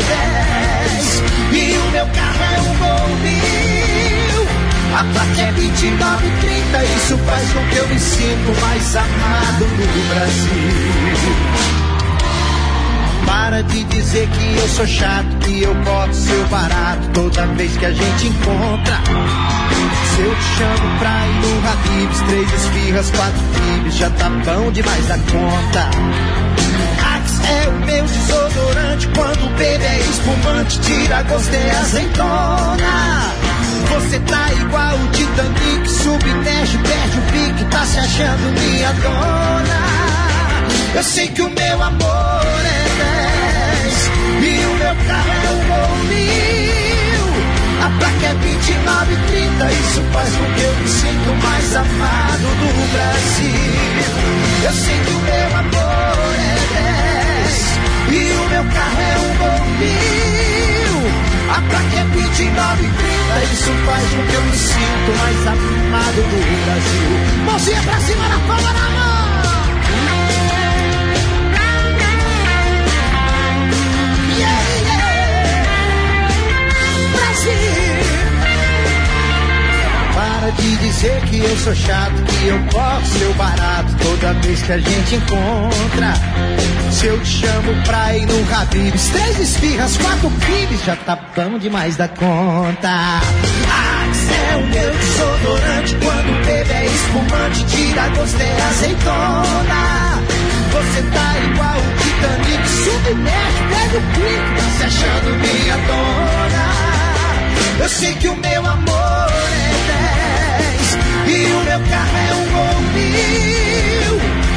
10 0.89 1.23
e 1.53 1.77
o 1.77 1.91
meu 1.91 2.07
carro 2.07 2.43
é 2.43 2.59
um 2.61 2.73
Gol 2.79 3.17
mil. 3.17 3.68
A 4.91 5.03
placa 5.13 5.41
é 5.41 5.51
2930, 5.51 6.83
isso 6.83 7.17
faz 7.19 7.53
com 7.53 7.65
que 7.67 7.77
eu 7.77 7.87
me 7.87 7.99
sinta 7.99 8.51
o 8.51 8.61
mais 8.61 8.95
amado 8.95 9.65
no 9.65 10.13
Brasil. 10.13 11.69
Para 13.25 13.61
de 13.61 13.83
dizer 13.83 14.27
que 14.27 14.57
eu 14.57 14.67
sou 14.69 14.87
chato, 14.87 15.37
que 15.41 15.61
eu 15.61 15.75
boto 15.75 16.15
seu 16.15 16.43
barato 16.47 17.07
toda 17.13 17.45
vez 17.47 17.77
que 17.77 17.85
a 17.85 17.91
gente 17.91 18.27
encontra. 18.27 18.99
Se 20.15 20.21
eu 20.21 20.35
te 20.35 20.43
chamo 20.57 20.99
pra 20.99 21.27
ir 21.27 21.35
no 21.35 21.69
Habibs, 21.69 22.21
três 22.27 22.53
esfirras, 22.53 23.11
quatro 23.11 23.41
filhos, 23.53 23.93
já 23.95 24.09
tá 24.09 24.29
bom 24.29 24.71
demais 24.71 25.07
da 25.07 25.17
conta. 25.17 25.89
Axe 27.15 27.41
é 27.47 27.69
o 27.69 27.85
meu 27.85 28.03
desodorante, 28.05 29.07
quando 29.15 29.57
bebe 29.57 29.85
é 29.85 29.99
espumante, 29.99 30.79
tira 30.79 31.21
gosto 31.23 31.53
é 31.53 31.71
azeitona. 31.71 33.29
Você 33.89 34.19
tá 34.19 34.53
igual 34.53 34.95
o 34.95 35.07
Titanic, 35.07 35.89
submerge, 35.89 36.77
perde 36.77 37.17
o 37.17 37.21
pique, 37.31 37.65
tá 37.71 37.85
se 37.85 37.99
achando 37.99 38.51
minha 38.59 38.91
dona. 38.93 39.79
Eu 40.95 41.03
sei 41.03 41.27
que 41.27 41.41
o 41.41 41.49
meu 41.49 41.83
amor 41.83 42.61
é 42.65 42.89
10 43.83 44.11
e 44.43 44.65
o 44.65 44.73
meu 44.75 44.95
carro 45.07 45.31
é 45.31 45.49
um 45.49 45.67
Gol 45.67 45.95
mil. 46.05 47.29
A 47.83 47.89
placa 47.99 48.25
é 48.25 48.33
2930, 48.33 49.71
isso 49.71 50.01
faz 50.13 50.29
com 50.35 50.53
que 50.53 50.61
eu 50.61 50.75
me 50.75 50.87
sinta 50.87 51.29
o 51.31 51.35
mais 51.43 51.75
amado 51.75 52.47
do 52.59 52.91
Brasil. 52.91 54.09
Eu 54.65 54.73
sei 54.73 54.99
que 54.99 55.11
o 55.11 55.19
meu 55.19 55.57
amor 55.57 56.35
é 56.37 56.57
10 57.43 58.21
e 58.21 58.33
o 58.33 58.49
meu 58.49 58.63
carro 58.65 59.01
é 59.01 59.17
um 59.19 59.37
Gol 59.37 59.65
mil. 59.79 60.38
A 61.49 61.61
placa 61.61 61.95
é 61.95 62.03
2930, 62.03 63.43
isso 63.53 63.71
faz 63.85 64.09
com 64.09 64.25
que 64.27 64.33
eu 64.33 64.41
me 64.41 64.57
sinta 64.57 65.11
o 65.11 65.17
mais 65.17 65.47
amado 65.47 66.15
do 66.15 66.65
Brasil. 66.65 67.45
Mãozinha 67.45 67.81
pra 67.81 67.99
cima 68.01 68.27
na 68.27 68.39
palma 68.47 68.73
da 68.73 68.89
mão. 68.89 69.18
Sei 80.99 81.21
que 81.21 81.39
eu 81.39 81.57
sou 81.57 81.75
chato, 81.75 82.23
que 82.23 82.47
eu 82.47 82.59
posso 82.71 83.19
ser 83.19 83.33
barato 83.35 83.95
toda 84.01 84.33
vez 84.33 84.61
que 84.61 84.71
a 84.73 84.77
gente 84.77 85.15
encontra. 85.15 86.13
Se 86.91 87.05
eu 87.05 87.19
te 87.21 87.27
chamo 87.27 87.83
pra 87.85 88.17
ir 88.17 88.25
no 88.25 88.53
Habibs, 88.53 89.09
três 89.09 89.39
esfirras, 89.39 89.95
quatro 89.97 90.29
pibes, 90.31 90.83
já 90.83 90.95
tá 90.97 91.17
bom 91.35 91.57
demais 91.57 91.95
da 91.95 92.07
conta. 92.07 92.89
Axe 92.89 94.33
é 94.33 94.55
o 94.57 94.65
meu 94.67 94.91
desodorante, 94.91 95.95
quando 96.03 96.45
bebe 96.45 96.71
é 96.71 96.85
espumante, 96.85 97.65
tira 97.65 98.07
gosto 98.09 98.41
é 98.41 98.61
azeitona. 98.69 100.23
Você 100.71 101.01
tá 101.13 101.35
igual 101.45 101.77
o 101.77 101.89
Titanic, 102.01 102.67
submete, 102.69 103.61
pega 103.69 103.97
o 103.97 104.01
pique, 104.13 104.61
se 104.77 104.83
achando 104.83 105.29
minha 105.37 105.77
dona. 105.77 106.69
Eu 107.81 107.89
sei 107.89 108.13
que 108.15 108.27
o 108.27 108.35
meu 108.35 108.65
amor 108.65 109.18
10 109.18 109.18
e 111.29 111.45
o 111.45 111.63
meu 111.63 111.79
carro 111.89 112.17
é 112.17 112.33
um 112.33 112.45
Gol 112.51 112.81
mil. 112.93 114.15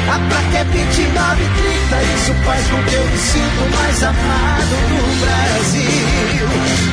A 0.09 0.19
placa 0.29 0.57
é 0.57 0.63
2930, 0.65 2.03
isso 2.15 2.33
faz 2.43 2.67
com 2.67 2.83
que 2.83 2.95
eu 2.95 3.05
me 3.05 3.17
sinta 3.17 3.63
mais 3.77 4.03
amado 4.03 4.75
do 4.89 5.01
Brasil. 5.21 6.47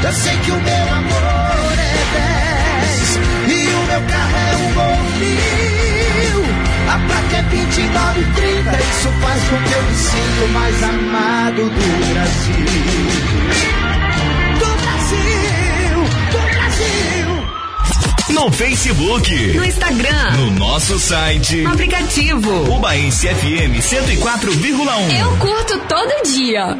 Eu 0.05 0.12
sei 0.12 0.36
que 0.39 0.50
o 0.50 0.60
meu 0.60 0.94
amor 0.94 1.75
é 1.78 2.05
10 2.86 3.18
e 3.49 3.68
o 3.68 3.83
meu 3.86 4.02
carro 4.09 4.36
é 4.36 4.57
um 4.57 4.73
Gol 4.75 4.99
mil. 5.18 6.44
A 6.89 6.99
placa 6.99 7.36
é 7.36 7.42
2930, 7.42 8.70
isso 8.78 9.09
faz 9.20 9.41
com 9.49 9.57
que 9.57 9.73
eu 9.73 9.83
me 9.83 9.94
sinta 9.94 10.47
mais 10.52 10.83
amado 10.83 11.62
do 11.65 11.86
Brasil. 12.12 13.41
No 18.34 18.50
Facebook. 18.50 19.31
No 19.57 19.65
Instagram. 19.65 20.31
No 20.36 20.50
nosso 20.52 20.99
site. 20.99 21.57
No 21.62 21.73
aplicativo. 21.73 22.75
Ubaense 22.76 23.26
FM 23.28 23.81
104,1. 23.81 25.18
Eu 25.20 25.36
curto 25.39 25.78
todo 25.89 26.23
dia. 26.25 26.76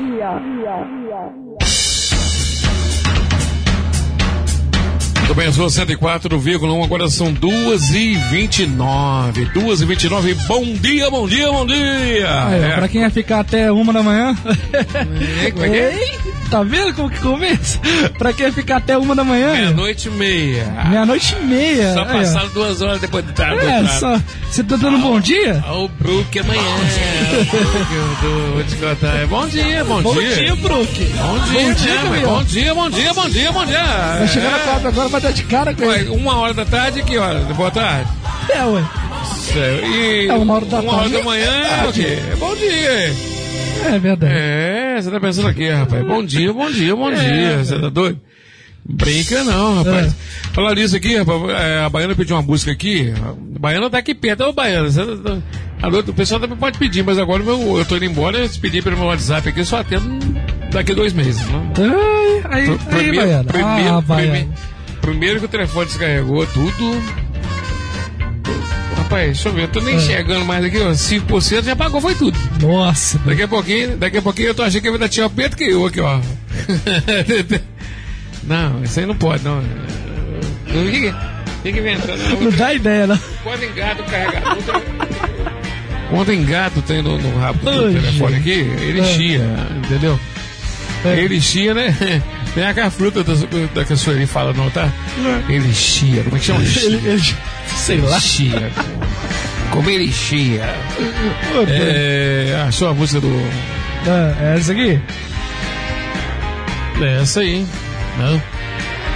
Muito 5.19 5.35
bem, 5.35 5.53
sou 5.53 5.67
104,1, 5.69 6.85
agora 6.85 7.09
são 7.09 7.33
2 7.33 7.91
e 7.95 8.15
29 8.33 9.45
2 9.47 9.81
e 9.81 9.85
29 9.85 10.35
bom 10.49 10.65
dia, 10.65 11.09
bom 11.09 11.29
dia, 11.29 11.47
bom 11.53 11.65
dia! 11.65 12.27
Ó, 12.49 12.51
É. 12.53 12.75
Pra 12.75 12.89
quem 12.89 13.03
ia 13.03 13.11
ficar 13.11 13.41
até 13.41 13.71
uma 13.71 13.93
da 13.93 14.03
manhã. 14.03 14.37
Ei, 15.45 15.53
como 15.53 15.65
é 15.67 15.69
que 15.69 15.77
é? 15.77 15.95
Tá 16.51 16.65
vendo 16.65 16.93
como 16.95 17.09
que 17.09 17.21
começa? 17.21 17.79
pra 18.19 18.33
quem 18.33 18.51
ficar 18.51 18.79
até 18.79 18.99
uma 18.99 19.15
da 19.15 19.23
manhã? 19.23 19.53
Meia-noite 19.53 20.09
e 20.09 20.11
meia. 20.11 20.67
Meia-noite 20.89 21.37
e 21.41 21.45
meia. 21.45 21.95
Só 21.95 22.03
ó. 22.03 22.05
passaram 22.07 22.49
duas 22.49 22.83
horas 22.83 23.01
depois 23.01 23.25
do 23.25 23.33
tarde. 23.33 23.65
É, 23.65 23.87
só. 23.87 24.19
Você 24.51 24.65
tá 24.65 24.75
dando 24.75 24.99
bom 24.99 25.21
dia? 25.21 25.63
Olha 25.69 25.79
o 25.85 25.89
Brook 25.89 26.39
amanhã. 26.41 26.61
Eu 28.25 28.53
vou 28.55 28.65
te 28.65 28.75
contar. 28.77 29.17
É 29.21 29.27
Bom 29.27 29.47
dia, 29.47 29.85
bom, 29.85 30.03
Bom 30.03 30.15
dia. 30.15 30.35
dia, 30.37 30.57
Brook. 30.57 31.05
Bom 31.05 31.39
dia, 31.39 31.63
Bom 31.63 31.73
dia, 31.73 31.95
né, 32.03 32.21
bom 32.27 32.43
dia, 32.45 32.75
bom 32.75 32.91
dia, 32.91 33.15
bom 33.15 33.29
dia, 33.29 33.53
bom 33.53 33.65
dia. 33.65 33.85
Vai 34.19 34.29
chegar 34.29 34.51
na 34.51 34.57
É. 34.59 34.61
quadra 34.65 34.89
agora, 34.89 35.09
vai 35.09 35.21
dar 35.21 35.33
de 35.33 35.43
cara 35.45 35.73
com 35.75 35.85
ele. 35.93 36.09
uma 36.11 36.37
hora 36.37 36.53
da 36.53 36.65
tarde, 36.65 37.03
que 37.05 37.17
hora? 37.17 37.39
Boa 37.55 37.71
tarde. 37.71 38.11
É, 38.49 38.65
ué. 38.65 38.83
E 39.55 40.27
É 40.29 40.35
uma 40.35 40.55
hora 40.55 40.65
da 40.67 40.81
uma 40.81 40.93
hora 40.95 41.03
tarde. 41.03 41.17
da 41.17 41.23
manhã 41.23 41.51
é 41.85 41.87
o 41.89 41.93
quê? 41.93 42.19
É 42.33 42.37
bom 42.37 42.55
dia. 42.57 43.40
É 43.93 43.99
verdade. 43.99 44.33
É, 44.35 45.01
você 45.01 45.11
tá 45.11 45.21
pensando 45.21 45.49
aqui, 45.49 45.69
rapaz. 45.69 46.07
Bom 46.07 46.25
dia, 46.25 46.53
bom 46.53 46.71
dia, 46.71 46.95
bom 46.97 47.11
É. 47.11 47.15
dia. 47.15 47.65
Você 47.65 47.79
tá 47.79 47.89
doido? 47.89 48.21
Brinca 48.85 49.45
não, 49.45 49.83
rapaz. 49.83 50.15
Falar 50.53 50.75
nisso 50.75 50.97
aqui, 50.97 51.17
rapaz, 51.17 51.43
é, 51.51 51.81
a 51.85 51.89
Baiana 51.89 52.15
pediu 52.15 52.35
uma 52.37 52.43
música 52.43 52.73
aqui. 52.73 53.13
A 53.23 53.35
Baiana 53.61 53.91
tá 53.91 53.99
aqui 53.99 54.15
perto. 54.15 54.43
Ô, 54.45 54.53
Baiana, 54.53 54.91
você 54.91 55.05
tá- 55.17 55.39
a 55.83 55.91
noite- 55.91 56.11
o 56.11 56.15
pessoal 56.15 56.41
também 56.41 56.57
pode 56.57 56.79
pedir, 56.79 57.03
mas 57.05 57.19
agora 57.19 57.43
meu, 57.43 57.79
eu 57.79 57.85
tô 57.85 57.97
indo 57.97 58.07
embora, 58.07 58.39
eu 58.39 58.49
pedi 58.61 58.81
pelo 58.83 58.97
meu 58.97 59.07
WhatsApp 59.07 59.49
aqui, 59.49 59.61
eu 59.61 59.65
só 59.67 59.81
atendo 59.81 60.19
daqui 60.73 60.93
a 60.93 60.95
dois 60.95 61.13
meses. 61.13 61.45
Né? 61.47 61.73
Ai, 62.51 62.61
aí, 62.63 62.77
Pr- 62.79 62.95
aí, 62.97 63.17
Baiana. 63.17 63.45
primeiro, 63.45 63.95
Ah, 63.97 64.01
Baiana. 64.01 64.03
primeiro, 64.03 64.49
primeiro 65.01 65.39
que 65.41 65.45
o 65.47 65.49
telefone 65.49 65.87
descarregou 65.87 66.47
tudo. 66.47 67.03
Rapaz, 69.11 69.27
deixa 69.27 69.49
eu 69.49 69.53
ver, 69.53 69.63
eu 69.65 69.69
tô 69.69 69.81
nem 69.81 69.95
É. 69.95 69.97
enxergando 69.97 70.45
mais 70.45 70.65
aqui, 70.65 70.79
ó. 70.79 70.93
5% 70.95 71.65
já 71.65 71.75
pagou, 71.75 72.01
foi 72.01 72.15
tudo. 72.15 72.39
Nossa. 72.63 73.19
Daqui 73.27 73.43
a 73.43 73.49
pouquinho, 73.49 73.97
daqui 73.97 74.19
a 74.19 74.23
pouquinho 74.23 74.49
eu 74.49 74.55
tô 74.55 74.63
achando 74.63 74.83
que 74.83 74.89
vai 74.91 75.01
dar 75.01 75.09
tio 75.09 75.29
Pedro 75.29 75.57
que 75.59 75.65
eu 75.65 75.85
aqui, 75.85 76.01
ó. 76.01 76.21
não, 78.45 78.85
isso 78.85 79.01
aí 79.01 79.07
não 79.07 79.17
pode, 79.17 79.43
não. 79.43 79.61
Não 79.61 80.93
fica, 80.93 81.43
fica 81.65 81.79
inventando. 81.81 82.41
Não 82.41 82.51
dá 82.53 82.73
ideia, 82.73 83.07
não. 83.09 83.19
Quando 83.43 83.65
engata 83.65 84.01
o 84.01 84.05
carregador. 84.05 84.83
Quando 86.09 86.33
engata 86.33 86.83
tem 86.83 87.03
no, 87.03 87.19
no 87.19 87.39
rabo 87.39 87.59
do 87.65 87.69
Ai, 87.71 87.93
telefone 87.93 88.37
gente. 88.37 88.41
aqui, 88.41 88.83
ele 88.83 89.01
É. 89.01 89.05
chia, 89.05 89.43
entendeu? 89.85 90.21
É. 91.05 91.19
Ele 91.19 91.41
chia, 91.41 91.75
né? 91.75 91.97
Tem 92.55 92.65
aquela 92.65 92.91
fruta 92.91 93.25
da, 93.25 93.33
da 93.75 93.85
que 93.85 93.93
a 93.93 93.97
Sueli 93.97 94.27
fala, 94.27 94.53
não, 94.53 94.71
tá? 94.71 94.89
Ele 95.49 95.73
chia, 95.73 96.23
como 96.23 96.37
é 96.37 96.39
que 96.39 96.45
chama? 96.47 96.61
Ele, 96.63 96.97
ele, 97.09 97.23
sei 97.77 97.99
lá. 98.01 98.19
Chia. 98.21 98.71
Como 99.71 99.89
ele 99.89 100.11
chia. 100.13 100.75
Ô. 101.57 101.65
É, 101.69 102.65
achou 102.67 102.89
a 102.89 102.95
música 102.95 103.21
do. 103.21 103.29
É, 104.07 104.53
é 104.53 104.59
essa 104.59 104.73
aqui? 104.73 105.01
É 107.01 107.23
essa 107.23 107.41
aí. 107.41 107.67
Não. 108.19 108.43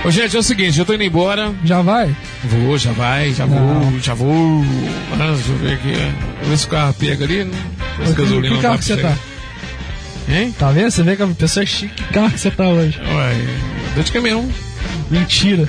Ô, 0.04 0.10
gente, 0.10 0.36
é 0.36 0.38
o 0.38 0.42
seguinte, 0.42 0.78
eu 0.78 0.84
tô 0.84 0.92
indo 0.94 1.02
embora. 1.02 1.52
Já 1.64 1.80
vai? 1.82 2.14
Vou, 2.44 2.76
já 2.78 2.92
vai, 2.92 3.32
já 3.32 3.46
vou, 3.46 3.98
já 4.02 4.12
vou. 4.14 4.62
Ah, 5.14 5.32
deixa 5.34 5.50
eu 5.50 5.56
ver 5.56 5.72
aqui. 5.74 5.92
Vamos 5.92 6.48
ver 6.48 6.56
se 6.58 6.66
o 6.66 6.68
carro 6.68 6.94
pega 6.94 7.24
ali, 7.24 7.44
né? 7.44 7.58
Esse 8.02 8.14
Que, 8.14 8.22
gasolina 8.22 8.48
que 8.48 8.54
não 8.54 8.62
carro 8.62 8.78
que 8.78 8.84
você 8.84 8.96
chegar. 8.96 9.12
tá? 9.12 9.18
Hein? 10.28 10.54
Tá 10.58 10.70
vendo? 10.70 10.90
Você 10.90 11.02
vê 11.02 11.16
que 11.16 11.22
a 11.22 11.26
pessoa 11.28 11.62
é 11.62 11.66
chique. 11.66 11.94
Que 11.94 12.12
carro 12.12 12.30
que 12.30 12.38
você 12.40 12.50
tá 12.50 12.68
hoje? 12.68 12.98
Ué, 13.00 13.34
tô 13.94 14.02
de 14.02 14.12
caminhão. 14.12 14.46
Mentira. 15.10 15.66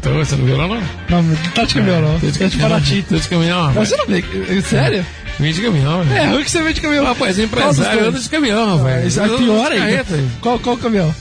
Então, 0.00 0.14
você 0.14 0.36
não 0.36 0.44
viu 0.44 0.56
lá, 0.56 0.68
não? 0.68 0.80
Não, 1.22 1.36
tá 1.54 1.66
caminhão, 1.66 2.00
não. 2.00 2.20
Tô 2.20 2.26
de 2.26 2.38
Tá 2.38 2.46
de 2.46 2.56
caminhão. 2.56 2.70
Paraty. 2.70 3.04
Tô 3.08 3.16
de 3.16 3.28
caminhão, 3.28 3.72
Mas 3.74 3.88
você 3.88 3.96
não 3.96 4.06
vê. 4.06 4.62
Sério? 4.62 5.06
Vim 5.40 5.52
de 5.52 5.60
caminhão, 5.60 6.00
É 6.02 6.04
velho. 6.04 6.30
ruim 6.32 6.44
que 6.44 6.50
você 6.50 6.62
vê 6.62 6.72
de 6.72 6.80
caminhão. 6.80 7.04
Rapaz, 7.04 7.36
Qual 7.36 7.44
empresário 7.46 8.06
anda 8.08 8.18
de 8.18 8.28
caminhão, 8.28 8.80
Ah, 8.80 8.84
velho. 8.84 9.06
Isso 9.08 9.20
é 9.20 9.28
pior 9.28 9.72
ainda. 9.72 9.84
carreta. 9.84 10.18
Qual, 10.40 10.58
qual 10.60 10.76
caminhão? 10.76 11.14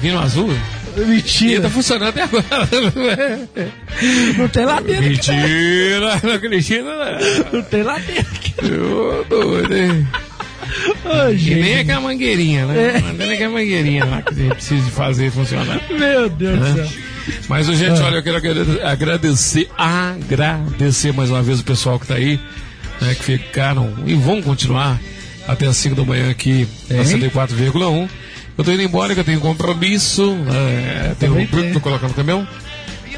Vindo 0.00 0.18
azul? 0.18 0.50
E 0.96 1.00
Mentira. 1.02 1.62
tá 1.62 1.70
funcionando 1.70 2.08
até 2.08 2.22
agora. 2.22 2.44
Não 4.38 4.48
tem 4.48 4.64
ladeira 4.64 5.00
aqui. 5.00 5.08
Mentira! 5.10 6.20
Não 6.22 6.32
acredito, 6.32 6.84
não. 6.84 7.52
Não 7.52 7.62
tem 7.62 7.82
ladeira 7.82 8.20
aqui. 8.22 8.54
Ô, 8.66 9.24
doido, 9.28 9.76
hein? 9.76 10.08
Ô, 11.04 11.30
E 11.32 11.54
nem 11.54 11.78
aquela 11.78 12.00
mangueirinha, 12.00 12.66
né? 12.66 12.94
É. 12.96 13.00
Não 13.00 13.14
tem 13.14 13.26
nem 13.26 13.32
aquela 13.36 13.52
mangueirinha 13.52 14.04
lá 14.04 14.22
que 14.22 14.32
a 14.32 14.36
gente 14.36 14.54
precisa 14.54 14.90
fazer 14.90 15.30
funcionar. 15.30 15.80
Meu 15.90 16.28
Deus 16.28 16.58
do 16.58 16.64
né? 16.64 16.74
céu. 16.74 16.88
Mas, 17.48 17.66
gente, 17.66 18.00
olha, 18.00 18.16
eu 18.16 18.22
quero 18.22 18.36
agrade- 18.36 18.80
agradecer, 18.82 19.68
agradecer 19.76 21.12
mais 21.12 21.30
uma 21.30 21.42
vez 21.42 21.60
o 21.60 21.64
pessoal 21.64 21.98
que 21.98 22.06
tá 22.06 22.14
aí, 22.14 22.38
né, 23.00 23.14
que 23.14 23.22
ficaram 23.24 23.92
e 24.06 24.14
vão 24.14 24.40
continuar 24.42 24.98
até 25.48 25.66
as 25.66 25.76
5 25.76 25.94
da 25.96 26.04
manhã 26.04 26.30
aqui 26.30 26.68
na 26.88 26.98
Hein? 26.98 27.04
104,1. 27.04 28.08
Eu 28.58 28.64
tô 28.64 28.72
indo 28.72 28.82
embora, 28.82 29.14
que 29.14 29.20
eu 29.20 29.24
tenho 29.24 29.40
compromisso, 29.40 30.34
né, 30.34 31.14
tenho 31.18 31.36
um 31.38 31.46
bruto 31.46 31.80
colocando 31.80 32.10
o 32.10 32.14
caminhão. 32.14 32.46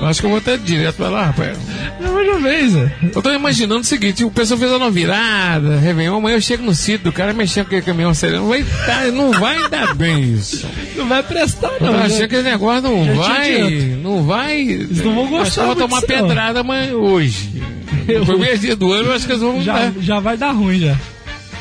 Eu 0.02 0.08
acho 0.08 0.18
que 0.20 0.26
eu 0.26 0.30
vou 0.30 0.38
até 0.40 0.56
direto 0.56 0.96
pra 0.96 1.08
lá, 1.08 1.26
rapaz. 1.26 1.56
Não, 2.00 2.12
mais 2.12 2.28
uma 2.28 2.40
vez, 2.40 2.74
é. 2.74 2.92
Eu 3.14 3.22
tô 3.22 3.30
imaginando 3.32 3.82
o 3.82 3.84
seguinte, 3.84 4.24
o 4.24 4.30
pessoal 4.32 4.58
fez 4.58 4.72
uma 4.72 4.90
virada, 4.90 5.76
Réveillon, 5.78 6.16
amanhã 6.16 6.36
eu 6.36 6.40
chego 6.40 6.64
no 6.64 6.74
sítio 6.74 7.04
do 7.04 7.12
cara 7.12 7.32
mexendo 7.32 7.66
com 7.66 7.68
aquele 7.68 7.82
caminhão 7.82 8.12
sereno, 8.12 8.40
não 8.42 8.48
vai, 8.48 8.64
dar, 8.64 9.12
não 9.12 9.30
vai 9.30 9.68
dar 9.70 9.94
bem 9.94 10.20
isso. 10.34 10.66
Não 10.96 11.06
vai 11.08 11.22
prestar, 11.22 11.68
Eu 11.80 11.86
não. 11.86 11.92
tô 11.92 11.98
né? 12.00 12.06
achando 12.06 12.28
que 12.28 12.34
esse 12.34 12.44
negócio 12.50 12.82
não 12.82 13.04
Já 13.06 13.12
vai, 13.14 13.68
não 14.02 14.24
vai. 14.24 14.60
Eles 14.60 15.04
não 15.04 15.14
vão 15.14 15.28
gostar 15.28 15.60
eu 15.62 15.66
vou 15.68 15.76
tomar 15.76 16.02
pedrada 16.02 16.60
amanhã, 16.60 16.94
hoje. 16.94 17.62
No 18.18 18.26
primeiro 18.26 18.58
dia 18.58 18.74
do 18.74 18.90
ano, 18.92 19.10
eu 19.10 19.12
acho 19.14 19.24
que 19.26 19.30
eles 19.32 19.42
vão 19.42 19.62
Já, 19.62 19.74
dar. 19.74 19.92
já 20.00 20.18
vai 20.18 20.36
dar 20.36 20.50
ruim, 20.50 20.80
já. 20.80 20.96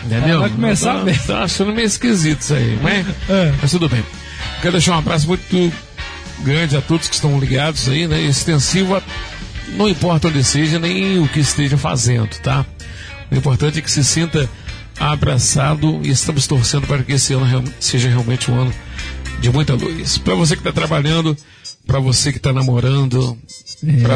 Entendeu? 0.03 0.39
vai 0.39 0.49
começar 0.49 0.93
Eu 0.93 0.99
tô- 0.99 1.05
bem. 1.05 1.19
Tô 1.27 1.33
achando 1.35 1.71
meio 1.73 1.85
esquisito 1.85 2.41
isso 2.41 2.55
aí, 2.55 2.79
mas, 2.81 3.05
É. 3.29 3.53
mas 3.61 3.69
tudo 3.69 3.87
bem. 3.87 4.03
Quero 4.63 4.71
deixar 4.71 4.95
um 4.95 4.97
abraço 4.97 5.27
muito 5.27 5.43
grande 6.41 6.75
a 6.75 6.81
todos 6.81 7.07
que 7.07 7.15
estão 7.15 7.39
ligados 7.39 7.87
aí, 7.87 8.07
né? 8.07 8.21
Extensivo 8.21 8.95
a 8.95 9.01
não 9.75 9.87
importa 9.87 10.27
onde 10.27 10.43
seja, 10.43 10.79
nem 10.79 11.19
o 11.19 11.27
que 11.27 11.39
esteja 11.39 11.77
fazendo, 11.77 12.29
tá? 12.41 12.65
O 13.31 13.35
importante 13.35 13.79
é 13.79 13.81
que 13.81 13.91
se 13.91 14.03
sinta 14.03 14.49
abraçado 14.99 16.01
e 16.03 16.09
estamos 16.09 16.45
torcendo 16.45 16.85
para 16.85 17.03
que 17.03 17.13
esse 17.13 17.33
ano 17.33 17.63
seja 17.79 18.09
realmente 18.09 18.51
um 18.51 18.59
ano 18.59 18.73
de 19.39 19.49
muita 19.49 19.73
luz. 19.73 20.17
Para 20.17 20.35
você 20.35 20.55
que 20.55 20.61
está 20.61 20.71
trabalhando, 20.71 21.35
para 21.87 21.99
você 21.99 22.31
que 22.31 22.37
está 22.37 22.53
namorando, 22.53 23.37
para 24.03 24.15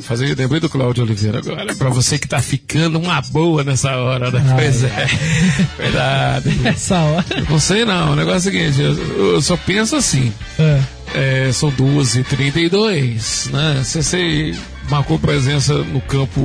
fazer 0.00 0.34
lembrei 0.36 0.60
do 0.60 0.70
Cláudio 0.70 1.04
Oliveira 1.04 1.38
agora, 1.38 1.74
para 1.74 1.90
você 1.90 2.18
que 2.18 2.26
está 2.26 2.40
ficando 2.40 2.98
uma 2.98 3.20
boa 3.20 3.62
nessa 3.64 3.96
hora, 3.96 4.30
né? 4.30 4.54
Pois 4.54 4.84
é, 4.84 5.06
verdade. 5.76 6.66
Essa 6.66 6.98
hora. 7.00 7.24
Não 7.50 7.58
sei 7.58 7.84
não, 7.84 8.12
o 8.12 8.16
negócio 8.16 8.48
é 8.48 8.50
o 8.50 8.72
seguinte, 8.72 8.80
eu, 8.80 9.34
eu 9.34 9.42
só 9.42 9.56
penso 9.56 9.96
assim. 9.96 10.32
É. 10.58 10.80
É, 11.14 11.50
são 11.52 11.70
2h32, 11.72 13.50
né? 13.50 13.82
Você 13.84 14.54
marcou 14.88 15.18
presença 15.18 15.74
no 15.74 16.00
campo, 16.00 16.40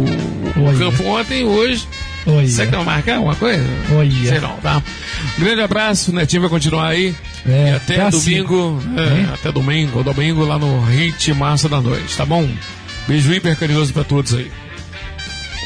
no 0.56 0.78
campo 0.78 1.04
ontem 1.06 1.44
hoje. 1.46 1.88
Olha. 2.26 2.48
Será 2.48 2.68
que 2.70 2.76
vai 2.76 2.86
marcar 2.86 3.16
alguma 3.16 3.36
coisa? 3.36 3.64
Olha. 3.96 4.12
Sei 4.30 4.40
não, 4.40 4.58
tá? 4.58 4.84
Grande 5.40 5.62
abraço, 5.62 6.12
o 6.12 6.14
Netinho 6.14 6.42
vai 6.42 6.50
continuar 6.50 6.88
aí. 6.90 7.16
É, 7.48 7.70
E 7.72 7.76
até 7.76 7.94
até 7.94 8.02
às 8.04 8.12
domingo, 8.24 8.82
cinco. 8.82 9.00
é, 9.00 9.34
até 9.34 9.52
domingo, 9.52 10.04
domingo 10.04 10.44
lá 10.44 10.60
no 10.60 10.84
Hit 10.84 11.34
Massa 11.34 11.70
da 11.70 11.80
Noite, 11.80 12.16
tá 12.18 12.26
bom? 12.26 12.48
Beijo 13.08 13.32
hiper 13.34 13.56
carinhoso 13.58 13.94
pra 13.94 14.04
todos 14.04 14.34
aí. 14.34 14.52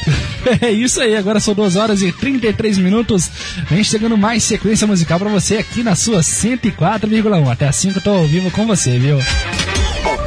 É 0.60 0.70
isso 0.70 1.00
aí, 1.00 1.16
agora 1.16 1.38
são 1.40 1.54
2 1.54 1.76
horas 1.76 2.02
e 2.02 2.12
33 2.12 2.78
minutos. 2.78 3.30
Vem 3.70 3.82
chegando 3.84 4.18
mais 4.18 4.42
sequência 4.42 4.86
musical 4.86 5.18
pra 5.18 5.30
você 5.30 5.56
aqui 5.56 5.82
na 5.82 5.94
sua 5.94 6.20
104,1. 6.20 7.50
Até 7.50 7.68
às 7.68 7.76
5 7.76 7.98
eu 7.98 8.02
tô 8.02 8.10
ao 8.10 8.26
vivo 8.26 8.50
com 8.50 8.66
você, 8.66 8.98
viu? 8.98 9.18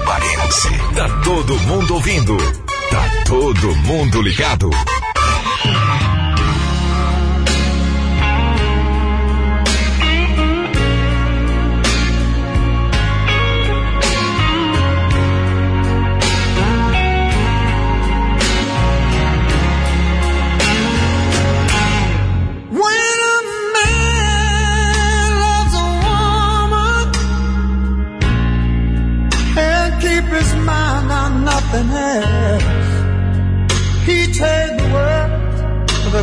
Paraense. 0.06 0.70
Tá 0.96 1.10
todo 1.24 1.60
mundo 1.62 1.96
ouvindo. 1.96 2.38
Tá 2.90 3.10
todo 3.26 3.76
mundo 3.76 4.22
ligado. 4.22 4.70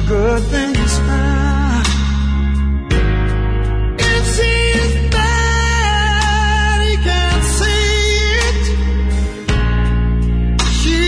Good 0.08 0.42
things 0.54 0.98
found. 1.06 1.86
If 3.98 4.24
she's 4.34 4.94
bad, 5.10 6.78
he 6.88 6.96
can't 7.08 7.44
see 7.58 7.94
it. 8.48 8.62
She 10.80 11.00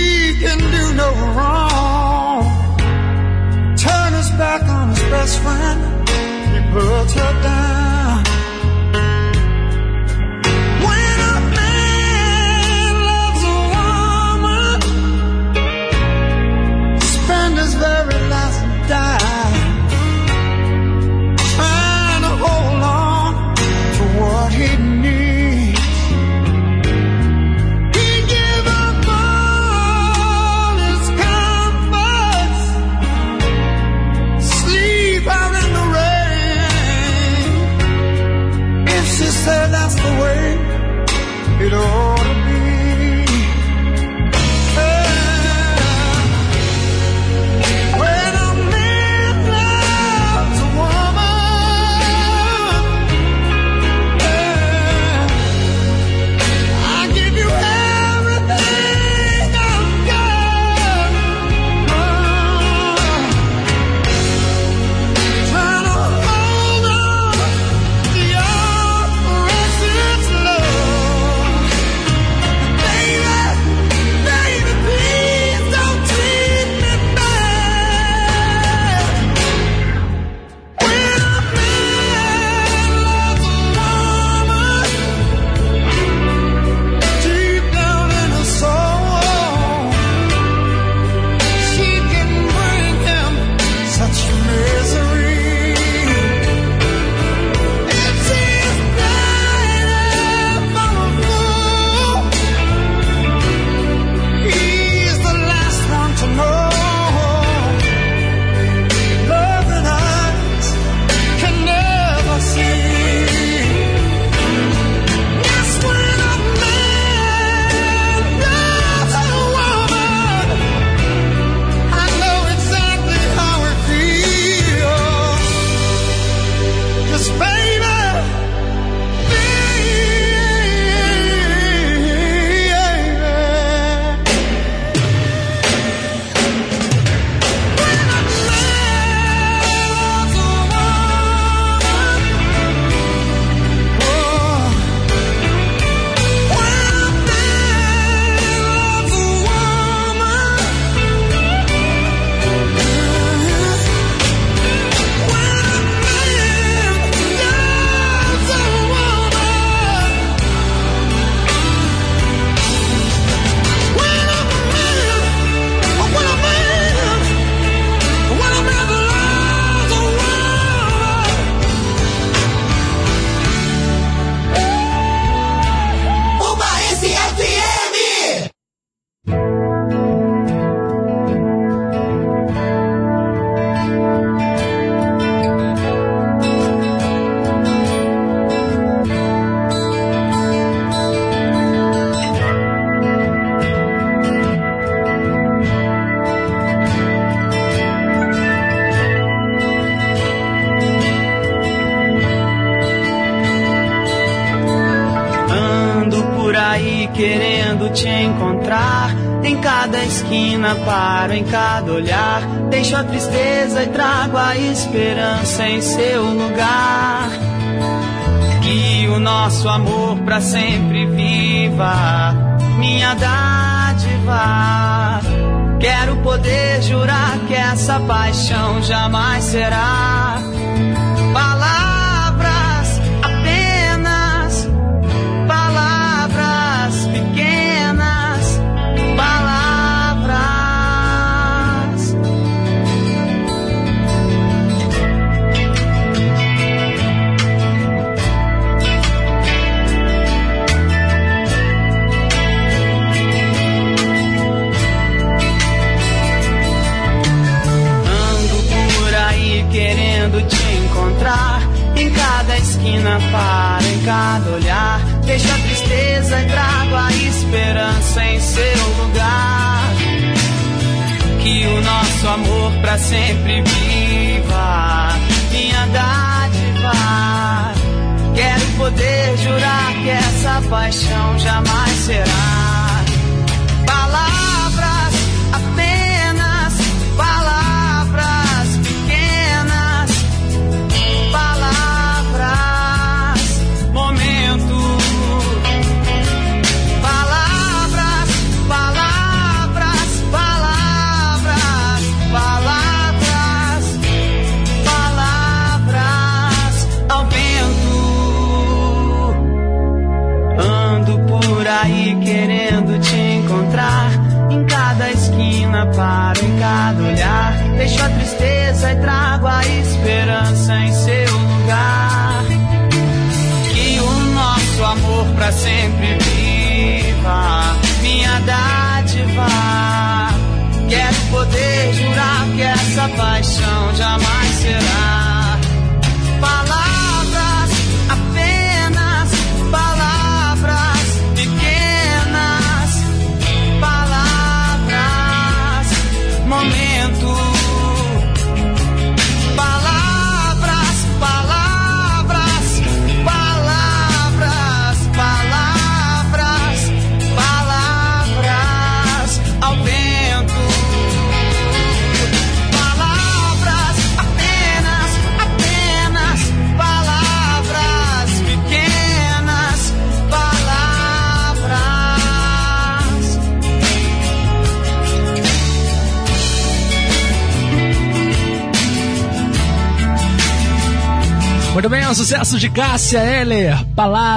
can 0.43 0.59
do 0.59 0.85
no 0.95 1.09
wrong 1.37 1.85
turn 3.77 4.13
his 4.15 4.31
back 4.31 4.63
on 4.63 4.89
his 4.91 5.03
best 5.13 5.39
friend. 5.43 5.81
He 6.55 6.61
puts 6.73 7.13
her 7.15 7.33
down. 7.43 7.84
it 41.67 41.73
all. 41.73 42.14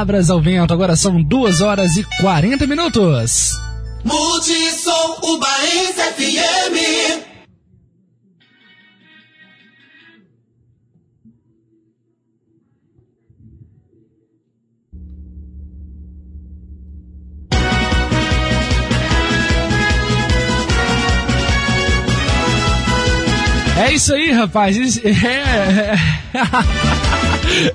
Palavras 0.07 0.29
ao 0.29 0.41
vento. 0.41 0.73
Agora 0.73 0.95
são 0.95 1.21
2 1.21 1.59
horas 1.59 1.97
e 1.97 2.03
40 2.21 2.65
minutos. 2.65 3.51
Multissom 4.05 5.19
Ubaense 5.21 6.01
FM. 6.15 7.27
É 23.77 23.93
isso 23.93 24.13
aí, 24.13 24.31
rapaz. 24.31 24.77
É, 25.03 25.95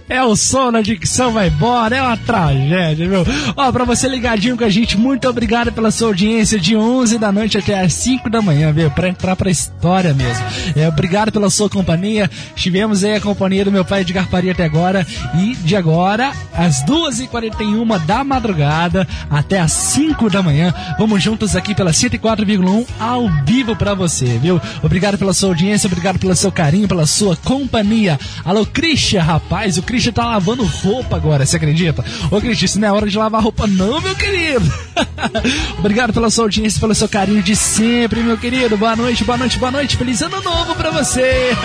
é, 0.08 0.22
o 0.22 0.36
som 0.36 0.70
na 0.70 0.80
dicção 0.80 1.32
vai 1.32 1.48
embora, 1.48 1.96
é 1.96 2.02
uma 2.02 2.16
tragédia, 2.16 3.08
viu? 3.08 3.24
Ó, 3.56 3.72
pra 3.72 3.84
você 3.84 4.08
ligadinho 4.08 4.56
com 4.56 4.64
a 4.64 4.70
gente, 4.70 4.96
muito 4.96 5.28
obrigado 5.28 5.72
pela 5.72 5.90
sua 5.90 6.08
audiência 6.08 6.58
de 6.58 6.76
11 6.76 7.18
da 7.18 7.32
noite 7.32 7.58
até 7.58 7.80
as 7.80 7.92
5 7.94 8.28
da 8.30 8.42
manhã, 8.42 8.72
viu? 8.72 8.90
Pra 8.90 9.08
entrar 9.08 9.36
pra 9.36 9.50
história 9.50 10.14
mesmo. 10.14 10.44
É, 10.76 10.88
obrigado 10.88 11.32
pela 11.32 11.50
sua 11.50 11.68
companhia. 11.68 12.30
Tivemos 12.54 13.04
aí 13.04 13.14
a 13.14 13.20
companhia 13.20 13.64
do 13.64 13.72
meu 13.72 13.84
pai 13.84 14.02
Edgar 14.02 14.28
Faria 14.28 14.52
até 14.52 14.64
agora. 14.64 15.06
E 15.34 15.54
de 15.56 15.76
agora, 15.76 16.32
às 16.52 16.84
2h41 16.84 18.04
da 18.04 18.24
madrugada 18.24 19.06
até 19.30 19.60
as 19.60 19.72
5 19.72 20.30
da 20.30 20.42
manhã, 20.42 20.72
vamos 20.98 21.22
juntos 21.22 21.56
aqui 21.56 21.74
pela 21.74 21.90
104,1 21.90 22.86
ao 22.98 23.28
vivo 23.44 23.76
pra 23.76 23.94
você, 23.94 24.38
viu? 24.38 24.60
Obrigado 24.82 25.18
pela 25.18 25.32
sua 25.32 25.50
audiência, 25.50 25.86
obrigado 25.86 26.18
pelo 26.18 26.34
seu 26.34 26.52
carinho, 26.52 26.88
pela 26.88 27.06
sua 27.06 27.36
companhia. 27.36 28.18
Alô, 28.44 28.64
Christian, 28.66 29.22
rapaz, 29.22 29.78
o 29.78 29.82
Christian 29.82 30.12
tá 30.12 30.26
lavando 30.26 30.64
roupa 30.64 31.16
agora, 31.16 31.44
você 31.44 31.56
acredita? 31.56 32.04
Ô, 32.30 32.40
Christian, 32.40 32.64
isso 32.64 32.80
não 32.80 32.88
é 32.88 32.92
hora 32.92 33.08
de 33.08 33.16
lavar 33.16 33.42
roupa 33.42 33.66
não, 33.66 34.00
meu 34.00 34.14
querido. 34.14 34.72
obrigado 35.78 36.12
pela 36.12 36.30
sua 36.30 36.44
audiência, 36.44 36.80
pelo 36.80 36.94
seu 36.94 37.08
carinho 37.08 37.42
de 37.42 37.56
sempre, 37.56 38.22
meu 38.22 38.38
querido. 38.38 38.76
Boa 38.76 38.96
noite, 38.96 39.24
boa 39.24 39.38
noite, 39.38 39.58
boa 39.58 39.70
noite. 39.70 39.96
Feliz 39.96 40.20
ano 40.22 40.42
novo 40.42 40.74
pra 40.74 40.90
você. 40.90 41.56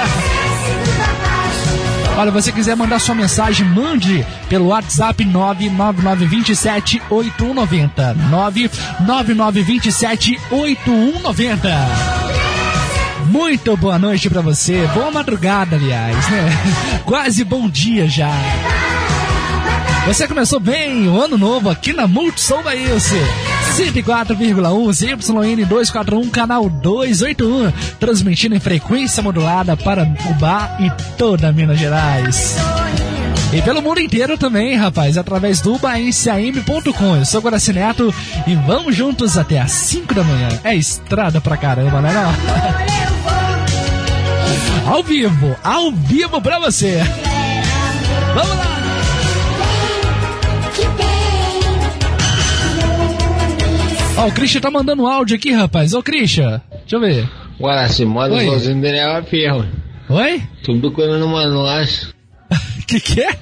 Olha, 2.17 2.31
você 2.31 2.51
quiser 2.51 2.75
mandar 2.75 2.99
sua 2.99 3.14
mensagem, 3.14 3.64
mande 3.64 4.25
pelo 4.49 4.69
WhatsApp 4.69 5.23
99927 5.23 6.99
8190. 7.11 8.15
99927 8.31 10.39
8190. 10.49 11.69
Muito 13.27 13.77
boa 13.77 13.99
noite 13.99 14.31
pra 14.31 14.41
você. 14.41 14.88
Boa 14.95 15.11
madrugada, 15.11 15.75
aliás, 15.75 16.27
né? 16.30 16.49
Quase 17.06 17.43
bom 17.43 17.69
dia 17.69 18.07
já. 18.07 18.31
Você 20.06 20.27
começou 20.27 20.59
bem 20.59 21.08
o 21.08 21.19
ano 21.22 21.38
novo 21.38 21.69
aqui 21.69 21.92
na 21.93 22.08
Multissom 22.08 22.61
Baílce. 22.64 23.16
104,1 23.76 24.93
ZYN 24.93 25.66
241, 25.66 26.30
canal 26.30 26.69
281, 26.69 27.72
transmitindo 28.00 28.56
em 28.56 28.59
frequência 28.59 29.22
modulada 29.22 29.76
para 29.76 30.03
Ubá 30.30 30.77
e 30.80 30.90
toda 31.17 31.51
Minas 31.51 31.77
Gerais. 31.80 32.56
E 33.53 33.61
pelo 33.61 33.82
mundo 33.82 34.01
inteiro 34.01 34.38
também, 34.38 34.76
rapaz, 34.76 35.17
através 35.17 35.61
do 35.61 35.77
baenciam.com. 35.77 37.16
Eu 37.16 37.26
sou 37.26 37.42
Guaraci 37.42 37.72
Neto 37.74 38.14
e 38.45 38.56
vamos 38.56 38.95
juntos 38.95 39.38
até 39.38 39.59
às 39.59 39.72
5 39.72 40.14
da 40.14 40.24
manhã. 40.24 40.50
É 40.64 40.76
estrada 40.76 41.40
pra 41.40 41.56
caramba, 41.56 42.01
né? 42.01 42.14
Não? 42.14 42.34
Ao 44.93 45.03
vivo, 45.03 45.56
ao 45.64 45.92
vivo 45.92 46.42
pra 46.42 46.59
você. 46.59 47.01
Vamos 48.34 48.58
lá! 48.58 48.76
Ó, 54.18 54.28
o 54.28 54.32
Christian 54.32 54.62
tá 54.62 54.72
mandando 54.72 55.06
áudio 55.06 55.36
aqui, 55.36 55.52
rapaz. 55.52 55.94
Ô, 55.94 56.02
Christian, 56.02 56.62
deixa 56.82 56.96
eu 56.96 57.00
ver. 57.00 57.30
Guaraci, 57.60 58.06
moda 58.06 58.34
Oi. 58.36 58.46
sozinho 58.46 58.82
Daniel 58.82 59.24
Ferro. 59.24 59.66
Oi? 60.10 60.42
Tudo 60.64 60.92
quando 60.92 61.24
uma 61.26 61.46
nós. 61.48 62.14
que 62.88 63.00
que 63.00 63.22
é? 63.22 63.38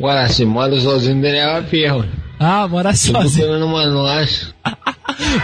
Guaraci, 0.00 0.44
moda 0.44 0.78
sozinho 0.80 1.20
Daniel 1.20 1.62
Ferro. 1.64 2.04
Ah, 2.38 2.68
morar 2.68 2.94
Tudo 2.96 3.22
sozinho. 3.22 3.48
quando 3.48 3.66
uma 3.66 3.86
nós. 3.86 4.54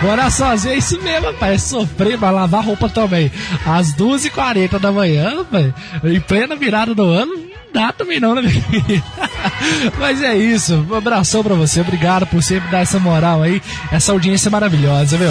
Morar 0.03 0.31
sozinho 0.31 0.75
é 0.75 0.77
isso 0.79 1.01
mesmo, 1.03 1.27
rapaz. 1.33 1.55
É 1.55 1.59
sofrer 1.59 2.17
pra 2.19 2.31
lavar 2.31 2.65
roupa 2.65 2.89
também. 2.89 3.33
Às 3.67 3.93
2h40 3.95 4.79
da 4.79 4.93
manhã, 4.93 5.39
rapaz, 5.39 5.73
em 6.05 6.21
plena 6.21 6.55
virada 6.55 6.95
do 6.95 7.03
ano, 7.03 7.33
dá 7.75 7.93
também 7.93 8.21
não, 8.21 8.37
né? 8.37 8.43
Mas 9.99 10.23
é 10.23 10.37
isso. 10.37 10.87
Um 10.89 10.95
abração 10.95 11.43
pra 11.43 11.55
você. 11.55 11.81
Obrigado 11.81 12.27
por 12.27 12.43
sempre 12.43 12.71
dar 12.71 12.81
essa 12.81 13.01
moral 13.01 13.43
aí, 13.43 13.61
essa 13.91 14.13
audiência 14.13 14.51
maravilhosa, 14.51 15.17
viu? 15.17 15.31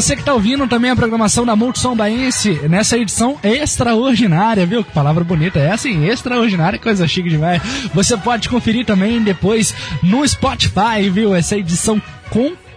Você 0.00 0.14
que 0.14 0.22
tá 0.22 0.32
ouvindo 0.32 0.68
também 0.68 0.92
a 0.92 0.96
programação 0.96 1.44
da 1.44 1.56
Multissom 1.56 1.96
Baense 1.96 2.52
nessa 2.68 2.96
edição 2.96 3.36
extraordinária, 3.42 4.64
viu? 4.64 4.84
Que 4.84 4.92
palavra 4.92 5.24
bonita 5.24 5.58
é 5.58 5.72
assim, 5.72 6.06
extraordinária, 6.06 6.78
coisa 6.78 7.08
chique 7.08 7.28
demais. 7.28 7.60
Você 7.92 8.16
pode 8.16 8.48
conferir 8.48 8.86
também 8.86 9.20
depois 9.20 9.74
no 10.00 10.26
Spotify, 10.26 11.10
viu? 11.12 11.34
Essa 11.34 11.56
edição 11.56 12.00
completa. 12.30 12.67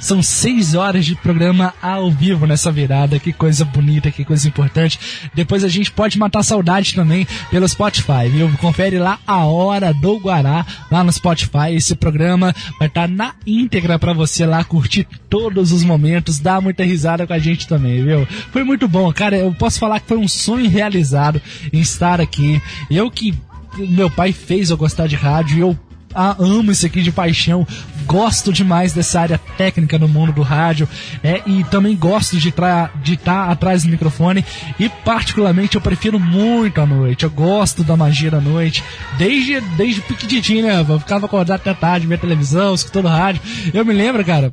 São 0.00 0.22
seis 0.22 0.74
horas 0.74 1.04
de 1.04 1.14
programa 1.16 1.74
ao 1.82 2.10
vivo 2.10 2.46
nessa 2.46 2.70
virada. 2.70 3.18
Que 3.18 3.32
coisa 3.32 3.64
bonita, 3.64 4.10
que 4.10 4.24
coisa 4.24 4.46
importante. 4.48 4.98
Depois 5.34 5.64
a 5.64 5.68
gente 5.68 5.90
pode 5.90 6.18
matar 6.18 6.42
saudade 6.42 6.94
também 6.94 7.26
pelo 7.50 7.68
Spotify, 7.68 8.28
viu? 8.30 8.50
Confere 8.58 8.98
lá 8.98 9.18
a 9.26 9.44
hora 9.44 9.92
do 9.92 10.18
Guará, 10.18 10.64
lá 10.90 11.02
no 11.02 11.12
Spotify. 11.12 11.72
Esse 11.72 11.94
programa 11.94 12.54
vai 12.78 12.88
estar 12.88 13.08
na 13.08 13.34
íntegra 13.46 13.98
pra 13.98 14.12
você 14.12 14.46
lá 14.46 14.62
curtir 14.64 15.06
todos 15.28 15.72
os 15.72 15.84
momentos, 15.84 16.38
dar 16.38 16.60
muita 16.60 16.84
risada 16.84 17.26
com 17.26 17.32
a 17.32 17.38
gente 17.38 17.66
também, 17.66 18.02
viu? 18.02 18.26
Foi 18.52 18.64
muito 18.64 18.88
bom, 18.88 19.12
cara. 19.12 19.36
Eu 19.36 19.52
posso 19.54 19.78
falar 19.78 20.00
que 20.00 20.08
foi 20.08 20.18
um 20.18 20.28
sonho 20.28 20.68
realizado 20.68 21.40
em 21.72 21.80
estar 21.80 22.20
aqui. 22.20 22.60
Eu 22.90 23.10
que 23.10 23.34
meu 23.76 24.10
pai 24.10 24.32
fez 24.32 24.70
eu 24.70 24.76
gostar 24.76 25.06
de 25.06 25.16
rádio 25.16 25.56
e 25.56 25.60
eu 25.60 25.78
ah, 26.14 26.36
amo 26.38 26.72
isso 26.72 26.86
aqui 26.86 27.02
de 27.02 27.12
paixão, 27.12 27.66
gosto 28.06 28.52
demais 28.52 28.92
dessa 28.92 29.20
área 29.20 29.38
técnica 29.56 29.98
no 29.98 30.08
mundo 30.08 30.32
do 30.32 30.42
rádio 30.42 30.88
é, 31.22 31.42
e 31.46 31.62
também 31.64 31.94
gosto 31.94 32.36
de 32.38 32.48
estar 32.48 32.90
de 33.02 33.16
tá 33.16 33.44
atrás 33.44 33.82
do 33.82 33.90
microfone 33.90 34.44
e 34.78 34.88
particularmente 34.88 35.76
eu 35.76 35.80
prefiro 35.80 36.18
muito 36.18 36.80
a 36.80 36.86
noite, 36.86 37.24
eu 37.24 37.30
gosto 37.30 37.84
da 37.84 37.96
magia 37.96 38.30
da 38.30 38.40
noite, 38.40 38.82
desde, 39.18 39.60
desde 39.60 40.00
pequenininho, 40.00 40.66
né? 40.66 40.86
Eu 40.88 40.98
ficava 40.98 41.26
acordado 41.26 41.60
até 41.60 41.74
tarde, 41.74 42.06
ver 42.06 42.18
televisão, 42.18 42.74
escutando 42.74 43.08
rádio. 43.08 43.40
Eu 43.72 43.84
me 43.84 43.92
lembro, 43.92 44.24
cara, 44.24 44.52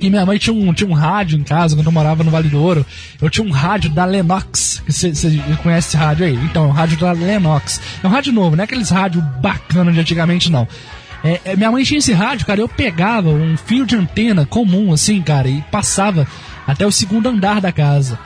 e 0.00 0.10
minha 0.10 0.26
mãe 0.26 0.38
tinha 0.38 0.54
um, 0.54 0.72
tinha 0.72 0.88
um 0.88 0.92
rádio 0.92 1.38
em 1.38 1.42
casa 1.42 1.74
quando 1.74 1.86
eu 1.86 1.92
morava 1.92 2.22
no 2.22 2.30
Vale 2.30 2.48
do 2.48 2.60
Ouro. 2.60 2.84
Eu 3.20 3.30
tinha 3.30 3.46
um 3.46 3.50
rádio 3.50 3.90
da 3.90 4.04
Lennox. 4.04 4.82
Você 4.86 5.12
conhece 5.62 5.88
esse 5.88 5.96
rádio 5.96 6.26
aí? 6.26 6.34
Então, 6.34 6.64
é 6.64 6.68
um 6.68 6.72
rádio 6.72 6.98
da 6.98 7.12
Lennox. 7.12 7.80
É 8.02 8.06
um 8.06 8.10
rádio 8.10 8.32
novo, 8.32 8.56
não 8.56 8.62
é 8.62 8.64
aqueles 8.64 8.90
rádio 8.90 9.22
bacana 9.40 9.92
de 9.92 10.00
antigamente, 10.00 10.50
não. 10.50 10.68
É, 11.24 11.40
é, 11.44 11.56
minha 11.56 11.72
mãe 11.72 11.82
tinha 11.82 11.98
esse 11.98 12.12
rádio, 12.12 12.46
cara. 12.46 12.60
Eu 12.60 12.68
pegava 12.68 13.30
um 13.30 13.56
fio 13.56 13.86
de 13.86 13.96
antena 13.96 14.46
comum, 14.46 14.92
assim, 14.92 15.20
cara, 15.22 15.48
e 15.48 15.62
passava 15.70 16.26
até 16.66 16.86
o 16.86 16.92
segundo 16.92 17.28
andar 17.28 17.60
da 17.60 17.72
casa. 17.72 18.18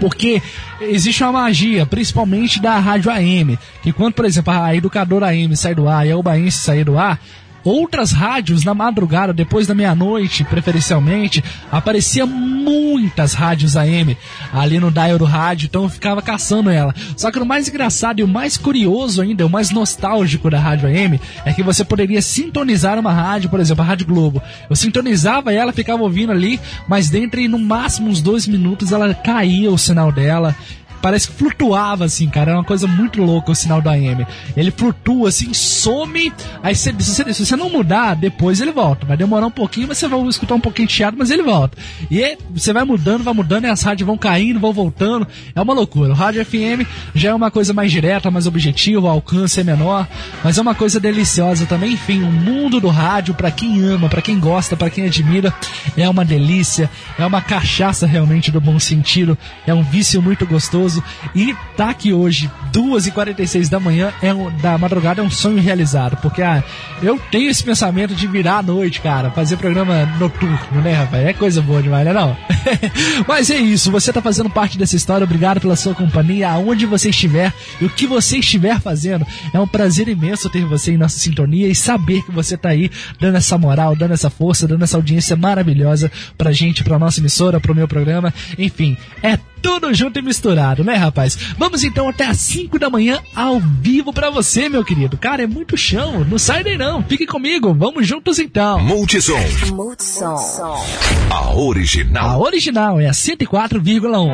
Porque 0.00 0.40
existe 0.80 1.22
uma 1.22 1.32
magia, 1.32 1.84
principalmente 1.84 2.60
da 2.60 2.78
rádio 2.78 3.10
AM, 3.10 3.58
que 3.82 3.92
quando, 3.92 4.14
por 4.14 4.24
exemplo, 4.24 4.52
a 4.52 4.74
educadora 4.74 5.26
AM 5.26 5.56
sai 5.56 5.74
do 5.74 5.88
ar 5.88 6.06
e 6.06 6.12
a 6.12 6.16
Ubaense 6.16 6.58
sair 6.58 6.84
do 6.84 6.98
ar, 6.98 7.20
outras 7.68 8.12
rádios 8.12 8.64
na 8.64 8.74
madrugada, 8.74 9.32
depois 9.32 9.66
da 9.66 9.74
meia-noite, 9.74 10.44
preferencialmente, 10.44 11.42
aparecia 11.70 12.26
muitas 12.26 13.34
rádios 13.34 13.76
AM 13.76 14.16
ali 14.52 14.78
no 14.78 14.90
dial 14.90 15.18
do 15.18 15.24
rádio, 15.24 15.66
então 15.66 15.84
eu 15.84 15.88
ficava 15.88 16.22
caçando 16.22 16.70
ela. 16.70 16.94
Só 17.16 17.30
que 17.30 17.38
o 17.38 17.46
mais 17.46 17.68
engraçado 17.68 18.20
e 18.20 18.22
o 18.22 18.28
mais 18.28 18.56
curioso 18.56 19.22
ainda, 19.22 19.46
o 19.46 19.50
mais 19.50 19.70
nostálgico 19.70 20.50
da 20.50 20.58
rádio 20.58 20.88
AM, 20.88 21.20
é 21.44 21.52
que 21.52 21.62
você 21.62 21.84
poderia 21.84 22.22
sintonizar 22.22 22.98
uma 22.98 23.12
rádio, 23.12 23.50
por 23.50 23.60
exemplo, 23.60 23.82
a 23.82 23.86
Rádio 23.86 24.06
Globo. 24.06 24.42
Eu 24.68 24.76
sintonizava 24.76 25.52
ela, 25.52 25.72
ficava 25.72 26.02
ouvindo 26.02 26.32
ali, 26.32 26.58
mas 26.86 27.08
dentro 27.08 27.40
de 27.40 27.48
no 27.48 27.58
máximo 27.58 28.08
uns 28.08 28.20
dois 28.20 28.46
minutos 28.46 28.92
ela 28.92 29.14
caía 29.14 29.70
o 29.70 29.78
sinal 29.78 30.10
dela 30.12 30.54
parece 31.00 31.28
que 31.28 31.34
flutuava 31.34 32.04
assim, 32.04 32.28
cara. 32.28 32.50
Era 32.50 32.58
uma 32.58 32.64
coisa 32.64 32.86
muito 32.86 33.22
louca 33.22 33.52
o 33.52 33.54
sinal 33.54 33.80
da 33.80 33.92
AM. 33.92 34.26
Ele 34.56 34.70
flutua 34.70 35.28
assim, 35.28 35.52
some. 35.54 36.32
Aí 36.62 36.74
se, 36.74 36.94
se, 36.98 37.34
se, 37.34 37.46
você 37.46 37.56
não 37.56 37.70
mudar, 37.70 38.14
depois 38.14 38.60
ele 38.60 38.72
volta. 38.72 39.06
Vai 39.06 39.16
demorar 39.16 39.46
um 39.46 39.50
pouquinho, 39.50 39.88
mas 39.88 39.98
você 39.98 40.08
vai 40.08 40.20
escutar 40.28 40.54
um 40.54 40.60
pouquinho 40.60 40.88
chiado, 40.88 41.16
mas 41.18 41.30
ele 41.30 41.42
volta. 41.42 41.76
E 42.10 42.36
você 42.50 42.72
vai 42.72 42.84
mudando, 42.84 43.22
vai 43.22 43.34
mudando, 43.34 43.64
e 43.64 43.68
as 43.68 43.82
rádios 43.82 44.06
vão 44.06 44.16
caindo, 44.16 44.60
vão 44.60 44.72
voltando. 44.72 45.26
É 45.54 45.60
uma 45.60 45.74
loucura. 45.74 46.12
O 46.12 46.14
rádio 46.14 46.44
FM 46.44 46.86
já 47.14 47.30
é 47.30 47.34
uma 47.34 47.50
coisa 47.50 47.72
mais 47.72 47.90
direta, 47.90 48.30
mais 48.30 48.46
objetiva, 48.46 49.06
o 49.06 49.08
alcance 49.08 49.60
é 49.60 49.64
menor, 49.64 50.06
mas 50.42 50.58
é 50.58 50.62
uma 50.62 50.74
coisa 50.74 50.98
deliciosa 50.98 51.66
também. 51.66 51.92
Enfim, 51.92 52.22
o 52.22 52.30
mundo 52.30 52.80
do 52.80 52.88
rádio, 52.88 53.34
para 53.34 53.50
quem 53.50 53.82
ama, 53.82 54.08
para 54.08 54.22
quem 54.22 54.38
gosta, 54.38 54.76
para 54.76 54.90
quem 54.90 55.04
admira, 55.04 55.52
é 55.96 56.08
uma 56.08 56.24
delícia, 56.24 56.90
é 57.18 57.24
uma 57.24 57.40
cachaça 57.40 58.06
realmente 58.06 58.50
do 58.50 58.60
bom 58.60 58.78
sentido, 58.78 59.36
é 59.66 59.74
um 59.74 59.82
vício 59.82 60.20
muito 60.20 60.46
gostoso 60.46 60.87
e 61.34 61.54
tá 61.76 61.90
aqui 61.90 62.12
hoje, 62.12 62.50
2h46 62.72 63.68
da 63.68 63.80
manhã, 63.80 64.12
é 64.22 64.32
um, 64.32 64.50
da 64.58 64.76
madrugada, 64.78 65.20
é 65.20 65.24
um 65.24 65.30
sonho 65.30 65.60
realizado. 65.60 66.16
Porque 66.20 66.42
ah, 66.42 66.62
eu 67.02 67.18
tenho 67.30 67.50
esse 67.50 67.62
pensamento 67.62 68.14
de 68.14 68.26
virar 68.26 68.58
à 68.58 68.62
noite, 68.62 69.00
cara, 69.00 69.30
fazer 69.30 69.56
programa 69.56 70.06
noturno, 70.18 70.80
né, 70.82 70.92
rapaz? 70.92 71.26
É 71.26 71.32
coisa 71.32 71.60
boa 71.62 71.82
demais, 71.82 72.04
né, 72.04 72.12
não? 72.12 72.36
Mas 73.26 73.50
é 73.50 73.58
isso, 73.58 73.90
você 73.90 74.12
tá 74.12 74.20
fazendo 74.20 74.50
parte 74.50 74.78
dessa 74.78 74.96
história, 74.96 75.24
obrigado 75.24 75.60
pela 75.60 75.76
sua 75.76 75.94
companhia, 75.94 76.50
aonde 76.50 76.86
você 76.86 77.10
estiver 77.10 77.52
e 77.80 77.84
o 77.84 77.90
que 77.90 78.06
você 78.06 78.38
estiver 78.38 78.80
fazendo. 78.80 79.26
É 79.52 79.58
um 79.58 79.66
prazer 79.66 80.08
imenso 80.08 80.50
ter 80.50 80.64
você 80.64 80.92
em 80.92 80.96
nossa 80.96 81.18
sintonia 81.18 81.68
e 81.68 81.74
saber 81.74 82.22
que 82.22 82.32
você 82.32 82.56
tá 82.56 82.70
aí 82.70 82.90
dando 83.18 83.36
essa 83.36 83.56
moral, 83.58 83.96
dando 83.96 84.14
essa 84.14 84.30
força, 84.30 84.66
dando 84.66 84.84
essa 84.84 84.96
audiência 84.96 85.36
maravilhosa 85.36 86.10
pra 86.36 86.52
gente, 86.52 86.84
pra 86.84 86.98
nossa 86.98 87.20
emissora, 87.20 87.60
pro 87.60 87.74
meu 87.74 87.88
programa. 87.88 88.32
Enfim, 88.58 88.96
é 89.22 89.38
tudo 89.60 89.92
junto 89.92 90.18
e 90.18 90.22
misturado, 90.22 90.77
né, 90.84 90.94
rapaz? 90.94 91.36
Vamos 91.56 91.84
então 91.84 92.08
até 92.08 92.26
às 92.26 92.38
5 92.38 92.78
da 92.78 92.90
manhã 92.90 93.20
ao 93.34 93.60
vivo 93.60 94.12
pra 94.12 94.30
você, 94.30 94.68
meu 94.68 94.84
querido. 94.84 95.16
Cara, 95.16 95.42
é 95.42 95.46
muito 95.46 95.76
chão, 95.76 96.24
não 96.24 96.38
sai 96.38 96.64
daí 96.64 96.76
não. 96.78 97.02
Fique 97.02 97.26
comigo, 97.26 97.74
vamos 97.74 98.06
juntos 98.06 98.38
então. 98.38 98.80
Multissom. 98.80 99.38
Multissom. 99.72 100.84
A 101.30 101.54
original. 101.54 102.30
A 102.30 102.38
original 102.38 103.00
é 103.00 103.08
a 103.08 103.12
104,1. 103.12 104.28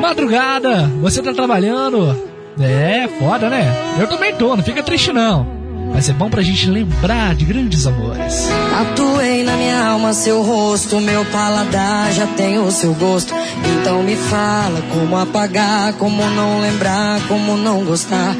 Madrugada, 0.00 0.86
você 1.00 1.22
tá 1.22 1.32
trabalhando? 1.32 2.30
É, 2.60 3.08
foda, 3.18 3.48
né? 3.48 3.72
Eu 3.98 4.08
também 4.08 4.34
tô, 4.34 4.56
não 4.56 4.62
fica 4.62 4.82
triste 4.82 5.12
não. 5.12 5.61
Mas 5.92 6.08
é 6.08 6.12
bom 6.12 6.30
pra 6.30 6.42
gente 6.42 6.68
lembrar 6.68 7.34
de 7.34 7.44
grandes 7.44 7.86
amores. 7.86 8.48
Tatuei 8.70 9.44
na 9.44 9.56
minha 9.56 9.86
alma 9.88 10.12
seu 10.12 10.42
rosto, 10.42 11.00
meu 11.00 11.24
paladar 11.26 12.12
já 12.12 12.26
tem 12.26 12.58
o 12.58 12.70
seu 12.70 12.94
gosto. 12.94 13.34
Então 13.64 14.02
me 14.02 14.16
fala 14.16 14.82
como 14.90 15.16
apagar, 15.16 15.92
como 15.94 16.24
não 16.30 16.60
lembrar, 16.60 17.20
como 17.28 17.56
não 17.56 17.84
gostar. 17.84 18.34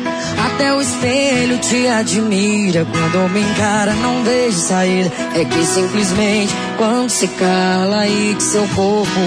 Até 0.46 0.74
o 0.74 0.80
espelho 0.80 1.58
te 1.58 1.86
admira, 1.86 2.86
quando 2.90 3.30
me 3.30 3.40
encara 3.40 3.92
não 3.94 4.24
vejo 4.24 4.58
saída. 4.58 5.12
É 5.34 5.44
que 5.44 5.64
simplesmente 5.64 6.52
quando 6.78 7.10
se 7.10 7.28
cala 7.28 8.08
e 8.08 8.34
que 8.34 8.42
seu 8.42 8.66
corpo 8.68 9.20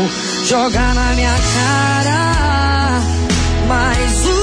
joga 0.45 0.93
na 0.93 1.13
minha 1.13 1.35
cara. 1.53 3.01
Mas 3.67 4.25
o 4.25 4.34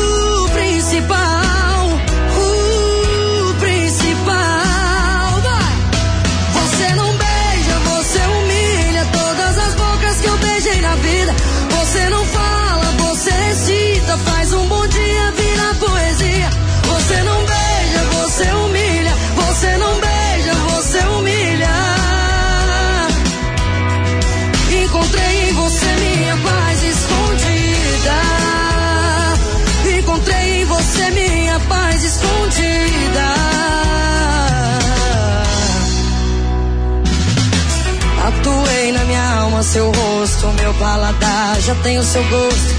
seu 39.72 39.90
rosto, 39.90 40.48
meu 40.60 40.74
paladar 40.74 41.58
já 41.62 41.74
tem 41.76 41.98
o 41.98 42.02
seu 42.02 42.22
gosto. 42.24 42.74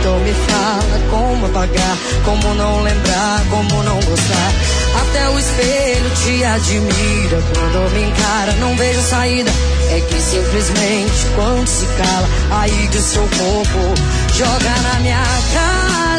Então 0.00 0.18
me 0.18 0.32
fala 0.32 1.00
como 1.08 1.46
apagar, 1.46 1.96
como 2.24 2.54
não 2.54 2.82
lembrar, 2.82 3.44
como 3.48 3.82
não 3.84 3.94
gostar. 3.94 4.52
Até 5.02 5.28
o 5.28 5.38
espelho 5.38 6.10
te 6.10 6.44
admira. 6.44 7.42
Quando 7.54 7.92
me 7.92 8.02
encara, 8.02 8.52
não 8.58 8.76
vejo 8.76 9.00
saída. 9.02 9.52
É 9.92 10.00
que 10.00 10.20
simplesmente 10.20 11.26
quando 11.36 11.68
se 11.68 11.86
cala, 11.86 12.28
aí 12.50 12.88
de 12.88 13.00
seu 13.00 13.22
corpo 13.22 13.94
joga 14.34 14.82
na 14.82 14.98
minha 14.98 15.24
cara. 15.54 16.11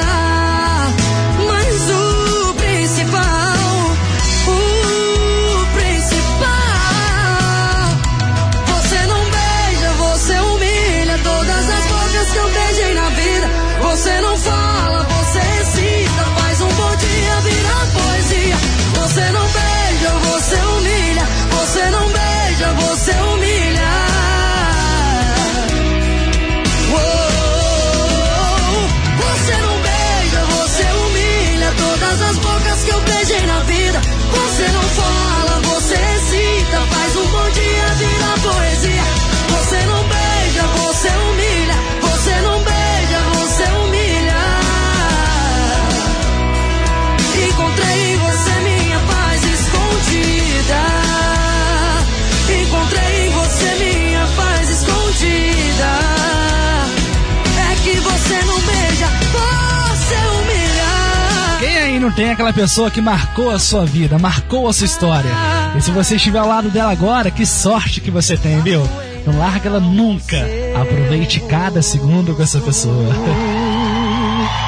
Tem 62.15 62.31
aquela 62.31 62.53
pessoa 62.53 62.91
que 62.91 63.01
marcou 63.01 63.49
a 63.49 63.59
sua 63.59 63.85
vida, 63.85 64.17
marcou 64.19 64.67
a 64.67 64.73
sua 64.73 64.85
história? 64.85 65.31
E 65.77 65.81
se 65.81 65.91
você 65.91 66.15
estiver 66.15 66.39
ao 66.39 66.47
lado 66.47 66.69
dela 66.69 66.91
agora, 66.91 67.31
que 67.31 67.45
sorte 67.45 67.99
que 68.01 68.11
você 68.11 68.37
tem, 68.37 68.61
viu? 68.61 68.87
Não 69.25 69.39
larga 69.39 69.69
ela 69.69 69.79
nunca. 69.79 70.37
Aproveite 70.79 71.39
cada 71.41 71.81
segundo 71.81 72.35
com 72.35 72.43
essa 72.43 72.59
pessoa. 72.59 73.13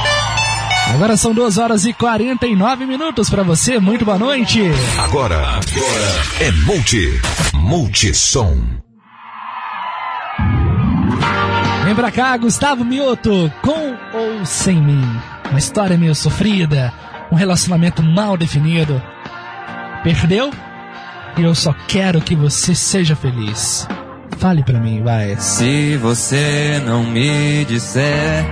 Agora 0.93 1.17
são 1.17 1.33
2 1.33 1.57
horas 1.57 1.83
e 1.85 1.91
49 1.91 2.85
minutos 2.85 3.29
para 3.29 3.43
você. 3.43 3.79
Muito 3.79 4.05
boa 4.05 4.17
noite. 4.17 4.61
Agora, 4.97 5.41
agora 5.41 6.23
é 6.39 6.51
Multi. 6.51 7.19
Multissom. 7.53 8.55
Vem 11.83 11.95
pra 11.95 12.11
cá, 12.11 12.37
Gustavo 12.37 12.85
Mioto, 12.85 13.51
com 13.61 13.93
ou 14.17 14.45
sem 14.45 14.81
mim. 14.81 15.03
Uma 15.49 15.59
história 15.59 15.97
meio 15.97 16.15
sofrida, 16.15 16.93
um 17.31 17.35
relacionamento 17.35 18.01
mal 18.03 18.37
definido. 18.37 19.01
Perdeu? 20.03 20.51
E 21.37 21.43
eu 21.43 21.53
só 21.55 21.73
quero 21.87 22.21
que 22.21 22.35
você 22.35 22.73
seja 22.75 23.15
feliz. 23.15 23.87
Fale 24.37 24.63
pra 24.63 24.79
mim, 24.79 25.01
vai. 25.03 25.35
Se 25.37 25.97
você 25.97 26.81
não 26.85 27.03
me 27.03 27.65
disser 27.65 28.45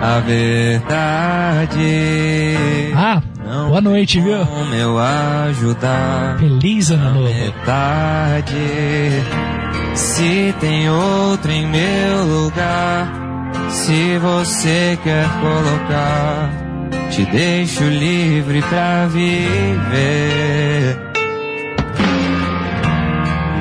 a 0.00 0.20
verdade. 0.20 1.80
Ah, 2.96 3.22
boa 3.68 3.80
noite, 3.80 4.20
viu? 4.20 4.44
Como 4.46 4.74
eu 4.74 4.98
ajudar 4.98 6.38
Feliz 6.38 6.90
ano 6.90 7.14
novo. 7.20 7.34
metade. 7.34 8.54
Se 9.94 10.54
tem 10.60 10.88
outro 10.88 11.50
em 11.50 11.66
meu 11.66 12.24
lugar, 12.24 13.08
se 13.68 14.18
você 14.18 14.98
quer 15.02 15.26
colocar, 15.40 16.50
te 17.10 17.24
deixo 17.26 17.84
livre 17.84 18.62
pra 18.62 19.06
viver. 19.06 20.98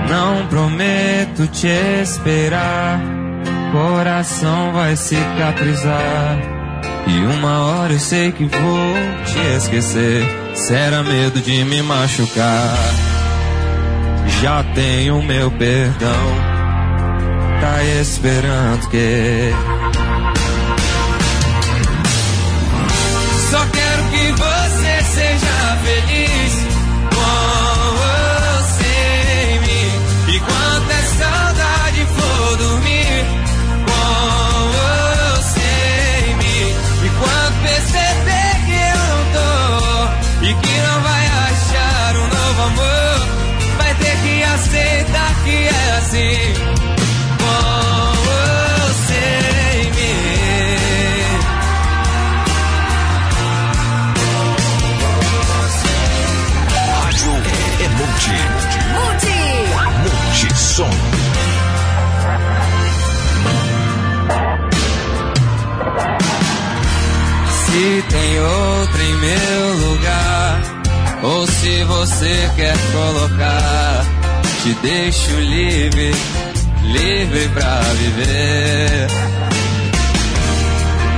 Não 0.07 0.47
prometo 0.47 1.47
te 1.47 1.67
esperar, 1.67 3.01
coração 3.71 4.71
vai 4.73 4.95
cicatrizar. 4.95 6.37
E 7.07 7.19
uma 7.37 7.59
hora 7.65 7.93
eu 7.93 7.99
sei 7.99 8.31
que 8.31 8.45
vou 8.45 8.93
te 9.25 9.39
esquecer. 9.57 10.23
Será 10.53 11.03
medo 11.03 11.41
de 11.41 11.63
me 11.63 11.81
machucar. 11.81 12.77
Já 14.41 14.63
tenho 14.75 15.21
meu 15.23 15.49
perdão, 15.51 16.27
tá 17.59 17.83
esperando 17.83 18.89
que. 18.89 19.88
Ou 71.69 71.75
se 71.75 71.83
você 71.83 72.49
quer 72.55 72.75
colocar, 72.91 74.05
te 74.63 74.73
deixo 74.81 75.31
livre, 75.35 76.11
livre 76.83 77.49
pra 77.49 77.79
viver. 77.93 79.07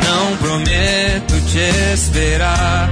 Não 0.04 0.38
prometo 0.38 1.42
te 1.48 1.94
esperar, 1.94 2.90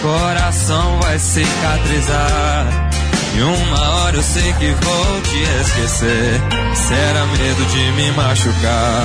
coração 0.00 1.00
vai 1.00 1.18
cicatrizar. 1.18 2.90
E 3.36 3.42
uma 3.42 3.90
hora 3.96 4.16
eu 4.16 4.22
sei 4.22 4.52
que 4.54 4.70
vou 4.70 5.20
te 5.22 5.42
esquecer. 5.60 6.40
Será 6.74 7.26
medo 7.26 7.64
de 7.66 7.92
me 7.92 8.10
machucar. 8.12 9.02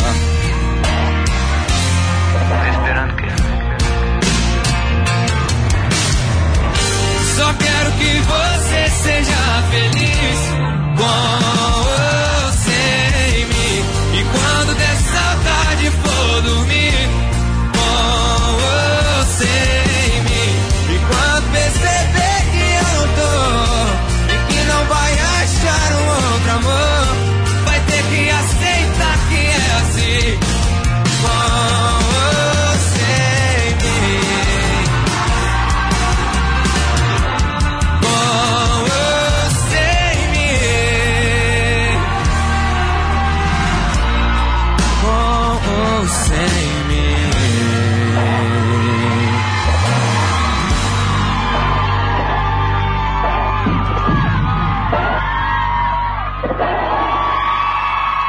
Esperando 2.72 3.16
que 3.16 3.31
Só 7.42 7.52
quero 7.54 7.92
que 7.94 8.20
você 8.20 8.88
seja 9.02 9.64
feliz 9.72 10.40
com 10.96 11.82
você 12.54 13.40
em 13.40 13.46
mim. 13.46 13.84
E 14.14 14.24
quando 14.26 14.76
der 14.76 14.96
saudade 14.96 15.90
for 15.90 16.42
dormir 16.44 16.81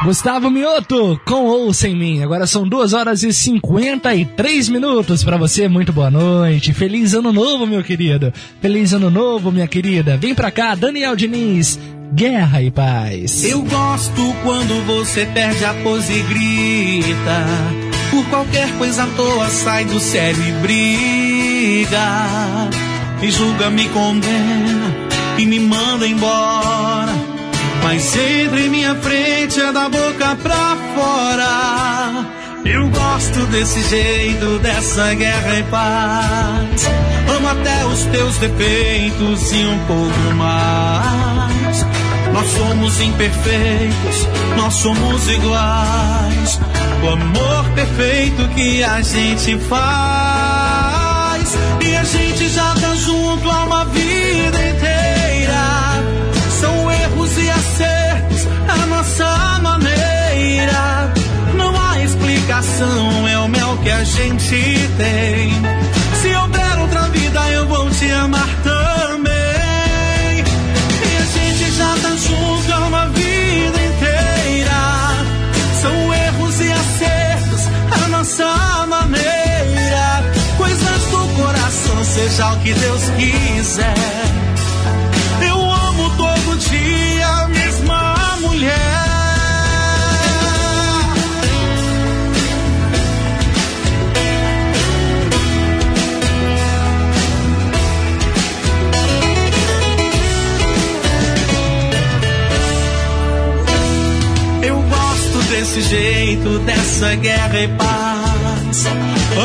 Gustavo 0.04 0.50
Mioto, 0.50 1.20
com 1.24 1.44
ou 1.44 1.72
sem 1.72 1.94
mim. 1.94 2.22
Agora 2.22 2.44
são 2.44 2.66
2 2.66 2.92
horas 2.92 3.22
e 3.22 3.32
53 3.32 4.68
minutos 4.68 5.22
para 5.22 5.36
você. 5.36 5.68
Muito 5.68 5.92
boa 5.92 6.10
noite. 6.10 6.74
Feliz 6.74 7.14
ano 7.14 7.32
novo, 7.32 7.66
meu 7.66 7.84
querido. 7.84 8.32
Feliz 8.60 8.92
ano 8.92 9.10
novo, 9.10 9.52
minha 9.52 9.68
querida. 9.68 10.16
Vem 10.16 10.34
pra 10.34 10.50
cá, 10.50 10.74
Daniel 10.74 11.14
Diniz. 11.14 11.78
Guerra 12.12 12.62
e 12.62 12.70
paz. 12.70 13.44
Eu 13.44 13.62
gosto 13.62 14.34
quando 14.42 14.84
você 14.86 15.24
perde 15.26 15.64
a 15.64 15.72
pose 15.74 16.12
e 16.12 16.22
grita. 16.22 17.46
Por 18.10 18.26
qualquer 18.26 18.76
coisa 18.78 19.04
à 19.04 19.06
toa 19.06 19.48
sai 19.48 19.84
do 19.84 20.00
sério 20.00 20.42
e 20.42 20.52
briga. 20.60 22.00
Me 23.20 23.30
julga, 23.30 23.70
me 23.70 23.88
condena 23.88 24.92
e 25.38 25.46
me 25.46 25.60
manda 25.60 26.06
embora. 26.06 27.31
Mas 27.82 28.16
entre 28.16 28.68
minha 28.68 28.94
frente 28.96 29.60
é 29.60 29.72
da 29.72 29.88
boca 29.88 30.36
pra 30.42 30.76
fora. 30.94 32.42
Eu 32.64 32.88
gosto 32.90 33.46
desse 33.46 33.82
jeito, 33.82 34.58
dessa 34.60 35.12
guerra 35.14 35.58
e 35.58 35.62
paz. 35.64 36.88
Amo 37.36 37.48
até 37.48 37.84
os 37.86 38.04
teus 38.04 38.36
defeitos 38.38 39.52
e 39.52 39.64
um 39.64 39.78
pouco 39.86 40.34
mais. 40.36 41.86
Nós 42.32 42.46
somos 42.52 43.00
imperfeitos, 43.00 44.28
nós 44.56 44.74
somos 44.74 45.28
iguais. 45.28 46.60
O 47.02 47.08
amor 47.08 47.68
perfeito 47.74 48.48
que 48.54 48.82
a 48.84 49.00
gente 49.00 49.58
faz. 49.68 51.56
E 51.84 51.96
a 51.96 52.04
gente 52.04 52.48
já 52.48 52.74
tá 52.74 52.94
junto 52.94 53.50
há 53.50 53.64
uma 53.64 53.84
vida 53.86 54.51
explicação, 62.72 63.28
é 63.28 63.38
o 63.38 63.48
mel 63.48 63.76
que 63.82 63.90
a 63.90 64.04
gente 64.04 64.88
tem. 64.96 65.52
Se 66.20 66.34
houver 66.36 66.78
outra 66.80 67.02
vida, 67.08 67.40
eu 67.50 67.66
vou 67.66 67.90
te 67.90 68.10
amar 68.10 68.48
também. 68.62 69.32
E 70.38 71.16
a 71.16 71.24
gente 71.24 71.70
já 71.76 71.94
tá 72.02 72.16
junto 72.16 72.72
há 72.72 72.78
uma 72.86 73.06
vida 73.08 73.78
inteira. 73.82 74.80
São 75.80 76.14
erros 76.14 76.60
e 76.60 76.72
acertos, 76.72 77.68
a 78.04 78.08
nossa 78.08 78.86
maneira. 78.86 80.32
Coisas 80.56 81.02
do 81.10 81.42
coração, 81.42 82.04
seja 82.04 82.52
o 82.52 82.58
que 82.60 82.72
Deus 82.72 83.02
quiser. 83.18 84.21
Desse 105.72 105.88
jeito, 105.88 106.58
dessa 106.60 107.14
guerra 107.14 107.60
e 107.60 107.68
paz. 107.68 108.86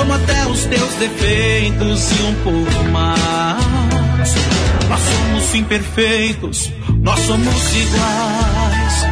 Amo 0.02 0.14
até 0.14 0.46
os 0.48 0.66
teus 0.66 0.94
defeitos 0.96 2.12
e 2.12 2.24
um 2.24 2.36
pouco 2.44 2.84
mais. 2.92 4.36
Nós 4.90 5.00
somos 5.00 5.56
imperfeitos, 5.56 6.70
nós 7.02 7.20
somos 7.22 7.76
iguais. 7.76 9.06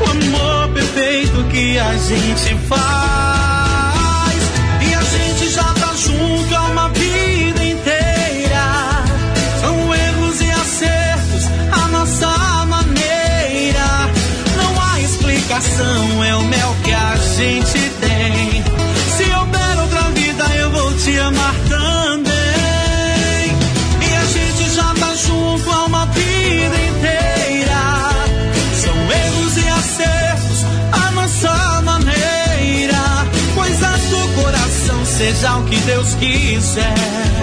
O 0.00 0.10
amor 0.10 0.68
perfeito 0.72 1.44
que 1.50 1.78
a 1.78 1.92
gente 1.98 2.54
faz. 2.66 4.42
E 4.80 4.94
a 4.94 5.02
gente 5.02 5.50
já 5.50 5.64
tá 5.74 5.94
junto 5.94 6.56
há 6.56 6.62
uma 6.68 6.88
vida 6.88 7.64
inteira. 7.64 9.04
São 9.60 9.94
erros 9.94 10.40
e 10.40 10.50
acertos, 10.50 11.50
a 11.70 11.88
nossa 11.88 12.64
maneira. 12.64 14.10
Não 14.56 14.80
há 14.80 15.00
explicação, 15.00 16.24
é 16.24 16.41
que 16.82 16.92
a 16.92 17.16
gente 17.36 17.90
tem. 18.00 18.64
Se 19.16 19.24
houver 19.24 19.78
outra 19.80 20.02
vida, 20.10 20.44
eu 20.56 20.70
vou 20.70 20.92
te 20.94 21.16
amar 21.18 21.54
também. 21.68 22.32
E 24.00 24.14
a 24.14 24.24
gente 24.24 24.74
já 24.74 24.94
tá 24.94 25.14
junto 25.14 25.70
há 25.70 25.84
uma 25.84 26.06
vida 26.06 26.76
inteira. 26.90 28.10
São 28.80 28.94
erros 28.94 29.56
e 29.56 29.68
acertos, 29.68 30.64
a 30.92 31.10
nossa 31.12 31.82
maneira. 31.82 33.26
Coisas 33.54 34.00
do 34.10 34.42
coração, 34.42 35.04
seja 35.04 35.56
o 35.56 35.64
que 35.64 35.76
Deus 35.76 36.14
quiser. 36.14 37.41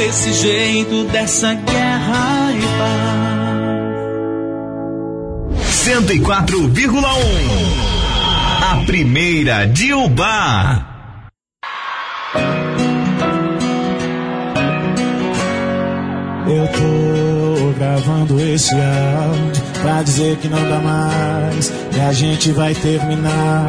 Desse 0.00 0.32
jeito, 0.32 1.04
dessa 1.04 1.52
guerra 1.52 2.52
e 2.52 2.62
paz. 2.78 3.20
104,1 5.84 6.96
A 8.62 8.76
primeira 8.86 9.66
de 9.66 9.92
Ubá. 9.92 10.86
Eu 16.46 16.66
tô 16.68 17.72
gravando 17.78 18.40
esse 18.40 18.74
áudio 18.74 19.62
pra 19.82 20.02
dizer 20.02 20.38
que 20.38 20.48
não 20.48 20.66
dá 20.66 20.80
mais 20.80 21.70
e 21.94 22.00
a 22.00 22.12
gente 22.14 22.52
vai 22.52 22.74
terminar 22.74 23.68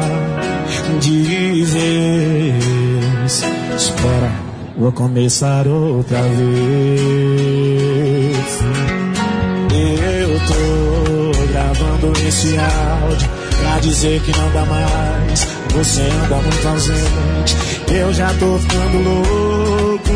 de 0.98 1.62
vez. 1.64 3.44
Espera, 3.76 4.51
vou 4.76 4.92
começar 4.92 5.66
outra 5.66 6.22
vez. 6.22 6.52
Eu 9.72 10.40
tô 10.48 11.52
gravando 11.52 12.12
esse 12.26 12.56
áudio 12.58 13.28
pra 13.60 13.78
dizer 13.80 14.20
que 14.22 14.32
não 14.36 14.50
dá 14.50 14.64
mais. 14.64 15.46
Você 15.74 16.02
anda 16.02 16.36
muito 16.36 16.68
ausente, 16.68 17.56
eu 17.88 18.12
já 18.12 18.28
tô 18.34 18.58
ficando 18.58 18.98
louco. 19.02 20.12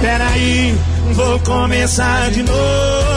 Peraí, 0.00 0.76
vou 1.14 1.38
começar 1.40 2.30
de 2.30 2.42
novo. 2.42 3.07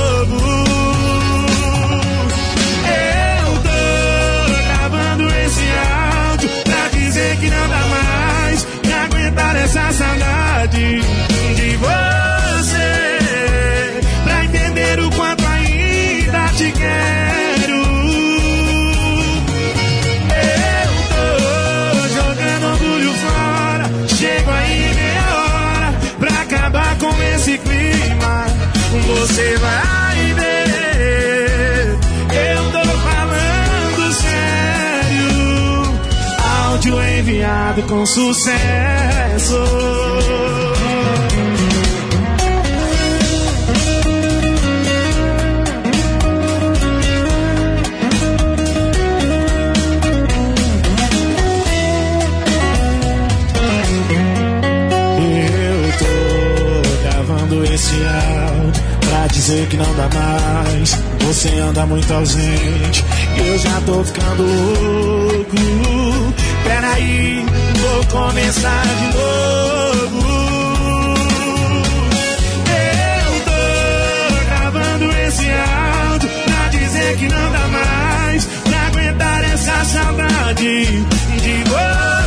Me 9.32 9.42
aguentar 9.42 9.56
essa 9.56 9.92
saudade 9.94 11.02
de 11.56 11.78
você. 11.78 12.82
Pra 14.24 14.46
entender 14.46 15.00
o 15.00 15.10
quanto 15.12 15.46
ainda 15.46 16.48
te 16.56 16.72
quero. 16.72 17.82
Eu 20.38 20.48
tô 21.10 22.08
jogando 22.10 22.66
orgulho 22.74 23.14
fora. 23.14 23.90
Chego 24.08 24.52
aí 24.52 24.94
meia 24.96 25.24
hora 25.34 25.94
pra 26.20 26.42
acabar 26.42 26.98
com 26.98 27.24
esse 27.36 27.58
clima. 27.58 28.46
Você 29.08 29.58
vai 29.58 29.81
enviado 37.82 37.88
com 37.88 38.06
sucesso. 38.06 39.56
Eu 55.18 55.92
tô 56.00 57.04
gravando 57.04 57.64
esse 57.66 57.96
áudio 57.96 58.84
pra 59.02 59.28
dizer 59.28 59.68
que 59.68 59.78
não 59.78 59.94
dá 59.96 60.10
mais. 60.14 60.98
Você 61.28 61.50
anda 61.60 61.86
muito 61.86 62.12
ausente, 62.14 63.06
eu 63.38 63.58
já 63.58 63.82
tô 63.82 64.04
ficando 64.04 64.44
louco. 64.44 66.11
Pera 66.72 66.88
Peraí, 66.94 67.46
vou 67.82 68.06
começar 68.06 68.84
de 68.86 69.08
novo. 69.18 70.22
Eu 72.80 73.34
tô 73.46 74.46
gravando 74.46 75.12
esse 75.18 75.48
áudio 75.52 76.30
pra 76.46 76.68
dizer 76.70 77.18
que 77.18 77.28
não 77.28 77.52
dá 77.52 77.68
mais 77.68 78.46
pra 78.46 78.88
aguentar 78.88 79.44
essa 79.52 79.84
saudade 79.84 80.86
de 80.86 81.64
você. 81.70 82.21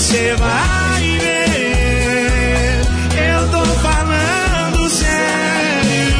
Você 0.00 0.34
vai 0.36 1.18
ver. 1.18 2.80
Eu 3.32 3.48
tô 3.50 3.64
falando 3.80 4.88
sério. 4.88 6.16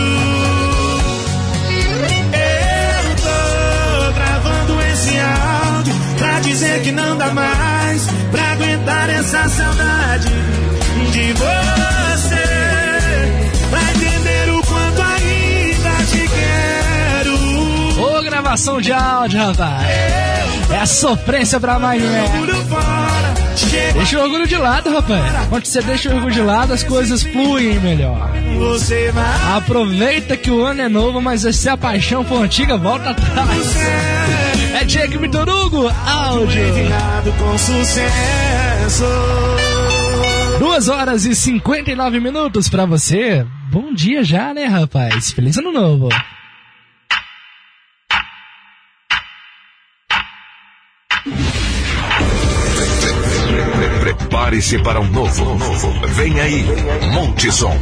Eu 2.37 3.17
tô 3.17 4.13
gravando 4.13 4.83
esse 4.83 5.19
áudio 5.19 5.95
pra 6.19 6.41
dizer 6.41 6.83
que 6.83 6.93
não 6.93 7.17
dá 7.17 7.33
mais 7.33 8.07
pra 8.31 8.53
aguentar 8.53 9.09
essa 9.09 9.49
saudade 9.49 10.29
de 11.11 11.33
você. 11.33 12.45
Pra 13.71 13.81
entender 13.93 14.51
o 14.51 14.63
quanto 14.63 15.01
ainda 15.01 16.05
te 16.05 16.29
quero. 16.29 17.35
Ô, 17.99 18.23
gravação 18.23 18.79
de 18.79 18.93
áudio, 18.93 19.39
rapaz. 19.41 19.89
É 20.71 20.79
a 20.83 20.87
sofrência 20.87 21.59
pra 21.59 21.79
mais 21.79 22.01
merda. 22.03 22.70
Deixa 23.95 24.19
o 24.19 24.23
orgulho 24.23 24.47
de 24.47 24.57
lado, 24.57 24.91
rapaz. 24.91 25.49
Quando 25.49 25.67
você 25.67 25.83
deixa 25.83 26.09
o 26.09 26.15
orgulho 26.15 26.33
de 26.33 26.41
lado, 26.41 26.73
as 26.73 26.83
coisas 26.83 27.23
fluem 27.23 27.79
melhor. 27.81 28.31
Aproveita 29.57 30.37
que 30.37 30.51
o 30.51 30.65
ano 30.65 30.83
é 30.83 30.89
novo, 30.89 31.21
mas 31.21 31.43
se 31.43 31.69
a 31.69 31.77
paixão 31.77 32.25
for 32.25 32.43
antiga, 32.43 32.77
volta 32.77 33.11
atrás. 33.11 33.77
É 34.81 34.85
Jake 34.85 35.19
Vitor 35.19 35.49
Hugo, 35.49 35.91
áudio. 36.07 36.63
com 37.39 37.59
sucesso. 37.59 39.05
Duas 40.59 40.89
horas 40.89 41.25
e 41.25 41.35
59 41.35 42.21
minutos 42.21 42.69
pra 42.69 42.87
você. 42.87 43.47
Bom 43.71 43.93
dia 43.93 44.23
já, 44.23 44.53
né, 44.53 44.65
rapaz? 44.67 45.33
Feliz 45.33 45.57
ano 45.57 45.73
novo. 45.73 46.09
Prepare-se 54.51 54.79
para 54.81 55.01
um 55.01 55.07
novo, 55.07 55.45
novo. 55.55 55.93
Vem 56.09 56.41
aí, 56.41 56.67
Multissom. 57.13 57.79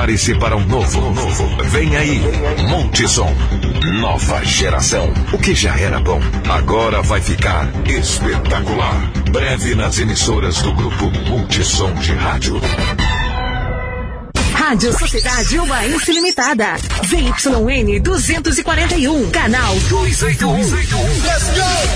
Prepare-se 0.04 0.34
para 0.34 0.54
um 0.54 0.66
novo, 0.66 1.00
novo. 1.00 1.64
Vem 1.64 1.96
aí, 1.96 2.20
Multissom. 2.68 3.34
Nova 4.00 4.44
geração. 4.44 5.10
O 5.32 5.38
que 5.38 5.54
já 5.54 5.78
era 5.80 5.98
bom, 5.98 6.20
agora 6.46 7.00
vai 7.00 7.22
ficar 7.22 7.70
espetacular. 7.86 9.10
Breve 9.30 9.74
nas 9.74 9.98
emissoras 9.98 10.60
do 10.60 10.74
grupo 10.74 11.10
Multissom 11.26 11.94
de 11.94 12.12
Rádio. 12.12 12.60
Rádio 14.66 14.98
Sociedade 14.98 15.58
Ubaense 15.58 16.10
Limitada. 16.10 16.76
ZYN 17.04 18.00
241, 18.00 19.30
canal 19.30 19.74
281. 19.90 20.58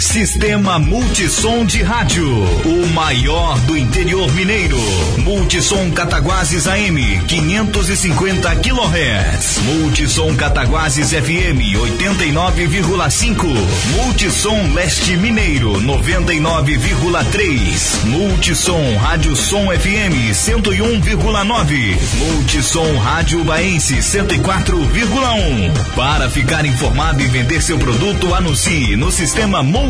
Sistema 0.00 0.78
Multissom 0.78 1.66
de 1.66 1.82
Rádio, 1.82 2.26
o 2.64 2.86
maior 2.88 3.58
do 3.60 3.76
interior 3.76 4.32
mineiro. 4.32 4.80
Multissom 5.18 5.90
Cataguases 5.90 6.66
AM, 6.66 7.20
550 7.28 8.56
kHz. 8.56 9.58
Multissom 9.62 10.34
Cataguases 10.36 11.12
FM, 11.12 11.76
89,5. 11.76 13.54
Multissom 13.94 14.72
Leste 14.72 15.18
Mineiro, 15.18 15.78
99,3. 15.82 18.06
Multissom 18.06 18.96
Rádio 18.96 19.36
Som 19.36 19.70
FM, 19.70 20.32
101,9. 20.32 21.98
Multissom 22.16 22.96
Rádio 22.96 23.44
Baense, 23.44 23.96
104,1. 23.96 25.94
Para 25.94 26.30
ficar 26.30 26.64
informado 26.64 27.22
e 27.22 27.26
vender 27.26 27.60
seu 27.60 27.78
produto, 27.78 28.34
anuncie 28.34 28.96
no 28.96 29.12
Sistema 29.12 29.62
Multissom 29.62 29.89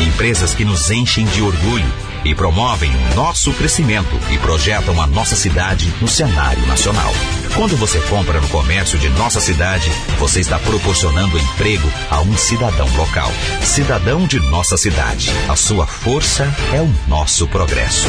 Empresas 0.00 0.54
que 0.54 0.64
nos 0.64 0.90
enchem 0.90 1.26
de 1.26 1.42
orgulho 1.42 1.92
e 2.24 2.34
promovem 2.34 2.90
o 2.90 3.14
nosso 3.14 3.52
crescimento 3.52 4.18
e 4.30 4.38
projetam 4.38 5.00
a 5.00 5.06
nossa 5.06 5.36
cidade 5.36 5.92
no 6.00 6.08
cenário 6.08 6.66
nacional. 6.66 7.12
Quando 7.54 7.76
você 7.76 8.00
compra 8.00 8.40
no 8.40 8.48
comércio 8.48 8.98
de 8.98 9.08
nossa 9.10 9.40
cidade, 9.40 9.90
você 10.18 10.40
está 10.40 10.58
proporcionando 10.58 11.38
emprego 11.38 11.88
a 12.10 12.20
um 12.20 12.36
cidadão 12.36 12.88
local. 12.96 13.30
Cidadão 13.62 14.26
de 14.26 14.40
nossa 14.40 14.76
cidade. 14.76 15.30
A 15.48 15.56
sua 15.56 15.86
força 15.86 16.52
é 16.74 16.80
o 16.80 16.92
nosso 17.08 17.46
progresso. 17.46 18.08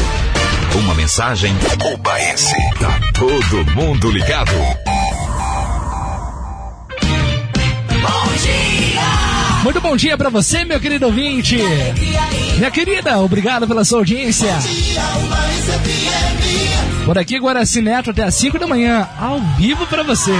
Uma 0.74 0.94
mensagem 0.94 1.54
Ubaense. 1.94 2.54
Tá 2.80 3.00
todo 3.14 3.64
mundo 3.74 4.10
ligado? 4.10 4.52
Muito 9.62 9.80
bom 9.80 9.96
dia 9.96 10.16
pra 10.16 10.30
você, 10.30 10.64
meu 10.64 10.80
querido 10.80 11.06
ouvinte. 11.06 11.58
Minha 12.56 12.70
querida, 12.70 13.18
obrigado 13.18 13.66
pela 13.66 13.84
sua 13.84 13.98
audiência. 13.98 14.54
Por 17.04 17.18
aqui, 17.18 17.38
Guaraci 17.38 17.80
Neto, 17.80 18.10
até 18.10 18.22
às 18.24 18.34
5 18.34 18.58
da 18.58 18.66
manhã, 18.66 19.08
ao 19.18 19.40
vivo 19.58 19.86
pra 19.86 20.02
você. 20.02 20.32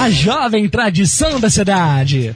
A 0.00 0.10
jovem 0.10 0.68
tradição 0.68 1.40
da 1.40 1.48
cidade. 1.50 2.34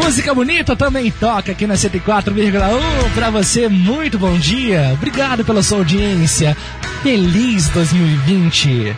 Música 0.00 0.32
bonita 0.32 0.76
também 0.76 1.10
toca 1.10 1.50
aqui 1.52 1.66
na 1.66 1.74
104,1 1.74 3.12
pra 3.14 3.30
você. 3.30 3.68
Muito 3.68 4.16
bom 4.16 4.38
dia. 4.38 4.90
Obrigado 4.94 5.44
pela 5.44 5.62
sua 5.62 5.78
audiência. 5.78 6.56
Feliz 7.02 7.68
2020. 7.70 8.96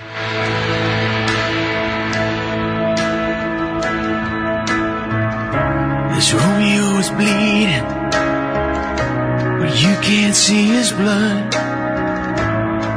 This 6.15 6.33
Romeo 6.33 7.01
is 7.01 7.09
bleeding, 7.11 7.87
but 9.59 9.83
you 9.83 9.97
can't 10.03 10.37
see 10.37 10.77
his 10.77 10.93
blood. 10.93 11.49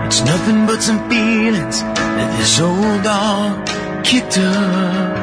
It's 0.06 0.22
nothing 0.26 0.66
but 0.66 0.82
some 0.82 1.00
feelings 1.10 1.82
that 1.82 2.38
this 2.38 2.60
old 2.60 3.02
dog 3.02 3.66
kicked 4.04 4.38
up. 4.38 5.23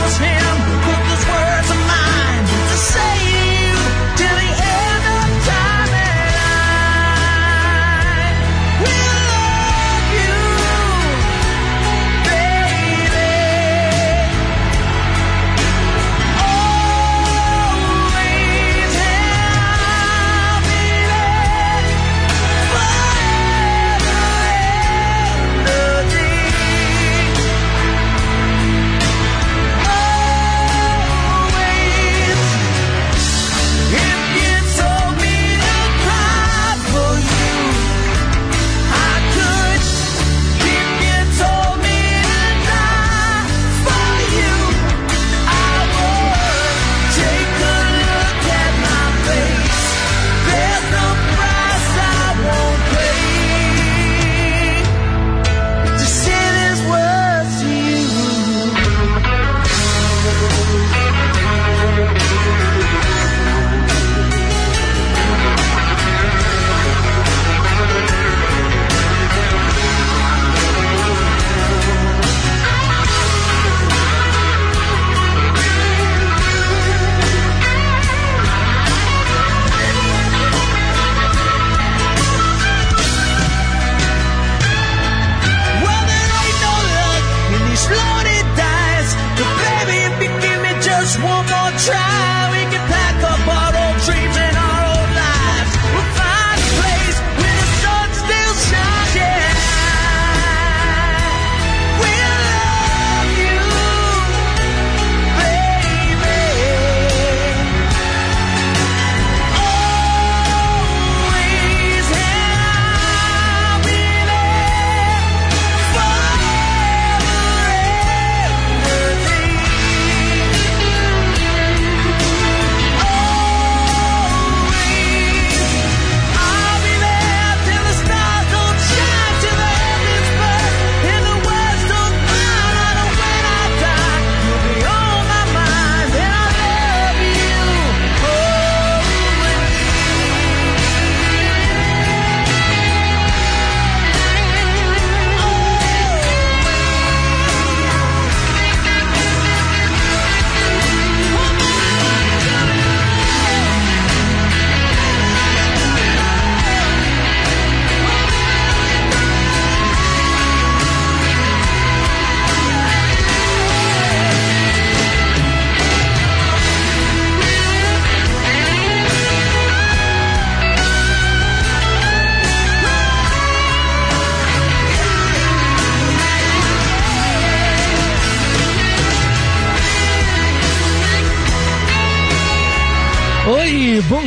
was 0.00 0.16
him. 0.18 0.54
Put 0.84 1.00
those 1.08 1.26
words 1.32 1.68
of 1.70 1.80
mine 1.90 2.44
to 2.70 2.76
say 2.76 3.25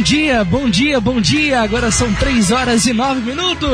dia, 0.10 0.44
bom 0.44 0.68
dia, 0.68 1.00
bom 1.00 1.22
dia. 1.22 1.62
Agora 1.62 1.92
são 1.92 2.12
3 2.16 2.50
horas 2.50 2.88
e 2.88 2.94
9 2.94 3.22
minutos. 3.22 3.70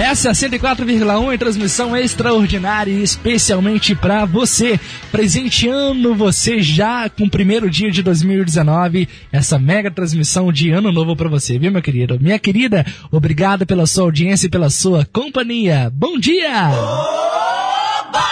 Essa 0.00 0.28
é 0.28 0.30
a 0.30 0.34
104,1 0.34 1.34
em 1.34 1.38
transmissão 1.38 1.96
extraordinária 1.96 2.92
e 2.92 3.02
especialmente 3.02 3.96
para 3.96 4.26
você, 4.26 4.78
presenteando 5.10 6.14
você 6.14 6.62
já 6.62 7.08
com 7.08 7.24
o 7.24 7.30
primeiro 7.30 7.68
dia 7.68 7.90
de 7.90 8.00
2019, 8.00 9.08
essa 9.32 9.58
mega 9.58 9.90
transmissão 9.90 10.52
de 10.52 10.70
ano 10.70 10.92
novo 10.92 11.16
para 11.16 11.28
você, 11.28 11.58
viu, 11.58 11.72
meu 11.72 11.82
querido? 11.82 12.16
Minha 12.20 12.38
querida, 12.38 12.86
obrigado 13.10 13.66
pela 13.66 13.88
sua 13.88 14.04
audiência 14.04 14.46
e 14.46 14.50
pela 14.50 14.70
sua 14.70 15.04
companhia. 15.12 15.90
Bom 15.92 16.16
dia! 16.16 16.68
Oba! 16.68 18.24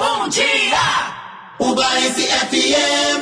Bom 0.00 0.28
dia! 0.28 1.14
Ubaense 1.60 2.22
FM! 2.22 3.13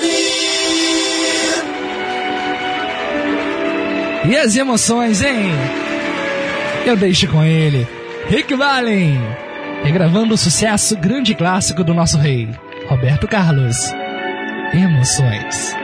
E 4.32 4.36
as 4.38 4.56
emoções, 4.56 5.20
hein? 5.20 5.50
Eu 6.86 6.96
deixo 6.96 7.28
com 7.28 7.44
ele, 7.44 7.86
Rick 8.30 8.54
Valen, 8.54 9.20
regravando 9.84 10.32
o 10.32 10.38
sucesso 10.38 10.96
grande 10.96 11.34
clássico 11.34 11.84
do 11.84 11.92
nosso 11.92 12.16
rei, 12.16 12.48
Roberto 12.88 13.28
Carlos. 13.28 13.76
Emoções. 14.72 15.76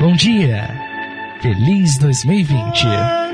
Bom 0.00 0.16
dia. 0.16 0.68
Feliz 1.40 1.96
2020. 1.98 3.27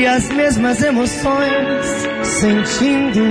E 0.00 0.06
as 0.06 0.28
mesmas 0.30 0.82
emoções 0.82 1.86
sentindo. 2.22 3.22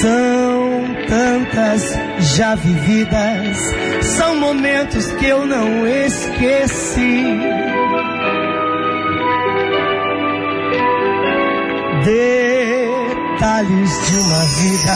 São 0.00 0.84
tantas 1.06 1.98
já 2.36 2.54
vividas, 2.54 3.58
são 4.16 4.36
momentos 4.36 5.10
que 5.12 5.26
eu 5.26 5.44
não 5.44 5.86
esqueci. 5.86 7.24
Detalhes 13.36 14.06
de 14.06 14.16
uma 14.16 14.44
vida, 14.56 14.94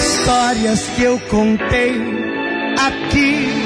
histórias 0.00 0.88
que 0.96 1.02
eu 1.04 1.20
contei 1.30 2.00
aqui. 2.76 3.65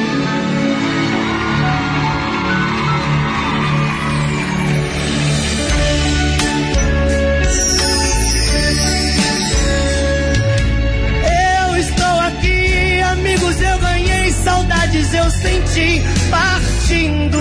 Eu 15.15 15.31
senti 15.31 16.03
partindo. 16.31 17.39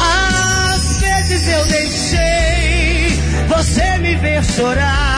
Às 0.00 0.98
vezes 0.98 1.48
eu 1.48 1.64
deixei 1.66 3.20
você 3.48 3.98
me 3.98 4.14
ver 4.16 4.44
chorar, 4.44 5.15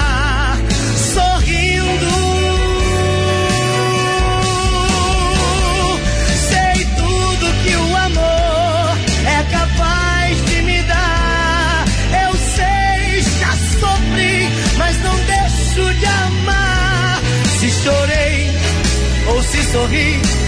sorri, 19.68 20.47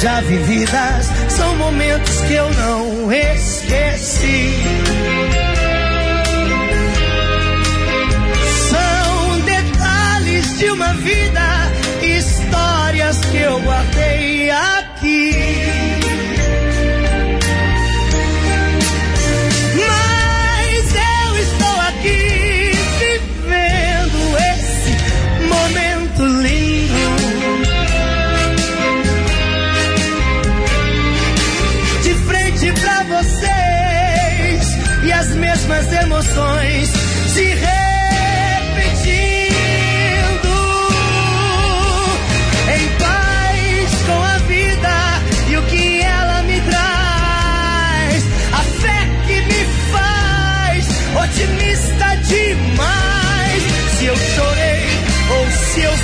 já 0.00 0.20
vividas, 0.20 1.06
são 1.30 1.56
momentos 1.56 2.20
que 2.22 2.34
eu 2.34 2.50
não 2.52 3.12
esqueci. 3.12 4.52
São 8.70 9.40
detalhes 9.40 10.58
de 10.58 10.70
uma 10.70 10.92
vida, 10.94 11.45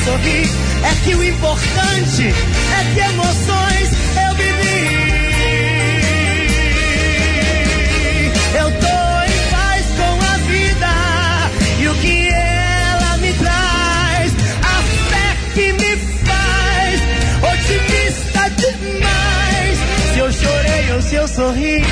é 0.05 0.95
que 1.05 1.15
o 1.15 1.23
importante 1.23 2.25
é 2.27 2.93
que 2.93 3.01
emoções 3.01 3.89
eu 4.27 4.35
vivi. 4.35 4.83
Eu 8.59 8.71
tô 8.81 8.99
em 9.23 9.39
paz 9.53 9.87
com 9.97 10.15
a 10.27 10.37
vida 10.39 10.93
e 11.81 11.89
o 11.89 11.95
que 11.95 12.29
ela 12.29 13.17
me 13.19 13.33
traz, 13.35 14.33
a 14.65 14.83
fé 15.09 15.37
que 15.55 15.73
me 15.73 15.97
faz 16.27 17.01
otimista 17.53 18.51
demais. 18.57 19.79
Se 20.13 20.19
eu 20.19 20.33
chorei 20.33 20.93
ou 20.95 21.03
se 21.03 21.15
eu 21.15 21.29
sorri, 21.29 21.85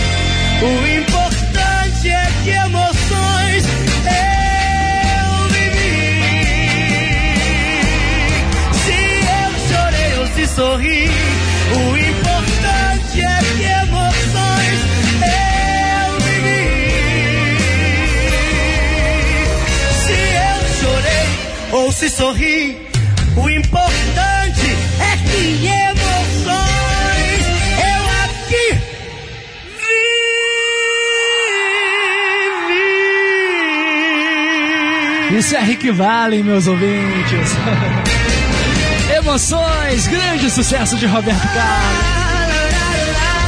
o 0.63 0.87
importante 0.99 1.30
sorri, 10.61 11.09
o 11.73 11.97
importante 11.97 13.17
é 13.23 13.39
que 13.57 13.63
emoções 13.83 14.81
eu 15.25 16.21
vivi. 16.27 16.65
Se 20.05 20.19
eu 20.51 20.59
chorei 20.81 21.29
ou 21.73 21.91
se 21.91 22.11
sorri, 22.11 22.77
o 23.39 23.49
importante 23.49 24.77
é 25.01 25.17
que 25.31 25.67
emoções 25.67 27.45
eu 27.97 28.03
aqui 28.27 28.69
Isso 35.39 35.57
é 35.57 35.61
Rick 35.61 35.91
Valley, 35.91 36.43
meus 36.43 36.67
ouvintes. 36.67 37.49
Emoções, 39.31 40.09
grande 40.09 40.51
sucesso 40.51 40.97
de 40.97 41.07
Roberto 41.07 41.47
Carlos. 41.55 42.01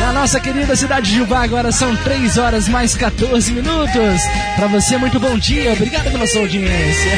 Na 0.00 0.12
nossa 0.12 0.38
querida 0.38 0.76
cidade 0.76 1.10
de 1.10 1.16
Jubá, 1.16 1.42
agora 1.42 1.72
são 1.72 1.96
3 1.96 2.38
horas 2.38 2.68
mais 2.68 2.94
14 2.94 3.50
minutos. 3.50 4.22
Para 4.54 4.68
você, 4.68 4.96
muito 4.96 5.18
bom 5.18 5.36
dia. 5.36 5.72
Obrigado 5.72 6.08
pela 6.12 6.24
sua 6.28 6.42
audiência. 6.42 7.10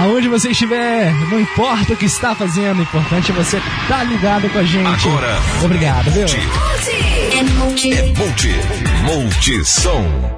Aonde 0.00 0.28
você 0.28 0.50
estiver, 0.50 1.14
não 1.30 1.40
importa 1.40 1.94
o 1.94 1.96
que 1.96 2.04
está 2.04 2.34
fazendo, 2.34 2.80
o 2.80 2.82
importante 2.82 3.32
é 3.32 3.34
você 3.34 3.56
estar 3.56 3.70
tá 3.88 4.04
ligado 4.04 4.46
com 4.50 4.58
a 4.58 4.64
gente. 4.64 5.08
Agora. 5.08 5.38
Obrigado, 5.64 6.10
viu? 6.10 6.26
É 6.26 7.42
multi. 7.54 7.92
É 7.94 8.02
multi. 8.02 8.54
Multissom. 9.02 10.35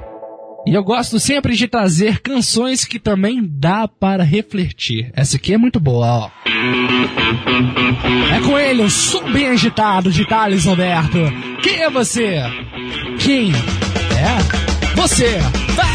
E 0.69 0.73
eu 0.75 0.83
gosto 0.83 1.19
sempre 1.19 1.55
de 1.55 1.67
trazer 1.67 2.19
canções 2.19 2.85
que 2.85 2.99
também 2.99 3.41
dá 3.43 3.87
para 3.87 4.23
refletir. 4.23 5.09
Essa 5.15 5.37
aqui 5.37 5.51
é 5.51 5.57
muito 5.57 5.79
boa, 5.79 6.05
ó. 6.05 6.29
É 8.35 8.39
com 8.45 8.55
ele, 8.55 8.83
o 8.83 8.89
som 8.89 9.31
bem 9.31 9.47
agitado 9.47 10.11
de 10.11 10.27
Thales 10.27 10.65
Roberto. 10.65 11.17
Quem 11.63 11.81
é 11.81 11.89
você? 11.89 12.35
Quem 13.17 13.51
é 13.51 14.95
você? 14.95 15.39
Vai! 15.75 15.89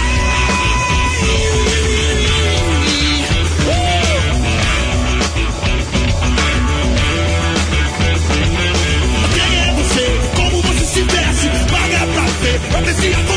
Quem 13.05 13.34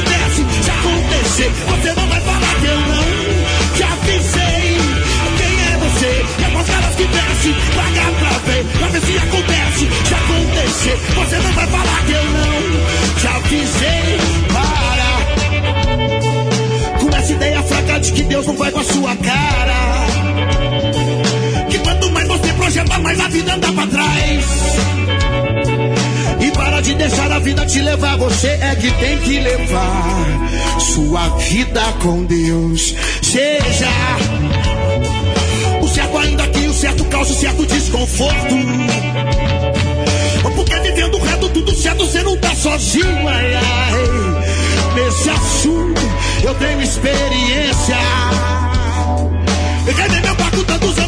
acontecer, 1.38 1.51
você 1.51 1.93
não 1.93 2.07
vai 2.07 2.22
falar 2.22 2.56
que 2.56 2.66
eu 2.66 2.80
não 2.80 3.06
te 3.75 3.83
avisei. 3.83 4.77
Quem 5.38 5.61
é 5.61 5.77
você? 5.77 6.25
É 6.43 6.49
com 6.49 6.59
as 6.59 6.67
caras 6.67 6.95
que 6.95 7.06
desce. 7.06 7.53
Paga 7.75 8.11
pra 8.19 8.30
ver, 8.51 8.66
pra 8.66 8.88
ver 8.88 9.01
se 9.01 9.17
acontece. 9.17 9.90
Se 10.07 10.14
acontecer, 10.16 10.98
você 11.16 11.38
não 11.38 11.51
vai 11.53 11.67
falar 11.67 12.06
que 12.06 12.11
eu 12.11 12.24
não 12.25 12.61
te 13.19 13.27
avisei. 13.27 14.17
Para 14.53 15.17
com 16.99 17.16
essa 17.16 17.33
ideia 17.33 17.64
fraca 17.64 17.99
de 17.99 18.11
que 18.11 18.24
Deus 18.24 18.48
não 18.48 18.56
vai 18.56 18.72
com 18.72 18.80
a 18.80 18.83
sua 18.83 19.16
cara. 19.17 20.07
Que 21.69 21.77
quanto 21.80 22.11
mais 22.11 22.27
você 22.27 22.53
projeta, 22.53 22.99
mais 22.99 23.19
a 23.19 23.27
vida 23.27 23.53
anda 23.53 23.72
pra 23.74 23.88
trás. 23.88 25.07
E 26.88 26.90
para 26.90 26.93
de 26.93 26.95
deixar 26.95 27.32
a 27.33 27.40
vida 27.40 27.66
te 27.66 27.82
levar, 27.82 28.17
você 28.17 28.48
é 28.48 28.74
que 28.75 28.90
tem 28.91 29.17
que 29.17 29.40
levar 29.40 30.80
sua 30.80 31.27
vida 31.38 31.82
com 32.01 32.24
Deus. 32.24 32.95
Seja 33.22 33.90
o 35.82 35.88
certo 35.90 36.17
ainda 36.17 36.48
que 36.48 36.66
o 36.66 36.74
certo 36.74 37.03
causa 37.06 37.33
o 37.33 37.35
certo 37.35 37.66
desconforto. 37.66 38.56
Porque 40.56 40.80
vivendo 40.80 41.17
reto, 41.17 41.49
tudo 41.49 41.75
certo, 41.75 42.06
você 42.06 42.24
não 42.24 42.38
tá 42.38 42.56
sozinho, 42.56 43.27
ai, 43.27 43.56
ai. 43.56 44.95
Nesse 44.95 45.30
assunto 45.30 46.01
eu 46.41 46.56
tenho 46.56 46.82
experiência. 46.82 47.98
Ganhei 49.93 50.22
meu 50.22 50.35
barco 50.35 50.64
tantos 50.64 50.98
anos 50.99 51.07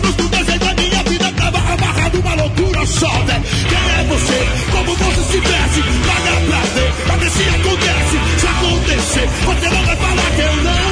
velho. 2.97 3.43
Quem 3.69 3.77
é 3.77 4.03
você? 4.07 4.39
Como 4.71 4.95
você 4.95 5.23
se 5.31 5.39
veste? 5.39 5.81
Paga 6.07 6.33
pra 6.47 6.61
ver, 6.73 6.91
pra 7.05 7.15
ver 7.17 7.29
se 7.29 7.43
acontece. 7.43 8.17
Se 8.37 8.47
acontecer, 8.47 9.27
você 9.45 9.69
não 9.69 9.85
vai 9.85 9.95
falar 9.95 10.31
que 10.35 10.41
eu 10.41 10.55
não 10.63 10.89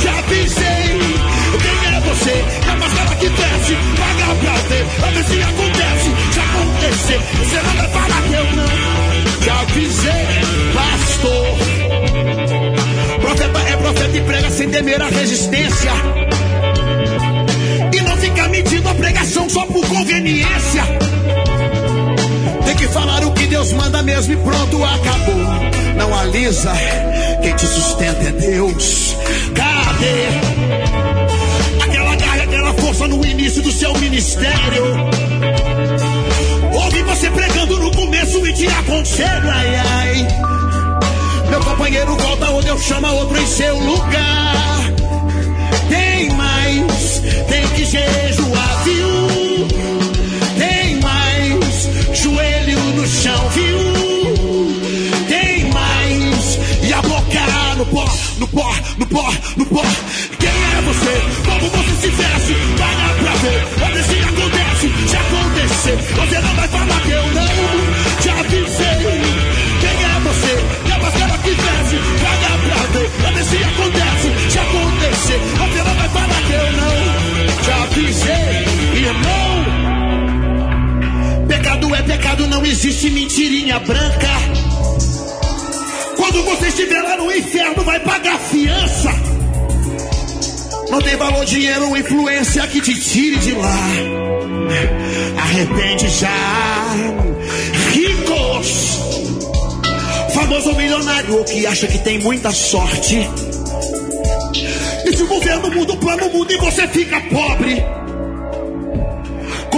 te 0.00 0.08
avisei. 0.08 1.00
Quem 1.60 1.78
é 1.88 2.00
você? 2.00 2.30
É 2.30 2.70
a 2.70 2.76
máscara 2.76 3.16
que 3.16 3.28
veste. 3.28 3.76
Paga 3.96 4.34
pra 4.34 4.54
ver, 4.68 4.84
pra 4.98 5.10
ver 5.10 5.24
se 5.24 5.42
acontece. 5.42 6.10
Se 6.32 6.40
acontecer, 6.40 7.20
você 7.38 7.62
não 7.62 7.74
vai 7.76 7.88
falar 7.88 8.22
que 8.22 8.34
eu 8.34 8.44
não 8.56 8.70
te 9.40 9.50
avisei. 9.50 10.26
Pastor. 10.74 11.46
Profeta 13.20 13.58
é 13.60 13.76
profeta 13.76 14.16
e 14.16 14.20
prega 14.20 14.50
sem 14.50 14.70
temer 14.70 15.02
a 15.02 15.08
resistência. 15.08 15.92
E 17.92 18.00
não 18.02 18.16
fica 18.16 18.48
mentindo 18.48 18.88
a 18.88 18.94
pregação 18.94 19.48
só 19.48 19.66
por 19.66 19.86
conveniência. 19.86 20.89
Falar 22.92 23.24
o 23.24 23.32
que 23.32 23.46
Deus 23.46 23.72
manda 23.72 24.02
mesmo 24.02 24.34
e 24.34 24.36
pronto, 24.36 24.84
acabou. 24.84 25.70
Não 25.96 26.18
alisa, 26.18 26.72
quem 27.42 27.54
te 27.54 27.66
sustenta 27.66 28.22
é 28.28 28.32
Deus. 28.32 29.16
Cadê 29.54 30.26
aquela 31.84 32.16
garra, 32.16 32.42
aquela 32.42 32.74
força 32.74 33.06
no 33.06 33.24
início 33.24 33.62
do 33.62 33.70
seu 33.70 33.96
ministério? 33.98 34.84
Ouvi 36.72 37.02
você 37.02 37.30
pregando 37.30 37.78
no 37.78 37.90
começo 37.92 38.46
e 38.46 38.52
te 38.52 38.66
aconselho, 38.66 39.50
ai 39.50 39.76
ai. 39.76 40.28
Meu 41.48 41.60
companheiro 41.60 42.16
volta 42.16 42.50
ou 42.50 42.62
Deus 42.62 42.82
chama 42.82 43.12
outro 43.12 43.38
em 43.40 43.46
seu 43.46 43.78
lugar. 43.78 44.92
Tem 45.88 46.30
mais, 46.30 47.22
tem 47.48 47.68
que 47.68 47.84
jejuar, 47.84 48.84
viu? 48.84 49.29
No 52.92 53.06
chão, 53.06 53.48
viu? 53.50 53.78
Tem 55.28 55.64
mais, 55.70 56.58
e 56.82 56.92
a 56.92 57.02
boca 57.02 57.40
no 57.76 57.86
pó, 57.86 58.04
no 58.38 58.48
pó, 58.48 58.74
no 58.98 59.06
pó, 59.06 59.32
no 59.56 59.66
pó. 59.66 59.82
Quem 60.38 60.48
é 60.48 60.80
você? 60.82 61.22
Como 61.44 61.70
você 61.70 61.94
se 62.00 62.08
veste? 62.08 62.54
Pra 62.76 63.34
ver, 63.34 63.64
pra 63.78 63.88
ver 63.88 64.04
se 64.04 64.18
acontece. 64.18 64.90
Se 65.08 65.16
acontecer, 65.16 65.96
você 66.16 66.40
não 66.40 66.54
vai 66.56 66.68
falar 66.68 67.00
que 67.00 67.10
eu 67.10 67.22
não 67.22 68.20
te 68.20 68.28
avisei. 68.28 69.22
Quem 69.80 70.04
é 70.04 70.20
você? 70.20 70.52
É 70.90 70.92
a 70.92 70.98
máscara 70.98 71.38
que 71.38 71.50
veste, 71.50 71.96
pra 72.20 72.86
ver, 72.92 73.08
pra 73.20 73.30
ver 73.30 73.44
se 73.44 73.56
acontece. 73.56 74.28
Se 74.50 74.58
acontecer, 74.58 75.40
você 75.58 75.82
não 75.82 75.94
vai 75.94 76.08
falar 76.08 76.42
que 76.46 76.52
eu 76.52 76.72
não 76.72 76.98
te 77.62 77.70
avisei, 77.70 79.04
irmão. 79.04 79.39
Pecado 82.10 82.44
não 82.48 82.66
existe 82.66 83.08
mentirinha 83.08 83.78
branca. 83.78 84.28
Quando 86.16 86.42
você 86.42 86.66
estiver 86.66 87.00
lá 87.02 87.16
no 87.16 87.32
inferno, 87.32 87.84
vai 87.84 88.00
pagar 88.00 88.36
fiança. 88.36 89.10
Não 90.90 91.00
tem 91.00 91.16
valor 91.16 91.44
dinheiro 91.44 91.88
ou 91.88 91.96
influência 91.96 92.66
que 92.66 92.80
te 92.80 92.98
tire 92.98 93.36
de 93.36 93.52
lá. 93.52 93.78
Arrepende 95.38 96.08
já. 96.08 96.96
Ricos. 97.92 98.98
Famoso 100.34 100.74
milionário 100.74 101.38
ou 101.38 101.44
que 101.44 101.64
acha 101.64 101.86
que 101.86 101.98
tem 101.98 102.18
muita 102.18 102.50
sorte. 102.50 103.20
E 105.06 105.16
se 105.16 105.22
o 105.22 105.28
governo 105.28 105.70
muda 105.70 105.92
o 105.92 105.96
plano, 105.96 106.28
muda 106.30 106.52
e 106.52 106.56
você 106.56 106.88
fica 106.88 107.20
pobre. 107.20 107.99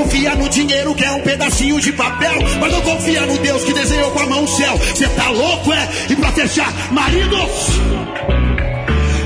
Confia 0.03 0.35
no 0.35 0.49
dinheiro 0.49 0.97
que 0.97 1.05
é 1.05 1.13
um 1.13 1.21
pedacinho 1.21 1.81
de 1.81 1.93
papel, 1.93 2.35
mas 2.59 2.73
não 2.73 2.81
confia 2.81 3.25
no 3.25 3.39
Deus 3.39 3.63
que 3.63 3.73
desenhou 3.73 4.11
com 4.11 4.19
a 4.19 4.27
mão 4.27 4.43
o 4.43 4.49
céu. 4.49 4.77
Você 4.77 5.09
tá 5.11 5.31
louco, 5.31 5.73
é? 5.73 5.89
E 6.11 6.17
pra 6.17 6.33
fechar, 6.33 6.73
maridos, 6.91 7.49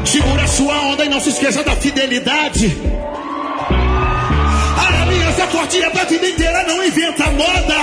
segura 0.05 0.47
sua 0.47 0.79
onda 0.83 1.07
e 1.07 1.09
não 1.09 1.19
se 1.19 1.31
esqueça 1.31 1.65
da 1.65 1.75
fidelidade. 1.77 2.77
A 4.77 5.03
aliança 5.03 5.43
é 5.45 5.47
forte 5.47 5.83
é 5.83 5.89
pra 5.89 6.05
vida 6.05 6.29
inteira, 6.29 6.63
não 6.65 6.85
inventa 6.85 7.25
moda. 7.31 7.77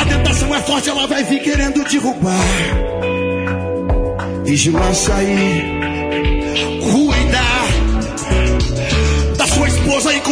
A 0.00 0.04
tentação 0.04 0.52
é 0.52 0.60
forte, 0.60 0.90
ela 0.90 1.06
vai 1.06 1.22
vir 1.22 1.40
querendo 1.40 1.84
derrubar. 1.84 2.34
Vigilância 4.44 5.14
aí, 5.14 5.81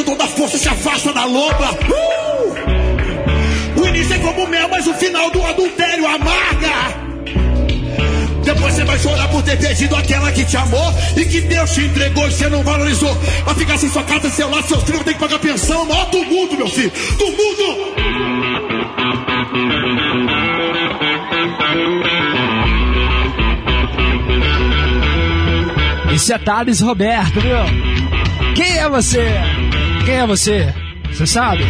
com 0.01 0.13
toda 0.13 0.25
a 0.25 0.29
força 0.29 0.57
se 0.57 0.69
afasta 0.69 1.13
da 1.13 1.25
loba. 1.25 1.73
Uh! 1.89 2.55
O 3.81 3.87
início 3.87 4.15
é 4.15 4.19
como 4.19 4.47
mel, 4.47 4.69
mas 4.69 4.87
o 4.87 4.95
final 4.95 5.31
do 5.31 5.43
adultério 5.45 6.07
amarga. 6.07 7.11
Depois 8.43 8.75
você 8.75 8.85
vai 8.85 8.99
chorar 8.99 9.29
por 9.29 9.43
ter 9.43 9.59
perdido 9.59 9.95
aquela 9.95 10.33
que 10.33 10.45
te 10.45 10.57
amou 10.57 10.95
e 11.17 11.25
que 11.25 11.43
Deus 11.43 11.71
te 11.71 11.83
entregou 11.83 12.27
e 12.27 12.33
você 12.33 12.49
não 12.49 12.63
valorizou. 12.63 13.15
Vai 13.45 13.55
ficar 13.55 13.77
sem 13.79 13.91
sua 13.91 14.03
casa, 14.05 14.31
seu 14.31 14.51
lar, 14.51 14.63
seus 14.63 14.83
filhos, 14.85 15.03
tem 15.03 15.15
que 15.15 15.21
pagar 15.21 15.39
pensão. 15.39 15.85
Maior 15.85 16.11
do 16.11 16.25
mundo, 16.25 16.57
meu 16.57 16.69
filho. 16.69 16.93
Do 17.19 17.27
mundo. 17.27 17.95
Esse 26.15 26.33
é 26.33 26.39
Thales 26.39 26.81
Roberto, 26.81 27.41
viu? 27.41 27.59
Quem 28.55 28.79
é 28.79 28.89
você? 28.89 29.50
Quem 30.05 30.17
é 30.17 30.27
você? 30.27 30.73
Você 31.13 31.27
sabe? 31.27 31.65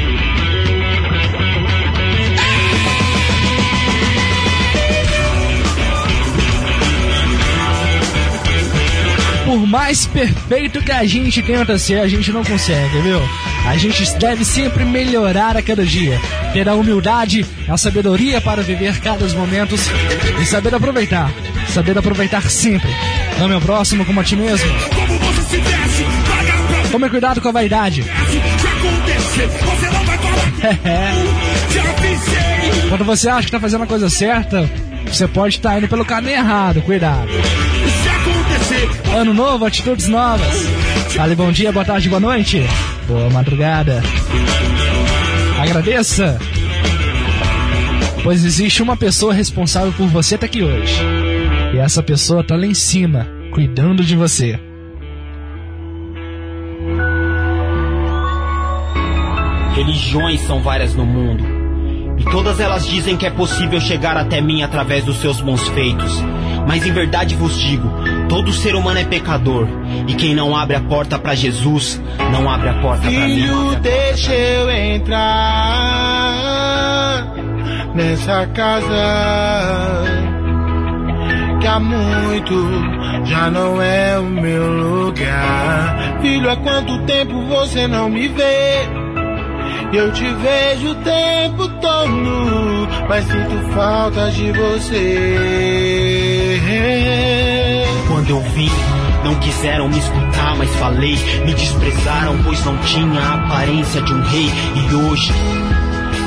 Por 9.44 9.66
mais 9.66 10.06
perfeito 10.06 10.80
que 10.80 10.92
a 10.92 11.04
gente 11.04 11.42
tenta 11.42 11.76
ser, 11.76 12.00
a 12.00 12.06
gente 12.06 12.30
não 12.30 12.44
consegue, 12.44 13.00
viu? 13.00 13.20
A 13.66 13.76
gente 13.76 14.04
deve 14.18 14.44
sempre 14.44 14.84
melhorar 14.84 15.56
a 15.56 15.62
cada 15.62 15.84
dia. 15.84 16.20
Ter 16.52 16.68
a 16.68 16.74
humildade, 16.74 17.44
a 17.68 17.76
sabedoria 17.76 18.40
para 18.40 18.62
viver 18.62 19.00
cada 19.00 19.26
momento 19.28 19.74
e 20.40 20.46
saber 20.46 20.74
aproveitar. 20.74 21.32
Saber 21.68 21.98
aproveitar 21.98 22.48
sempre. 22.48 22.90
Ame 23.40 23.54
o 23.54 23.60
próximo 23.60 24.04
como 24.04 24.20
a 24.20 24.24
ti 24.24 24.36
mesmo. 24.36 24.68
Tome 26.90 27.08
cuidado 27.08 27.40
com 27.40 27.48
a 27.48 27.52
vaidade. 27.52 28.04
Quando 32.88 33.04
você 33.04 33.28
acha 33.28 33.46
que 33.46 33.52
tá 33.52 33.60
fazendo 33.60 33.84
a 33.84 33.86
coisa 33.86 34.10
certa, 34.10 34.68
você 35.06 35.28
pode 35.28 35.56
estar 35.56 35.78
indo 35.78 35.88
pelo 35.88 36.04
caminho 36.04 36.36
errado. 36.36 36.82
Cuidado. 36.82 37.28
Ano 39.14 39.32
novo, 39.32 39.64
atitudes 39.64 40.08
novas. 40.08 40.66
Fale 41.14 41.34
bom 41.34 41.52
dia, 41.52 41.72
boa 41.72 41.84
tarde, 41.84 42.08
boa 42.08 42.20
noite. 42.20 42.62
Boa 43.06 43.30
madrugada. 43.30 44.02
Agradeça. 45.60 46.38
Pois 48.22 48.44
existe 48.44 48.82
uma 48.82 48.96
pessoa 48.96 49.32
responsável 49.32 49.92
por 49.92 50.08
você 50.08 50.34
estar 50.34 50.46
aqui 50.46 50.62
hoje. 50.62 51.00
E 51.74 51.78
essa 51.78 52.02
pessoa 52.02 52.44
tá 52.44 52.56
lá 52.56 52.66
em 52.66 52.74
cima, 52.74 53.28
cuidando 53.52 54.04
de 54.04 54.16
você. 54.16 54.58
Religiões 59.80 60.42
são 60.42 60.60
várias 60.60 60.94
no 60.94 61.06
mundo. 61.06 61.42
E 62.18 62.24
todas 62.24 62.60
elas 62.60 62.86
dizem 62.86 63.16
que 63.16 63.24
é 63.24 63.30
possível 63.30 63.80
chegar 63.80 64.14
até 64.14 64.38
mim 64.38 64.62
através 64.62 65.06
dos 65.06 65.16
seus 65.16 65.40
bons 65.40 65.66
feitos. 65.68 66.22
Mas 66.68 66.86
em 66.86 66.92
verdade 66.92 67.34
vos 67.34 67.58
digo: 67.58 67.90
todo 68.28 68.52
ser 68.52 68.74
humano 68.74 68.98
é 68.98 69.04
pecador. 69.04 69.66
E 70.06 70.12
quem 70.12 70.34
não 70.34 70.54
abre 70.54 70.76
a 70.76 70.80
porta 70.82 71.18
para 71.18 71.34
Jesus, 71.34 71.98
não 72.30 72.50
abre 72.50 72.68
a 72.68 72.74
porta 72.74 73.10
para 73.10 73.10
mim. 73.10 73.40
Filho, 73.40 73.74
deixa 73.80 74.34
eu 74.34 74.70
entrar 74.70 75.16
nessa 77.94 78.46
casa 78.48 80.04
que 81.58 81.66
há 81.66 81.80
muito 81.80 82.54
já 83.24 83.50
não 83.50 83.80
é 83.80 84.18
o 84.18 84.24
meu 84.24 84.70
lugar. 84.70 86.18
Filho, 86.20 86.50
há 86.50 86.56
quanto 86.56 86.98
tempo 87.06 87.46
você 87.46 87.88
não 87.88 88.10
me 88.10 88.28
vê? 88.28 89.09
Eu 89.92 90.12
te 90.12 90.22
vejo 90.22 90.90
o 90.90 90.94
tempo 90.94 91.68
todo, 91.80 92.88
mas 93.08 93.24
sinto 93.24 93.72
falta 93.74 94.30
de 94.30 94.52
você. 94.52 95.80
Quando 98.06 98.30
eu 98.30 98.40
vim, 98.40 98.70
não 99.24 99.34
quiseram 99.40 99.88
me 99.88 99.98
escutar, 99.98 100.56
mas 100.56 100.72
falei. 100.76 101.16
Me 101.44 101.54
desprezaram, 101.54 102.40
pois 102.44 102.64
não 102.64 102.78
tinha 102.78 103.20
a 103.20 103.34
aparência 103.34 104.00
de 104.02 104.14
um 104.14 104.22
rei. 104.22 104.48
E 104.76 104.94
hoje. 104.94 105.32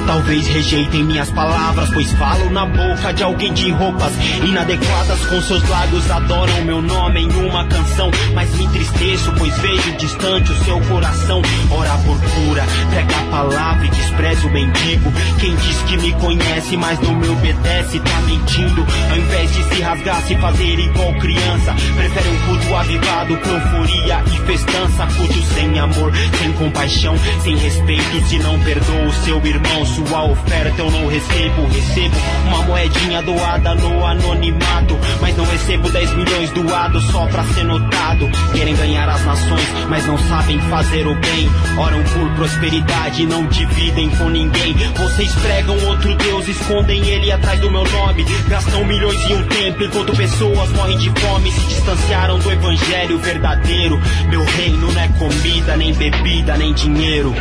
Talvez 0.05 0.47
rejeitem 0.47 1.03
minhas 1.03 1.29
palavras, 1.31 1.89
pois 1.91 2.11
falo 2.13 2.49
na 2.49 2.65
boca 2.65 3.13
de 3.13 3.23
alguém 3.23 3.53
de 3.53 3.71
roupas 3.71 4.13
inadequadas. 4.43 5.25
Com 5.27 5.41
seus 5.41 5.67
lábios 5.69 6.09
adoram 6.11 6.61
meu 6.65 6.81
nome 6.81 7.21
em 7.21 7.47
uma 7.47 7.65
canção. 7.65 8.11
Mas 8.33 8.49
me 8.55 8.65
entristeço, 8.65 9.33
pois 9.37 9.57
vejo 9.59 9.97
distante 9.97 10.51
o 10.51 10.65
seu 10.65 10.79
coração. 10.81 11.41
Ora 11.71 11.97
por 11.99 12.17
cura, 12.19 12.65
prega 12.89 13.15
a 13.15 13.31
palavra 13.31 13.85
e 13.85 13.89
despreza 13.89 14.47
o 14.47 14.51
mendigo. 14.51 15.11
Quem 15.39 15.55
diz 15.55 15.77
que 15.83 15.97
me 15.97 16.13
conhece, 16.13 16.77
mas 16.77 16.99
não 16.99 17.15
me 17.15 17.27
obedece, 17.29 17.99
tá 17.99 18.21
mentindo. 18.21 18.85
Ao 19.09 19.17
invés 19.17 19.53
de 19.53 19.63
se 19.63 19.81
rasgar, 19.81 20.21
se 20.23 20.35
fazer 20.35 20.79
igual 20.79 21.13
criança, 21.15 21.73
prefere 21.95 22.29
um 22.29 22.39
culto 22.47 22.75
avivado 22.75 23.37
com 23.37 23.49
euforia 23.49 24.23
e 24.27 24.37
festança. 24.45 25.07
Culto 25.17 25.41
sem 25.53 25.79
amor, 25.79 26.11
sem 26.39 26.51
compaixão, 26.53 27.15
sem 27.41 27.55
respeito. 27.55 28.27
Se 28.27 28.39
não 28.39 28.59
perdoa 28.59 29.07
o 29.07 29.13
seu 29.25 29.45
irmão, 29.45 29.85
sua 29.93 30.23
oferta 30.25 30.81
eu 30.81 30.91
não 30.91 31.07
recebo. 31.07 31.67
Recebo 31.67 32.15
uma 32.47 32.63
moedinha 32.63 33.21
doada 33.21 33.75
no 33.75 34.05
anonimato, 34.05 34.97
mas 35.21 35.37
não 35.37 35.45
recebo 35.45 35.89
10 35.89 36.13
milhões 36.15 36.51
doados 36.51 37.03
só 37.11 37.25
pra 37.27 37.43
ser 37.45 37.63
notado. 37.63 38.29
Querem 38.53 38.75
ganhar 38.75 39.07
as 39.09 39.23
nações, 39.25 39.67
mas 39.89 40.05
não 40.05 40.17
sabem 40.17 40.59
fazer 40.61 41.07
o 41.07 41.15
bem. 41.15 41.49
Oram 41.77 42.03
por 42.03 42.29
prosperidade 42.35 43.23
e 43.23 43.25
não 43.25 43.45
dividem 43.47 44.09
com 44.11 44.29
ninguém. 44.29 44.73
Vocês 44.95 45.33
pregam 45.35 45.77
outro 45.87 46.15
Deus, 46.15 46.47
escondem 46.47 47.05
ele 47.07 47.31
atrás 47.31 47.59
do 47.59 47.71
meu 47.71 47.83
nome. 47.83 48.25
Gastam 48.47 48.85
milhões 48.85 49.19
em 49.29 49.35
um 49.35 49.43
templo 49.43 49.85
enquanto 49.85 50.15
pessoas 50.15 50.69
morrem 50.71 50.97
de 50.97 51.09
fome. 51.19 51.51
Se 51.51 51.67
distanciaram 51.67 52.39
do 52.39 52.51
evangelho 52.51 53.17
verdadeiro. 53.19 53.99
Meu 54.29 54.43
reino 54.43 54.91
não 54.91 55.01
é 55.01 55.07
comida, 55.09 55.77
nem 55.77 55.93
bebida, 55.93 56.57
nem 56.57 56.73
dinheiro. 56.73 57.33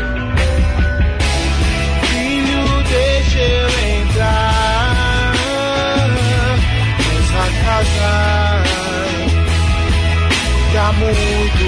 Deixa 3.32 3.48
eu 3.48 3.68
entrar 4.02 5.32
nessa 6.98 7.44
casa 7.64 8.12
que 10.70 10.76
há 10.76 10.92
muito 10.92 11.66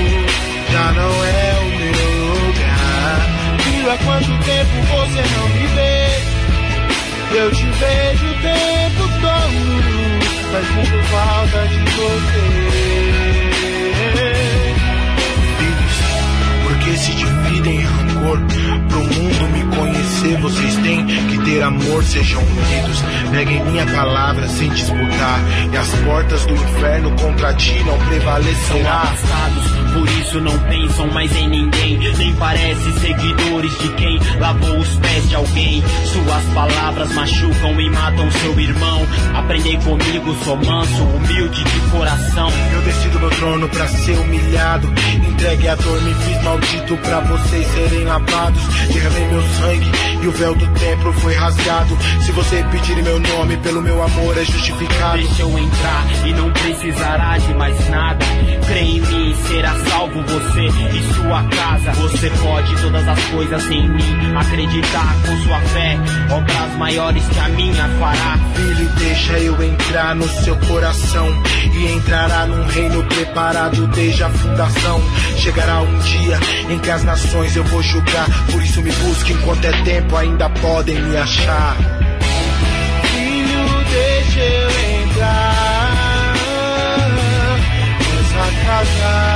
já 0.70 0.92
não 0.92 1.24
é 1.24 1.56
o 1.60 1.64
meu 1.78 2.04
lugar. 2.34 3.16
Filho, 3.60 3.90
há 3.90 3.96
quanto 3.96 4.28
tempo 4.44 4.74
você 4.90 5.22
não 5.38 5.48
me 5.48 5.66
vê? 5.68 6.04
Eu 7.34 7.50
te 7.50 7.64
vejo 7.64 8.26
o 8.26 8.34
tempo 8.42 9.08
todo, 9.22 9.58
mas 10.52 10.66
sinto 10.66 11.00
falta 11.08 11.60
de 11.68 11.80
você. 11.96 12.44
Porque 16.64 16.90
se 16.98 17.12
dividem 17.14 17.76
em 17.76 17.84
rancor 17.84 18.38
Pro 18.88 18.98
mundo 18.98 19.53
Vocês 20.36 20.76
têm 20.76 21.06
que 21.06 21.38
ter 21.44 21.62
amor 21.62 22.02
Sejam 22.02 22.40
unidos 22.40 23.02
Peguem 23.30 23.64
minha 23.64 23.86
palavra 23.86 24.48
sem 24.48 24.68
disputar. 24.70 25.40
E 25.72 25.76
as 25.76 25.88
portas 26.04 26.46
do 26.46 26.54
inferno 26.54 27.10
contra 27.20 27.52
ti 27.54 27.82
não 27.84 27.98
afastados, 28.86 29.83
por 29.94 30.08
isso 30.08 30.40
não 30.40 30.58
pensam 30.58 31.06
mais 31.08 31.34
em 31.36 31.48
ninguém. 31.48 31.98
Nem 32.18 32.34
parece 32.34 32.92
seguidores 33.00 33.78
de 33.78 33.88
quem 33.94 34.18
lavou 34.38 34.78
os 34.78 34.96
pés 34.96 35.28
de 35.28 35.36
alguém. 35.36 35.82
Suas 36.12 36.44
palavras 36.52 37.12
machucam 37.14 37.80
e 37.80 37.90
matam 37.90 38.30
seu 38.30 38.60
irmão. 38.60 39.06
Aprendei 39.34 39.76
comigo, 39.78 40.36
sou 40.44 40.56
manso, 40.56 41.02
humilde 41.02 41.64
de 41.64 41.80
coração. 41.90 42.50
Eu 42.72 42.82
desci 42.82 43.08
do 43.08 43.20
meu 43.20 43.30
trono 43.30 43.68
pra 43.68 43.86
ser 43.88 44.18
humilhado 44.18 44.92
Entregue 45.28 45.68
a 45.68 45.74
dor, 45.74 46.02
me 46.02 46.14
fiz 46.14 46.42
maldito 46.42 46.96
pra 46.98 47.20
vocês 47.20 47.66
serem 47.68 48.04
lavados 48.04 48.62
Derramei 48.92 49.26
meu 49.26 49.42
sangue 49.42 49.92
e 50.22 50.26
o 50.26 50.32
véu 50.32 50.54
do 50.54 50.66
templo 50.78 51.12
foi 51.14 51.34
rasgado 51.34 51.96
Se 52.22 52.32
você 52.32 52.64
pedir 52.70 53.02
meu 53.02 53.20
nome, 53.20 53.56
pelo 53.58 53.82
meu 53.82 54.02
amor 54.02 54.38
é 54.38 54.44
justificado 54.44 55.18
Deixa 55.18 55.42
eu 55.42 55.58
entrar 55.58 56.26
e 56.26 56.32
não 56.32 56.50
precisará 56.50 57.38
de 57.38 57.54
mais 57.54 57.88
nada. 57.88 58.24
Crê 58.66 58.80
em 58.80 59.00
mim, 59.00 59.34
será 59.46 59.74
salvo 59.88 60.22
você 60.22 60.66
e 60.66 61.14
sua 61.14 61.42
casa. 61.44 61.92
Você 61.92 62.30
pode 62.30 62.82
todas 62.82 63.08
as 63.08 63.24
coisas 63.26 63.70
em 63.70 63.88
mim. 63.88 64.36
Acreditar 64.36 65.14
com 65.26 65.36
sua 65.44 65.60
fé, 65.60 65.98
obras 66.30 66.76
maiores 66.76 67.26
que 67.28 67.38
a 67.38 67.48
minha 67.48 67.88
fará. 68.00 68.38
Filho, 68.54 68.88
deixa 68.98 69.38
eu 69.38 69.62
entrar 69.62 70.14
no 70.14 70.28
seu 70.28 70.56
coração 70.56 71.28
E 71.72 71.92
entrará 71.92 72.46
num 72.46 72.66
reino 72.66 73.02
preparado 73.04 73.86
desde 73.88 74.22
a 74.22 74.30
fundação 74.30 75.00
Chegará 75.36 75.80
um 75.80 75.98
dia 75.98 76.38
em 76.70 76.78
que 76.78 76.90
as 76.90 77.02
nações 77.04 77.56
eu 77.56 77.64
vou 77.64 77.82
julgar 77.82 78.26
Por 78.50 78.62
isso 78.62 78.80
me 78.82 78.92
busque 78.92 79.32
enquanto 79.32 79.64
é 79.64 79.82
tempo, 79.82 80.16
ainda 80.16 80.48
podem 80.50 81.00
me 81.00 81.16
achar 81.16 81.76
Filho, 83.02 83.84
deixa 83.90 84.40
eu 84.40 84.70
entrar 85.02 86.34
Nessa 87.98 88.66
casa 88.66 89.33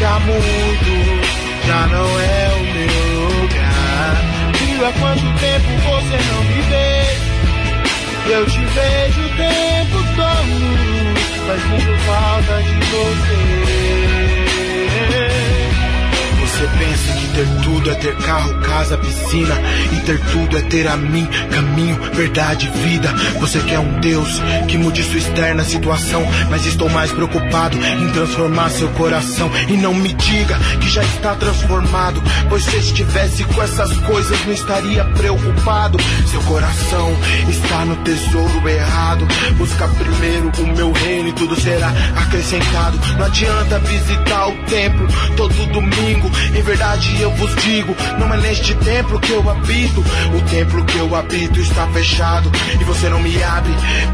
Muito 0.00 1.20
já 1.66 1.86
não 1.88 2.20
é 2.20 2.48
o 2.56 2.60
meu 2.72 3.40
lugar 3.42 4.16
Filho, 4.54 4.86
há 4.86 4.92
quanto 4.92 5.20
tempo 5.38 5.68
você 5.84 6.16
não 6.32 6.42
me 6.44 6.62
vê? 6.62 8.32
Eu 8.32 8.46
te 8.46 8.64
vejo 8.64 9.20
o 9.20 9.28
tempo 9.36 9.98
todo, 10.16 10.54
mas 11.46 11.60
sinto 11.62 11.92
falta 12.06 12.62
de 12.62 12.80
você. 12.86 13.59
Você 16.60 16.68
pensa 16.78 17.12
que 17.14 17.28
ter 17.28 17.46
tudo 17.64 17.90
é 17.90 17.94
ter 17.94 18.14
carro, 18.16 18.54
casa, 18.60 18.98
piscina. 18.98 19.54
E 19.92 20.00
ter 20.00 20.20
tudo 20.26 20.58
é 20.58 20.60
ter 20.60 20.86
a 20.86 20.94
mim, 20.94 21.26
caminho, 21.50 21.98
verdade, 22.12 22.70
vida. 22.82 23.08
Você 23.40 23.60
quer 23.60 23.78
um 23.78 23.98
Deus 24.00 24.42
que 24.68 24.76
mude 24.76 25.02
sua 25.02 25.16
externa 25.16 25.64
situação. 25.64 26.22
Mas 26.50 26.66
estou 26.66 26.90
mais 26.90 27.10
preocupado 27.12 27.78
em 27.78 28.10
transformar 28.10 28.68
seu 28.68 28.88
coração. 28.90 29.50
E 29.70 29.72
não 29.78 29.94
me 29.94 30.12
diga 30.12 30.54
que 30.82 30.90
já 30.90 31.02
está 31.02 31.34
transformado. 31.34 32.22
Pois 32.50 32.62
se 32.64 32.76
estivesse 32.76 33.42
com 33.44 33.62
essas 33.62 33.96
coisas, 34.00 34.44
não 34.44 34.52
estaria 34.52 35.02
preocupado. 35.16 35.96
Seu 36.26 36.42
coração 36.42 37.16
está 37.48 37.86
no 37.86 37.96
tesouro 38.04 38.68
errado. 38.68 39.26
Busca 39.56 39.88
primeiro 39.88 40.52
o 40.58 40.76
meu 40.76 40.92
reino 40.92 41.30
e 41.30 41.32
tudo 41.32 41.58
será 41.58 41.90
acrescentado. 42.16 43.00
Não 43.16 43.24
adianta 43.24 43.78
visitar 43.78 44.48
o 44.48 44.56
templo 44.64 45.08
todo 45.38 45.54
domingo. 45.72 46.30
Em 46.54 46.62
verdade 46.62 47.20
eu 47.20 47.30
vos 47.32 47.54
digo, 47.62 47.96
não 48.18 48.32
é 48.34 48.36
neste 48.38 48.74
templo 48.76 49.18
que 49.20 49.32
eu 49.32 49.48
habito. 49.48 50.00
O 50.34 50.40
templo 50.50 50.84
que 50.84 50.98
eu 50.98 51.14
habito 51.14 51.60
está 51.60 51.86
fechado 51.88 52.50
e 52.80 52.84
você 52.84 53.08
não 53.08 53.20
me 53.20 53.42
abre, 53.42 53.72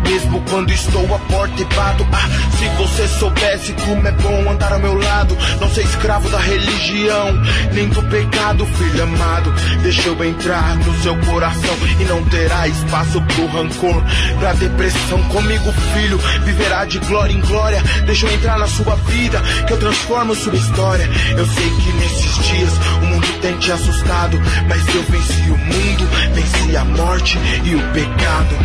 mesmo 0.09 0.43
quando 0.49 0.71
estou 0.71 1.15
à 1.15 1.19
porta 1.19 1.61
e 1.61 1.65
bato. 1.65 2.07
Ah, 2.13 2.29
se 2.57 2.69
você 2.77 3.09
soubesse 3.09 3.73
como 3.85 4.07
é 4.07 4.13
bom 4.13 4.51
andar 4.51 4.73
ao 4.73 4.79
meu 4.79 4.95
lado, 4.95 5.37
não 5.61 5.69
ser 5.71 5.83
escravo 5.83 6.29
da 6.29 6.39
religião, 6.39 7.33
nem 7.73 7.89
do 7.89 8.03
pecado, 8.05 8.67
filho 8.67 9.03
amado. 9.03 9.53
Deixa 9.83 10.09
eu 10.09 10.25
entrar 10.25 10.77
no 10.77 11.03
seu 11.03 11.17
coração 11.21 11.77
e 12.01 12.05
não 12.05 12.23
terá 12.25 12.69
espaço 12.69 13.21
pro 13.23 13.47
rancor, 13.47 14.03
pra 14.39 14.53
depressão. 14.53 15.23
Comigo, 15.25 15.73
filho, 15.95 16.19
viverá 16.45 16.85
de 16.85 16.99
glória 17.01 17.33
em 17.33 17.41
glória. 17.41 17.83
Deixa 18.05 18.27
eu 18.27 18.33
entrar 18.33 18.59
na 18.59 18.67
sua 18.67 18.95
vida, 18.97 19.41
que 19.67 19.73
eu 19.73 19.79
transformo 19.79 20.35
sua 20.35 20.55
história. 20.55 21.09
Eu 21.37 21.47
sei 21.47 21.71
que 21.71 21.93
nesses 22.27 22.45
dias 22.45 22.73
o 23.03 23.07
mundo 23.07 23.27
tem 23.41 23.57
te 23.59 23.73
assustado, 23.73 24.41
mas 24.69 24.95
eu 24.95 25.03
venci 25.05 25.51
o 25.51 25.57
mundo, 25.57 26.07
venci 26.35 26.77
a 26.77 26.85
morte 26.85 27.39
e 27.65 27.75
o 27.75 27.81
pecado. 27.93 28.57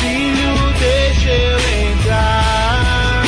Filho, 0.00 0.72
deixa 0.78 1.30
eu 1.30 1.58
entrar 1.90 3.24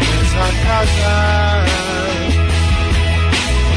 nessa 0.00 0.52
casa 0.66 1.64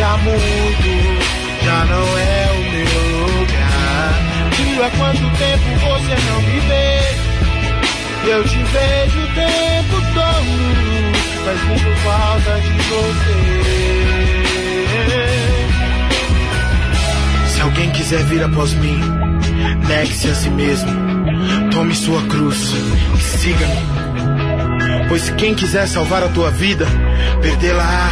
há 0.02 0.18
muito 0.18 1.20
já 1.62 1.86
não 1.86 2.18
é 2.18 2.48
o 2.54 2.60
meu 2.72 2.94
lugar. 3.28 4.14
Filho, 4.54 4.84
há 4.84 4.90
quanto 4.92 5.20
tempo 5.38 5.68
você 5.82 6.16
não 6.32 6.42
me 6.42 6.60
vê? 6.62 7.00
Eu 8.32 8.44
te 8.46 8.64
vejo 8.64 9.20
o 9.20 9.28
tempo 9.34 10.02
todo, 10.14 11.19
mas 11.50 11.60
sinto 11.62 11.96
falta 12.04 12.60
de 12.62 12.70
você. 12.90 13.60
Se 17.48 17.62
alguém 17.62 17.90
quiser 17.92 18.24
vir 18.26 18.44
após 18.44 18.74
mim, 18.74 19.00
negue-se 19.88 20.30
a 20.30 20.36
si 20.36 20.50
mesmo, 20.50 20.92
tome 21.72 21.96
sua 21.96 22.22
cruz 22.24 22.74
e 23.16 23.22
siga-me. 23.22 25.08
Pois 25.08 25.30
quem 25.32 25.56
quiser 25.56 25.88
salvar 25.88 26.24
a 26.24 26.28
tua 26.30 26.52
vida, 26.52 26.86
perdê-la-á. 27.42 28.12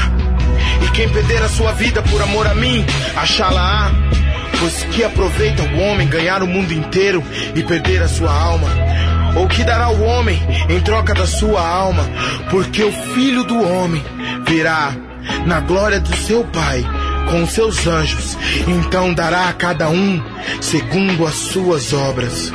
E 0.83 0.89
quem 0.91 1.07
perder 1.09 1.43
a 1.43 1.49
sua 1.49 1.73
vida 1.73 2.01
por 2.01 2.21
amor 2.21 2.47
a 2.47 2.55
mim, 2.55 2.83
achá-la-á. 3.15 3.91
Pois 4.59 4.83
que 4.85 5.03
aproveita 5.03 5.61
o 5.61 5.79
homem 5.79 6.07
ganhar 6.07 6.41
o 6.41 6.47
mundo 6.47 6.71
inteiro 6.73 7.23
e 7.53 7.61
perder 7.61 8.01
a 8.01 8.07
sua 8.07 8.31
alma? 8.31 8.67
Ou 9.35 9.47
que 9.47 9.63
dará 9.63 9.89
o 9.89 10.03
homem 10.03 10.39
em 10.69 10.79
troca 10.81 11.13
da 11.13 11.27
sua 11.27 11.61
alma? 11.61 12.03
Porque 12.49 12.83
o 12.83 12.91
filho 12.91 13.43
do 13.43 13.61
homem 13.61 14.03
virá 14.47 14.95
na 15.45 15.59
glória 15.59 15.99
do 15.99 16.15
seu 16.15 16.43
Pai 16.45 16.83
com 17.29 17.45
seus 17.45 17.85
anjos, 17.85 18.37
então 18.67 19.13
dará 19.13 19.49
a 19.49 19.53
cada 19.53 19.89
um 19.89 20.23
segundo 20.61 21.25
as 21.25 21.35
suas 21.35 21.91
obras. 21.91 22.51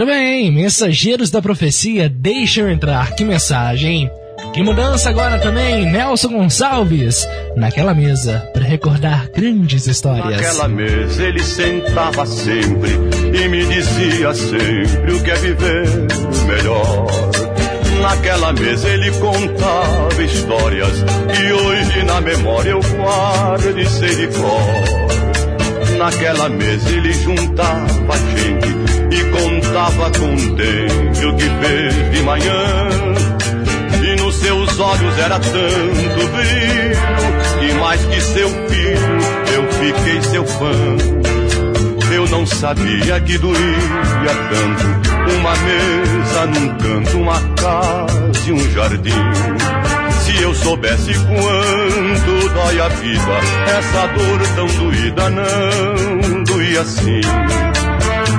Muito 0.00 0.12
bem, 0.12 0.50
mensageiros 0.50 1.30
da 1.30 1.42
profecia, 1.42 2.08
deixa 2.08 2.62
eu 2.62 2.70
entrar. 2.70 3.14
Que 3.14 3.22
mensagem? 3.22 4.10
Que 4.54 4.62
mudança 4.62 5.10
agora 5.10 5.38
também, 5.38 5.84
Nelson 5.84 6.28
Gonçalves, 6.28 7.28
naquela 7.54 7.92
mesa, 7.92 8.38
para 8.54 8.64
recordar 8.64 9.28
grandes 9.30 9.86
histórias. 9.86 10.40
Naquela 10.40 10.68
mesa 10.68 11.22
ele 11.22 11.42
sentava 11.42 12.24
sempre 12.24 12.92
e 13.34 13.46
me 13.46 13.62
dizia 13.66 14.32
sempre 14.32 15.12
o 15.12 15.22
que 15.22 15.30
é 15.32 15.34
viver 15.34 15.86
melhor. 16.46 17.06
Naquela 18.00 18.54
mesa 18.54 18.88
ele 18.88 19.10
contava 19.10 20.22
histórias 20.22 21.04
que 21.36 21.52
hoje 21.52 22.04
na 22.04 22.22
memória 22.22 22.70
eu 22.70 22.80
guardo 22.80 23.74
de 23.74 23.86
ser 23.86 24.16
de 24.16 24.28
cor. 24.28 25.98
Naquela 25.98 26.48
mesa 26.48 26.88
ele 26.88 27.12
juntava 27.12 28.16
gente 28.34 28.79
e 29.10 29.24
contava 29.24 30.10
contente 30.10 31.24
o 31.24 31.36
que 31.36 31.44
fez 31.44 32.10
de 32.12 32.22
manhã. 32.22 32.88
E 34.02 34.20
nos 34.20 34.36
seus 34.36 34.78
olhos 34.78 35.18
era 35.18 35.38
tanto 35.38 36.28
brilho 36.32 37.00
que 37.60 37.74
mais 37.74 38.04
que 38.06 38.20
seu 38.20 38.48
filho 38.48 39.18
eu 39.54 39.72
fiquei 39.72 40.22
seu 40.22 40.46
fã. 40.46 41.30
Eu 42.12 42.26
não 42.28 42.44
sabia 42.44 43.20
que 43.20 43.38
doía 43.38 43.54
tanto 44.50 45.10
uma 45.38 45.54
mesa 45.56 46.46
num 46.46 46.68
canto, 46.78 47.18
uma 47.18 47.40
casa 47.54 48.48
e 48.48 48.52
um 48.52 48.70
jardim. 48.72 49.90
Se 50.20 50.42
eu 50.42 50.54
soubesse 50.54 51.12
quanto 51.14 52.54
dói 52.54 52.80
a 52.80 52.88
vida, 52.88 53.38
essa 53.78 54.06
dor 54.08 54.40
tão 54.56 54.66
doída 54.66 55.30
não 55.30 56.44
doía 56.44 56.80
assim. 56.80 57.20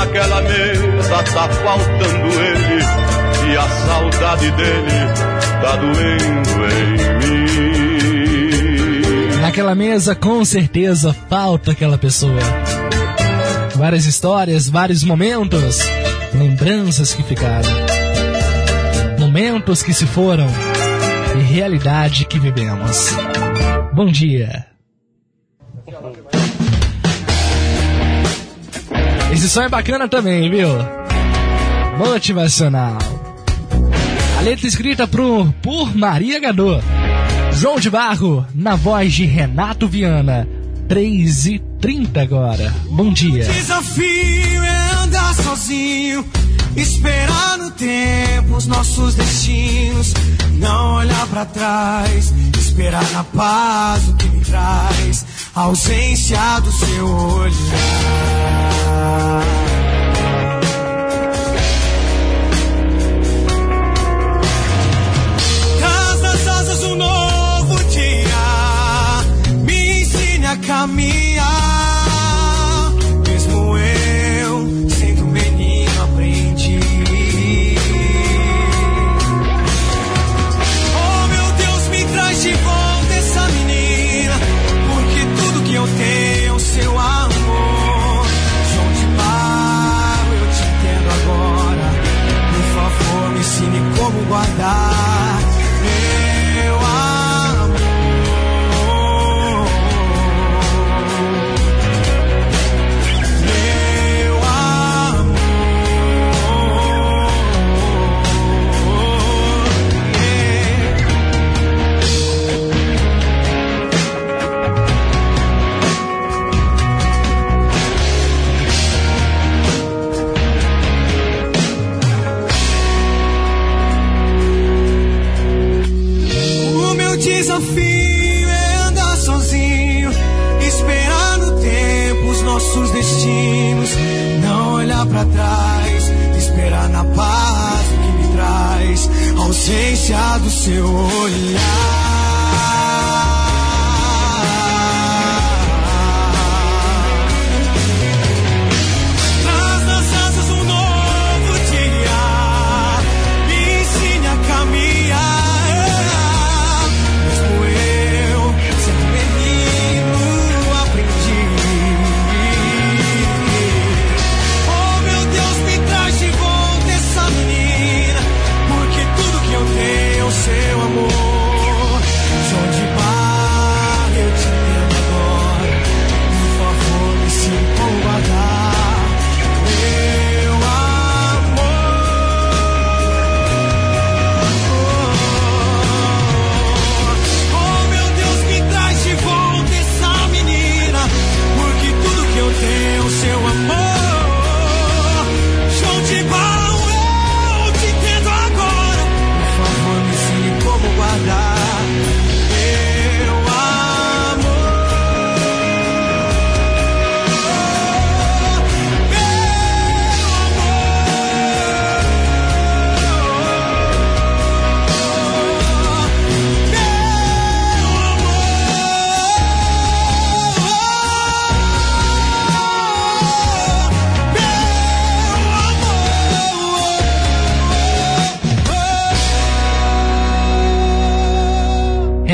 Naquela 0.00 0.40
mesa 0.40 1.22
tá 1.24 1.46
faltando 1.50 2.28
ele 2.40 2.82
e 3.52 3.56
a 3.56 3.68
saudade 3.68 4.50
dele 4.52 4.92
tá 5.60 5.76
doendo 5.76 6.64
em 6.72 6.96
mim. 9.34 9.40
Naquela 9.42 9.74
mesa, 9.74 10.14
com 10.14 10.42
certeza, 10.42 11.14
falta 11.28 11.72
aquela 11.72 11.98
pessoa. 11.98 12.40
Várias 13.76 14.06
histórias, 14.06 14.70
vários 14.70 15.04
momentos, 15.04 15.80
lembranças 16.32 17.12
que 17.12 17.22
ficaram, 17.22 17.68
momentos 19.18 19.82
que 19.82 19.92
se 19.92 20.06
foram 20.06 20.48
e 21.38 21.42
realidade 21.42 22.24
que 22.24 22.38
vivemos. 22.38 23.10
Bom 23.92 24.06
dia. 24.06 24.69
Som 29.48 29.62
é 29.62 29.68
bacana 29.68 30.06
também, 30.06 30.48
viu? 30.50 30.68
Motivacional. 31.98 32.98
A 34.38 34.42
letra 34.42 34.66
escrita 34.66 35.08
por, 35.08 35.52
por 35.62 35.96
Maria 35.96 36.38
Gadot. 36.38 36.84
João 37.52 37.80
de 37.80 37.90
Barro, 37.90 38.46
na 38.54 38.76
voz 38.76 39.12
de 39.12 39.24
Renato 39.24 39.88
Viana. 39.88 40.46
3 40.88 41.46
e 41.46 41.58
30 41.80 42.20
agora. 42.20 42.72
Bom 42.90 43.12
dia. 43.12 43.44
Desafio 43.44 44.62
é 44.62 45.02
andar 45.02 45.34
sozinho, 45.34 46.24
esperar 46.76 47.58
no 47.58 47.70
tempo 47.72 48.56
os 48.56 48.66
nossos 48.66 49.14
destinos, 49.14 50.14
não 50.58 50.96
olhar 50.96 51.26
pra 51.28 51.44
trás, 51.44 52.32
esperar 52.58 53.08
na 53.12 53.24
paz 53.24 54.08
o 54.08 54.14
que 54.14 54.28
me 54.28 54.44
traz, 54.44 55.24
a 55.54 55.62
ausência 55.62 56.60
do 56.60 56.72
seu 56.72 57.06
olhar. 57.06 57.60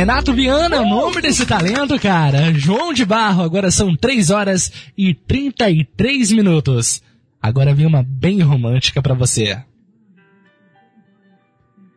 Renato 0.07 0.33
Viana 0.33 0.83
o 0.83 0.89
nome 0.89 1.21
desse 1.21 1.45
talento, 1.45 1.99
cara. 1.99 2.55
João 2.55 2.93
de 2.93 3.05
Barro, 3.05 3.43
agora 3.43 3.73
são 3.73 3.97
3 3.97 4.31
horas 4.31 4.71
e 4.97 5.13
33 5.13 6.31
minutos. 6.31 7.03
Agora 7.43 7.75
vem 7.75 7.87
uma 7.87 8.05
bem 8.05 8.41
romântica 8.41 9.03
pra 9.03 9.15
você. 9.15 9.61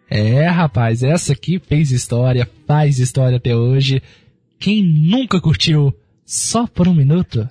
É, 0.09 0.47
rapaz, 0.47 1.03
essa 1.03 1.33
aqui 1.33 1.59
fez 1.59 1.91
história, 1.91 2.49
faz 2.65 2.97
história 2.97 3.37
até 3.37 3.55
hoje. 3.55 4.01
Quem 4.57 4.83
nunca 4.83 5.39
curtiu 5.39 5.93
só 6.25 6.65
por 6.65 6.87
um 6.87 6.95
minuto? 6.95 7.47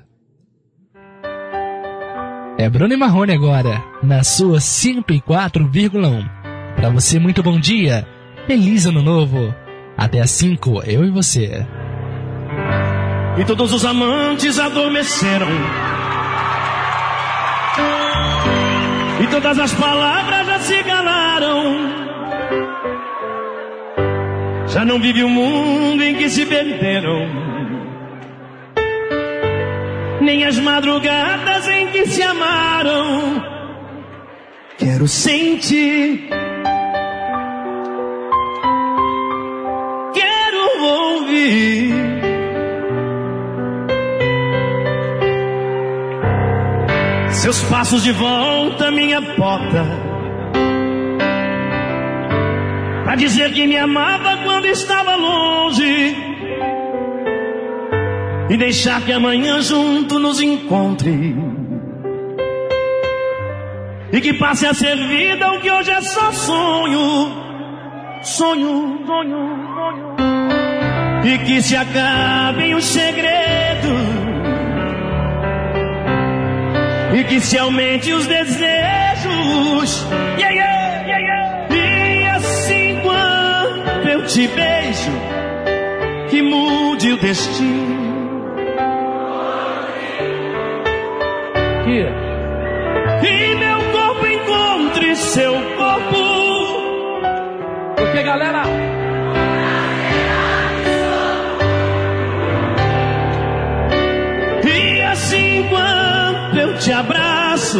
É 2.58 2.68
Bruno 2.68 2.92
e 2.92 2.96
Marrone 2.96 3.32
agora, 3.32 3.80
na 4.02 4.24
sua 4.24 4.58
104,1. 4.58 6.28
Pra 6.74 6.90
você, 6.90 7.20
muito 7.20 7.44
bom 7.44 7.60
dia. 7.60 8.04
Feliz 8.48 8.86
ano 8.86 9.04
novo. 9.04 9.54
Até 9.98 10.20
às 10.20 10.30
5, 10.30 10.84
eu 10.86 11.04
e 11.04 11.10
você. 11.10 11.66
E 13.36 13.44
todos 13.44 13.72
os 13.72 13.84
amantes 13.84 14.56
adormeceram. 14.56 15.48
E 19.20 19.26
todas 19.26 19.58
as 19.58 19.74
palavras 19.74 20.46
já 20.46 20.58
se 20.60 20.84
calaram. 20.84 21.64
Já 24.68 24.84
não 24.84 25.00
vive 25.00 25.24
o 25.24 25.28
mundo 25.28 26.04
em 26.04 26.14
que 26.14 26.30
se 26.30 26.46
perderam. 26.46 27.28
Nem 30.20 30.44
as 30.44 30.60
madrugadas 30.60 31.66
em 31.66 31.88
que 31.88 32.06
se 32.06 32.22
amaram. 32.22 33.42
Quero 34.78 35.08
sentir. 35.08 36.28
Seus 47.48 47.62
passos 47.62 48.02
de 48.02 48.12
volta 48.12 48.88
à 48.88 48.90
minha 48.90 49.22
porta. 49.22 49.82
Pra 53.04 53.16
dizer 53.16 53.54
que 53.54 53.66
me 53.66 53.74
amava 53.74 54.36
quando 54.44 54.66
estava 54.66 55.16
longe. 55.16 56.14
E 58.50 58.56
deixar 58.58 59.00
que 59.00 59.12
amanhã 59.12 59.62
junto 59.62 60.18
nos 60.18 60.42
encontre. 60.42 61.34
E 64.12 64.20
que 64.20 64.34
passe 64.34 64.66
a 64.66 64.74
ser 64.74 64.96
vida 64.96 65.50
o 65.50 65.60
que 65.62 65.70
hoje 65.70 65.90
é 65.90 66.02
só 66.02 66.30
sonho. 66.32 67.32
Sonho, 68.24 69.06
sonho, 69.06 69.38
sonho. 69.74 70.16
E 71.24 71.38
que 71.38 71.62
se 71.62 71.74
acabem 71.74 72.74
os 72.74 72.84
segredos. 72.84 74.27
E 77.14 77.24
que 77.24 77.40
se 77.40 77.58
aumente 77.58 78.12
os 78.12 78.26
desejos. 78.26 80.06
Yeah, 80.38 80.50
yeah, 80.50 81.18
yeah. 81.18 81.74
E 81.74 82.26
assim 82.26 83.00
quando 83.02 84.08
eu 84.08 84.24
te 84.26 84.46
beijo, 84.48 85.10
que 86.30 86.42
mude 86.42 87.12
o 87.12 87.16
destino. 87.16 87.98
E 93.22 93.54
meu 93.56 93.78
corpo 93.92 94.26
encontre 94.26 95.16
seu 95.16 95.54
corpo. 95.76 96.16
Porque, 97.96 98.22
galera. 98.22 98.62
E 104.64 105.02
assim 105.02 105.66
quando 105.68 105.97
eu 106.58 106.76
te 106.78 106.92
abraço, 106.92 107.78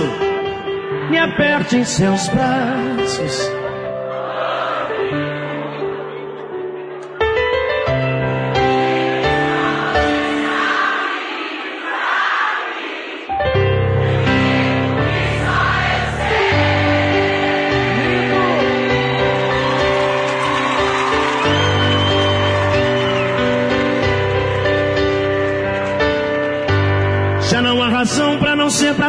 me 1.11 1.19
aperte 1.19 1.77
em 1.77 1.85
seus 1.85 2.29
braços. 2.29 3.68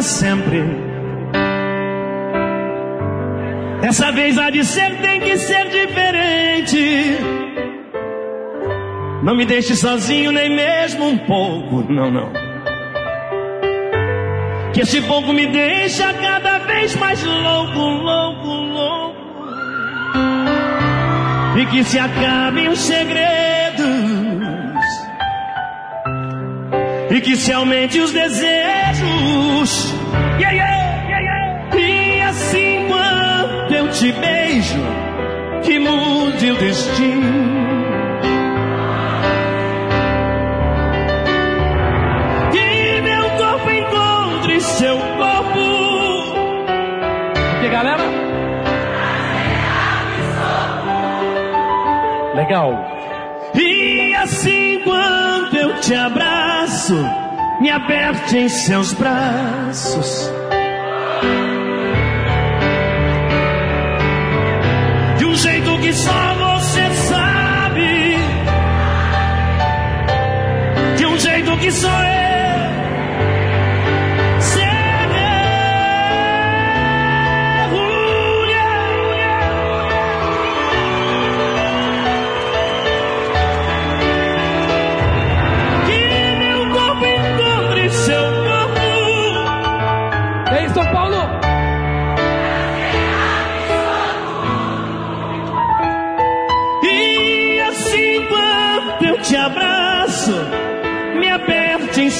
Sempre. 0.02 0.64
Dessa 3.82 4.12
vez 4.12 4.38
há 4.38 4.50
de 4.50 4.64
ser, 4.64 4.98
tem 4.98 5.22
que 5.22 5.38
ser 5.38 5.70
diferente. 5.70 7.18
Não 9.24 9.36
me 9.36 9.46
deixe 9.46 9.76
sozinho 9.76 10.32
nem 10.32 10.50
mesmo 10.50 11.08
um 11.08 11.18
pouco, 11.18 11.92
não, 11.92 12.12
não. 12.12 12.32
Que 14.74 14.82
esse 14.82 15.02
pouco 15.02 15.34
me 15.34 15.48
deixa 15.48 16.14
cada 16.14 16.60
vez 16.60 16.96
mais 16.96 17.24
louco, 17.24 17.80
louco, 17.80 18.48
louco. 18.48 19.20
E 21.58 21.66
que 21.66 21.84
se 21.84 22.00
acabem 22.00 22.70
os 22.70 22.80
segredos 22.80 23.49
e 27.10 27.22
que 27.22 27.36
se 27.36 27.52
aumente 27.52 28.00
os 28.00 28.12
desejos. 28.12 29.94
Yeah, 30.40 30.52
yeah, 30.52 31.20
yeah. 31.20 31.78
E 31.78 32.22
assim 32.22 32.86
quando 32.88 33.74
eu 33.74 33.90
te 33.90 34.12
beijo, 34.12 34.80
que 35.64 35.80
mude 35.80 36.52
o 36.52 36.56
destino. 36.58 37.50
Que 42.52 43.02
meu 43.02 43.30
corpo 43.32 43.72
encontre 43.72 44.62
seu 44.62 44.98
corpo. 44.98 45.60
Porque, 47.54 47.70
galera. 47.70 48.04
Legal. 52.36 53.00
E 53.56 54.14
assim 54.16 54.80
quando 54.84 55.58
eu 55.58 55.80
te 55.82 55.94
abraço, 55.96 56.49
me 57.60 57.70
aperte 57.70 58.38
em 58.38 58.50
seus 58.50 58.94
braços. 58.94 60.32
De 65.18 65.26
um 65.26 65.36
jeito 65.36 65.78
que 65.80 65.94
só 65.94 66.34
você 66.36 66.96
sabe. 67.10 68.16
De 70.98 71.06
um 71.06 71.18
jeito 71.20 71.58
que 71.58 71.72
só 71.72 72.04
eu 72.04 72.09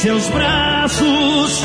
seus 0.02 0.30
braços. 0.30 1.62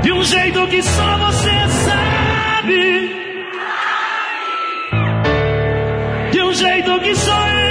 De 0.00 0.12
um 0.12 0.22
jeito 0.22 0.66
que 0.68 0.80
só 0.80 1.18
você 1.18 1.68
sabe. 1.84 3.10
De 6.30 6.42
um 6.42 6.52
jeito 6.54 7.00
que 7.00 7.16
só 7.16 7.48
eu 7.48 7.68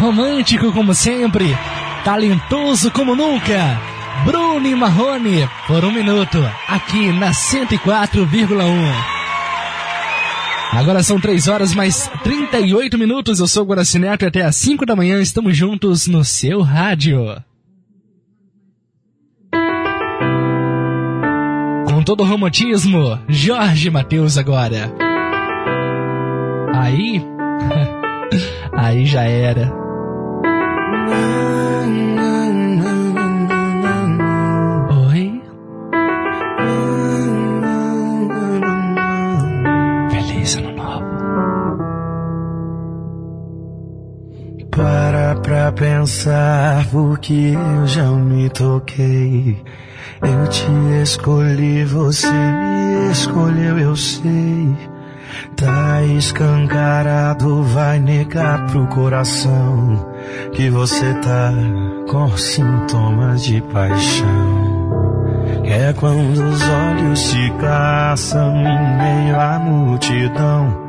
Romântico 0.00 0.72
como 0.72 0.94
sempre, 0.94 1.54
talentoso 2.04 2.90
como 2.90 3.14
nunca. 3.14 3.87
Bruno 4.24 4.76
Marrone, 4.76 5.48
por 5.66 5.84
um 5.84 5.92
minuto, 5.92 6.38
aqui 6.68 7.12
na 7.12 7.30
104,1. 7.30 9.18
Agora 10.72 11.02
são 11.02 11.18
3 11.18 11.48
horas 11.48 11.74
mais 11.74 12.10
38 12.22 12.98
minutos. 12.98 13.40
Eu 13.40 13.46
sou 13.46 13.62
o 13.62 13.66
Guaraci 13.66 13.98
Neto 13.98 14.24
e 14.24 14.28
até 14.28 14.42
às 14.42 14.56
5 14.56 14.84
da 14.84 14.94
manhã 14.94 15.20
estamos 15.20 15.56
juntos 15.56 16.06
no 16.06 16.24
seu 16.24 16.60
rádio. 16.60 17.42
Com 21.86 22.02
todo 22.04 22.22
o 22.22 22.26
romantismo, 22.26 23.18
Jorge 23.28 23.88
Matheus 23.90 24.36
agora. 24.36 24.92
Aí. 26.74 27.24
Aí 28.76 29.06
já 29.06 29.22
era. 29.22 29.72
Pensar 46.08 46.86
porque 46.90 47.52
eu 47.54 47.86
já 47.86 48.10
me 48.12 48.48
toquei. 48.48 49.62
Eu 50.22 50.48
te 50.48 50.66
escolhi, 51.02 51.84
você 51.84 52.26
me 52.32 53.12
escolheu, 53.12 53.78
eu 53.78 53.94
sei. 53.94 54.74
Tá 55.54 56.02
escancarado, 56.02 57.62
vai 57.62 57.98
negar 57.98 58.66
pro 58.68 58.86
coração 58.86 60.08
que 60.52 60.70
você 60.70 61.12
tá 61.14 61.52
com 62.10 62.34
sintomas 62.38 63.44
de 63.44 63.60
paixão. 63.60 65.18
É 65.64 65.92
quando 65.92 66.42
os 66.42 66.62
olhos 66.62 67.18
se 67.18 67.50
caçam 67.60 68.56
em 68.56 68.96
meio 68.96 69.38
à 69.38 69.58
multidão. 69.58 70.87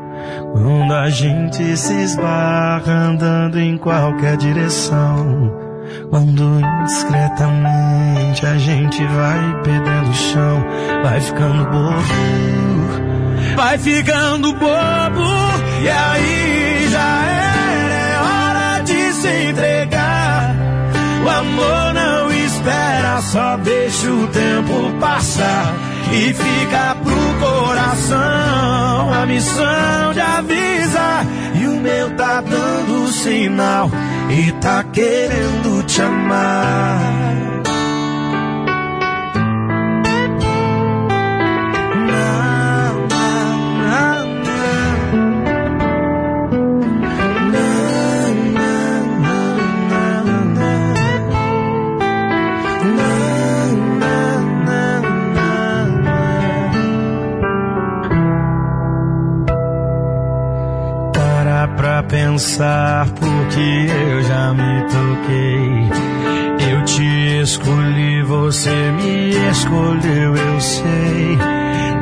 Quando 0.54 0.94
a 0.94 1.10
gente 1.10 1.78
se 1.78 1.94
esbarra 1.94 2.92
andando 2.92 3.60
em 3.60 3.78
qualquer 3.78 4.38
direção. 4.38 5.70
Quando 6.10 6.60
indiscretamente 6.60 8.46
a 8.46 8.58
gente 8.58 9.04
vai 9.06 9.62
perdendo 9.64 10.10
o 10.10 10.14
chão, 10.14 10.64
vai 11.04 11.22
ficando 11.22 11.66
bobo. 11.66 12.04
vai 13.56 13.78
ficando 13.78 14.54
bobo. 14.54 15.30
E 15.82 15.90
aí 15.90 16.88
já 16.90 17.26
era, 17.26 17.94
é 17.94 18.18
hora 18.20 18.84
de 18.84 19.14
se 19.14 19.50
entregar. 19.50 20.56
O 21.24 21.30
amor 21.30 21.94
não 21.94 22.32
espera, 22.32 23.22
só 23.22 23.58
deixa 23.58 24.12
o 24.12 24.28
tempo 24.28 24.92
passar. 25.00 25.89
E 26.12 26.34
fica 26.34 26.96
pro 27.04 27.48
coração 27.48 29.14
a 29.14 29.26
missão 29.26 30.14
de 30.14 30.20
avisar. 30.20 31.26
E 31.56 31.68
o 31.68 31.80
meu 31.80 32.16
tá 32.16 32.42
dando 32.42 33.08
sinal 33.12 33.90
e 34.30 34.52
tá 34.54 34.84
querendo 34.84 35.84
te 35.84 36.02
amar. 36.02 37.49
Pensar 62.10 63.08
porque 63.12 63.88
eu 63.88 64.24
já 64.24 64.54
me 64.54 64.82
toquei. 64.84 66.70
Eu 66.72 66.86
te 66.86 67.42
escolhi, 67.42 68.24
você 68.24 68.92
me 68.92 69.30
escolheu, 69.52 70.36
eu 70.36 70.60
sei. 70.62 71.38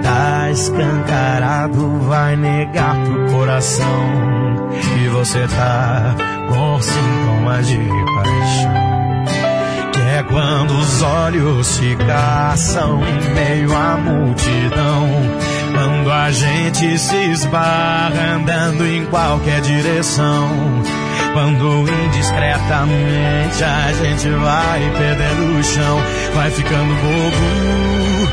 Tá 0.01 0.49
escancarado, 0.49 1.99
vai 1.99 2.35
negar 2.35 2.95
pro 3.03 3.37
coração. 3.37 4.69
E 4.99 5.07
você 5.09 5.45
tá 5.47 6.15
com 6.49 6.81
sintomas 6.81 7.67
de 7.67 7.77
paixão. 7.77 8.87
Que 9.91 10.01
é 10.01 10.23
quando 10.23 10.71
os 10.71 11.01
olhos 11.01 11.67
se 11.67 11.95
caçam 11.95 13.01
em 13.05 13.33
meio 13.33 13.75
à 13.75 13.97
multidão. 13.97 15.46
Quando 16.07 16.19
a 16.21 16.31
gente 16.31 16.97
se 16.99 17.17
esbarra 17.31 18.35
andando 18.35 18.87
em 18.87 19.05
qualquer 19.07 19.59
direção. 19.59 20.49
Quando 21.33 21.85
indiscretamente 22.05 23.61
a 23.61 23.91
gente 23.91 24.29
vai 24.29 24.89
perdendo 24.97 25.59
o 25.59 25.63
chão, 25.65 25.99
vai 26.33 26.49
ficando 26.49 26.95
bobo, 26.95 28.31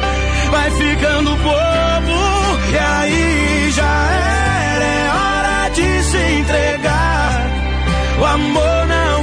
vai 0.52 0.70
ficando 0.70 1.30
bobo, 1.30 2.70
e 2.70 2.78
aí 2.78 3.70
já 3.72 4.08
era, 4.12 4.84
é 4.84 5.10
hora 5.10 5.68
de 5.70 6.02
se 6.04 6.16
entregar. 6.16 7.50
O 8.20 8.24
amor 8.24 8.86
não 8.86 9.13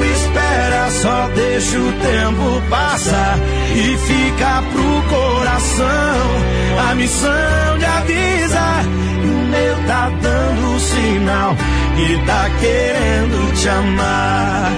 só 0.99 1.27
deixa 1.33 1.77
o 1.77 1.91
tempo 1.93 2.61
passar 2.69 3.38
e 3.75 3.97
fica 3.97 4.63
pro 4.72 5.17
coração 5.17 6.51
a 6.90 6.95
missão 6.95 7.77
de 7.77 7.85
avisar. 7.85 8.83
E 9.24 9.27
o 9.27 9.38
meu 9.47 9.75
tá 9.88 10.11
dando 10.22 10.79
sinal 10.79 11.56
e 11.97 12.25
tá 12.25 12.49
querendo 12.59 13.53
te 13.56 13.69
amar. 13.69 14.72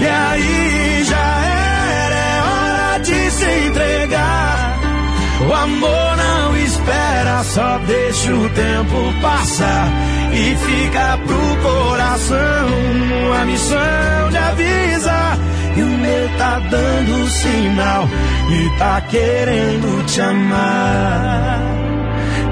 E 0.00 0.06
aí 0.06 1.04
já 1.04 1.44
era, 2.06 2.16
é 2.16 2.42
hora 2.42 2.98
de 2.98 3.30
se 3.30 3.66
entregar. 3.68 4.78
O 5.48 5.52
amor 5.52 6.21
só 7.42 7.78
deixa 7.78 8.34
o 8.34 8.48
tempo 8.50 9.20
passar 9.20 9.88
e 10.32 10.56
fica 10.56 11.18
pro 11.26 11.56
coração 11.62 12.68
a 13.40 13.44
missão 13.44 14.30
de 14.30 14.36
avisar. 14.36 15.38
E 15.76 15.82
o 15.82 15.86
meu 15.86 16.28
tá 16.38 16.58
dando 16.58 17.28
sinal 17.30 18.08
e 18.50 18.78
tá 18.78 19.00
querendo 19.02 20.06
te 20.06 20.20
amar. 20.20 21.60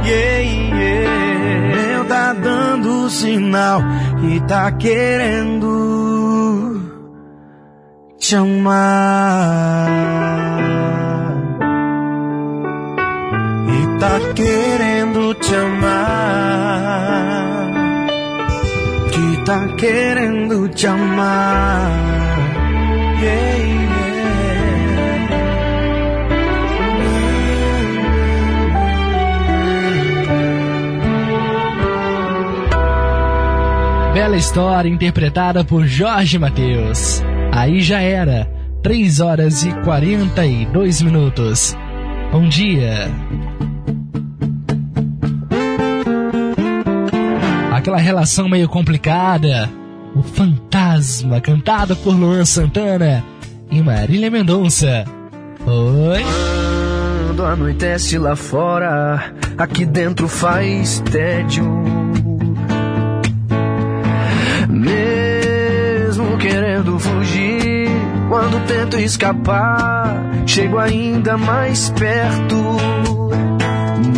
Yeah, 0.05 0.41
yeah. 0.41 1.77
Meu 1.77 2.05
tá 2.07 2.33
dando 2.33 3.11
sinal 3.11 3.83
e 4.23 4.41
tá 4.41 4.73
querendo 4.73 5.71
te 8.19 8.35
amar. 8.37 9.91
Tá 14.01 14.19
querendo 14.35 15.35
te 15.35 15.55
amar. 15.55 16.01
Que 19.13 19.45
tá 19.45 19.69
querendo 19.77 20.69
te 20.71 20.87
amar. 20.87 21.91
Yeah. 23.21 23.61
Bela 34.21 34.37
história 34.37 34.89
interpretada 34.89 35.65
por 35.65 35.87
Jorge 35.87 36.39
Mateus. 36.39 37.23
Aí 37.53 37.81
já 37.81 38.01
era. 38.01 38.51
3 38.83 39.21
horas 39.21 39.63
e 39.63 39.73
42 39.83 41.01
minutos. 41.03 41.77
Bom 42.33 42.49
dia. 42.49 43.09
Aquela 47.81 47.97
relação 47.97 48.47
meio 48.47 48.69
complicada. 48.69 49.67
O 50.15 50.23
Fantasma, 50.23 51.41
cantada 51.41 51.97
por 51.97 52.15
Luan 52.15 52.45
Santana 52.45 53.25
e 53.71 53.81
Marília 53.81 54.31
Mendonça. 54.31 55.07
Oi? 55.65 56.23
Quando 57.27 57.43
anoitece 57.43 58.19
lá 58.19 58.37
fora, 58.37 59.33
aqui 59.57 59.87
dentro 59.87 60.29
faz 60.29 61.03
tédio. 61.11 61.65
Mesmo 64.69 66.37
querendo 66.37 66.99
fugir, 66.99 67.89
quando 68.29 68.63
tento 68.67 68.99
escapar, 68.99 70.23
chego 70.47 70.77
ainda 70.77 71.39
mais 71.39 71.89
perto. 71.89 72.57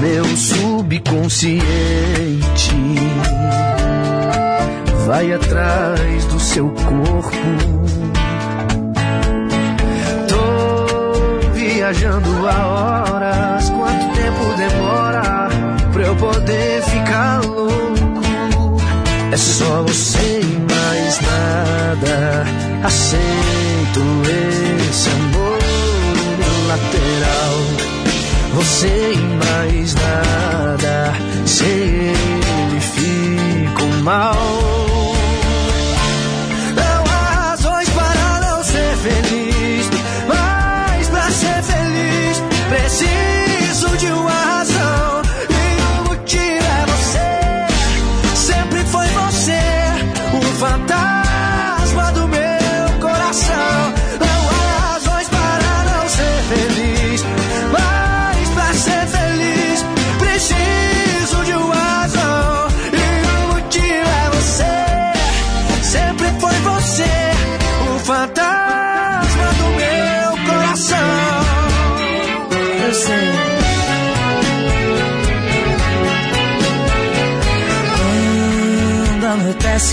Meu 0.03 0.25
subconsciente 0.37 1.63
vai 5.07 5.33
atrás 5.33 6.25
do 6.25 6.41
seu 6.41 6.69
corpo. 6.71 7.31
Tô 10.27 11.51
viajando 11.53 12.49
há 12.49 12.67
horas, 12.67 13.71
quanto 13.71 14.13
tempo 14.17 14.57
demora 14.57 15.49
pra 15.93 16.03
eu 16.03 16.17
poder 16.17 16.83
ficar 16.83 17.41
louco? 17.47 18.83
É 19.31 19.37
só 19.37 19.85
você 19.85 20.41
e 20.41 20.45
mais 20.69 21.21
nada. 21.21 22.45
Aceito 22.83 24.01
esse 24.91 25.09
amor 25.11 25.59
unilateral. 26.59 27.92
Você 28.55 29.13
e 29.15 29.19
mais 29.19 29.95
nada. 29.95 31.13
Sem 31.47 31.69
ele 31.69 32.81
fico 32.81 33.87
mal. 34.03 34.72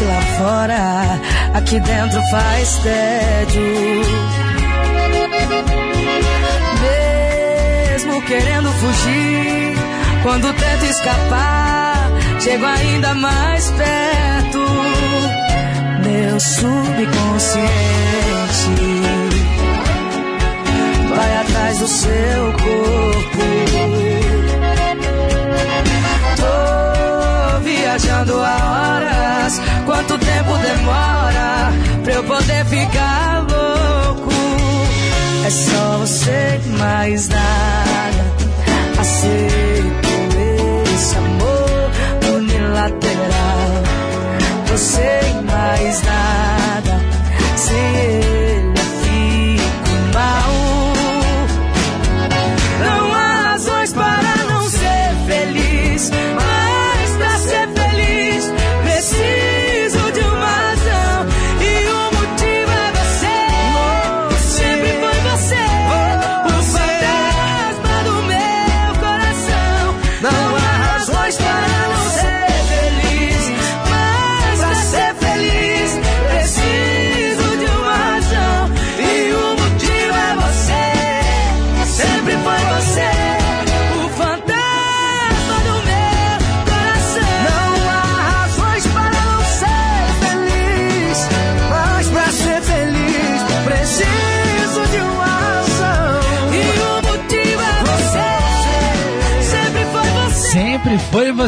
Lá 0.04 0.22
fora, 0.38 1.20
aqui 1.54 1.80
dentro 1.80 2.22
faz 2.30 2.78
tédio. 2.80 4.02
Mesmo 7.92 8.22
querendo 8.24 8.72
fugir, 8.74 9.76
quando 10.24 10.54
tento 10.54 10.86
escapar, 10.86 12.12
chego 12.40 12.66
ainda 12.66 13.14
mais 13.16 13.72
perto. 13.72 14.60
Meu 16.04 16.40
subconsciente 16.40 17.70
vai 21.10 21.38
atrás 21.38 21.80
do 21.80 21.88
seu 21.88 22.54
corpo. 22.54 22.90
Viajando 28.00 28.34
a 28.40 28.96
horas. 28.96 29.62
Quanto 29.86 30.18
tempo 30.18 30.58
demora 30.58 31.72
pra 32.04 32.14
eu 32.14 32.24
poder 32.24 32.66
ficar 32.66 33.46
louco? 33.50 34.32
É 35.46 35.50
só 35.50 35.98
você 36.00 36.60
mais 36.78 37.28
nada. 37.28 38.26
Aceito 39.00 40.10
esse 40.94 41.16
amor 41.18 42.38
unilateral. 42.38 43.84
Você 44.68 45.20
mais 45.46 46.02
nada. 46.02 47.00
Sem 47.56 48.29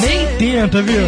Nem 0.00 0.26
tenta, 0.36 0.82
viu? 0.82 1.02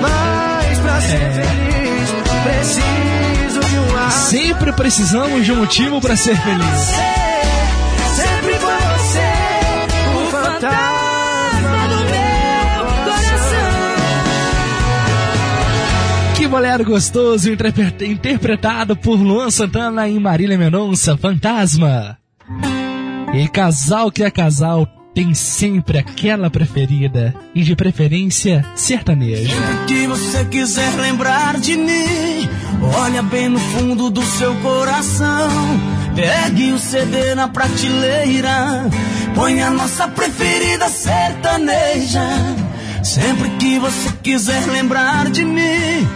Mas 0.00 0.78
pra 0.78 1.00
ser 1.00 1.16
É. 1.16 1.30
feliz, 1.32 2.10
preciso 2.44 3.60
de 3.68 3.76
uma 3.90 4.00
razão. 4.04 4.30
Sempre 4.30 4.72
precisamos 4.72 5.44
de 5.44 5.52
um 5.52 5.56
motivo 5.56 6.00
pra 6.00 6.16
ser 6.16 6.36
feliz. 6.36 6.94
Sempre 8.14 8.54
foi 8.54 8.74
você, 8.74 9.32
o 10.16 10.30
fantasma 10.30 11.88
do 11.88 11.96
meu 12.10 12.84
coração. 13.04 13.70
Que 16.36 16.46
bolero 16.46 16.84
gostoso, 16.84 17.50
interpre- 17.52 18.06
interpretado 18.06 18.96
por 18.96 19.16
Luan 19.20 19.50
Santana 19.50 20.08
e 20.08 20.18
Marília 20.18 20.56
Mendonça, 20.56 21.16
Fantasma. 21.18 22.16
E 23.40 23.48
casal 23.48 24.10
que 24.12 24.22
é 24.22 24.30
casal 24.30 24.86
tem 25.14 25.32
sempre 25.32 25.96
aquela 25.96 26.50
preferida, 26.50 27.34
e 27.54 27.62
de 27.62 27.74
preferência 27.74 28.62
sertaneja. 28.76 29.56
que 29.86 30.06
você 30.06 30.44
quiser 30.44 30.94
lembrar 30.96 31.58
de 31.58 31.74
mim, 31.74 32.46
olha 32.98 33.22
bem 33.22 33.48
no 33.48 33.58
fundo 33.58 34.10
do 34.10 34.22
seu 34.22 34.54
coração. 34.56 35.48
Pegue 36.14 36.72
o 36.72 36.78
CD 36.78 37.34
na 37.34 37.48
prateleira, 37.48 38.90
põe 39.34 39.62
a 39.62 39.70
nossa 39.70 40.06
preferida 40.06 40.90
sertaneja. 40.90 42.28
Sempre 43.02 43.48
que 43.58 43.78
você 43.78 44.12
quiser 44.22 44.66
lembrar 44.66 45.30
de 45.30 45.46
mim, 45.46 46.06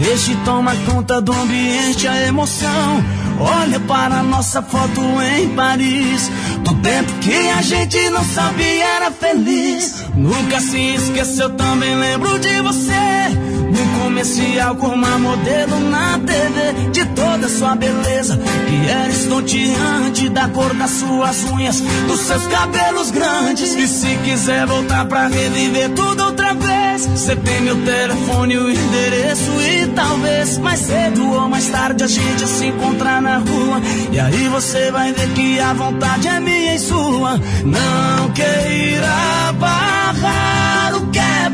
deixe 0.00 0.34
tomar 0.44 0.76
conta 0.86 1.20
do 1.20 1.32
ambiente, 1.32 2.08
a 2.08 2.26
emoção. 2.26 3.04
Olha 3.38 3.80
para 3.80 4.22
nossa 4.22 4.60
foto 4.62 5.00
em 5.22 5.48
Paris, 5.54 6.30
do 6.62 6.74
tempo 6.76 7.12
que 7.20 7.48
a 7.50 7.62
gente 7.62 8.10
não 8.10 8.24
sabia 8.24 8.84
era 8.84 9.10
feliz. 9.10 10.04
Nunca 10.14 10.60
se 10.60 10.94
esqueceu, 10.94 11.50
também 11.50 11.96
lembro 11.96 12.38
de 12.38 12.60
você. 12.60 13.59
No 13.70 14.00
comercial 14.02 14.76
com 14.76 14.88
uma 14.88 15.18
modelo 15.18 15.80
na 15.80 16.18
TV 16.18 16.90
De 16.92 17.04
toda 17.06 17.48
sua 17.48 17.74
beleza. 17.74 18.36
Que 18.36 18.90
era 18.90 19.08
estonteante 19.08 20.28
Da 20.28 20.48
cor 20.48 20.74
das 20.74 20.90
suas 20.90 21.44
unhas 21.44 21.80
Dos 22.06 22.20
seus 22.20 22.46
cabelos 22.46 23.10
grandes. 23.10 23.74
E 23.74 23.86
se 23.86 24.16
quiser 24.24 24.66
voltar 24.66 25.06
pra 25.06 25.28
reviver 25.28 25.90
tudo 25.90 26.24
outra 26.24 26.54
vez 26.54 27.06
Você 27.06 27.36
tem 27.36 27.60
meu 27.62 27.76
telefone, 27.84 28.56
o 28.58 28.70
endereço 28.70 29.50
E 29.60 29.86
talvez 29.88 30.58
mais 30.58 30.80
cedo 30.80 31.32
ou 31.32 31.48
mais 31.48 31.68
tarde 31.68 32.04
A 32.04 32.06
gente 32.06 32.46
se 32.46 32.66
encontrar 32.66 33.20
na 33.22 33.38
rua. 33.38 33.80
E 34.12 34.18
aí 34.18 34.48
você 34.48 34.90
vai 34.90 35.12
ver 35.12 35.28
que 35.34 35.60
a 35.60 35.72
vontade 35.72 36.28
é 36.28 36.40
minha 36.40 36.74
e 36.74 36.78
sua. 36.78 37.38
Não 37.64 38.30
queira 38.32 39.52
barrar 39.58 40.96
o 40.96 41.09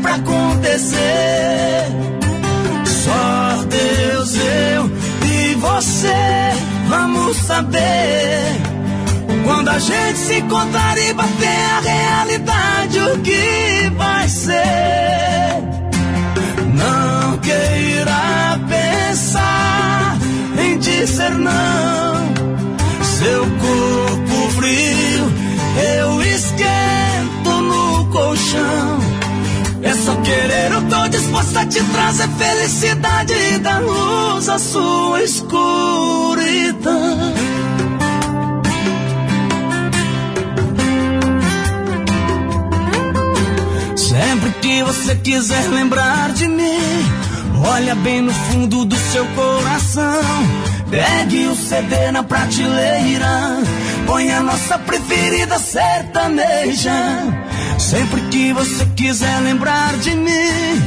pra 0.07 0.15
acontecer 0.15 1.85
só 2.85 3.63
Deus, 3.65 4.35
eu 4.35 4.91
e 5.29 5.55
você 5.55 6.13
vamos 6.87 7.37
saber. 7.37 8.61
Quando 9.43 9.69
a 9.69 9.79
gente 9.79 10.17
se 10.17 10.35
encontrar 10.35 10.97
e 10.97 11.13
bater 11.13 11.47
a 11.47 11.79
realidade, 11.81 12.99
o 12.99 13.19
que 13.19 13.91
vai 13.97 14.29
ser? 14.29 15.63
Não 16.73 17.37
queira 17.39 18.59
pensar 18.67 20.17
em 20.57 20.77
dizer 20.77 21.31
não. 21.31 22.27
Seu 23.03 23.41
corpo 23.41 24.49
frio, 24.55 25.33
eu 25.99 26.21
esquento 26.21 27.61
no 27.61 28.05
colchão. 28.07 29.06
É 29.81 29.93
só 29.93 30.15
querer, 30.21 30.71
eu 30.71 30.81
tô 30.89 31.07
disposto 31.07 31.57
a 31.57 31.65
te 31.65 31.83
trazer 31.83 32.27
felicidade 32.29 33.33
e 33.33 33.57
dar 33.59 33.81
luz 33.81 34.49
à 34.49 34.57
sua 34.57 35.23
escuridão. 35.23 36.87
Sempre 43.95 44.51
que 44.61 44.83
você 44.83 45.15
quiser 45.15 45.67
lembrar 45.69 46.31
de 46.33 46.47
mim, 46.47 46.79
olha 47.65 47.93
bem 47.95 48.21
no 48.21 48.33
fundo 48.33 48.83
do 48.83 48.95
seu 48.95 49.25
coração. 49.27 50.21
Pegue 50.89 51.47
o 51.47 51.55
CD 51.55 52.11
na 52.11 52.23
prateleira, 52.23 53.61
põe 54.05 54.31
a 54.31 54.41
nossa 54.41 54.79
preferida 54.79 55.59
sertaneja. 55.59 56.93
Sempre 57.77 58.21
que 58.29 58.53
você 58.53 58.85
quiser 58.95 59.39
lembrar 59.41 59.97
de 59.97 60.15
mim, 60.15 60.81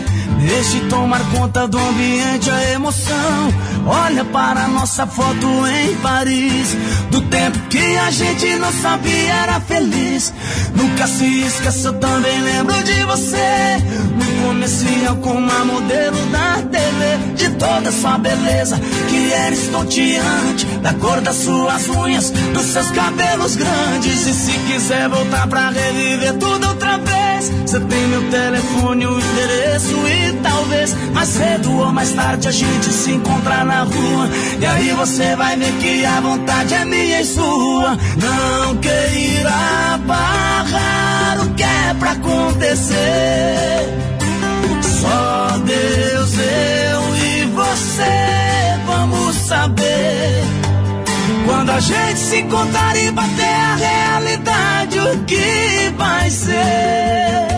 deixe 0.46 0.80
tomar 0.88 1.20
conta 1.30 1.68
do 1.68 1.78
ambiente, 1.78 2.50
a 2.50 2.72
emoção. 2.72 3.70
Olha 3.86 4.24
para 4.24 4.64
a 4.64 4.68
nossa 4.68 5.06
foto 5.06 5.46
em 5.66 5.94
Paris, 5.96 6.76
do 7.10 7.20
tempo 7.22 7.58
que 7.68 7.96
a 7.96 8.10
gente 8.10 8.56
não 8.56 8.72
sabia 8.72 9.32
era 9.32 9.60
feliz. 9.60 10.32
Nunca 10.74 11.06
se 11.06 11.42
esqueça, 11.42 11.92
também 11.94 12.40
lembro 12.42 12.82
de 12.82 13.04
você. 13.04 13.78
No 14.16 14.46
comercial 14.46 15.16
com 15.16 15.32
uma 15.32 15.64
modelo 15.64 16.26
da 16.26 16.62
TV, 16.70 17.34
de 17.36 17.50
toda 17.56 17.90
sua 17.90 18.18
beleza, 18.18 18.78
que 19.08 19.32
era 19.32 19.54
estonteante, 19.90 20.66
da 20.82 20.94
cor 20.94 21.20
das 21.20 21.36
suas 21.36 21.88
unhas, 21.88 22.30
dos 22.30 22.66
seus 22.66 22.90
cabelos 22.92 23.56
grandes. 23.56 24.26
E 24.26 24.32
se 24.32 24.52
quiser 24.52 25.08
voltar 25.08 25.48
pra 25.48 25.70
reviver 25.70 26.34
tudo 26.34 26.68
outra 26.68 26.96
vez, 26.98 27.50
você 27.66 27.80
tem 27.80 28.06
meu 28.06 28.30
telefone, 28.30 29.06
o 29.06 29.18
endereço 29.18 29.96
e 30.06 30.32
talvez 30.42 30.94
mais 31.12 31.28
cedo 31.28 31.72
ou 31.72 31.92
mais 31.92 32.12
tarde 32.12 32.48
a 32.48 32.52
gente 32.52 32.92
se 32.92 33.10
encontrar 33.12 33.64
na 33.64 33.82
rua. 33.82 34.28
E 34.60 34.66
aí 34.66 34.92
você 34.92 35.34
vai 35.34 35.56
ver 35.56 35.72
que 35.78 36.04
a 36.04 36.20
vontade 36.20 36.74
é 36.74 36.84
minha 36.84 37.20
e 37.20 37.24
sua. 37.24 37.98
Não 38.16 38.76
queira 38.76 39.98
barrar 40.06 41.40
o 41.42 41.54
que 41.54 41.62
é 41.62 41.94
pra 41.98 42.12
acontecer. 42.12 42.96
Só 45.00 45.58
Deus, 45.58 46.38
eu 46.38 47.16
e 47.16 47.44
você 47.46 48.39
saber. 49.50 50.44
Quando 51.44 51.70
a 51.70 51.80
gente 51.80 52.18
se 52.20 52.36
encontrar 52.38 52.96
e 52.96 53.10
bater 53.10 53.56
a 53.70 53.74
realidade, 53.74 54.98
o 55.00 55.24
que 55.24 55.92
vai 55.96 56.30
ser? 56.30 57.48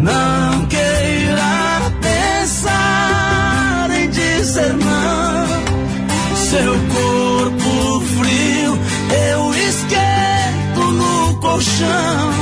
Não 0.00 0.66
queira 0.66 1.92
pensar 2.08 3.90
em 3.92 4.10
dizer 4.10 4.72
não. 4.72 5.46
Seu 6.50 6.72
corpo 6.96 8.00
frio, 8.18 8.78
eu 9.30 9.54
esquento 9.54 10.82
no 11.00 11.40
colchão. 11.40 12.32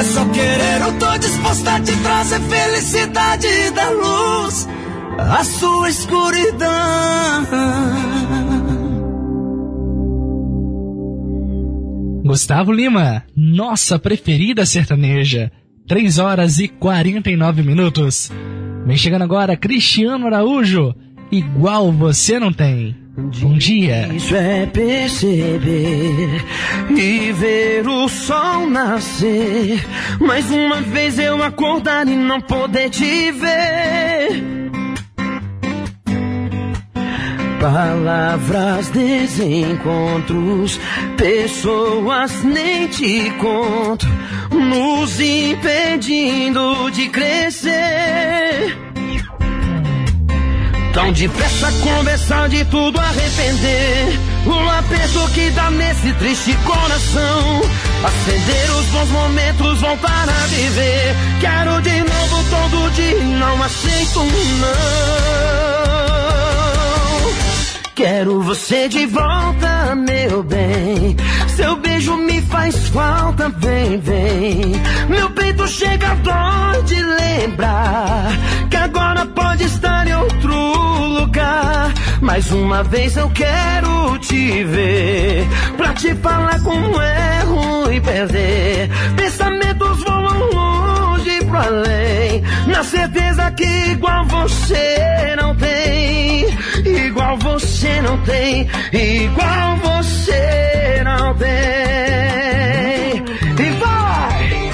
É 0.00 0.02
só 0.02 0.24
querer, 0.24 0.80
eu 0.80 0.92
tô 0.98 1.18
disposta 1.18 1.76
a 1.76 1.80
te 1.80 1.94
trazer 1.96 2.40
felicidade 2.40 3.70
dar 3.70 3.90
luz 3.90 4.66
à 5.18 5.44
sua 5.44 5.88
escuridão. 5.88 6.70
Gustavo 12.24 12.72
Lima, 12.72 13.24
nossa 13.36 13.98
preferida 13.98 14.64
sertaneja. 14.64 15.50
3 15.88 16.18
horas 16.18 16.58
e 16.58 16.68
49 16.68 17.62
minutos. 17.62 18.30
Vem 18.86 18.96
chegando 18.96 19.22
agora 19.22 19.56
Cristiano 19.56 20.26
Araújo, 20.26 20.94
igual 21.30 21.92
você 21.92 22.38
não 22.38 22.52
tem. 22.52 22.96
Bom 23.14 23.58
dia. 23.58 24.08
Isso 24.14 24.34
é 24.34 24.64
perceber 24.64 26.42
e 26.96 27.32
ver 27.32 27.86
o 27.86 28.08
sol 28.08 28.70
nascer. 28.70 29.84
Mais 30.18 30.50
uma 30.50 30.80
vez 30.80 31.18
eu 31.18 31.42
acordar 31.42 32.08
e 32.08 32.16
não 32.16 32.40
poder 32.40 32.88
te 32.88 33.30
ver. 33.32 34.61
Palavras, 37.62 38.88
desencontros, 38.88 40.80
pessoas 41.16 42.42
nem 42.42 42.88
te 42.88 43.30
conto, 43.38 44.04
nos 44.50 45.20
impedindo 45.20 46.90
de 46.90 47.08
crescer. 47.08 48.76
Tão 50.92 51.12
depressa 51.12 51.70
conversar 51.84 52.48
de 52.48 52.64
tudo 52.64 52.98
arrepender. 52.98 54.18
O 54.44 54.68
aperto 54.68 55.30
que 55.32 55.48
dá 55.50 55.70
nesse 55.70 56.12
triste 56.14 56.56
coração. 56.64 57.60
Acender 58.04 58.70
os 58.72 58.86
bons 58.86 59.08
momentos, 59.10 59.80
voltar 59.80 60.28
a 60.28 60.46
viver. 60.48 61.14
Quero 61.40 61.80
de 61.80 61.96
novo 62.00 62.44
todo 62.50 62.90
dia, 62.90 63.20
não 63.38 63.62
aceito 63.62 64.18
um 64.18 64.58
não. 64.58 65.61
Quero 67.94 68.40
você 68.40 68.88
de 68.88 69.04
volta, 69.04 69.94
meu 69.94 70.42
bem. 70.42 71.14
Seu 71.54 71.76
beijo 71.76 72.16
me 72.16 72.31
faz 72.42 72.88
falta, 72.88 73.48
vem, 73.48 73.98
vem. 74.00 74.72
Meu 75.08 75.30
peito 75.30 75.66
chega 75.66 76.10
a 76.10 76.14
dor 76.14 76.82
de 76.84 77.02
lembrar 77.02 78.28
que 78.70 78.76
agora 78.76 79.26
pode 79.26 79.64
estar 79.64 80.06
em 80.06 80.14
outro 80.14 80.54
lugar. 81.08 81.92
Mais 82.20 82.50
uma 82.52 82.82
vez 82.84 83.16
eu 83.16 83.28
quero 83.30 84.18
te 84.18 84.64
ver 84.64 85.46
pra 85.76 85.92
te 85.92 86.14
falar 86.14 86.60
como 86.62 87.00
é 87.00 87.42
ruim 87.42 88.00
perder. 88.00 88.88
Pensamentos 89.16 90.02
voam 90.04 90.50
longe 90.50 91.44
pro 91.44 91.58
além, 91.58 92.42
na 92.66 92.84
certeza 92.84 93.50
que 93.50 93.64
igual 93.90 94.24
você 94.26 95.36
não 95.36 95.54
tem, 95.56 96.46
igual 97.06 97.36
você 97.38 98.00
não 98.02 98.18
tem, 98.18 98.68
igual 98.92 99.76
você 99.76 101.02
não 101.04 101.34
tem. 101.34 102.31
E 102.34 103.70
vai! 103.78 104.70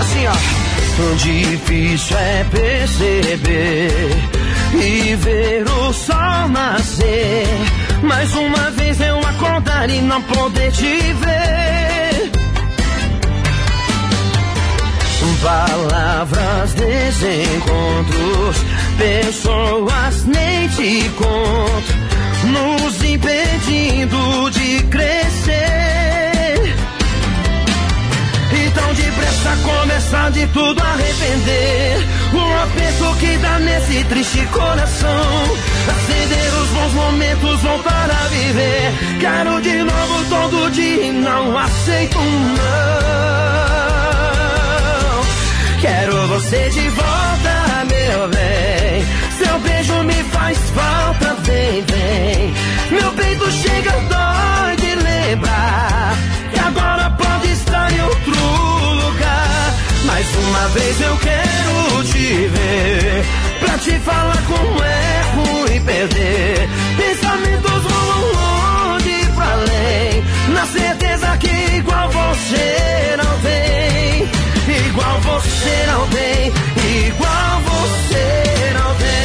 Assim, 0.00 0.26
ó. 0.26 0.54
Difícil 1.16 2.16
é 2.16 2.44
perceber 2.50 4.10
e 4.74 5.14
ver 5.16 5.64
o 5.68 5.92
sol 5.92 6.48
nascer. 6.48 7.46
Mais 8.02 8.34
uma 8.34 8.70
vez 8.72 9.00
eu 9.00 9.18
acordar 9.18 9.88
e 9.90 10.00
não 10.02 10.22
poder 10.22 10.70
te 10.72 11.12
ver. 11.14 12.13
Palavras, 15.44 16.72
desencontros, 16.72 18.56
pessoas 18.96 20.24
nem 20.24 20.66
te 20.68 21.10
conto, 21.10 21.92
nos 22.46 23.04
impedindo 23.04 24.50
de 24.50 24.82
crescer. 24.84 25.84
Então 28.52 28.94
depressa 28.94 29.56
começar 29.62 30.30
de 30.30 30.46
tudo 30.46 30.80
arrepender. 30.82 31.98
O 32.32 32.62
aperto 32.62 33.14
que 33.20 33.36
dá 33.36 33.58
nesse 33.58 34.02
triste 34.04 34.46
coração. 34.46 35.10
Acender 35.90 36.54
os 36.54 36.68
bons 36.70 36.92
momentos, 36.94 37.60
voltar 37.60 38.10
a 38.10 38.28
viver. 38.28 38.92
Quero 39.20 39.60
de 39.60 39.82
novo 39.82 40.24
todo 40.30 40.70
dia 40.70 41.06
e 41.08 41.12
não 41.12 41.58
aceito 41.58 42.18
não. 42.18 43.93
Quero 45.84 46.28
você 46.28 46.70
de 46.70 46.88
volta, 46.88 47.84
meu 47.84 48.28
bem. 48.28 49.04
Seu 49.36 49.58
beijo 49.58 50.02
me 50.04 50.14
faz 50.32 50.58
falta, 50.70 51.34
vem, 51.42 51.82
vem. 51.82 52.54
Meu 52.90 53.12
peito 53.12 53.50
chega 53.50 53.90
dói 53.90 54.76
de 54.76 54.94
lembrar 54.94 56.16
que 56.54 56.58
agora 56.58 57.10
pode 57.10 57.52
estar 57.52 57.92
em 57.92 58.00
outro 58.00 58.32
lugar. 58.32 59.74
Mais 60.06 60.26
uma 60.34 60.68
vez 60.68 61.00
eu 61.02 61.16
quero 61.18 62.04
te 62.04 62.48
ver 62.48 63.24
pra 63.60 63.76
te 63.76 63.98
falar 63.98 64.42
como 64.46 64.82
é 64.82 65.22
ruim 65.34 65.84
perder. 65.84 66.68
Pensamentos 66.96 67.82
voam 67.82 68.94
longe 68.94 69.26
pra 69.34 69.52
além, 69.52 70.24
na 70.48 70.64
certeza 70.64 71.36
que 71.36 71.76
igual 71.76 72.08
você 72.10 72.93
não 76.06 76.52
igual 77.06 77.60
você 77.60 78.72
não 78.74 78.94
tem, 78.96 79.20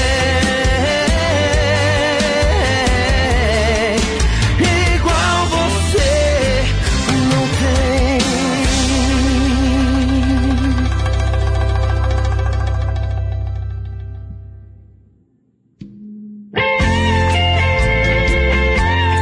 igual 4.95 5.45
você 5.47 6.63
não 7.29 7.43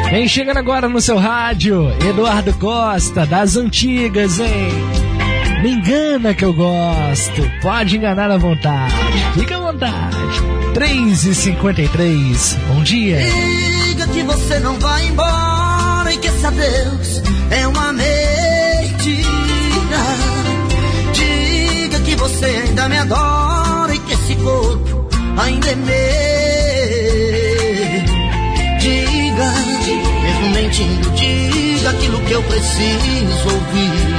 tem. 0.04 0.12
Vem 0.12 0.28
chegando 0.28 0.58
agora 0.58 0.88
no 0.88 1.02
seu 1.02 1.18
rádio, 1.18 1.90
Eduardo 2.08 2.54
Costa, 2.54 3.26
das 3.26 3.56
antigas, 3.56 4.40
hein? 4.40 4.97
Me 5.62 5.72
engana 5.72 6.34
que 6.34 6.46
eu 6.46 6.54
gosto. 6.54 7.52
Pode 7.62 7.98
enganar 7.98 8.30
à 8.30 8.38
vontade. 8.38 8.94
Fica 9.34 9.58
à 9.58 9.60
vontade. 9.60 10.18
3 10.74 11.26
e 11.26 11.36
53 11.36 12.58
Bom 12.68 12.84
dia. 12.84 13.18
Diga 13.20 14.08
que 14.08 14.24
você 14.24 14.60
não 14.60 14.78
vai 14.80 15.08
embora 15.08 16.14
e 16.14 16.18
que 16.18 16.28
esse 16.28 16.46
adeus 16.46 17.24
é 17.50 17.68
uma 17.68 17.92
mentira. 17.94 19.18
Diga 21.14 22.00
que 22.02 22.16
você 22.16 22.46
ainda 22.46 22.88
me 22.90 22.98
adora 22.98 23.96
e 23.96 24.00
que 24.00 24.14
esse 24.14 24.36
corpo 24.36 25.08
ainda 25.42 25.68
é 25.68 25.76
meu. 25.76 25.88
Diga, 28.80 29.52
mesmo 30.24 30.50
mentindo, 30.54 31.10
diga 31.12 31.90
aquilo 31.90 32.22
que 32.22 32.34
eu 32.34 32.44
preciso 32.44 33.50
ouvir. 33.50 34.17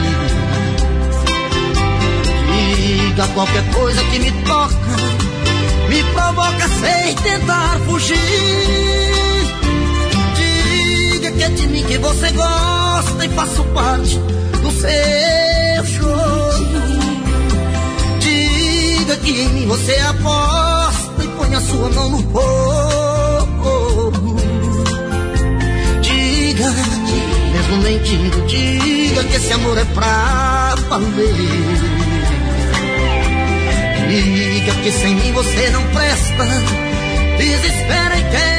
Diga 3.18 3.34
qualquer 3.34 3.68
coisa 3.72 4.00
que 4.04 4.18
me 4.20 4.30
toca, 4.44 4.76
me 5.88 6.04
provoca 6.04 6.68
sem 6.68 7.16
tentar 7.16 7.80
fugir. 7.80 8.14
Diga 10.36 11.32
que 11.32 11.42
é 11.42 11.48
de 11.48 11.66
mim 11.66 11.82
que 11.82 11.98
você 11.98 12.30
gosta 12.30 13.24
e 13.24 13.28
faço 13.30 13.64
parte 13.74 14.20
do 14.62 14.70
seu 14.70 15.84
show. 15.84 16.50
Diga 18.20 19.16
que 19.16 19.30
em 19.32 19.48
mim 19.48 19.66
você 19.66 19.98
aposta 19.98 21.24
e 21.24 21.26
põe 21.26 21.54
a 21.56 21.60
sua 21.60 21.90
mão 21.90 22.10
no 22.10 22.18
fogo. 22.30 24.12
Diga, 26.02 26.72
mesmo 27.52 27.76
mentindo, 27.82 28.46
diga 28.46 29.24
que 29.24 29.34
esse 29.34 29.52
amor 29.54 29.76
é 29.76 29.84
pra 29.86 30.76
valer. 30.88 31.97
Diga 34.08 34.74
que 34.82 34.90
sem 34.90 35.14
mim 35.16 35.32
você 35.32 35.68
não 35.68 35.82
presta, 35.88 36.44
desespera 37.36 38.18
e 38.18 38.22
quer 38.30 38.57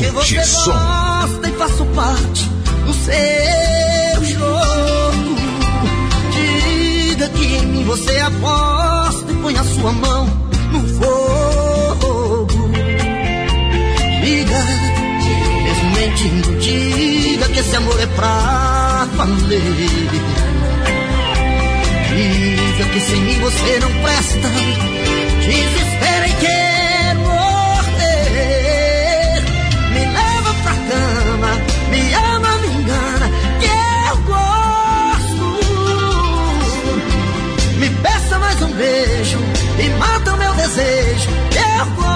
Multissom. 0.00 0.72
gosta 0.72 1.48
e 1.48 1.52
faço 1.52 1.84
parte 1.86 2.48
do 2.86 2.94
seu 2.94 4.24
jogo. 4.24 5.36
Diga 6.32 7.28
que 7.28 7.44
em 7.44 7.66
mim 7.66 7.84
você 7.84 8.18
aposta 8.20 9.30
e 9.30 9.34
põe 9.34 9.54
a 9.54 9.64
sua 9.64 9.92
mão 9.92 10.26
no 10.72 10.88
fogo. 10.98 12.70
Diga, 14.24 14.64
mesmo 15.62 15.90
mentindo, 15.90 16.58
diga 16.58 17.48
que 17.48 17.58
esse 17.58 17.76
amor 17.76 18.00
é 18.00 18.06
pra 18.06 19.06
valer. 19.14 19.60
Diga 22.08 22.84
que 22.92 23.00
sem 23.00 23.20
mim 23.20 23.38
você 23.40 23.78
não 23.78 23.90
presta. 24.02 24.48
Desespera 25.44 25.91
que 41.84 42.11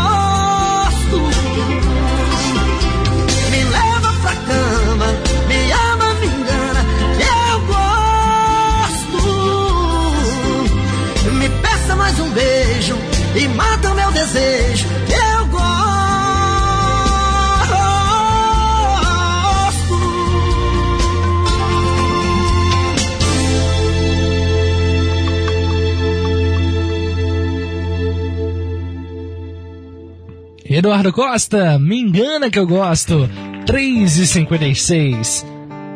Eduardo 30.76 31.10
Costa, 31.10 31.78
me 31.78 31.98
engana 31.98 32.50
que 32.50 32.58
eu 32.58 32.66
gosto. 32.66 33.30
3 33.64 34.18
e 34.18 34.26
56 34.26 35.46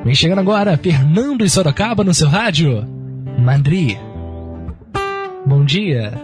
Vem 0.02 0.14
chegando 0.14 0.38
agora, 0.38 0.78
Fernando 0.78 1.44
e 1.44 1.50
Sorocaba 1.50 2.02
no 2.02 2.14
seu 2.14 2.28
rádio. 2.28 2.88
Madri. 3.38 4.00
Bom 5.44 5.66
dia. 5.66 6.14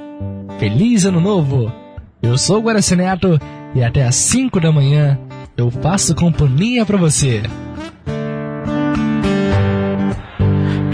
Feliz 0.59 1.05
ano 1.05 1.21
novo. 1.21 1.71
Eu 2.23 2.39
sou 2.39 2.57
o 2.57 2.63
Guaraci 2.63 2.97
Neto 2.97 3.39
e 3.75 3.85
até 3.85 4.05
às 4.05 4.15
5 4.15 4.59
da 4.59 4.73
manhã 4.73 5.19
eu 5.55 5.71
faço 5.71 6.15
companhia 6.15 6.87
pra 6.87 6.97
você. 6.97 7.43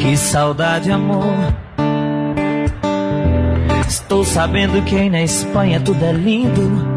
Que 0.00 0.16
saudade, 0.16 0.90
amor. 0.90 1.54
Estou 3.86 4.24
sabendo 4.24 4.82
que 4.82 4.96
aí 4.96 5.08
na 5.08 5.22
Espanha 5.22 5.78
tudo 5.78 6.04
é 6.04 6.10
lindo. 6.10 6.91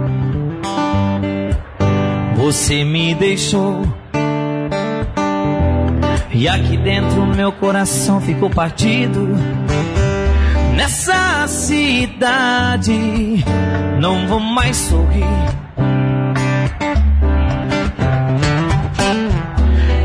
Você 2.46 2.84
me 2.84 3.16
deixou. 3.16 3.82
E 6.32 6.48
aqui 6.48 6.78
dentro 6.78 7.26
meu 7.26 7.52
coração 7.52 8.22
ficou 8.22 8.52
partido. 8.52 9.36
Nessa 10.76 11.48
cidade 11.48 13.44
não 14.00 14.28
vou 14.28 14.40
mais 14.40 14.78
sorrir. 14.78 15.26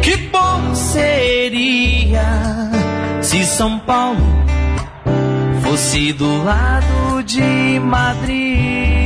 Que 0.01 0.17
bom 0.33 0.75
seria 0.75 2.25
se 3.21 3.45
São 3.45 3.79
Paulo 3.81 4.27
fosse 5.63 6.15
do 6.15 6.43
lado 6.43 7.23
de 7.23 7.79
Madrid. 7.81 9.00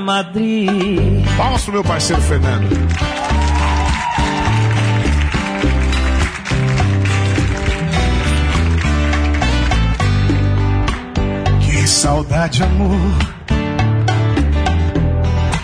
Madrid. 0.00 1.24
Palmas 1.36 1.62
pro 1.62 1.72
meu 1.72 1.84
parceiro 1.84 2.22
Fernando. 2.22 2.68
Que 11.60 11.88
saudade, 11.88 12.62
amor. 12.62 13.34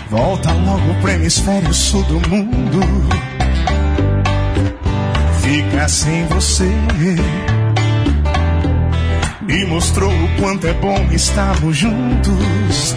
Volta 0.09 0.51
logo 0.51 0.93
pro 1.01 1.09
hemisfério 1.09 1.73
sul 1.73 2.03
do 2.03 2.29
mundo. 2.29 2.79
Ficar 5.41 5.87
sem 5.87 6.25
você. 6.27 6.69
Me 9.41 9.65
mostrou 9.65 10.11
o 10.11 10.35
quanto 10.39 10.67
é 10.67 10.73
bom 10.73 11.07
estarmos 11.11 11.75
juntos. 11.75 12.93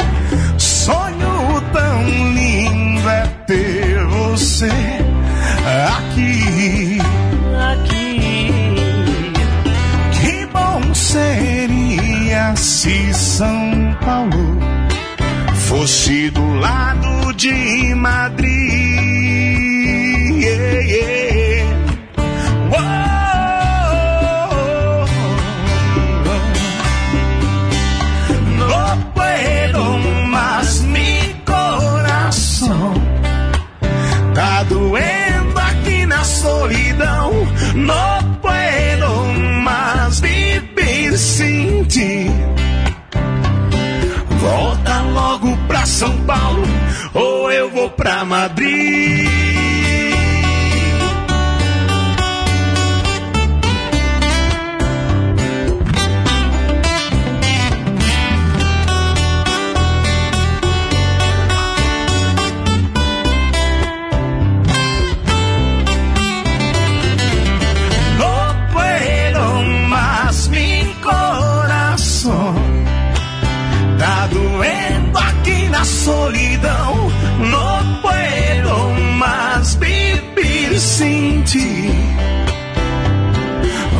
Tão 2.04 2.32
lindo 2.32 3.08
é 3.08 3.26
ter 3.46 4.04
você 4.06 4.68
aqui. 5.88 6.98
Aqui. 7.72 8.50
Que 10.12 10.46
bom 10.52 10.94
seria 10.94 12.54
se 12.56 13.14
São 13.14 13.96
Paulo 14.04 14.58
fosse 15.54 16.30
do 16.30 16.54
lado 16.56 17.32
de 17.34 17.94
Madrid. 17.94 18.44
Yeah, 20.42 20.80
yeah. 20.82 21.23
São 45.94 46.10
Paulo 46.26 46.64
ou 47.14 47.52
eu 47.52 47.70
vou 47.70 47.88
pra 47.88 48.24
Madrid. 48.24 49.23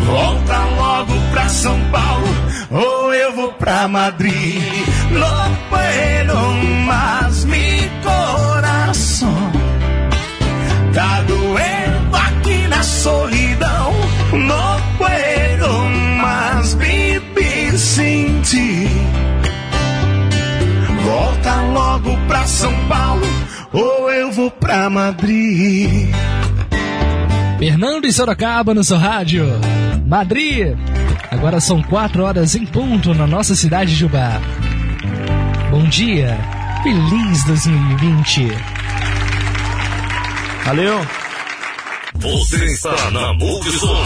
Volta 0.07 0.59
logo 0.77 1.13
pra 1.31 1.49
São 1.49 1.79
Paulo 1.93 2.27
ou 2.73 3.15
eu 3.15 3.33
vou 3.33 3.53
pra 3.53 3.87
Madrid. 3.87 4.61
No 5.13 5.57
puedo 5.71 6.37
más 6.85 7.45
mi 7.45 7.89
corazón. 8.03 9.53
Tá 10.93 11.23
doendo 11.29 12.17
aqui 12.17 12.67
na 12.67 12.83
solidão. 12.83 13.93
Não 14.33 14.81
puedo 14.99 15.69
mais 16.21 16.75
viver 16.75 17.79
sem 17.79 18.41
ti. 18.41 18.89
Volta 21.05 21.55
logo 21.73 22.17
pra 22.27 22.45
São 22.49 22.75
Paulo 22.89 23.27
ou 23.73 24.11
eu 24.11 24.33
vou 24.33 24.51
pra 24.51 24.91
Madrid. 24.91 26.13
Fernando 27.65 28.05
e 28.05 28.13
Sorocaba 28.13 28.75
no 28.75 28.85
seu 28.85 28.99
rádio. 28.99 29.47
Madrid. 30.07 30.77
Agora 31.31 31.61
são 31.61 31.83
quatro 31.83 32.23
horas 32.23 32.55
em 32.55 32.67
ponto 32.67 33.15
na 33.15 33.27
nossa 33.27 33.55
cidade 33.55 33.97
de 33.97 34.05
Ubá. 34.05 34.39
Bom 35.71 35.83
dia. 35.85 36.39
Feliz 36.83 37.45
2020. 37.45 38.49
Valeu. 40.67 41.07
Você 42.17 42.67
está 42.67 43.11
na 43.11 43.33
Multissom. 43.33 44.03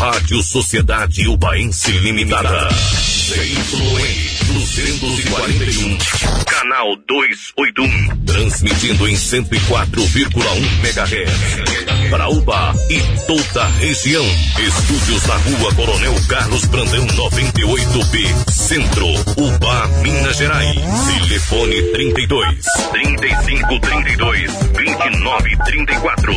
Rádio 0.00 0.42
Sociedade 0.42 1.26
Ubaense 1.28 1.90
Limitada. 1.90 2.68
CYN 2.74 4.27
241. 4.48 5.98
Canal 6.46 6.96
281. 7.06 8.24
Transmitindo 8.26 9.08
em 9.08 9.14
104,1 9.14 10.38
MHz. 10.82 12.10
Para 12.10 12.28
Uba 12.30 12.74
e 12.88 13.00
toda 13.26 13.62
a 13.62 13.68
região. 13.68 14.24
Estúdios 14.58 15.26
na 15.26 15.36
rua 15.36 15.74
Coronel 15.74 16.14
Carlos 16.28 16.64
Brandão 16.66 17.06
98B. 17.06 18.50
Centro. 18.50 19.06
Uba, 19.36 19.88
Minas 20.02 20.36
Gerais. 20.36 20.80
Telefone 21.28 21.82
32 21.92 22.64
35 22.92 23.80
32 23.80 24.52
29 24.76 25.56
34. 25.64 26.32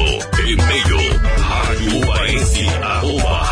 E-mail 0.48 1.22
radioubaense 1.38 2.68
arroba 2.82 3.52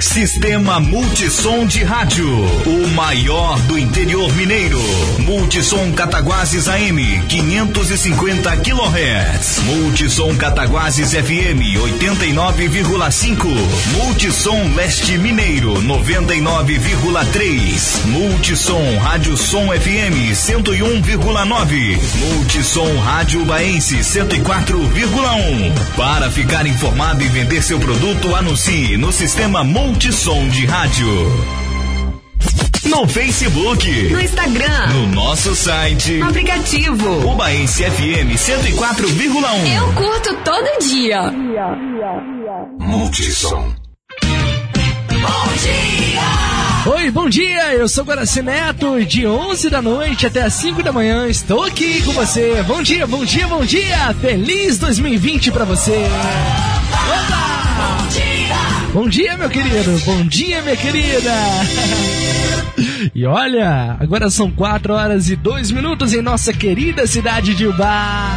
Sistema 0.00 0.78
Multissom 0.78 1.66
de 1.66 1.82
Rádio, 1.82 2.28
o 2.28 2.86
maior 2.94 3.58
do 3.62 3.76
interior 3.76 4.32
mineiro. 4.36 4.80
Multissom 5.18 5.90
Cataguases 5.92 6.68
AM, 6.68 6.98
550 7.28 8.56
kHz. 8.58 9.58
Multissom 9.64 10.36
Cataguases 10.36 11.14
FM, 11.14 11.76
89,5. 11.98 13.48
Multissom 13.96 14.72
Leste 14.76 15.18
Mineiro, 15.18 15.74
99,3. 15.82 18.06
Multissom 18.06 18.98
Rádio 18.98 19.36
Som 19.36 19.66
FM, 19.72 20.32
101,9. 20.32 21.98
Multissom 22.20 22.96
Rádio 22.98 23.44
Baense, 23.44 23.96
104,1. 23.96 25.72
Para 25.96 26.30
ficar 26.30 26.68
informado 26.68 27.24
e 27.24 27.28
vender 27.28 27.60
seu 27.62 27.80
produto, 27.80 28.36
anuncie 28.36 28.96
no 28.96 29.10
Sistema 29.10 29.64
Multissom 29.64 29.87
de 29.92 30.66
Rádio. 30.66 31.08
No 32.84 33.08
Facebook. 33.08 34.08
No 34.10 34.20
Instagram. 34.20 34.86
No 34.92 35.06
nosso 35.14 35.54
site. 35.54 36.18
No 36.18 36.28
aplicativo. 36.28 37.32
Ubaense 37.32 37.84
FM 37.84 38.36
104,1. 38.36 39.76
Eu 39.76 39.92
curto 39.94 40.34
todo 40.44 40.78
dia. 40.80 41.32
Multissom. 42.78 43.74
Oi, 46.86 47.10
bom 47.10 47.28
dia, 47.28 47.74
eu 47.74 47.88
sou 47.88 48.04
Guaraci 48.04 48.42
Neto, 48.42 49.04
de 49.04 49.26
11 49.26 49.68
da 49.70 49.82
noite 49.82 50.26
até 50.26 50.42
as 50.42 50.54
5 50.54 50.82
da 50.82 50.92
manhã, 50.92 51.26
estou 51.28 51.64
aqui 51.64 52.02
com 52.02 52.12
você. 52.12 52.62
Bom 52.66 52.82
dia, 52.82 53.06
bom 53.06 53.24
dia, 53.24 53.46
bom 53.46 53.64
dia, 53.64 54.14
feliz 54.20 54.78
2020 54.78 55.50
pra 55.50 55.64
você. 55.64 56.06
Bom 58.92 59.08
dia, 59.08 59.36
meu 59.36 59.50
querido, 59.50 60.00
bom 60.04 60.24
dia, 60.26 60.62
minha 60.62 60.76
querida. 60.76 61.32
E 63.14 63.24
olha, 63.26 63.96
agora 64.00 64.30
são 64.30 64.50
4 64.50 64.92
horas 64.92 65.28
e 65.28 65.36
2 65.36 65.70
minutos 65.70 66.14
em 66.14 66.22
nossa 66.22 66.52
querida 66.52 67.06
cidade 67.06 67.54
de 67.54 67.66
Ubá. 67.66 68.36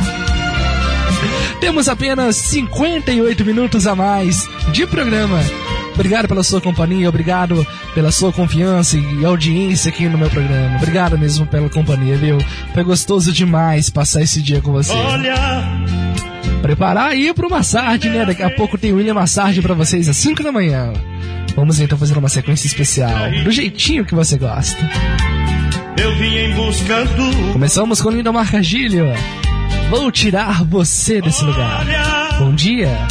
Temos 1.59 1.87
apenas 1.87 2.35
58 2.35 3.45
minutos 3.45 3.87
a 3.87 3.95
mais 3.95 4.47
de 4.71 4.85
programa. 4.85 5.39
Obrigado 5.93 6.27
pela 6.27 6.43
sua 6.43 6.59
companhia, 6.59 7.07
obrigado 7.07 7.65
pela 7.93 8.11
sua 8.11 8.31
confiança 8.31 8.97
e 8.97 9.23
audiência 9.25 9.89
aqui 9.89 10.07
no 10.07 10.17
meu 10.17 10.29
programa. 10.29 10.77
Obrigado 10.77 11.17
mesmo 11.17 11.45
pela 11.45 11.69
companhia, 11.69 12.17
viu? 12.17 12.37
Foi 12.73 12.83
gostoso 12.83 13.31
demais 13.31 13.89
passar 13.89 14.21
esse 14.21 14.41
dia 14.41 14.61
com 14.61 14.71
você. 14.71 14.93
Olha, 14.93 15.35
Preparar 16.61 17.11
aí 17.11 17.33
pro 17.33 17.49
Massard, 17.49 18.07
né? 18.09 18.25
Daqui 18.25 18.43
a 18.43 18.49
pouco 18.49 18.77
tem 18.77 18.93
o 18.93 18.97
William 18.97 19.15
Massard 19.15 19.59
pra 19.61 19.73
vocês 19.73 20.07
às 20.07 20.17
5 20.17 20.43
da 20.43 20.51
manhã. 20.51 20.93
Vamos 21.55 21.79
então 21.79 21.97
fazer 21.97 22.17
uma 22.17 22.29
sequência 22.29 22.67
especial, 22.67 23.11
do 23.43 23.51
jeitinho 23.51 24.05
que 24.05 24.15
você 24.15 24.37
gosta. 24.37 24.77
eu 26.01 26.15
vim 26.17 26.35
em 26.37 26.53
busca 26.53 27.03
do. 27.05 27.53
Começamos 27.53 28.01
com 28.01 28.09
Linda 28.09 28.31
Marcagilho. 28.31 29.07
Vou 29.89 30.11
tirar 30.11 30.63
você 30.63 31.21
desse 31.21 31.43
lugar. 31.43 31.85
Bom 32.39 32.53
dia. 32.55 33.07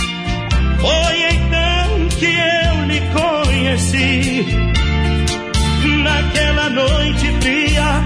Foi 0.79 1.21
então 1.35 2.09
que 2.19 2.27
eu 2.27 2.87
lhe 2.87 3.01
conheci. 3.13 4.47
Naquela 6.03 6.71
noite 6.71 7.27
fria, 7.41 8.05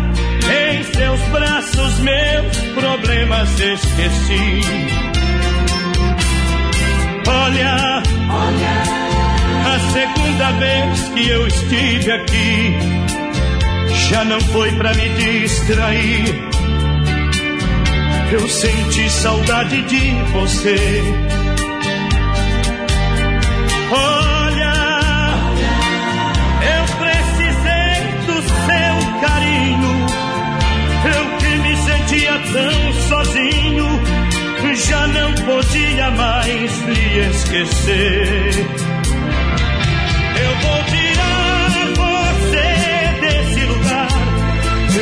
em 0.50 0.82
seus 0.92 1.20
braços 1.30 1.98
meus 2.00 2.56
problemas 2.74 3.60
esqueci. 3.60 5.13
Olha, 7.56 8.82
a 9.66 9.78
segunda 9.92 10.50
vez 10.58 11.08
que 11.14 11.28
eu 11.28 11.46
estive 11.46 12.10
aqui, 12.10 12.74
já 14.10 14.24
não 14.24 14.40
foi 14.40 14.72
pra 14.72 14.92
me 14.94 15.08
distrair. 15.10 16.34
Eu 18.32 18.48
senti 18.48 19.08
saudade 19.10 19.82
de 19.82 20.10
você. 20.32 21.02
Olha, 23.92 24.74
eu 26.74 26.84
precisei 26.98 27.96
do 28.26 28.36
seu 28.42 28.94
carinho. 29.20 29.94
Eu 31.14 31.22
que 31.38 31.52
me 31.58 31.74
sentia 31.76 32.34
tão 32.52 32.92
sozinho, 33.08 33.63
já 34.88 35.06
não 35.06 35.32
podia 35.34 36.10
mais 36.10 36.82
lhe 36.82 37.28
esquecer. 37.30 38.66
Eu 40.36 40.56
vou 40.62 40.84
tirar 40.84 41.70
você 41.96 42.66
desse 43.20 43.64
lugar. 43.66 44.08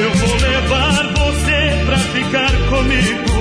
Eu 0.00 0.10
vou 0.14 0.34
levar 0.36 1.12
você 1.14 1.84
pra 1.86 1.98
ficar 1.98 2.52
comigo. 2.68 3.32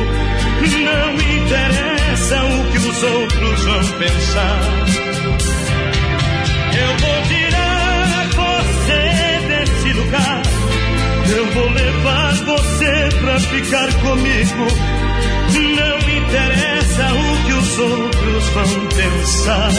Não 0.84 1.14
interessa 1.14 2.44
o 2.44 2.72
que 2.72 2.78
os 2.78 3.04
outros 3.04 3.64
vão 3.64 4.00
pensar. 4.00 4.60
Eu 6.74 6.98
vou 6.98 7.22
tirar 7.28 8.30
você 8.36 9.02
desse 9.48 9.94
lugar. 9.94 10.42
Eu 11.36 11.46
vou 11.52 11.70
levar 11.70 12.34
você 12.34 13.10
pra 13.22 13.40
ficar 13.40 13.94
comigo. 14.02 14.68
Não 15.76 16.01
interessa 16.32 17.14
o 17.14 17.46
que 17.46 17.54
os 17.54 17.80
outros 17.80 18.50
vão 18.50 18.88
pensar. 18.88 19.72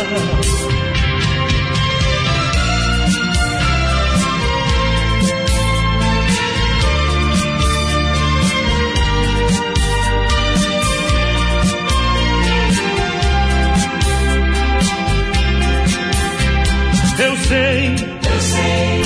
Eu 17.19 17.37
sei, 17.37 17.95
eu 17.95 18.41
sei 18.41 19.03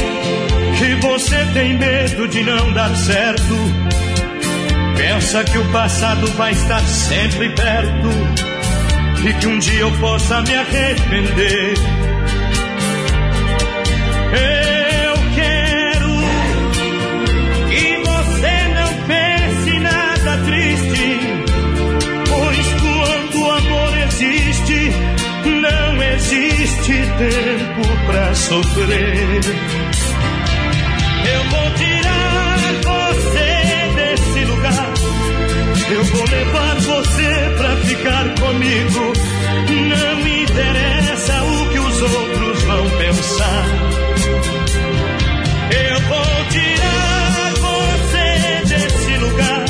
que 0.79 1.07
você 1.07 1.47
tem 1.53 1.79
medo 1.79 2.29
de 2.29 2.43
não 2.43 2.73
dar 2.73 2.97
certo. 2.97 3.86
Pensa 4.97 5.45
que 5.45 5.59
o 5.59 5.73
passado 5.73 6.27
vai 6.33 6.53
estar 6.53 6.81
sempre 6.81 7.51
perto 7.51 8.09
e 9.29 9.33
que 9.35 9.47
um 9.47 9.59
dia 9.59 9.81
eu 9.81 9.93
possa 9.99 10.41
me 10.41 10.55
arrepender. 10.55 11.75
Eu 14.33 15.15
quero 15.35 16.11
que 17.69 18.03
você 18.09 18.55
não 18.75 18.93
pense 19.07 19.81
nada 19.81 20.39
triste, 20.45 21.21
pois 22.29 22.67
quando 22.81 23.43
o 23.43 23.51
amor 23.51 23.99
existe, 24.09 24.93
não 25.61 26.03
existe 26.03 26.93
tempo 27.19 27.83
pra 28.07 28.35
sofrer. 28.35 29.66
Vou 36.17 36.25
levar 36.31 36.77
você 36.77 37.55
pra 37.59 37.77
ficar 37.77 38.25
comigo. 38.41 39.13
Não 39.89 40.17
me 40.23 40.43
interessa 40.45 41.43
o 41.43 41.69
que 41.69 41.79
os 41.79 42.03
outros 42.03 42.63
vão 42.63 42.91
pensar. 42.91 43.65
Eu 45.71 46.01
vou 46.01 46.45
tirar 46.51 47.53
você 47.67 48.75
desse 48.75 49.19
lugar. 49.19 49.65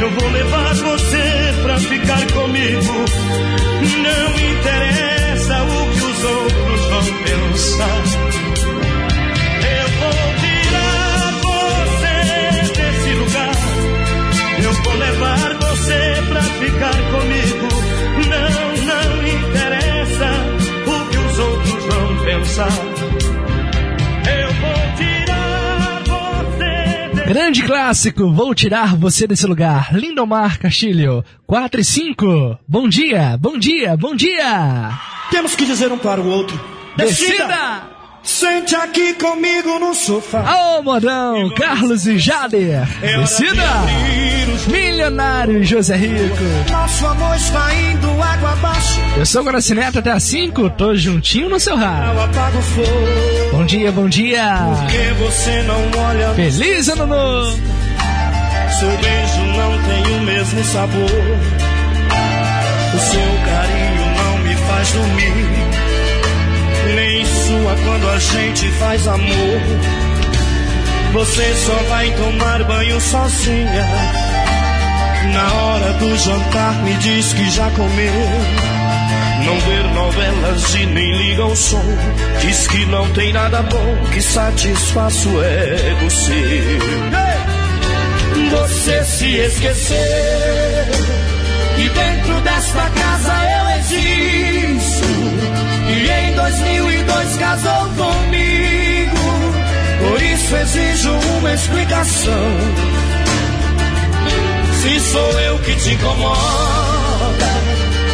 Eu 0.00 0.10
vou 0.10 0.30
levar 0.30 0.74
você 0.74 1.54
pra 1.62 1.78
ficar 1.80 2.32
comigo. 2.32 3.65
Pensar. 22.56 22.68
Eu 24.32 24.52
vou 24.54 24.96
tirar 24.96 26.02
você 26.04 27.32
Grande 27.32 27.62
clássico, 27.62 28.32
vou 28.32 28.54
tirar 28.54 28.96
você 28.96 29.26
desse 29.26 29.46
lugar. 29.46 29.92
Lindomar 29.92 30.58
Castilho, 30.58 31.24
4 31.46 31.80
e 31.80 31.84
5. 31.84 32.58
Bom 32.66 32.88
dia, 32.88 33.36
bom 33.36 33.58
dia, 33.58 33.96
bom 33.96 34.14
dia. 34.16 34.90
Temos 35.30 35.54
que 35.54 35.66
dizer 35.66 35.92
um 35.92 35.98
para 35.98 36.20
o 36.20 36.28
outro. 36.28 36.58
Descida! 36.96 37.95
Sente 38.26 38.74
aqui 38.74 39.14
comigo 39.14 39.78
no 39.78 39.94
sofá. 39.94 40.42
Ô, 40.78 40.82
modão, 40.82 41.48
Carlos 41.50 42.06
e 42.06 42.18
Jader. 42.18 42.84
Descida! 43.00 43.62
Milionário 44.66 45.62
José 45.62 45.96
Rico. 45.96 46.42
Nosso 46.70 47.06
amor 47.06 47.36
está 47.36 47.72
indo 47.72 48.10
água 48.20 48.52
abaixo. 48.52 49.00
Eu 49.16 49.24
sou 49.24 49.42
o 49.42 49.44
Guaracineta 49.44 50.00
até 50.00 50.10
às 50.10 50.24
5, 50.24 50.70
tô 50.70 50.94
juntinho 50.96 51.48
no 51.48 51.60
seu 51.60 51.76
Eu 51.76 51.80
rádio. 51.80 52.14
Bom 53.52 53.64
dia, 53.64 53.92
bom 53.92 54.08
dia. 54.08 54.58
Porque 54.80 55.12
você 55.24 55.62
não 55.62 56.02
olha. 56.02 56.34
Feliz 56.34 56.88
ano 56.88 57.06
novo. 57.06 57.56
Seu 58.80 58.88
beijo 58.88 59.42
não 59.56 59.82
tem 59.84 60.16
o 60.16 60.20
mesmo 60.22 60.64
sabor. 60.64 61.10
O 62.92 62.98
seu 62.98 63.20
carinho 63.46 64.16
não 64.16 64.38
me 64.38 64.54
faz 64.56 64.92
dormir. 64.92 65.85
Sua 67.46 67.76
quando 67.84 68.08
a 68.08 68.18
gente 68.18 68.68
faz 68.72 69.06
amor. 69.06 69.60
Você 71.12 71.54
só 71.54 71.76
vai 71.88 72.10
tomar 72.10 72.64
banho 72.64 73.00
sozinha. 73.00 73.86
Na 75.32 75.52
hora 75.54 75.92
do 75.92 76.16
jantar 76.16 76.74
me 76.82 76.94
diz 76.94 77.32
que 77.34 77.48
já 77.50 77.70
comeu. 77.70 78.12
Não 79.44 79.60
ver 79.60 79.84
novelas 79.94 80.74
e 80.74 80.86
nem 80.86 81.12
liga 81.18 81.44
o 81.44 81.54
som. 81.54 81.84
Diz 82.40 82.66
que 82.66 82.84
não 82.86 83.08
tem 83.12 83.32
nada 83.32 83.62
bom 83.62 83.96
que 84.12 84.20
satisfaça 84.20 85.28
o 85.28 85.40
ego 85.44 86.10
seu. 86.10 86.80
Você 88.50 89.04
se 89.04 89.36
esqueceu 89.36 89.96
que 91.76 91.88
dentro 91.90 92.40
desta 92.40 92.90
casa 92.90 93.32
eu 93.44 93.68
existo. 93.78 95.15
E 95.96 96.10
em 96.10 96.34
2002 96.34 97.36
casou 97.36 97.88
comigo. 97.96 99.16
Por 99.98 100.22
isso 100.22 100.56
exijo 100.56 101.10
uma 101.38 101.54
explicação. 101.54 102.50
Se 104.82 105.00
sou 105.00 105.40
eu 105.40 105.58
que 105.60 105.74
te 105.76 105.94
incomoda, 105.94 106.36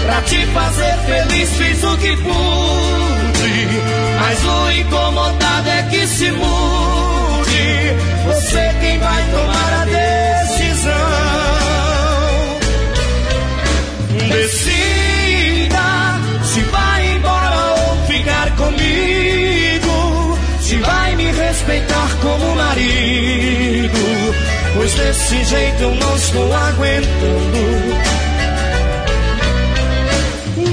pra 0.07 0.23
te 0.23 0.47
fazer 0.47 0.97
feliz 1.07 1.51
fiz 1.57 1.83
o 1.83 1.97
que 1.99 2.17
pude. 2.17 3.69
Mas 4.21 4.45
o 4.45 4.71
incomodado 4.71 5.69
é 5.69 5.83
que 5.91 6.07
se 6.07 6.31
mude. 6.31 6.53
Você 8.27 8.75
quem 8.81 8.99
vai 9.01 9.25
tomar 9.25 9.83
a 9.83 9.85
decisão. 9.85 11.33
Pois 24.75 24.95
desse 24.95 25.45
jeito 25.45 25.83
eu 25.83 25.95
não 25.95 26.17
estou 26.17 26.55
aguentando. 26.55 27.93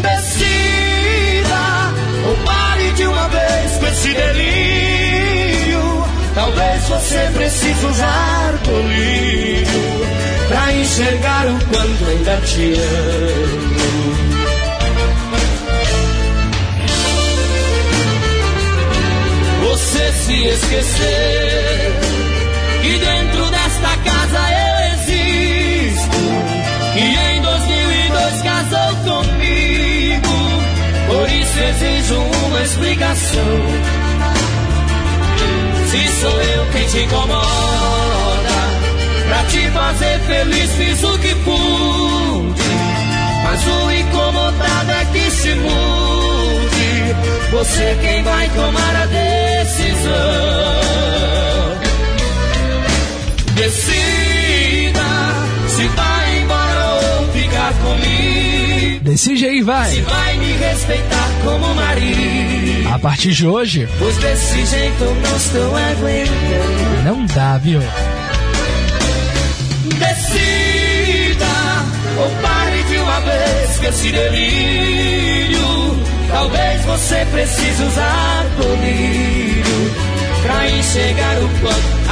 Decida 0.02 0.80
ou 2.28 2.36
pare 2.46 2.92
de 2.94 3.06
uma 3.06 3.28
vez 3.28 3.78
com 3.78 3.88
esse 3.88 4.14
delírio. 4.14 6.06
Talvez 6.34 6.84
você 6.88 7.30
precise 7.34 7.86
usar 7.86 8.60
colírio 8.66 10.08
pra 10.48 10.74
enxergar 10.74 11.46
o 11.48 11.60
quanto 11.66 12.10
ainda 12.10 12.38
te 12.46 12.74
amo. 12.74 13.80
Você 19.62 20.12
se 20.14 20.46
esqueceu 20.48 22.09
Exijo 31.70 32.16
uma 32.16 32.62
explicação. 32.64 33.62
Se 35.92 36.08
sou 36.20 36.42
eu 36.42 36.66
quem 36.72 36.88
te 36.88 37.00
incomoda, 37.04 37.44
pra 39.28 39.44
te 39.44 39.70
fazer 39.70 40.20
feliz 40.22 40.72
fiz 40.72 41.04
o 41.04 41.20
que 41.20 41.36
pude. 41.36 42.62
Mas 43.44 43.68
o 43.68 43.92
incomodado 43.92 44.92
é 44.92 45.06
que 45.14 45.30
se 45.32 45.54
mude. 45.56 47.16
Você 47.52 47.98
quem 48.02 48.24
vai 48.24 48.50
tomar 48.50 48.96
a 48.96 49.06
decisão. 49.06 50.10
Decida 53.54 55.00
se 55.68 55.88
vai 55.88 56.38
embora 56.40 56.86
ou 57.20 57.28
ficar 57.32 57.74
comigo. 57.74 58.59
Decide 59.10 59.46
aí, 59.48 59.58
Se 59.58 59.64
vai. 59.64 60.02
vai 60.04 60.38
me 60.38 60.52
respeitar 60.54 61.30
como 61.44 61.74
marido. 61.74 62.90
A 62.94 63.00
partir 63.00 63.32
de 63.34 63.48
hoje, 63.48 63.90
Pois 63.98 64.16
desse 64.18 64.64
jeito 64.68 65.04
eu 65.04 65.16
não 65.16 65.36
estou 65.36 65.76
aguentando. 65.76 67.04
não 67.04 67.26
dá, 67.26 67.58
viu? 67.58 67.82
Decida 70.20 71.46
ou 72.20 72.30
pare 72.42 72.84
de 72.84 72.98
uma 72.98 73.20
vez 73.22 73.78
com 73.80 73.86
esse 73.88 74.12
delírio. 74.12 75.60
Talvez 76.30 76.86
você 76.86 77.26
precise 77.32 77.84
usar 77.84 78.46
colírio 78.58 79.92
pra 80.44 80.70
enxergar 80.70 81.36
o 81.40 81.50
quanto 81.62 82.10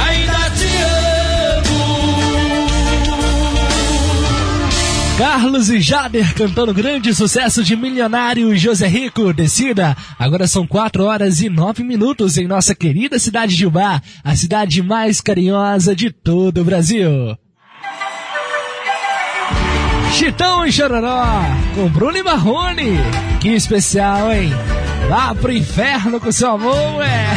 Carlos 5.18 5.68
e 5.68 5.80
Jader 5.80 6.32
cantando 6.32 6.72
grande 6.72 7.12
sucesso 7.12 7.64
de 7.64 7.74
Milionário 7.74 8.56
José 8.56 8.86
Rico. 8.86 9.32
Decida, 9.32 9.96
agora 10.16 10.46
são 10.46 10.64
4 10.64 11.02
horas 11.02 11.40
e 11.40 11.48
9 11.48 11.82
minutos 11.82 12.38
em 12.38 12.46
nossa 12.46 12.72
querida 12.72 13.18
cidade 13.18 13.56
de 13.56 13.66
Ubá, 13.66 14.00
a 14.22 14.36
cidade 14.36 14.80
mais 14.80 15.20
carinhosa 15.20 15.92
de 15.96 16.12
todo 16.12 16.60
o 16.60 16.64
Brasil. 16.64 17.36
Chitão 20.12 20.64
e 20.64 20.70
Chororó, 20.70 21.42
com 21.74 21.88
Bruno 21.88 22.16
e 22.16 22.22
Marrone. 22.22 22.98
Que 23.40 23.48
especial, 23.48 24.32
hein? 24.32 24.52
Vá 25.08 25.34
pro 25.34 25.50
inferno 25.50 26.20
com 26.20 26.30
seu 26.30 26.50
amor, 26.50 27.02
é. 27.02 27.28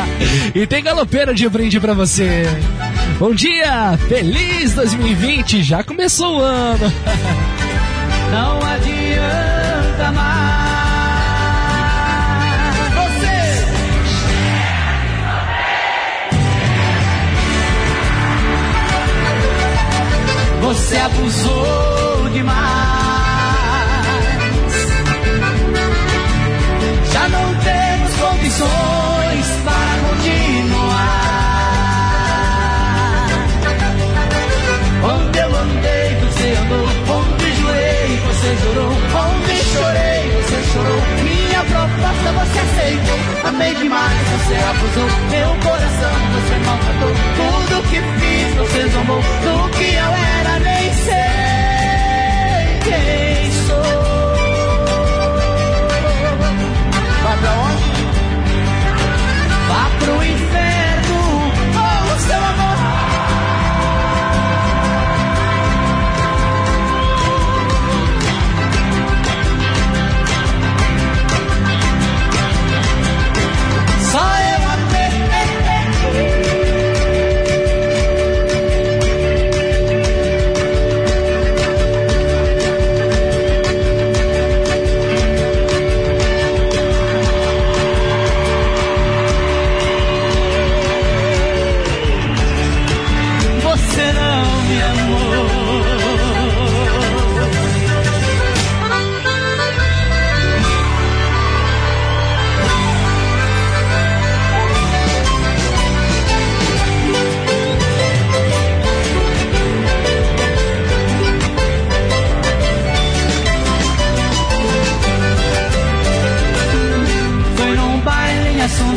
e 0.58 0.66
tem 0.66 0.82
galopeira 0.82 1.34
de 1.34 1.46
brinde 1.50 1.78
pra 1.78 1.92
você. 1.92 2.44
Bom 3.18 3.34
dia, 3.34 3.98
feliz 4.08 4.74
2020, 4.74 5.62
já 5.62 5.84
começou 5.84 6.38
o 6.38 6.40
ano. 6.40 6.90
Não 8.32 8.58
adianta 8.64 10.12
mais. 10.12 10.60
Você 20.62 20.96
abusou 20.98 22.30
demais. 22.32 22.79
Para 29.64 29.94
continuar. 30.08 31.20
Onde 35.02 35.38
eu 35.38 35.56
andei, 35.56 36.08
você 36.16 36.46
andou. 36.60 36.86
Onde 37.16 37.46
jurei, 37.56 38.20
você 38.26 38.56
jurou. 38.62 38.92
Onde 38.92 39.56
chorei, 39.72 40.22
você 40.42 40.58
chorou. 40.72 41.02
Minha 41.22 41.62
proposta 41.64 42.28
você 42.32 42.58
aceitou. 42.58 43.18
Amei 43.48 43.74
demais, 43.74 44.28
você 44.28 44.56
abusou. 44.70 45.08
Meu 45.30 45.50
coração 45.62 46.16
você 46.34 46.54
maltratou. 46.66 47.14
Tudo 47.36 47.74
que 47.88 47.98
fiz, 48.20 48.48
você 48.56 48.80
zombou. 48.88 49.20
Do 49.20 49.68
que 49.70 49.94
eu 49.94 50.10
era, 50.38 50.58
nem 50.60 50.92
sei 50.94 51.39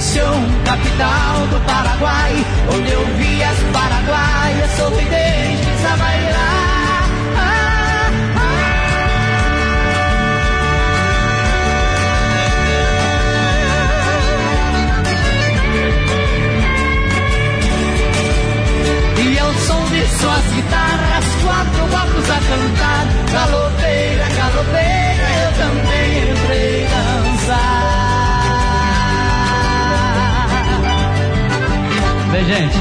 Assunção, 0.04 0.44
capital 0.66 1.48
do 1.48 1.66
Paraguai, 1.66 2.46
onde 2.76 2.92
eu 2.92 3.06
vi 3.18 3.42
as 3.42 3.58
paraguaias 3.72 4.72
sorridentes 4.72 5.86
a 5.86 5.96
bailar. 5.96 7.10
E 19.26 19.40
ao 19.40 19.54
som 19.54 19.86
de 19.86 20.06
suas 20.20 20.46
guitarras, 20.54 21.26
quatro 21.46 21.86
blocos 21.88 22.30
a 22.30 22.40
cantar, 22.50 23.08
galopeira, 23.32 24.28
galopeira, 24.36 25.03
Gente, 32.48 32.76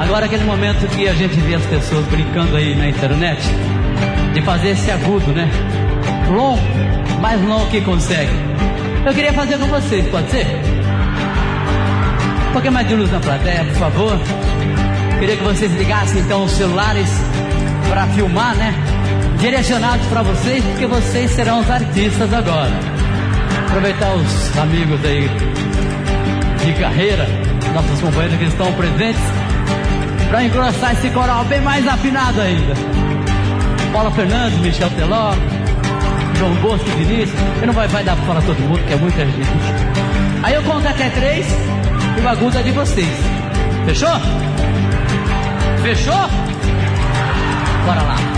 agora 0.00 0.24
é 0.24 0.26
aquele 0.26 0.44
momento 0.44 0.86
que 0.88 1.08
a 1.08 1.14
gente 1.14 1.36
vê 1.36 1.54
as 1.54 1.64
pessoas 1.66 2.04
brincando 2.06 2.56
aí 2.56 2.74
na 2.74 2.88
internet 2.88 3.40
de 4.32 4.42
fazer 4.42 4.70
esse 4.70 4.90
agudo, 4.90 5.32
né? 5.32 5.48
Longo, 6.28 6.60
mais 7.20 7.40
longo 7.40 7.66
que 7.70 7.80
consegue. 7.80 8.32
Eu 9.06 9.14
queria 9.14 9.32
fazer 9.32 9.58
com 9.58 9.66
vocês, 9.66 10.06
pode 10.08 10.30
ser? 10.30 10.46
Um 12.48 12.52
pouquinho 12.52 12.72
mais 12.72 12.88
de 12.88 12.94
luz 12.94 13.10
na 13.12 13.20
plateia, 13.20 13.64
por 13.64 13.74
favor. 13.74 14.18
Queria 15.20 15.36
que 15.36 15.44
vocês 15.44 15.72
ligassem 15.76 16.20
então 16.20 16.44
os 16.44 16.50
celulares 16.50 17.08
para 17.88 18.06
filmar, 18.08 18.56
né? 18.56 18.74
Direcionados 19.38 20.06
para 20.06 20.22
vocês, 20.22 20.64
porque 20.64 20.86
vocês 20.86 21.30
serão 21.30 21.60
os 21.60 21.70
artistas 21.70 22.32
agora. 22.32 22.72
Aproveitar 23.68 24.14
os 24.14 24.58
amigos 24.58 25.00
aí 25.04 25.30
de 26.64 26.72
carreira, 26.80 27.26
nossos 27.74 28.00
companheiros 28.00 28.38
que 28.38 28.44
estão 28.44 28.72
presentes, 28.74 29.22
para 30.28 30.44
engrossar 30.44 30.92
esse 30.92 31.10
coral 31.10 31.44
bem 31.44 31.60
mais 31.60 31.86
afinado 31.86 32.40
ainda. 32.40 32.74
Paula 33.92 34.10
Fernandes, 34.12 34.58
Michel 34.60 34.90
Teló, 34.90 35.34
João 36.38 36.54
Bosco 36.56 36.88
e 36.88 37.04
Vinícius. 37.04 37.38
Eu 37.60 37.66
não 37.66 37.74
vai, 37.74 37.86
vai 37.88 38.04
dar 38.04 38.16
para 38.16 38.24
falar 38.26 38.42
todo 38.42 38.58
mundo, 38.60 38.84
que 38.86 38.92
é 38.92 38.96
muita 38.96 39.24
gente. 39.24 39.48
Aí 40.42 40.54
eu 40.54 40.62
conto 40.62 40.86
até 40.86 41.08
três 41.10 41.46
e 42.18 42.20
o 42.20 42.28
agudo 42.28 42.58
é 42.58 42.62
de 42.62 42.70
vocês. 42.70 43.16
Fechou? 43.86 44.20
Fechou? 45.82 46.28
Bora 47.86 48.02
lá. 48.02 48.33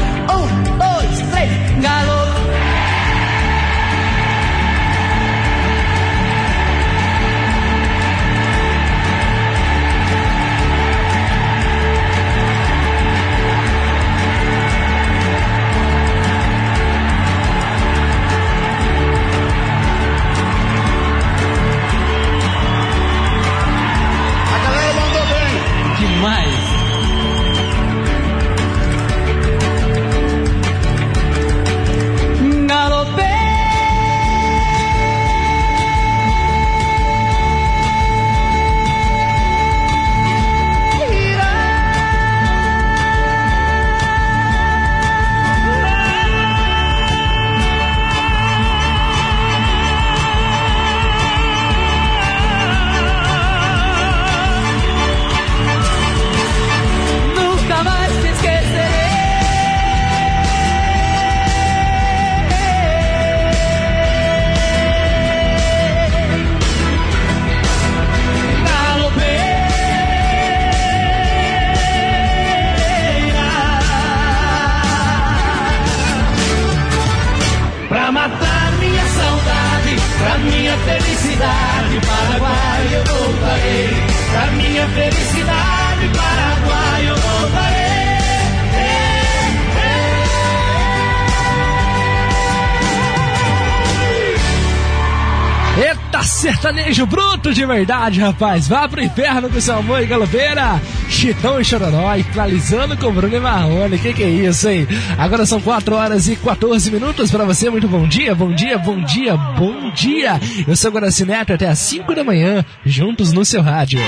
Sertanejo 96.86 97.06
bruto 97.06 97.52
de 97.52 97.66
verdade, 97.66 98.20
rapaz. 98.20 98.68
Vá 98.68 98.88
pro 98.88 99.02
inferno 99.02 99.48
com 99.48 99.60
seu 99.60 99.76
amor 99.76 100.02
e 100.02 100.06
galopeira. 100.06 100.80
Chitão 101.08 101.60
e 101.60 101.64
Chororó, 101.64 102.14
equalizando 102.14 102.96
com 102.96 103.12
Bruno 103.12 103.34
e 103.34 103.40
Marrone. 103.40 103.98
Que 103.98 104.12
que 104.12 104.22
é 104.22 104.28
isso, 104.28 104.68
hein? 104.68 104.86
Agora 105.18 105.44
são 105.46 105.60
4 105.60 105.94
horas 105.94 106.28
e 106.28 106.36
14 106.36 106.90
minutos 106.90 107.30
pra 107.30 107.44
você. 107.44 107.70
Muito 107.70 107.88
bom 107.88 108.06
dia, 108.06 108.34
bom 108.34 108.54
dia, 108.54 108.78
bom 108.78 109.02
dia, 109.02 109.36
bom 109.36 109.90
dia. 109.92 110.40
Eu 110.66 110.76
sou 110.76 110.90
Guaraci 110.90 111.24
Neto 111.24 111.52
até 111.52 111.66
às 111.66 111.78
5 111.78 112.14
da 112.14 112.22
manhã, 112.22 112.64
juntos 112.84 113.32
no 113.32 113.44
seu 113.44 113.62
rádio. 113.62 114.00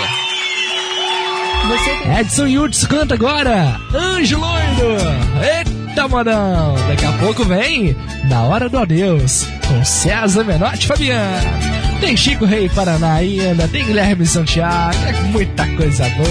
Edson 2.18 2.46
Yurtz 2.46 2.86
canta 2.86 3.14
agora, 3.14 3.78
Anjo 3.94 4.38
Loiro. 4.38 4.96
Eita, 5.42 6.08
modão. 6.08 6.74
Daqui 6.88 7.04
a 7.04 7.12
pouco 7.12 7.44
vem 7.44 7.94
Na 8.24 8.44
Hora 8.44 8.68
do 8.68 8.78
Adeus, 8.78 9.46
com 9.66 9.84
César 9.84 10.44
Menotti 10.44 10.86
Fabiano. 10.86 11.88
Tem 12.00 12.16
Chico 12.16 12.44
Rei 12.44 12.68
Paraná 12.68 13.14
ainda, 13.14 13.66
tem 13.68 13.84
Guilherme 13.84 14.24
Santiago, 14.24 14.97
é 15.04 15.12
muita 15.31 15.66
coisa 15.76 16.08
boa. 16.10 16.28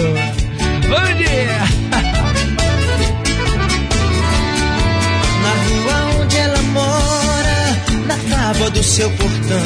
Bom 0.88 1.14
dia! 1.18 1.60
Na 5.44 5.52
rua 5.68 6.22
onde 6.22 6.38
ela 6.38 6.62
mora, 6.62 7.78
na 8.08 8.18
tábua 8.30 8.70
do 8.72 8.82
seu 8.82 9.10
portão, 9.12 9.62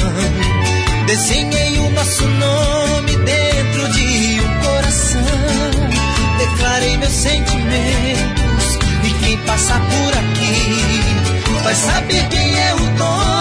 desenhei 1.05 1.77
o 1.77 1.89
nosso 1.91 2.27
nome 2.27 3.15
dentro 3.17 3.87
de 3.93 4.41
um 4.41 4.59
coração. 4.65 5.21
Declarei 6.37 6.97
meus 6.97 7.13
sentimentos 7.13 8.79
e 9.03 9.09
quem 9.23 9.37
passar 9.45 9.79
por 9.79 10.17
aqui 10.17 11.61
vai 11.63 11.75
saber 11.75 12.27
quem 12.29 12.59
é 12.59 12.73
o 12.73 12.79
dono 12.97 13.40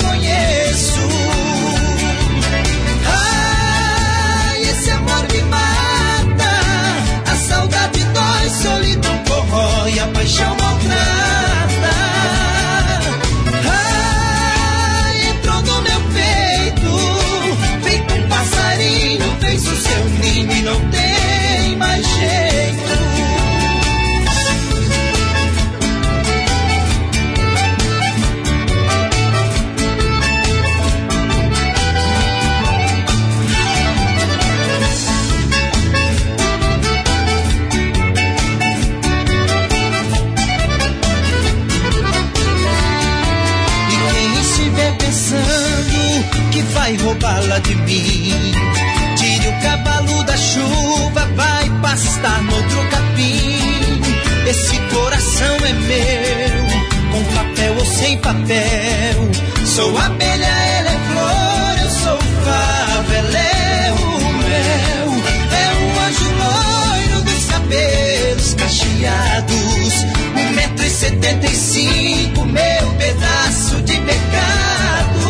pastar 52.21 52.43
no 52.43 52.55
outro 52.55 52.87
capim. 52.89 54.01
Esse 54.47 54.77
coração 54.93 55.57
é 55.65 55.73
meu, 55.73 57.11
com 57.11 57.23
papel 57.35 57.75
ou 57.77 57.85
sem 57.85 58.17
papel. 58.19 59.29
Sou 59.65 59.97
abelha, 59.97 60.45
ela 60.45 60.89
é 60.89 60.99
flor, 61.11 61.83
eu 61.83 61.89
sou 61.89 62.17
fava, 62.43 63.13
é 63.15 63.93
o 63.93 64.33
mel. 64.33 65.09
É 65.51 65.67
um 65.77 65.99
anjo 66.07 66.29
loiro 66.41 67.21
dos 67.23 67.45
cabelos 67.45 68.53
cacheados, 68.55 69.93
um 70.35 70.53
metro 70.53 70.85
e 70.85 70.89
setenta 70.89 71.47
e 71.47 71.55
cinco, 71.55 72.45
meu 72.45 72.93
pedaço 72.97 73.81
de 73.81 73.97
pecado. 73.97 75.27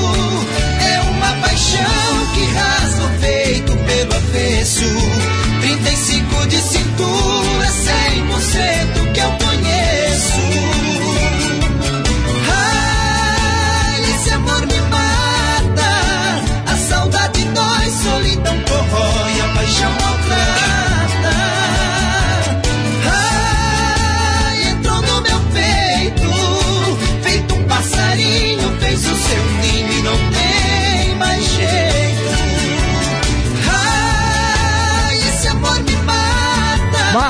É 0.82 1.00
uma 1.12 1.34
paixão 1.42 2.34
que 2.34 2.46
rasga 2.54 3.04
o 3.04 3.20
peito 3.20 3.78
pelo 3.78 4.16
avesso. 4.16 5.32
35 5.62 6.48
de 6.48 6.58
cintura, 7.02 7.68
100% 7.68 9.11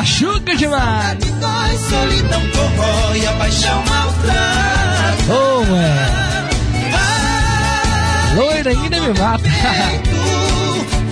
Machuca 0.01 0.55
demais! 0.55 1.19
Dói, 1.19 1.77
solidão 1.77 2.41
corrói, 2.49 3.27
a 3.27 3.33
paixão 3.33 3.83
maltrata. 3.85 5.31
Ô, 5.31 5.63
mano. 5.63 6.41
Loira 8.35 8.71
ainda 8.71 8.99
me 8.99 9.19
mata. 9.19 9.43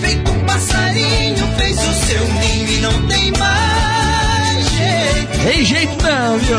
Feito 0.00 0.32
um 0.32 0.44
passarinho, 0.44 1.46
fez 1.56 1.78
o 1.78 1.92
seu 2.04 2.28
ninho 2.34 2.68
e 2.68 2.80
não 2.80 3.06
tem 3.06 3.30
mais 3.38 4.70
jeito. 4.72 5.38
Tem 5.44 5.64
jeito 5.64 6.02
não, 6.02 6.38
viu? 6.38 6.58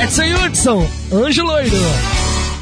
Edson 0.00 0.46
Hudson, 0.46 0.88
Anjo 1.12 1.42
Loiro. 1.42 1.76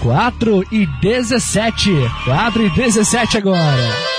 4 0.02 0.64
e 0.72 0.86
17. 1.02 1.90
4 2.24 2.66
e 2.66 2.70
17 2.70 3.36
agora. 3.36 4.09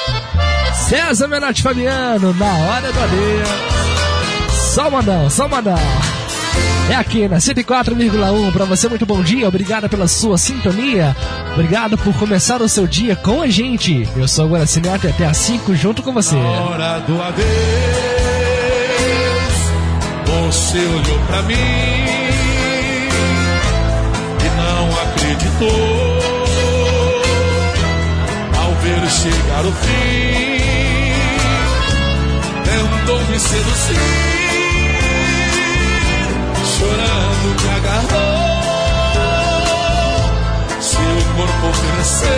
César 0.92 1.30
Menotti 1.30 1.64
Fabiano, 1.64 2.34
na 2.34 2.54
hora 2.54 2.92
do 2.92 3.00
adeus. 3.00 3.48
Só 4.76 4.92
mandão, 4.92 5.30
só 5.30 5.48
mandão. 5.48 5.80
É 6.90 6.96
aqui 6.96 7.30
na 7.30 7.38
104,1 7.38 8.52
para 8.52 8.66
você 8.66 8.90
muito 8.90 9.06
bom 9.06 9.24
dia, 9.24 9.48
obrigado 9.48 9.88
pela 9.88 10.06
sua 10.06 10.38
sintonia, 10.38 11.16
obrigado 11.54 11.98
por 11.98 12.14
começar 12.16 12.62
o 12.62 12.68
seu 12.68 12.86
dia 12.86 13.16
com 13.16 13.42
a 13.42 13.48
gente. 13.48 14.06
Eu 14.18 14.28
sou 14.28 14.50
o 14.50 14.58
e 14.58 14.62
até 15.10 15.26
às 15.26 15.38
5 15.38 15.74
junto 15.76 16.04
com 16.04 16.12
você. 16.12 16.36
Na 16.36 16.42
hora 16.42 17.00
do 17.00 17.22
adeus, 17.22 17.46
você 20.26 20.80
olhou 20.80 21.20
pra 21.28 21.42
mim 21.44 21.54
e 24.36 24.50
não 24.58 24.92
acreditou. 25.04 26.12
Ao 28.62 28.74
ver 28.74 29.10
chegar 29.10 29.66
o 29.66 29.72
fim, 29.72 30.41
tentou 33.12 33.20
me 33.26 33.40
seduzir, 33.40 33.98
chorando 36.78 37.48
me 37.62 37.70
agarrou. 37.70 38.52
Seu 40.80 41.18
corpo 41.36 41.68
ofereceu, 41.68 42.30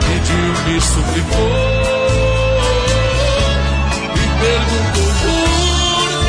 pediu, 0.00 0.48
me 0.66 0.76
suplicou 0.80 1.56
e 4.14 4.24
perguntou 4.40 5.10
por 5.22 5.40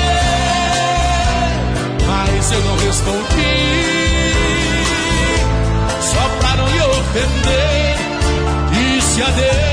quê, 0.02 0.22
mas 2.08 2.52
eu 2.52 2.62
não 2.62 2.76
respondi. 2.78 3.54
Só 6.02 6.24
pra 6.40 6.52
não 6.56 6.68
lhe 6.70 6.82
ofender, 6.82 7.98
disse 8.72 9.22
adeus 9.22 9.67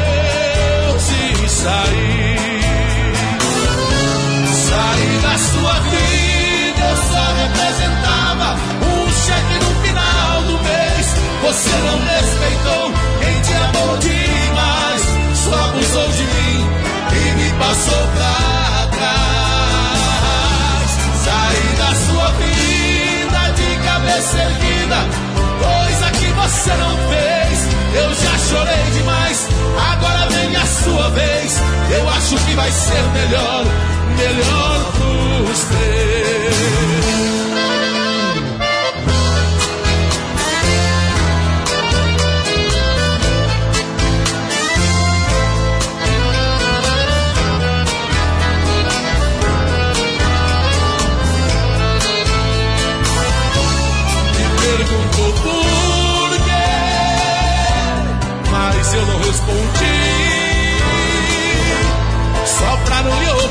sair. 1.64 2.60
Sair 4.68 5.16
da 5.26 5.34
sua 5.50 5.74
vida, 5.92 6.82
eu 6.90 6.97
só 7.10 7.24
representava 7.42 8.48
um 8.92 9.00
cheque 9.24 9.56
no 9.64 9.70
final 9.84 10.32
do 10.42 10.56
mês. 10.68 11.06
Você 11.44 11.74
não 11.86 11.98
respeitou, 12.14 12.84
quem 13.20 13.36
te 13.47 13.54
amou 13.64 13.92
demais, 13.98 15.02
só 15.44 15.56
abusou 15.68 16.08
de 16.18 16.24
mim 16.34 16.58
e 17.12 17.22
me 17.38 17.48
passou 17.58 18.04
pra 18.14 18.36
trás. 18.97 20.10
Sair 21.24 21.72
da 21.82 21.90
sua 22.06 22.28
vida 22.42 23.40
de 23.58 23.68
cabeça 23.88 24.36
erguida, 24.48 24.98
coisa 25.64 26.06
que 26.18 26.28
você 26.40 26.72
não 26.84 26.94
fez, 27.10 27.56
eu 28.02 28.08
já 28.22 28.34
chorei 28.48 28.84
de 28.92 29.03
Agora 29.78 30.26
vem 30.31 30.57
a 30.57 30.67
sua 30.67 31.10
vez. 31.10 31.60
Eu 31.90 32.08
acho 32.08 32.37
que 32.37 32.55
vai 32.55 32.71
ser 32.71 33.03
melhor, 33.12 33.65
melhor 34.17 34.92
dos 34.92 35.60
três. 35.65 36.44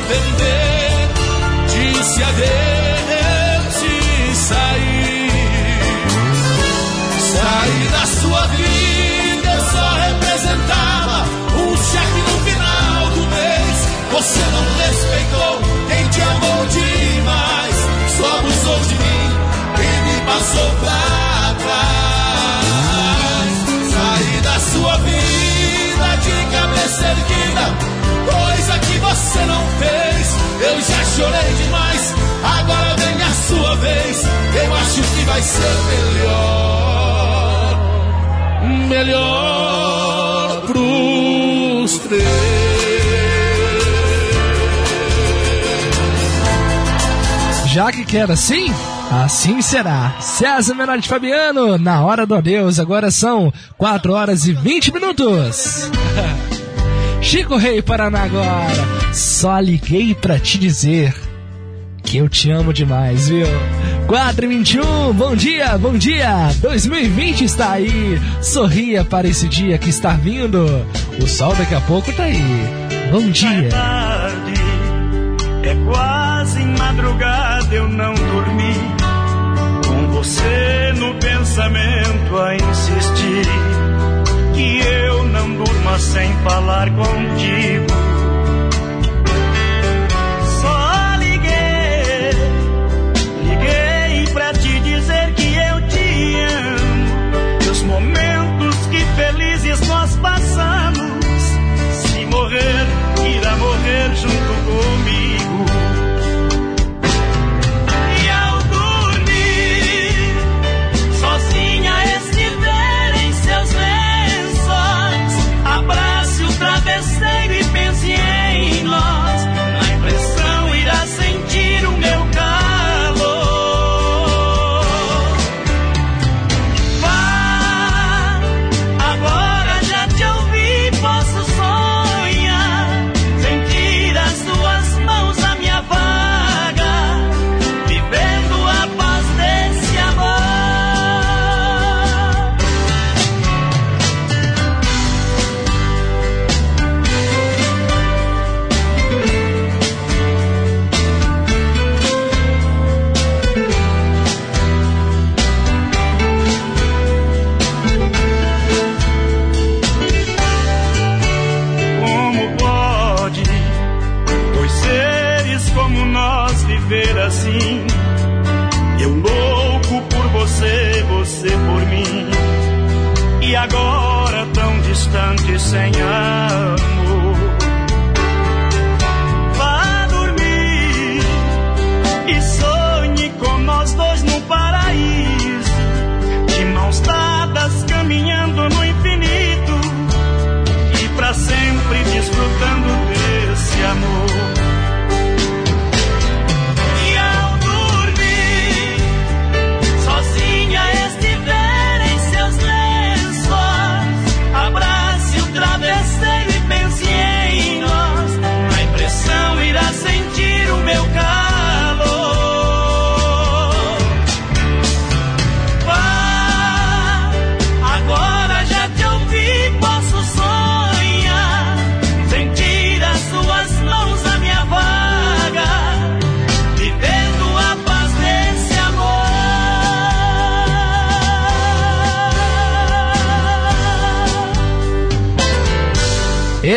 Ofender, 0.03 1.09
disse 1.67 2.23
adeus 2.23 3.75
e 3.83 4.35
saí. 4.35 5.29
Saí 7.31 7.87
da 7.91 8.05
sua 8.05 8.47
vida, 8.47 9.49
eu 9.53 9.61
só 9.71 9.87
representava 9.93 11.25
um 11.55 11.77
cheque 11.77 12.21
no 12.27 12.35
final 12.43 13.09
do 13.11 13.23
mês. 13.27 13.77
Você 14.11 14.41
não 14.51 14.65
respeitou 14.85 15.53
quem 15.87 16.03
te 16.09 16.21
amou 16.21 16.65
demais, 16.67 17.75
só 18.17 18.27
abusou 18.39 18.79
de 18.81 18.95
mim 18.95 19.25
e 19.79 19.87
me 20.05 20.17
passou 20.25 20.69
pra 20.81 21.55
trás. 21.63 22.73
Saí 23.93 24.35
da 24.41 24.57
sua 24.59 24.97
vida 24.97 26.07
de 26.23 26.35
cabeça 26.55 27.03
erguida, 27.07 27.65
você 29.03 29.39
não 29.45 29.63
fez. 29.79 30.35
Eu 30.61 30.81
já 30.81 31.03
chorei 31.03 31.53
demais, 31.63 32.13
agora 32.43 32.95
vem 32.95 33.21
a 33.21 33.31
sua 33.31 33.75
vez. 33.75 34.23
Eu 34.55 34.73
acho 34.75 35.01
que 35.01 35.25
vai 35.25 35.41
ser 35.41 35.75
melhor, 36.15 37.79
melhor 38.89 40.61
pros 40.67 41.97
três. 41.99 42.23
Já 47.73 47.91
que 47.91 48.05
quer 48.05 48.29
assim, 48.29 48.71
assim 49.25 49.61
será. 49.61 50.15
César 50.21 50.75
Menor 50.75 50.99
de 50.99 51.09
Fabiano, 51.09 51.77
na 51.79 52.01
hora 52.01 52.23
do 52.23 52.35
adeus. 52.35 52.79
Agora 52.79 53.09
são 53.09 53.51
4 53.79 54.13
horas 54.13 54.45
e 54.45 54.53
20 54.53 54.93
minutos. 54.93 55.89
Chico 57.33 57.57
Rei 57.57 57.81
Paraná 57.81 58.25
agora. 58.25 59.11
Só 59.11 59.57
liguei 59.57 60.13
pra 60.13 60.37
te 60.37 60.59
dizer 60.59 61.15
que 62.03 62.17
eu 62.17 62.29
te 62.29 62.51
amo 62.51 62.71
demais, 62.71 63.27
viu? 63.27 63.47
4 64.05 64.45
e 64.45 64.47
21, 64.49 65.13
bom 65.13 65.35
dia, 65.35 65.75
bom 65.79 65.97
dia! 65.97 66.51
2020 66.61 67.43
está 67.43 67.71
aí. 67.71 68.21
Sorria 68.39 69.03
para 69.03 69.27
esse 69.27 69.49
dia 69.49 69.79
que 69.79 69.89
está 69.89 70.11
vindo. 70.11 70.63
O 71.19 71.25
sol 71.27 71.55
daqui 71.55 71.73
a 71.73 71.81
pouco 71.81 72.13
tá 72.13 72.25
aí. 72.25 72.39
Bom 73.11 73.27
dia. 73.31 73.67
tarde, 73.69 74.53
é 75.63 75.91
quase 75.91 76.63
madrugada, 76.63 77.73
eu 77.73 77.89
não 77.89 78.13
dormi. 78.13 78.75
Com 79.87 80.07
você 80.11 80.93
no 80.99 81.15
pensamento 81.15 82.37
a 82.37 82.55
insistir. 82.57 83.72
Sem 85.99 86.33
falar 86.43 86.89
contigo. 86.89 88.12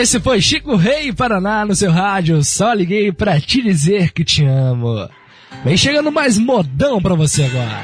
Esse 0.07 0.21
foi 0.21 0.41
Chico 0.41 0.77
Rei 0.77 1.13
Paraná 1.13 1.65
no 1.65 1.75
seu 1.75 1.91
rádio. 1.91 2.41
Só 2.45 2.73
liguei 2.73 3.11
pra 3.11 3.41
te 3.41 3.61
dizer 3.61 4.13
que 4.13 4.23
te 4.23 4.45
amo. 4.45 5.09
Vem 5.65 5.77
chegando 5.77 6.13
mais 6.13 6.39
modão 6.39 7.03
pra 7.03 7.17
você 7.17 7.43
agora. 7.43 7.83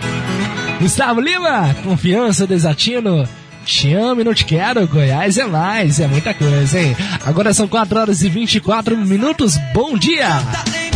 Gustavo 0.81 1.21
Lima, 1.21 1.75
confiança 1.83 2.47
desatino. 2.47 3.29
Te 3.65 3.93
amo 3.93 4.21
e 4.21 4.25
não 4.25 4.33
te 4.33 4.45
quero, 4.45 4.87
Goiás 4.87 5.37
é 5.37 5.47
mais, 5.47 5.99
é 5.99 6.07
muita 6.07 6.33
coisa, 6.33 6.81
hein? 6.81 6.97
Agora 7.27 7.53
são 7.53 7.67
4 7.67 7.99
horas 7.99 8.23
e 8.23 8.29
24 8.29 8.97
minutos, 8.97 9.59
bom 9.75 9.99
dia! 9.99 10.29
Quem 10.73 10.93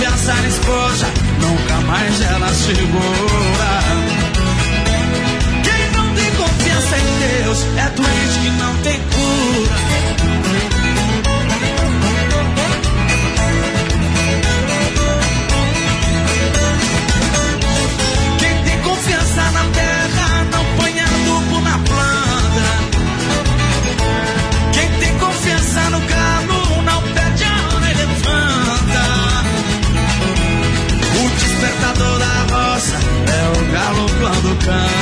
confiança 0.00 0.34
na 0.34 0.48
esposa 0.48 1.06
nunca 1.40 1.80
mais 1.86 2.20
ela 2.22 2.48
segura. 2.54 3.70
Quem 5.62 5.90
não 5.92 6.14
tem 6.14 6.30
confiança 6.32 6.96
em 6.96 7.42
Deus 7.42 7.66
é 7.76 7.90
doente 7.90 8.38
que 8.42 8.50
não 8.50 8.76
tem 8.78 8.98
cura. 8.98 9.79
time. 34.70 34.99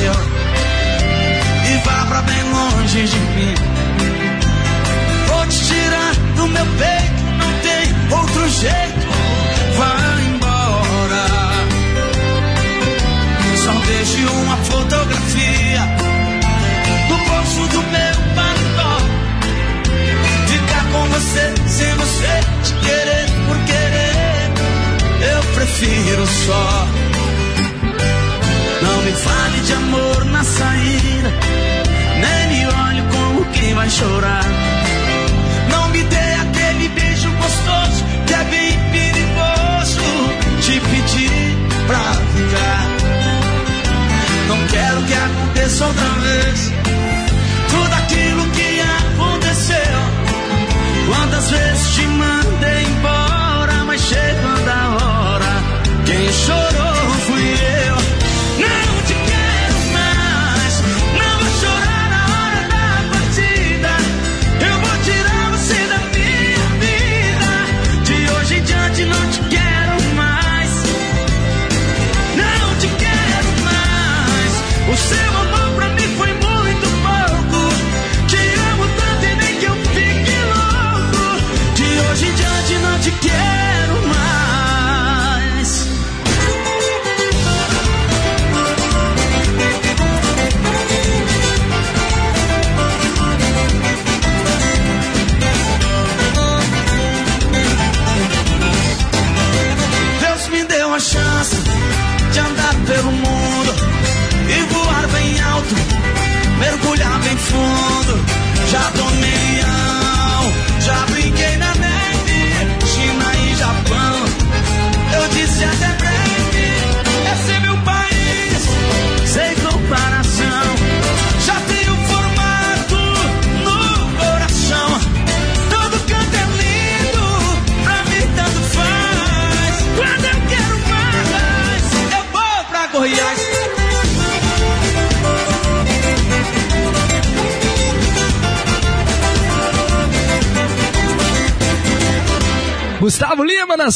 canción 0.00 0.39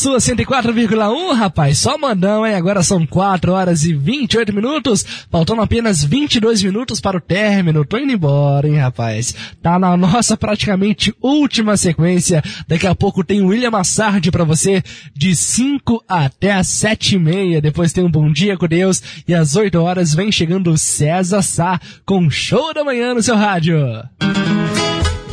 sua 0.05 0.19
104,1, 0.19 1.33
rapaz. 1.35 1.79
Só 1.79 1.97
mandão, 1.97 2.47
hein? 2.47 2.55
Agora 2.55 2.83
são 2.83 3.07
4 3.07 3.53
horas 3.53 3.85
e 3.85 3.95
28 3.95 4.55
minutos. 4.55 5.03
Faltando 5.31 5.63
apenas 5.63 6.05
22 6.05 6.63
minutos 6.63 7.01
para 7.01 7.17
o 7.17 7.21
término. 7.23 7.87
Tô 7.87 7.97
indo 7.97 8.13
embora, 8.13 8.69
hein, 8.69 8.77
rapaz. 8.77 9.35
Tá 9.63 9.79
na 9.79 9.97
nossa 9.97 10.37
praticamente 10.37 11.15
última 11.23 11.75
sequência. 11.79 12.43
Daqui 12.69 12.87
a 12.87 12.95
pouco 12.95 13.25
tem 13.25 13.41
o 13.41 13.47
William 13.47 13.71
Massardi 13.71 14.31
para 14.31 14.45
você 14.45 14.83
de 15.17 15.35
5 15.35 16.05
até 16.07 16.53
as 16.53 16.69
7 16.69 17.15
e 17.15 17.19
meia. 17.19 17.63
Depois 17.63 17.91
tem 17.95 18.05
um 18.05 18.11
Bom 18.11 18.31
Dia 18.31 18.59
com 18.59 18.69
Deus. 18.69 19.03
E 19.27 19.33
às 19.33 19.57
8 19.57 19.81
horas 19.81 20.13
vem 20.13 20.31
chegando 20.31 20.77
César 20.77 21.41
Sá 21.41 21.81
com 22.05 22.29
Show 22.29 22.75
da 22.75 22.85
Manhã 22.85 23.15
no 23.15 23.23
seu 23.23 23.37
rádio. 23.37 23.79
Música 24.23 24.74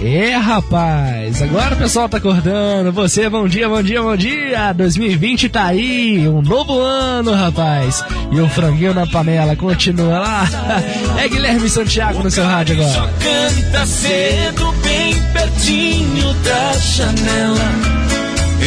é, 0.03 0.35
rapaz, 0.35 1.43
agora 1.43 1.75
o 1.75 1.77
pessoal 1.77 2.09
tá 2.09 2.17
acordando. 2.17 2.91
Você, 2.91 3.29
bom 3.29 3.47
dia, 3.47 3.69
bom 3.69 3.83
dia, 3.83 4.01
bom 4.01 4.17
dia. 4.17 4.73
2020 4.73 5.47
tá 5.47 5.65
aí, 5.65 6.27
um 6.27 6.41
novo 6.41 6.79
ano, 6.79 7.31
rapaz. 7.35 8.03
E 8.31 8.39
o 8.39 8.49
franguinho 8.49 8.95
na 8.95 9.05
panela 9.05 9.55
continua 9.55 10.19
lá. 10.19 10.49
É 11.21 11.27
Guilherme 11.27 11.69
Santiago 11.69 12.23
no 12.23 12.31
seu 12.31 12.43
rádio 12.43 12.75
agora. 12.75 12.93
Só 12.93 13.07
canta 13.19 13.85
cedo, 13.85 14.73
bem 14.81 15.13
pertinho 15.33 16.33
da 16.43 16.73
janela. 16.79 17.71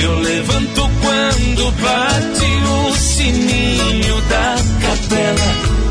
Eu 0.01 0.21
levanto 0.21 0.91
quando 1.03 1.73
bate 1.81 2.91
o 2.91 2.95
sininho 2.95 4.21
da 4.29 4.57
capela 4.81 5.84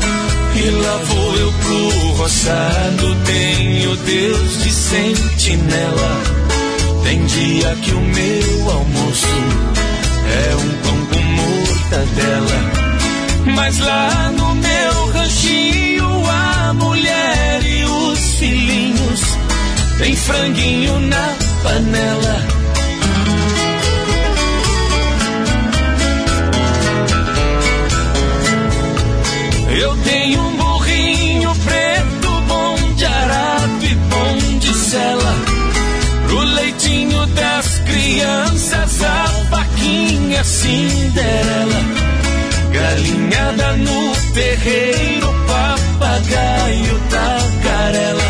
lá 0.70 0.96
vou 1.04 1.36
eu 1.36 1.52
pro 1.52 2.12
roçado 2.12 3.16
tenho 3.24 3.96
Deus 3.96 4.62
de 4.62 4.70
sentinela. 4.70 6.22
Tem 7.04 7.24
dia 7.26 7.76
que 7.82 7.90
o 7.92 8.00
meu 8.00 8.70
almoço 8.70 9.26
é 10.26 10.56
um 10.56 10.70
pão 10.82 11.06
com 11.06 11.20
mortadela. 11.20 12.84
Mas 13.54 13.78
lá 13.78 14.32
no 14.32 14.54
meu 14.54 15.12
ranchinho 15.12 16.06
a 16.26 16.72
mulher 16.72 17.62
e 17.62 17.84
os 17.84 18.18
filhinhos 18.38 19.20
tem 19.98 20.16
franguinho 20.16 20.98
na 21.00 21.34
panela. 21.62 22.64
Eu 29.76 29.96
tenho 30.04 30.53
crianças, 38.14 39.02
a 39.02 39.26
vaquinha 39.50 40.44
Cinderela. 40.44 41.80
Galinhada 42.72 43.76
no 43.78 44.12
terreiro, 44.32 45.34
papagaio 45.46 47.00
tagarela. 47.10 48.22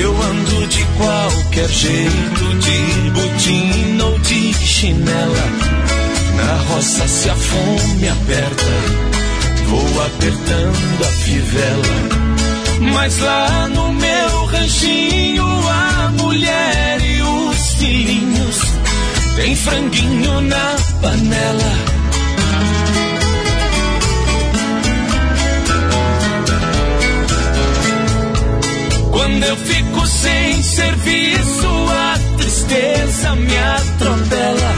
Eu 0.00 0.22
ando 0.22 0.66
de 0.68 0.84
qualquer 0.96 1.68
jeito, 1.68 2.54
de 2.58 3.10
botina 3.10 4.04
ou 4.04 4.18
de 4.20 4.54
chinela. 4.54 5.46
Na 6.36 6.54
roça 6.68 7.06
se 7.06 7.28
a 7.28 7.34
fome 7.34 8.08
aperta 8.08 9.10
vou 9.66 10.04
apertando 10.04 11.04
a 11.04 11.12
fivela. 11.12 12.92
Mas 12.92 13.18
lá 13.18 13.68
no 13.68 13.92
meu 13.92 14.44
ranchinho, 14.46 15.44
a 15.68 16.12
mulher 16.18 17.00
e 17.02 17.22
os 17.22 17.74
filhinhos 17.74 18.69
tem 19.36 19.54
franguinho 19.56 20.40
na 20.42 20.76
panela. 21.00 22.00
Quando 29.10 29.44
eu 29.44 29.56
fico 29.56 30.06
sem 30.06 30.62
serviço, 30.62 31.68
a 31.90 32.18
tristeza 32.36 33.34
me 33.36 33.58
atropela. 33.58 34.74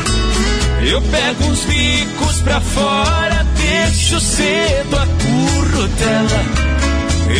Eu 0.83 1.01
pego 1.01 1.45
uns 1.45 1.65
bicos 1.65 2.41
pra 2.43 2.61
fora, 2.61 3.47
deixo 3.57 4.21
cedo 4.21 4.97
a 4.97 5.07
currutela. 5.07 6.73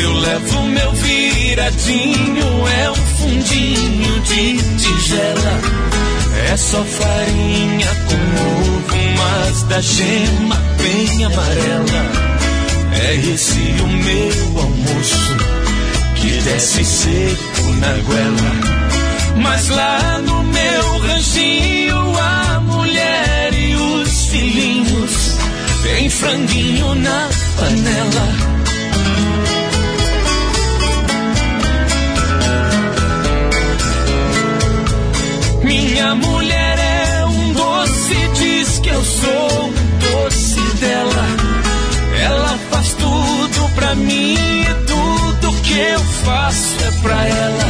Eu 0.01 0.13
levo 0.15 0.63
meu 0.63 0.93
viradinho, 0.93 2.69
é 2.69 2.91
um 2.91 2.95
fundinho 2.95 4.21
de 4.21 4.57
tigela. 4.79 6.12
É 6.51 6.57
só 6.57 6.83
farinha 6.85 7.89
com 8.07 8.15
ovo, 8.15 8.97
mas 9.19 9.63
da 9.65 9.81
gema 9.81 10.57
bem 10.79 11.25
amarela. 11.25 12.33
É 12.95 13.15
esse 13.15 13.59
o 13.83 13.89
meu 13.89 14.61
almoço, 14.61 15.37
que 16.17 16.41
desce 16.43 16.85
seco 16.85 17.73
na 17.81 17.93
goela. 18.07 18.83
Mas 19.37 19.69
lá 19.69 20.19
no 20.19 20.43
meu 20.45 20.99
ranchinho, 20.99 22.19
a 22.19 22.61
mulher 22.61 23.53
e 23.55 23.75
os 23.75 24.27
filhinhos 24.27 25.39
tem 25.83 26.09
franguinho 26.11 26.95
na 26.95 27.29
panela. 27.57 28.62
Minha 36.03 36.17
mulher 36.17 36.79
é 36.81 37.25
um 37.27 37.53
doce, 37.53 38.15
diz 38.35 38.81
que 38.81 38.89
eu 38.89 39.05
sou 39.05 39.69
um 39.69 39.99
doce 40.01 40.61
dela. 40.81 41.27
Ela 42.25 42.59
faz 42.73 42.89
tudo 42.95 43.75
pra 43.77 43.95
mim 43.95 44.35
e 44.35 44.75
tudo 44.85 45.63
que 45.63 45.79
eu 45.79 46.01
faço 46.25 46.77
é 46.85 46.91
pra 47.03 47.25
ela. 47.29 47.67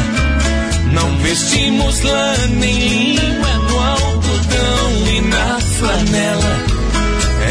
Não 0.93 1.15
vestimos 1.19 2.01
lã 2.01 2.35
nem 2.59 2.79
linho, 2.79 3.21
é 3.21 3.71
no 3.71 3.81
algodão 3.81 5.15
e 5.15 5.21
na 5.21 5.61
flanela. 5.61 6.57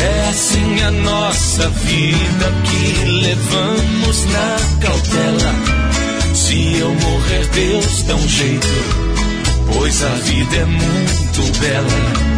É 0.02 0.30
assim 0.30 0.82
a 0.82 0.92
nossa 0.92 1.70
vida 1.70 2.54
que 2.64 3.06
levamos 3.06 4.26
na 4.26 4.58
cautela. 4.88 5.56
Se 6.34 6.78
eu 6.80 6.90
morrer, 6.90 7.46
Deus 7.54 8.02
dá 8.02 8.16
um 8.16 8.28
jeito, 8.28 8.68
pois 9.74 10.04
a 10.04 10.10
vida 10.10 10.56
é 10.58 10.66
muito 10.66 11.60
bela. 11.60 12.32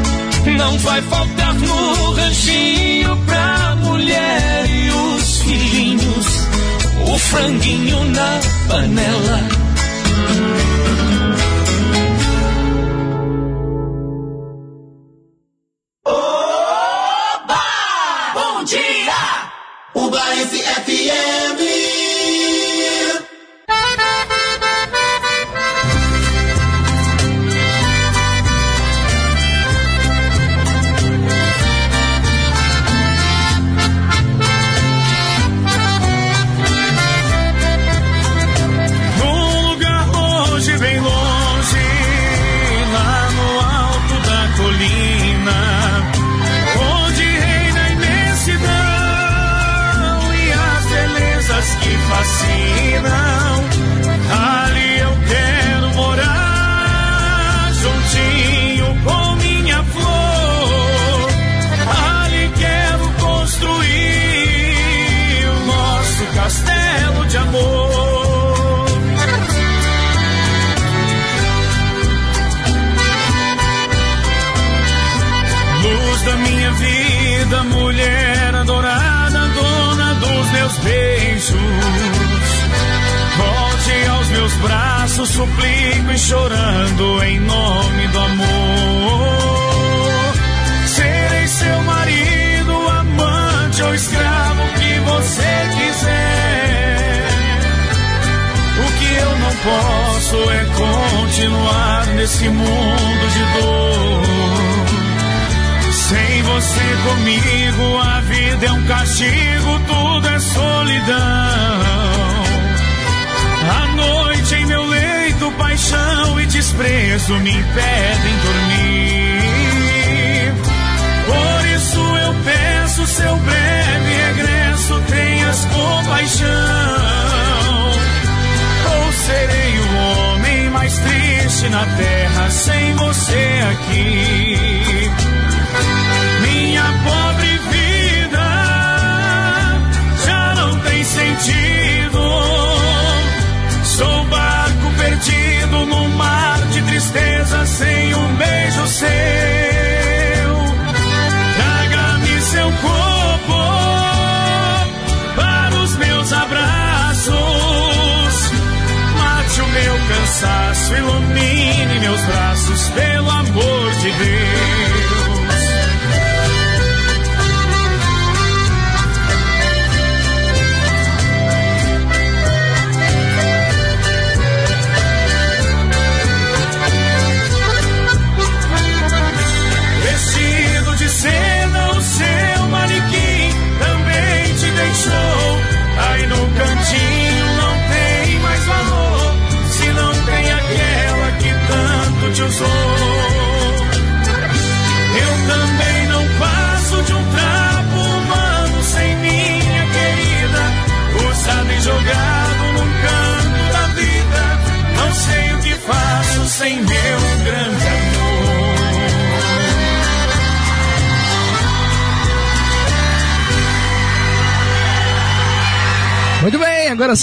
Não 0.58 0.78
vai 0.80 1.02
faltar 1.04 1.54
no 1.56 2.12
ranchinho 2.14 3.18
pra 3.26 3.76
mulher 3.78 4.66
e 4.70 4.90
os 4.90 5.42
filhinhos, 5.42 6.28
o 7.08 7.18
franguinho 7.18 8.04
na 8.06 8.40
panela. 8.68 9.40
Oba! 16.06 17.64
Bom 18.34 18.64
dia! 18.66 19.52
Ubaense 19.96 20.60
FM. 20.64 20.93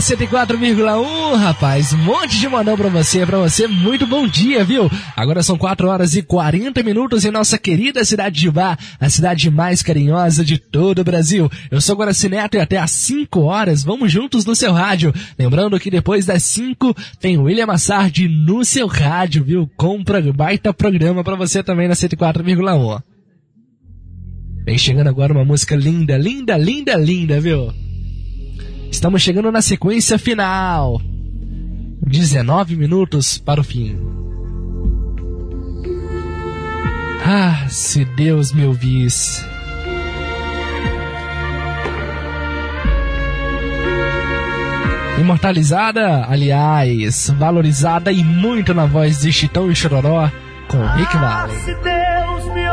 104,1, 0.09 1.35
rapaz. 1.35 1.93
Um 1.93 1.97
monte 1.97 2.39
de 2.39 2.49
mandão 2.49 2.75
pra 2.75 2.89
você, 2.89 3.27
pra 3.27 3.37
você. 3.37 3.67
Muito 3.67 4.07
bom 4.07 4.27
dia, 4.27 4.63
viu? 4.63 4.89
Agora 5.15 5.43
são 5.43 5.55
4 5.55 5.87
horas 5.87 6.15
e 6.15 6.23
40 6.23 6.81
minutos 6.81 7.25
em 7.25 7.31
nossa 7.31 7.59
querida 7.59 8.03
cidade 8.03 8.39
de 8.39 8.49
Bar, 8.49 8.75
a 8.99 9.07
cidade 9.07 9.51
mais 9.51 9.83
carinhosa 9.83 10.43
de 10.43 10.57
todo 10.57 10.99
o 10.99 11.03
Brasil. 11.03 11.47
Eu 11.69 11.79
sou 11.79 11.95
Guaraci 11.95 12.27
Neto 12.27 12.57
e 12.57 12.59
até 12.59 12.79
às 12.79 12.89
5 12.89 13.39
horas 13.41 13.83
vamos 13.83 14.11
juntos 14.11 14.45
no 14.45 14.55
seu 14.55 14.73
rádio. 14.73 15.13
Lembrando 15.37 15.79
que 15.79 15.91
depois 15.91 16.25
das 16.25 16.41
5 16.41 16.95
tem 17.19 17.37
William 17.37 17.67
Massardi 17.67 18.27
no 18.27 18.65
seu 18.65 18.87
rádio, 18.87 19.43
viu? 19.43 19.69
Compra 19.77 20.19
baita 20.33 20.73
programa 20.73 21.23
pra 21.23 21.35
você 21.35 21.61
também 21.61 21.87
na 21.87 21.93
104,1. 21.93 23.03
Vem 24.65 24.77
chegando 24.79 25.07
agora 25.07 25.33
uma 25.33 25.45
música 25.45 25.75
linda, 25.75 26.17
linda, 26.17 26.57
linda, 26.57 26.95
linda, 26.95 27.39
viu? 27.39 27.88
Estamos 28.99 29.21
chegando 29.21 29.49
na 29.49 29.61
sequência 29.61 30.19
final. 30.19 30.99
19 32.05 32.75
minutos 32.75 33.37
para 33.37 33.61
o 33.61 33.63
fim. 33.63 33.97
Ah, 37.25 37.65
se 37.69 38.03
Deus 38.03 38.51
me 38.51 38.65
ouvisse. 38.65 39.41
Imortalizada, 45.17 46.25
aliás, 46.27 47.29
valorizada 47.29 48.11
e 48.11 48.21
muito 48.21 48.73
na 48.73 48.85
voz 48.85 49.19
de 49.19 49.31
Chitão 49.31 49.71
e 49.71 49.75
Chororó 49.77 50.29
com 50.67 50.85
Rick 50.97 51.15
Valley. 51.15 51.55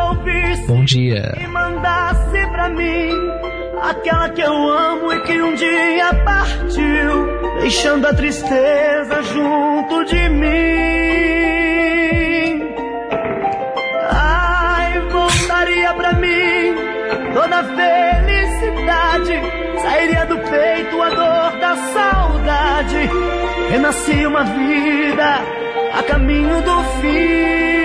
Ouvisse 0.09 0.67
Bom 0.67 0.85
dia. 0.85 1.39
e 1.41 1.47
mandasse 1.47 2.47
pra 2.51 2.69
mim 2.71 3.46
aquela 3.81 4.28
que 4.31 4.41
eu 4.41 4.53
amo 4.53 5.12
e 5.12 5.21
que 5.23 5.41
um 5.42 5.55
dia 5.55 6.15
partiu, 6.25 7.26
deixando 7.60 8.07
a 8.07 8.15
tristeza 8.15 9.23
junto 9.23 10.05
de 10.05 10.28
mim. 10.28 10.47
Ai, 14.10 15.01
voltaria 15.10 15.94
pra 15.94 16.12
mim 16.15 16.75
toda 17.35 17.59
a 17.59 17.65
felicidade, 17.65 19.33
sairia 19.83 20.26
do 20.26 20.39
peito 20.39 21.03
a 21.03 21.09
dor 21.10 21.60
da 21.60 21.76
saudade, 21.92 23.10
renascia 23.71 24.28
uma 24.28 24.44
vida 24.44 25.41
a 25.92 26.03
caminho 26.03 26.62
do 26.62 26.83
fim. 27.01 27.76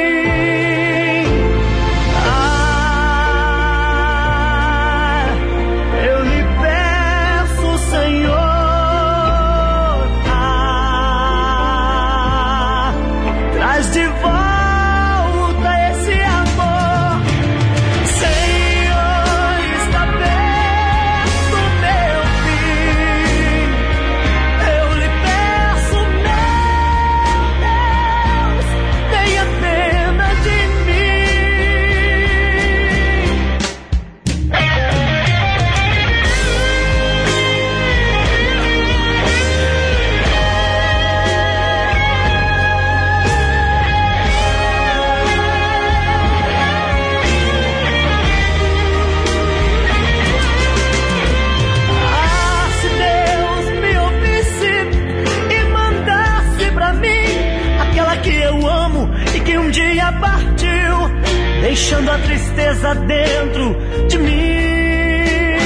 Tristeza 62.71 62.95
dentro 62.95 63.75
de 64.07 64.17
mim. 64.17 65.57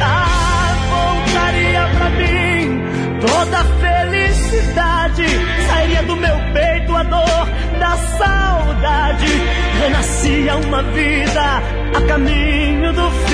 Ah, 0.00 0.74
voltaria 0.90 1.88
pra 1.96 2.10
mim 2.10 2.82
toda 3.20 3.58
a 3.58 3.64
felicidade, 3.64 5.26
sairia 5.68 6.02
do 6.04 6.16
meu 6.16 6.36
peito 6.52 6.96
a 6.96 7.02
dor 7.02 7.48
da 7.78 7.96
saudade, 8.18 9.26
renascia 9.82 10.56
uma 10.56 10.82
vida 10.82 11.62
a 11.94 12.00
caminho 12.06 12.92
do 12.92 13.10
fim. 13.26 13.31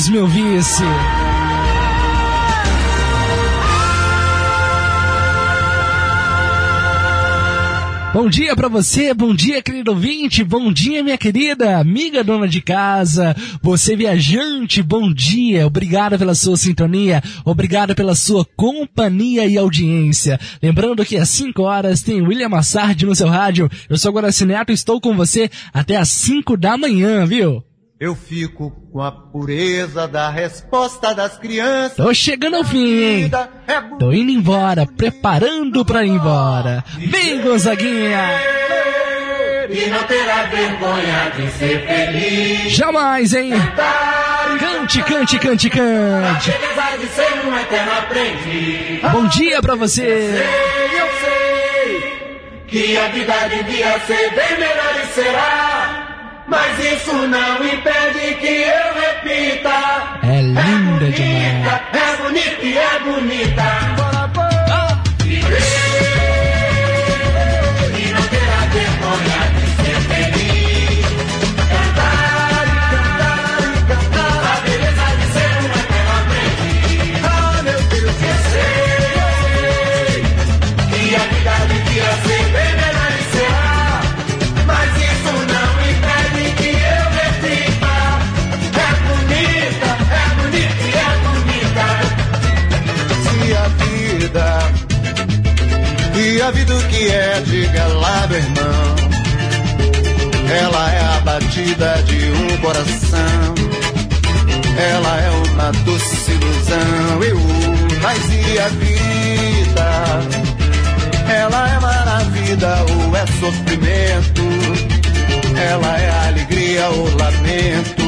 Deus 0.00 0.08
me 0.08 0.18
ouvisse. 0.18 0.82
Bom 8.14 8.28
dia 8.30 8.56
para 8.56 8.68
você, 8.68 9.12
bom 9.12 9.34
dia 9.34 9.60
querido 9.60 9.90
ouvinte, 9.90 10.42
bom 10.42 10.72
dia 10.72 11.04
minha 11.04 11.18
querida 11.18 11.78
amiga 11.78 12.24
dona 12.24 12.48
de 12.48 12.62
casa, 12.62 13.36
você 13.62 13.94
viajante, 13.94 14.82
bom 14.82 15.12
dia, 15.12 15.66
obrigado 15.66 16.18
pela 16.18 16.34
sua 16.34 16.56
sintonia, 16.56 17.22
obrigado 17.44 17.94
pela 17.94 18.14
sua 18.14 18.44
companhia 18.56 19.44
e 19.44 19.58
audiência. 19.58 20.40
Lembrando 20.62 21.04
que 21.04 21.18
às 21.18 21.28
5 21.28 21.62
horas 21.62 22.02
tem 22.02 22.22
William 22.22 22.48
Massard 22.48 23.04
no 23.04 23.14
seu 23.14 23.28
rádio, 23.28 23.70
eu 23.88 23.98
sou 23.98 24.12
Guaraci 24.12 24.46
Neto 24.46 24.70
e 24.70 24.74
estou 24.74 24.98
com 24.98 25.14
você 25.14 25.50
até 25.74 25.96
às 25.96 26.08
5 26.08 26.56
da 26.56 26.78
manhã, 26.78 27.26
viu? 27.26 27.62
Eu 28.00 28.14
fico 28.14 28.70
com 28.90 29.02
a 29.02 29.12
pureza 29.12 30.08
da 30.08 30.30
resposta 30.30 31.14
das 31.14 31.36
crianças. 31.36 31.98
Tô 31.98 32.14
chegando 32.14 32.56
ao 32.56 32.64
fim, 32.64 33.02
hein? 33.02 33.30
Tô 33.98 34.10
indo 34.10 34.30
embora, 34.30 34.86
preparando 34.86 35.84
pra 35.84 36.02
ir 36.02 36.08
embora. 36.08 36.82
Vem, 36.96 37.42
Gonzaguinha! 37.42 38.24
E 39.68 39.86
não 39.90 40.02
terá 40.04 40.44
vergonha 40.44 41.30
de 41.36 41.50
ser 41.52 41.86
feliz. 41.86 42.72
Jamais, 42.72 43.34
hein? 43.34 43.52
Cante, 44.58 45.02
cante, 45.02 45.38
cante, 45.38 45.68
cante. 45.68 46.52
Bom 49.12 49.26
dia 49.26 49.60
pra 49.60 49.74
você. 49.74 50.42
Eu 50.98 51.06
sei 51.20 52.64
que 52.66 52.96
a 52.96 53.08
vida 53.08 53.34
devia 53.50 54.00
ser 54.06 54.30
bem 54.30 54.58
melhor 54.58 55.00
e 55.04 55.06
será. 55.14 55.99
Mas 56.50 56.78
isso 56.80 57.12
não 57.12 57.64
impede 57.64 58.34
que 58.40 58.64
eu 58.64 58.94
repita. 59.00 60.18
É 60.24 60.42
linda 60.42 61.10
demais. 61.12 61.80
É 61.92 62.16
bonita 62.20 62.66
e 62.66 62.76
é 62.76 62.98
bonita. 62.98 64.09
É, 97.12 97.86
lá, 97.86 98.26
meu 98.28 98.38
irmão. 98.38 98.96
Ela 100.50 100.92
é 100.92 101.00
a 101.00 101.20
batida 101.20 102.02
de 102.06 102.30
um 102.32 102.56
coração. 102.58 103.54
Ela 104.76 105.20
é 105.20 105.30
uma 105.30 105.72
doce 105.84 106.30
ilusão. 106.30 107.22
Eu, 107.22 107.38
mas 108.02 108.18
e 108.32 108.58
a 108.58 108.68
vida? 108.68 109.90
Ela 111.32 111.68
é 111.68 111.80
maravilha 111.80 112.84
ou 112.88 113.16
é 113.16 113.26
sofrimento? 113.38 114.42
Ela 115.56 116.00
é 116.00 116.28
alegria 116.28 116.88
ou 116.88 117.04
lamento? 117.16 118.02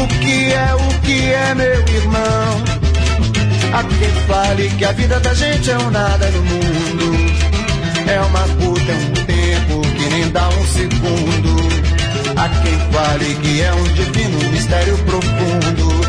O 0.00 0.06
que 0.06 0.52
é, 0.52 0.74
o 0.74 1.00
que 1.00 1.32
é, 1.32 1.54
meu 1.54 1.88
irmão? 1.88 2.64
Há 3.72 3.84
quem 3.84 4.10
fale 4.26 4.70
que 4.70 4.84
a 4.84 4.92
vida 4.92 5.18
da 5.20 5.34
gente 5.34 5.70
é 5.70 5.78
um 5.78 5.90
nada 5.90 6.30
no 6.30 6.42
mundo. 6.42 7.15
É 8.08 8.20
uma 8.20 8.40
puta, 8.40 8.92
é 8.92 8.94
um 8.94 9.24
tempo 9.26 9.80
que 9.96 10.08
nem 10.08 10.30
dá 10.30 10.48
um 10.48 10.66
segundo. 10.66 11.56
Há 12.36 12.48
quem 12.62 12.78
fale 12.92 13.34
que 13.36 13.62
é 13.62 13.72
um 13.72 13.84
divino 13.94 14.50
mistério 14.50 14.96
profundo. 14.98 16.06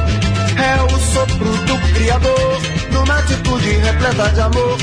É 0.58 0.82
o 0.84 1.00
sopro 1.00 1.58
do 1.66 1.94
Criador, 1.94 2.62
numa 2.92 3.18
atitude 3.18 3.70
repleta 3.78 4.30
de 4.30 4.42
amor. 4.42 4.78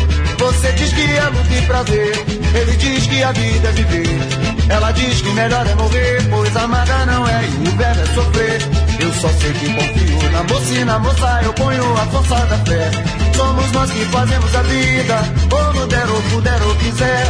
Você 0.55 0.73
diz 0.73 0.93
que 0.93 1.03
é 1.03 1.25
luta 1.25 1.55
e 1.55 1.63
prazer, 1.63 2.13
ele 2.55 2.77
diz 2.77 3.07
que 3.07 3.23
a 3.23 3.33
vida 3.33 3.69
é 3.69 3.73
viver. 3.73 4.55
Ela 4.69 4.93
diz 4.93 5.21
que 5.21 5.29
melhor 5.31 5.67
é 5.67 5.75
morrer, 5.75 6.23
pois 6.31 6.57
amarga 6.57 7.07
não 7.07 7.29
é 7.29 7.45
e 7.45 7.69
o 7.69 7.77
verbo 7.77 8.01
é 8.01 8.07
sofrer. 8.15 8.63
Eu 9.01 9.13
só 9.13 9.29
sei 9.29 9.53
que 9.53 9.75
confio 9.75 10.31
na 10.31 10.43
moça 10.45 10.73
e 10.73 10.85
na 10.85 10.99
moça 10.99 11.41
eu 11.43 11.53
ponho 11.53 11.97
a 11.97 12.07
força 12.07 12.35
da 12.47 12.59
fé. 12.59 12.91
Somos 13.37 13.73
nós 13.73 13.91
que 13.91 14.05
fazemos 14.07 14.55
a 14.55 14.63
vida, 14.63 15.23
como 15.51 15.87
der 15.87 16.09
ou 16.09 16.23
puder 16.23 16.63
ou 16.63 16.75
quiser. 16.77 17.27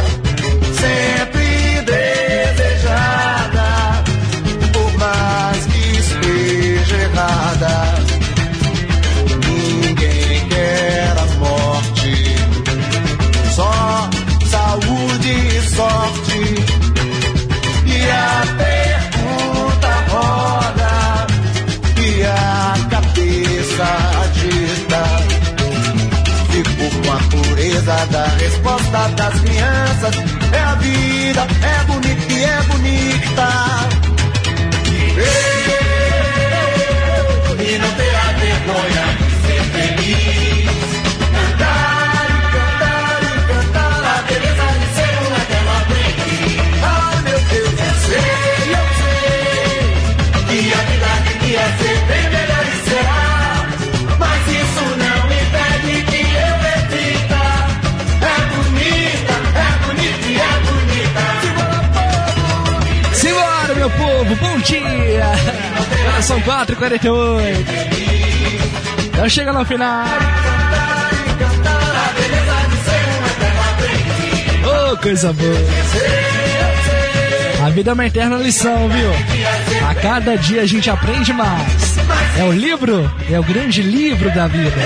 Sempre 0.79 1.81
desejada, 1.81 3.67
por 4.71 4.97
mais 4.97 5.65
que 5.65 5.97
esteja 5.97 6.95
errada. 6.95 7.94
Sorte. 15.75 16.55
E 17.85 18.09
a 18.09 18.43
pergunta 18.63 19.91
roda 20.09 21.27
e 22.01 22.23
a 22.23 22.73
cabeça 22.89 23.87
agita. 24.23 25.03
Fico 26.51 26.85
com 27.01 27.11
a 27.11 27.19
pureza 27.29 27.97
da 28.11 28.25
resposta 28.43 29.09
das 29.15 29.39
crianças. 29.41 30.15
É 30.53 30.59
a 30.59 30.75
vida, 30.75 31.47
é 31.61 31.83
bonita 31.83 32.33
e 32.33 32.43
é 32.43 32.61
bonita. 32.69 33.49
E 34.91 35.54
são 66.25 66.41
4h48. 66.41 67.65
Já 69.15 69.29
chega 69.29 69.53
no 69.53 69.63
final. 69.63 70.05
Oh, 74.65 74.97
coisa 74.97 75.31
boa. 75.31 75.55
A 77.63 77.69
vida 77.69 77.91
é 77.91 77.93
uma 77.93 78.07
eterna 78.07 78.37
lição, 78.37 78.89
viu? 78.89 79.11
A 79.87 79.93
cada 79.95 80.35
dia 80.35 80.63
a 80.63 80.65
gente 80.65 80.89
aprende 80.89 81.31
mais. 81.31 81.95
É 82.39 82.43
o 82.43 82.51
livro, 82.51 83.11
é 83.29 83.39
o 83.39 83.43
grande 83.43 83.83
livro 83.83 84.33
da 84.33 84.47
vida. 84.47 84.81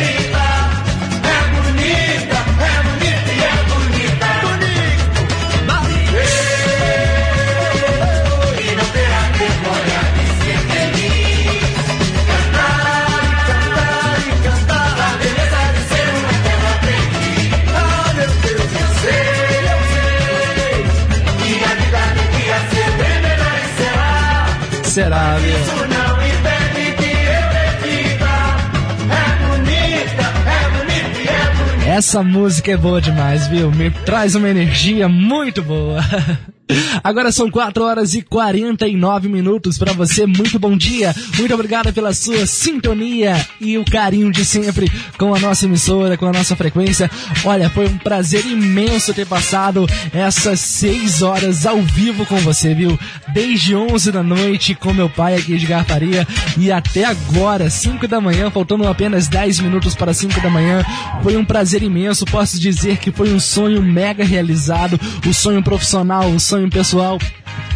Será, 25.00 25.38
viu? 25.38 25.52
Isso 25.52 25.76
não 25.76 26.28
impede 26.28 26.92
que 26.98 27.06
eu 27.06 27.44
repita. 27.56 28.34
É 29.16 29.28
bonita, 29.48 30.26
é 30.46 30.60
bonita 30.78 31.20
e 31.20 31.28
é 31.30 31.32
bonita. 31.56 31.90
Essa 31.90 32.22
música 32.22 32.72
é 32.74 32.76
boa 32.76 33.00
demais, 33.00 33.48
viu? 33.48 33.72
Me 33.72 33.90
traz 33.92 34.36
uma 34.36 34.50
energia 34.50 35.08
muito 35.08 35.64
boa. 35.64 36.02
Agora 37.04 37.32
são 37.32 37.50
4 37.50 37.84
horas 37.84 38.14
e 38.14 38.22
49 38.22 39.28
minutos 39.28 39.78
para 39.78 39.94
você. 39.94 40.26
Muito 40.26 40.60
bom 40.60 40.78
dia. 40.78 41.16
Muito 41.38 41.54
obrigado 41.54 41.92
pela 41.92 42.14
sua 42.14 42.46
sintonia 42.46 43.36
e 43.60 43.78
o 43.78 43.86
carinho 43.86 44.32
de 44.32 44.46
sempre 44.46 44.92
com 45.18 45.34
a 45.34 45.40
nossa 45.40 45.66
emissora, 45.66 46.18
com 46.18 46.28
a 46.28 46.32
nossa 46.32 46.56
frequência. 46.56 47.10
Olha, 47.44 47.70
foi 47.70 47.88
um 47.88 47.98
prazer 47.98 48.46
imenso 48.46 49.14
ter 49.14 49.26
passado 49.26 49.88
essas 50.14 50.60
6 50.60 51.22
horas 51.22 51.66
ao 51.66 51.82
vivo 51.82 52.26
com 52.26 52.38
você, 52.38 52.76
viu? 52.76 53.00
Desde 53.34 53.76
11 53.76 54.12
da 54.12 54.22
noite 54.22 54.76
com 54.76 54.94
meu 54.94 55.10
pai 55.10 55.36
aqui 55.36 55.58
de 55.58 55.66
Garfaria 55.66 56.28
e 56.58 56.72
até 56.72 57.06
agora, 57.06 57.70
5 57.70 58.08
da 58.08 58.22
manhã, 58.22 58.52
faltando 58.52 58.88
apenas 58.88 59.28
10 59.28 59.60
minutos 59.60 59.96
para 59.96 60.14
5 60.14 60.40
da 60.42 60.50
manhã. 60.50 60.84
Foi 61.24 61.36
um 61.36 61.46
prazer 61.46 61.82
imenso. 61.82 62.26
Posso 62.26 62.60
dizer 62.60 62.98
que 62.98 63.12
foi 63.12 63.34
um 63.34 63.40
sonho 63.40 63.82
mega 63.82 64.24
realizado, 64.24 65.00
o 65.26 65.34
sonho 65.34 65.64
profissional, 65.64 66.30
o 66.30 66.40
sonho 66.40 66.59
pessoal 66.68 67.20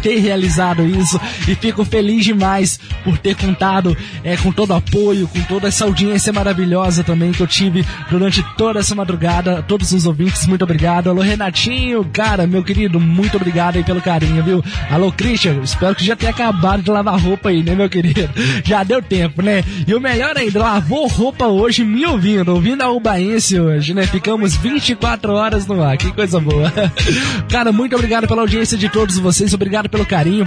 ter 0.02 0.18
realizado 0.18 0.84
isso 0.84 1.20
e 1.48 1.54
fico 1.54 1.84
feliz 1.84 2.24
demais 2.24 2.78
por 3.02 3.18
ter 3.18 3.34
contado 3.36 3.96
é, 4.22 4.36
com 4.36 4.52
todo 4.52 4.70
o 4.70 4.74
apoio, 4.74 5.28
com 5.28 5.40
toda 5.42 5.68
essa 5.68 5.84
audiência 5.84 6.32
maravilhosa 6.32 7.04
também 7.04 7.32
que 7.32 7.42
eu 7.42 7.46
tive 7.46 7.84
durante 8.10 8.42
toda 8.56 8.80
essa 8.80 8.94
madrugada. 8.94 9.62
Todos 9.62 9.92
os 9.92 10.06
ouvintes, 10.06 10.46
muito 10.46 10.62
obrigado. 10.62 11.10
Alô, 11.10 11.20
Renatinho, 11.20 12.04
cara, 12.12 12.46
meu 12.46 12.62
querido, 12.62 12.98
muito 13.00 13.36
obrigado 13.36 13.76
aí 13.76 13.84
pelo 13.84 14.00
carinho, 14.00 14.42
viu? 14.42 14.64
Alô, 14.90 15.12
Christian, 15.12 15.60
espero 15.62 15.94
que 15.94 16.04
já 16.04 16.16
tenha 16.16 16.30
acabado 16.30 16.82
de 16.82 16.90
lavar 16.90 17.18
roupa 17.18 17.48
aí, 17.48 17.62
né, 17.62 17.74
meu 17.74 17.88
querido? 17.88 18.28
Já 18.64 18.82
deu 18.82 19.02
tempo, 19.02 19.42
né? 19.42 19.62
E 19.86 19.94
o 19.94 20.00
melhor 20.00 20.36
ainda, 20.36 20.58
lavou 20.58 21.06
roupa 21.06 21.46
hoje 21.46 21.84
me 21.84 22.04
ouvindo, 22.06 22.52
ouvindo 22.52 22.82
a 22.82 22.90
Ubaense 22.90 23.58
hoje, 23.58 23.94
né? 23.94 24.06
Ficamos 24.06 24.56
24 24.56 25.32
horas 25.32 25.66
no 25.66 25.82
ar, 25.82 25.96
que 25.96 26.10
coisa 26.12 26.40
boa. 26.40 26.72
Cara, 27.50 27.72
muito 27.72 27.94
obrigado 27.94 28.26
pela 28.26 28.42
audiência 28.42 28.76
de 28.76 28.88
todos 28.88 29.18
vocês, 29.18 29.52
obrigado 29.54 29.73
pelo 29.88 30.06
carinho. 30.06 30.44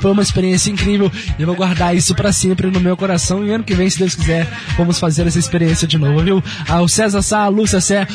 Foi 0.00 0.10
uma 0.10 0.22
experiência 0.22 0.70
incrível 0.70 1.10
eu 1.38 1.46
vou 1.46 1.54
guardar 1.54 1.94
isso 1.94 2.14
para 2.14 2.32
sempre 2.32 2.70
no 2.70 2.80
meu 2.80 2.96
coração. 2.96 3.44
E 3.44 3.50
ano 3.50 3.64
que 3.64 3.74
vem, 3.74 3.88
se 3.88 3.98
Deus 3.98 4.14
quiser, 4.14 4.46
vamos 4.76 4.98
fazer 4.98 5.26
essa 5.26 5.38
experiência 5.38 5.86
de 5.86 5.98
novo, 5.98 6.22
viu? 6.22 6.42
Ao 6.68 6.88
César 6.88 7.22
Sá, 7.22 7.46
Lúcia 7.48 7.80
Sé, 7.80 8.06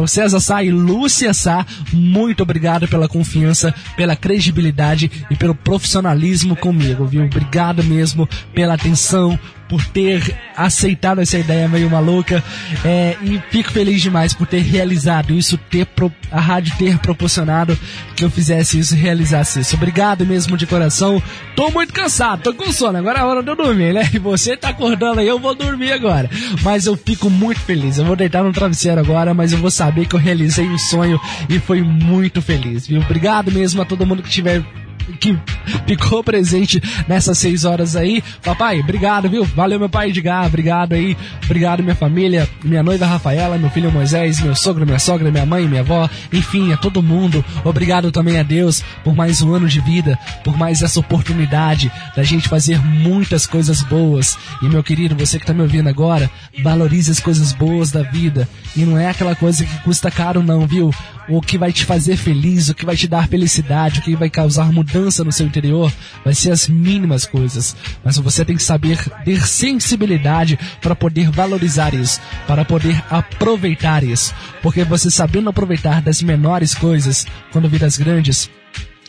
o 0.00 0.06
César 0.06 0.40
Sá 0.40 0.62
e 0.62 0.70
Lúcia 0.70 1.32
Sá, 1.32 1.66
muito 1.92 2.42
obrigado 2.42 2.86
pela 2.86 3.08
confiança, 3.08 3.74
pela 3.96 4.14
credibilidade 4.14 5.10
e 5.30 5.36
pelo 5.36 5.54
profissionalismo 5.54 6.54
comigo, 6.56 7.04
viu? 7.04 7.24
Obrigado 7.24 7.82
mesmo 7.82 8.28
pela 8.54 8.74
atenção, 8.74 9.38
por 9.72 9.82
ter 9.86 10.36
aceitado 10.54 11.22
essa 11.22 11.38
ideia 11.38 11.66
meio 11.66 11.88
maluca 11.88 12.44
é, 12.84 13.16
e 13.22 13.40
fico 13.48 13.72
feliz 13.72 14.02
demais 14.02 14.34
por 14.34 14.46
ter 14.46 14.60
realizado 14.60 15.32
isso, 15.32 15.56
ter 15.56 15.86
pro, 15.86 16.12
a 16.30 16.38
rádio 16.38 16.76
ter 16.76 16.98
proporcionado 16.98 17.78
que 18.14 18.22
eu 18.22 18.28
fizesse 18.28 18.78
isso, 18.78 18.94
realizasse 18.94 19.60
isso. 19.60 19.74
Obrigado 19.74 20.26
mesmo 20.26 20.58
de 20.58 20.66
coração. 20.66 21.22
Tô 21.56 21.70
muito 21.70 21.94
cansado, 21.94 22.42
tô 22.42 22.52
com 22.52 22.70
sono, 22.70 22.98
agora 22.98 23.20
é 23.20 23.24
hora 23.24 23.42
de 23.42 23.48
eu 23.48 23.56
dormir, 23.56 23.94
né? 23.94 24.10
E 24.12 24.18
você 24.18 24.58
tá 24.58 24.68
acordando 24.68 25.20
aí, 25.20 25.26
eu 25.28 25.38
vou 25.38 25.54
dormir 25.54 25.92
agora. 25.92 26.28
Mas 26.62 26.84
eu 26.84 26.94
fico 26.94 27.30
muito 27.30 27.60
feliz. 27.60 27.96
Eu 27.96 28.04
vou 28.04 28.14
deitar 28.14 28.44
no 28.44 28.52
travesseiro 28.52 29.00
agora, 29.00 29.32
mas 29.32 29.54
eu 29.54 29.58
vou 29.58 29.70
saber 29.70 30.04
que 30.04 30.14
eu 30.14 30.20
realizei 30.20 30.68
um 30.68 30.76
sonho 30.76 31.18
e 31.48 31.58
foi 31.58 31.82
muito 31.82 32.42
feliz, 32.42 32.86
viu? 32.86 33.00
Obrigado 33.00 33.50
mesmo 33.50 33.80
a 33.80 33.86
todo 33.86 34.04
mundo 34.04 34.22
que 34.22 34.28
tiver 34.28 34.62
que 35.12 35.38
ficou 35.86 36.22
presente 36.22 36.82
nessas 37.06 37.38
seis 37.38 37.64
horas 37.64 37.96
aí. 37.96 38.22
Papai, 38.42 38.80
obrigado, 38.80 39.28
viu? 39.28 39.44
Valeu, 39.44 39.78
meu 39.78 39.88
pai 39.88 40.10
Edgar, 40.10 40.46
obrigado 40.46 40.94
aí. 40.94 41.16
Obrigado, 41.44 41.82
minha 41.82 41.94
família, 41.94 42.48
minha 42.64 42.82
noiva 42.82 43.06
Rafaela, 43.06 43.58
meu 43.58 43.70
filho 43.70 43.90
Moisés, 43.90 44.40
meu 44.40 44.54
sogro, 44.54 44.84
minha 44.86 44.98
sogra, 44.98 45.30
minha 45.30 45.46
mãe, 45.46 45.66
minha 45.68 45.82
avó, 45.82 46.08
enfim, 46.32 46.72
a 46.72 46.76
todo 46.76 47.02
mundo. 47.02 47.44
Obrigado 47.64 48.10
também 48.10 48.38
a 48.38 48.42
Deus 48.42 48.82
por 49.04 49.14
mais 49.14 49.42
um 49.42 49.54
ano 49.54 49.68
de 49.68 49.80
vida, 49.80 50.18
por 50.44 50.56
mais 50.56 50.82
essa 50.82 51.00
oportunidade 51.00 51.90
da 52.16 52.22
gente 52.22 52.48
fazer 52.48 52.78
muitas 52.84 53.46
coisas 53.46 53.82
boas. 53.82 54.36
E, 54.62 54.68
meu 54.68 54.82
querido, 54.82 55.14
você 55.14 55.38
que 55.38 55.46
tá 55.46 55.52
me 55.52 55.62
ouvindo 55.62 55.88
agora, 55.88 56.30
valorize 56.62 57.10
as 57.10 57.20
coisas 57.20 57.52
boas 57.52 57.90
da 57.90 58.02
vida. 58.02 58.48
E 58.76 58.80
não 58.84 58.98
é 58.98 59.08
aquela 59.08 59.34
coisa 59.34 59.64
que 59.64 59.78
custa 59.82 60.10
caro, 60.10 60.42
não, 60.42 60.66
viu? 60.66 60.92
O 61.28 61.40
que 61.40 61.56
vai 61.56 61.72
te 61.72 61.84
fazer 61.84 62.16
feliz, 62.16 62.68
o 62.68 62.74
que 62.74 62.84
vai 62.84 62.96
te 62.96 63.06
dar 63.06 63.28
felicidade, 63.28 64.00
o 64.00 64.02
que 64.02 64.16
vai 64.16 64.28
causar 64.28 64.72
mudança 64.72 65.22
no 65.22 65.32
seu 65.32 65.46
interior, 65.46 65.92
vai 66.24 66.34
ser 66.34 66.50
as 66.50 66.68
mínimas 66.68 67.24
coisas. 67.24 67.76
Mas 68.04 68.16
você 68.18 68.44
tem 68.44 68.56
que 68.56 68.62
saber 68.62 68.98
ter 69.24 69.46
sensibilidade 69.46 70.58
para 70.80 70.96
poder 70.96 71.30
valorizar 71.30 71.94
isso, 71.94 72.20
para 72.46 72.64
poder 72.64 73.02
aproveitar 73.08 74.02
isso. 74.02 74.34
Porque 74.62 74.84
você 74.84 75.10
sabendo 75.10 75.50
aproveitar 75.50 76.02
das 76.02 76.22
menores 76.22 76.74
coisas, 76.74 77.26
quando 77.52 77.68
vir 77.68 77.84
as 77.84 77.96
grandes, 77.96 78.50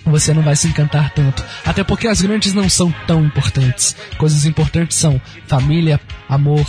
você 0.05 0.33
não 0.33 0.41
vai 0.41 0.55
se 0.55 0.67
encantar 0.67 1.11
tanto. 1.13 1.43
Até 1.65 1.83
porque 1.83 2.07
as 2.07 2.21
grandes 2.21 2.53
não 2.53 2.69
são 2.69 2.93
tão 3.07 3.23
importantes. 3.25 3.95
Coisas 4.17 4.45
importantes 4.45 4.97
são 4.97 5.19
família, 5.47 5.99
amor, 6.27 6.65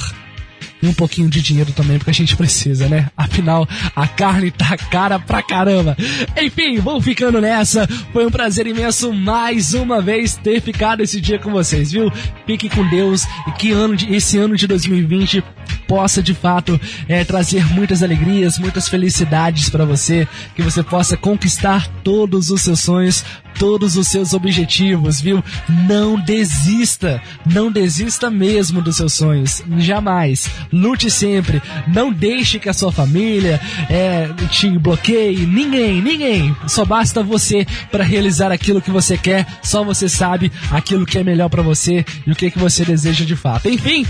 e 0.85 0.89
um 0.89 0.95
pouquinho 0.95 1.29
de 1.29 1.41
dinheiro 1.41 1.73
também, 1.73 1.99
porque 1.99 2.11
a 2.11 2.15
gente 2.15 2.37
precisa, 2.37 2.89
né? 2.89 3.11
Afinal, 3.17 3.67
a 3.97 4.07
carne 4.07 4.51
tá 4.51 4.77
cara 4.77 5.19
pra 5.19 5.43
caramba. 5.43 5.97
Enfim, 6.41 6.79
vou 6.79 7.01
ficando 7.01 7.41
nessa. 7.41 7.89
Foi 8.13 8.27
um 8.27 8.31
prazer 8.31 8.67
imenso 8.67 9.13
mais 9.13 9.73
uma 9.73 10.03
vez 10.03 10.37
ter 10.37 10.61
ficado 10.61 11.03
esse 11.03 11.21
dia 11.21 11.39
com 11.39 11.51
vocês, 11.51 11.91
viu? 11.93 12.13
Fique 12.47 12.69
com 12.69 12.87
Deus 12.89 13.25
e 13.49 13.53
que 13.53 13.73
ano 13.73 13.97
de, 13.97 14.15
esse 14.15 14.37
ano 14.37 14.57
de 14.57 14.67
2020 14.67 15.43
possa 15.89 16.23
de 16.23 16.35
fato 16.35 16.81
é, 17.09 17.25
trazer 17.25 17.65
muitas 17.73 18.03
alegrias, 18.03 18.59
muitas 18.59 18.89
felicidades 18.89 19.69
para 19.69 19.85
você, 19.85 20.27
que 20.55 20.63
você 20.63 20.83
possa 20.83 21.17
conquistar 21.17 21.89
todos 22.03 22.51
os 22.51 22.63
seus 22.63 22.81
sonhos, 22.81 23.25
todos 23.59 23.97
os 23.97 24.09
seus 24.09 24.35
objetivos, 24.35 25.21
viu? 25.21 25.43
Não 25.87 26.19
desista, 26.19 27.23
não 27.47 27.71
desista 27.71 28.31
mesmo 28.31 28.83
dos 28.83 28.97
seus 28.97 29.13
sonhos, 29.13 29.63
jamais. 29.79 30.51
Lute 30.75 31.11
sempre, 31.11 31.63
não 31.87 32.13
deixe 32.13 32.59
que 32.59 32.69
a 32.69 32.73
sua 32.73 32.91
família 32.91 33.61
é, 33.89 34.29
te 34.51 34.69
bloqueie, 34.79 35.47
ninguém, 35.47 36.03
ninguém. 36.03 36.57
Só 36.67 36.85
basta 36.85 37.23
você 37.23 37.65
para 37.91 38.03
realizar 38.03 38.51
aquilo 38.51 38.83
que 38.83 38.91
você 38.91 39.17
quer, 39.17 39.47
só 39.63 39.85
você 39.85 40.09
sabe 40.09 40.51
aquilo 40.71 41.07
que 41.07 41.19
é 41.19 41.25
melhor 41.25 41.49
para 41.49 41.63
você 41.63 42.05
e 42.27 42.33
o 42.33 42.35
que, 42.37 42.51
que 42.51 42.59
você 42.59 42.85
deseja 42.85 43.25
de 43.25 43.37
fato. 43.37 43.69
Enfim, 43.69 44.05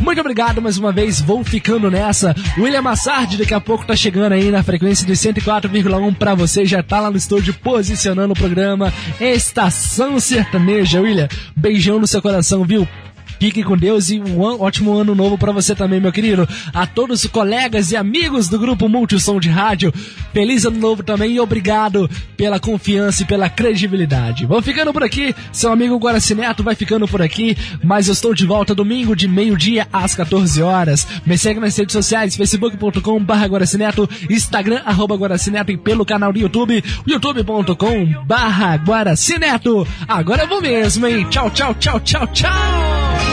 muito 0.00 0.20
obrigado 0.20 0.62
mais 0.62 0.78
uma 0.78 0.92
vez, 0.92 1.20
vou 1.20 1.42
ficando 1.42 1.90
nessa. 1.90 2.34
William 2.56 2.82
Massard 2.82 3.36
daqui 3.36 3.54
a 3.54 3.60
pouco 3.60 3.86
tá 3.86 3.96
chegando 3.96 4.32
aí 4.32 4.50
na 4.50 4.62
frequência 4.62 5.06
de 5.06 5.12
104,1 5.12 6.14
para 6.14 6.34
você, 6.34 6.64
já 6.64 6.82
tá 6.82 7.00
lá 7.00 7.10
no 7.10 7.16
estúdio 7.16 7.54
posicionando 7.54 8.32
o 8.32 8.36
programa 8.36 8.92
Estação 9.20 10.18
Sertaneja. 10.20 11.00
William, 11.00 11.28
beijão 11.56 11.98
no 11.98 12.06
seu 12.06 12.22
coração, 12.22 12.64
viu? 12.64 12.86
Fique 13.38 13.62
com 13.62 13.76
Deus 13.76 14.10
e 14.10 14.20
um 14.20 14.40
ótimo 14.40 14.92
ano 14.92 15.14
novo 15.14 15.38
pra 15.38 15.52
você 15.52 15.74
também, 15.74 16.00
meu 16.00 16.12
querido. 16.12 16.48
A 16.74 16.86
todos 16.86 17.24
os 17.24 17.30
colegas 17.30 17.92
e 17.92 17.96
amigos 17.96 18.48
do 18.48 18.58
grupo 18.58 18.88
Multissom 18.88 19.38
de 19.38 19.48
Rádio, 19.48 19.92
feliz 20.32 20.64
ano 20.64 20.78
novo 20.78 21.02
também 21.02 21.32
e 21.32 21.40
obrigado 21.40 22.10
pela 22.36 22.58
confiança 22.58 23.22
e 23.22 23.26
pela 23.26 23.48
credibilidade. 23.48 24.46
Vou 24.46 24.60
ficando 24.60 24.92
por 24.92 25.02
aqui, 25.02 25.34
seu 25.52 25.72
amigo 25.72 25.96
Guaraci 25.98 26.34
Neto 26.34 26.62
vai 26.62 26.74
ficando 26.74 27.06
por 27.06 27.22
aqui, 27.22 27.56
mas 27.82 28.08
eu 28.08 28.12
estou 28.12 28.34
de 28.34 28.44
volta 28.44 28.74
domingo 28.74 29.14
de 29.14 29.28
meio-dia 29.28 29.86
às 29.92 30.14
14 30.14 30.60
horas. 30.62 31.06
Me 31.24 31.38
segue 31.38 31.60
nas 31.60 31.76
redes 31.76 31.92
sociais, 31.92 32.36
facebook.com 32.36 33.22
barra 33.22 33.46
Guaracineto, 33.46 34.08
Instagram, 34.28 34.82
arroba 34.84 35.16
Guaracineto 35.16 35.70
e 35.70 35.76
pelo 35.76 36.04
canal 36.04 36.32
do 36.32 36.38
YouTube, 36.38 36.82
youtube.com 37.06 38.24
barra 38.24 38.74
Guaracineto. 38.76 39.86
Agora 40.06 40.42
eu 40.42 40.48
vou 40.48 40.60
mesmo, 40.60 41.06
hein? 41.06 41.26
Tchau, 41.30 41.50
tchau, 41.50 41.74
tchau, 41.74 42.00
tchau, 42.00 42.26
tchau! 42.28 43.27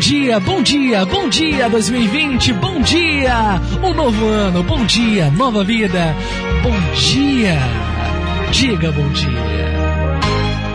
Dia, 0.00 0.40
bom 0.40 0.62
dia, 0.62 1.04
bom 1.04 1.28
dia 1.28 1.68
2020, 1.68 2.54
bom 2.54 2.80
dia! 2.80 3.60
Um 3.82 3.92
novo 3.92 4.28
ano, 4.28 4.62
bom 4.62 4.82
dia, 4.86 5.30
nova 5.30 5.62
vida, 5.62 6.16
bom 6.62 6.72
dia! 6.94 7.58
Diga 8.50 8.90
bom 8.92 9.06
dia! 9.10 9.28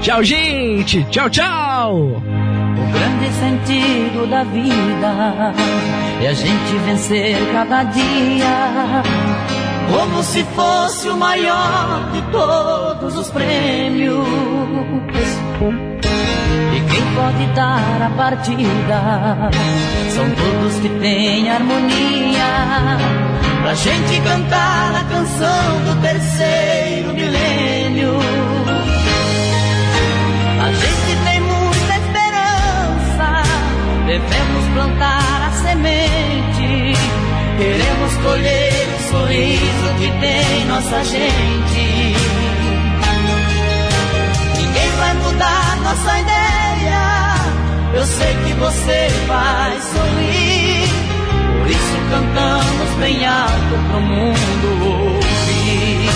Tchau, 0.04 0.24
gente! 0.24 1.04
Tchau, 1.10 1.28
tchau! 1.32 1.96
O 1.98 2.92
grande 2.94 3.34
sentido 3.40 4.30
da 4.30 4.44
vida 4.44 5.56
é 6.22 6.28
a 6.28 6.34
gente 6.34 6.76
vencer 6.86 7.36
cada 7.52 7.84
dia. 7.84 9.04
Como 9.92 10.22
se 10.22 10.44
fosse 10.56 11.10
o 11.10 11.18
maior 11.18 12.12
de 12.14 12.22
todos 12.32 13.18
os 13.18 13.32
prêmios. 13.32 14.24
Quem 16.96 17.04
pode 17.14 17.46
dar 17.48 18.02
a 18.04 18.10
partida 18.16 19.52
são 20.16 20.26
todos 20.32 20.80
que 20.80 20.88
têm 21.02 21.52
harmonia. 21.52 22.98
Pra 23.62 23.74
gente 23.74 24.22
cantar 24.22 24.96
a 24.96 25.04
canção 25.04 25.82
do 25.84 26.02
terceiro 26.02 27.14
milênio. 27.14 28.18
A 30.62 30.72
gente 30.72 31.18
tem 31.26 31.42
muita 31.42 31.96
esperança, 31.98 33.44
devemos 34.08 34.66
plantar 34.74 35.48
a 35.48 35.52
semente. 35.52 36.98
Queremos 37.58 38.18
colher 38.24 38.88
o 38.88 39.12
sorriso 39.12 39.88
que 40.00 40.10
tem 40.22 40.66
nossa 40.68 41.04
gente. 41.04 42.16
Ninguém 44.56 44.90
vai 44.98 45.14
mudar 45.16 45.78
nossa 45.84 46.20
ideia. 46.20 46.65
Eu 47.96 48.06
sei 48.06 48.36
que 48.44 48.54
você 48.56 49.08
vai 49.26 49.80
sorrir. 49.80 50.90
Por 51.60 51.68
isso 51.72 51.98
cantamos 52.12 52.90
bem 53.00 53.26
alto 53.26 53.76
pro 53.90 54.02
mundo 54.02 54.68
ouvir. 54.84 56.10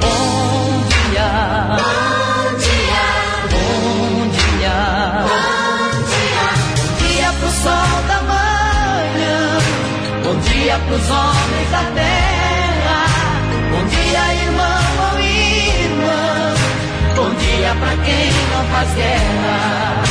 Bom 0.00 0.84
dia. 1.10 1.30
Bom 1.76 2.56
dia. 2.64 3.06
Bom 3.50 4.28
dia. 4.30 4.76
Bom 5.28 5.48
dia. 6.06 6.44
Bom 6.76 6.94
dia 7.04 7.32
pro 7.32 7.50
sol 7.50 7.96
da 8.06 8.18
manhã. 8.22 9.58
Bom 10.22 10.36
dia 10.40 10.78
pros 10.86 11.10
homens 11.10 11.70
da 11.72 11.82
terra. 11.94 12.05
Pra 17.80 17.96
quem 18.04 18.30
não 18.52 18.64
faz 18.72 18.88
guerra. 18.94 20.02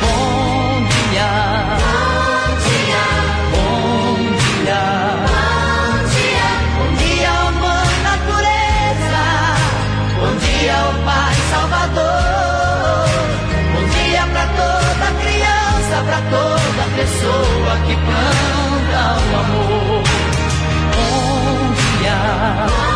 Bom 0.00 0.84
dia. 1.10 1.30
Bom 1.82 2.46
dia. 2.66 3.04
Bom 3.52 4.16
dia. 4.42 4.82
Bom 5.26 6.04
dia. 6.14 6.48
Bom 6.76 6.90
dia, 7.00 7.30
ó 7.32 7.52
mãe 7.52 7.94
natureza. 8.10 9.24
Bom 10.20 10.32
dia, 10.44 10.76
ó 10.76 10.92
Pai 11.04 11.34
Salvador. 11.50 13.08
Bom 13.72 13.84
dia 13.94 14.22
pra 14.32 14.44
toda 14.60 15.06
criança, 15.22 15.96
pra 16.06 16.20
toda 16.30 16.82
pessoa 16.96 17.72
que 17.86 17.94
planta 18.06 19.02
o 19.20 19.36
amor. 19.40 20.02
Bom 20.94 21.72
dia. 22.00 22.16
Bom 22.66 22.90
dia. 22.90 22.95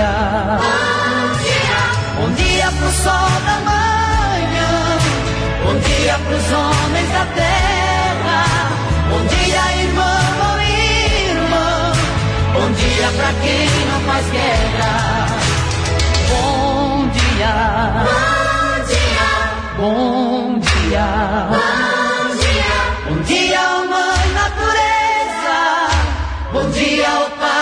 Bom 0.00 0.06
dia. 0.06 1.76
Bom 2.16 2.30
dia 2.32 2.72
pro 2.72 2.90
sol 2.90 3.30
da 3.44 3.56
manhã. 3.68 4.72
Bom 5.62 5.76
dia 5.78 6.18
pros 6.24 6.52
homens 6.52 7.10
da 7.12 7.24
terra. 7.34 8.40
Bom 9.10 9.20
dia, 9.26 9.62
irmão 9.82 10.24
ou 10.48 10.56
irmã. 10.62 11.92
Bom 12.54 12.72
dia 12.72 13.08
pra 13.14 13.30
quem 13.42 13.68
não 13.90 14.00
faz 14.06 14.26
guerra. 14.30 14.92
Bom 16.30 17.08
dia. 17.08 17.54
Bom 18.06 18.84
dia. 18.88 19.28
Bom 19.76 20.58
dia. 20.60 21.08
Bom 21.50 22.36
dia. 22.40 22.72
Bom 23.06 23.18
dia, 23.24 23.64
mãe 23.90 24.32
natureza. 24.32 25.60
Bom 26.54 26.70
dia, 26.70 27.10
ó 27.10 27.30
Pai 27.38 27.59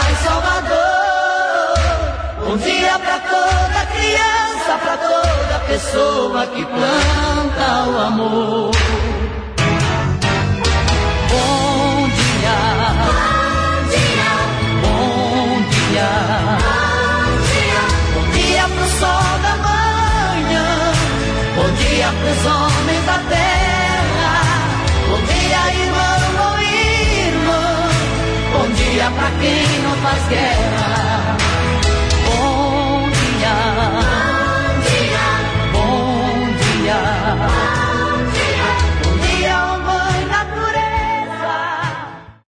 Bom 2.49 2.57
dia 2.57 2.99
pra 2.99 3.19
toda 3.19 3.87
criança, 3.93 4.79
pra 4.83 4.97
toda 4.97 5.61
pessoa 5.67 6.47
que 6.47 6.65
planta 6.65 7.91
o 7.91 8.01
amor. 8.07 8.71
Bom 11.29 12.09
dia. 12.09 12.57
Bom 13.05 13.85
dia. 13.93 14.33
Bom 14.81 15.61
dia. 15.69 16.09
Bom 16.65 17.37
dia. 17.53 17.83
Bom 18.15 18.25
dia 18.33 18.65
pro 18.67 18.87
sol 18.97 19.33
da 19.43 19.55
manhã. 19.69 20.69
Bom 21.55 21.69
dia 21.75 22.09
pros 22.09 22.47
homens 22.47 23.05
da 23.05 23.19
terra. 23.29 24.33
Bom 25.11 25.21
dia, 25.27 25.61
irmão 25.85 26.23
ou 26.49 26.57
irmã. 26.63 27.63
Bom 28.55 28.69
dia 28.73 29.07
pra 29.11 29.31
quem 29.39 29.83
não 29.83 29.95
faz 29.97 30.29
guerra. 30.31 31.48